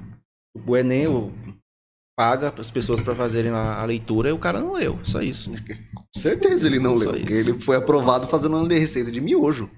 O 0.67 0.75
Enem 0.75 1.07
o- 1.07 1.31
paga 2.19 2.55
as 2.59 2.71
pessoas 2.71 3.03
para 3.03 3.15
fazerem 3.15 3.51
a, 3.53 3.81
a 3.83 3.85
leitura 3.85 4.31
e 4.31 4.33
o 4.33 4.39
cara 4.39 4.59
não 4.61 4.73
leu. 4.73 4.99
Só 5.03 5.21
isso. 5.21 5.51
Com 5.95 6.05
certeza 6.17 6.67
ele 6.67 6.79
não 6.79 6.97
Só 6.97 7.11
leu, 7.11 7.17
ele 7.17 7.61
foi 7.61 7.77
aprovado 7.77 8.27
fazendo 8.27 8.57
uma 8.57 8.67
receita 8.69 9.13
de 9.13 9.21
miojo. 9.21 9.69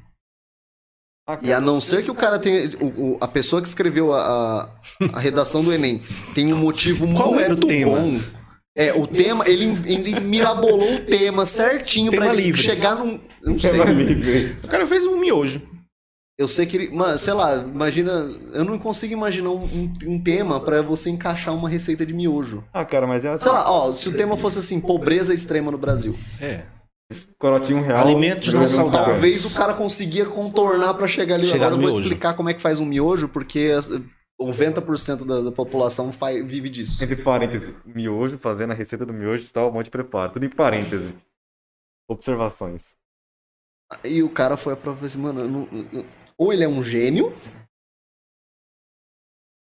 E 1.42 1.52
a 1.52 1.60
não 1.60 1.80
ser 1.80 2.04
que 2.04 2.10
o 2.10 2.14
cara 2.14 2.38
tenha. 2.38 2.70
o- 2.80 2.86
o- 3.14 3.18
a 3.20 3.26
pessoa 3.26 3.60
que 3.60 3.66
escreveu 3.66 4.12
a, 4.12 4.20
a, 4.20 4.68
a 5.14 5.18
redação 5.18 5.64
do 5.64 5.72
Enem 5.72 6.00
tem 6.34 6.52
um 6.52 6.56
motivo 6.58 7.06
Qual 7.14 7.30
muito 7.32 7.42
era 7.44 7.54
o 7.54 7.56
tema? 7.56 7.96
bom. 7.98 8.20
É, 8.78 8.92
o 8.92 9.06
tema, 9.06 9.48
ele, 9.48 9.64
ele 9.86 10.20
mirabolou 10.20 10.96
o 10.96 11.00
tema 11.06 11.44
certinho 11.46 12.10
Tema 12.10 12.26
pra 12.26 12.34
ele 12.34 12.42
livre. 12.44 12.62
chegar 12.62 12.94
num. 12.94 13.18
Não 13.42 13.58
sei. 13.58 13.80
O 14.62 14.68
cara 14.68 14.86
fez 14.86 15.04
um 15.06 15.18
miojo. 15.18 15.62
Eu 16.38 16.46
sei 16.46 16.66
que 16.66 16.76
ele. 16.76 16.90
Mano, 16.90 17.18
sei 17.18 17.32
lá, 17.32 17.56
imagina. 17.56 18.10
Eu 18.52 18.64
não 18.64 18.78
consigo 18.78 19.12
imaginar 19.14 19.50
um, 19.50 19.64
um- 20.06 20.22
tema 20.22 20.60
pra 20.60 20.82
você 20.82 21.08
encaixar 21.08 21.54
uma 21.54 21.68
receita 21.68 22.04
de 22.04 22.12
miojo. 22.12 22.62
Ah, 22.72 22.84
cara, 22.84 23.06
mas 23.06 23.24
é 23.24 23.30
assim. 23.30 23.44
Sei 23.44 23.52
lá, 23.52 23.68
ó, 23.70 23.90
se 23.92 24.08
o 24.10 24.12
tema 24.12 24.36
fosse 24.36 24.58
assim, 24.58 24.78
pobreza 24.80 25.32
extrema 25.32 25.72
no 25.72 25.78
Brasil. 25.78 26.14
É. 26.40 26.64
Corotinho 27.38 27.78
um 27.78 27.82
real. 27.82 27.98
Alimentos 28.06 28.52
não 28.52 28.66
saudáveis. 28.68 29.06
Talvez 29.12 29.44
o 29.54 29.56
cara 29.58 29.74
conseguia 29.74 30.26
contornar 30.26 30.94
pra 30.94 31.06
chegar 31.06 31.36
ali. 31.36 31.46
Chegar 31.46 31.66
Agora 31.66 31.74
eu 31.74 31.78
vou 31.78 31.88
miojo. 31.88 32.00
explicar 32.00 32.34
como 32.34 32.48
é 32.50 32.54
que 32.54 32.60
faz 32.62 32.80
um 32.80 32.86
miojo, 32.86 33.28
porque 33.28 33.72
as- 33.76 33.88
90% 34.40 35.24
da, 35.24 35.40
da 35.40 35.52
população 35.52 36.12
faz, 36.12 36.44
vive 36.44 36.68
disso. 36.68 37.02
Entre 37.02 37.16
parênteses, 37.16 37.74
miojo, 37.86 38.36
fazendo 38.38 38.72
a 38.72 38.74
receita 38.74 39.06
do 39.06 39.12
miojo, 39.12 39.42
está 39.42 39.64
um 39.66 39.70
monte 39.70 39.86
de 39.86 39.90
preparo. 39.90 40.32
Tudo 40.32 40.44
em 40.44 40.50
parênteses. 40.50 41.14
Observações. 42.08 42.94
E 44.04 44.22
o 44.22 44.28
cara 44.30 44.56
foi 44.56 44.72
aprovado 44.74 45.06
assim, 45.06 45.18
mano, 45.18 45.40
eu 45.40 45.48
não- 45.48 45.68
eu- 45.92 46.06
ou 46.36 46.52
ele 46.52 46.64
é 46.64 46.68
um 46.68 46.82
gênio, 46.82 47.32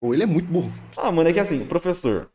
ou 0.02 0.12
ele 0.12 0.22
é 0.24 0.26
muito 0.26 0.48
burro. 0.50 0.70
Ah, 0.96 1.10
mano, 1.10 1.28
é 1.28 1.32
que 1.32 1.40
assim, 1.40 1.66
professor. 1.66 2.30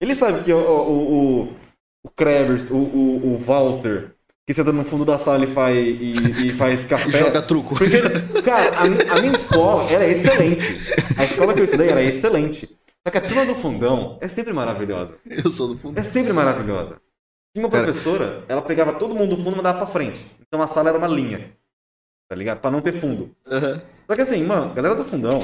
Ele 0.00 0.14
sabe 0.14 0.44
que 0.44 0.52
o, 0.52 0.58
o, 0.58 1.42
o, 1.48 1.56
o 2.04 2.10
Krebers, 2.10 2.70
o, 2.70 2.78
o, 2.78 3.34
o 3.34 3.38
Walter, 3.38 4.14
que 4.50 4.54
senta 4.54 4.72
no 4.72 4.84
fundo 4.84 5.04
da 5.04 5.16
sala 5.16 5.44
e 5.44 5.46
faz, 5.46 5.76
e, 5.76 6.46
e 6.46 6.50
faz 6.50 6.82
café. 6.82 7.20
Joga 7.20 7.40
truco. 7.40 7.76
Porque, 7.76 8.00
cara, 8.42 8.68
a, 8.78 9.16
a 9.16 9.20
minha 9.20 9.32
escola 9.32 9.88
era 9.88 10.08
excelente. 10.08 10.80
A 11.16 11.22
escola 11.22 11.54
que 11.54 11.60
eu 11.60 11.64
estudei 11.64 11.88
era 11.88 12.02
excelente. 12.02 12.66
Só 12.66 13.12
que 13.12 13.18
a 13.18 13.20
turma 13.20 13.46
do 13.46 13.54
fundão 13.54 14.18
é 14.20 14.26
sempre 14.26 14.52
maravilhosa. 14.52 15.16
Eu 15.24 15.52
sou 15.52 15.68
do 15.68 15.76
fundo. 15.76 15.96
É 15.96 16.02
sempre 16.02 16.32
maravilhosa. 16.32 16.96
Tinha 17.54 17.64
uma 17.64 17.70
professora, 17.70 18.44
ela 18.48 18.60
pegava 18.60 18.94
todo 18.94 19.14
mundo 19.14 19.36
do 19.36 19.42
fundo 19.44 19.52
e 19.52 19.56
mandava 19.58 19.78
pra 19.78 19.86
frente. 19.86 20.26
Então 20.40 20.60
a 20.60 20.66
sala 20.66 20.88
era 20.88 20.98
uma 20.98 21.06
linha. 21.06 21.52
Tá 22.28 22.34
ligado? 22.34 22.58
Pra 22.58 22.72
não 22.72 22.80
ter 22.80 22.98
fundo. 22.98 23.30
Aham. 23.46 23.80
Só 24.08 24.16
que 24.16 24.22
assim, 24.22 24.44
mano, 24.44 24.74
galera 24.74 24.96
do 24.96 25.04
fundão. 25.04 25.38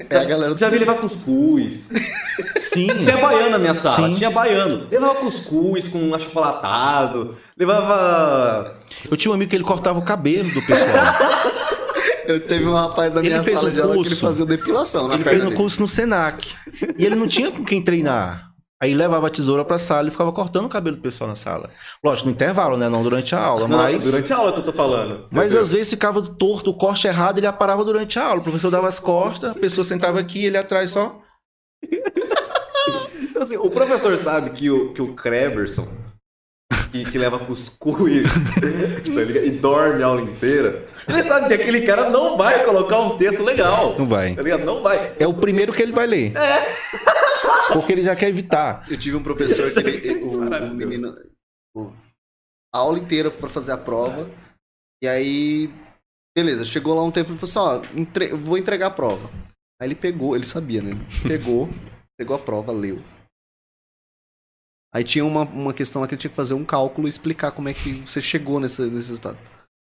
É 0.00 0.16
a 0.16 0.24
galera 0.24 0.52
do 0.54 0.58
Já 0.58 0.68
vi 0.68 0.78
levar 0.78 0.94
cuscuz. 0.96 1.88
Sim. 2.58 2.88
Tinha 2.88 3.16
baiano 3.18 3.50
na 3.50 3.58
minha 3.58 3.74
sala, 3.76 4.08
Sim. 4.08 4.12
tinha 4.14 4.30
baiano. 4.30 4.88
Levava 4.90 5.14
cuscuz 5.16 5.86
com 5.86 6.12
achocolatado. 6.12 7.36
Levava. 7.56 8.76
Eu 9.08 9.16
tinha 9.16 9.30
um 9.30 9.34
amigo 9.36 9.50
que 9.50 9.56
ele 9.56 9.62
cortava 9.64 9.98
o 9.98 10.02
cabelo 10.04 10.50
do 10.50 10.62
pessoal. 10.62 10.90
Eu 12.26 12.40
teve 12.40 12.64
um 12.66 12.72
rapaz 12.72 13.12
da 13.12 13.20
Ele 13.20 13.28
minha 13.28 13.42
fez 13.42 13.58
sala 13.60 13.70
um 13.70 13.72
de 13.72 13.80
aula 13.82 13.94
que 14.00 14.06
ele 14.08 14.16
fazia 14.16 14.46
depilação 14.46 15.08
na 15.08 15.14
ele 15.14 15.24
perna 15.24 15.30
fez 15.40 15.44
um 15.44 15.48
dele. 15.50 15.60
curso 15.60 15.80
no 15.82 15.86
Senac. 15.86 16.54
E 16.98 17.04
ele 17.04 17.14
não 17.16 17.28
tinha 17.28 17.50
com 17.50 17.62
quem 17.62 17.82
treinar. 17.82 18.48
Aí 18.84 18.92
levava 18.92 19.28
a 19.28 19.30
tesoura 19.30 19.64
pra 19.64 19.78
sala 19.78 20.08
e 20.08 20.10
ficava 20.10 20.30
cortando 20.30 20.66
o 20.66 20.68
cabelo 20.68 20.96
do 20.96 21.00
pessoal 21.00 21.26
na 21.26 21.34
sala. 21.34 21.70
Lógico, 22.04 22.28
no 22.28 22.34
intervalo, 22.34 22.76
né? 22.76 22.86
Não 22.86 23.02
durante 23.02 23.34
a 23.34 23.40
aula, 23.40 23.66
mas. 23.66 24.04
Durante 24.04 24.30
a 24.30 24.36
aula 24.36 24.52
que 24.52 24.58
eu 24.58 24.62
tô 24.62 24.74
falando. 24.74 25.26
Mas 25.30 25.46
Entendeu? 25.46 25.62
às 25.62 25.72
vezes 25.72 25.88
ficava 25.88 26.20
torto, 26.20 26.68
o 26.68 26.74
corte 26.74 27.06
errado, 27.06 27.38
ele 27.38 27.50
parava 27.52 27.82
durante 27.82 28.18
a 28.18 28.26
aula. 28.26 28.40
O 28.40 28.42
professor 28.42 28.70
dava 28.70 28.86
as 28.86 29.00
costas, 29.00 29.52
a 29.52 29.54
pessoa 29.54 29.86
sentava 29.86 30.20
aqui, 30.20 30.44
ele 30.44 30.58
atrás 30.58 30.90
só. 30.90 31.18
Então, 33.16 33.42
assim, 33.42 33.56
o 33.56 33.68
professor 33.68 34.16
sabe 34.16 34.50
que 34.50 34.70
o, 34.70 34.92
que 34.92 35.02
o 35.02 35.12
Kreberson, 35.14 35.92
que, 36.92 37.04
que 37.04 37.18
leva 37.18 37.40
cuscuz 37.40 38.28
tá 38.54 39.20
e 39.44 39.50
dorme 39.50 40.04
a 40.04 40.06
aula 40.06 40.20
inteira, 40.20 40.84
ele 41.08 41.24
sabe 41.24 41.48
que 41.48 41.54
aquele 41.54 41.82
cara 41.82 42.08
não 42.10 42.36
vai 42.36 42.64
colocar 42.64 43.00
um 43.00 43.18
texto 43.18 43.42
legal. 43.42 43.96
Não 43.98 44.06
vai. 44.06 44.36
Tá 44.36 44.42
ligado? 44.42 44.64
Não 44.64 44.84
vai. 44.84 45.14
É 45.18 45.26
o 45.26 45.34
primeiro 45.34 45.72
que 45.72 45.82
ele 45.82 45.92
vai 45.92 46.06
ler. 46.06 46.32
Porque 47.72 47.92
ele 47.92 48.04
já 48.04 48.14
quer 48.16 48.28
evitar. 48.28 48.86
Eu 48.90 48.98
tive 48.98 49.16
um 49.16 49.22
professor 49.22 49.70
que 49.72 49.78
ele, 49.78 50.22
o, 50.24 50.38
o 50.40 50.74
menino. 50.74 51.14
o- 51.76 51.92
a 52.74 52.78
aula 52.78 52.98
inteira 52.98 53.30
pra 53.30 53.48
fazer 53.48 53.72
a 53.72 53.78
prova. 53.78 54.28
E 55.02 55.06
aí. 55.08 55.70
Beleza, 56.36 56.64
chegou 56.64 56.94
lá 56.94 57.02
um 57.02 57.10
tempo 57.12 57.32
e 57.32 57.38
falou 57.38 57.78
assim: 57.82 57.88
ó, 57.94 57.98
entre- 58.00 58.30
eu 58.32 58.38
vou 58.38 58.58
entregar 58.58 58.88
a 58.88 58.90
prova. 58.90 59.30
Aí 59.80 59.88
ele 59.88 59.94
pegou, 59.94 60.34
ele 60.36 60.46
sabia, 60.46 60.82
né? 60.82 60.92
Pegou, 61.26 61.68
pegou 62.18 62.34
a 62.36 62.38
prova, 62.38 62.72
leu. 62.72 62.98
Aí 64.94 65.02
tinha 65.02 65.24
uma, 65.24 65.42
uma 65.42 65.74
questão 65.74 66.00
lá 66.02 66.06
que 66.08 66.14
ele 66.14 66.20
tinha 66.20 66.30
que 66.30 66.36
fazer 66.36 66.54
um 66.54 66.64
cálculo 66.64 67.08
e 67.08 67.10
explicar 67.10 67.50
como 67.50 67.68
é 67.68 67.74
que 67.74 67.92
você 67.94 68.20
chegou 68.20 68.60
nesse, 68.60 68.82
nesse 68.82 69.08
resultado. 69.08 69.38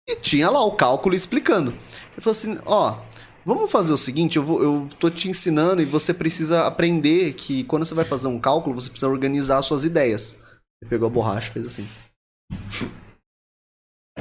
E 0.07 0.15
tinha 0.15 0.49
lá 0.49 0.63
o 0.63 0.75
cálculo 0.75 1.15
explicando. 1.15 1.71
Ele 1.71 2.21
falou 2.21 2.31
assim: 2.31 2.57
ó, 2.65 3.01
vamos 3.45 3.71
fazer 3.71 3.93
o 3.93 3.97
seguinte, 3.97 4.37
eu, 4.37 4.43
vou, 4.43 4.63
eu 4.63 4.89
tô 4.99 5.09
te 5.09 5.29
ensinando 5.29 5.81
e 5.81 5.85
você 5.85 6.13
precisa 6.13 6.65
aprender 6.65 7.33
que 7.33 7.63
quando 7.63 7.85
você 7.85 7.93
vai 7.93 8.05
fazer 8.05 8.27
um 8.27 8.39
cálculo, 8.39 8.79
você 8.79 8.89
precisa 8.89 9.09
organizar 9.09 9.57
as 9.57 9.65
suas 9.65 9.83
ideias. 9.83 10.37
Ele 10.81 10.89
pegou 10.89 11.07
a 11.07 11.11
borracha 11.11 11.49
e 11.49 11.53
fez 11.53 11.65
assim. 11.65 11.87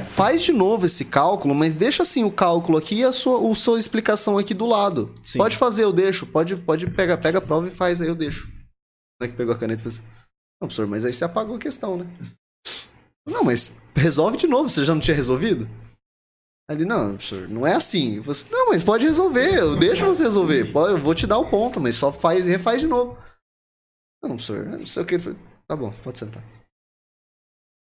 Faz 0.03 0.41
de 0.41 0.51
novo 0.51 0.85
esse 0.85 1.05
cálculo, 1.05 1.53
mas 1.53 1.73
deixa 1.73 2.03
assim 2.03 2.23
o 2.23 2.31
cálculo 2.31 2.77
aqui 2.77 2.95
e 2.95 3.03
a 3.03 3.11
sua, 3.11 3.51
a 3.51 3.55
sua 3.55 3.77
explicação 3.77 4.37
aqui 4.37 4.53
do 4.53 4.65
lado. 4.65 5.13
Sim. 5.23 5.37
Pode 5.37 5.57
fazer, 5.57 5.83
eu 5.83 5.91
deixo. 5.91 6.25
Pode, 6.25 6.55
pode 6.55 6.87
pegar, 6.91 7.17
pega 7.17 7.37
a 7.37 7.41
prova 7.41 7.67
e 7.67 7.71
faz, 7.71 8.01
aí 8.01 8.07
eu 8.07 8.15
deixo. 8.15 8.47
Não 9.19 9.25
é 9.25 9.27
que 9.27 9.35
pegou 9.35 9.53
a 9.53 9.57
caneta 9.57 9.81
e 9.81 9.83
fez 9.83 9.95
assim. 9.95 10.07
Não, 10.61 10.67
professor, 10.67 10.87
mas 10.87 11.05
aí 11.05 11.13
você 11.13 11.25
apagou 11.25 11.55
a 11.55 11.59
questão, 11.59 11.97
né? 11.97 12.07
Não, 13.27 13.43
mas 13.43 13.81
resolve 13.95 14.37
de 14.37 14.47
novo, 14.47 14.69
você 14.69 14.85
já 14.85 14.93
não 14.93 15.01
tinha 15.01 15.15
resolvido? 15.15 15.67
Ali, 16.71 16.85
não, 16.85 17.09
professor, 17.09 17.47
não 17.49 17.67
é 17.67 17.73
assim. 17.75 18.19
Você, 18.21 18.45
não, 18.51 18.69
mas 18.69 18.81
pode 18.83 19.05
resolver, 19.05 19.53
eu 19.55 19.75
deixo 19.75 20.05
você 20.05 20.23
resolver. 20.23 20.71
Pode, 20.71 20.93
eu 20.93 20.97
vou 20.97 21.13
te 21.13 21.27
dar 21.27 21.37
o 21.37 21.49
ponto, 21.49 21.79
mas 21.81 21.95
só 21.95 22.11
faz 22.13 22.45
e 22.45 22.49
refaz 22.49 22.79
de 22.81 22.87
novo. 22.87 23.17
Não, 24.23 24.31
professor, 24.31 24.65
não 24.65 24.85
sei 24.85 25.03
o 25.03 25.05
que. 25.05 25.15
Ele 25.15 25.23
falou, 25.23 25.39
Tá 25.67 25.75
bom, 25.75 25.91
pode 26.03 26.19
sentar. 26.19 26.43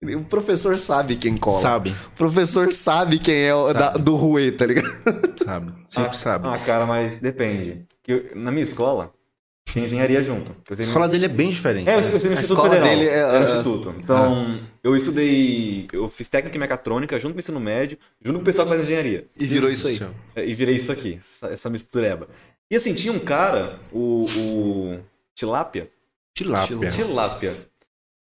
Ele- 0.01 0.15
O 0.15 0.25
professor 0.25 0.77
sabe 0.77 1.15
quem 1.15 1.37
cola. 1.37 1.61
Sabe, 1.61 1.91
O 2.07 2.11
professor 2.17 2.71
sabe 2.73 3.19
quem 3.19 3.43
é 3.43 3.53
o 3.55 3.67
Sabe. 3.67 3.79
da- 3.79 3.91
do 3.93 4.15
Rui, 4.15 4.51
tá 4.51 4.65
ligado? 4.65 4.87
sabe. 5.43 5.73
Sempre 5.85 6.09
ah, 6.09 6.13
sabe. 6.13 6.47
Ah, 6.47 6.59
cara, 6.59 6.85
mas 6.85 7.17
depende. 7.19 7.87
Que 8.03 8.11
eu- 8.13 8.35
na 8.35 8.51
minha 8.51 8.63
escola, 8.63 9.13
tem 9.65 9.83
engenharia 9.85 10.21
junto. 10.21 10.55
A 10.69 10.81
escola 10.81 11.07
dele 11.07 11.25
é 11.25 11.29
bem 11.29 11.49
diferente. 11.49 11.87
É, 11.89 11.95
eu 11.95 11.99
estudei 11.99 12.29
no 12.31 12.37
A 12.37 12.39
Instituto 12.41 12.65
escola 12.65 12.69
Federal. 12.69 12.89
dele 12.89 13.09
é, 13.09 13.13
Era 13.17 13.39
no 13.39 13.45
ah, 13.45 13.49
Instituto. 13.57 13.95
Então, 13.97 14.57
eu 14.83 14.95
estudei. 14.95 15.87
Eu 15.93 16.09
fiz 16.09 16.27
técnica 16.27 16.57
em 16.57 16.59
mecatrônica 16.59 17.17
junto 17.19 17.33
com 17.33 17.37
o 17.37 17.39
ensino 17.39 17.59
médio, 17.59 17.97
junto 18.21 18.37
com 18.37 18.41
o 18.41 18.45
pessoal 18.45 18.67
que 18.67 18.73
faz 18.73 18.81
engenharia. 18.83 19.27
E 19.37 19.45
virou 19.45 19.69
isso 19.69 19.87
aí. 19.87 19.99
É, 20.35 20.45
E 20.45 20.53
virei 20.53 20.75
isso 20.75 20.91
aqui, 20.91 21.19
essa, 21.21 21.47
essa 21.47 21.69
mistureba. 21.69 22.27
E 22.69 22.75
assim, 22.75 22.93
tinha 22.93 23.13
um 23.13 23.19
cara, 23.19 23.79
o. 23.91 24.25
o 24.25 24.99
Tilápia. 25.35 25.89
Tilápia. 26.33 26.89
Tilápia. 26.91 27.55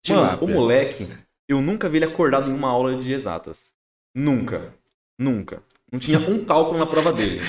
Mano, 0.08 0.38
o 0.42 0.48
moleque, 0.48 1.06
eu 1.48 1.60
nunca 1.60 1.88
vi 1.88 1.98
ele 1.98 2.04
acordado 2.04 2.48
em 2.50 2.54
uma 2.54 2.68
aula 2.68 2.96
de 2.96 3.12
exatas. 3.12 3.70
Nunca. 4.14 4.72
Nunca. 5.18 5.62
Não 5.90 5.98
tinha 5.98 6.18
um 6.18 6.44
cálculo 6.44 6.78
na 6.78 6.86
prova 6.86 7.12
dele. 7.12 7.40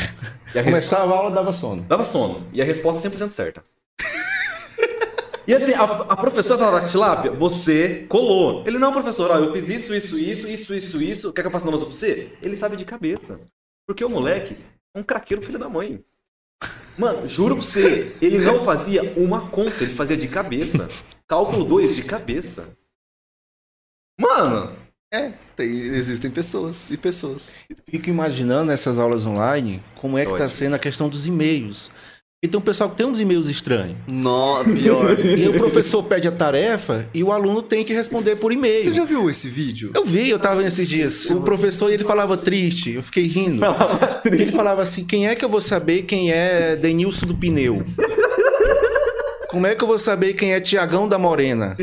E 0.54 0.60
a 0.60 0.62
res- 0.62 0.72
Começava 0.72 1.14
a 1.14 1.18
aula, 1.18 1.32
dava 1.32 1.52
sono. 1.52 1.82
Dava 1.84 2.06
sono. 2.06 2.48
E 2.54 2.62
a 2.62 2.66
resposta 2.66 3.08
100% 3.10 3.30
certa. 3.30 3.64
E 5.48 5.54
assim, 5.56 5.74
a, 5.74 5.84
a 5.84 6.18
professora 6.18 6.60
falava, 6.60 6.86
Tilápia, 6.88 7.32
você 7.32 8.06
colou. 8.10 8.64
Ele, 8.68 8.78
não, 8.78 8.92
professor, 8.92 9.32
ó, 9.32 9.38
eu 9.38 9.54
fiz 9.54 9.70
isso, 9.70 9.96
isso, 9.96 10.18
isso, 10.20 10.48
isso, 10.48 10.74
isso, 10.74 11.02
isso. 11.02 11.34
Quer 11.34 11.42
que 11.42 11.48
eu 11.48 11.52
faça 11.52 11.64
uma 11.66 11.72
lousa 11.72 11.86
pra 11.86 11.96
você? 11.96 12.34
Ele 12.44 12.56
sabe 12.58 12.76
de 12.76 12.84
cabeça. 12.84 13.40
Porque 13.88 14.04
o 14.04 14.10
moleque 14.10 14.58
é 14.94 15.00
um 15.00 15.04
craqueiro 15.04 15.42
filho 15.42 15.58
da 15.58 15.70
mãe. 15.70 16.04
Mano, 16.98 17.26
juro 17.28 17.56
pra 17.56 17.64
você, 17.64 18.18
ele 18.22 18.40
não 18.40 18.64
fazia 18.66 19.14
uma 19.16 19.50
conta, 19.50 19.84
ele 19.84 19.94
fazia 19.94 20.18
de 20.18 20.28
cabeça. 20.28 20.90
Cálculo 21.28 21.64
2 21.64 21.96
de 21.96 22.04
cabeça. 22.04 22.76
Mano, 24.20 24.76
É, 25.14 25.32
tem- 25.56 25.70
existem 25.70 26.30
pessoas 26.30 26.90
e 26.90 26.98
pessoas. 26.98 27.54
Fico 27.90 28.10
imaginando 28.10 28.74
essas 28.74 29.00
aulas 29.00 29.26
online, 29.26 29.82
como 29.96 30.18
é 30.18 30.26
que 30.26 30.32
tá 30.36 30.50
sendo 30.50 30.76
a 30.76 30.80
questão 30.80 31.08
dos 31.08 31.26
e-mails. 31.26 31.90
E 32.44 32.48
tem 32.48 32.60
um 32.60 32.62
pessoal 32.64 32.88
que 32.92 32.96
tem 32.96 33.04
uns 33.08 33.20
e-mails 33.20 33.50
estranhos. 33.50 33.96
Nó, 34.06 34.64
pior. 34.64 35.18
E 35.20 35.50
o 35.50 35.54
professor 35.58 36.04
pede 36.04 36.28
a 36.28 36.32
tarefa 36.32 37.08
e 37.12 37.24
o 37.24 37.32
aluno 37.32 37.64
tem 37.64 37.84
que 37.84 37.92
responder 37.96 38.36
por 38.36 38.52
e-mail. 38.52 38.84
Você 38.84 38.94
já 38.94 39.06
viu 39.06 39.28
esse 39.28 39.48
vídeo? 39.50 39.90
Eu 39.96 40.06
vi, 40.06 40.30
eu 40.30 40.38
tava 40.38 40.62
nesses 40.62 40.88
dias. 40.88 41.32
O 41.32 41.42
professor 41.42 41.92
ele 41.92 42.04
falava 42.04 42.38
triste, 42.38 42.94
eu 42.94 43.02
fiquei 43.02 43.26
rindo. 43.26 43.64
Ele 44.24 44.52
falava 44.52 44.84
assim: 44.84 45.04
quem 45.04 45.28
é 45.28 45.34
que 45.34 45.44
eu 45.44 45.50
vou 45.50 45.60
saber 45.60 46.04
quem 46.04 46.32
é 46.32 46.76
Denilson 46.76 47.26
do 47.26 47.34
Pneu? 47.36 47.84
Como 49.50 49.66
é 49.66 49.74
que 49.74 49.84
eu 49.84 49.88
vou 49.88 49.98
saber 49.98 50.34
quem 50.34 50.54
é 50.54 50.60
Tiagão 50.60 51.10
da 51.10 51.18
Morena? 51.18 51.76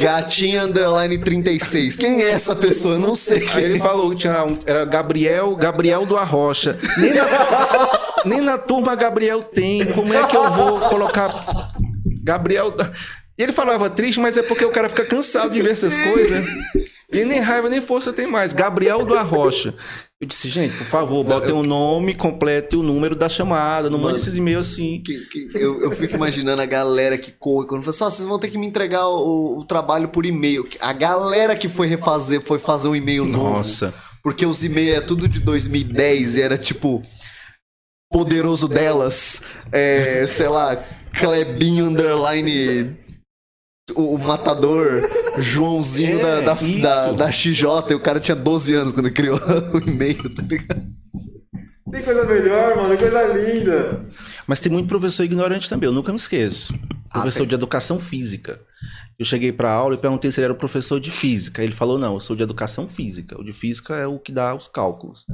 Gatinha 0.00 0.62
Underline 0.66 1.18
36. 1.18 1.96
Quem 1.96 2.22
é 2.22 2.30
essa 2.30 2.54
pessoa? 2.54 2.94
Eu 2.94 3.00
não 3.00 3.16
sei. 3.16 3.44
Aí 3.54 3.64
ele 3.64 3.78
falou 3.80 4.10
que 4.10 4.18
tinha 4.18 4.44
um- 4.44 4.56
era 4.66 4.84
Gabriel, 4.84 5.56
Gabriel 5.56 6.06
do 6.06 6.16
Arrocha. 6.16 6.78
Nem 6.96 7.12
na, 7.14 7.24
nem 8.24 8.40
na 8.40 8.58
turma 8.58 8.94
Gabriel 8.94 9.42
tem. 9.42 9.84
Como 9.92 10.12
é 10.12 10.24
que 10.26 10.36
eu 10.36 10.50
vou 10.50 10.80
colocar 10.88 11.68
Gabriel? 12.22 12.72
E 13.38 13.42
ele 13.42 13.52
falava 13.52 13.90
triste, 13.90 14.18
mas 14.20 14.36
é 14.36 14.42
porque 14.42 14.64
o 14.64 14.70
cara 14.70 14.88
fica 14.88 15.04
cansado 15.04 15.50
de 15.52 15.60
ver 15.62 15.70
essas 15.72 15.96
coisas. 15.98 16.46
E 17.12 17.24
nem 17.24 17.38
raiva 17.40 17.68
nem 17.68 17.80
força 17.80 18.12
tem 18.12 18.26
mais. 18.26 18.52
Gabriel 18.52 19.04
do 19.04 19.14
Arrocha. 19.16 19.74
Eu 20.20 20.26
disse, 20.26 20.48
gente, 20.48 20.74
por 20.78 20.86
favor, 20.86 21.22
botem 21.22 21.54
o 21.54 21.62
nome 21.62 22.14
completo 22.14 22.74
e 22.74 22.78
o 22.78 22.82
número 22.82 23.14
da 23.14 23.28
chamada. 23.28 23.90
Não 23.90 23.98
mande 23.98 24.18
esses 24.20 24.34
e-mails 24.34 24.72
assim. 24.72 25.02
Que- 25.04 25.20
que- 25.26 25.50
eu, 25.54 25.82
eu 25.82 25.92
fico 25.92 26.14
imaginando 26.16 26.62
a 26.62 26.66
galera 26.66 27.18
que 27.18 27.30
corre 27.30 27.66
quando 27.68 27.82
fala 27.84 27.90
assim, 28.08 28.16
vocês 28.16 28.26
vão 28.26 28.38
ter 28.38 28.48
que 28.48 28.56
me 28.58 28.66
entregar 28.66 29.06
o, 29.06 29.58
o 29.58 29.64
trabalho 29.66 30.08
por 30.08 30.24
e-mail. 30.24 30.66
A 30.80 30.92
galera 30.94 31.54
que 31.54 31.68
foi 31.68 31.86
refazer, 31.86 32.40
foi 32.40 32.58
fazer 32.58 32.88
um 32.88 32.96
e-mail 32.96 33.26
novo. 33.26 33.50
Nossa. 33.50 33.92
Porque 34.22 34.44
os 34.46 34.64
e-mails 34.64 34.96
é 34.96 35.00
tudo 35.02 35.28
de 35.28 35.38
2010 35.40 36.36
e 36.36 36.42
era 36.42 36.56
tipo. 36.58 37.02
Poderoso 38.16 38.66
delas. 38.66 39.42
É, 39.70 40.26
sei 40.26 40.48
lá, 40.48 40.74
Clebinho 41.12 41.84
Underline. 41.84 42.96
O, 43.94 44.16
matador, 44.16 45.06
Joãozinho 45.36 46.18
É, 46.18 46.40
da, 46.40 46.54
da, 46.54 46.54
da, 46.80 47.12
da 47.12 47.30
XJ, 47.30 47.62
e 47.90 47.94
o 47.94 48.00
cara 48.00 48.18
tinha 48.18 48.34
12 48.34 48.74
anos 48.74 48.92
quando 48.94 49.10
criou 49.12 49.38
o 49.74 49.78
e-mail, 49.78 50.34
tá 50.34 50.42
ligado? 50.42 50.82
tem 51.92 52.02
coisa 52.02 52.24
melhor, 52.24 52.76
mano, 52.76 52.96
coisa 52.96 53.22
linda. 53.26 54.06
Mas 54.46 54.60
tem 54.60 54.72
muito 54.72 54.88
professor 54.88 55.22
ignorante 55.22 55.68
também, 55.68 55.86
eu 55.86 55.92
nunca 55.92 56.10
me 56.10 56.16
esqueço. 56.16 56.74
Ah, 57.10 57.20
Professor 57.20 57.40
tem. 57.40 57.48
de 57.48 57.54
educação 57.54 58.00
física. 58.00 58.58
Eu 59.18 59.24
cheguei 59.26 59.52
pra 59.52 59.70
aula 59.70 59.94
e 59.94 59.98
perguntei 59.98 60.32
se 60.32 60.40
ele 60.40 60.46
era 60.46 60.52
o 60.54 60.58
professor 60.58 60.98
de 60.98 61.10
física. 61.10 61.62
Ele 61.62 61.72
falou: 61.72 61.98
não, 61.98 62.14
eu 62.14 62.20
sou 62.20 62.34
de 62.34 62.42
educação 62.42 62.88
física. 62.88 63.38
O 63.38 63.44
de 63.44 63.52
física 63.52 63.94
é 63.94 64.06
o 64.06 64.18
que 64.18 64.32
dá 64.32 64.54
os 64.54 64.66
cálculos. 64.68 65.24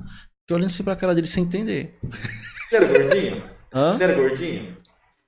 Eu 0.49 0.57
olhando 0.57 0.69
assim 0.69 0.83
pra 0.83 0.97
cara 0.97 1.15
dele 1.15 1.27
sem 1.27 1.45
entender. 1.45 1.99
Você 2.03 2.77
era 2.77 2.87
gordinho? 2.87 3.45
Hã? 3.73 3.97
Você 3.97 4.05
era 4.05 4.15
gordinho? 4.15 4.77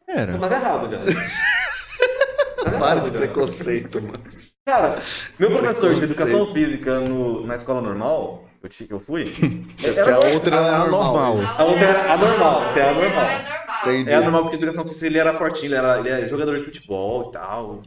Era. 0.06 0.38
Tava 0.38 0.54
errado 0.54 0.90
já. 0.90 0.98
Tava 2.64 2.78
Para 2.78 2.86
errado 2.92 3.00
de 3.10 3.12
já. 3.12 3.18
preconceito, 3.18 4.02
mano. 4.02 4.24
Cara, 4.66 4.96
meu 5.38 5.50
professor 5.50 5.94
de 5.94 6.04
educação 6.04 6.52
física 6.52 7.00
no- 7.00 7.46
na 7.46 7.56
escola 7.56 7.80
normal, 7.82 8.44
que 8.60 8.66
eu, 8.84 8.86
que 8.88 8.94
eu 8.94 9.00
fui, 9.00 9.24
Porque 9.24 10.00
a 10.10 10.18
outra 10.34 10.56
É 10.56 10.58
era 10.58 10.76
anormal. 10.82 11.36
normal. 11.36 11.54
a 11.58 11.64
outra 11.64 11.84
era 11.84 12.12
anormal, 12.14 12.72
que 12.72 12.80
é 12.80 12.88
anormal. 12.88 13.24
É 13.24 13.38
normal. 13.38 13.82
Entendi. 13.82 14.10
É 14.10 14.14
anormal 14.14 14.42
porque 14.42 14.56
educação 14.56 14.84
física 14.84 15.06
ele 15.06 15.18
era 15.18 15.34
fortinho, 15.34 15.66
ele 15.68 15.74
era, 15.74 15.98
ele 16.00 16.08
era 16.08 16.28
jogador 16.28 16.58
de 16.58 16.64
futebol 16.64 17.28
e 17.28 17.32
tal. 17.32 17.82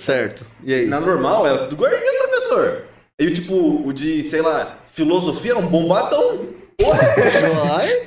Certo. 0.00 0.44
E 0.64 0.74
aí? 0.74 0.86
Na 0.86 1.00
normal 1.00 1.46
era 1.46 1.66
do 1.68 1.76
gordinho 1.76 2.00
do 2.04 2.28
professor. 2.28 2.84
E 3.18 3.30
tipo, 3.32 3.86
o 3.86 3.92
de, 3.92 4.22
sei 4.24 4.42
lá, 4.42 4.78
filosofia 4.94 5.52
era 5.52 5.60
um 5.60 5.66
bombadão. 5.68 6.54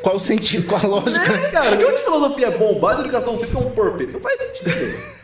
Qual 0.02 0.16
o 0.16 0.20
sentido, 0.20 0.68
qual 0.68 0.82
a 0.84 0.88
lógica? 0.88 1.32
É, 1.32 1.52
cara, 1.52 1.78
que 1.78 1.92
de 1.92 2.02
filosofia 2.02 2.48
é 2.48 2.58
bombado 2.58 3.02
e 3.02 3.06
educação 3.06 3.38
física 3.40 3.58
é 3.60 3.62
um 3.62 3.72
porpete. 3.72 4.12
Não 4.14 4.20
faz 4.20 4.40
sentido. 4.42 5.18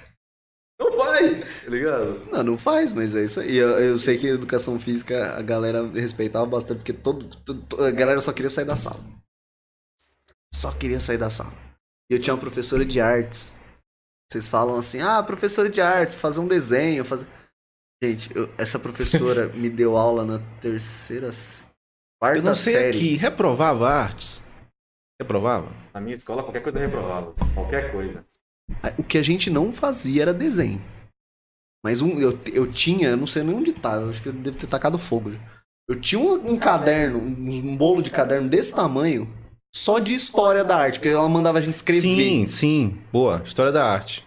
Não 0.80 0.92
faz, 0.98 1.64
tá 1.64 1.70
ligado? 1.70 2.22
Não, 2.32 2.44
não 2.44 2.58
faz, 2.58 2.94
mas 2.94 3.16
é 3.16 3.24
isso 3.26 3.40
aí. 3.40 3.56
Eu, 3.56 3.70
eu 3.80 4.00
sei 4.00 4.18
que 4.18 4.28
a 4.28 4.34
educação 4.34 4.80
física 4.80 5.36
a 5.38 5.42
galera 5.42 5.88
respeitava 5.94 6.46
bastante, 6.46 6.78
porque 6.78 6.94
todo, 6.94 7.26
todo- 7.46 7.84
a 7.86 7.92
galera 7.92 8.20
só 8.22 8.32
queria 8.34 8.50
sair 8.50 8.66
da 8.66 8.76
sala. 8.76 9.00
Só 10.54 10.72
queria 10.72 11.00
sair 11.00 11.18
da 11.18 11.30
sala. 11.30 11.54
E 12.12 12.16
eu 12.16 12.22
tinha 12.22 12.34
uma 12.34 12.40
professora 12.40 12.84
de 12.86 13.00
artes. 13.00 13.56
Vocês 14.32 14.48
falam 14.48 14.76
assim, 14.78 15.00
ah, 15.02 15.22
professora 15.22 15.70
de 15.70 15.80
artes, 15.82 16.16
fazer 16.16 16.40
um 16.40 16.48
desenho, 16.48 17.06
fazer. 17.06 17.28
Gente, 18.04 18.36
eu- 18.36 18.50
essa 18.58 18.78
professora 18.78 19.48
me 19.56 19.70
deu 19.70 19.96
aula 19.96 20.26
na 20.26 20.40
terceira, 20.60 21.30
quarta 22.22 22.40
Eu 22.40 22.44
não 22.44 22.54
sei 22.54 22.74
série. 22.74 22.98
aqui, 22.98 23.16
reprovava 23.16 23.90
artes? 23.90 24.42
Reprovava? 25.22 25.72
Na 25.94 26.02
minha 26.02 26.16
escola, 26.18 26.44
qualquer 26.44 26.62
coisa 26.62 26.80
é 26.80 26.86
reprovável. 26.86 27.34
Qualquer 27.54 27.94
coisa. 27.94 28.26
O 28.98 29.04
que 29.04 29.18
a 29.18 29.22
gente 29.22 29.50
não 29.50 29.72
fazia 29.72 30.24
era 30.24 30.34
desenho. 30.34 30.82
Mas 31.82 32.02
um, 32.02 32.20
eu, 32.20 32.38
eu 32.52 32.70
tinha, 32.70 33.10
eu 33.10 33.18
não 33.18 33.28
sei 33.28 33.42
nem 33.42 33.56
onde 33.56 33.72
tá, 33.72 33.96
eu 33.96 34.10
acho 34.10 34.22
que 34.22 34.28
eu 34.28 34.34
devo 34.34 34.58
ter 34.58 34.68
tacado 34.68 34.98
fogo. 34.98 35.32
Eu 35.90 36.00
tinha 36.00 36.20
um, 36.20 36.52
um 36.54 36.58
caderno, 36.58 37.20
um, 37.20 37.72
um 37.72 37.78
bolo 37.78 38.02
de 38.02 38.10
caderno 38.10 38.50
desse 38.50 38.76
tamanho, 38.76 39.32
só 39.74 40.00
de 40.00 40.14
história 40.14 40.64
da 40.64 40.76
arte, 40.76 41.00
porque 41.00 41.10
ela 41.10 41.28
mandava 41.30 41.58
a 41.58 41.62
gente 41.62 41.76
escrever. 41.76 42.02
Sim, 42.02 42.48
sim. 42.48 43.02
Boa. 43.14 43.42
História 43.46 43.72
da 43.72 43.86
arte. 43.86 44.26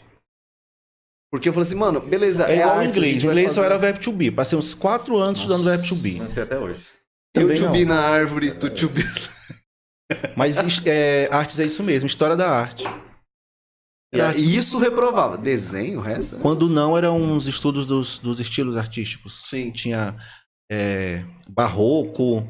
Porque 1.32 1.48
eu 1.48 1.52
falei 1.52 1.66
assim, 1.66 1.74
mano, 1.76 2.00
beleza, 2.00 2.44
É 2.50 2.56
igual 2.60 2.78
arte, 2.78 2.88
inglês. 2.98 3.22
vai 3.22 3.32
Inglês 3.32 3.52
só 3.52 3.56
fazer. 3.62 3.66
era 3.66 3.78
verbo 3.78 3.98
to 4.00 4.12
be. 4.12 4.30
Passei 4.30 4.58
uns 4.58 4.74
quatro 4.74 5.18
anos 5.18 5.40
estudando 5.40 5.64
verbo 5.64 5.86
to 5.86 5.94
be. 5.96 6.18
Sei 6.32 6.42
até 6.42 6.58
hoje. 6.58 6.80
Eu 7.36 7.55
to 7.55 7.68
be 7.70 7.84
na 7.84 8.00
árvore, 8.00 8.52
tu 8.52 8.70
to 8.70 8.88
be. 8.88 9.02
Mas 10.36 10.56
é, 10.86 11.28
artes 11.32 11.58
é 11.60 11.64
isso 11.66 11.82
mesmo, 11.82 12.06
história 12.06 12.36
da 12.36 12.48
arte. 12.50 12.84
E 14.36 14.56
isso 14.56 14.78
reprovava. 14.78 15.36
Desenho, 15.36 15.98
o 15.98 16.02
resto? 16.02 16.36
Quando 16.38 16.68
não, 16.70 16.96
eram 16.96 17.20
uns 17.20 17.46
estudos 17.46 17.84
dos, 17.84 18.18
dos 18.18 18.40
estilos 18.40 18.76
artísticos. 18.76 19.42
Sim. 19.46 19.70
Tinha 19.72 20.16
é, 20.72 21.22
barroco, 21.48 22.48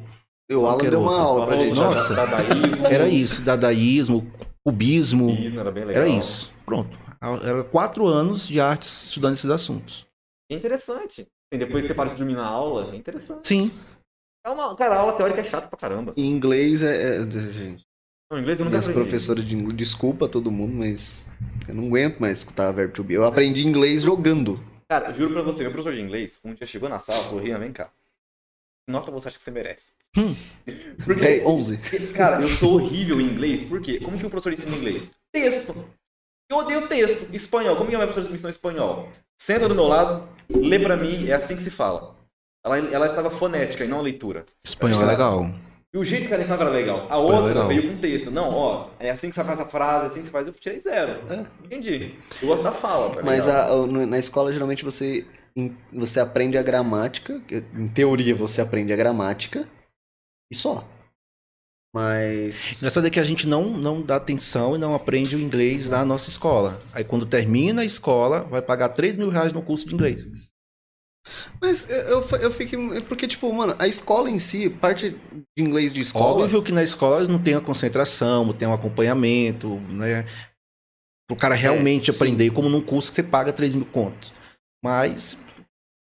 O 0.53 0.67
Alan 0.67 0.79
deu 0.85 1.01
uma 1.01 1.11
outro. 1.11 1.25
aula 1.27 1.47
pra 1.47 1.57
gente. 1.57 1.75
da- 1.77 1.85
Nossa. 1.87 2.15
dadaísmo, 2.15 2.87
era 2.87 3.09
isso, 3.09 3.43
dadaísmo, 3.43 4.31
cubismo, 4.65 5.35
cubismo, 5.35 5.61
era 5.61 5.73
bem 5.73 5.85
legal. 5.87 6.05
era 6.05 6.13
isso. 6.13 6.53
Pronto. 6.65 6.97
Era 7.43 7.65
quatro 7.65 8.07
anos 8.07 8.47
de 8.49 8.61
artes 8.61 9.05
estudando 9.05 9.35
esses 9.35 9.51
assuntos. 9.51 10.07
É 10.51 10.55
interessante. 10.55 11.27
Assim, 11.53 11.59
depois 11.59 11.83
que 11.83 11.89
você 11.89 11.95
para 11.95 12.11
de 12.11 12.17
dormir 12.17 12.35
na 12.35 12.47
aula, 12.47 12.93
é 12.93 12.97
interessante. 12.97 13.47
Sim. 13.47 13.71
É 14.45 14.51
uma, 14.51 14.75
cara, 14.77 14.95
a 14.97 14.99
aula 15.01 15.13
teórica 15.15 15.41
é 15.41 15.45
chata 15.45 15.69
pra 15.69 15.79
caramba. 15.79 16.13
Em 16.17 16.31
inglês 16.31 16.83
é. 16.83 17.17
é 17.17 17.31
gente, 17.31 17.85
No 18.31 18.39
inglês 18.39 18.59
eu 18.61 18.65
nunca 18.65 18.75
minhas 18.77 18.89
aprendi. 18.89 19.09
professoras 19.09 19.45
de 19.45 19.55
inglês, 19.57 19.77
desculpa 19.77 20.29
todo 20.29 20.51
mundo, 20.53 20.75
mas 20.75 21.29
eu 21.69 21.75
não 21.75 21.87
aguento 21.87 22.19
mais 22.21 22.39
escutar 22.39 22.71
verbo 22.73 22.93
to 22.95 23.03
be. 23.05 23.15
Eu 23.15 23.25
aprendi 23.25 23.67
inglês 23.67 24.03
jogando. 24.03 24.61
Cara, 24.89 25.13
juro 25.13 25.33
pra 25.33 25.43
você, 25.43 25.63
meu 25.65 25.73
professor 25.73 25.95
de 25.95 26.01
inglês, 26.03 26.41
um 26.45 26.55
dia 26.55 26.67
chegou 26.67 26.89
na 26.89 27.01
sala, 27.01 27.23
falou, 27.25 27.41
Rian, 27.43 27.59
vem 27.59 27.73
cá. 27.73 27.91
Nota 28.89 29.11
você 29.11 29.27
acha 29.29 29.39
que 29.39 29.43
você 29.43 29.51
merece. 29.51 29.91
Porque, 31.05 31.25
É, 31.25 31.45
11. 31.45 31.79
cara, 32.15 32.41
eu 32.41 32.49
sou 32.49 32.75
horrível 32.81 33.21
em 33.21 33.25
inglês, 33.25 33.69
por 33.69 33.81
quê? 33.81 33.99
Como 33.99 34.17
que 34.17 34.25
o 34.27 34.31
professor 34.31 34.53
ensina 34.53 34.77
inglês? 34.77 35.11
Texto. 35.33 35.85
Eu 36.51 36.59
odeio 36.59 36.87
texto. 36.89 37.35
Espanhol. 37.35 37.77
Como 37.77 37.89
que 37.89 37.95
a 37.95 37.99
minha 37.99 38.07
professora 38.07 38.29
me 38.31 38.35
ensinou 38.35 38.51
espanhol? 38.51 39.09
Senta 39.41 39.69
do 39.69 39.75
meu 39.75 39.87
lado, 39.87 40.29
lê 40.51 40.79
pra 40.79 40.97
mim, 40.97 41.29
é 41.29 41.33
assim 41.35 41.57
que 41.57 41.63
se 41.63 41.71
fala. 41.71 42.15
Ela, 42.65 42.79
ela 42.79 43.07
estava 43.07 43.31
fonética 43.31 43.85
e 43.85 43.89
não 43.89 44.01
leitura. 44.01 44.45
Espanhol 44.65 45.03
é 45.03 45.07
legal. 45.07 45.51
E 45.95 45.99
o 45.99 46.05
jeito 46.05 46.27
que 46.27 46.33
ela 46.35 46.43
ensinava 46.43 46.65
era 46.65 46.71
legal. 46.73 47.01
A 47.09 47.15
Espanhol 47.15 47.33
é 47.33 47.35
outra 47.37 47.49
legal. 47.49 47.67
veio 47.69 47.93
com 47.95 47.99
texto. 48.01 48.31
Não, 48.31 48.51
ó, 48.53 48.89
é 48.99 49.11
assim 49.11 49.29
que 49.29 49.35
você 49.35 49.45
faz 49.45 49.61
a 49.61 49.65
frase, 49.65 50.05
é 50.05 50.07
assim 50.09 50.19
que 50.21 50.25
você 50.27 50.31
faz. 50.31 50.47
Eu 50.47 50.53
tirei 50.55 50.81
zero. 50.81 51.21
Entendi. 51.65 52.15
Eu 52.43 52.49
gosto 52.49 52.63
da 52.63 52.73
fala. 52.73 53.15
tá 53.15 53.21
É. 53.21 53.23
Mas 53.23 53.49
a- 53.49 53.87
na 53.87 54.19
escola, 54.19 54.53
geralmente, 54.53 54.85
você, 54.85 55.27
você 55.93 56.21
aprende 56.21 56.59
a 56.59 56.63
gramática. 56.63 57.41
Em 57.75 57.89
teoria, 57.89 58.35
você 58.35 58.61
aprende 58.61 58.93
a 58.93 58.97
gramática. 58.97 59.69
E 60.51 60.57
só. 60.57 60.85
Mas. 61.97 62.77
Engraçado 62.77 63.07
é 63.07 63.11
que 63.11 63.19
a 63.19 63.25
gente 63.25 63.49
não, 63.49 63.71
não 63.71 64.03
dá 64.03 64.17
atenção 64.17 64.77
e 64.77 64.79
não 64.79 64.95
aprende 64.95 65.35
o 65.35 65.39
inglês 65.41 65.89
na 65.89 66.05
nossa 66.05 66.29
escola. 66.29 66.79
Aí 66.93 67.03
quando 67.03 67.25
termina 67.25 67.81
a 67.81 67.85
escola, 67.87 68.43
vai 68.43 68.61
pagar 68.61 68.91
3 68.91 69.17
mil 69.17 69.31
reais 69.31 69.51
no 69.55 69.63
curso 69.63 69.89
de 69.89 69.95
inglês. 69.95 70.29
Mas 71.59 71.89
eu, 71.89 72.21
eu, 72.39 72.53
fiquei. 72.53 72.79
Porque, 73.01 73.27
tipo, 73.27 73.51
mano, 73.51 73.75
a 73.79 73.89
escola 73.89 74.29
em 74.29 74.39
si, 74.39 74.69
parte 74.69 75.19
de 75.57 75.65
inglês 75.65 75.95
de 75.95 76.03
escola. 76.03 76.43
Óbvio 76.45 76.63
que 76.63 76.71
na 76.71 76.83
escola 76.83 77.27
não 77.27 77.43
tem 77.43 77.55
a 77.55 77.63
concentração, 77.63 78.45
não 78.45 78.53
tem 78.53 78.69
um 78.69 78.75
acompanhamento, 78.75 79.81
né? 79.89 80.27
O 81.31 81.35
cara 81.35 81.55
realmente 81.55 82.11
É, 82.11 82.13
sim. 82.13 82.19
aprender, 82.19 82.51
como 82.51 82.69
num 82.69 82.83
curso 82.83 83.09
que 83.09 83.15
você 83.15 83.23
paga 83.23 83.55
3 83.55 83.75
mil 83.75 83.87
contos. 83.87 84.35
Mas. 84.85 85.35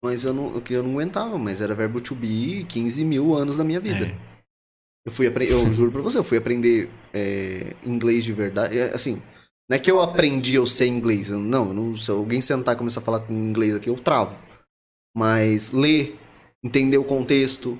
Mas 0.03 0.23
eu 0.25 0.33
não, 0.33 0.59
eu 0.71 0.81
não 0.81 0.93
aguentava, 0.93 1.37
mas 1.37 1.61
era 1.61 1.75
verbo 1.75 2.01
to 2.01 2.15
be 2.15 2.65
15 2.67 3.05
mil 3.05 3.35
anos 3.35 3.57
da 3.57 3.63
minha 3.63 3.79
vida. 3.79 4.07
é, 4.07 4.32
Eu 5.05 5.11
fui 5.11 5.27
aprender, 5.27 5.51
eu 5.53 5.71
juro 5.73 5.91
pra 5.91 6.01
você, 6.01 6.17
eu 6.17 6.23
fui 6.23 6.37
aprender 6.37 6.89
é, 7.13 7.75
inglês 7.85 8.23
de 8.23 8.31
verdade. 8.33 8.77
É, 8.77 8.93
Assim, 8.93 9.21
não 9.69 9.75
é 9.75 9.79
que 9.79 9.91
eu 9.91 10.01
aprendi 10.01 10.55
eu 10.55 10.65
sei 10.65 10.87
inglês. 10.87 11.29
Não, 11.29 11.73
não, 11.73 11.95
se 11.95 12.09
alguém 12.09 12.41
sentar 12.41 12.75
e 12.75 12.77
começar 12.77 13.01
a 13.01 13.03
falar 13.03 13.19
com 13.21 13.33
inglês 13.33 13.75
aqui, 13.75 13.89
eu 13.89 13.95
travo. 13.95 14.37
Mas 15.15 15.71
ler, 15.71 16.17
entender 16.63 16.97
o 16.97 17.03
contexto. 17.03 17.77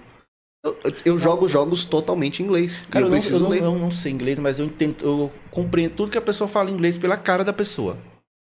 Eu, 0.65 0.77
eu- 1.05 1.19
jogo 1.19 1.47
jogos 1.47 1.83
totalmente 1.83 2.41
em 2.41 2.45
inglês. 2.45 2.85
Cara, 2.89 3.05
eu 3.05 3.09
não, 3.09 3.17
eu, 3.17 3.39
não, 3.39 3.73
eu 3.73 3.79
não 3.79 3.91
sei 3.91 4.11
inglês, 4.13 4.39
mas 4.39 4.59
eu 4.59 4.65
entendo, 4.65 4.95
eu 5.03 5.31
compreendo 5.51 5.93
tudo 5.95 6.11
que 6.11 6.17
a 6.17 6.21
pessoa 6.21 6.47
fala 6.47 6.69
em 6.69 6.73
inglês 6.73 6.97
pela 6.97 7.17
cara 7.17 7.43
da 7.43 7.51
pessoa. 7.53 7.97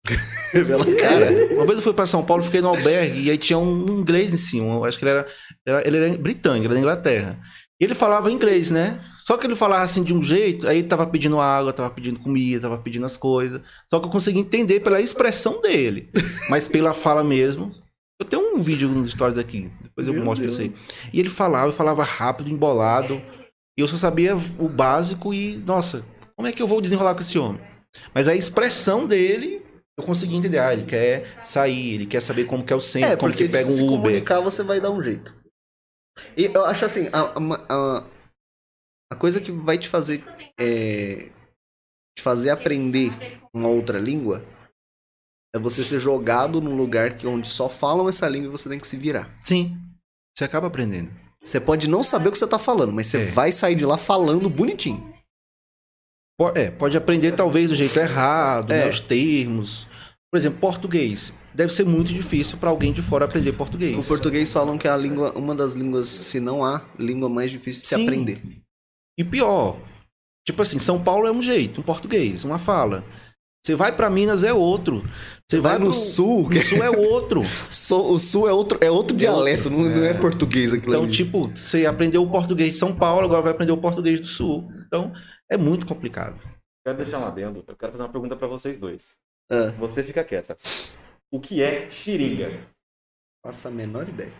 Pela 0.51 0.83
Cara, 0.97 1.31
uma 1.53 1.65
vez 1.65 1.77
eu 1.77 1.81
fui 1.83 1.93
pra 1.93 2.05
São 2.05 2.25
Paulo, 2.25 2.43
fiquei 2.43 2.59
no 2.59 2.67
albergue 2.67 3.21
e 3.21 3.31
aí 3.31 3.37
tinha 3.37 3.57
um 3.57 3.87
inglês 3.99 4.33
em 4.33 4.37
cima. 4.37 4.73
Eu 4.73 4.83
acho 4.83 4.97
que 4.99 5.05
ele 5.05 5.11
era, 5.11 5.27
era- 5.65 5.87
ele 5.87 5.97
era 5.97 6.17
britânico, 6.17 6.65
era 6.65 6.73
da 6.73 6.79
Inglaterra. 6.79 7.39
Ele 7.81 7.95
falava 7.95 8.31
inglês, 8.31 8.69
né? 8.69 9.01
Só 9.17 9.37
que 9.37 9.47
ele 9.47 9.55
falava 9.55 9.83
assim 9.83 10.03
de 10.03 10.13
um 10.13 10.21
jeito, 10.21 10.67
aí 10.67 10.77
ele 10.79 10.87
tava 10.87 11.07
pedindo 11.07 11.39
água, 11.39 11.73
tava 11.73 11.89
pedindo 11.89 12.19
comida, 12.19 12.61
tava 12.61 12.77
pedindo 12.77 13.05
as 13.05 13.17
coisas. 13.17 13.59
Só 13.89 13.99
que 13.99 14.05
eu 14.05 14.09
consegui 14.11 14.39
entender 14.39 14.81
pela 14.81 15.01
expressão 15.01 15.59
dele. 15.59 16.09
Mas 16.49 16.67
pela 16.67 16.93
fala 16.93 17.23
mesmo. 17.23 17.73
Eu 18.19 18.25
tenho 18.25 18.55
um 18.55 18.61
vídeo 18.61 18.87
nos 18.87 19.11
stories 19.11 19.37
aqui, 19.39 19.71
depois 19.81 20.05
eu 20.07 20.13
Meu 20.13 20.23
mostro 20.23 20.47
pra 20.47 20.55
Deus. 20.55 20.71
você. 20.71 20.79
E 21.11 21.19
ele 21.19 21.27
falava, 21.29 21.69
eu 21.69 21.73
falava 21.73 22.03
rápido, 22.03 22.51
embolado. 22.51 23.19
E 23.75 23.81
eu 23.81 23.87
só 23.87 23.97
sabia 23.97 24.35
o 24.59 24.69
básico 24.69 25.33
e, 25.33 25.57
nossa, 25.65 26.05
como 26.35 26.47
é 26.47 26.51
que 26.51 26.61
eu 26.61 26.67
vou 26.67 26.81
desenrolar 26.81 27.15
com 27.15 27.21
esse 27.21 27.39
homem? 27.39 27.59
Mas 28.13 28.27
a 28.27 28.35
expressão 28.35 29.07
dele, 29.07 29.63
eu 29.97 30.03
consegui 30.05 30.35
entender. 30.35 30.59
Ah, 30.59 30.71
ele 30.71 30.83
quer 30.83 31.25
sair, 31.43 31.95
ele 31.95 32.05
quer 32.05 32.21
saber 32.21 32.43
como 32.45 32.63
que 32.63 32.71
é 32.71 32.75
o 32.75 32.81
centro, 32.81 33.09
É, 33.11 33.15
como 33.15 33.33
que 33.33 33.49
pega 33.49 33.67
se 33.69 33.81
um 33.81 33.87
Uber. 33.87 34.01
comunicar, 34.01 34.39
você 34.39 34.61
vai 34.61 34.79
dar 34.79 34.91
um 34.91 35.01
jeito. 35.01 35.40
E 36.37 36.45
eu 36.45 36.65
acho 36.65 36.85
assim, 36.85 37.07
a, 37.13 37.21
a, 37.73 38.03
a, 39.11 39.15
coisa 39.15 39.39
que 39.39 39.51
vai 39.51 39.77
te 39.77 39.87
fazer 39.87 40.23
é, 40.59 41.29
te 42.15 42.21
fazer 42.21 42.49
aprender 42.49 43.09
uma 43.53 43.69
outra 43.69 43.97
língua 43.97 44.45
é 45.55 45.59
você 45.59 45.83
ser 45.83 45.99
jogado 45.99 46.61
num 46.61 46.75
lugar 46.75 47.17
que, 47.17 47.27
onde 47.27 47.47
só 47.47 47.69
falam 47.69 48.07
essa 48.07 48.27
língua 48.27 48.47
e 48.47 48.51
você 48.51 48.69
tem 48.69 48.79
que 48.79 48.87
se 48.87 48.97
virar. 48.97 49.29
Sim, 49.41 49.77
você 50.35 50.45
acaba 50.45 50.67
aprendendo. 50.67 51.11
Você 51.43 51.59
pode 51.59 51.87
não 51.89 52.03
saber 52.03 52.29
o 52.29 52.31
que 52.31 52.37
você 52.37 52.47
tá 52.47 52.59
falando, 52.59 52.93
mas 52.93 53.07
você 53.07 53.23
É. 53.23 53.25
vai 53.31 53.51
sair 53.51 53.75
de 53.75 53.85
lá 53.85 53.97
falando 53.97 54.49
bonitinho. 54.49 55.11
É, 56.55 56.71
pode 56.71 56.97
aprender 56.97 57.33
talvez 57.33 57.69
do 57.69 57.75
jeito 57.75 57.99
errado, 57.99 58.71
É. 58.71 58.85
né, 58.85 58.89
os 58.89 58.99
termos. 58.99 59.87
Por 60.31 60.37
exemplo, 60.37 60.59
português. 60.59 61.33
Deve 61.53 61.73
ser 61.73 61.83
muito 61.85 62.13
difícil 62.13 62.57
para 62.57 62.69
alguém 62.69 62.93
de 62.93 63.01
fora 63.01 63.25
aprender 63.25 63.51
português. 63.51 63.97
O 63.97 64.07
português 64.07 64.51
falam 64.53 64.77
que 64.77 64.87
é 64.87 64.91
a 64.91 64.95
língua, 64.95 65.33
uma 65.37 65.53
das 65.53 65.73
línguas, 65.73 66.07
se 66.07 66.39
não 66.39 66.63
há, 66.63 66.81
língua 66.97 67.27
mais 67.27 67.51
difícil 67.51 67.81
de 67.81 67.87
se 67.89 67.95
Sim. 67.95 68.03
aprender. 68.03 68.41
E 69.19 69.23
pior, 69.25 69.77
tipo 70.47 70.61
assim, 70.61 70.79
São 70.79 71.03
Paulo 71.03 71.27
é 71.27 71.31
um 71.31 71.41
jeito, 71.41 71.81
um 71.81 71.83
português, 71.83 72.45
uma 72.45 72.57
fala. 72.57 73.03
Você 73.63 73.75
vai 73.75 73.91
para 73.95 74.09
Minas 74.09 74.43
é 74.45 74.53
outro. 74.53 75.03
Você 75.49 75.59
vai, 75.59 75.73
Vai 75.73 75.79
no 75.79 75.91
pro- 75.91 75.93
sul, 75.93 76.49
que 76.49 76.59
no 76.59 76.65
sul 76.65 76.83
é 76.83 76.89
outro. 76.89 77.41
So- 77.69 78.11
o 78.13 78.17
sul 78.17 78.47
é 78.47 78.53
outro, 78.53 78.79
é 78.81 78.89
outro 78.89 79.15
dialeto, 79.15 79.69
não, 79.69 79.79
não 79.81 80.03
é 80.03 80.13
português 80.13 80.73
aquilo 80.73 80.93
Então, 80.93 81.03
ali. 81.03 81.11
tipo, 81.11 81.51
você 81.53 81.85
aprendeu 81.85 82.23
o 82.23 82.31
português 82.31 82.71
de 82.71 82.77
São 82.79 82.95
Paulo, 82.95 83.25
agora 83.25 83.41
vai 83.41 83.51
aprender 83.51 83.73
o 83.73 83.77
português 83.77 84.19
do 84.19 84.25
Sul. 84.27 84.71
Então, 84.87 85.11
é 85.51 85.57
muito 85.57 85.85
complicado. 85.85 86.41
Quero 86.83 86.97
deixar 86.97 87.19
um 87.19 87.25
adendo. 87.25 87.63
Eu 87.67 87.75
quero 87.75 87.91
fazer 87.91 88.03
uma 88.03 88.09
pergunta 88.09 88.35
pra 88.37 88.47
vocês 88.47 88.79
dois. 88.79 89.11
Ah, 89.51 89.71
Você 89.77 90.03
fica 90.03 90.23
quieta. 90.23 90.55
O 91.31 91.39
que 91.39 91.61
é 91.61 91.89
xiringa? 91.89 92.67
faço 93.45 93.67
a 93.67 93.71
menor 93.71 94.07
ideia. 94.07 94.31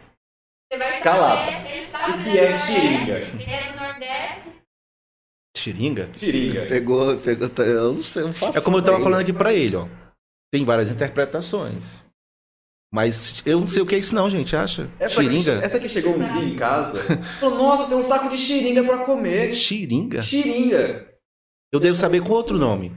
Você 0.72 0.78
vai 0.80 1.02
Calado. 1.02 1.52
saber, 1.52 1.70
ele 1.78 1.92
sabe 1.92 2.12
O 2.14 2.24
que 2.24 2.38
é 2.38 2.60
xiringa? 2.60 3.18
Ele 3.18 3.44
é 3.52 3.72
do 3.72 3.80
Nordeste. 3.80 4.62
Xiringa? 5.58 6.10
Xiringa. 6.18 6.66
Pegou, 6.68 7.18
pegou, 7.18 7.50
tá- 7.50 7.64
eu 7.64 7.94
não 7.94 8.04
sei, 8.04 8.24
eu 8.24 8.28
não 8.28 8.34
faço 8.34 8.58
É 8.58 8.62
como 8.62 8.78
eu 8.78 8.82
tava 8.82 8.98
ideia. 8.98 9.04
falando 9.10 9.22
aqui 9.22 9.34
pra 9.34 9.54
ele, 9.54 9.76
ó. 9.76 9.88
Tem 10.54 10.64
várias 10.64 10.90
interpretações. 10.90 12.06
Mas 12.94 13.42
eu 13.46 13.60
não 13.60 13.68
sei 13.68 13.82
o 13.82 13.86
que 13.86 13.96
é 13.96 13.98
isso 13.98 14.14
não, 14.14 14.30
gente, 14.30 14.54
acha? 14.56 14.90
Essa 15.00 15.22
Xiringa? 15.22 15.60
Que, 15.60 15.66
essa 15.66 15.80
que 15.80 15.88
chegou 15.90 16.14
um 16.16 16.26
dia 16.26 16.44
em 16.44 16.56
casa. 16.58 17.00
Falou, 17.40 17.58
nossa, 17.58 17.88
tem 17.88 17.98
um 17.98 18.04
saco 18.04 18.28
de 18.30 18.38
xiringa 18.38 18.84
pra 18.84 19.00
comer. 19.06 19.54
Xiringa? 19.54 20.22
Xiringa. 20.22 21.08
Eu 21.74 21.80
devo 21.80 21.96
saber 21.96 22.22
com 22.22 22.34
outro 22.34 22.58
nome. 22.58 22.92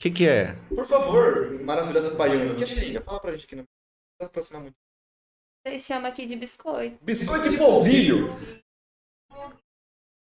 O 0.00 0.02
que 0.02 0.10
que 0.10 0.26
é? 0.26 0.54
Por 0.70 0.86
favor, 0.86 1.60
maravilhosa 1.62 2.16
baiana. 2.16 2.54
O 2.54 2.56
que 2.56 2.64
é 2.64 2.66
xiringa? 2.66 3.02
Fala 3.02 3.20
pra 3.20 3.32
gente 3.32 3.44
aqui. 3.44 3.54
Não 3.54 3.64
precisa 3.64 4.30
aproximar 4.30 4.62
muito. 4.62 4.74
Você 5.62 5.78
chama 5.78 6.08
aqui 6.08 6.24
de 6.24 6.36
biscoito. 6.36 6.96
Biscoito 7.04 7.50
de 7.50 7.58
polvilho. 7.58 8.34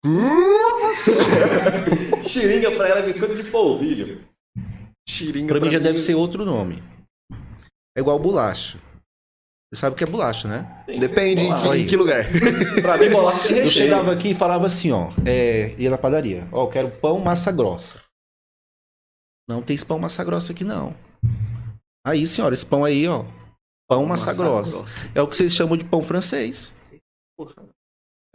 xiringa 2.28 2.72
pra 2.72 2.90
ela 2.90 3.02
é 3.02 3.06
biscoito 3.06 3.36
de 3.36 3.44
polvilho. 3.44 4.28
Tiringa 5.08 5.54
Pra 5.54 5.64
mim 5.64 5.70
já 5.70 5.78
deve 5.78 6.00
ser 6.00 6.16
outro 6.16 6.44
nome. 6.44 6.82
É 7.96 8.00
igual 8.00 8.18
bolacha. 8.18 8.80
Você 9.72 9.82
sabe 9.82 9.94
o 9.94 9.96
que 9.96 10.04
é 10.04 10.08
bolacha, 10.08 10.48
né? 10.48 10.84
Depende 11.00 11.44
em 11.44 11.56
que, 11.56 11.68
em 11.78 11.86
que 11.86 11.96
lugar. 11.96 12.26
Pra 12.82 12.98
mim, 12.98 13.12
bolacha 13.12 13.56
Eu 13.56 13.68
chegava 13.68 14.12
aqui 14.12 14.32
e 14.32 14.36
falava 14.36 14.66
assim, 14.66 14.92
ó. 14.92 15.12
É, 15.28 15.76
ia 15.78 15.92
na 15.92 15.98
padaria. 16.00 16.48
Ó, 16.52 16.64
eu 16.64 16.70
quero 16.70 16.90
pão 16.90 17.20
massa 17.20 17.52
grossa. 17.52 18.09
Não 19.50 19.64
tem 19.64 19.74
esse 19.74 19.84
pão 19.84 19.98
massa 19.98 20.24
grossa 20.24 20.54
aqui, 20.54 20.64
não. 20.64 20.96
Aí, 22.06 22.28
senhora, 22.28 22.54
esse 22.54 22.64
pão 22.64 22.86
aí, 22.86 23.08
ó. 23.08 23.26
Pão 23.90 24.06
massa, 24.06 24.32
grossa. 24.32 25.12
É 25.16 25.22
o 25.24 25.28
que 25.28 25.36
vocês 25.36 25.52
chamam 25.52 25.76
de 25.76 25.84
pão 25.84 26.04
francês. 26.04 26.72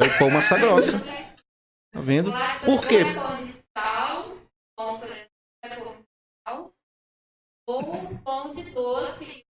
É 0.01 0.05
o 0.05 0.19
pão 0.19 0.29
massa 0.29 0.59
grossa. 0.59 0.99
Tá 1.93 2.01
vendo? 2.01 2.33
Por 2.65 2.85
quê? 2.85 3.05
Ou 7.69 7.85
pão 8.25 8.51
de 8.53 8.65
doce. 8.73 9.45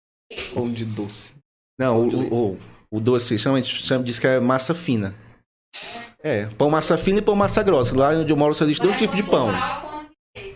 Pão 0.53 0.69
de 0.69 0.83
doce. 0.83 1.33
Não, 1.80 2.09
o, 2.09 2.51
o, 2.51 2.59
o 2.92 3.00
doce 3.00 3.40
chama, 3.40 3.64
chama, 3.64 4.03
diz 4.03 4.19
que 4.19 4.27
é 4.27 4.38
massa 4.42 4.75
fina. 4.75 5.16
É, 6.22 6.45
pão 6.58 6.69
massa 6.69 6.98
fina 6.98 7.19
e 7.19 7.22
pão 7.22 7.38
massa 7.38 7.64
grossa. 7.64 7.98
Lá 7.98 8.09
onde 8.09 8.33
eu 8.33 8.38
moro 8.38 8.53
só 8.53 8.66
existe 8.66 8.83
dois 8.83 8.98
tipos 8.98 9.16
de 9.16 9.24
pão. 9.24 9.48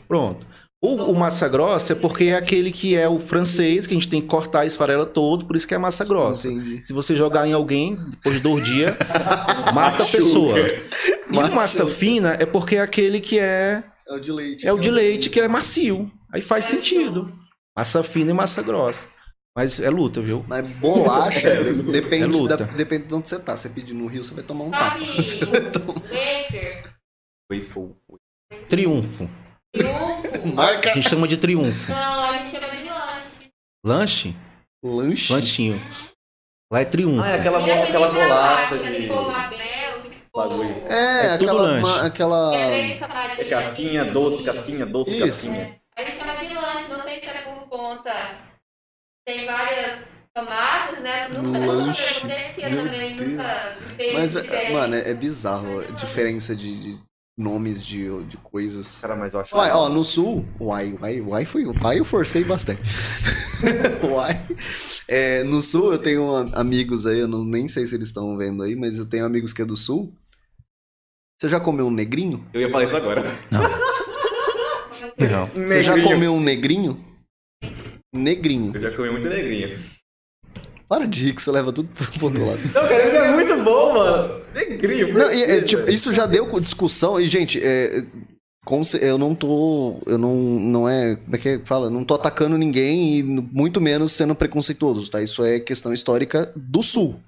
Pronto. 0.06 0.57
O, 0.82 0.96
o 1.12 1.16
massa 1.16 1.48
grossa 1.48 1.94
é 1.94 1.96
porque 1.96 2.26
é 2.26 2.36
aquele 2.36 2.72
que 2.72 2.96
é 2.96 3.10
o 3.10 3.20
francês, 3.20 3.88
que 3.88 3.94
a 3.94 3.96
gente 3.96 4.08
tem 4.10 4.22
que 4.22 4.28
cortar 4.28 4.60
a 4.62 4.66
esfarela 4.66 5.06
todo, 5.08 5.46
por 5.46 5.56
isso 5.56 5.68
que 5.68 5.74
é 5.74 5.78
massa 5.78 6.06
grossa. 6.06 6.48
Entendi. 6.48 6.86
Se 6.86 6.94
você 6.94 7.16
jogar 7.16 7.48
em 7.48 7.54
alguém, 7.54 7.96
depois 8.12 8.36
de 8.36 8.42
dois 8.42 8.64
dias, 8.64 8.96
mata 9.74 10.04
a 10.04 10.06
pessoa. 10.06 10.56
E 10.60 11.36
o 11.38 11.56
massa 11.56 11.88
fina 11.88 12.38
é 12.40 12.46
porque 12.46 12.76
é 12.76 12.82
aquele 12.82 13.20
que 13.20 13.40
é, 13.40 13.84
É 14.08 14.14
o 14.14 14.20
de 14.20 14.32
leite. 14.32 14.68
é 14.68 14.72
o 14.72 14.78
de 14.78 14.92
leite, 14.92 15.30
que 15.32 15.40
é 15.40 15.48
macio. 15.48 16.12
Aí 16.32 16.42
faz 16.42 16.66
sentido. 16.66 17.32
Massa 17.76 18.04
fina 18.04 18.30
e 18.30 18.34
massa 18.34 18.62
grossa. 18.62 19.08
Mas 19.58 19.80
é 19.80 19.90
luta, 19.90 20.22
viu? 20.22 20.46
Mas 20.48 20.70
bolacha 20.78 21.50
de- 21.64 21.92
depende, 21.92 22.24
É 22.24 22.28
luta. 22.28 22.56
da, 22.58 22.66
depende 22.66 23.08
de 23.08 23.14
onde 23.16 23.28
você 23.28 23.40
tá. 23.40 23.58
Você 23.58 23.70
pedir 23.70 23.96
no 23.96 24.06
Rio, 24.06 24.24
você 24.24 24.32
vai 24.36 24.44
tomar 24.44 24.66
um 24.66 24.70
tapa. 24.72 25.00
Sabe, 25.00 25.06
Você 25.24 25.46
vai 25.46 25.62
tomar... 25.72 25.96
Triunfo. 27.50 27.96
triunfo. 28.70 29.30
Marca 30.54 30.90
A 30.92 30.94
gente 30.94 31.10
chama 31.10 31.28
de 31.28 31.38
triunfo. 31.38 31.92
Não, 31.92 32.24
a 32.30 32.38
gente 32.38 32.52
chama 32.60 32.76
de 32.76 32.90
lanche. 32.90 33.52
Lanche? 33.86 34.36
lanche. 34.84 35.34
Lanchinho. 35.34 35.82
Lá 36.72 36.82
é 36.82 36.86
triunfo. 36.86 37.24
Ah, 37.24 37.30
é 37.30 37.36
aquela, 37.40 37.60
bo- 37.60 37.66
aquela 37.72 38.08
aquele 38.08 38.24
bolacha 38.28 38.78
de... 38.78 38.96
Se 38.96 39.08
for 39.08 39.28
label, 39.28 40.02
se 40.02 40.10
for... 40.32 40.50
Bagulho. 40.50 40.84
É, 40.90 41.26
É 41.28 41.38
tudo 41.38 41.50
aquela, 41.50 41.62
lanche. 41.62 41.82
ma- 41.82 42.02
aquela. 42.06 42.56
É. 42.56 42.92
É 43.40 43.44
casquinha, 43.50 44.06
doce, 44.06 44.44
casquinha, 44.44 44.86
doce, 44.86 45.12
Isso. 45.12 45.26
casquinha. 45.26 45.80
A 45.98 46.02
gente 46.04 46.18
chama 46.18 46.36
de 46.36 46.54
lanche, 46.54 46.90
não 46.92 47.02
sei 47.04 47.20
se 47.22 47.26
é 47.28 47.42
por 47.42 47.68
conta. 47.70 48.12
Tem 49.26 49.46
várias 49.46 50.00
camadas, 50.36 51.00
né? 51.02 51.28
Nunca, 51.30 51.60
Lanche. 51.60 52.24
nunca 52.28 52.70
Meu 52.70 52.88
Deus. 52.90 53.22
nunca 53.22 53.78
fez 53.96 54.14
Mas, 54.14 54.36
é- 54.36 54.42
diferente. 54.42 54.74
mano, 54.74 54.96
é, 54.96 55.10
é 55.10 55.14
bizarro 55.14 55.80
a 55.80 55.92
diferença 55.92 56.56
de, 56.56 56.96
de 56.96 57.04
nomes 57.38 57.86
de, 57.86 58.24
de 58.24 58.38
coisas. 58.38 59.00
Cara, 59.00 59.16
mas 59.16 59.34
eu 59.34 59.40
acho... 59.40 59.56
Uai, 59.56 59.72
ó, 59.72 59.88
no 59.90 60.04
sul, 60.04 60.44
uai, 60.60 60.98
uai, 61.00 61.22
uai 61.22 61.46
foi. 61.46 61.66
Uai 61.66 62.00
eu 62.00 62.06
forcei 62.06 62.44
bastante. 62.44 62.82
uai. 64.10 64.34
É, 65.08 65.44
no 65.44 65.62
sul 65.62 65.92
eu 65.94 66.00
tenho 66.00 66.36
am- 66.36 66.52
amigos 66.56 67.06
aí, 67.06 67.20
eu 67.20 67.28
não, 67.28 67.46
nem 67.46 67.68
sei 67.68 67.86
se 67.86 67.96
eles 67.96 68.08
estão 68.08 68.36
vendo 68.38 68.64
aí, 68.64 68.76
mas 68.76 68.98
eu 68.98 69.06
tenho 69.06 69.26
amigos 69.26 69.54
que 69.54 69.62
é 69.62 69.66
do 69.66 69.78
sul. 69.78 70.12
Você 71.40 71.48
já 71.48 71.60
comeu 71.60 71.86
um 71.86 71.92
negrinho? 71.92 72.48
Eu 72.52 72.62
ia 72.62 72.72
falar 72.72 72.84
isso 72.86 72.96
agora. 72.96 73.38
Não. 73.52 75.48
Você 75.68 75.84
já 75.84 76.02
comeu 76.02 76.34
um 76.34 76.42
negrinho? 76.42 77.00
Negrinho. 78.14 78.72
Eu 78.76 78.82
já 78.82 78.96
comi 78.96 79.10
muito 79.12 79.28
negrinho. 79.30 79.80
Para 80.90 81.06
de 81.06 81.26
rir 81.26 81.34
que 81.34 81.42
você 81.42 81.52
leva 81.52 81.74
tudo 81.74 81.90
pro 81.90 82.26
outro 82.26 82.46
lado. 82.48 82.60
Não, 82.64 82.72
cara, 82.72 83.06
ele 83.06 83.18
é 83.18 83.32
muito 83.34 83.64
bom, 83.64 83.94
mano. 83.94 84.42
Negrinho. 84.54 85.08
por 85.12 85.18
Não, 85.20 85.32
e, 85.32 85.44
é, 85.44 85.62
tipo, 85.62 85.90
isso 85.90 86.14
já 86.14 86.26
deu 86.26 86.60
discussão. 86.62 87.20
E, 87.20 87.28
gente, 87.28 87.60
é, 87.62 88.04
com 88.66 88.84
ce- 88.84 89.00
eu 89.04 89.18
não 89.18 89.36
tô. 89.36 90.00
Eu 90.08 90.18
não. 90.18 90.34
Não 90.36 90.88
é. 90.90 91.16
Como 91.18 91.36
é 91.36 91.40
que 91.40 91.60
fala? 91.66 91.90
Não 91.90 92.06
tô 92.06 92.14
atacando 92.16 92.58
ninguém 92.58 93.20
e 93.20 93.24
muito 93.24 93.82
menos 93.82 94.14
sendo 94.14 94.34
preconceituoso, 94.34 95.12
tá? 95.12 95.22
Isso 95.22 95.44
é 95.44 95.60
questão 95.60 95.92
histórica 95.94 96.52
do 96.56 96.82
sul. 96.82 97.20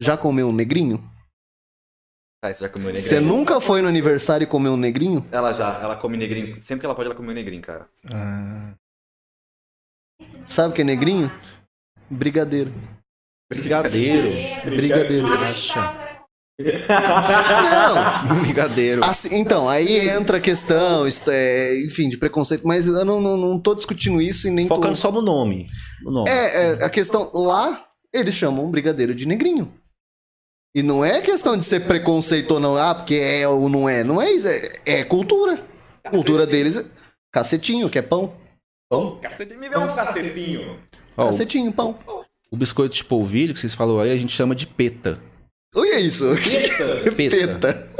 Já 0.00 0.16
comeu 0.16 0.48
um 0.48 0.52
negrinho? 0.52 1.02
Ah, 2.42 2.52
você 2.54 2.60
já 2.64 2.68
comeu 2.68 2.86
negrinho? 2.88 3.08
Você 3.08 3.20
nunca 3.20 3.60
foi 3.60 3.80
no 3.82 3.88
aniversário 3.88 4.44
e 4.44 4.46
comeu 4.46 4.72
um 4.72 4.76
negrinho? 4.76 5.24
Ela 5.32 5.52
já, 5.52 5.78
ela 5.80 5.96
come 5.96 6.16
negrinho. 6.16 6.60
Sempre 6.62 6.80
que 6.80 6.86
ela 6.86 6.94
pode, 6.94 7.06
ela 7.08 7.16
come 7.16 7.32
negrinho, 7.34 7.62
cara. 7.62 7.88
Ah, 8.12 8.74
Sabe 10.46 10.70
o 10.70 10.74
que 10.74 10.82
é 10.82 10.84
negrinho? 10.84 11.30
Brigadeiro. 12.10 12.72
brigadeiro. 13.50 14.70
Brigadeiro. 14.70 15.26
Acha. 15.26 16.08
Não! 16.60 18.40
Brigadeiro. 18.42 19.04
Assim, 19.04 19.36
então, 19.36 19.68
aí 19.68 20.08
entra 20.08 20.38
a 20.38 20.40
questão, 20.40 21.06
isto 21.06 21.30
é, 21.30 21.80
enfim, 21.84 22.08
de 22.08 22.18
preconceito, 22.18 22.66
mas 22.66 22.86
eu 22.86 23.04
não, 23.04 23.20
não, 23.20 23.36
não 23.36 23.60
tô 23.60 23.74
discutindo 23.74 24.20
isso 24.20 24.48
e 24.48 24.50
nem 24.50 24.66
tô... 24.66 24.74
Focando 24.74 24.96
só 24.96 25.12
no 25.12 25.22
nome. 25.22 25.68
No 26.02 26.10
nome. 26.10 26.30
É, 26.30 26.72
é, 26.72 26.84
a 26.84 26.90
questão 26.90 27.30
lá, 27.32 27.86
eles 28.12 28.34
chamam 28.34 28.70
brigadeiro 28.70 29.14
de 29.14 29.26
negrinho. 29.26 29.72
E 30.74 30.82
não 30.82 31.04
é 31.04 31.20
questão 31.20 31.56
de 31.56 31.64
ser 31.64 31.86
preconceito 31.86 32.52
ou 32.52 32.60
não, 32.60 32.76
ah, 32.76 32.94
porque 32.94 33.14
é 33.14 33.46
ou 33.48 33.68
não 33.68 33.88
é. 33.88 34.02
Não 34.02 34.20
é 34.20 34.30
isso, 34.30 34.48
é, 34.48 34.72
é 34.84 35.04
cultura. 35.04 35.64
Cultura 36.10 36.46
deles 36.46 36.76
é 36.76 36.84
cacetinho, 37.32 37.88
que 37.88 37.98
é 37.98 38.02
pão. 38.02 38.36
Pão? 38.90 39.18
Cacete, 39.20 39.56
me 39.56 39.68
vê 39.68 39.78
um 39.78 39.94
cacetinho. 39.94 40.80
Ó, 41.18 41.24
o, 41.24 41.26
Cacetinho, 41.26 41.72
pão. 41.72 41.98
o 42.48 42.56
biscoito 42.56 42.94
de 42.94 43.04
polvilho 43.04 43.52
que 43.52 43.58
vocês 43.58 43.74
falaram 43.74 44.00
aí, 44.00 44.12
a 44.12 44.16
gente 44.16 44.32
chama 44.32 44.54
de 44.54 44.68
peta. 44.68 45.20
Olha 45.74 45.98
isso. 45.98 46.24
Peta. 47.16 47.36
Peta. 47.36 47.92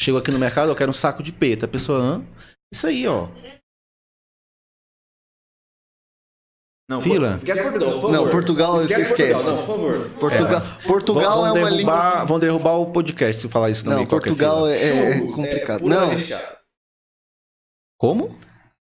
Chego 0.00 0.18
aqui 0.18 0.32
no 0.32 0.38
mercado, 0.38 0.70
eu 0.70 0.76
quero 0.76 0.90
um 0.90 0.94
saco 0.94 1.22
de 1.22 1.32
peta. 1.32 1.66
A 1.66 1.68
pessoa, 1.68 1.98
hã? 1.98 2.26
Isso 2.72 2.88
aí, 2.88 3.06
ó. 3.06 3.28
Não, 6.90 7.00
Fila. 7.00 7.36
Esquece 7.36 7.62
Portugal, 7.62 7.92
por 7.92 8.00
favor. 8.00 8.12
Não, 8.12 8.28
Portugal 8.28 8.72
você 8.74 9.00
esquece. 9.00 9.44
Portugal, 9.44 9.56
não, 9.56 9.66
por 9.66 9.66
favor. 9.66 10.10
Portugal, 10.18 10.62
Portugal 10.86 11.36
vão, 11.36 11.46
é 11.46 11.50
vão 11.52 11.60
uma 11.60 11.70
língua... 11.70 12.24
Vão 12.24 12.38
derrubar 12.38 12.78
o 12.78 12.92
podcast 12.92 13.40
se 13.40 13.48
falar 13.48 13.70
isso 13.70 13.84
também. 13.84 14.00
Não, 14.00 14.06
Portugal 14.06 14.66
é, 14.66 15.18
é 15.18 15.20
complicado. 15.20 15.80
pura 15.80 15.94
não. 15.94 16.10
Como? 17.96 18.32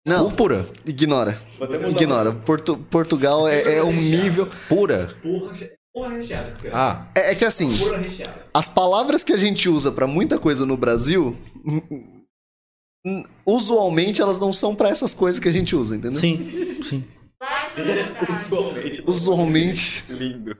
Não, 0.06 0.24
Púrpura. 0.26 0.66
ignora. 0.86 1.40
Ignora. 1.88 2.32
Portu- 2.32 2.76
Portugal 2.78 3.46
é, 3.48 3.76
é 3.78 3.82
um 3.84 3.92
nível... 3.92 4.46
Pura. 4.68 5.14
Porra, 5.22 5.52
reche- 5.52 5.72
porra 5.92 6.08
recheada. 6.16 6.52
Ah, 6.72 7.06
É, 7.14 7.32
é 7.32 7.34
que 7.34 7.44
assim, 7.44 7.70
recheada. 7.72 8.46
as 8.54 8.68
palavras 8.68 9.22
que 9.22 9.32
a 9.32 9.36
gente 9.38 9.68
usa 9.68 9.92
pra 9.92 10.06
muita 10.06 10.38
coisa 10.38 10.64
no 10.64 10.76
Brasil, 10.76 11.36
usualmente 13.46 14.20
elas 14.20 14.38
não 14.38 14.52
são 14.52 14.74
pra 14.74 14.88
essas 14.88 15.14
coisas 15.14 15.38
que 15.40 15.48
a 15.48 15.52
gente 15.52 15.74
usa, 15.76 15.96
entendeu? 15.96 16.18
sim, 16.18 16.78
sim. 16.82 17.04
Usualmente. 18.46 19.02
Usualmente, 19.06 20.04
Lindo. 20.08 20.56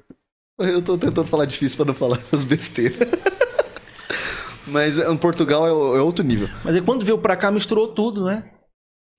eu 0.59 0.81
tô 0.81 0.97
tentando 0.97 1.27
falar 1.29 1.45
difícil 1.45 1.77
pra 1.77 1.87
não 1.87 1.95
falar 1.95 2.19
as 2.33 2.45
besteiras. 2.45 3.09
Mas 4.67 4.99
em 4.99 5.17
Portugal 5.17 5.67
é, 5.67 5.71
é 5.99 6.01
outro 6.01 6.25
nível. 6.25 6.49
Mas 6.65 6.77
aí 6.77 6.81
quando 6.83 7.05
veio 7.05 7.19
pra 7.19 7.37
cá, 7.37 7.51
misturou 7.51 7.89
tudo, 7.89 8.25
né? 8.25 8.45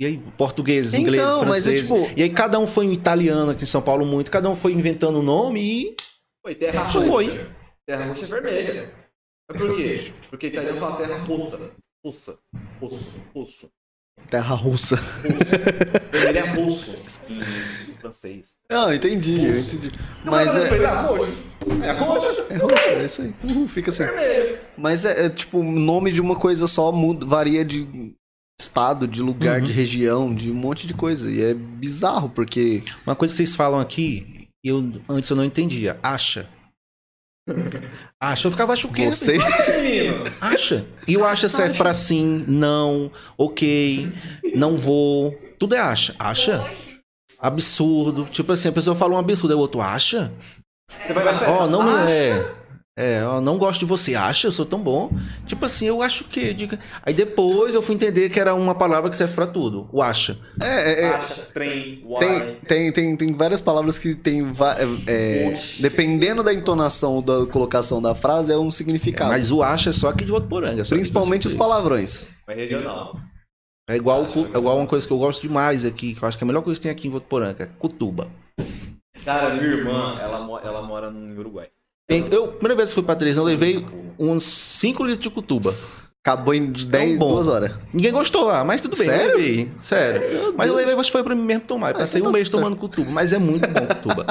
E 0.01 0.05
aí, 0.07 0.17
português, 0.35 0.95
Então, 0.95 1.01
inglês, 1.01 1.23
mas 1.47 1.67
é 1.67 1.75
francês. 1.77 1.81
tipo- 1.83 2.11
E 2.19 2.23
aí 2.23 2.30
cada 2.31 2.57
um 2.57 2.65
foi 2.65 2.85
em 2.88 2.91
italiano 2.93 3.51
aqui 3.51 3.61
em 3.61 3.67
São 3.67 3.83
Paulo 3.83 4.03
muito, 4.03 4.31
cada 4.31 4.49
um 4.49 4.55
foi 4.55 4.73
inventando 4.73 5.19
um 5.19 5.21
nome 5.21 5.61
e 5.61 5.95
Foi 6.41 6.55
terra 6.55 6.83
isso 6.88 6.97
roxa. 6.97 7.07
foi. 7.11 7.45
Terra 7.85 8.05
roxa 8.07 8.25
é 8.25 8.27
vermelha. 8.27 8.93
Mas 9.47 9.57
por 9.59 9.75
quê? 9.75 10.11
Porque 10.27 10.47
italiano 10.47 10.80
fala 10.80 10.95
terra 10.97 11.17
russa. 11.19 11.59
Russa. 12.03 12.38
Russo. 12.81 13.21
Russo. 13.35 13.69
Terra 14.27 14.55
russa. 14.55 14.95
Vermelho 16.11 16.38
é 16.39 16.49
russo 16.63 17.01
em 17.30 17.93
francês. 17.99 18.53
Não, 18.71 18.91
entendi, 18.91 19.35
eu 19.45 19.59
entendi. 19.59 19.91
Mas 20.25 20.55
é, 20.55 20.67
é 20.67 20.88
roxo. 20.88 21.43
É 21.83 21.91
roxo. 21.91 22.45
é 22.49 22.55
roxo, 22.57 22.75
é 22.89 23.05
isso 23.05 23.21
aí. 23.21 23.33
Uhum, 23.43 23.67
fica 23.67 23.91
assim. 23.91 24.03
Mas 24.75 25.05
é, 25.05 25.25
é, 25.25 25.30
tipo, 25.30 25.59
o 25.59 25.63
nome 25.63 26.11
de 26.11 26.19
uma 26.21 26.35
coisa 26.35 26.65
só 26.65 26.91
muda, 26.91 27.23
varia 27.23 27.63
de 27.63 28.15
estado, 28.61 29.07
de 29.07 29.22
lugar, 29.22 29.59
Uhum. 29.59 29.67
de 29.67 29.73
região, 29.73 30.33
de 30.33 30.51
um 30.51 30.56
monte 30.56 30.88
de 30.88 30.93
coisa. 30.93 31.30
E 31.30 31.41
é 31.41 31.53
bizarro, 31.53 32.30
porque. 32.30 32.83
Uma 33.06 33.15
coisa 33.15 33.33
que 33.33 33.38
vocês 33.38 33.56
falam 33.56 33.80
aqui, 33.80 34.48
eu 34.64 34.91
antes 35.09 35.30
eu 35.30 35.35
não 35.35 35.43
entendia. 35.45 35.98
Acha. 36.03 36.48
Acha. 38.19 38.48
Eu 38.48 38.51
ficava, 38.51 38.73
acha 38.73 38.88
o 38.88 38.93
quê? 38.93 39.06
Você. 39.11 39.38
Menino. 39.38 40.23
Acha. 40.40 40.85
E 41.07 41.17
o 41.17 41.25
acha 41.25 41.49
serve 41.49 41.77
pra 41.77 41.93
sim, 41.93 42.45
não, 42.48 43.11
ok, 43.38 44.11
não 44.56 44.77
vou. 44.77 45.33
Tudo 45.59 45.75
é 45.75 45.80
acha. 45.80 46.15
Acha? 46.19 46.64
Absurdo. 47.40 48.25
Tipo 48.31 48.51
assim, 48.53 48.69
a 48.69 48.72
pessoa 48.72 48.95
fala 48.95 49.15
um 49.15 49.17
absurdo, 49.17 49.51
aí 49.51 49.57
o 49.57 49.59
outro 49.59 49.81
acha? 49.81 50.31
Você 50.90 51.14
vai 51.14 51.23
na 51.25 51.40
festa. 51.40 51.51
Ó, 51.51 51.67
não 51.67 51.81
Acha. 51.81 52.11
é. 52.11 52.56
É, 52.98 53.22
eu 53.22 53.40
não 53.40 53.58
gosto 53.58 53.80
de 53.80 53.86
você. 53.86 54.16
Acha? 54.16 54.48
Eu 54.48 54.52
sou 54.52 54.66
tão 54.66 54.84
bom. 54.84 55.10
Tipo 55.48 55.66
assim, 55.66 55.86
eu 55.88 56.02
acho 56.02 56.26
que. 56.26 56.53
diga- 56.53 56.78
Aí 57.03 57.14
depois 57.14 57.74
eu 57.74 57.82
fui 57.82 57.95
entender 57.95 58.30
que 58.30 58.38
era 58.40 58.53
uma 58.53 58.76
palavra 58.76 59.10
que 59.10 59.16
serve 59.16 59.34
pra 59.34 59.48
tudo. 59.48 59.88
O 59.94 60.02
acha. 60.02 60.38
É, 60.60 60.66
é, 60.92 61.02
é, 61.06 61.10
Acha, 61.16 61.42
trem, 61.53 62.03
tem, 62.20 62.56
tem, 62.68 62.92
tem, 62.92 63.16
tem 63.16 63.34
várias 63.34 63.61
palavras 63.61 63.98
que 63.98 64.14
tem. 64.14 64.42
é, 65.08 65.11
é, 65.11 65.58
dependendo 65.80 66.44
da 66.44 66.53
entonação 66.53 67.22
da 67.22 67.45
colocação 67.45 68.02
da 68.02 68.14
frase, 68.14 68.52
é 68.52 68.58
um 68.58 68.70
significado. 68.70 69.32
Mas 69.32 69.52
o 69.52 69.64
acha 69.64 69.92
é 69.92 69.94
só 69.94 70.10
aqui 70.10 70.26
de 70.26 70.32
Votuporanga. 70.32 70.84
Principalmente 70.84 71.48
os 71.48 71.53
vocês. 71.53 71.60
palavrões. 71.60 72.34
É 72.50 72.53
regional. 72.53 73.18
É 73.90 73.95
igual, 73.95 74.26
é 74.53 74.58
igual 74.58 74.78
uma 74.78 74.88
coisa 74.88 75.08
que 75.08 75.11
eu 75.14 75.18
gosto 75.18 75.42
demais 75.42 75.86
aqui, 75.86 76.14
que 76.14 76.24
eu 76.24 76.28
acho 76.28 76.38
que 76.38 76.44
é 76.44 76.45
a 76.45 76.48
melhor 76.48 76.61
coisa 76.61 76.80
que 76.80 76.84
tem 76.84 76.92
aqui 76.92 77.08
em 77.08 77.11
Votuporanga, 77.11 77.64
é 77.64 77.68
cutuba. 77.80 78.28
Cara, 79.26 79.50
minha 79.56 79.66
irmã, 79.66 80.18
ela, 80.20 80.61
ela 80.64 80.82
mora 80.82 81.10
no 81.10 81.40
Uruguai. 81.40 81.68
Eu, 82.31 82.48
primeira 82.49 82.75
vez 82.75 82.90
que 82.90 82.95
fui 82.95 83.03
pra 83.03 83.15
Três, 83.15 83.38
eu 83.38 83.43
levei 83.43 83.85
uns 84.19 84.43
5 84.43 85.03
litros 85.03 85.23
de 85.23 85.30
cutuba. 85.30 85.73
Acabou 86.23 86.53
em 86.53 86.67
10, 86.67 87.17
bom. 87.17 87.30
duas 87.30 87.48
horas. 87.48 87.72
Ninguém 87.93 88.11
gostou 88.11 88.45
lá, 88.45 88.64
mas 88.64 88.80
tudo 88.81 88.95
bem. 88.95 89.07
eu 89.07 89.14
Sério? 89.14 89.38
levei, 89.38 89.72
sério. 89.81 90.53
Mas 90.56 90.67
eu 90.67 90.75
levei, 90.75 90.93
acho 90.93 91.03
que 91.06 91.11
foi 91.11 91.23
pra 91.23 91.33
mim 91.33 91.41
mesmo 91.43 91.64
tomar. 91.64 91.90
Eu 91.91 91.95
passei 91.99 92.19
então 92.19 92.30
um 92.30 92.31
tá 92.31 92.38
mês 92.38 92.48
certo. 92.48 92.59
tomando 92.61 92.77
cutuba, 92.77 93.09
mas 93.11 93.33
é 93.33 93.40
muito 93.40 93.67
bom 93.67 93.88
cutuba. 93.88 94.25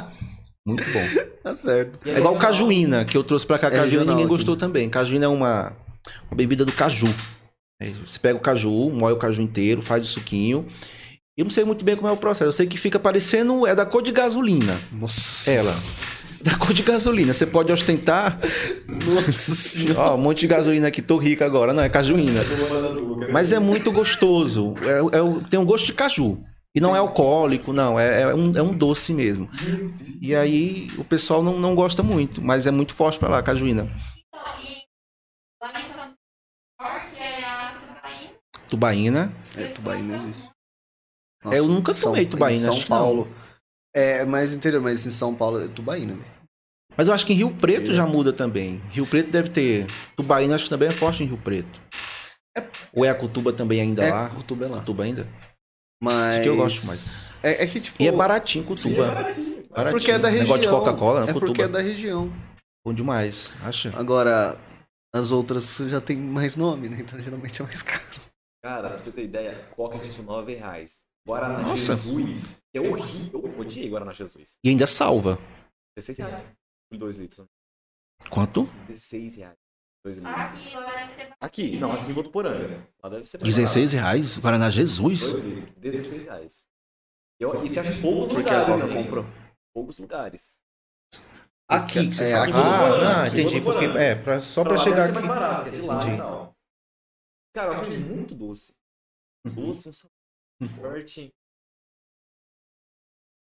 Muito 0.66 0.84
bom. 0.92 1.00
Tá 1.42 1.54
certo. 1.54 1.98
É 2.06 2.18
igual 2.18 2.36
cajuína, 2.36 3.02
que 3.06 3.16
eu 3.16 3.24
trouxe 3.24 3.46
pra 3.46 3.58
cá. 3.58 3.68
É 3.68 3.70
Cajuína 3.70 4.04
ninguém 4.04 4.24
aqui. 4.26 4.28
gostou 4.28 4.58
também. 4.58 4.90
Cajuína 4.90 5.24
é 5.24 5.28
uma, 5.28 5.72
uma 6.30 6.36
bebida 6.36 6.66
do 6.66 6.72
caju. 6.72 7.06
É, 7.80 7.88
Você 8.06 8.18
pega 8.18 8.36
o 8.36 8.40
caju, 8.42 8.90
moe 8.90 9.10
o 9.10 9.16
caju 9.16 9.40
inteiro, 9.40 9.80
faz 9.80 10.04
o 10.04 10.06
suquinho. 10.06 10.66
Eu 11.34 11.44
não 11.44 11.50
sei 11.50 11.64
muito 11.64 11.82
bem 11.82 11.96
como 11.96 12.08
é 12.08 12.12
o 12.12 12.16
processo. 12.18 12.48
Eu 12.48 12.52
sei 12.52 12.66
que 12.66 12.76
fica 12.76 12.98
parecendo. 12.98 13.66
É 13.66 13.74
da 13.74 13.86
cor 13.86 14.02
de 14.02 14.12
gasolina. 14.12 14.78
Nossa. 14.92 15.50
Ela. 15.50 15.74
Da 16.42 16.56
cor 16.56 16.72
de 16.72 16.82
gasolina. 16.82 17.32
Você 17.32 17.46
pode 17.46 17.72
ostentar. 17.72 18.38
Nossa 18.86 19.30
senhora. 19.32 20.00
Ó, 20.00 20.14
um 20.14 20.18
monte 20.18 20.40
de 20.40 20.46
gasolina 20.46 20.88
aqui, 20.88 21.02
tô 21.02 21.18
rico 21.18 21.44
agora. 21.44 21.72
Não, 21.72 21.82
é 21.82 21.88
cajuína. 21.88 22.40
Mas 23.30 23.52
é 23.52 23.58
muito 23.58 23.92
gostoso. 23.92 24.74
É, 24.82 25.18
é 25.18 25.48
tem 25.50 25.60
um 25.60 25.64
gosto 25.66 25.84
de 25.86 25.92
caju. 25.92 26.42
E 26.74 26.80
não 26.80 26.94
é 26.94 26.98
alcoólico, 27.00 27.72
não. 27.72 27.98
É, 27.98 28.22
é 28.22 28.34
um, 28.34 28.52
é 28.56 28.62
um 28.62 28.72
doce 28.72 29.12
mesmo. 29.12 29.50
E 30.20 30.34
aí 30.34 30.90
o 30.96 31.04
pessoal 31.04 31.42
não, 31.42 31.58
não 31.58 31.74
gosta 31.74 32.02
muito, 32.02 32.40
mas 32.40 32.66
é 32.66 32.70
muito 32.70 32.94
forte 32.94 33.18
pra 33.18 33.28
lá, 33.28 33.42
cajuína. 33.42 33.88
Então, 34.28 34.56
e 34.60 34.84
forte 36.80 37.20
é 37.20 37.44
a 37.44 37.74
tubaína. 37.80 38.32
Tubaína. 38.68 39.32
É, 39.56 39.64
tubaína 39.66 40.16
existe. 40.16 40.48
Eu 41.52 41.66
nunca 41.66 41.90
em 41.92 41.94
São- 41.94 42.12
tomei 42.12 42.26
tubaína, 42.26 42.56
Em 42.58 42.60
São 42.64 42.74
acho 42.74 42.84
que 42.84 42.90
não. 42.90 42.98
Paulo. 42.98 43.28
É 43.94 44.24
mais 44.24 44.54
interior, 44.54 44.80
mas 44.80 45.06
em 45.06 45.10
São 45.10 45.34
Paulo 45.34 45.62
é 45.62 45.68
tubaína. 45.68 46.14
velho. 46.14 46.40
Mas 46.96 47.08
eu 47.08 47.14
acho 47.14 47.24
que 47.24 47.32
em 47.32 47.36
Rio 47.36 47.50
Preto 47.54 47.94
já 47.94 48.06
muda 48.06 48.32
também. 48.32 48.80
Rio 48.90 49.06
Preto 49.06 49.30
deve 49.30 49.48
ter. 49.48 49.86
Tubaína 50.16 50.54
acho 50.54 50.64
que 50.64 50.70
também 50.70 50.88
é 50.88 50.92
forte 50.92 51.22
em 51.22 51.26
Rio 51.26 51.38
Preto. 51.38 51.80
Ou 52.92 53.04
é 53.04 53.08
a 53.08 53.14
Cutuba 53.14 53.52
também 53.52 53.80
ainda 53.80 54.04
É, 54.04 54.10
lá? 54.10 54.28
Cutuba 54.30 54.66
é 54.66 54.68
lá. 54.68 54.78
Cutuba 54.80 55.04
ainda? 55.04 55.26
Mas... 56.02 56.34
Isso 56.34 56.42
que 56.42 56.48
eu 56.48 56.56
gosto 56.56 56.86
mais. 56.86 57.34
É, 57.42 57.64
é 57.64 57.66
que 57.66 57.80
tipo... 57.80 58.02
E 58.02 58.08
é 58.08 58.12
baratinho 58.12 58.64
Cutuba. 58.64 59.06
Baratinho. 59.06 59.62
Porque 59.92 60.10
é 60.10 60.18
da 60.18 60.28
região. 60.28 60.44
Negócio 60.44 60.62
de 60.62 60.68
Coca-Cola, 60.68 61.24
né? 61.24 61.30
É 61.30 61.34
porque 61.34 61.62
é 61.62 61.68
da 61.68 61.80
região. 61.80 62.30
Bom 62.84 62.92
demais, 62.94 63.54
acha? 63.62 63.92
Agora, 63.96 64.58
as 65.14 65.32
outras 65.32 65.76
já 65.86 66.00
tem 66.00 66.16
mais 66.16 66.56
nome, 66.56 66.88
né? 66.88 66.98
Então 67.00 67.20
geralmente 67.20 67.60
é 67.60 67.64
mais 67.64 67.82
caro. 67.82 68.02
Cara, 68.64 68.88
pra 68.90 68.98
você 68.98 69.12
ter 69.12 69.24
ideia, 69.24 69.68
Coca 69.76 69.96
é 69.96 70.00
tipo 70.00 70.22
9 70.22 70.54
reais. 70.54 70.98
Guaraná 71.30 71.58
Nossa. 71.60 71.94
Jesus, 71.96 72.62
que 72.72 72.78
é 72.78 72.80
horrível. 72.80 73.42
Eu 73.44 73.60
odiei 73.60 73.88
Guaraná 73.88 74.12
Jesus. 74.12 74.58
E 74.64 74.68
ainda 74.70 74.86
salva. 74.86 75.38
16 75.96 76.18
reais. 76.18 76.58
Por 76.90 76.98
2 76.98 77.18
litros. 77.18 77.46
Quanto? 78.30 78.64
16 78.86 79.36
reais. 79.36 79.56
2 80.04 80.18
litros. 80.18 80.36
Aqui 80.36 80.74
agora 80.74 80.96
deve 80.98 81.14
ser 81.14 81.34
Aqui, 81.40 81.78
não, 81.78 81.92
aqui 81.92 82.10
em 82.10 82.12
Votuporanga. 82.12 82.86
Lá 83.02 83.08
deve 83.10 83.26
ser 83.26 83.40
mais 83.40 83.54
16 83.54 83.92
reais? 83.92 84.38
Guaraná 84.38 84.70
Jesus? 84.70 85.20
barato. 85.30 85.40
2 85.40 85.54
litros. 85.54 85.74
16 85.80 86.24
reais. 86.24 86.66
Eu, 87.38 87.64
e 87.64 87.68
você 87.70 87.80
acha 87.80 88.00
poucos 88.02 88.34
Porque 88.34 88.50
a 88.50 88.60
lugares. 88.62 88.82
Coca 88.84 88.94
comprou. 89.02 89.26
Poucos 89.72 89.98
lugares. 89.98 90.60
Aqui 91.68 92.08
que 92.08 92.14
você 92.14 92.24
É, 92.30 92.34
aqui. 92.34 92.52
Ah, 92.52 93.22
Aqui. 93.22 93.40
entendi. 93.40 93.60
Porque, 93.60 93.84
é, 93.84 94.14
pra- 94.16 94.40
só 94.40 94.62
pra 94.64 94.72
lá 94.72 94.78
chegar 94.78 95.08
aqui. 95.10 95.26
barato, 95.26 95.62
que 95.62 95.68
é 95.76 95.80
de 95.80 95.86
lá 95.86 96.02
Entendi. 96.02 96.16
tal. 96.16 96.56
Cara, 97.54 97.74
eu 97.74 97.80
achei 97.80 97.98
muito 97.98 98.34
doce. 98.34 98.74
Doce, 99.46 99.88
um 99.88 99.92
sabor 99.92 100.12
forte. 100.68 101.30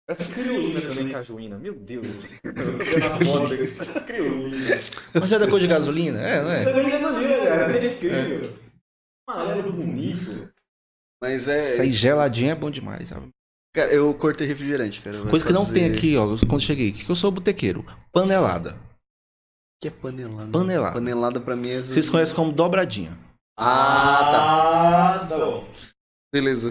Essa 0.09 0.33
criolina 0.33 0.81
também, 0.81 1.13
cajuína. 1.13 1.59
Meu 1.59 1.75
Deus. 1.75 2.35
Essa 3.81 4.01
criolina. 4.03 4.77
Mas 5.21 5.33
é 5.33 5.39
da 5.39 5.49
cor 5.51 5.59
de 5.59 5.67
gasolina? 5.67 6.21
É, 6.21 6.43
não 6.43 6.51
é? 6.53 6.63
É 6.63 7.93
incrível. 7.93 8.59
Amarelo 9.29 9.73
bonito. 9.73 10.49
Mas 11.21 11.49
é... 11.49 11.73
Isso 11.73 11.83
aí 11.83 11.91
geladinho 11.91 12.53
é 12.53 12.55
bom 12.55 12.71
demais, 12.71 13.09
sabe? 13.09 13.31
Cara, 13.75 13.93
eu 13.93 14.15
cortei 14.15 14.47
refrigerante, 14.47 15.03
cara. 15.03 15.21
Vai 15.23 15.31
Coisa 15.31 15.45
que 15.45 15.53
não 15.53 15.67
fazer- 15.67 15.81
tem 15.81 15.93
aqui, 15.93 16.17
ó, 16.17 16.27
quando 16.47 16.61
cheguei, 16.63 16.93
que 16.93 17.11
eu 17.11 17.17
sou 17.17 17.33
botequeiro. 17.33 17.85
Panelada. 18.13 18.75
O 18.75 19.83
que 19.83 19.89
é 19.89 19.91
panelada? 19.91 20.51
Panelada. 20.53 20.95
Panelada 20.95 21.41
pra 21.41 21.57
mim 21.57 21.71
é... 21.71 21.83
Vocês 21.83 22.09
conhecem 22.09 22.35
como 22.37 22.53
dobradinha. 22.53 23.19
Ah, 23.59 24.19
tá. 24.31 25.23
Ah, 25.25 25.27
tá 25.27 25.37
bom. 25.37 25.69
Beleza. 26.33 26.71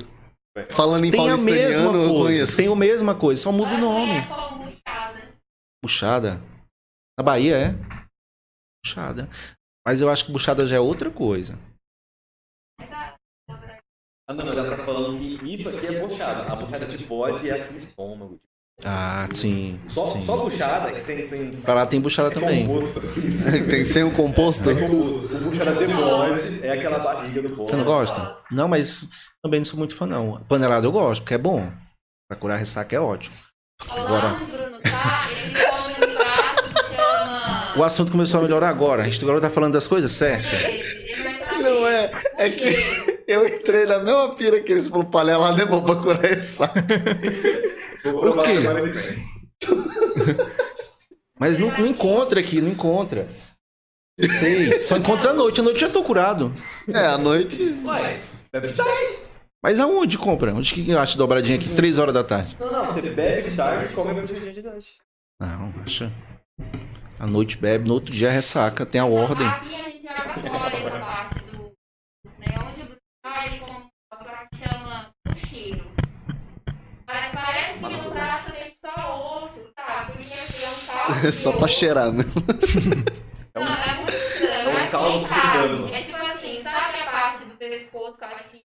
Falando 0.72 1.06
em 1.06 1.12
Tem 1.12 1.30
a 1.30 1.38
mesma 1.38 1.92
coisa. 1.92 2.56
Tem 2.58 2.72
a 2.72 2.76
mesma 2.76 3.16
coisa, 3.20 3.42
só 3.42 3.52
muda 3.52 3.76
o 3.76 3.78
nome. 3.78 4.14
É 4.14 4.22
buchada. 4.22 5.34
Buchada. 5.84 6.42
Na 7.18 7.24
Bahia 7.24 7.58
é? 7.58 7.72
Buchada. 8.86 9.30
Mas 9.86 10.00
eu 10.02 10.10
acho 10.10 10.26
que 10.26 10.32
buchada 10.32 10.66
já 10.66 10.78
é 10.78 10.80
outra 10.80 11.12
coisa. 11.12 11.60
Mas 12.80 12.92
a- 12.92 13.16
Ah, 14.28 14.34
não, 14.34 14.54
já 14.54 14.76
tá 14.78 14.84
falando 14.84 15.20
que 15.20 15.54
isso 15.54 15.70
aqui 15.70 15.88
é 15.88 16.00
bochada. 16.00 16.52
A 16.52 16.56
bochada 16.56 16.86
de 16.88 17.06
bode 17.06 17.50
é 17.50 17.62
aqui 17.62 17.74
no 17.74 17.78
estômago. 17.78 18.40
Ah, 18.84 19.28
sim. 19.32 19.80
Só, 19.88 20.08
sim. 20.10 20.24
só 20.26 20.36
bochada 20.36 20.92
que 20.92 21.02
tem, 21.02 21.26
tem 21.28 21.50
Pra 21.52 21.74
lá 21.74 21.86
tem 21.86 22.00
buchada 22.02 22.30
também. 22.30 22.68
composto. 22.68 23.02
tem 23.70 23.86
sem 23.86 24.04
o 24.04 24.12
composto? 24.12 24.70
É 24.70 24.76
composto. 24.76 25.36
O 25.38 25.40
buchada 25.40 25.74
de 25.74 25.94
bode 25.94 26.60
é 26.62 26.72
aquela 26.72 27.00
barriga 27.00 27.42
do 27.42 27.50
bode. 27.56 27.72
Você 27.72 27.78
não 27.78 27.86
gosta? 27.86 28.36
Não, 28.52 28.68
mas 28.68 29.08
também 29.44 29.62
não 29.62 29.66
sou 29.66 29.80
muito 29.80 29.96
fã, 29.96 30.06
não. 30.06 30.42
Panelada 30.50 30.86
eu 30.86 30.92
gosto, 30.92 31.22
porque 31.22 31.36
é 31.36 31.38
bom. 31.38 31.72
Pra 32.30 32.38
curar 32.38 32.58
ressaca 32.58 32.96
é 32.96 33.00
ótimo. 33.00 33.36
Agora- 33.90 34.34
Bruno 34.34 34.80
tá, 34.82 35.28
ele 35.32 35.54
come 35.56 35.94
um 35.94 36.16
prato 36.18 36.74
que 36.74 36.92
chama... 36.92 37.74
O 37.78 37.84
assunto 37.84 38.12
começou 38.12 38.40
a 38.40 38.44
melhorar 38.44 38.70
agora. 38.70 39.04
A 39.04 39.06
gente 39.10 39.24
agora 39.24 39.40
tá 39.42 39.50
falando 39.50 39.74
das 39.74 39.88
coisas 39.88 40.12
certas. 40.12 40.50
Não 41.62 41.88
é. 41.88 42.12
É 42.38 42.50
que 42.50 43.24
eu 43.28 43.48
entrei 43.48 43.86
na 43.86 44.00
mesma 44.00 44.36
pira 44.36 44.62
que 44.62 44.72
eles 44.74 44.88
falaram 44.90 45.10
panelada 45.10 45.62
é 45.62 45.66
bom 45.66 45.82
pra 45.82 45.96
curar 45.96 46.22
ressaca. 46.22 46.86
Por 48.12 48.44
quê? 48.44 48.52
Mas 51.40 51.60
não, 51.60 51.70
não 51.72 51.86
encontra 51.86 52.40
aqui, 52.40 52.62
não 52.62 52.70
encontra. 52.70 53.28
Sei. 54.40 54.80
Só 54.80 54.96
encontra 54.98 55.32
à 55.32 55.34
noite. 55.34 55.60
À 55.60 55.64
noite 55.64 55.82
eu 55.82 55.88
já 55.88 55.94
tô 55.94 56.04
curado. 56.04 56.54
É, 56.88 57.06
à 57.08 57.18
noite. 57.18 57.62
Ué, 57.84 58.22
bebe 58.54 58.68
de 58.68 58.74
tarde. 58.76 59.26
Mas 59.62 59.80
aonde 59.80 60.18
compra? 60.18 60.54
Onde 60.54 60.74
que 60.74 60.90
eu 60.90 61.00
acho 61.00 61.18
dobradinha 61.18 61.58
aqui? 61.58 61.68
Três 61.76 61.98
horas 62.00 62.14
da 62.14 62.24
tarde. 62.24 62.56
Não, 62.60 62.72
não, 62.72 62.86
você 62.86 63.10
bebe 63.10 63.50
de 63.50 63.56
tarde 63.58 63.92
e 63.92 63.96
come 63.96 64.12
a 64.12 64.14
botijinha 64.14 64.54
de 64.54 64.62
noite. 64.62 64.98
Não, 65.42 65.74
acha. 65.84 66.12
À 67.20 67.28
noite 67.28 67.58
bebe, 67.58 67.88
no 67.88 67.96
outro 67.96 68.14
dia 68.14 68.30
ressaca, 68.30 68.86
tem 68.86 69.02
a 69.02 69.06
ordem. 69.06 69.48
Aqui 69.48 69.76
a 69.76 69.90
gente 69.90 70.04
joga 70.04 70.34
fora 70.60 70.78
essa 70.78 70.90
parte 71.00 71.40
do... 71.40 71.64
Né? 72.40 72.56
Onde 72.66 72.82
o 72.82 72.86
Bruno 72.86 72.98
tá, 73.24 73.46
ele 73.48 73.60
come 73.60 73.72
um 73.74 74.18
negócio 74.18 74.48
que 74.54 74.58
chama 74.58 75.10
o 75.28 75.48
cheiro. 75.48 75.86
Pare- 77.06 77.75
Que 77.90 77.98
no 77.98 78.10
braço 78.12 78.52
tem 78.54 78.74
só 78.74 79.46
osso, 79.46 79.72
tá? 79.74 80.06
Porque 80.06 80.22
assim, 80.24 80.66
é 80.66 81.24
um 81.24 81.26
É 81.28 81.32
só 81.32 81.58
pra 81.58 81.68
cheirar, 81.68 82.12
né? 82.12 82.24
É 83.54 83.60
um- 83.60 83.64
Não, 83.66 83.74
é 83.74 83.96
muito 83.96 84.12
estranho. 84.14 84.54
é 84.54 84.70
um 84.70 84.74
mas 84.74 84.92
caldo 84.92 85.28
cigano. 85.28 85.88
É 85.94 86.02
tipo 86.04 86.18
assim, 86.18 86.64
sabe 86.64 87.00
a 87.00 87.12
parte 87.12 87.46
do 87.46 87.56
pescoço 87.58 88.18
que 88.18 88.24
eu 88.24 88.30
que 88.30 88.66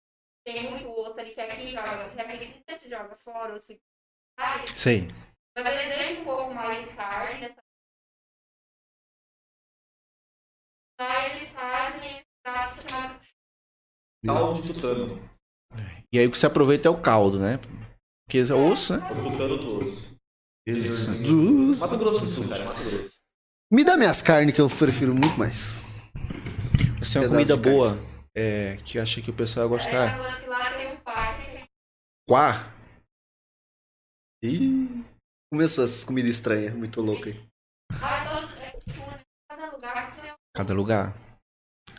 tem 0.45 0.71
muito 0.71 0.89
osso 0.91 1.21
ali, 1.21 1.35
que 1.35 1.41
aqui 1.41 1.71
joga, 1.73 2.09
de 2.09 2.17
repente 2.17 2.63
você 2.67 2.79
se 2.79 2.89
joga 2.89 3.17
fora 3.25 3.55
ou 3.55 3.61
se 3.61 3.79
faz, 4.39 4.71
Sei. 4.75 5.09
mas 5.57 5.67
às 5.67 5.75
vezes 5.75 5.99
deixa 5.99 6.21
um 6.23 6.25
pouco 6.25 6.55
mais 6.55 6.89
de 6.89 6.95
carne 6.95 7.41
nessa. 7.41 7.61
Aí 10.99 11.37
eles 11.37 11.51
fazem 11.51 12.11
esse 12.19 12.25
prato 12.43 12.89
chamado 12.89 13.21
Caldo 14.27 14.63
de 14.63 14.75
tutano. 14.75 15.31
E 16.13 16.19
aí 16.19 16.27
o 16.27 16.31
que 16.31 16.39
se 16.39 16.47
aproveita 16.47 16.89
é 16.89 16.91
o 16.91 17.01
caldo, 17.01 17.39
né? 17.39 17.59
Porque 18.31 18.39
é 18.39 18.55
osso, 18.55 18.97
né? 18.97 19.09
Do 19.09 19.79
osso. 19.79 20.21
Jesus. 20.69 21.79
Mato 21.81 21.99
Grosso 21.99 22.25
do 22.27 22.31
Sul, 22.31 22.49
cara, 22.49 22.65
Mato 22.65 22.81
Grosso. 22.85 23.15
Me 23.73 23.83
dá 23.83 23.97
minhas 23.97 24.23
carnes 24.23 24.55
que 24.55 24.61
eu 24.61 24.69
prefiro 24.69 25.13
muito 25.13 25.37
mais. 25.37 25.83
Essa 27.01 27.19
é 27.19 27.23
uma 27.23 27.29
comida 27.31 27.57
boa. 27.57 27.99
É, 28.37 28.77
que 28.85 28.99
eu 28.99 29.03
achei 29.03 29.21
que 29.21 29.31
o 29.31 29.35
pessoal 29.35 29.67
ia 29.67 29.69
gostar. 29.69 30.17
que. 30.17 31.69
Quá. 32.29 32.73
Ih. 34.45 35.05
Começou 35.53 35.83
essas 35.83 36.05
comidas 36.05 36.31
estranhas, 36.31 36.73
muito 36.73 37.03
louca 37.03 37.31
aí. 37.31 37.37
É, 38.61 38.79
tipo, 38.93 39.03
cada 39.49 39.77
Cada 40.55 40.73
lugar. 40.73 41.17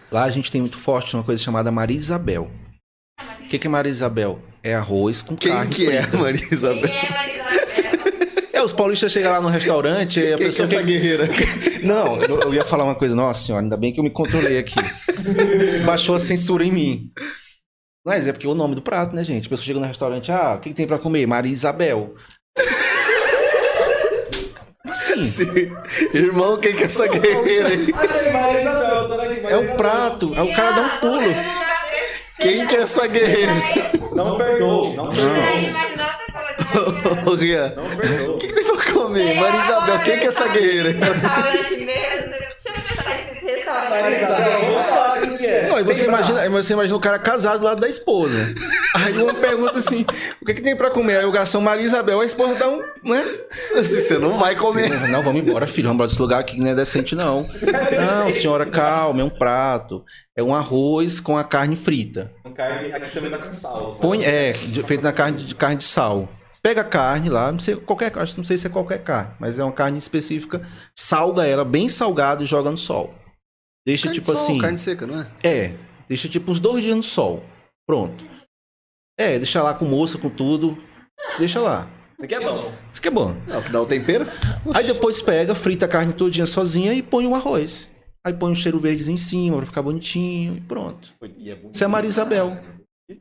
Lá 0.09 0.23
a 0.23 0.29
gente 0.29 0.49
tem 0.49 0.61
muito 0.61 0.77
forte 0.77 1.13
uma 1.13 1.25
coisa 1.25 1.43
chamada 1.43 1.69
Maria 1.69 1.97
Isabel. 1.97 2.49
O 3.43 3.47
que, 3.47 3.59
que 3.59 3.67
é 3.67 3.69
Maria 3.69 3.91
Isabel? 3.91 4.39
É 4.63 4.75
arroz 4.75 5.21
com 5.21 5.35
Quem 5.35 5.51
carne 5.51 5.73
que 5.73 5.89
é, 5.89 6.03
frita. 6.03 6.17
Maria 6.17 6.47
Isabel? 6.51 6.81
Quem 6.83 6.97
é 6.97 7.09
Maria 7.09 7.35
Isabel? 7.35 7.51
É, 8.53 8.61
os 8.61 8.73
paulistas 8.73 9.11
chegam 9.11 9.31
lá 9.31 9.41
no 9.41 9.47
restaurante 9.47 10.19
e 10.19 10.33
a 10.33 10.35
Quem 10.35 10.35
que 10.37 10.43
é 10.43 10.45
pessoa 10.47 10.67
essa 10.67 10.81
guerreira? 10.83 11.27
Não, 11.83 12.21
eu 12.21 12.53
ia 12.53 12.63
falar 12.63 12.83
uma 12.83 12.95
coisa, 12.95 13.15
nossa 13.15 13.43
senhora, 13.43 13.63
ainda 13.63 13.75
bem 13.77 13.91
que 13.91 13.99
eu 13.99 14.03
me 14.03 14.11
controlei 14.11 14.57
aqui. 14.57 14.75
Baixou 15.85 16.15
a 16.15 16.19
censura 16.19 16.63
em 16.63 16.71
mim. 16.71 17.11
Mas 18.05 18.27
é 18.27 18.31
porque 18.31 18.47
é 18.47 18.49
o 18.49 18.55
nome 18.55 18.75
do 18.75 18.81
prato, 18.81 19.15
né, 19.15 19.23
gente? 19.23 19.47
A 19.47 19.49
pessoa 19.49 19.65
chega 19.65 19.79
no 19.79 19.85
restaurante, 19.85 20.31
ah, 20.31 20.55
o 20.57 20.59
que, 20.59 20.69
que 20.69 20.75
tem 20.75 20.87
pra 20.87 20.99
comer? 20.99 21.25
Maria 21.27 21.51
Isabel. 21.51 22.15
Assim? 24.85 25.23
Sim. 25.23 25.71
Irmão, 26.13 26.57
quem 26.59 26.75
que 26.75 26.83
é 26.83 26.85
essa 26.85 27.07
guerreira 27.07 27.69
aí? 27.69 27.87
É 29.49 29.55
o 29.57 29.75
prato, 29.75 30.33
aí 30.35 30.51
o 30.51 30.55
cara 30.55 30.71
dá 30.71 30.81
um 30.81 30.99
pulo. 30.99 31.60
Quem 32.41 32.65
que 32.67 32.75
é 32.75 32.81
essa 32.81 33.07
guerreira? 33.07 33.51
Não 34.13 34.35
perdoou, 34.37 34.93
não 34.93 35.05
perdoou. 35.09 35.41
Coisa. 36.31 37.29
Ô, 37.29 37.35
Rian, 37.35 37.73
Não 37.75 37.95
perdoou. 37.97 38.35
o 38.35 38.37
que, 38.37 38.47
que 38.47 38.53
tem 38.53 38.63
pra 38.63 38.91
comer? 38.93 39.35
Maria 39.39 39.59
Isabel, 39.61 39.99
quem 39.99 40.17
que 40.19 40.25
é 40.25 40.27
essa 40.27 40.47
guerreira? 40.47 40.89
Restaurante 40.91 41.75
mesmo. 41.77 42.29
Deixa 42.29 42.49
eu 42.65 42.73
pensar 42.73 43.09
nesse 43.09 43.65
Maria 43.89 44.17
Isabel, 44.21 44.59
restaurante. 44.59 44.65
vamos 44.65 44.85
quem 44.85 44.91
que 44.91 44.93
é. 44.93 45.10
Não, 45.71 45.79
e 45.79 45.83
você 45.83 46.05
imagina, 46.05 46.49
você 46.49 46.73
imagina 46.73 46.95
o 46.97 46.99
cara 46.99 47.17
casado 47.19 47.59
do 47.59 47.65
lado 47.65 47.79
da 47.81 47.87
esposa. 47.89 48.53
Aí 48.95 49.21
uma 49.21 49.33
pergunta 49.33 49.79
assim, 49.79 50.05
o 50.41 50.45
que, 50.45 50.53
que 50.55 50.61
tem 50.61 50.75
pra 50.75 50.89
comer? 50.89 51.17
Aí 51.19 51.25
o 51.25 51.31
garçom 51.31 51.61
Maria 51.61 51.85
Isabel, 51.85 52.19
a 52.21 52.25
esposa 52.25 52.55
dá 52.55 52.67
um, 52.69 52.79
né? 53.03 53.23
Assim, 53.75 53.99
Você 53.99 54.17
não 54.17 54.37
vai 54.37 54.55
comer. 54.55 54.89
Não, 55.09 55.21
vamos 55.21 55.41
embora, 55.41 55.65
filho. 55.67 55.87
Vamos 55.87 55.95
embora 55.95 56.07
desse 56.09 56.21
lugar 56.21 56.39
aqui 56.41 56.55
que 56.55 56.61
não 56.61 56.71
é 56.71 56.75
decente, 56.75 57.15
não. 57.15 57.47
Não, 58.23 58.31
senhora, 58.31 58.65
calma, 58.65 59.21
é 59.21 59.23
um 59.23 59.29
prato. 59.29 60.03
É 60.35 60.43
um 60.43 60.53
arroz 60.53 61.19
com 61.19 61.37
a 61.37 61.43
carne 61.43 61.75
frita. 61.75 62.33
Carne, 62.55 62.91
aqui 62.93 63.11
também 63.11 63.29
tá 63.31 63.37
com 63.37 63.53
sal. 63.53 63.85
Põe, 64.01 64.23
é, 64.23 64.51
de- 64.51 64.83
feito 64.83 65.03
na 65.03 65.13
carne 65.13 65.37
de 65.37 65.55
carne 65.55 65.77
de 65.77 65.83
sal. 65.85 66.27
Pega 66.61 66.81
a 66.81 66.83
carne 66.83 67.27
lá, 67.29 67.51
não 67.51 67.57
sei 67.57 67.75
qualquer, 67.75 68.11
acho 68.17 68.33
que 68.33 68.37
não 68.37 68.45
sei 68.45 68.55
se 68.57 68.67
é 68.67 68.69
qualquer 68.69 68.99
carne, 69.03 69.31
mas 69.39 69.57
é 69.57 69.63
uma 69.63 69.71
carne 69.71 69.97
específica. 69.97 70.61
Salga 70.93 71.45
ela 71.47 71.65
bem 71.65 71.89
salgada 71.89 72.43
e 72.43 72.45
joga 72.45 72.69
no 72.69 72.77
sol. 72.77 73.13
Deixa 73.85 74.03
Carne 74.03 74.15
tipo 74.19 74.31
de 74.31 74.37
sol, 74.37 74.45
assim. 74.47 74.57
Carne 74.59 74.77
seca, 74.77 75.07
não 75.07 75.21
é? 75.21 75.27
É, 75.43 75.75
deixa 76.07 76.29
tipo 76.29 76.51
uns 76.51 76.59
dois 76.59 76.83
dias 76.83 76.95
no 76.95 77.03
sol. 77.03 77.43
Pronto. 77.87 78.25
É, 79.19 79.37
deixa 79.37 79.61
lá 79.61 79.73
com 79.73 79.85
moça, 79.85 80.17
com 80.17 80.29
tudo. 80.29 80.77
Deixa 81.37 81.59
lá. 81.59 81.89
Isso 82.15 82.25
aqui 82.25 82.35
é 82.35 82.39
bom. 82.39 82.71
Isso 82.91 83.01
que 83.01 83.07
é 83.07 83.11
bom. 83.11 83.35
É 83.47 83.57
o 83.57 83.63
que 83.63 83.71
dá 83.71 83.81
o 83.81 83.85
tempero. 83.85 84.27
Aí 84.73 84.85
depois 84.85 85.21
pega, 85.21 85.55
frita 85.55 85.85
a 85.85 85.87
carne 85.87 86.13
todinha 86.13 86.45
sozinha 86.45 86.93
e 86.93 87.01
põe 87.01 87.25
o 87.25 87.33
arroz. 87.33 87.89
Aí 88.23 88.33
põe 88.33 88.51
um 88.51 88.55
cheiro 88.55 88.77
verde 88.79 89.11
em 89.11 89.17
cima 89.17 89.57
pra 89.57 89.65
ficar 89.65 89.81
bonitinho 89.81 90.57
e 90.57 90.61
pronto. 90.61 91.11
É. 91.23 91.57
Isso 91.71 91.83
é 91.83 91.87
Maria 91.87 92.07
Isabel. 92.07 92.59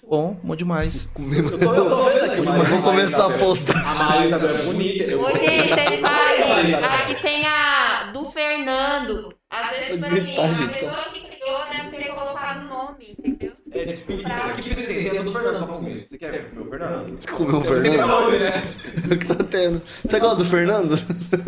Bom, 0.06 0.38
bom 0.42 0.54
demais. 0.54 1.08
Eu 1.18 1.58
tô, 1.58 1.74
eu 1.74 1.88
tô 1.90 2.06
aqui, 2.06 2.40
mas 2.42 2.68
Vou 2.68 2.82
começar 2.82 3.26
a 3.26 3.38
postar. 3.38 3.76
A 3.76 3.94
Maria 3.94 4.28
Isabel 4.28 4.56
é 4.56 4.62
bonita. 4.62 5.16
Maria 5.16 6.00
várias. 6.00 6.68
Isabel. 6.78 6.90
Aqui 6.90 7.14
tem 7.22 7.46
a 7.46 8.12
do 8.12 8.24
Fernando. 8.26 9.34
Às 9.50 9.70
vezes, 9.70 9.86
tipo 9.94 10.06
assim, 10.06 10.14
gritar, 10.14 10.42
a 10.42 10.52
gente, 10.52 10.78
pessoa 10.78 11.04
que 11.12 11.20
criou 11.22 11.58
deve 11.68 11.96
ter 11.96 12.14
colocado 12.14 12.60
o 12.60 12.68
nome, 12.68 13.16
entendeu? 13.18 13.52
É 13.72 13.84
tipo 13.84 14.16
pizza. 14.16 14.28
Aqui 14.28 14.62
pizza 14.62 14.82
tem, 14.86 15.10
tem 15.10 15.24
do 15.24 15.32
Fernando 15.32 15.66
pra 15.66 15.74
comer. 15.74 16.04
Você 16.04 16.18
quer 16.18 16.50
comer 16.50 16.60
o 16.60 16.70
Fernando? 16.70 17.28
Comer 17.32 17.54
o 17.54 17.60
Fernando? 17.60 18.38
né? 18.38 18.74
O 19.06 19.18
que 19.18 19.26
tá 19.26 19.44
tendo? 19.44 19.82
Você 20.04 20.20
gosta 20.20 20.36
do 20.36 20.44
Fernando? 20.44 20.96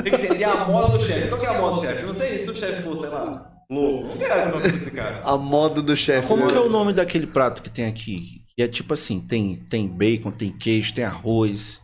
Tem 0.03 0.13
que 0.13 0.21
entender 0.21 0.45
a 0.45 0.65
moda 0.65 0.99
do 0.99 0.99
chefe. 0.99 1.27
Então, 1.27 1.39
o 1.39 1.41
que 1.41 1.47
é 1.47 1.51
a 1.51 1.61
moda 1.61 1.77
do 1.77 1.87
chefe? 1.87 2.03
Não 2.03 2.15
sei 2.15 2.39
se 2.41 2.51
o 2.51 2.55
chefe 2.55 2.83
fosse, 2.83 3.03
sei 3.03 3.11
lá, 3.11 3.53
louco. 3.71 4.09
Não 4.09 4.17
quero 4.17 4.49
o 4.49 4.51
nome 4.51 4.63
desse 4.63 4.91
cara. 4.91 5.23
A 5.25 5.37
moda 5.37 5.81
do 5.81 5.97
chefe. 5.97 6.27
Como 6.27 6.45
né? 6.45 6.51
que 6.51 6.57
é 6.57 6.61
o 6.61 6.69
nome 6.69 6.93
daquele 6.93 7.29
prato 7.29 7.63
que 7.63 7.71
tem 7.71 7.87
aqui? 7.87 8.43
Que 8.57 8.65
é 8.65 8.69
tipo 8.69 8.95
assim, 8.95 9.21
tem, 9.21 9.65
tem 9.71 9.87
bacon, 9.87 10.33
tem 10.33 10.51
queijo, 10.51 10.93
tem 10.93 11.05
arroz. 11.05 11.81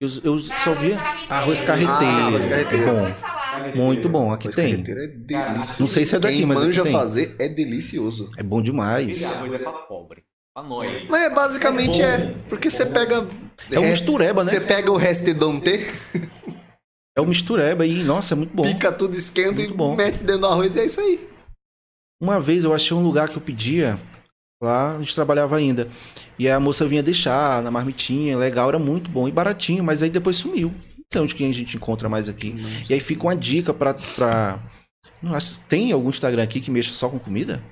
Eu, 0.00 0.08
eu 0.24 0.38
só 0.38 0.72
vi 0.74 0.94
arroz 1.28 1.60
carreteiro. 1.60 2.14
Ah, 2.14 2.26
arroz 2.28 2.46
carreteiro. 2.46 2.86
Bom, 2.86 3.33
muito 3.74 4.08
bom. 4.08 4.32
Aqui 4.32 4.46
Mas 4.46 4.54
tem. 4.56 4.72
é 4.74 4.76
delícia. 4.76 5.76
Não 5.80 5.88
sei 5.88 6.04
se 6.04 6.16
é 6.16 6.18
daqui, 6.18 6.36
Quem 6.38 6.46
mas 6.46 6.58
aqui 6.58 6.66
manja 6.66 6.82
tem. 6.82 6.92
fazer 6.92 7.36
é 7.38 7.48
delicioso. 7.48 8.30
É 8.36 8.42
bom 8.42 8.60
demais. 8.62 9.24
Arroz 9.34 9.52
é 9.52 9.58
pra 9.58 9.72
pobre. 9.72 10.24
Pra 10.54 10.62
nós. 10.62 11.08
Mas 11.08 11.22
é, 11.22 11.30
basicamente 11.30 12.00
é. 12.02 12.34
Porque 12.48 12.70
você 12.70 12.86
pega. 12.86 13.26
É 13.70 13.78
um 13.80 13.88
mistureba, 13.90 14.44
né? 14.44 14.50
Você 14.50 14.60
pega 14.60 14.90
o 14.92 14.98
Dante, 14.98 15.86
É 17.16 17.20
o 17.20 17.26
mistureba 17.26 17.84
aí. 17.84 18.02
Nossa, 18.04 18.34
é 18.34 18.36
muito 18.36 18.54
bom. 18.54 18.62
pica 18.62 18.90
tudo, 18.92 19.16
esquenta 19.16 19.52
Muito 19.54 19.72
e 19.74 19.76
bom. 19.76 19.94
mete 19.96 20.18
dentro 20.18 20.38
do 20.42 20.46
arroz 20.46 20.76
e 20.76 20.80
é 20.80 20.86
isso 20.86 21.00
aí. 21.00 21.28
Uma 22.22 22.40
vez 22.40 22.64
eu 22.64 22.72
achei 22.72 22.96
um 22.96 23.02
lugar 23.02 23.28
que 23.28 23.36
eu 23.36 23.40
pedia, 23.42 23.98
lá 24.62 24.94
a 24.94 24.98
gente 24.98 25.14
trabalhava 25.14 25.56
ainda. 25.56 25.88
E 26.38 26.48
a 26.48 26.58
moça 26.58 26.86
vinha 26.86 27.02
deixar 27.02 27.62
na 27.62 27.70
marmitinha, 27.70 28.36
legal, 28.38 28.68
era 28.68 28.78
muito 28.78 29.10
bom 29.10 29.28
e 29.28 29.32
baratinho, 29.32 29.84
mas 29.84 30.02
aí 30.02 30.10
depois 30.10 30.36
sumiu. 30.36 30.72
Não 31.04 31.08
sei 31.12 31.20
onde 31.22 31.34
que 31.34 31.44
a 31.44 31.52
gente 31.52 31.76
encontra 31.76 32.08
mais 32.08 32.28
aqui. 32.28 32.54
E 32.88 32.94
aí 32.94 33.00
fica 33.00 33.22
uma 33.22 33.36
dica 33.36 33.72
pra. 33.72 33.94
pra... 33.94 34.58
Não 35.22 35.34
acho, 35.34 35.60
tem 35.60 35.92
algum 35.92 36.08
Instagram 36.10 36.42
aqui 36.42 36.60
que 36.60 36.70
mexa 36.70 36.92
só 36.92 37.08
com 37.08 37.18
comida? 37.18 37.62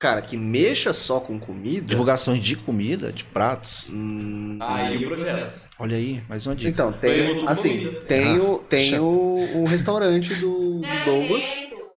Cara, 0.00 0.20
que 0.20 0.36
mexa 0.36 0.92
só 0.92 1.20
com 1.20 1.38
comida. 1.38 1.86
Divulgações 1.86 2.42
de 2.42 2.56
comida, 2.56 3.12
de 3.12 3.24
pratos. 3.24 3.88
Hum, 3.88 4.58
Aí 4.60 5.04
o 5.04 5.08
projeto. 5.08 5.60
Olha 5.78 5.96
aí, 5.96 6.20
mais 6.28 6.46
uma 6.46 6.56
dica. 6.56 6.70
Então, 6.70 6.92
tem. 6.92 7.46
Assim, 7.46 7.92
tem, 8.08 8.38
o, 8.40 8.58
tem 8.58 8.98
o, 8.98 9.62
o 9.62 9.64
restaurante 9.64 10.34
do, 10.34 10.80
do 10.80 11.04
Douglas, 11.04 11.44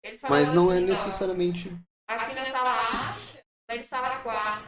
Ele 0.02 0.18
falou 0.18 0.36
mas 0.36 0.50
não 0.50 0.70
é 0.70 0.76
assim, 0.78 0.86
necessariamente. 0.86 1.76
Aqui 2.08 2.34
na 2.34 2.44
sala 2.46 2.70
A, 2.70 3.76
na 3.76 3.82
sala 3.84 4.16
4. 4.18 4.64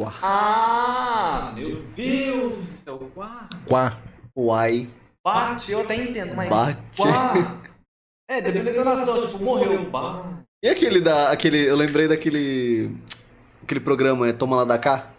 Uau. 0.00 0.12
Ah, 0.22 1.52
meu 1.54 1.82
Deus 1.94 2.66
do 2.66 2.72
céu. 2.72 2.98
Quá. 3.14 3.48
Quá. 3.66 4.02
Uai. 4.36 4.88
Bate, 5.24 5.72
eu 5.72 5.80
até 5.80 5.96
entendo, 5.96 6.34
mas. 6.34 6.48
Bate. 6.48 6.80
Quá. 6.96 7.60
É, 8.26 8.40
depende 8.40 8.64
da 8.64 8.70
entonação, 8.70 9.26
tipo, 9.26 9.38
morreu. 9.44 9.90
Bah. 9.90 10.42
E 10.64 10.68
aquele 10.70 10.98
da. 10.98 11.30
Aquele, 11.30 11.58
eu 11.58 11.76
lembrei 11.76 12.08
daquele. 12.08 12.90
Aquele 13.62 13.80
programa, 13.80 14.26
é 14.26 14.32
Toma 14.32 14.56
lá 14.56 14.64
da 14.64 14.78
cá. 14.78 15.12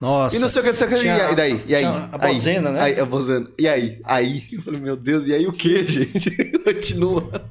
Nossa. 0.00 0.34
E 0.34 0.38
não 0.40 0.48
sei 0.48 0.60
o 0.60 0.64
que, 0.64 0.70
não 0.70 0.76
sei 0.76 0.86
o 0.88 0.90
que. 0.90 1.32
E 1.32 1.36
daí? 1.36 1.64
E 1.64 1.74
aí? 1.76 1.84
a 1.84 2.08
Aí? 2.18 2.32
bozena, 2.32 2.70
né? 2.70 2.80
Aí, 2.80 2.98
a 3.00 3.04
bozena. 3.06 3.46
E 3.56 3.68
aí? 3.68 4.00
Aí? 4.02 4.48
Eu 4.50 4.62
falei, 4.62 4.80
meu 4.80 4.96
Deus, 4.96 5.28
e 5.28 5.34
aí 5.34 5.46
o 5.46 5.52
que, 5.52 5.84
gente? 5.86 6.30
Continua. 6.64 7.48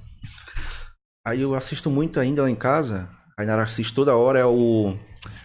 Aí 1.26 1.42
eu 1.42 1.56
assisto 1.56 1.90
muito 1.90 2.20
ainda 2.20 2.42
lá 2.42 2.50
em 2.50 2.56
casa. 2.56 3.10
A 3.38 3.46
Nara 3.46 3.64
assiste 3.64 3.94
toda 3.94 4.16
hora, 4.18 4.40
é 4.40 4.46
o. 4.46 4.98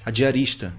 A 0.05 0.11
diarista. 0.11 0.75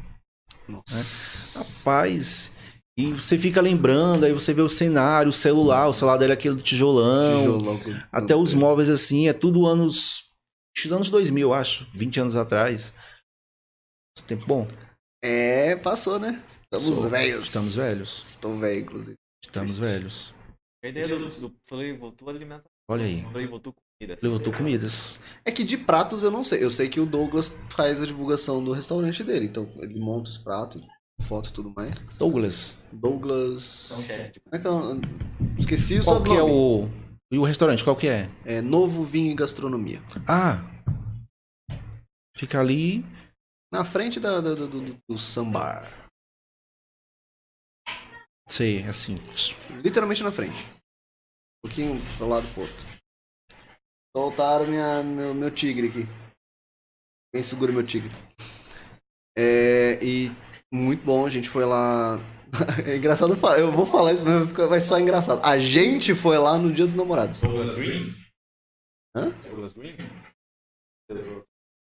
Nossa. 0.67 1.59
Rapaz. 1.59 2.51
E 2.97 3.11
você 3.13 3.37
fica 3.37 3.59
lembrando, 3.59 4.23
aí 4.23 4.31
você 4.31 4.53
vê 4.53 4.61
o 4.61 4.69
cenário, 4.69 5.29
o 5.29 5.33
celular, 5.33 5.87
o 5.89 5.93
celular 5.93 6.17
dele 6.17 6.31
é 6.31 6.35
aquele 6.35 6.55
do 6.55 6.61
tijolão. 6.63 7.39
Tijolão 7.41 7.79
que- 7.79 7.91
Até 8.11 8.35
os 8.35 8.53
móveis 8.53 8.89
assim, 8.89 9.27
é 9.27 9.33
tudo 9.33 9.65
anos. 9.65 10.31
anos 10.91 11.09
2000, 11.09 11.53
acho. 11.53 11.87
20 11.93 12.19
anos 12.21 12.35
atrás. 12.35 12.93
Tempo 14.27 14.45
bom. 14.45 14.67
É, 15.23 15.75
passou, 15.75 16.19
né? 16.19 16.41
Estamos 16.63 16.89
Passou. 16.89 17.09
velhos. 17.09 17.47
Estamos 17.47 17.75
velhos. 17.75 18.23
Estou 18.23 18.57
velho, 18.57 18.79
inclusive. 18.81 19.15
Estamos 19.43 19.77
velhos. 19.77 20.33
A 20.83 20.87
ideia 20.87 21.07
do, 21.07 21.29
do 21.29 21.49
Play 21.67 21.97
voltou 21.97 22.29
alimentar. 22.29 22.63
Olha 22.89 23.05
aí. 23.05 23.25
Play 23.31 23.47
voltou 23.47 23.73
comida. 23.73 24.17
Levantou 24.21 24.53
comidas. 24.53 25.19
É 25.43 25.51
que 25.51 25.63
de 25.63 25.77
pratos 25.77 26.23
eu 26.23 26.31
não 26.31 26.43
sei. 26.43 26.63
Eu 26.63 26.69
sei 26.69 26.87
que 26.87 26.99
o 26.99 27.05
Douglas 27.05 27.57
faz 27.69 28.01
a 28.01 28.05
divulgação 28.05 28.63
do 28.63 28.71
restaurante 28.71 29.23
dele. 29.23 29.45
Então 29.45 29.69
ele 29.77 29.99
monta 29.99 30.29
os 30.29 30.37
pratos, 30.37 30.81
foto 31.21 31.49
e 31.49 31.53
tudo 31.53 31.73
mais. 31.75 31.97
Douglas. 32.17 32.77
Douglas. 32.91 33.91
Como 33.91 34.55
é 34.55 34.59
que 34.59 34.67
é 34.67 34.69
o- 34.69 35.01
Esqueci 35.59 35.99
o 35.99 36.03
Qual 36.03 36.23
que 36.23 36.31
é 36.31 36.43
o. 36.43 36.89
E 37.31 37.37
o 37.37 37.43
restaurante, 37.43 37.83
qual 37.83 37.95
que 37.95 38.07
é? 38.07 38.29
É 38.45 38.61
Novo 38.61 39.03
Vinho 39.03 39.31
e 39.31 39.35
Gastronomia. 39.35 40.01
Ah! 40.27 40.59
Fica 42.37 42.59
ali. 42.59 43.03
Na 43.73 43.83
frente 43.83 44.19
da, 44.19 44.39
da- 44.41 44.53
do, 44.53 44.67
do, 44.67 45.01
do 45.09 45.17
Sambar. 45.17 46.07
Sei, 48.47 48.83
assim. 48.83 49.15
Literalmente 49.83 50.21
na 50.23 50.31
frente. 50.31 50.65
Um 50.67 51.67
pouquinho 51.67 51.99
pro 52.17 52.27
lado 52.27 52.47
pro 52.53 52.61
outro. 52.61 52.85
Soltaram 54.15 54.67
minha, 54.67 55.03
meu, 55.03 55.33
meu 55.33 55.51
tigre 55.51 55.87
aqui. 55.89 56.03
Quem 57.33 57.43
segura 57.43 57.71
meu 57.73 57.85
tigre? 57.85 58.11
É, 59.37 60.01
e 60.01 60.29
muito 60.73 61.03
bom, 61.03 61.25
a 61.25 61.29
gente 61.29 61.49
foi 61.49 61.65
lá. 61.65 62.19
É 62.87 62.95
engraçado 62.95 63.35
falar, 63.35 63.59
eu 63.59 63.69
vou 63.69 63.85
falar 63.85 64.13
isso, 64.13 64.23
mas 64.23 64.49
vai 64.51 64.79
só 64.79 64.97
engraçado. 64.97 65.41
A 65.43 65.57
gente 65.57 66.15
foi 66.15 66.37
lá 66.37 66.57
no 66.57 66.71
Dia 66.71 66.85
dos 66.85 66.95
Namorados. 66.95 67.41
Douglas 67.41 67.77
Green? 67.77 68.13
Hã? 69.13 69.27
É 69.43 69.49
Douglas 69.49 69.73
Green? 69.73 69.97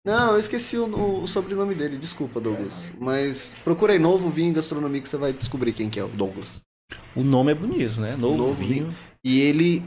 Não, 0.04 0.34
eu 0.34 0.40
esqueci 0.40 0.78
o, 0.78 1.22
o 1.22 1.28
sobrenome 1.28 1.76
dele, 1.76 1.98
desculpa, 1.98 2.40
Douglas. 2.40 2.90
Mas 3.00 3.54
procura 3.64 3.94
aí 3.94 4.00
Novo 4.00 4.30
Vinho 4.30 4.52
e 4.52 4.54
Gastronomia 4.54 5.02
que 5.02 5.08
você 5.08 5.18
vai 5.18 5.34
descobrir 5.34 5.74
quem 5.74 5.90
que 5.90 6.00
é 6.00 6.04
o 6.04 6.08
Douglas. 6.08 6.62
O 7.16 7.24
nome 7.24 7.52
é 7.52 7.56
bonito, 7.56 8.00
né? 8.00 8.16
Novo, 8.16 8.38
Novo 8.38 8.54
vinho. 8.54 8.96
E 9.24 9.42
ele, 9.42 9.82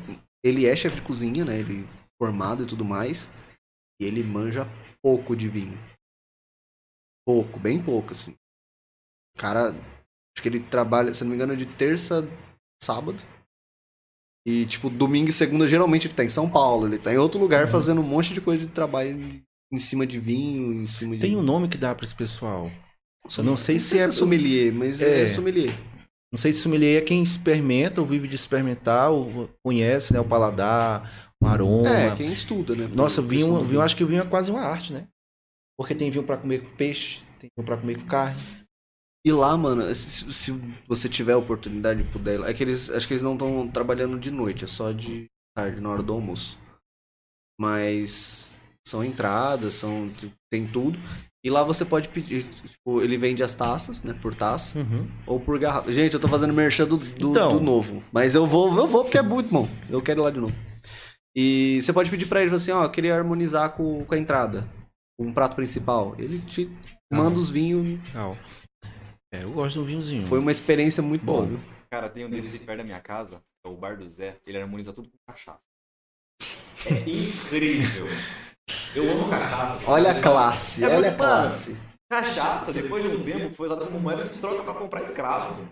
ele 0.44 0.67
é 0.67 0.76
chefe 0.76 0.97
de 0.97 1.02
cozinha, 1.02 1.44
né? 1.44 1.59
Ele 1.59 1.89
formado 2.20 2.62
e 2.62 2.67
tudo 2.67 2.84
mais. 2.84 3.28
E 4.00 4.05
ele 4.05 4.23
manja 4.23 4.68
pouco 5.02 5.34
de 5.34 5.49
vinho. 5.49 5.78
Pouco, 7.26 7.59
bem 7.59 7.83
pouco, 7.83 8.12
assim. 8.12 8.34
O 9.36 9.39
cara, 9.39 9.68
acho 9.70 10.42
que 10.42 10.49
ele 10.49 10.60
trabalha, 10.60 11.12
se 11.15 11.23
não 11.23 11.31
me 11.31 11.36
engano, 11.36 11.57
de 11.57 11.67
terça, 11.67 12.26
sábado. 12.83 13.23
E, 14.47 14.65
tipo, 14.67 14.89
domingo 14.89 15.28
e 15.28 15.33
segunda, 15.33 15.68
geralmente 15.68 16.07
ele 16.07 16.15
tá 16.15 16.25
em 16.25 16.28
São 16.28 16.49
Paulo, 16.49 16.86
ele 16.86 16.99
tá 16.99 17.12
em 17.12 17.18
outro 17.18 17.39
lugar 17.39 17.65
Uhum. 17.65 17.70
fazendo 17.70 18.00
um 18.00 18.05
monte 18.07 18.33
de 18.33 18.41
coisa 18.41 18.65
de 18.67 18.73
trabalho 18.73 19.42
em 19.73 19.78
cima 19.78 20.07
de 20.07 20.18
vinho, 20.18 20.73
em 20.73 20.86
cima 20.86 21.15
de. 21.15 21.20
Tem 21.20 21.36
um 21.36 21.42
nome 21.42 21.68
que 21.68 21.76
dá 21.78 21.94
pra 21.94 22.05
esse 22.05 22.15
pessoal. 22.17 22.70
Eu 23.36 23.44
não 23.44 23.57
sei 23.57 23.78
se 23.78 23.89
se 23.91 23.99
é. 23.99 24.02
é 24.02 24.10
sommelier, 24.10 24.73
mas 24.73 25.02
é, 25.02 25.23
É. 25.23 25.26
sommelier. 25.26 25.73
Não 26.33 26.39
sei 26.39 26.52
se 26.52 26.60
sommelier 26.60 27.02
é 27.02 27.05
quem 27.05 27.23
experimenta 27.23 28.00
ou 28.00 28.07
vive 28.07 28.26
de 28.28 28.34
experimentar, 28.36 29.10
ou 29.10 29.50
conhece 29.65 30.12
né, 30.12 30.20
o 30.20 30.25
paladar, 30.25 31.34
o 31.42 31.47
aroma. 31.47 31.89
É, 31.89 32.17
quem 32.17 32.33
estuda, 32.33 32.75
né? 32.75 32.89
Nossa, 32.94 33.20
vinho, 33.20 33.62
vinho, 33.65 33.81
acho 33.83 33.94
que 33.97 34.05
o 34.05 34.07
vinho 34.07 34.23
é 34.23 34.26
quase 34.26 34.50
uma 34.50 34.60
arte, 34.62 34.92
né? 34.92 35.07
Porque 35.78 35.94
tem 35.94 36.10
vinho 36.10 36.25
pra 36.25 36.36
comer 36.36 36.62
com 36.62 36.70
peixe, 36.76 37.20
tem 37.39 37.50
vinho 37.57 37.67
pra 37.67 37.76
comer 37.76 37.99
com 37.99 38.07
carne. 38.07 38.41
E 39.26 39.32
lá, 39.32 39.57
mano, 39.57 39.94
se, 39.94 40.32
se 40.32 40.52
você 40.89 41.08
tiver 41.08 41.34
a 41.34 41.39
oportunidade 41.39 42.02
de 42.02 42.08
puder 42.10 42.34
ir 42.34 42.39
lá, 42.39 42.49
é 42.49 42.55
que 42.55 42.62
eles, 42.62 42.89
acho 42.90 43.07
que 43.07 43.12
eles 43.12 43.23
não 43.23 43.34
estão 43.34 43.68
trabalhando 43.68 44.18
de 44.18 44.31
noite, 44.31 44.65
é 44.65 44.66
só 44.66 44.92
de 44.92 45.26
tarde, 45.55 45.81
na 45.81 45.90
hora 45.90 46.02
do 46.02 46.12
almoço. 46.12 46.58
Mas 47.60 48.52
são 48.86 49.05
entradas, 49.05 49.74
são 49.74 50.10
tem 50.50 50.66
tudo. 50.66 50.99
E 51.44 51.50
lá 51.50 51.62
você 51.62 51.84
pode 51.84 52.08
pedir, 52.08 52.44
tipo, 52.44 53.00
ele 53.00 53.16
vende 53.16 53.42
as 53.42 53.55
taças, 53.55 54.02
né, 54.02 54.12
por 54.20 54.34
taça, 54.34 54.78
ou 55.26 55.40
por 55.40 55.58
garrafa. 55.58 55.90
Gente, 55.92 56.12
eu 56.15 56.20
tô 56.20 56.28
fazendo 56.28 56.52
merchan 56.52 56.86
do, 56.86 56.97
do, 56.99 57.31
Então. 57.31 57.57
do 57.57 57.60
novo, 57.62 58.02
mas 58.12 58.34
eu 58.34 58.47
vou, 58.47 58.74
eu 58.76 58.86
vou 58.86 59.05
porque 59.05 59.18
é 59.18 59.23
muito 59.23 59.49
bom. 59.50 59.68
Eu 59.89 60.02
quero 60.02 60.20
ir 60.20 60.23
lá 60.23 60.31
de 60.31 60.40
novo. 60.40 60.55
E 61.34 61.81
você 61.81 61.92
pode 61.92 62.10
pedir 62.10 62.26
pra 62.26 62.42
ele 62.42 62.55
assim, 62.55 62.73
ó, 62.73 62.84
eu 62.84 62.90
queria 62.90 63.16
harmonizar 63.16 63.70
com, 63.70 64.05
com 64.05 64.15
a 64.15 64.18
entrada, 64.18 64.68
com 65.18 65.26
um 65.26 65.32
prato 65.32 65.57
principal. 65.57 66.15
Ele 66.18 66.40
te 66.40 66.70
manda 67.10 67.39
os 67.39 67.49
vinhos. 67.49 67.99
Legal. 68.08 68.36
É, 69.33 69.44
eu 69.44 69.52
gosto 69.52 69.75
de 69.75 69.78
um 69.81 69.84
vinhozinho. 69.84 70.26
Foi 70.26 70.39
uma 70.39 70.50
experiência 70.50 71.02
muito 71.02 71.25
boa, 71.25 71.47
viu? 71.47 71.60
Cara, 71.91 72.09
tem 72.09 72.25
um 72.25 72.31
desse 72.31 72.65
perto 72.65 72.78
da 72.78 72.84
minha 72.84 73.00
casa, 73.00 73.42
é 73.65 73.68
o 73.68 73.76
Bar 73.76 73.97
do 73.97 74.09
Zé, 74.09 74.36
ele 74.47 74.59
harmoniza 74.59 74.92
tudo 74.92 75.09
com 75.09 75.18
cachaça. 75.26 75.67
É 76.86 76.94
incrível. 77.09 78.07
Eu 78.94 79.10
amo 79.10 79.28
cachaça. 79.28 79.91
Olha 79.91 80.10
a 80.12 80.20
classe, 80.20 80.84
É 80.84 80.89
olha 80.97 81.10
a 81.10 81.15
classe. 81.17 81.76
Cachaça, 82.10 82.73
depois 82.73 83.02
de 83.05 83.17
um 83.17 83.23
tempo, 83.23 83.55
foi 83.55 83.67
usada 83.67 83.84
como 83.86 84.00
moeda 84.00 84.25
de 84.25 84.39
troca 84.39 84.62
pra 84.65 84.75
comprar 84.75 85.02
escravo. 85.02 85.68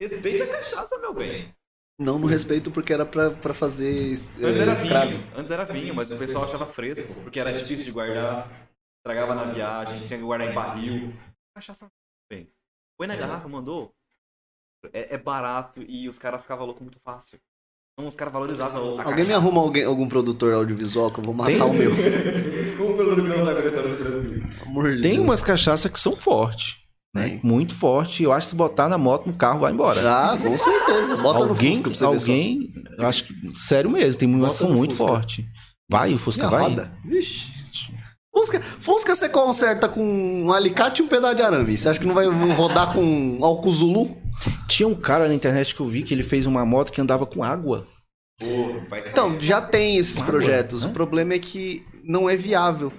Respeite 0.00 0.42
a 0.42 0.46
cachaça, 0.46 0.98
meu 0.98 1.12
bem. 1.12 1.54
Não 1.98 2.18
no 2.18 2.26
respeito 2.26 2.70
porque 2.70 2.92
era 2.92 3.06
pra, 3.06 3.30
pra 3.30 3.54
fazer 3.54 4.12
Antes 4.12 4.38
é, 4.40 4.58
era 4.62 4.72
escravo. 4.72 5.10
vinho, 5.10 5.28
antes 5.36 5.50
era 5.50 5.64
vinho, 5.64 5.94
mas 5.94 6.10
o 6.10 6.18
pessoal 6.18 6.44
achava 6.44 6.66
fresco, 6.66 7.20
porque 7.22 7.38
era 7.38 7.52
difícil 7.52 7.84
de 7.84 7.92
guardar, 7.92 8.50
estragava 8.98 9.34
na 9.34 9.44
viagem, 9.52 10.04
tinha 10.04 10.18
que 10.18 10.24
guardar 10.24 10.50
em 10.50 10.54
barril. 10.54 11.14
Cachaça. 11.54 11.86
Põe 12.98 13.06
na 13.06 13.16
garrafa, 13.16 13.48
mandou. 13.48 13.92
É, 14.92 15.14
é 15.14 15.18
barato 15.18 15.82
e 15.86 16.08
os 16.08 16.18
caras 16.18 16.42
ficavam 16.42 16.66
loucos 16.66 16.82
muito 16.82 16.98
fácil. 17.02 17.38
Então 17.94 18.08
os 18.08 18.16
caras 18.16 18.32
valorizavam 18.32 18.98
a 18.98 19.04
Alguém 19.04 19.24
me 19.24 19.32
arruma 19.32 19.60
alguém, 19.60 19.84
algum 19.84 20.08
produtor 20.08 20.52
audiovisual 20.52 21.10
que 21.10 21.20
eu 21.20 21.24
vou 21.24 21.32
matar 21.34 21.52
Tem? 21.52 21.62
o 21.62 21.72
meu. 21.72 21.92
Amor 24.66 24.96
de 24.96 25.02
Tem 25.02 25.12
Deus. 25.12 25.24
umas 25.24 25.40
cachaças 25.40 25.90
que 25.90 25.98
são 25.98 26.16
fortes. 26.16 26.76
Né? 27.14 27.38
Muito 27.44 27.74
forte. 27.74 28.24
Eu 28.24 28.32
acho 28.32 28.46
que 28.46 28.50
se 28.50 28.56
botar 28.56 28.88
na 28.88 28.98
moto, 28.98 29.26
no 29.26 29.32
carro, 29.34 29.60
vai 29.60 29.72
embora. 29.72 30.00
Ah, 30.32 30.36
com 30.36 30.56
certeza. 30.58 31.16
Bota 31.16 31.40
no 31.44 31.50
alguém, 31.50 31.70
Fusca 31.76 31.88
pra 31.90 31.96
você 31.96 32.06
ver 32.08 32.20
só. 32.20 32.30
alguém, 32.32 32.72
eu 32.98 33.06
acho 33.06 33.24
que, 33.24 33.54
sério 33.58 33.88
mesmo, 33.90 34.18
tem 34.18 34.28
umas 34.28 34.40
que 34.40 34.46
Bota 34.48 34.58
são 34.58 34.68
no 34.70 34.76
muito 34.76 34.96
Fusca. 34.96 35.06
fortes. 35.06 35.44
Vai, 35.88 36.12
o 36.12 36.18
Fusca 36.18 36.48
vai. 36.48 36.62
roda. 36.62 36.92
Vixe. 37.04 37.63
Fusca, 38.34 38.60
Fusca 38.60 39.14
você 39.14 39.28
conserta 39.28 39.88
com 39.88 40.02
um 40.04 40.52
alicate 40.52 41.00
e 41.00 41.04
um 41.04 41.08
pedaço 41.08 41.36
de 41.36 41.42
arame. 41.42 41.76
Você 41.78 41.88
acha 41.88 42.00
que 42.00 42.06
não 42.06 42.14
vai 42.14 42.26
rodar 42.26 42.92
com 42.92 43.02
um 43.02 43.44
álcool 43.44 43.70
Zulu? 43.72 44.16
Tinha 44.68 44.88
um 44.88 44.94
cara 44.94 45.28
na 45.28 45.34
internet 45.34 45.74
que 45.74 45.80
eu 45.80 45.88
vi 45.88 46.02
que 46.02 46.12
ele 46.12 46.24
fez 46.24 46.44
uma 46.44 46.64
moto 46.66 46.90
que 46.92 47.00
andava 47.00 47.24
com 47.24 47.44
água. 47.44 47.86
Então, 49.06 49.38
já 49.38 49.62
tem 49.62 49.96
esses 49.96 50.16
Água, 50.18 50.32
projetos. 50.32 50.82
né? 50.82 50.90
O 50.90 50.92
problema 50.92 51.34
é 51.34 51.38
que 51.38 51.86
não 52.02 52.28
é 52.28 52.36
viável. 52.36 52.92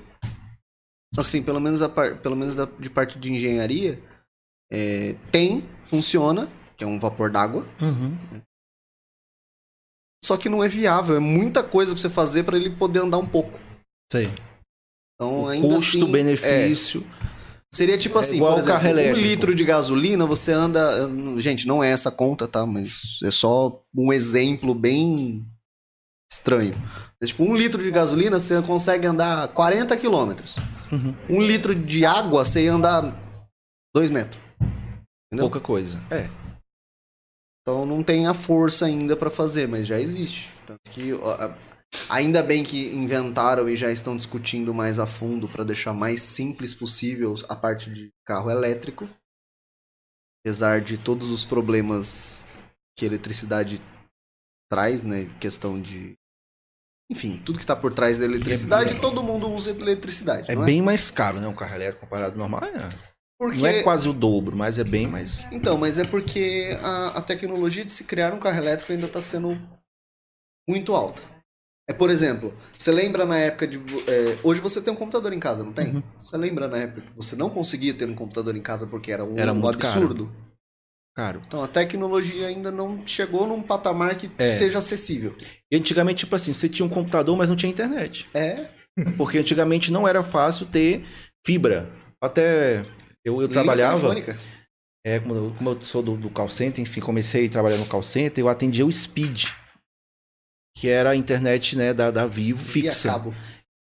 Assim, 1.17 1.43
pelo 1.43 1.59
menos, 1.59 1.81
a 1.81 1.89
par- 1.89 2.17
pelo 2.19 2.35
menos 2.35 2.55
da- 2.55 2.65
de 2.79 2.89
parte 2.89 3.19
de 3.19 3.31
engenharia, 3.33 4.01
é, 4.71 5.15
tem, 5.31 5.63
funciona, 5.85 6.49
que 6.77 6.83
é 6.85 6.87
um 6.87 6.99
vapor 6.99 7.29
d'água. 7.29 7.65
Só 10.23 10.37
que 10.37 10.49
não 10.49 10.63
é 10.63 10.67
viável. 10.69 11.15
É 11.15 11.19
muita 11.19 11.61
coisa 11.61 11.91
pra 11.91 12.01
você 12.01 12.09
fazer 12.09 12.43
pra 12.43 12.55
ele 12.57 12.69
poder 12.69 12.99
andar 12.99 13.17
um 13.17 13.25
pouco. 13.27 13.59
Sei. 14.11 14.33
Então, 15.15 15.43
O 15.43 15.47
ainda 15.47 15.67
assim, 15.67 15.75
custo-benefício. 15.99 17.05
é, 17.21 17.25
seria 17.73 17.97
tipo 17.97 18.17
É 18.17 18.21
assim, 18.21 18.35
igual 18.35 18.53
por 18.53 18.59
exemplo, 18.59 18.89
um 18.89 19.15
litro 19.15 19.55
de 19.55 19.63
gasolina, 19.63 20.25
você 20.25 20.51
anda... 20.51 20.79
Gente, 21.37 21.65
não 21.67 21.83
é 21.83 21.89
essa 21.91 22.11
conta, 22.11 22.47
tá? 22.47 22.65
Mas 22.65 23.19
é 23.23 23.31
só 23.31 23.81
um 23.95 24.11
exemplo 24.11 24.73
bem 24.75 25.45
estranho. 26.29 26.75
Mas, 27.19 27.29
tipo, 27.29 27.43
um 27.43 27.55
litro 27.55 27.81
de 27.81 27.91
gasolina, 27.91 28.39
você 28.39 28.61
consegue 28.61 29.07
andar 29.07 29.47
40 29.49 29.95
quilômetros. 29.95 30.57
Uhum. 30.91 31.15
Um 31.29 31.41
litro 31.41 31.73
de 31.73 32.05
água, 32.05 32.43
você 32.43 32.65
ia 32.65 32.73
andar 32.73 33.15
2 33.95 34.09
metros. 34.09 34.41
Entendeu? 35.31 35.49
Pouca 35.49 35.59
coisa. 35.59 36.01
É. 36.11 36.29
Então 37.61 37.85
não 37.85 38.03
tem 38.03 38.27
a 38.27 38.33
força 38.33 38.85
ainda 38.85 39.15
pra 39.15 39.29
fazer, 39.29 39.67
mas 39.67 39.87
já 39.87 39.99
existe. 39.99 40.53
Tanto 40.67 40.79
que 40.91 41.13
a- 41.13 41.55
ainda 42.09 42.41
bem 42.43 42.63
que 42.63 42.93
inventaram 42.93 43.67
e 43.69 43.75
já 43.75 43.91
estão 43.91 44.15
discutindo 44.15 44.73
mais 44.73 44.99
a 44.99 45.07
fundo 45.07 45.47
pra 45.47 45.63
deixar 45.63 45.93
mais 45.93 46.21
simples 46.21 46.73
possível 46.73 47.35
a 47.49 47.55
parte 47.55 47.89
de 47.89 48.11
carro 48.25 48.49
elétrico. 48.49 49.09
Apesar 50.45 50.81
de 50.81 50.97
todos 50.97 51.31
os 51.31 51.43
problemas 51.43 52.47
que 52.97 53.05
a 53.05 53.07
eletricidade 53.07 53.81
traz, 54.69 55.03
né, 55.03 55.25
questão 55.39 55.81
de 55.81 56.15
enfim, 57.09 57.39
tudo 57.45 57.59
que 57.59 57.65
tá 57.65 57.75
por 57.75 57.93
trás 57.93 58.17
da 58.17 58.25
eletricidade, 58.25 58.99
todo 58.99 59.21
mundo 59.21 59.47
usa 59.51 59.69
eletricidade, 59.69 60.51
É 60.51 60.55
não 60.55 60.65
bem 60.65 60.81
mais 60.81 61.11
caro, 61.11 61.39
né? 61.39 61.47
Um 61.47 61.53
carro 61.53 61.75
elétrico 61.75 62.01
comparado 62.01 62.33
ao 62.33 62.49
normal. 62.49 62.63
É. 62.63 62.89
Porque 63.37 63.59
Não 63.59 63.67
é 63.67 63.83
quase 63.83 64.07
o 64.07 64.13
dobro, 64.13 64.55
mas 64.55 64.79
é 64.79 64.83
bem 64.83 65.07
mais. 65.07 65.45
Então, 65.51 65.77
mas 65.77 65.99
é 65.99 66.05
porque 66.05 66.75
a, 66.81 67.19
a 67.19 67.21
tecnologia 67.21 67.83
de 67.83 67.91
se 67.91 68.05
criar 68.05 68.33
um 68.33 68.39
carro 68.39 68.57
elétrico 68.57 68.91
ainda 68.91 69.07
está 69.07 69.21
sendo 69.21 69.59
muito 70.67 70.95
alta. 70.95 71.21
É, 71.87 71.93
por 71.93 72.09
exemplo, 72.09 72.51
você 72.75 72.91
lembra 72.91 73.25
na 73.25 73.37
época 73.37 73.67
de. 73.67 73.77
é, 74.07 74.37
hoje 74.43 74.59
você 74.59 74.81
tem 74.81 74.91
um 74.91 74.95
computador 74.95 75.31
em 75.33 75.39
casa, 75.39 75.63
não 75.63 75.71
tem? 75.71 75.95
Uhum. 75.95 76.03
Você 76.19 76.35
lembra 76.35 76.67
na 76.67 76.77
época 76.77 77.01
que 77.01 77.15
você 77.15 77.35
não 77.35 77.49
conseguia 77.49 77.93
ter 77.93 78.09
um 78.09 78.15
computador 78.15 78.55
em 78.55 78.61
casa 78.61 78.87
porque 78.87 79.11
era 79.11 79.23
um, 79.23 79.37
Era 79.37 79.51
um 79.53 79.55
muito 79.55 79.77
caro. 79.77 79.93
absurdo? 79.93 80.31
Caro. 81.15 81.41
Então 81.45 81.63
a 81.63 81.67
tecnologia 81.67 82.47
ainda 82.47 82.71
não 82.71 83.05
chegou 83.05 83.45
num 83.47 83.61
patamar 83.61 84.15
que 84.15 84.29
É. 84.37 84.49
seja 84.49 84.79
acessível. 84.79 85.35
E 85.71 85.77
antigamente, 85.77 86.19
tipo 86.25 86.35
assim, 86.35 86.53
você 86.53 86.67
tinha 86.67 86.85
um 86.85 86.89
computador, 86.89 87.37
mas 87.37 87.49
não 87.49 87.55
tinha 87.55 87.71
internet. 87.71 88.27
É. 88.33 88.65
Porque 89.15 89.37
antigamente 89.37 89.91
não 89.91 90.07
era 90.07 90.23
fácil 90.23 90.65
ter 90.65 91.05
fibra. 91.45 91.89
Até 92.21 92.81
eu, 93.23 93.41
eu 93.41 93.47
trabalhava. 93.47 93.99
telefônica. 94.09 94.37
É, 95.05 95.19
como 95.19 95.35
eu, 95.35 95.53
como 95.55 95.69
eu 95.69 95.81
sou 95.81 96.01
do, 96.01 96.17
do 96.17 96.29
call 96.31 96.49
center, 96.49 96.81
enfim, 96.81 96.99
comecei 96.99 97.45
a 97.45 97.49
trabalhar 97.49 97.77
no 97.77 97.85
call 97.85 98.01
center, 98.01 98.43
eu 98.43 98.49
atendia 98.49 98.83
o 98.85 98.91
Speed, 98.91 99.45
que 100.75 100.89
era 100.89 101.11
a 101.11 101.15
internet 101.15 101.75
né, 101.77 101.93
da, 101.93 102.11
da 102.11 102.27
Vivo 102.27 102.63
fixa, 102.63 103.09
cabo. 103.09 103.33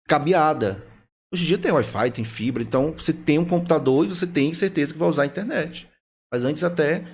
cabeada. 0.08 0.84
Hoje 1.32 1.44
em 1.44 1.46
dia 1.46 1.58
tem 1.58 1.70
Wi-Fi, 1.70 2.10
tem 2.10 2.24
fibra, 2.24 2.62
então 2.62 2.92
você 2.92 3.12
tem 3.12 3.38
um 3.38 3.44
computador 3.44 4.04
e 4.04 4.08
você 4.08 4.26
tem 4.26 4.52
certeza 4.52 4.92
que 4.92 4.98
vai 4.98 5.08
usar 5.08 5.22
a 5.22 5.26
internet. 5.26 5.88
Mas 6.32 6.44
antes 6.44 6.64
até. 6.64 7.04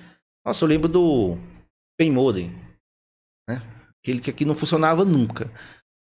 Nossa, 0.45 0.65
eu 0.65 0.69
lembro 0.69 0.87
do 0.87 1.37
Pen 1.97 2.11
Modem, 2.11 2.49
né? 3.47 3.61
Aquele 4.01 4.21
que 4.21 4.29
aqui 4.29 4.45
não 4.45 4.55
funcionava 4.55 5.05
nunca. 5.05 5.51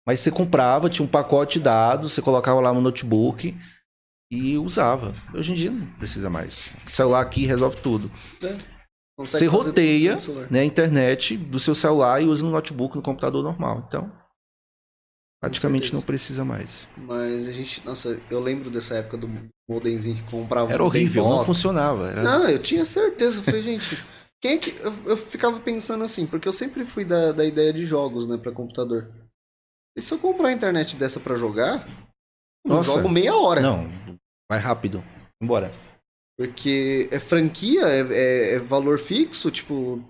Mas 0.07 0.19
você 0.19 0.31
comprava, 0.31 0.89
tinha 0.89 1.05
um 1.05 1.09
pacote 1.09 1.57
de 1.57 1.65
dados, 1.65 2.13
você 2.13 2.21
colocava 2.21 2.61
lá 2.61 2.71
no 2.71 2.79
notebook 2.79 3.57
e 4.31 4.57
usava. 4.57 5.15
Hoje 5.33 5.51
em 5.51 5.55
dia 5.55 5.71
não 5.71 5.87
precisa 5.97 6.29
mais. 6.29 6.71
O 6.85 6.89
celular 6.89 7.21
aqui 7.21 7.45
resolve 7.45 7.77
tudo. 7.81 8.09
Consegue 9.17 9.47
Você 9.47 9.67
roteia 9.69 10.17
né, 10.51 10.59
a 10.59 10.65
internet 10.65 11.37
do 11.37 11.57
seu 11.57 11.73
celular 11.73 12.21
e 12.21 12.25
usa 12.25 12.43
no 12.43 12.51
notebook, 12.51 12.97
no 12.97 13.01
computador 13.01 13.41
normal. 13.41 13.85
Então, 13.87 14.11
praticamente 15.41 15.93
não 15.93 16.01
precisa 16.01 16.43
mais. 16.43 16.87
Mas 16.97 17.47
a 17.47 17.51
gente. 17.53 17.85
Nossa, 17.85 18.21
eu 18.29 18.41
lembro 18.41 18.69
dessa 18.69 18.95
época 18.95 19.17
do 19.17 19.29
modemzinho 19.69 20.17
que 20.17 20.29
comprava. 20.29 20.71
Era 20.71 20.83
um 20.83 20.87
horrível, 20.87 21.23
não 21.23 21.45
funcionava. 21.45 22.09
Era... 22.09 22.23
Não, 22.23 22.49
eu 22.49 22.59
tinha 22.59 22.83
certeza. 22.83 23.39
Eu 23.39 23.43
falei, 23.43 23.61
gente, 23.61 24.05
quem 24.41 24.53
é 24.53 24.57
que. 24.57 24.75
Eu, 24.81 24.93
eu 25.05 25.17
ficava 25.17 25.61
pensando 25.61 26.03
assim, 26.03 26.27
porque 26.27 26.47
eu 26.47 26.53
sempre 26.53 26.83
fui 26.83 27.05
da, 27.05 27.31
da 27.31 27.45
ideia 27.45 27.71
de 27.71 27.85
jogos, 27.85 28.27
né, 28.27 28.37
pra 28.37 28.51
computador. 28.51 29.09
E 29.97 30.01
se 30.01 30.13
eu 30.13 30.19
comprar 30.19 30.49
a 30.49 30.53
internet 30.53 30.97
dessa 30.97 31.21
pra 31.21 31.35
jogar, 31.35 31.87
eu 32.65 32.75
Nossa. 32.75 32.91
jogo 32.91 33.07
meia 33.07 33.33
hora. 33.33 33.61
Não, 33.61 33.89
vai 34.51 34.59
rápido. 34.59 35.01
Embora. 35.41 35.71
Porque 36.37 37.07
é 37.11 37.19
franquia, 37.19 37.81
é, 37.83 37.99
é- 38.01 38.53
é 38.55 38.59
valor 38.59 38.99
fixo, 38.99 39.49
tipo. 39.51 40.03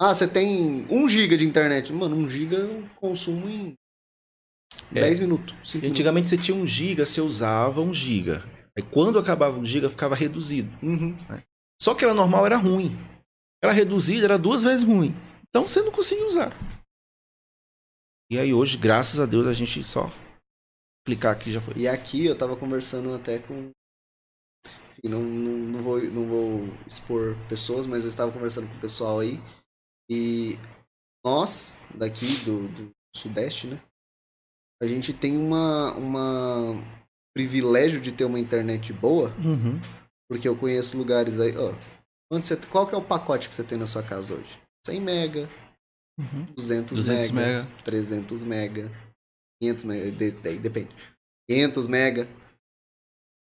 Ah, 0.00 0.12
você 0.12 0.26
tem 0.26 0.84
1 0.90 1.08
GB 1.08 1.36
de 1.36 1.46
internet. 1.46 1.92
Mano, 1.92 2.16
1 2.16 2.28
GB 2.28 2.56
eu 2.56 2.88
consumo 2.96 3.48
em 3.48 3.74
É. 4.90 5.00
10 5.00 5.20
minutos. 5.20 5.54
cinco 5.64 5.82
minutos. 5.82 5.90
Antigamente 5.90 6.28
você 6.28 6.36
tinha 6.36 6.56
um 6.56 6.66
giga, 6.66 7.06
você 7.06 7.20
usava 7.20 7.80
um 7.80 7.94
giga. 7.94 8.42
Aí 8.76 8.82
quando 8.82 9.18
acabava 9.18 9.56
um 9.56 9.64
giga, 9.64 9.88
ficava 9.88 10.16
reduzido. 10.16 10.76
Uhum. 10.82 11.14
Só 11.80 11.94
que 11.94 12.04
era 12.04 12.12
normal, 12.12 12.44
era 12.44 12.56
ruim. 12.56 12.96
Era 13.62 13.72
reduzido, 13.72 14.24
era 14.24 14.36
duas 14.36 14.64
vezes 14.64 14.84
ruim. 14.84 15.14
Então 15.48 15.62
você 15.68 15.80
não 15.80 15.92
conseguia 15.92 16.26
usar. 16.26 16.52
E 18.30 18.38
aí 18.38 18.52
hoje, 18.52 18.76
graças 18.76 19.20
a 19.20 19.26
Deus, 19.26 19.46
a 19.46 19.52
gente 19.52 19.82
só 19.84 20.10
clicar 21.06 21.32
aqui 21.32 21.52
já 21.52 21.60
foi. 21.60 21.74
E 21.76 21.86
aqui 21.86 22.26
eu 22.26 22.36
tava 22.36 22.56
conversando 22.56 23.14
até 23.14 23.38
com. 23.38 23.70
Enfim, 25.04 25.08
não, 25.14 25.22
não, 25.22 25.52
não, 25.72 25.82
vou, 25.82 26.00
não 26.02 26.26
vou 26.26 26.68
expor 26.86 27.36
pessoas, 27.48 27.86
mas 27.86 28.02
eu 28.04 28.08
estava 28.08 28.32
conversando 28.32 28.68
com 28.68 28.76
o 28.76 28.80
pessoal 28.80 29.20
aí. 29.20 29.40
E 30.10 30.58
nós, 31.24 31.78
daqui 31.94 32.26
do, 32.44 32.68
do 32.68 32.90
Sudeste, 33.14 33.66
né? 33.66 33.80
A 34.82 34.86
gente 34.86 35.12
tem 35.12 35.36
uma, 35.36 35.92
uma 35.94 36.74
privilégio 37.34 38.00
de 38.00 38.12
ter 38.12 38.24
uma 38.24 38.38
internet 38.40 38.92
boa, 38.92 39.28
Uhum. 39.38 39.80
porque 40.28 40.48
eu 40.48 40.56
conheço 40.56 40.96
lugares 40.98 41.38
aí. 41.40 41.56
Ó, 41.56 41.74
onde 42.32 42.46
você, 42.46 42.56
qual 42.56 42.86
que 42.86 42.94
é 42.94 42.98
o 42.98 43.04
pacote 43.04 43.48
que 43.48 43.54
você 43.54 43.64
tem 43.64 43.78
na 43.78 43.86
sua 43.86 44.02
casa 44.02 44.34
hoje? 44.34 44.58
100 44.86 45.00
mega, 45.00 45.48
Uhum. 46.18 46.44
200, 46.56 46.96
200 46.98 47.30
mega, 47.30 47.62
mega. 47.64 47.82
300 47.82 48.44
mega, 48.44 48.92
500 49.62 49.84
mega, 49.84 50.12
de- 50.12 50.30
de- 50.32 50.58
depende. 50.58 50.94
500 51.50 51.86
mega. 51.86 52.28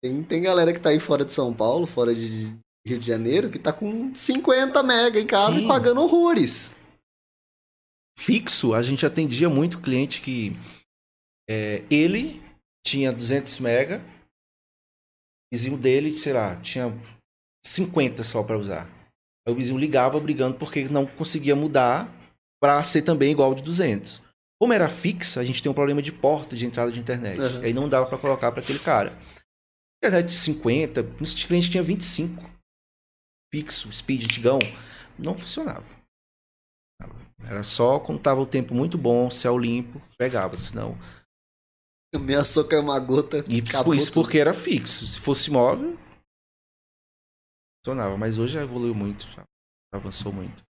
Tem, 0.03 0.23
tem 0.23 0.43
galera 0.43 0.73
que 0.73 0.81
tá 0.81 0.91
aí 0.91 1.01
fora 1.01 1.25
de 1.25 1.33
São 1.33 1.53
Paulo, 1.53 1.87
fora 1.87 2.15
de 2.15 2.57
Rio 2.87 2.99
de 2.99 3.07
Janeiro, 3.07 3.51
que 3.51 3.59
tá 3.59 3.73
com 3.73 4.15
50 4.15 4.83
mega 4.83 5.21
em 5.21 5.27
casa 5.27 5.59
Sim. 5.59 5.65
e 5.65 5.69
pagando 5.69 6.03
horrores. 6.03 6.75
Fixo, 8.19 8.75
a 8.75 8.83
gente 8.83 9.05
atendia 9.05 9.49
muito 9.49 9.81
cliente 9.81 10.21
que 10.21 10.53
é, 11.49 11.85
ele 11.91 12.43
tinha 12.85 13.13
200 13.13 13.59
mega, 13.61 13.99
o 13.99 15.57
vizinho 15.57 15.77
dele, 15.77 16.17
sei 16.17 16.33
lá, 16.33 16.57
tinha 16.57 16.95
50 17.65 18.23
só 18.23 18.43
para 18.43 18.59
usar. 18.59 18.89
Aí 19.47 19.53
o 19.53 19.57
vizinho 19.57 19.79
ligava 19.79 20.19
brigando 20.21 20.57
porque 20.57 20.85
não 20.89 21.07
conseguia 21.07 21.57
mudar 21.57 22.13
para 22.61 22.83
ser 22.85 23.03
também 23.03 23.31
igual 23.31 23.55
de 23.55 23.63
200. 23.63 24.23
Como 24.61 24.73
era 24.73 24.89
fixa, 24.89 25.41
a 25.41 25.45
gente 25.45 25.63
tem 25.63 25.71
um 25.71 25.75
problema 25.75 26.03
de 26.03 26.13
porta 26.13 26.57
de 26.57 26.67
entrada 26.67 26.91
de 26.91 26.99
internet. 26.99 27.41
Uhum. 27.41 27.63
Aí 27.63 27.73
não 27.73 27.89
dava 27.89 28.07
para 28.07 28.19
colocar 28.19 28.51
para 28.51 28.61
aquele 28.61 28.81
cara. 28.81 29.17
Internet 29.99 30.29
de 30.29 30.37
50, 30.37 31.01
esse 31.21 31.47
cliente 31.47 31.71
tinha 31.71 31.83
25. 31.83 32.43
Fixo, 33.53 33.93
speed 33.93 34.25
antigão, 34.25 34.59
não 35.19 35.35
funcionava. 35.35 35.87
Era 37.45 37.63
só 37.63 37.99
quando 37.99 38.21
tava 38.21 38.41
o 38.41 38.47
tempo 38.47 38.75
muito 38.75 38.99
bom, 38.99 39.31
céu 39.31 39.57
limpo, 39.57 40.01
pegava, 40.19 40.57
senão. 40.57 40.99
Ameaçou 42.15 42.67
cair 42.67 42.81
uma 42.81 42.99
gota. 42.99 43.45
E 43.49 43.61
isso 43.61 43.83
tudo. 43.85 44.13
porque 44.13 44.39
era 44.39 44.55
fixo. 44.55 45.07
Se 45.07 45.21
fosse 45.21 45.51
móvel, 45.51 45.97
funcionava. 47.85 48.17
Mas 48.17 48.39
hoje 48.39 48.55
já 48.55 48.63
evoluiu 48.63 48.95
muito, 48.95 49.27
já 49.31 49.45
avançou 49.93 50.33
muito. 50.33 50.63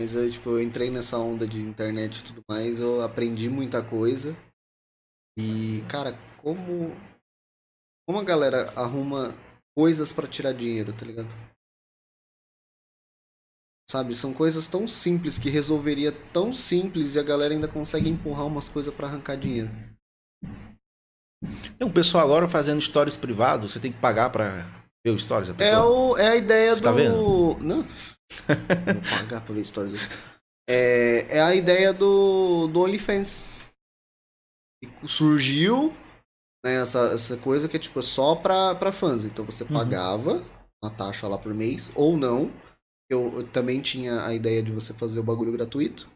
Mas 0.00 0.16
eu, 0.16 0.28
tipo, 0.28 0.50
eu 0.50 0.62
entrei 0.62 0.90
nessa 0.90 1.18
onda 1.18 1.46
de 1.46 1.60
internet 1.60 2.18
e 2.18 2.24
tudo 2.24 2.42
mais, 2.48 2.80
eu 2.80 3.00
aprendi 3.02 3.48
muita 3.48 3.82
coisa. 3.82 4.36
E, 5.38 5.82
cara, 5.88 6.12
como. 6.38 6.90
Como 8.06 8.18
a 8.18 8.24
galera 8.24 8.70
arruma 8.76 9.34
coisas 9.76 10.12
pra 10.12 10.28
tirar 10.28 10.52
dinheiro, 10.52 10.92
tá 10.92 11.04
ligado? 11.06 11.28
Sabe, 13.90 14.14
são 14.14 14.32
coisas 14.32 14.66
tão 14.66 14.88
simples 14.88 15.38
que 15.38 15.50
resolveria 15.50 16.10
tão 16.32 16.52
simples 16.52 17.14
e 17.14 17.18
a 17.18 17.22
galera 17.22 17.54
ainda 17.54 17.68
consegue 17.68 18.08
empurrar 18.08 18.46
umas 18.46 18.68
coisas 18.68 18.92
pra 18.94 19.06
arrancar 19.06 19.36
dinheiro. 19.36 19.70
Tem 21.78 21.86
um 21.86 21.92
pessoal 21.92 22.24
agora 22.24 22.48
fazendo 22.48 22.80
stories 22.80 23.16
privados, 23.16 23.72
você 23.72 23.80
tem 23.80 23.92
que 23.92 24.00
pagar 24.00 24.30
pra 24.30 24.62
ver 25.04 25.10
o 25.12 25.18
stories 25.18 25.48
da 25.48 25.54
É, 25.64 25.70
pessoa. 25.70 25.84
o, 26.12 26.18
é 26.18 26.28
a 26.28 26.36
ideia 26.36 26.74
Você 26.74 26.80
do. 26.80 26.84
tá 26.84 26.92
vendo? 26.92 27.58
Não. 27.62 27.82
Vou 27.82 29.18
pagar 29.20 29.40
pra 29.44 29.54
ver 29.54 29.64
stories. 29.64 30.00
É, 30.68 31.36
é 31.38 31.42
a 31.42 31.54
ideia 31.54 31.92
do, 31.92 32.66
do 32.68 32.80
OnlyFans. 32.80 33.44
Surgiu 35.06 35.94
né, 36.64 36.80
essa, 36.80 37.00
essa 37.12 37.36
coisa 37.36 37.68
que 37.68 37.76
é 37.76 37.80
tipo 37.80 38.02
só 38.02 38.34
pra, 38.34 38.74
pra 38.74 38.90
fãs. 38.92 39.24
Então 39.24 39.44
você 39.44 39.64
Uhum. 39.64 39.72
pagava 39.72 40.42
uma 40.82 40.90
taxa 40.90 41.28
lá 41.28 41.36
por 41.38 41.52
mês, 41.54 41.92
ou 41.94 42.16
não. 42.16 42.50
Eu, 43.10 43.38
eu 43.38 43.46
também 43.48 43.80
tinha 43.82 44.24
a 44.26 44.34
ideia 44.34 44.62
de 44.62 44.72
você 44.72 44.94
fazer 44.94 45.20
o 45.20 45.24
bagulho 45.24 45.52
gratuito. 45.52 46.08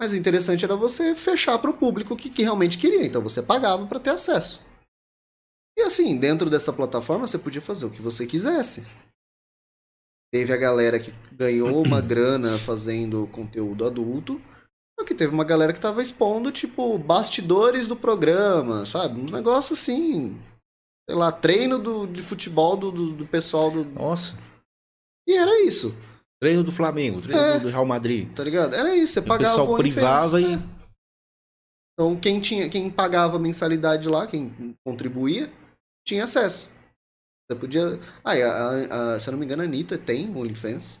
Mas 0.00 0.12
o 0.12 0.16
interessante 0.16 0.64
era 0.64 0.76
você 0.76 1.14
fechar 1.14 1.58
pro 1.58 1.74
público 1.76 2.14
que, 2.14 2.30
que 2.30 2.42
realmente 2.42 2.78
queria. 2.78 3.04
Então 3.04 3.22
você 3.22 3.42
pagava 3.42 3.86
pra 3.86 3.98
ter 3.98 4.10
acesso. 4.10 4.62
E 5.76 5.82
assim, 5.82 6.16
dentro 6.18 6.50
dessa 6.50 6.72
plataforma 6.72 7.26
você 7.26 7.38
podia 7.38 7.62
fazer 7.62 7.86
o 7.86 7.90
que 7.90 8.02
você 8.02 8.26
quisesse. 8.26 8.86
Teve 10.32 10.52
a 10.52 10.56
galera 10.56 11.00
que 11.00 11.12
ganhou 11.32 11.82
uma 11.82 12.00
grana 12.02 12.58
fazendo 12.58 13.26
conteúdo 13.28 13.86
adulto. 13.86 14.40
Que 15.06 15.14
teve 15.14 15.32
uma 15.32 15.44
galera 15.44 15.72
que 15.72 15.80
tava 15.80 16.02
expondo, 16.02 16.52
tipo, 16.52 16.98
bastidores 16.98 17.86
do 17.86 17.96
programa, 17.96 18.84
sabe? 18.84 19.18
Um 19.20 19.24
negócio 19.30 19.72
assim. 19.72 20.38
Sei 21.08 21.16
lá, 21.16 21.32
treino 21.32 21.78
do, 21.78 22.06
de 22.06 22.20
futebol 22.20 22.76
do, 22.76 22.92
do, 22.92 23.12
do 23.12 23.26
pessoal 23.26 23.70
do. 23.70 23.84
Nossa, 23.86 24.36
E 25.26 25.34
era 25.34 25.62
isso, 25.64 25.94
treino 26.42 26.62
do 26.62 26.70
Flamengo, 26.70 27.22
treino 27.22 27.40
É. 27.40 27.58
do 27.58 27.68
Real 27.70 27.86
Madrid. 27.86 28.30
tá 28.34 28.44
ligado? 28.44 28.74
Era 28.74 28.94
isso. 28.94 29.14
Você 29.14 29.20
O 29.20 29.24
pagava 29.24 29.50
pessoal 29.50 29.66
o 29.68 29.72
OnlyFans, 29.74 29.94
privava 29.94 30.40
e. 30.42 30.54
é. 30.54 30.58
Então 31.94 32.20
quem 32.20 32.38
tinha, 32.40 32.68
quem 32.68 32.90
pagava 32.90 33.38
mensalidade 33.38 34.08
lá, 34.08 34.26
quem 34.26 34.76
contribuía, 34.86 35.50
tinha 36.06 36.24
acesso. 36.24 36.68
Você 37.50 37.58
podia. 37.58 37.80
Ah, 38.22 38.32
a, 38.32 38.34
a- 38.34 39.14
a- 39.14 39.20
se 39.20 39.28
eu 39.28 39.32
não 39.32 39.38
me 39.38 39.46
engano, 39.46 39.62
a 39.62 39.64
Anitta 39.64 39.96
tem 39.96 40.28
OnlyFans. 40.36 41.00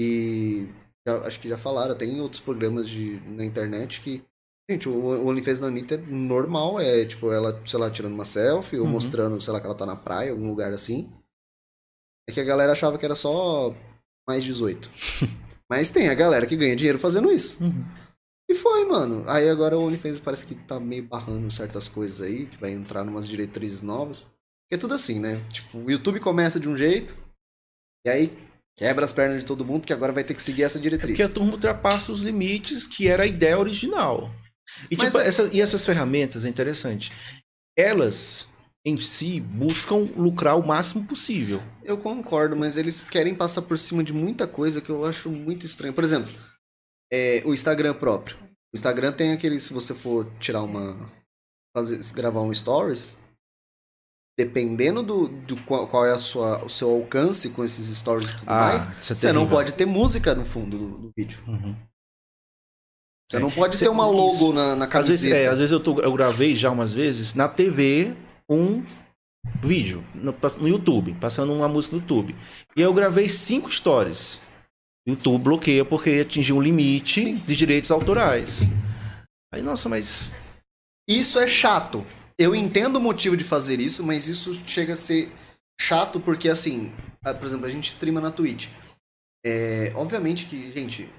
E 0.00 0.66
já- 1.08 1.26
acho 1.26 1.40
que 1.40 1.48
já 1.48 1.58
falaram, 1.58 1.94
tem 1.96 2.20
outros 2.20 2.40
programas 2.40 2.88
de, 2.88 3.20
na 3.26 3.44
internet 3.44 4.00
que. 4.00 4.22
Gente, 4.70 4.86
o, 4.88 5.26
OnlyFans 5.26 5.58
da 5.58 5.66
Anitta 5.68 5.94
é 5.94 5.96
normal, 5.98 6.78
é 6.78 7.04
tipo 7.06 7.32
ela, 7.32 7.58
sei 7.66 7.78
lá, 7.80 7.90
tirando 7.90 8.12
uma 8.12 8.26
selfie 8.26 8.78
ou 8.78 8.84
Uhum. 8.84 8.92
mostrando, 8.92 9.40
sei 9.40 9.52
lá, 9.52 9.60
que 9.60 9.66
ela 9.66 9.74
tá 9.74 9.86
na 9.86 9.96
praia, 9.96 10.30
algum 10.30 10.48
lugar 10.50 10.72
assim. 10.72 11.10
É 12.28 12.32
que 12.32 12.40
a 12.40 12.44
galera 12.44 12.72
achava 12.72 12.98
que 12.98 13.04
era 13.06 13.14
só 13.14 13.74
mais 14.28 14.44
18. 14.44 14.90
Mas 15.70 15.88
tem 15.90 16.08
a 16.10 16.14
galera 16.14 16.46
que 16.46 16.56
ganha 16.56 16.76
dinheiro 16.76 16.98
fazendo 16.98 17.32
isso. 17.32 17.62
Uhum. 17.64 17.82
E 18.50 18.54
foi, 18.54 18.84
mano. 18.86 19.24
Aí 19.28 19.48
agora 19.48 19.76
o 19.78 19.82
OnlyFans 19.82 20.20
parece 20.20 20.44
que 20.46 20.54
tá 20.54 20.78
meio 20.78 21.02
barrando 21.04 21.50
certas 21.50 21.88
coisas 21.88 22.20
aí, 22.20 22.44
que 22.46 22.58
vai 22.58 22.70
entrar 22.72 23.04
numas 23.04 23.26
diretrizes 23.26 23.82
novas. 23.82 24.20
Porque 24.20 24.74
é 24.74 24.78
tudo 24.78 24.92
assim, 24.94 25.18
né? 25.18 25.36
Tipo, 25.50 25.78
o 25.78 25.90
YouTube 25.90 26.20
começa 26.20 26.60
de 26.60 26.68
um 26.68 26.76
jeito, 26.76 27.16
e 28.06 28.10
aí 28.10 28.47
quebra 28.78 29.04
as 29.04 29.12
pernas 29.12 29.40
de 29.40 29.46
todo 29.46 29.64
mundo, 29.64 29.80
porque 29.80 29.92
agora 29.92 30.12
vai 30.12 30.24
ter 30.24 30.32
que 30.34 30.40
seguir 30.42 30.62
essa 30.62 30.78
diretriz. 30.78 31.10
Porque 31.16 31.22
a 31.30 31.34
turma 31.34 31.52
ultrapassa 31.52 32.10
os 32.12 32.22
limites 32.22 32.86
que 32.86 33.06
era 33.08 33.24
a 33.24 33.26
ideia 33.26 33.58
original. 33.58 34.32
E, 34.90 34.96
Mas 34.96 35.08
tipo, 35.08 35.18
é- 35.18 35.26
essa- 35.28 35.50
e 35.52 35.60
essas 35.60 35.84
ferramentas, 35.84 36.44
é 36.44 36.48
interessante. 36.48 37.10
Elas, 37.76 38.46
em 38.86 38.96
si, 39.00 39.40
buscam 39.40 40.08
lucrar 40.16 40.56
o 40.58 40.66
máximo 40.66 41.04
possível. 41.04 41.60
Eu 41.84 41.98
concordo, 41.98 42.56
mas 42.56 42.76
eles 42.76 43.04
querem 43.04 43.34
passar 43.34 43.62
por 43.62 43.78
cima 43.78 44.02
de 44.04 44.12
muita 44.12 44.46
coisa 44.46 44.80
que 44.80 44.90
eu 44.90 45.04
acho 45.04 45.28
muito 45.30 45.66
estranho. 45.66 45.92
Por 45.94 46.04
exemplo, 46.04 46.30
é, 47.12 47.42
o 47.44 47.52
Instagram 47.52 47.94
próprio. 47.94 48.36
O 48.72 48.76
Instagram 48.76 49.12
tem 49.12 49.32
aquele, 49.32 49.58
se 49.60 49.72
você 49.72 49.94
for 49.94 50.30
tirar 50.38 50.62
uma. 50.62 51.10
Fazer, 51.76 51.98
gravar 52.14 52.42
um 52.42 52.52
stories, 52.54 53.16
dependendo 54.38 55.02
do, 55.02 55.26
do 55.26 55.56
qual, 55.64 55.88
qual 55.88 56.06
é 56.06 56.12
a 56.12 56.18
sua, 56.20 56.64
o 56.64 56.68
seu 56.68 56.88
alcance 56.90 57.50
com 57.50 57.64
esses 57.64 57.94
stories 57.96 58.28
e 58.30 58.36
tudo 58.36 58.48
Ah, 58.48 58.68
mais, 58.68 58.86
é 59.10 59.14
você 59.14 59.32
não 59.32 59.48
pode 59.48 59.74
ter 59.74 59.84
música 59.84 60.32
no 60.34 60.44
fundo 60.44 60.78
do, 60.78 60.98
do 60.98 61.10
vídeo. 61.18 61.40
Você 63.28 63.36
É. 63.36 63.40
não 63.40 63.50
pode 63.50 63.76
Cê- 63.76 63.84
ter 63.86 63.90
uma 63.90 64.06
logo 64.06 64.28
isso. 64.32 64.52
na, 64.52 64.76
na 64.76 64.84
Às 64.86 65.08
vezes, 65.08 65.22
camiseta. 65.22 65.36
é, 65.36 65.48
às 65.52 65.58
vezes 65.58 65.72
eu, 65.72 65.80
tô- 65.80 66.00
eu 66.00 66.12
gravei 66.12 66.54
já 66.54 66.70
umas 66.70 66.94
vezes 66.94 67.34
na 67.34 67.48
TV 67.48 68.14
um 68.48 68.84
vídeo 69.60 70.04
no, 70.14 70.34
no 70.60 70.68
YouTube, 70.68 71.14
passando 71.14 71.52
uma 71.52 71.68
música 71.68 71.96
no 71.96 72.02
YouTube. 72.02 72.34
E 72.76 72.80
eu 72.80 72.94
gravei 72.94 73.28
cinco 73.28 73.70
stories. 73.72 74.40
YouTube 75.06 75.42
bloqueia 75.42 75.84
porque 75.84 76.10
atingiu 76.10 76.56
um 76.56 76.62
limite 76.62 77.20
Sim. 77.22 77.34
de 77.34 77.56
direitos 77.56 77.90
autorais. 77.90 78.60
Aí, 79.52 79.62
nossa, 79.62 79.88
mas. 79.88 80.30
Isso 81.08 81.38
é 81.40 81.48
chato. 81.48 82.04
Eu 82.38 82.54
entendo 82.54 82.96
o 82.96 83.00
motivo 83.00 83.36
de 83.36 83.42
fazer 83.42 83.80
isso, 83.80 84.04
mas 84.04 84.28
isso 84.28 84.54
chega 84.64 84.92
a 84.92 84.96
ser 84.96 85.32
chato 85.80 86.20
porque, 86.20 86.48
assim, 86.48 86.92
por 87.22 87.46
exemplo, 87.46 87.66
a 87.66 87.70
gente 87.70 87.90
streama 87.90 88.20
na 88.20 88.30
Twitch. 88.30 88.68
É, 89.44 89.92
obviamente 89.94 90.46
que, 90.46 90.70
gente, 90.70 91.10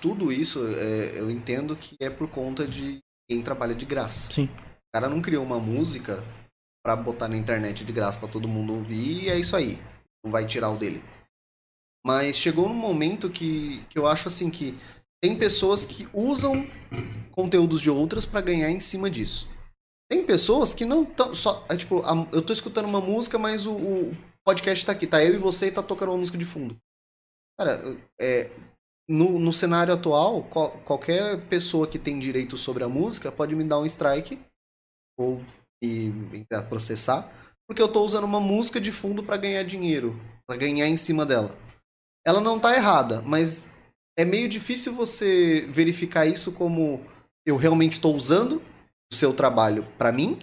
tudo 0.00 0.30
isso 0.30 0.60
é, 0.76 1.18
eu 1.18 1.30
entendo 1.30 1.74
que 1.76 1.96
é 2.00 2.10
por 2.10 2.28
conta 2.28 2.66
de 2.66 2.98
quem 3.28 3.42
trabalha 3.42 3.74
de 3.74 3.86
graça. 3.86 4.30
Sim. 4.30 4.46
O 4.46 4.92
cara 4.92 5.08
não 5.08 5.22
criou 5.22 5.44
uma 5.44 5.58
música 5.58 6.22
pra 6.84 6.96
botar 6.96 7.28
na 7.28 7.36
internet 7.36 7.84
de 7.84 7.92
graça 7.92 8.18
pra 8.18 8.28
todo 8.28 8.48
mundo 8.48 8.74
ouvir 8.74 9.24
e 9.24 9.28
é 9.28 9.38
isso 9.38 9.56
aí. 9.56 9.78
Não 10.24 10.30
vai 10.30 10.44
tirar 10.44 10.70
o 10.70 10.76
dele. 10.76 11.02
Mas 12.04 12.36
chegou 12.36 12.68
num 12.68 12.74
momento 12.74 13.30
que, 13.30 13.84
que 13.88 13.98
eu 13.98 14.06
acho 14.06 14.28
assim 14.28 14.50
que 14.50 14.78
tem 15.22 15.36
pessoas 15.36 15.84
que 15.84 16.08
usam 16.12 16.66
conteúdos 17.30 17.80
de 17.80 17.90
outras 17.90 18.26
pra 18.26 18.40
ganhar 18.40 18.70
em 18.70 18.80
cima 18.80 19.10
disso. 19.10 19.48
Tem 20.10 20.24
pessoas 20.26 20.74
que 20.74 20.84
não 20.84 21.04
estão 21.04 21.34
só. 21.34 21.64
É, 21.68 21.76
tipo, 21.76 22.00
a- 22.00 22.28
eu 22.32 22.42
tô 22.42 22.52
escutando 22.52 22.86
uma 22.86 23.00
música, 23.00 23.38
mas 23.38 23.64
o, 23.66 23.72
o 23.72 24.16
podcast 24.44 24.84
tá 24.84 24.92
aqui. 24.92 25.06
Tá 25.06 25.22
eu 25.24 25.34
e 25.34 25.38
você 25.38 25.66
e 25.66 25.70
tá 25.72 25.82
tocando 25.82 26.10
uma 26.10 26.18
música 26.18 26.36
de 26.36 26.44
fundo. 26.44 26.76
Cara, 27.58 27.80
é, 28.20 28.50
no, 29.08 29.38
no 29.38 29.52
cenário 29.52 29.94
atual, 29.94 30.42
qual- 30.44 30.72
qualquer 30.84 31.46
pessoa 31.48 31.86
que 31.86 31.98
tem 31.98 32.18
direito 32.18 32.56
sobre 32.56 32.82
a 32.82 32.88
música 32.88 33.30
pode 33.30 33.54
me 33.54 33.62
dar 33.64 33.78
um 33.78 33.86
strike 33.86 34.40
ou 35.18 35.40
entrar, 36.32 36.64
processar, 36.64 37.30
porque 37.68 37.80
eu 37.80 37.88
tô 37.88 38.02
usando 38.04 38.24
uma 38.24 38.40
música 38.40 38.80
de 38.80 38.90
fundo 38.92 39.22
pra 39.22 39.36
ganhar 39.36 39.62
dinheiro, 39.62 40.18
pra 40.46 40.56
ganhar 40.56 40.86
em 40.88 40.96
cima 40.96 41.24
dela. 41.24 41.56
Ela 42.26 42.40
não 42.40 42.58
tá 42.58 42.74
errada, 42.74 43.22
mas 43.22 43.68
é 44.18 44.24
meio 44.24 44.48
difícil 44.48 44.94
você 44.94 45.66
verificar 45.70 46.26
isso 46.26 46.52
como 46.52 47.00
eu 47.46 47.56
realmente 47.56 47.92
estou 47.92 48.14
usando 48.14 48.62
seu 49.12 49.32
trabalho 49.32 49.86
pra 49.98 50.12
mim, 50.12 50.38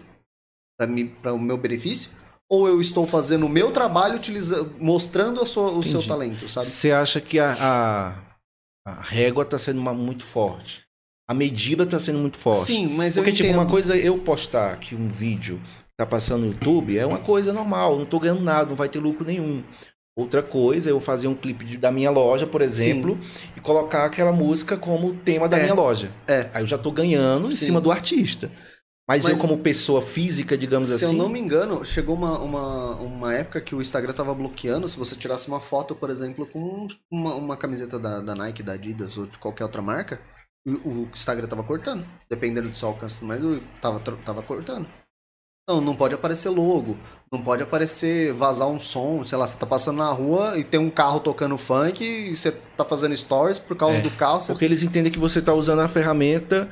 para 1.21 1.33
o 1.33 1.39
meu 1.39 1.57
benefício, 1.57 2.11
ou 2.49 2.67
eu 2.67 2.79
estou 2.79 3.05
fazendo 3.07 3.45
o 3.45 3.49
meu 3.49 3.71
trabalho 3.71 4.15
utilizando, 4.15 4.75
mostrando 4.79 5.45
sua- 5.45 5.71
o 5.71 5.83
seu 5.83 6.05
talento, 6.05 6.47
sabe? 6.47 6.67
Você 6.67 6.91
acha 6.91 7.19
que 7.19 7.39
a, 7.39 7.53
a, 7.59 8.91
a 8.91 9.01
régua 9.01 9.43
tá 9.45 9.57
sendo 9.57 9.79
uma- 9.79 9.93
muito 9.93 10.23
forte? 10.23 10.83
A 11.29 11.33
medida 11.33 11.85
tá 11.85 11.99
sendo 11.99 12.19
muito 12.19 12.37
forte? 12.37 12.65
Sim, 12.65 12.87
mas 12.87 13.15
Porque, 13.15 13.31
eu 13.31 13.33
tipo, 13.35 13.49
entendo. 13.49 13.59
uma 13.61 13.69
coisa 13.69 13.97
eu 13.97 14.17
postar 14.19 14.73
aqui 14.73 14.95
um 14.95 15.09
vídeo 15.09 15.59
que 15.65 15.95
tá 15.97 16.05
passando 16.05 16.45
no 16.45 16.51
YouTube 16.53 16.97
é 16.97 17.05
uma 17.05 17.19
coisa 17.19 17.51
normal, 17.51 17.97
não 17.97 18.05
tô 18.05 18.17
ganhando 18.19 18.41
nada, 18.43 18.69
não 18.69 18.75
vai 18.77 18.87
ter 18.87 18.99
lucro 18.99 19.25
nenhum. 19.25 19.61
Outra 20.17 20.41
coisa 20.41 20.89
eu 20.89 20.99
fazer 20.99 21.27
um 21.27 21.35
clipe 21.35 21.63
de- 21.63 21.77
da 21.77 21.91
minha 21.91 22.09
loja, 22.09 22.47
por 22.47 22.61
exemplo, 22.61 23.19
e 23.55 23.61
colocar 23.61 24.03
aquela 24.05 24.31
música 24.31 24.75
como 24.75 25.13
tema 25.13 25.47
da 25.47 25.57
É. 25.59 25.61
minha 25.61 25.75
loja. 25.75 26.11
É. 26.27 26.49
Aí 26.55 26.63
eu 26.63 26.67
já 26.67 26.75
tô 26.77 26.91
ganhando 26.91 27.47
em 27.49 27.51
Sim. 27.51 27.67
cima 27.67 27.79
do 27.79 27.91
artista. 27.91 28.49
Mas, 29.07 29.23
Mas- 29.23 29.33
eu, 29.33 29.39
como 29.47 29.59
pessoa 29.59 30.01
física, 30.01 30.57
digamos 30.57 30.87
Se 30.87 30.95
assim. 30.95 31.05
eu 31.05 31.13
não 31.13 31.29
me 31.29 31.39
engano, 31.39 31.85
chegou 31.85 32.15
uma, 32.15 32.39
uma, 32.39 32.95
uma 32.95 33.33
época 33.33 33.61
que 33.61 33.75
o 33.75 33.81
Instagram 33.81 34.11
tava 34.11 34.33
bloqueando 34.33 34.89
se 34.89 34.97
você 34.97 35.15
tirasse 35.15 35.47
uma 35.47 35.61
foto, 35.61 35.95
por 35.95 36.09
exemplo, 36.09 36.45
com 36.47 36.87
uma, 37.11 37.35
uma 37.35 37.55
camiseta 37.55 37.99
da, 37.99 38.19
da 38.19 38.33
Nike, 38.35 38.63
da 38.63 38.73
Adidas 38.73 39.17
ou 39.17 39.25
de 39.27 39.37
qualquer 39.37 39.63
outra 39.65 39.81
marca, 39.83 40.19
o, 40.67 40.71
o 40.89 41.09
Instagram 41.13 41.47
tava 41.47 41.63
cortando. 41.63 42.03
Dependendo 42.29 42.67
do 42.69 42.75
seu 42.75 42.89
alcance, 42.89 43.23
mas 43.23 43.41
tava, 43.79 43.99
tava 43.99 44.41
cortando. 44.43 44.87
Não, 45.69 45.81
não 45.81 45.95
pode 45.95 46.15
aparecer 46.15 46.47
logo, 46.49 46.97
não 47.29 47.41
pode 47.41 47.61
aparecer, 47.61 48.31
vazar 48.33 48.69
um 48.69 48.79
som, 48.79 49.23
sei 49.25 49.37
lá, 49.37 49.45
você 49.45 49.57
tá 49.57 49.65
passando 49.65 49.97
na 49.97 50.09
rua 50.09 50.57
e 50.57 50.63
tem 50.63 50.79
um 50.79 50.89
carro 50.89 51.19
tocando 51.19 51.57
funk 51.57 52.01
e 52.05 52.33
você 52.35 52.53
tá 52.53 52.85
fazendo 52.85 53.15
stories 53.17 53.59
por 53.59 53.75
causa 53.75 53.97
É, 53.97 54.01
do 54.01 54.09
carro, 54.11 54.39
você 54.39 54.53
Porque 54.53 54.63
eles 54.63 54.81
entendem 54.81 55.11
que 55.11 55.19
você 55.19 55.41
tá 55.41 55.53
usando 55.53 55.79
a 55.81 55.89
ferramenta 55.89 56.71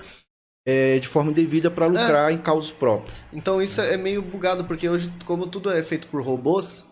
é, 0.65 0.98
de 0.98 1.09
forma 1.09 1.32
indevida 1.32 1.69
para 1.69 1.88
lucrar 1.88 2.32
em 2.32 2.38
causa 2.38 2.72
própria. 2.74 3.14
Então 3.33 3.61
isso 3.61 3.82
é 3.82 3.98
meio 3.98 4.22
bugado, 4.22 4.64
porque 4.64 4.88
hoje, 4.88 5.14
como 5.25 5.45
tudo 5.45 5.69
é 5.69 5.83
feito 5.83 6.07
por 6.07 6.24
robôs, 6.24 6.88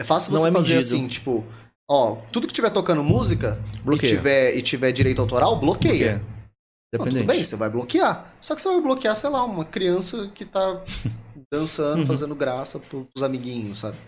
é 0.00 0.04
fácil 0.04 0.32
Não 0.32 0.40
você 0.42 0.48
é 0.48 0.52
fazer 0.52 0.74
medido. 0.76 0.94
assim, 0.94 1.08
tipo, 1.08 1.44
ó, 1.90 2.16
tudo 2.30 2.46
que 2.46 2.54
tiver 2.54 2.70
tocando 2.70 3.02
música 3.02 3.60
e 3.74 3.80
Bloqueia. 3.80 4.16
tiver, 4.16 4.56
e 4.56 4.62
tiver 4.62 4.92
direito 4.92 5.20
autoral, 5.20 5.58
bloqueia. 5.58 6.20
Porque 6.20 6.33
é 6.96 6.98
Não, 6.98 7.04
tudo 7.06 7.14
Dependente. 7.14 7.36
bem, 7.36 7.44
você 7.44 7.56
vai 7.56 7.70
bloquear. 7.70 8.34
Só 8.40 8.54
que 8.54 8.62
você 8.62 8.68
vai 8.68 8.80
bloquear, 8.80 9.16
sei 9.16 9.30
lá, 9.30 9.44
uma 9.44 9.64
criança 9.64 10.28
que 10.34 10.44
tá 10.44 10.82
dançando, 11.52 12.00
Uhum. 12.00 12.06
fazendo 12.06 12.34
graça 12.34 12.78
pro- 12.78 13.04
pros 13.06 13.22
amiguinhos, 13.22 13.78
sabe? 13.78 13.98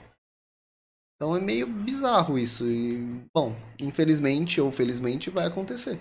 Então 1.16 1.34
é 1.34 1.40
meio 1.40 1.66
bizarro 1.66 2.38
isso. 2.38 2.66
E, 2.66 3.22
bom, 3.34 3.54
infelizmente 3.80 4.60
ou 4.60 4.70
felizmente 4.70 5.30
vai 5.30 5.46
acontecer. 5.46 5.98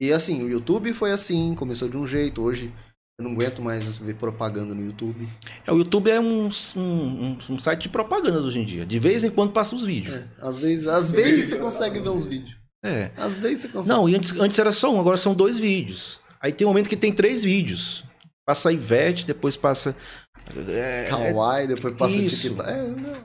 E 0.00 0.12
assim, 0.12 0.42
o 0.42 0.48
YouTube 0.48 0.92
foi 0.94 1.12
assim, 1.12 1.54
começou 1.54 1.88
de 1.88 1.96
um 1.98 2.06
jeito. 2.06 2.42
Hoje 2.42 2.72
eu 3.18 3.24
não 3.24 3.32
aguento 3.32 3.60
mais 3.62 3.98
ver 3.98 4.14
propaganda 4.16 4.74
no 4.74 4.84
YouTube. 4.84 5.28
É, 5.66 5.72
o 5.72 5.76
YouTube 5.78 6.10
é 6.10 6.18
um, 6.18 6.48
um, 6.48 6.80
um- 6.80 7.38
um 7.50 7.58
site 7.58 7.82
de 7.82 7.88
propagandas 7.90 8.44
hoje 8.44 8.58
em 8.58 8.64
dia. 8.66 8.86
De 8.86 8.98
vez 8.98 9.22
em 9.22 9.30
quando 9.30 9.52
passa 9.52 9.76
os 9.76 9.84
vídeos. 9.84 10.14
É, 10.16 10.28
às 10.40 10.58
vezes, 10.58 10.86
às 10.88 11.10
vezes 11.10 11.44
você 11.44 11.56
consegue 11.58 12.00
ver 12.00 12.08
uns 12.08 12.24
vídeos. 12.24 12.56
É. 12.84 13.12
Às 13.16 13.38
vezes 13.38 13.60
você 13.60 13.68
consegue. 13.68 13.88
Não, 13.96 14.08
e 14.08 14.14
antes, 14.16 14.32
antes 14.38 14.58
era 14.58 14.72
só 14.72 14.92
um, 14.92 14.98
agora 15.00 15.16
são 15.16 15.34
dois 15.34 15.58
vídeos. 15.58 16.20
Aí 16.44 16.52
tem 16.52 16.66
um 16.66 16.70
momento 16.70 16.88
que 16.90 16.96
tem 16.96 17.10
três 17.12 17.42
vídeos. 17.42 18.04
Passa 18.46 18.68
a 18.68 18.72
Ivete, 18.72 19.24
depois 19.24 19.56
passa. 19.56 19.96
É, 20.68 21.06
é- 21.06 21.08
Kawaii, 21.08 21.66
depois 21.66 21.94
passa 21.96 22.16
Isso. 22.18 22.48
TikTok. 22.50 22.68
É, 22.68 22.82
não, 22.82 23.24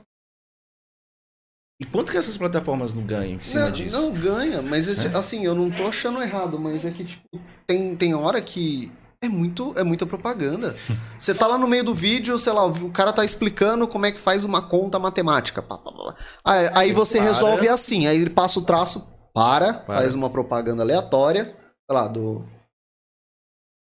E 1.82 1.84
quanto 1.84 2.12
que 2.12 2.18
essas 2.18 2.36
plataformas 2.38 2.92
não 2.94 3.02
ganham 3.02 3.34
em 3.36 3.38
cima 3.40 3.64
não, 3.66 3.70
disso? 3.72 3.96
não 4.00 4.12
ganha, 4.12 4.62
mas 4.62 4.88
esse- 4.88 5.06
É? 5.06 5.16
assim, 5.16 5.44
eu 5.44 5.54
não 5.54 5.70
tô 5.70 5.86
achando 5.86 6.22
errado, 6.22 6.58
mas 6.58 6.84
é 6.84 6.90
que, 6.90 7.04
tipo, 7.04 7.26
tem, 7.66 7.94
tem 7.96 8.14
hora 8.14 8.40
que 8.40 8.90
é 9.22 9.28
muito 9.28 9.74
é 9.78 9.84
muita 9.84 10.06
propaganda. 10.06 10.74
Você 11.18 11.34
tá 11.34 11.46
lá 11.46 11.58
no 11.58 11.66
meio 11.68 11.84
do 11.84 11.94
vídeo, 11.94 12.38
sei 12.38 12.52
lá, 12.54 12.64
o 12.64 12.90
cara 12.90 13.12
tá 13.12 13.22
explicando 13.24 13.86
como 13.86 14.06
é 14.06 14.12
que 14.12 14.18
faz 14.18 14.44
uma 14.44 14.62
conta 14.62 14.98
matemática. 14.98 15.60
pá, 15.62 15.76
pá, 15.78 15.92
pá. 15.92 16.14
Aí, 16.44 16.70
aí 16.74 16.92
você 16.92 17.18
para. 17.18 17.26
resolve 17.28 17.68
assim, 17.68 18.06
aí 18.06 18.18
ele 18.18 18.30
passa 18.30 18.58
o 18.58 18.62
traço, 18.62 19.06
para, 19.34 19.74
Para. 19.74 20.00
faz 20.00 20.14
uma 20.14 20.28
propaganda 20.30 20.82
aleatória, 20.82 21.44
sei 21.86 21.94
lá, 21.98 22.08
do 22.08 22.44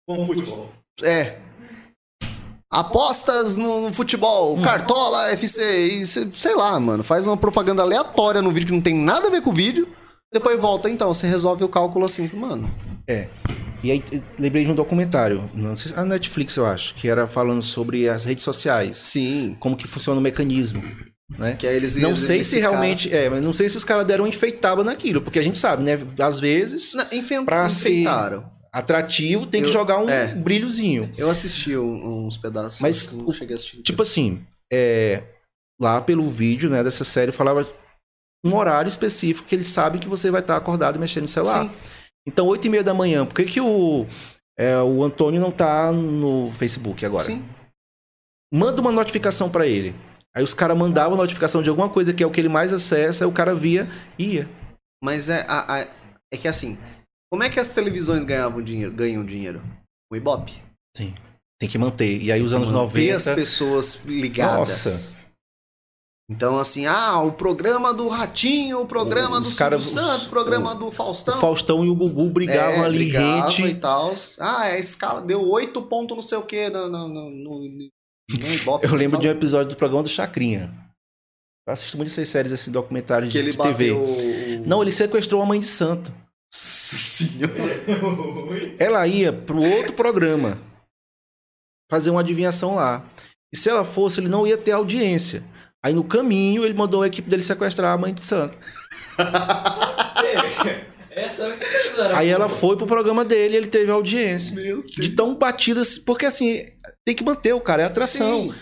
Com 0.08 0.26
futebol. 0.26 0.70
É. 1.04 1.38
Apostas 2.72 3.56
no, 3.56 3.82
no 3.88 3.94
futebol, 3.94 4.60
Cartola, 4.62 5.30
FC, 5.32 5.88
e 5.88 6.06
cê- 6.08 6.28
sei 6.34 6.54
lá, 6.56 6.78
mano. 6.80 7.04
Faz 7.04 7.26
uma 7.26 7.38
propaganda 7.38 7.82
aleatória 7.82 8.42
no 8.42 8.52
vídeo 8.52 8.68
que 8.68 8.74
não 8.74 8.82
tem 8.82 8.94
nada 8.96 9.28
a 9.28 9.32
ver 9.32 9.42
com 9.42 9.50
o 9.50 9.54
vídeo. 9.54 9.88
Depois 10.34 10.60
volta, 10.60 10.90
então. 10.90 11.14
Você 11.14 11.26
resolve 11.28 11.64
o 11.64 11.70
cálculo 11.70 12.06
assim, 12.06 12.30
mano. 12.36 12.70
E 13.84 13.92
aí 13.92 14.04
eu 14.12 14.22
lembrei 14.38 14.66
de 14.66 14.72
um 14.72 14.76
documentário, 14.76 15.50
não 15.54 15.76
sei 15.76 15.92
se 15.94 15.98
a 16.00 16.04
Netflix, 16.04 16.58
eu 16.58 16.66
acho, 16.66 16.94
que 16.96 17.08
era 17.08 17.28
falando 17.28 17.62
sobre 17.62 18.10
as 18.10 18.26
redes 18.26 18.44
sociais. 18.44 18.98
Sim. 18.98 19.56
Como 19.60 19.78
que 19.78 19.88
funciona 19.88 20.20
o 20.20 20.24
mecanismo. 20.24 20.82
Né? 21.38 21.56
Que 21.58 21.68
aí 21.68 21.76
eles 21.76 21.96
Não 21.98 22.16
sei 22.16 22.44
se 22.44 22.60
realmente. 22.60 23.14
É, 23.16 23.30
mas 23.30 23.42
não 23.42 23.54
sei 23.54 23.70
se 23.70 23.78
os 23.78 23.84
caras 23.86 24.06
deram 24.06 24.28
enfeitada 24.28 24.84
naquilo, 24.84 25.22
porque 25.22 25.40
a 25.40 25.44
gente 25.44 25.58
sabe, 25.58 25.84
né? 25.84 25.98
Às 26.20 26.40
vezes, 26.40 26.96
ser- 27.82 27.94
enfeitaram. 27.96 28.50
Atrativo 28.78 29.46
tem 29.46 29.62
que 29.62 29.70
Eu- 29.70 29.74
jogar 29.74 30.00
um 30.00 30.10
é. 30.10 30.34
brilhozinho. 30.36 31.12
Eu 31.18 31.30
assisti 31.30 31.76
um- 31.78 32.26
uns 32.26 32.38
pedaços. 32.38 32.80
Mas 32.82 33.06
que 33.08 33.16
não 33.16 33.32
cheguei 33.32 33.56
a 33.56 33.58
assistir. 33.58 33.82
Tipo 33.82 34.02
assim, 34.02 34.46
é, 34.72 35.24
lá 35.80 36.02
pelo 36.02 36.30
vídeo 36.30 36.70
né, 36.70 36.84
dessa 36.84 37.04
série 37.04 37.32
falava 37.32 37.68
um 38.46 38.56
horário 38.56 38.88
específico 38.90 39.48
que 39.48 39.56
eles 39.56 39.68
sabem 39.68 40.00
que 40.00 40.08
você 40.08 40.30
vai 40.32 40.42
estar 40.42 40.56
acordado 40.56 41.00
mexendo 41.00 41.24
no 41.24 41.28
celular. 41.30 41.64
Sim. 41.64 41.72
Então, 42.28 42.46
8 42.48 42.66
e 42.68 42.70
meia 42.70 42.84
da 42.84 42.94
manhã, 42.94 43.26
por 43.26 43.34
que, 43.36 43.46
que 43.46 43.62
o, 43.62 44.06
é, 44.58 44.78
o 44.82 45.04
Antônio 45.04 45.40
não 45.40 45.52
tá 45.52 45.92
no 45.92 46.52
Facebook 46.54 47.06
agora? 47.06 47.24
Sim. 47.24 47.44
Manda 48.54 48.82
uma 48.82 48.92
notificação 48.92 49.50
pra 49.50 49.66
ele. 49.68 49.94
Aí 50.36 50.44
os 50.44 50.54
caras 50.54 50.78
mandavam 50.78 51.18
notificação 51.18 51.64
de 51.64 51.70
alguma 51.70 51.90
coisa 51.90 52.14
que 52.14 52.22
é 52.24 52.28
o 52.28 52.32
que 52.32 52.40
ele 52.40 52.50
mais 52.50 52.72
acessa, 52.72 53.24
aí 53.24 53.30
o 53.30 53.34
cara 53.34 53.56
via 53.56 53.90
e 54.20 54.36
ia. 54.36 54.50
Mas 55.04 55.30
é, 55.30 55.44
a- 55.48 55.76
a- 55.82 55.88
é 56.32 56.38
que 56.38 56.48
assim, 56.48 56.78
como 57.32 57.44
é 57.44 57.50
que 57.50 57.60
as 57.60 57.72
televisões 57.74 58.24
ganhavam 58.24 58.62
dinheiro, 58.62 58.92
ganham 58.92 59.26
dinheiro? 59.26 59.62
O 60.12 60.16
Ibope. 60.16 60.54
Sim. 60.96 61.14
Tem 61.60 61.68
que 61.68 61.78
manter. 61.78 62.22
E 62.22 62.32
aí 62.32 62.42
os 62.42 62.54
anos 62.54 62.70
Manter 62.70 62.80
90. 62.82 63.16
as 63.16 63.26
pessoas 63.36 64.02
ligadas. 64.06 64.58
Nossa. 64.86 65.18
Então, 66.30 66.58
assim, 66.60 66.86
ah, 66.86 67.20
o 67.22 67.32
programa 67.32 67.94
do 67.94 68.10
Ratinho, 68.10 68.82
o 68.82 68.86
programa 68.86 69.40
Os 69.40 69.52
do 69.52 69.56
cara- 69.58 69.80
Santos, 69.80 70.24
os- 70.24 70.28
o 70.28 70.30
programa 70.30 70.76
do 70.76 70.88
O 70.88 70.92
Faustão. 70.92 71.40
Faustão 71.40 71.86
e 71.86 71.90
o 71.90 71.96
Gugu 71.96 72.30
brigavam 72.30 72.84
É, 72.84 72.86
ali, 72.86 72.98
brigava 72.98 73.48
rente. 73.50 73.64
e 73.66 73.76
tal. 73.76 74.14
Ah, 74.38 74.64
a 74.64 74.78
escala 74.78 75.22
deu 75.22 75.42
oito 75.50 75.82
pontos 75.84 76.16
não 76.18 76.22
sei 76.22 76.38
o 76.38 76.42
que 76.44 76.70
no, 76.70 76.90
no, 76.90 77.08
no, 77.08 77.30
no, 77.32 77.90
Ibope. 78.30 78.86
Eu 78.86 78.94
lembro 78.96 79.18
de 79.20 79.28
um 79.28 79.32
episódio 79.32 79.70
do 79.70 79.78
programa 79.78 80.04
do 80.04 80.10
Chacrinha. 80.10 80.70
Eu 81.66 81.74
assisto 81.74 81.96
muito 81.96 82.10
essas 82.10 82.28
séries, 82.28 82.52
assim, 82.52 82.72
documentários 82.72 83.32
de, 83.32 83.38
ele 83.40 83.52
de 83.52 83.58
TV. 83.58 83.94
bateu. 83.94 84.64
Não, 84.66 84.82
ele 84.82 84.92
sequestrou 84.92 85.42
a 85.42 85.46
mãe 85.46 85.60
de 85.62 85.66
santo. 85.68 86.14
Senhora. 87.18 87.54
Ela 88.78 89.08
ia 89.08 89.34
pro 89.34 89.62
outro 89.62 89.94
programa 89.94 90.62
fazer 91.90 92.10
uma 92.10 92.22
adivinhação 92.22 92.76
lá. 92.76 93.06
E 93.52 93.58
se 93.58 93.70
ela 93.70 93.86
fosse, 93.86 94.20
ele 94.20 94.28
não 94.28 94.46
ia 94.46 94.58
ter 94.58 94.72
audiência. 94.72 95.42
Aí 95.84 95.94
no 95.94 96.04
caminho 96.04 96.66
ele 96.66 96.74
mandou 96.74 97.02
a 97.02 97.08
equipe 97.08 97.30
dele 97.30 97.42
sequestrar 97.42 97.94
a 97.94 97.98
mãe 97.98 98.14
de 98.14 98.22
santo. 98.22 98.58
É 101.18 101.26
era 101.98 102.18
Aí 102.20 102.30
ela 102.30 102.48
foi 102.48 102.78
pro 102.78 102.86
programa 102.86 103.26
dele 103.26 103.56
e 103.56 103.58
ele 103.58 103.68
teve 103.68 103.90
audiência. 103.90 104.56
Meu 104.56 104.84
De 104.84 105.10
tão 105.16 105.34
batida, 105.34 105.82
assim, 105.82 106.02
porque 106.02 106.28
assim, 106.28 106.64
tem 107.04 107.16
que 107.16 107.24
manter 107.24 107.54
o 107.54 107.62
cara, 107.62 107.82
é 107.82 107.86
atração. 107.86 108.44
Sim. 108.44 108.54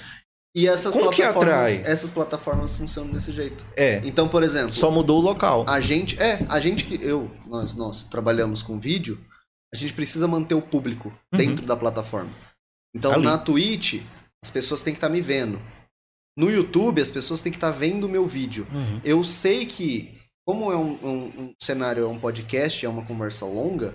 E 0.56 0.67
essas 0.67 0.93
Como 0.93 1.09
que 1.11 1.17
plataformas, 1.22 1.53
atrai? 1.53 1.92
essas 1.92 2.11
plataformas 2.11 2.75
funcionam 2.77 3.11
desse 3.11 3.32
jeito. 3.32 3.66
É, 3.75 3.98
Então, 4.06 4.27
por 4.30 4.42
exemplo, 4.42 4.72
só 4.72 4.90
mudou 4.90 5.19
o 5.19 5.22
local. 5.22 5.66
a 5.67 5.80
gente, 5.82 6.17
é, 6.22 6.45
a 6.48 6.59
gente 6.61 6.85
que 6.85 6.95
eu, 7.06 7.30
nós, 7.45 7.74
nós 7.74 8.03
trabalhamos 8.03 8.61
com 8.61 8.80
vídeo, 8.80 9.19
a 9.74 9.77
gente 9.77 9.93
precisa 9.93 10.27
manter 10.27 10.56
o 10.56 10.61
público 10.61 11.09
Uhum. 11.34 11.38
dentro 11.40 11.66
da 11.66 11.75
plataforma. 11.75 12.30
Então, 12.95 13.11
Ali. 13.14 13.25
na 13.25 13.38
Twitch, 13.38 14.01
as 14.43 14.50
pessoas 14.50 14.80
têm 14.80 14.93
que 14.93 14.98
estar 14.98 15.09
me 15.09 15.19
vendo. 15.19 15.59
No 16.38 16.50
YouTube, 16.50 17.01
as 17.01 17.11
pessoas 17.11 17.42
têm 17.42 17.51
que 17.51 17.58
estar 17.58 17.72
vendo 17.72 18.06
o 18.06 18.09
meu 18.09 18.25
vídeo. 18.25 18.66
Uhum. 18.74 19.01
Eu 19.03 19.24
sei 19.25 19.66
que 19.66 20.17
como 20.48 20.72
é 20.72 20.77
um, 20.77 20.92
um- 21.03 21.25
um 21.42 21.53
cenário, 21.61 22.03
é 22.03 22.08
um 22.08 22.19
podcast, 22.19 22.85
é 22.85 22.88
uma 22.90 23.03
conversa 23.03 23.45
longa, 23.45 23.93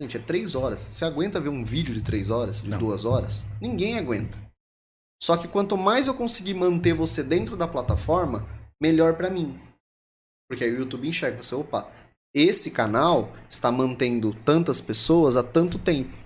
gente, 0.00 0.16
é 0.16 0.20
três 0.20 0.54
horas. 0.54 0.78
Você 0.80 1.04
aguenta 1.04 1.38
ver 1.40 1.48
um 1.50 1.64
vídeo 1.64 1.92
de 1.92 2.00
três 2.00 2.30
horas, 2.30 2.62
de 2.62 2.68
Não. 2.70 2.78
duas 2.78 3.04
horas? 3.04 3.42
Ninguém 3.60 3.98
aguenta. 3.98 4.38
Só 5.20 5.36
que 5.36 5.48
quanto 5.48 5.76
mais 5.76 6.06
eu 6.06 6.14
conseguir 6.14 6.54
manter 6.54 6.94
você 6.94 7.22
dentro 7.22 7.56
da 7.56 7.66
plataforma, 7.66 8.46
melhor 8.80 9.14
pra 9.16 9.30
mim. 9.30 9.58
Porque 10.48 10.64
aí 10.64 10.72
o 10.72 10.78
YouTube 10.78 11.08
enxerga 11.08 11.42
você, 11.42 11.54
opa, 11.54 11.90
esse 12.34 12.70
canal 12.70 13.32
está 13.50 13.70
mantendo 13.72 14.32
tantas 14.44 14.80
pessoas 14.80 15.36
há 15.36 15.42
tanto 15.42 15.78
tempo. 15.78 16.16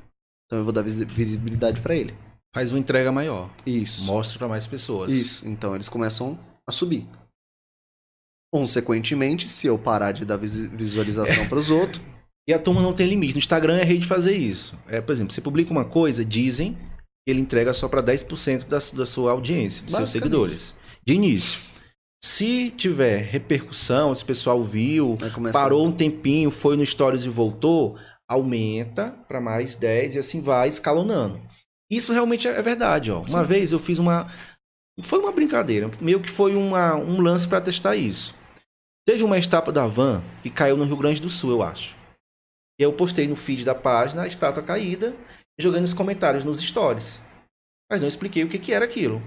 Então 0.47 0.59
eu 0.59 0.65
vou 0.65 0.73
dar 0.73 0.83
visi- 0.83 1.05
visibilidade 1.05 1.81
pra 1.81 1.97
ele. 1.97 2.15
Faz 2.55 2.71
uma 2.71 2.79
entrega 2.79 3.11
maior. 3.11 3.51
Isso. 3.65 4.05
Mostra 4.05 4.39
pra 4.39 4.49
mais 4.49 4.67
pessoas. 4.67 5.13
Isso. 5.13 5.49
Então 5.49 5.75
eles 5.75 5.89
começam 5.89 6.39
a 6.69 6.73
subir. 6.73 7.09
Consequentemente, 8.53 9.49
se 9.49 9.67
eu 9.67 9.79
parar 9.79 10.13
de 10.13 10.25
dar 10.27 10.37
visualização 10.37 11.49
para 11.49 11.59
os 11.59 11.71
outros, 11.71 12.01
E 12.49 12.53
a 12.53 12.59
turma 12.59 12.83
não 12.83 12.93
tem 12.93 13.07
limite. 13.07 13.35
No 13.35 13.39
Instagram 13.39 13.77
é 13.77 13.85
rei 13.85 13.99
de 13.99 14.07
fazer 14.07 14.35
isso. 14.35 14.77
É, 14.89 15.01
por 15.01 15.13
exemplo, 15.13 15.33
você 15.33 15.41
publica 15.41 15.71
uma 15.71 15.85
coisa, 15.85 16.25
dizem 16.25 16.77
ele 17.27 17.41
entrega 17.41 17.73
só 17.73 17.89
para 17.89 18.03
10% 18.03 18.67
da, 18.67 18.79
da 18.79 19.07
sua 19.07 19.33
audiência, 19.33 19.85
dos 19.85 19.97
seus 19.97 20.11
seguidores. 20.11 20.75
De 21.05 21.15
início. 21.15 21.73
Se 22.25 22.71
tiver 22.71 23.19
repercussão, 23.19 24.15
se 24.15 24.23
o 24.23 24.27
pessoal 24.27 24.63
viu, 24.63 25.15
parou 25.53 25.85
um 25.87 25.93
tempinho, 25.93 26.51
foi 26.51 26.77
no 26.77 26.87
Stories 26.87 27.25
e 27.25 27.29
voltou, 27.29 27.99
aumenta 28.29 29.11
para 29.27 29.41
mais 29.41 29.75
10 29.75 30.15
e 30.15 30.19
assim 30.21 30.41
vai 30.41 30.69
escalonando. 30.69 31.41
Isso 31.91 32.13
realmente 32.13 32.47
é 32.47 32.63
verdade, 32.63 33.11
ó. 33.11 33.21
Uma 33.21 33.41
Sim. 33.41 33.47
vez 33.47 33.73
eu 33.73 33.79
fiz 33.79 33.99
uma 33.99 34.31
foi 35.03 35.19
uma 35.19 35.33
brincadeira, 35.33 35.91
meio 36.01 36.21
que 36.21 36.31
foi 36.31 36.55
uma, 36.55 36.95
um 36.95 37.21
lance 37.21 37.49
para 37.49 37.61
testar 37.61 37.97
isso. 37.97 38.35
Teve 39.07 39.25
uma 39.25 39.39
estátua 39.39 39.73
da 39.73 39.87
van 39.87 40.23
que 40.43 40.51
caiu 40.51 40.77
no 40.77 40.85
Rio 40.85 40.97
Grande 40.97 41.21
do 41.21 41.31
Sul, 41.31 41.51
eu 41.51 41.63
acho. 41.63 41.97
E 42.79 42.83
eu 42.83 42.93
postei 42.93 43.27
no 43.27 43.35
feed 43.35 43.65
da 43.65 43.75
página 43.75 44.23
a 44.23 44.27
estátua 44.29 44.63
caída, 44.63 45.15
jogando 45.59 45.85
os 45.85 45.93
comentários 45.93 46.45
nos 46.45 46.61
stories. 46.61 47.21
Mas 47.91 48.01
não 48.01 48.09
expliquei 48.09 48.45
o 48.45 48.49
que, 48.49 48.59
que 48.59 48.73
era 48.73 48.85
aquilo. 48.85 49.23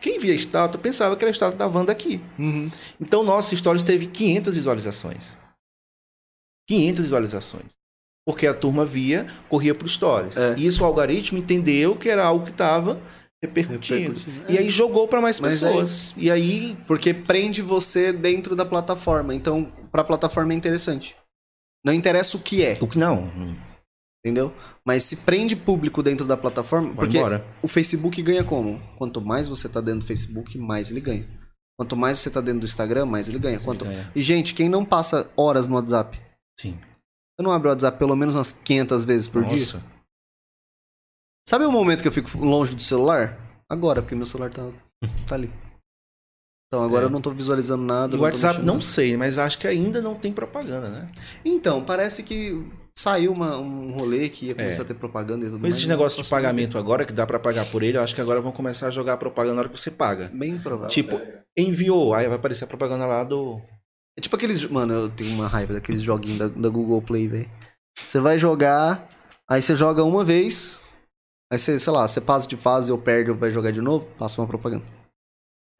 Quem 0.00 0.18
via 0.18 0.32
a 0.32 0.36
estátua 0.36 0.80
pensava 0.80 1.16
que 1.16 1.24
era 1.24 1.30
a 1.30 1.32
estátua 1.32 1.56
da 1.58 1.68
van 1.68 1.84
daqui. 1.84 2.20
Uhum. 2.38 2.70
Então, 3.00 3.22
nosso 3.22 3.56
stories 3.56 3.82
teve 3.82 4.06
500 4.06 4.54
visualizações. 4.54 5.38
500 6.68 7.02
visualizações. 7.02 7.78
Porque 8.26 8.46
a 8.46 8.52
turma 8.52 8.84
via, 8.84 9.26
corria 9.48 9.74
pro 9.74 9.88
stories. 9.88 10.36
É. 10.36 10.56
E 10.58 10.66
isso 10.66 10.82
o 10.82 10.86
algoritmo 10.86 11.38
entendeu 11.38 11.96
que 11.96 12.08
era 12.08 12.24
algo 12.24 12.44
que 12.44 12.50
estava 12.50 13.00
repercutindo. 13.42 14.14
Repercutindo. 14.14 14.52
E 14.52 14.58
aí 14.58 14.68
jogou 14.68 15.08
para 15.08 15.20
mais 15.20 15.40
Mas 15.40 15.62
é 15.62 15.66
pessoas. 15.68 16.14
E 16.16 16.30
aí, 16.30 16.76
Porque 16.86 17.14
prende 17.14 17.62
você 17.62 18.12
dentro 18.12 18.54
da 18.54 18.66
plataforma. 18.66 19.34
Então, 19.34 19.72
para 19.90 20.02
a 20.02 20.04
plataforma 20.04 20.52
é 20.52 20.56
interessante. 20.56 21.16
Não 21.84 21.92
interessa 21.92 22.36
o 22.36 22.40
que 22.40 22.62
é, 22.62 22.76
o 22.80 22.86
que 22.86 22.98
não? 22.98 23.30
Entendeu? 24.28 24.52
Mas 24.84 25.04
se 25.04 25.16
prende 25.18 25.56
público 25.56 26.02
dentro 26.02 26.26
da 26.26 26.36
plataforma, 26.36 26.88
Vai 26.88 26.96
porque 26.96 27.16
embora. 27.18 27.44
o 27.62 27.68
Facebook 27.68 28.20
ganha 28.22 28.44
como? 28.44 28.78
Quanto 28.96 29.20
mais 29.20 29.48
você 29.48 29.68
tá 29.68 29.80
dentro 29.80 30.00
do 30.00 30.06
Facebook, 30.06 30.58
mais 30.58 30.90
ele 30.90 31.00
ganha. 31.00 31.26
Quanto 31.78 31.96
mais 31.96 32.18
você 32.18 32.28
tá 32.30 32.40
dentro 32.40 32.60
do 32.60 32.66
Instagram, 32.66 33.06
mais 33.06 33.28
ele 33.28 33.38
ganha. 33.38 33.58
Quanto... 33.60 33.84
ganha. 33.84 34.10
E, 34.14 34.20
gente, 34.22 34.52
quem 34.52 34.68
não 34.68 34.84
passa 34.84 35.30
horas 35.36 35.66
no 35.66 35.76
WhatsApp? 35.76 36.18
Sim. 36.60 36.72
Você 36.78 37.42
não 37.46 37.52
abre 37.52 37.68
o 37.68 37.70
WhatsApp 37.70 37.98
pelo 37.98 38.16
menos 38.16 38.34
umas 38.34 38.50
500 38.50 39.04
vezes 39.04 39.28
por 39.28 39.44
dia? 39.44 39.58
Nossa. 39.58 39.82
Sabe 41.48 41.64
o 41.64 41.72
momento 41.72 42.02
que 42.02 42.08
eu 42.08 42.12
fico 42.12 42.36
longe 42.38 42.74
do 42.74 42.82
celular? 42.82 43.38
Agora, 43.70 44.02
porque 44.02 44.14
meu 44.14 44.26
celular 44.26 44.50
tá, 44.50 44.70
tá 45.26 45.34
ali. 45.34 45.50
Então 46.66 46.84
agora 46.84 47.04
É. 47.04 47.06
eu 47.06 47.10
não 47.10 47.20
tô 47.20 47.30
visualizando 47.30 47.82
nada. 47.84 48.16
O 48.16 48.20
WhatsApp 48.20 48.60
não 48.62 48.80
sei, 48.80 49.16
mas 49.16 49.38
acho 49.38 49.58
que 49.58 49.66
ainda 49.66 50.02
não 50.02 50.14
tem 50.14 50.32
propaganda, 50.32 50.90
né? 50.90 51.10
Então, 51.44 51.82
parece 51.82 52.22
que 52.22 52.66
saiu 52.98 53.32
uma- 53.32 53.58
um 53.58 53.88
rolê 53.92 54.28
que 54.28 54.46
ia 54.46 54.54
começar 54.54 54.82
É. 54.82 54.84
a 54.84 54.88
ter 54.88 54.94
propaganda 54.94 55.44
e 55.44 55.48
tudo 55.48 55.56
Com 55.58 55.62
mais. 55.62 55.76
esse 55.76 55.86
não 55.86 55.96
negócio 55.96 56.22
de 56.22 56.28
pagamento 56.28 56.76
agora, 56.76 57.04
que 57.04 57.12
dá 57.12 57.26
pra 57.26 57.38
pagar 57.38 57.64
por 57.66 57.82
ele, 57.82 57.96
eu 57.96 58.02
acho 58.02 58.14
que 58.14 58.20
agora 58.20 58.40
vão 58.40 58.50
começar 58.52 58.88
a 58.88 58.90
jogar 58.90 59.12
a 59.12 59.16
propaganda 59.16 59.54
na 59.54 59.60
hora 59.60 59.68
que 59.68 59.78
você 59.78 59.90
paga. 59.90 60.28
Bem 60.34 60.58
provável. 60.58 60.90
Tipo, 60.90 61.20
enviou, 61.56 62.12
aí 62.14 62.26
vai 62.26 62.36
aparecer 62.36 62.64
a 62.64 62.66
propaganda 62.66 63.06
lá 63.06 63.22
do. 63.24 63.60
É 64.16 64.20
tipo 64.20 64.34
aqueles. 64.34 64.64
Mano, 64.64 64.92
eu 64.94 65.08
tenho 65.08 65.30
uma 65.34 65.46
raiva 65.46 65.72
daqueles 65.74 66.02
joguinhos 66.02 66.38
da, 66.38 66.48
da 66.48 66.68
Google 66.68 67.00
Play, 67.00 67.28
velho. 67.28 67.50
Você 67.96 68.18
vai 68.20 68.36
jogar, 68.38 69.08
aí 69.48 69.62
você 69.62 69.76
joga 69.76 70.02
uma 70.04 70.24
vez, 70.24 70.82
aí 71.52 71.58
você, 71.58 71.78
sei 71.78 71.92
lá, 71.92 72.06
você 72.06 72.20
passa 72.20 72.48
de 72.48 72.56
fase 72.56 72.90
ou 72.90 72.98
perde 72.98 73.30
ou 73.30 73.36
vai 73.36 73.50
jogar 73.50 73.70
de 73.70 73.80
novo, 73.80 74.06
passa 74.18 74.40
uma 74.40 74.46
propaganda. 74.48 74.84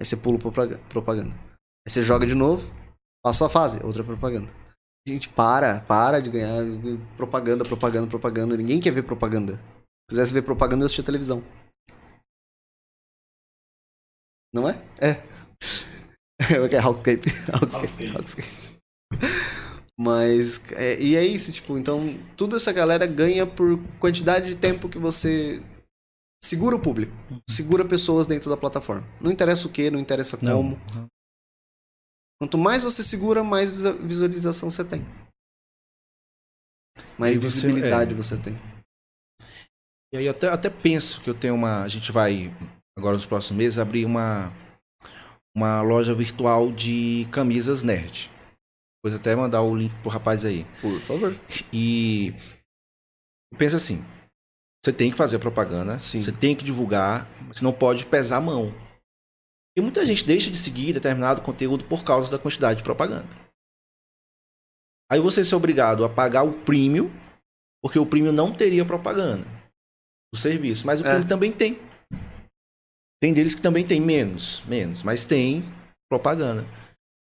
Aí 0.01 0.07
você 0.07 0.17
pula 0.17 0.39
propaga- 0.39 0.79
propaganda. 0.89 1.35
Aí 1.87 1.91
você 1.93 2.01
joga 2.03 2.27
de 2.27 2.35
novo, 2.35 2.71
passa 3.25 3.47
a 3.47 3.49
fase, 3.49 3.85
outra 3.85 4.05
propaganda. 4.05 4.49
Gente, 5.09 5.27
para, 5.27 5.81
para 5.81 6.21
de 6.21 6.31
ganhar 6.31 6.63
propaganda, 7.17 7.65
propaganda, 7.65 8.07
propaganda. 8.07 8.57
Ninguém 8.59 8.79
quer 8.79 8.91
ver 8.91 9.05
propaganda. 9.05 9.55
Se 9.55 10.11
quisesse 10.11 10.35
ver 10.35 10.43
propaganda, 10.43 10.83
eu 10.83 10.87
assistia 10.87 11.03
televisão. 11.03 11.43
Não 14.53 14.69
é? 14.69 14.83
É. 14.99 15.23
É 16.41 16.55
Hawkscape. 16.79 17.29
Hawkscape. 17.53 18.17
Hawkscape. 18.17 18.49
Mas, 19.99 20.63
é, 20.73 20.97
e 21.01 21.17
é 21.17 21.27
isso, 21.27 21.51
tipo, 21.53 21.77
então, 21.77 22.17
tudo 22.37 22.55
essa 22.55 22.73
galera 22.73 23.05
ganha 23.07 23.45
por 23.45 23.77
quantidade 23.99 24.47
de 24.47 24.55
tempo 24.55 24.89
que 24.89 25.01
você 25.01 25.61
segura 26.43 26.77
o 26.77 26.81
público, 26.81 27.13
segura 27.51 27.85
pessoas 27.85 28.29
dentro 28.29 28.49
da 28.49 28.57
plataforma. 28.57 29.05
Não 29.21 29.33
interessa 29.33 29.67
o 29.67 29.71
que, 29.71 29.91
não 29.91 29.99
interessa 29.99 30.37
como. 30.37 30.79
Quanto 32.41 32.57
mais 32.57 32.83
você 32.83 33.03
segura, 33.03 33.43
mais 33.43 33.71
visualização 33.71 34.71
você 34.71 34.85
tem. 34.85 35.05
Mais 37.19 37.37
você- 37.37 37.41
visibilidade 37.41 38.13
é. 38.13 38.17
você 38.17 38.37
tem. 38.41 38.55
E 40.13 40.17
aí 40.17 40.25
eu 40.25 40.31
até, 40.31 40.49
até 40.49 40.71
penso 40.71 41.21
que 41.21 41.29
eu 41.29 41.35
tenho 41.35 41.55
uma. 41.55 41.83
A 41.83 41.89
gente 41.89 42.11
vai, 42.13 42.55
agora 42.97 43.15
nos 43.15 43.27
próximos 43.27 43.59
meses, 43.59 43.79
abrir 43.79 44.05
uma, 44.05 44.53
uma 45.55 45.83
loja 45.83 46.15
virtual 46.15 46.73
de 46.73 47.29
camisas 47.31 47.83
nerd. 47.83 48.31
Depois 48.99 49.21
até 49.21 49.35
mandar 49.37 49.63
o 49.63 49.77
link 49.77 49.95
pro 49.97 50.11
rapaz 50.11 50.45
aí. 50.45 50.65
Por 50.81 50.99
favor. 51.01 51.39
E 51.73 52.33
pensa 53.59 53.77
assim: 53.77 54.03
você 54.83 54.93
tem 54.93 55.11
que 55.11 55.17
fazer 55.17 55.37
a 55.37 55.41
propaganda, 55.41 56.01
Sim. 56.01 56.21
você 56.23 56.33
tem 56.33 56.57
que 56.57 56.65
divulgar, 56.65 57.27
você 57.49 57.63
não 57.65 57.73
pode 57.73 58.07
pesar 58.07 58.39
a 58.39 58.41
mão. 58.41 58.73
E 59.79 59.81
muita 59.81 60.05
gente 60.05 60.25
deixa 60.25 60.51
de 60.51 60.59
seguir 60.59 60.93
determinado 60.93 61.41
conteúdo 61.41 61.85
por 61.85 62.03
causa 62.03 62.29
da 62.29 62.37
quantidade 62.37 62.79
de 62.79 62.83
propaganda. 62.83 63.29
Aí 65.09 65.21
você 65.21 65.45
ser 65.45 65.55
obrigado 65.55 66.05
a 66.05 66.09
pagar 66.09 66.43
o 66.43 66.53
premium, 66.53 67.09
porque 67.81 67.97
o 67.97 68.05
premium 68.05 68.33
não 68.33 68.53
teria 68.53 68.85
propaganda 68.85 69.47
do 70.35 70.39
serviço, 70.39 70.85
mas 70.85 71.01
o 71.01 71.07
É. 71.07 71.11
premium 71.11 71.29
também 71.29 71.53
tem. 71.53 71.79
Tem 73.23 73.33
deles 73.33 73.55
que 73.55 73.63
também 73.63 73.87
tem 73.87 74.01
menos, 74.01 74.65
menos, 74.67 75.05
mas 75.05 75.25
tem 75.25 75.65
propaganda. 76.11 76.67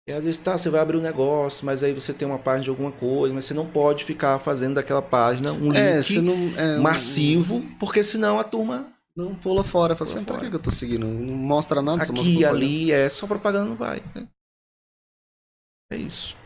E 0.08 0.12
às 0.12 0.24
vezes 0.24 0.42
tá, 0.42 0.58
você 0.58 0.72
vai 0.72 0.82
abrir 0.82 0.98
um 0.98 1.02
negócio, 1.02 1.64
mas 1.68 1.84
aí 1.84 1.94
você 1.94 2.12
tem 2.16 2.28
uma 2.28 2.40
página 2.40 2.64
de 2.64 2.70
alguma 2.72 2.92
coisa, 2.92 3.32
mas 3.32 3.46
você 3.46 3.54
não 3.54 3.70
pode 3.70 4.04
ficar 4.04 4.40
fazendo 4.40 4.74
daquela 4.74 5.04
página 5.04 5.54
um 5.54 5.72
É, 5.72 5.98
link 5.98 6.04
você 6.04 6.20
não. 6.20 6.34
É, 6.58 6.80
massivo, 6.80 7.62
porque 7.80 8.04
senão 8.04 8.40
a 8.40 8.44
turma 8.44 8.92
Não 9.16 9.36
pula 9.36 9.64
fora. 9.64 9.96
Fala 9.96 10.10
assim, 10.10 10.24
fora. 10.24 10.50
que 10.50 10.56
eu 10.56 10.60
tô 10.60 10.72
seguindo? 10.72 11.06
Não 11.06 11.36
mostra 11.36 11.82
nada, 11.82 12.04
só 12.04 12.14
mostra 12.14 12.32
aqui 12.32 12.42
e 12.42 12.46
ali 12.46 12.92
é 12.92 13.10
só 13.10 13.28
propaganda 13.28 13.66
não 13.66 13.76
vai. 13.76 14.02
né? 14.16 14.28
É 15.92 15.98
isso. 15.98 16.38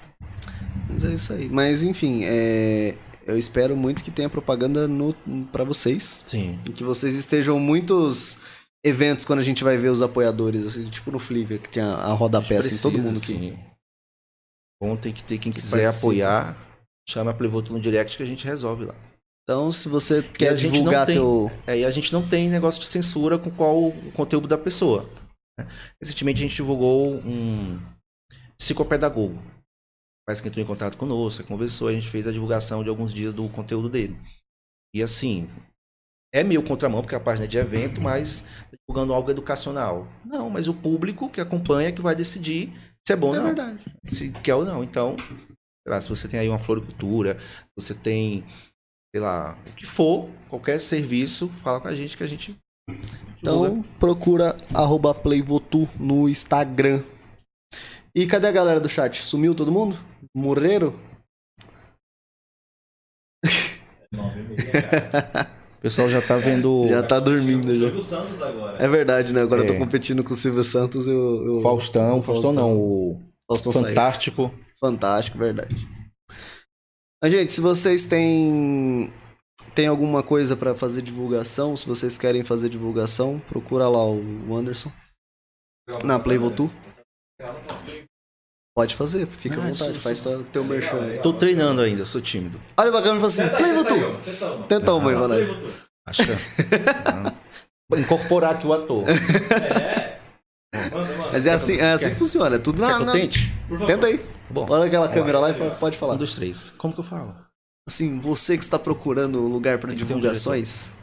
Mas 0.90 1.04
é 1.04 1.14
isso 1.14 1.34
aí. 1.34 1.50
Mas 1.50 1.84
enfim, 1.84 2.22
é, 2.24 2.98
eu 3.26 3.38
espero 3.38 3.76
muito 3.76 4.04
que 4.04 4.12
tenha 4.12 4.30
propaganda 4.30 4.88
no, 4.88 5.14
pra 5.52 5.64
vocês. 5.64 6.24
Sim. 6.26 6.60
E 6.66 6.72
que 6.72 6.84
vocês 6.84 7.16
estejam 7.16 7.60
muitos 7.60 8.38
eventos 8.84 9.26
quando 9.26 9.40
a 9.40 9.44
gente 9.44 9.64
vai 9.64 9.78
ver 9.78 9.90
os 9.90 10.02
apoiadores, 10.02 10.66
assim, 10.66 10.86
tipo 10.86 11.12
no 11.12 11.20
Fliver, 11.20 11.62
que 11.62 11.70
tem 11.70 11.84
a, 11.84 11.94
a 11.94 12.14
rodapé, 12.14 12.58
assim, 12.58 12.82
todo 12.82 12.98
mundo 12.98 13.20
que. 13.20 13.26
sim. 13.28 13.60
Bom, 14.82 14.98
tem 14.98 15.14
que 15.14 15.24
ter 15.24 15.38
quem 15.38 15.52
que 15.52 15.62
quiser 15.62 15.84
participa. 15.84 16.08
apoiar, 16.08 16.58
chama 17.08 17.32
a 17.32 17.34
Playvoto 17.34 17.72
no 17.72 17.80
direct 17.80 18.18
que 18.18 18.24
a 18.24 18.26
gente 18.26 18.46
resolve 18.46 18.86
lá. 18.86 18.96
Então, 19.44 19.72
se 19.72 19.90
você 19.90 20.24
quer 20.24 20.56
divulgar 20.56 21.06
tem- 21.06 21.16
teu. 21.16 21.52
É, 21.68 21.80
e 21.80 21.86
a 21.86 21.92
gente 21.92 22.14
não 22.14 22.26
tem 22.28 22.50
negócio 22.50 22.80
de 22.82 22.88
censura 22.88 23.38
com 23.38 23.52
qual 23.52 23.88
o 23.90 24.12
conteúdo 24.14 24.48
da 24.48 24.58
pessoa. 24.58 25.10
né? 25.60 25.68
Recentemente 26.02 26.40
a 26.40 26.44
gente 26.44 26.56
divulgou 26.56 27.16
um 27.18 27.80
psicopedagogo. 28.58 29.38
Parece 30.26 30.42
que 30.42 30.48
entrou 30.48 30.64
em 30.64 30.68
contato 30.68 30.98
conosco, 30.98 31.44
conversou, 31.46 31.90
a 31.90 31.94
gente 31.94 32.08
fez 32.10 32.28
a 32.28 32.32
divulgação 32.32 32.82
de 32.84 32.90
alguns 32.90 33.14
dias 33.14 33.34
do 33.34 33.48
conteúdo 33.50 33.90
dele. 33.90 34.18
E 34.96 35.04
assim, 35.04 35.50
é 36.34 36.44
meio 36.44 36.64
contramão, 36.64 37.02
porque 37.02 37.16
a 37.16 37.20
página 37.20 37.46
é 37.46 37.48
de 37.50 37.58
evento, 37.58 38.00
mas 38.00 38.42
tá 38.42 38.78
divulgando 38.88 39.14
algo 39.14 39.30
educacional. 39.30 40.08
Não, 40.24 40.50
mas 40.50 40.70
o 40.70 40.74
público 40.74 41.30
que 41.30 41.42
acompanha 41.42 41.90
é 41.90 41.92
que 41.92 42.02
vai 42.02 42.16
decidir 42.16 42.72
se 43.06 43.12
é 43.12 43.16
bom 43.18 43.28
ou 43.30 43.36
É 43.36 43.38
não 43.40 43.46
verdade. 43.48 43.84
se 44.06 44.32
quer 44.32 44.56
ou 44.56 44.64
não. 44.64 44.82
Então, 44.82 45.18
se 46.02 46.08
você 46.08 46.28
tem 46.30 46.40
aí 46.40 46.48
uma 46.48 46.58
floricultura, 46.60 47.38
você 47.78 47.94
tem, 47.94 48.46
sei 49.14 49.22
lá, 49.22 49.56
o 49.68 49.72
que 49.74 49.86
for, 49.86 50.28
qualquer 50.50 50.80
serviço, 50.80 51.48
fala 51.50 51.80
com 51.80 51.88
a 51.88 51.94
gente 51.96 52.18
que 52.18 52.24
a 52.24 52.28
gente. 52.28 52.56
divulga. 53.42 53.68
Então, 53.70 53.86
procura 54.00 54.58
arroba 54.74 55.14
Playvotu 55.14 55.88
no 56.00 56.28
Instagram. 56.28 57.04
E 58.16 58.26
cadê 58.26 58.48
a 58.48 58.52
galera 58.52 58.80
do 58.80 58.90
chat? 58.90 59.22
Sumiu 59.22 59.54
todo 59.54 59.72
mundo? 59.72 59.98
Morreram? 60.36 60.94
O 65.76 65.82
pessoal 65.82 66.10
já 66.10 66.22
tá 66.22 66.38
vendo 66.38 66.88
Já 66.90 67.04
tá 67.04 67.20
dormindo 67.20 67.68
O 67.70 67.76
já. 67.76 67.86
Silvio 67.88 68.02
Santos 68.02 68.42
agora. 68.42 68.78
É 68.84 68.88
verdade, 68.88 69.34
né? 69.34 69.42
Agora 69.42 69.62
eu 69.62 69.68
tô 69.68 69.74
É. 69.74 69.78
competindo 69.80 70.24
com 70.24 70.34
o 70.34 70.38
Silvio 70.38 70.64
Santos 70.64 71.08
e 71.08 71.12
o. 71.12 71.58
o- 71.58 71.62
Faustão, 71.62 72.20
o 72.20 72.22
Faustão 72.24 72.54
não, 72.54 72.78
o 72.78 73.22
Faustão 73.48 73.74
saiu. 73.74 73.86
Fantástico. 73.88 74.54
Fantástico, 74.80 75.38
verdade. 75.38 75.76
Mas, 77.24 77.32
gente, 77.32 77.54
se 77.54 77.62
vocês 77.62 78.04
têm 78.04 79.14
tem 79.74 79.88
alguma 79.88 80.22
coisa 80.22 80.58
pra 80.58 80.76
fazer 80.76 81.02
divulgação, 81.02 81.78
se 81.78 81.88
vocês 81.88 82.18
querem 82.18 82.44
fazer 82.44 82.68
divulgação, 82.68 83.42
procura 83.48 83.88
lá 83.88 84.06
o 84.06 84.54
Anderson. 84.56 84.92
Na 86.04 86.20
Playvo 86.20 86.52
Tour. 86.52 86.70
Pode 88.76 88.96
fazer, 88.96 89.28
fica 89.28 89.56
à 89.56 89.60
Ah, 89.64 89.68
vontade, 89.68 89.92
isso- 89.94 90.02
faz 90.02 90.20
tua- 90.20 90.44
teu 90.52 90.64
merchan 90.64 91.00
aí. 91.02 91.20
Tô 91.20 91.32
treinando 91.32 91.82
ainda, 91.82 92.04
sou 92.06 92.20
tímido. 92.20 92.60
Olha 92.76 92.90
o 92.90 92.92
bacana 92.92 93.16
e 93.16 93.20
fala 93.20 93.28
assim, 93.28 93.44
Tenta 93.44 93.56
aí, 93.56 93.62
Playvo 93.64 93.84
tenta 94.68 94.94
uma. 94.94 95.10
Aí. 95.12 95.46
Playvo 95.46 95.62
Tour. 95.62 95.72
Acho 96.08 96.24
que... 96.26 96.32
Vou 97.90 98.00
Incorporar 98.00 98.56
aqui 98.56 98.66
o 98.68 98.74
ator. 98.74 99.06
É. 99.08 100.20
Mas 101.32 101.46
é 101.46 101.54
assim, 101.54 101.78
é 101.78 101.94
assim 101.94 102.10
que 102.10 102.16
funciona, 102.16 102.56
é 102.56 102.60
tudo 102.60 102.82
na... 102.82 103.00
na- 103.00 103.12
tente? 103.14 103.54
Tenta 103.88 104.08
aí. 104.08 104.20
Bom, 104.54 104.68
Olha 104.70 104.86
aquela 104.86 105.10
câmera 105.10 105.40
lá. 105.40 105.50
e 105.50 105.54
fala- 105.56 105.72
pode 105.76 105.98
falar. 105.98 106.14
um 106.14 106.18
dos 106.18 106.36
três. 106.36 106.72
Como 106.78 106.94
que 106.94 107.00
eu 107.00 107.04
falo? 107.04 107.36
Assim, 107.88 108.20
você 108.20 108.56
que 108.56 108.64
está 108.64 108.78
procurando 108.80 109.40
lugar 109.42 109.78
para 109.80 109.90
Tem 109.90 109.96
um 109.96 110.06
divulgações, 110.06 110.96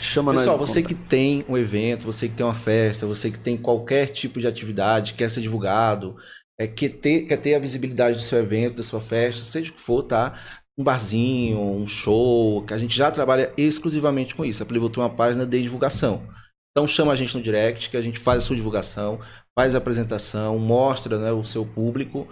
chama 0.00 0.32
nós. 0.32 0.42
Pessoal, 0.42 0.56
você 0.56 0.82
que 0.82 0.94
tem 0.94 1.44
um 1.48 1.58
evento, 1.58 2.06
você 2.06 2.28
que 2.28 2.34
tem 2.34 2.46
uma 2.46 2.54
festa, 2.54 3.06
você 3.06 3.30
que 3.30 3.38
tem 3.38 3.56
qualquer 3.56 4.06
tipo 4.06 4.40
de 4.40 4.46
atividade, 4.46 5.14
quer 5.14 5.28
ser 5.28 5.40
divulgado, 5.40 6.16
é, 6.58 6.66
quer, 6.66 6.88
ter, 6.90 7.22
quer 7.26 7.36
ter 7.36 7.54
a 7.54 7.58
visibilidade 7.58 8.16
do 8.16 8.22
seu 8.22 8.38
evento, 8.38 8.76
da 8.76 8.82
sua 8.82 9.00
festa, 9.00 9.44
seja 9.44 9.70
o 9.70 9.74
que 9.74 9.80
for, 9.80 10.02
tá? 10.02 10.34
Um 10.78 10.84
barzinho, 10.84 11.60
um 11.60 11.86
show, 11.86 12.64
que 12.64 12.72
a 12.72 12.78
gente 12.78 12.96
já 12.96 13.10
trabalha 13.10 13.52
exclusivamente 13.56 14.34
com 14.34 14.44
isso. 14.44 14.62
A 14.62 14.66
Playboy 14.66 14.90
é 14.96 15.00
uma 15.00 15.10
página 15.10 15.44
de 15.44 15.60
divulgação. 15.60 16.22
Então 16.70 16.86
chama 16.86 17.12
a 17.12 17.16
gente 17.16 17.36
no 17.36 17.42
direct, 17.42 17.90
que 17.90 17.96
a 17.96 18.00
gente 18.02 18.18
faz 18.18 18.38
a 18.38 18.46
sua 18.46 18.56
divulgação, 18.56 19.20
faz 19.58 19.74
a 19.74 19.78
apresentação, 19.78 20.58
mostra 20.58 21.18
né, 21.18 21.32
o 21.32 21.44
seu 21.44 21.66
público. 21.66 22.28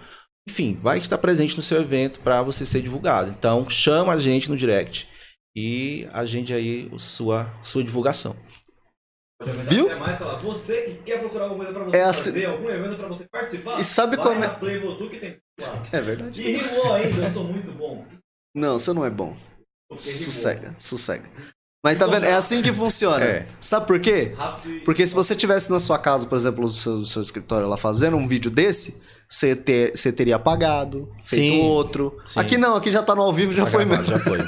Enfim, 0.47 0.75
vai 0.79 0.97
estar 0.97 1.17
presente 1.17 1.55
no 1.57 1.61
seu 1.61 1.81
evento 1.81 2.19
para 2.21 2.41
você 2.41 2.65
ser 2.65 2.81
divulgado. 2.81 3.29
Então 3.31 3.69
chama 3.69 4.13
a 4.13 4.17
gente 4.17 4.49
no 4.49 4.55
direct 4.57 5.07
e 5.55 6.07
agende 6.13 6.53
aí 6.53 6.89
sua, 6.97 7.51
sua 7.63 7.83
divulgação. 7.83 8.35
Viu? 9.69 9.85
até 9.85 9.99
mais, 9.99 10.17
falar, 10.17 10.37
você 10.39 10.81
que 10.81 10.93
quer 11.03 11.19
procurar 11.19 11.45
algum 11.45 11.61
evento 11.61 11.75
pra 11.75 11.83
você 11.85 11.97
É 11.97 12.03
assim- 12.03 12.31
fazer, 12.31 12.45
algum 12.45 12.69
evento 12.69 12.95
pra 12.97 13.07
você 13.07 13.27
participar, 13.31 13.79
E 13.79 13.83
sabe 13.83 14.17
como 14.17 14.43
é- 14.43 14.47
Tour 14.49 15.09
que 15.11 15.17
tem 15.19 15.37
lá. 15.59 15.83
É 15.91 16.01
verdade. 16.01 16.41
E 16.41 16.57
rimou 16.57 16.93
ainda, 16.93 17.21
eu 17.23 17.29
sou 17.29 17.43
muito 17.43 17.71
bom. 17.71 18.03
Não, 18.55 18.79
você 18.79 18.91
não 18.93 19.05
é 19.05 19.09
bom. 19.11 19.35
Rimou. 19.91 20.01
Sossega, 20.03 20.75
sossega. 20.79 21.29
Mas 21.85 21.99
tá 21.99 22.07
vendo? 22.07 22.25
É 22.25 22.33
assim 22.33 22.63
que 22.63 22.73
funciona. 22.73 23.23
É. 23.23 23.45
Sabe 23.61 23.85
por 23.85 23.99
quê? 23.99 24.33
Porque 24.83 25.05
se 25.05 25.13
você 25.13 25.35
tivesse 25.35 25.69
na 25.69 25.79
sua 25.79 25.99
casa, 25.99 26.25
por 26.25 26.35
exemplo, 26.35 26.63
no 26.63 26.69
seu, 26.69 27.05
seu 27.05 27.21
escritório 27.21 27.67
lá 27.67 27.77
fazendo 27.77 28.17
um 28.17 28.27
vídeo 28.27 28.49
desse, 28.49 29.03
você, 29.27 29.55
ter, 29.55 29.95
você 29.95 30.11
teria 30.11 30.37
apagado, 30.37 31.13
feito 31.21 31.53
Sim. 31.55 31.61
outro. 31.61 32.21
Sim. 32.25 32.39
Aqui 32.39 32.57
não, 32.57 32.75
aqui 32.75 32.91
já 32.91 33.03
tá 33.03 33.15
no 33.15 33.21
ao 33.21 33.33
vivo, 33.33 33.51
já 33.51 33.65
Tá 33.65 33.71
foi 33.71 33.85
gravado, 33.85 34.09
mesmo. 34.09 34.23
Já 34.23 34.23
foi. 34.23 34.39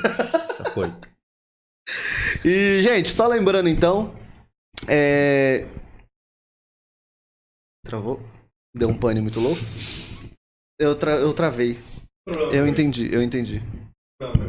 Já 0.58 0.72
foi. 0.72 0.94
E, 2.46 2.82
gente, 2.84 3.10
só 3.10 3.28
lembrando 3.28 3.68
então. 3.68 4.16
É. 4.88 5.68
Travou? 7.84 8.22
Deu 8.74 8.88
um 8.88 8.98
pane 8.98 9.20
muito 9.20 9.40
louco. 9.40 9.60
Eu, 10.80 10.96
tra... 10.96 11.14
eu 11.14 11.34
travei. 11.34 11.78
Eu 12.54 12.68
entendi, 12.68 13.14
eu 13.14 13.22
entendi. 13.22 13.62
isso. 14.22 14.49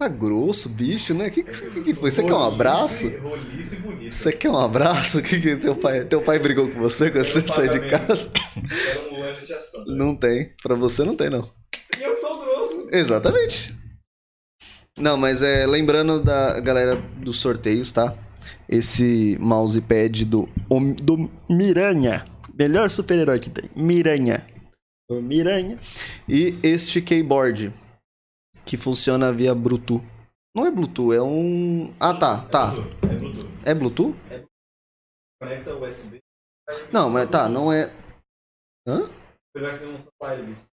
Tá 0.00 0.06
grosso, 0.08 0.68
bicho, 0.68 1.12
né? 1.12 1.26
O 1.26 1.30
que, 1.32 1.42
que, 1.42 1.80
que 1.82 1.94
foi? 1.94 2.10
Você 2.12 2.22
quer 2.22 2.32
um 2.32 2.40
abraço? 2.42 3.08
Rolice- 3.08 3.18
Rolice 3.18 3.76
bonita. 3.76 4.12
Você 4.12 4.32
quer 4.32 4.48
um 4.50 4.56
abraço? 4.56 5.20
Que, 5.28 5.40
que 5.40 5.56
teu, 5.56 5.74
pai, 5.74 6.04
teu 6.04 6.22
pai 6.22 6.38
brigou 6.38 6.68
com 6.70 6.78
você 6.78 7.10
quando 7.10 7.24
você 7.24 7.44
saiu 7.44 7.72
de 7.72 7.90
casa? 7.90 8.30
Era 8.92 9.10
um 9.12 9.18
lanche 9.20 9.44
de 9.44 9.52
ação. 9.52 9.84
Não 9.86 10.14
tem. 10.14 10.52
Pra 10.62 10.76
você 10.76 11.02
não 11.02 11.16
tem, 11.16 11.28
não. 11.28 11.50
E 11.98 12.02
eu 12.04 12.16
sou 12.16 12.38
grosso. 12.38 12.88
Exatamente. 12.92 13.76
Não, 15.00 15.16
mas 15.16 15.42
é 15.42 15.66
lembrando 15.66 16.22
da 16.22 16.60
galera 16.60 16.94
dos 17.16 17.40
sorteios, 17.40 17.90
tá? 17.90 18.16
Esse 18.68 19.36
mousepad 19.40 20.24
do, 20.24 20.48
do 21.02 21.28
Miranha. 21.50 22.24
Melhor 22.56 22.88
super-herói 22.88 23.40
que 23.40 23.50
tem. 23.50 23.68
Miranha. 23.74 24.46
O 25.10 25.20
Miranha. 25.20 25.76
E 26.28 26.54
este 26.62 27.00
keyboard. 27.02 27.72
Que 28.68 28.76
funciona 28.76 29.32
via 29.32 29.54
Bluetooth. 29.54 30.04
Não 30.54 30.66
é 30.66 30.70
Bluetooth, 30.70 31.14
é 31.16 31.22
um. 31.22 31.94
Ah, 31.98 32.12
tá, 32.14 32.46
tá. 32.48 32.72
É 33.02 33.14
Bluetooth. 33.16 33.48
É 33.64 33.74
Bluetooth? 33.74 34.16
Conecta 35.40 35.74
o 35.74 35.86
USB. 35.86 36.18
Não, 36.92 37.08
mas 37.08 37.30
tá, 37.30 37.48
não 37.48 37.72
é. 37.72 37.86
Hã? 38.86 39.08
Esse. 40.50 40.68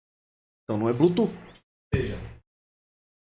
Então 0.63 0.77
não 0.77 0.89
é 0.89 0.93
Bluetooth. 0.93 1.31
Seja. 1.93 2.17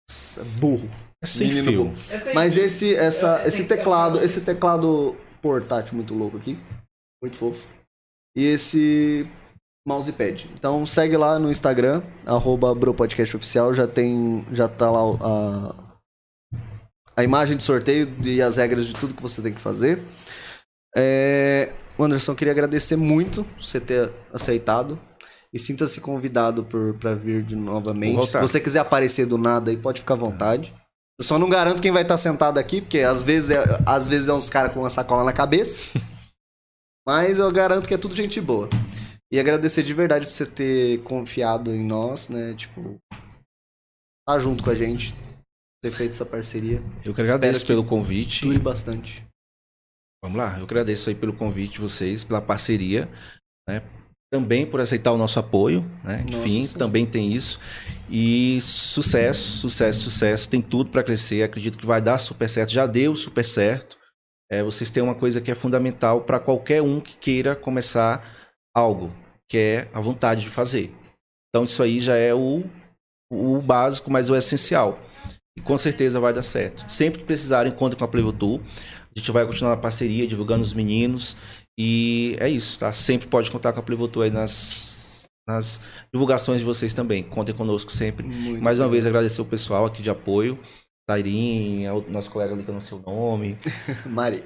Nossa, 0.09 0.45
burro. 0.61 0.89
É 1.23 1.27
sem 1.27 1.51
fio. 1.53 1.85
bom. 1.87 1.93
É 2.11 2.19
sem 2.21 2.35
Mas 2.35 2.55
fio. 2.55 2.65
esse, 2.65 2.95
essa, 2.95 3.43
É, 3.43 3.49
esse 3.49 3.59
tem 3.59 3.69
que- 3.69 3.77
teclado, 3.77 4.19
esse 4.21 4.45
teclado 4.45 5.17
portátil 5.43 5.95
muito 5.95 6.15
louco 6.15 6.37
aqui, 6.37 6.57
muito 7.23 7.37
fofo. 7.37 7.67
E 8.37 8.45
esse 8.45 9.25
mousepad. 9.87 10.51
Então 10.55 10.85
segue 10.85 11.17
lá 11.17 11.39
no 11.39 11.51
Instagram, 11.51 12.03
arroba 12.27 12.75
BroPodcastOficial, 12.75 13.75
já 13.75 13.87
tem, 13.87 14.45
já 14.53 14.69
tá 14.69 14.91
lá 14.91 15.01
a, 15.21 15.75
a 17.17 17.25
imagem 17.25 17.57
de 17.57 17.63
sorteio 17.63 18.15
e 18.23 18.41
as 18.43 18.57
regras 18.57 18.87
de 18.87 18.95
tudo 18.95 19.15
que 19.15 19.23
você 19.23 19.43
tem 19.43 19.55
que 19.55 19.61
fazer. 19.61 20.03
É, 20.97 21.73
Anderson, 21.99 22.35
queria 22.35 22.53
agradecer 22.53 22.97
muito 22.97 23.47
você 23.61 23.81
ter 23.81 24.11
aceitado. 24.33 24.99
E 25.53 25.59
sinta-se 25.59 26.01
convidado 26.01 26.63
por, 26.63 26.95
pra 26.95 27.13
vir 27.13 27.43
de 27.43 27.57
novamente. 27.57 28.25
Se 28.29 28.39
você 28.39 28.61
quiser 28.61 28.79
aparecer 28.79 29.27
do 29.27 29.37
nada 29.37 29.73
aí, 29.73 29.77
pode 29.77 30.01
ficar 30.01 30.15
à 30.15 30.17
vontade. 30.17 30.73
Eu 31.19 31.25
só 31.25 31.39
não 31.39 31.49
garanto 31.49 31.83
quem 31.83 31.91
vai 31.91 32.03
estar 32.03 32.17
sentado 32.17 32.57
aqui, 32.57 32.81
porque 32.81 33.01
às 33.01 33.23
vezes 33.23 33.51
é, 33.51 33.65
às 33.85 34.07
vezes 34.07 34.29
é 34.29 34.33
uns 34.33 34.49
caras 34.49 34.73
com 34.73 34.81
uma 34.81 34.89
sacola 34.89 35.25
na 35.25 35.33
cabeça. 35.33 35.83
Mas 37.07 37.39
eu 37.39 37.51
garanto 37.51 37.89
que 37.89 37.95
é 37.95 37.99
tudo 37.99 38.15
gente 38.15 38.41
boa. 38.41 38.69
E 39.33 39.39
agradecer 39.39 39.85
de 39.85 39.95
verdade 39.95 40.27
por 40.27 40.33
você 40.33 40.45
ter 40.45 41.03
confiado 41.05 41.73
em 41.73 41.85
nós, 41.85 42.29
né? 42.29 42.53
Tipo, 42.55 42.99
tá 44.29 44.39
junto 44.39 44.65
com 44.65 44.71
a 44.71 44.75
gente, 44.75 45.15
ter 45.83 45.93
feito 45.93 46.13
essa 46.13 46.27
parceria. 46.27 46.83
Eu 47.05 47.15
que 47.15 47.21
agradeço 47.21 47.61
que 47.61 47.69
pelo 47.69 47.85
convite. 47.85 48.43
Dure 48.43 48.59
bastante. 48.59 49.25
Vamos 50.23 50.37
lá, 50.37 50.59
eu 50.59 50.65
agradeço 50.65 51.09
aí 51.09 51.15
pelo 51.15 51.33
convite 51.33 51.75
de 51.75 51.81
vocês, 51.81 52.25
pela 52.25 52.43
parceria, 52.43 53.09
né? 53.69 53.83
Também 54.33 54.67
por 54.67 54.81
aceitar 54.81 55.13
o 55.13 55.17
nosso 55.17 55.39
apoio, 55.39 55.83
né? 56.05 56.25
Nossa 56.29 56.39
Enfim, 56.39 56.67
também 56.79 57.07
tem 57.07 57.33
isso. 57.33 57.61
E 58.09 58.61
sucesso, 58.61 59.59
sucesso, 59.59 60.03
sucesso. 60.03 60.49
Tem 60.49 60.61
tudo 60.61 60.91
para 60.91 61.03
crescer. 61.03 61.43
Acredito 61.43 61.79
que 61.79 61.87
vai 61.87 62.01
dar 62.01 62.19
super 62.19 62.49
certo. 62.49 62.71
Já 62.71 62.87
deu 62.87 63.17
super 63.17 63.45
certo. 63.45 63.99
É, 64.49 64.63
vocês 64.63 64.91
têm 64.91 65.03
uma 65.03 65.15
coisa 65.15 65.41
que 65.41 65.51
é 65.51 65.55
fundamental 65.55 66.23
para 66.23 66.39
qualquer 66.39 66.83
um 66.83 67.01
que 67.01 67.17
queira 67.17 67.57
começar 67.57 68.40
algo, 68.81 69.13
que 69.49 69.57
é 69.57 69.89
a 69.93 70.01
vontade 70.01 70.43
de 70.43 70.49
fazer. 70.49 70.93
Então 71.49 71.65
isso 71.65 71.83
aí 71.83 72.01
já 72.01 72.17
é 72.17 72.35
o, 72.35 72.65
o 73.33 73.61
básico, 73.61 74.11
mas 74.11 74.31
o 74.31 74.37
essencial. 74.37 74.99
E 75.57 75.61
com 75.61 75.79
certeza 75.79 76.21
vai 76.21 76.33
dar 76.33 76.43
certo. 76.43 76.91
Sempre 76.91 77.21
que 77.21 77.25
precisarem, 77.25 77.73
contem 77.73 77.99
com 77.99 78.05
a 78.05 78.09
Playboy 78.09 78.33
Tour. 78.33 78.61
A 79.15 79.19
gente 79.19 79.33
vai 79.33 79.45
continuar 79.45 79.73
a 79.73 79.77
parceria, 79.77 80.27
divulgando 80.27 80.63
os 80.63 80.73
meninos. 80.73 81.37
E 81.79 82.37
é 82.39 82.49
isso, 82.49 82.79
tá? 82.79 82.93
Sempre 82.93 83.27
pode 83.27 83.51
contar 83.51 83.73
com 83.73 83.81
a 83.81 83.83
Playboy 83.83 84.09
Tour 84.09 84.25
aí 84.25 84.31
nas, 84.31 85.27
nas 85.49 85.81
divulgações 86.13 86.61
de 86.61 86.65
vocês 86.65 86.95
também. 86.95 87.23
Contem 87.23 87.55
conosco 87.55 87.91
sempre. 87.91 88.27
Muito 88.27 88.63
Mais 88.63 88.79
uma 88.79 88.89
vez, 88.89 89.07
agradecer 89.07 89.41
o 89.43 89.45
pessoal 89.45 89.87
aqui 89.87 90.03
de 90.03 90.11
apoio. 90.11 90.59
Tairin, 91.07 91.85
é 91.85 91.93
o 91.93 92.05
nosso 92.09 92.31
colega 92.31 92.55
ali 92.55 92.63
que 92.63 92.71
eu 92.71 92.75
não 92.75 92.81
sei 92.81 92.97
o 92.97 93.03
nome. 93.03 93.59
Mari. 94.07 94.45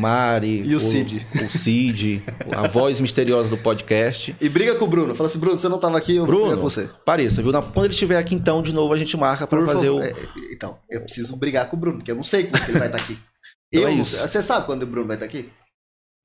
Mari. 0.00 0.62
E 0.66 0.74
o 0.74 0.80
Cid. 0.80 1.26
O 1.44 1.50
Cid, 1.50 2.22
a 2.56 2.66
voz 2.66 2.98
misteriosa 3.00 3.48
do 3.48 3.56
podcast. 3.58 4.34
E 4.40 4.48
briga 4.48 4.74
com 4.74 4.84
o 4.84 4.88
Bruno. 4.88 5.14
Fala 5.14 5.28
assim, 5.28 5.38
Bruno, 5.38 5.58
você 5.58 5.68
não 5.68 5.78
tava 5.78 5.98
aqui, 5.98 6.16
eu 6.16 6.26
Bruno, 6.26 6.56
com 6.56 6.62
você. 6.62 6.88
pareça, 7.04 7.42
viu? 7.42 7.52
Quando 7.52 7.84
ele 7.84 7.92
estiver 7.94 8.16
aqui, 8.16 8.34
então, 8.34 8.62
de 8.62 8.74
novo, 8.74 8.92
a 8.92 8.96
gente 8.96 9.16
marca 9.16 9.46
para 9.46 9.64
fazer 9.66 9.86
favor. 9.88 10.00
o. 10.00 10.04
É, 10.04 10.14
então, 10.52 10.78
eu 10.90 11.00
preciso 11.02 11.36
brigar 11.36 11.68
com 11.68 11.76
o 11.76 11.78
Bruno, 11.80 11.98
porque 11.98 12.10
eu 12.10 12.16
não 12.16 12.24
sei 12.24 12.44
quando 12.46 12.68
ele 12.68 12.78
vai 12.78 12.88
estar 12.88 12.98
aqui. 12.98 13.18
Então 13.72 13.82
eu, 13.84 13.88
é 13.88 13.94
não 13.94 14.00
isso. 14.00 14.16
sei. 14.16 14.26
Você 14.28 14.42
sabe 14.42 14.66
quando 14.66 14.82
o 14.82 14.86
Bruno 14.86 15.06
vai 15.06 15.14
estar 15.16 15.26
aqui? 15.26 15.48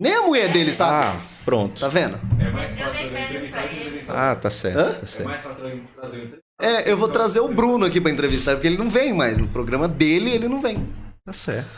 Nem 0.02 0.16
a 0.16 0.24
mulher 0.24 0.52
dele 0.52 0.74
sabe. 0.74 0.92
Ah, 1.16 1.22
pronto. 1.46 1.80
Tá 1.80 1.88
vendo? 1.88 2.20
É 2.40 2.50
mais 2.50 2.72
Eu 2.72 2.78
fácil 2.86 3.00
trazer 3.00 3.20
entrevistado 3.26 3.68
que 3.70 3.76
entrevistado. 3.78 4.20
Ah, 4.20 4.36
tá 4.36 4.50
certo. 4.50 4.78
Hã? 4.80 4.92
Tá 4.94 5.00
É 5.02 5.06
certo. 5.06 5.28
mais 5.30 5.42
fácil 5.44 5.62
trazer 5.62 6.18
entrevistado. 6.18 6.40
É, 6.60 6.92
eu 6.92 6.98
vou 6.98 7.08
trazer 7.08 7.40
o 7.42 7.48
Bruno 7.48 7.86
aqui 7.86 8.02
pra 8.02 8.10
entrevistar, 8.12 8.54
porque 8.54 8.66
ele 8.68 8.78
não 8.78 8.90
vem 8.90 9.14
mais. 9.14 9.38
No 9.38 9.48
programa 9.48 9.88
dele, 9.88 10.32
ele 10.32 10.48
não 10.48 10.60
vem. 10.60 10.88
Tá 11.24 11.32
certo. 11.34 11.70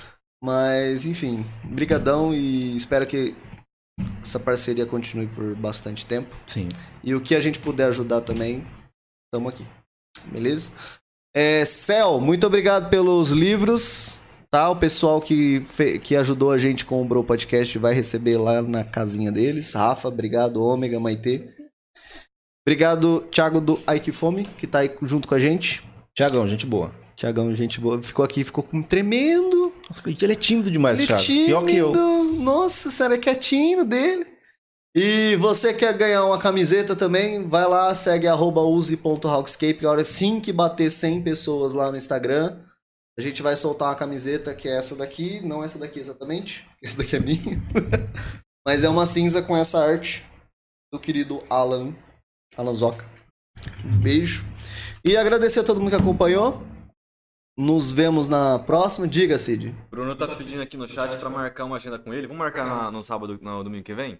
Mas, 0.44 1.06
enfim, 1.06 1.46
brigadão 1.64 2.34
e 2.34 2.76
espero 2.76 3.06
que 3.06 3.36
essa 4.22 4.40
parceria 4.40 4.86
continue 4.86 5.28
por 5.28 5.56
bastante 5.56 6.06
tempo. 6.06 6.36
Sim. 6.46 6.70
E 7.04 7.16
o 7.16 7.22
que 7.22 7.36
a 7.36 7.40
gente 7.40 7.60
puder 7.60 7.88
ajudar 7.88 8.22
também, 8.22 8.66
estamos 9.26 9.54
aqui. 9.54 9.66
Beleza? 10.32 10.72
É, 11.36 11.66
Cel, 11.66 12.20
muito 12.20 12.46
obrigado 12.46 12.90
pelos 12.90 13.32
livros. 13.32 14.20
Tá? 14.50 14.70
O 14.70 14.78
pessoal 14.78 15.20
que, 15.20 15.62
que 16.02 16.16
ajudou 16.16 16.52
a 16.52 16.58
gente 16.58 16.86
com 16.86 17.02
o 17.02 17.06
Bro 17.06 17.24
Podcast 17.24 17.78
vai 17.78 17.94
receber 17.94 18.38
lá 18.38 18.62
na 18.62 18.84
casinha 18.84 19.32
deles. 19.32 19.74
Rafa, 19.74 20.08
obrigado. 20.08 20.64
Ômega, 20.64 21.00
Maitê. 21.00 21.54
Obrigado, 22.66 23.22
Thiago 23.32 23.62
do 23.62 23.80
Ike 23.96 24.12
Fome, 24.12 24.46
que 24.58 24.68
tá 24.68 24.80
aí 24.80 24.92
junto 25.02 25.28
com 25.28 25.36
a 25.36 25.40
gente. 25.40 25.82
Tiagão, 26.14 26.48
gente 26.48 26.66
boa. 26.66 27.07
Tiagão, 27.18 27.54
gente 27.56 27.82
boa. 27.82 28.02
Ficou 28.02 28.24
aqui, 28.24 28.44
ficou 28.44 28.64
com 28.64 28.84
tremendo. 28.84 29.74
Nossa, 29.90 30.04
ele 30.08 30.34
é 30.34 30.36
tímido 30.36 30.70
demais, 30.70 31.00
Ele 31.00 31.12
é 31.12 31.16
Thiago. 31.16 31.46
Pior 31.48 31.66
que 31.66 31.76
eu. 31.76 31.92
tímido. 31.92 32.24
Nossa, 32.44 32.92
sério, 32.92 33.16
é 33.16 33.18
quietinho 33.18 33.84
dele. 33.84 34.28
E 34.96 35.36
você 35.38 35.74
quer 35.74 35.98
ganhar 35.98 36.26
uma 36.26 36.38
camiseta 36.38 36.96
também, 36.96 37.48
vai 37.48 37.68
lá, 37.68 37.94
segue 37.96 38.28
arroba 38.28 38.62
use.hawkscape. 38.62 39.84
A 39.86 39.90
hora 39.90 40.02
assim 40.04 40.40
que 40.40 40.54
bater 40.54 40.92
100 40.92 41.24
pessoas 41.24 41.74
lá 41.74 41.92
no 41.92 41.98
Instagram, 41.98 42.60
a 43.18 43.22
gente 43.22 43.42
vai 43.42 43.56
soltar 43.58 43.90
uma 43.90 43.96
camiseta 43.96 44.54
que 44.54 44.68
é 44.68 44.78
essa 44.78 44.96
daqui, 44.96 45.42
não 45.44 45.64
essa 45.64 45.80
daqui 45.80 46.00
exatamente, 46.00 46.68
essa 46.84 47.00
daqui 47.00 47.16
é 47.16 47.20
minha. 47.20 47.62
Mas 48.66 48.84
é 48.84 48.90
uma 48.90 49.08
cinza 49.08 49.42
com 49.42 49.58
essa 49.58 49.84
arte 49.84 50.24
do 50.94 51.00
querido 51.00 51.44
Alan, 51.50 51.96
Alan 52.56 52.76
Zoca. 52.76 53.06
Um 53.84 53.98
beijo. 53.98 54.46
E 55.04 55.18
agradecer 55.18 55.62
a 55.62 55.64
todo 55.64 55.80
mundo 55.80 55.90
que 55.90 55.96
acompanhou. 55.96 56.77
Nos 57.58 57.90
vemos 57.90 58.28
na 58.30 58.60
próxima. 58.60 59.08
Diga, 59.08 59.38
Cid. 59.40 59.74
Bruno 59.90 60.16
tá 60.16 60.28
pedindo 60.36 60.62
aqui 60.62 60.78
no 60.78 60.88
chat 60.88 61.18
pra 61.18 61.30
marcar 61.30 61.66
uma 61.66 61.78
agenda 61.78 61.98
com 61.98 62.14
ele. 62.14 62.28
Vamos 62.28 62.38
marcar 62.40 62.66
na- 62.66 62.92
no 62.92 63.02
sábado, 63.02 63.40
no 63.42 63.64
domingo 63.64 63.84
que 63.84 63.94
vem? 63.96 64.20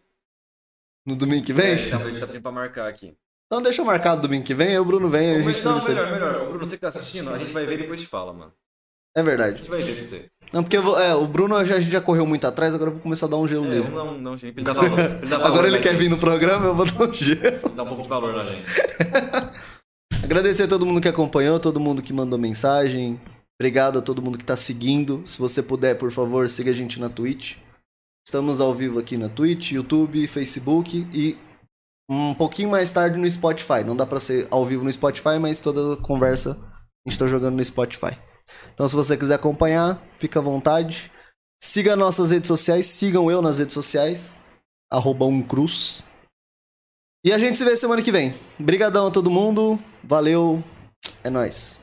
No 1.06 1.16
domingo 1.16 1.46
que 1.46 1.54
vem? 1.54 1.72
Ele 1.74 1.90
tá, 1.92 2.02
ele 2.02 2.20
tá 2.20 2.26
pedindo 2.28 2.42
pra 2.42 2.52
marcar 2.52 2.88
aqui. 2.90 3.16
Então 3.46 3.62
deixa 3.62 3.84
marcado 3.84 4.22
domingo 4.24 4.44
que 4.44 4.54
vem, 4.54 4.70
aí 4.70 4.80
o 4.80 4.84
Bruno 4.84 5.08
vem, 5.10 5.30
aí 5.30 5.36
a 5.38 5.42
gente 5.42 5.64
Não, 5.64 5.82
melhor, 5.82 6.12
melhor. 6.12 6.36
O 6.42 6.50
Bruno, 6.50 6.66
você 6.66 6.76
que 6.76 6.82
tá 6.82 6.90
assistindo, 6.90 7.30
a 7.30 7.38
gente 7.38 7.54
vai 7.54 7.66
ver 7.66 7.76
e 7.76 7.78
depois 7.84 8.02
te 8.02 8.08
fala, 8.08 8.34
mano. 8.34 8.52
É 9.16 9.22
A 9.22 9.24
verdade. 9.24 9.58
gente 9.60 9.70
vai 9.70 9.82
ver 9.82 9.96
pra 9.96 10.04
você. 10.04 10.30
Não, 10.52 10.64
porque 10.64 10.78
eu 10.78 10.82
vou- 10.84 11.00
é, 11.00 11.16
o 11.16 11.26
Bruno 11.28 11.64
já, 11.64 11.76
a 11.76 11.80
gente 11.80 11.92
já 11.92 12.02
correu 12.02 12.26
muito 12.26 12.46
atrás, 12.46 12.74
agora 12.74 12.90
eu 12.90 12.94
vou 12.96 13.02
começar 13.02 13.26
a 13.26 13.30
dar 13.30 13.38
um 13.38 13.48
gelo 13.48 13.66
É, 13.66 13.70
nele. 13.70 13.90
dar 13.90 14.04
um 14.04 14.38
jeito 14.38 14.54
pra 14.56 14.62
ele 14.62 14.64
dar 14.64 14.74
valor. 14.74 15.00
ele 15.00 15.30
dar 15.30 15.38
valor 15.38 15.46
Agora 15.48 15.68
ele 15.68 15.78
na 15.78 15.82
quer 15.82 15.92
gente. 15.92 16.00
vir 16.00 16.10
no 16.10 16.18
programa, 16.18 16.66
eu 16.68 16.76
vou 16.76 16.86
dar 16.86 17.10
um 17.10 17.14
gelo. 17.14 17.70
Dar 17.76 17.84
um 17.84 17.86
pouco 17.88 18.02
de 18.04 18.10
valor 18.10 18.34
na 18.34 18.54
gente. 18.54 18.68
Agradecer 20.28 20.64
a 20.64 20.68
todo 20.68 20.86
mundo 20.86 21.00
que 21.00 21.08
acompanhou, 21.08 21.58
todo 21.58 21.80
mundo 21.80 22.02
que 22.02 22.12
mandou 22.12 22.38
mensagem. 22.38 23.18
Obrigado 23.58 24.00
a 24.00 24.02
todo 24.02 24.22
mundo 24.22 24.38
que 24.38 24.44
tá 24.44 24.58
seguindo. 24.58 25.24
Se 25.26 25.40
você 25.40 25.64
puder, 25.64 25.98
por 25.98 26.12
favor, 26.12 26.50
siga 26.50 26.72
a 26.72 26.74
gente 26.74 27.00
na 27.00 27.08
Twitch. 27.08 27.56
Estamos 28.28 28.60
ao 28.60 28.76
vivo 28.76 29.00
aqui 29.00 29.16
na 29.16 29.30
Twitch, 29.30 29.72
YouTube, 29.72 30.28
Facebook 30.28 31.08
e 31.14 31.38
um 32.12 32.34
pouquinho 32.34 32.70
mais 32.70 32.92
tarde 32.92 33.18
no 33.18 33.32
Spotify. 33.32 33.86
Não 33.86 33.96
dá 33.96 34.06
pra 34.06 34.20
ser 34.20 34.46
ao 34.52 34.66
vivo 34.66 34.84
no 34.84 34.92
Spotify, 34.92 35.40
mas 35.40 35.62
toda 35.62 35.94
a 35.94 35.98
conversa 35.98 36.60
a 36.60 37.10
gente 37.10 37.18
tá 37.18 37.26
jogando 37.26 37.56
no 37.56 37.64
Spotify. 37.64 38.20
Então, 38.74 38.86
se 38.86 38.98
você 38.98 39.16
quiser 39.16 39.36
acompanhar, 39.36 40.06
fica 40.20 40.40
à 40.40 40.44
vontade. 40.44 41.10
Siga 41.64 41.96
nossas 41.96 42.32
redes 42.32 42.50
sociais, 42.50 42.86
sigam 42.86 43.32
eu 43.32 43.42
nas 43.42 43.60
redes 43.60 43.74
sociais, 43.74 44.42
arroba 44.92 45.24
umcruz. 45.24 46.04
E 47.26 47.32
a 47.34 47.38
gente 47.38 47.58
se 47.58 47.64
vê 47.64 47.76
semana 47.76 48.02
que 48.02 48.12
vem. 48.12 48.36
Obrigadão 48.60 49.08
a 49.08 49.12
todo 49.12 49.32
mundo, 49.32 49.80
valeu, 50.08 50.64
é 51.22 51.30
nóis. 51.30 51.80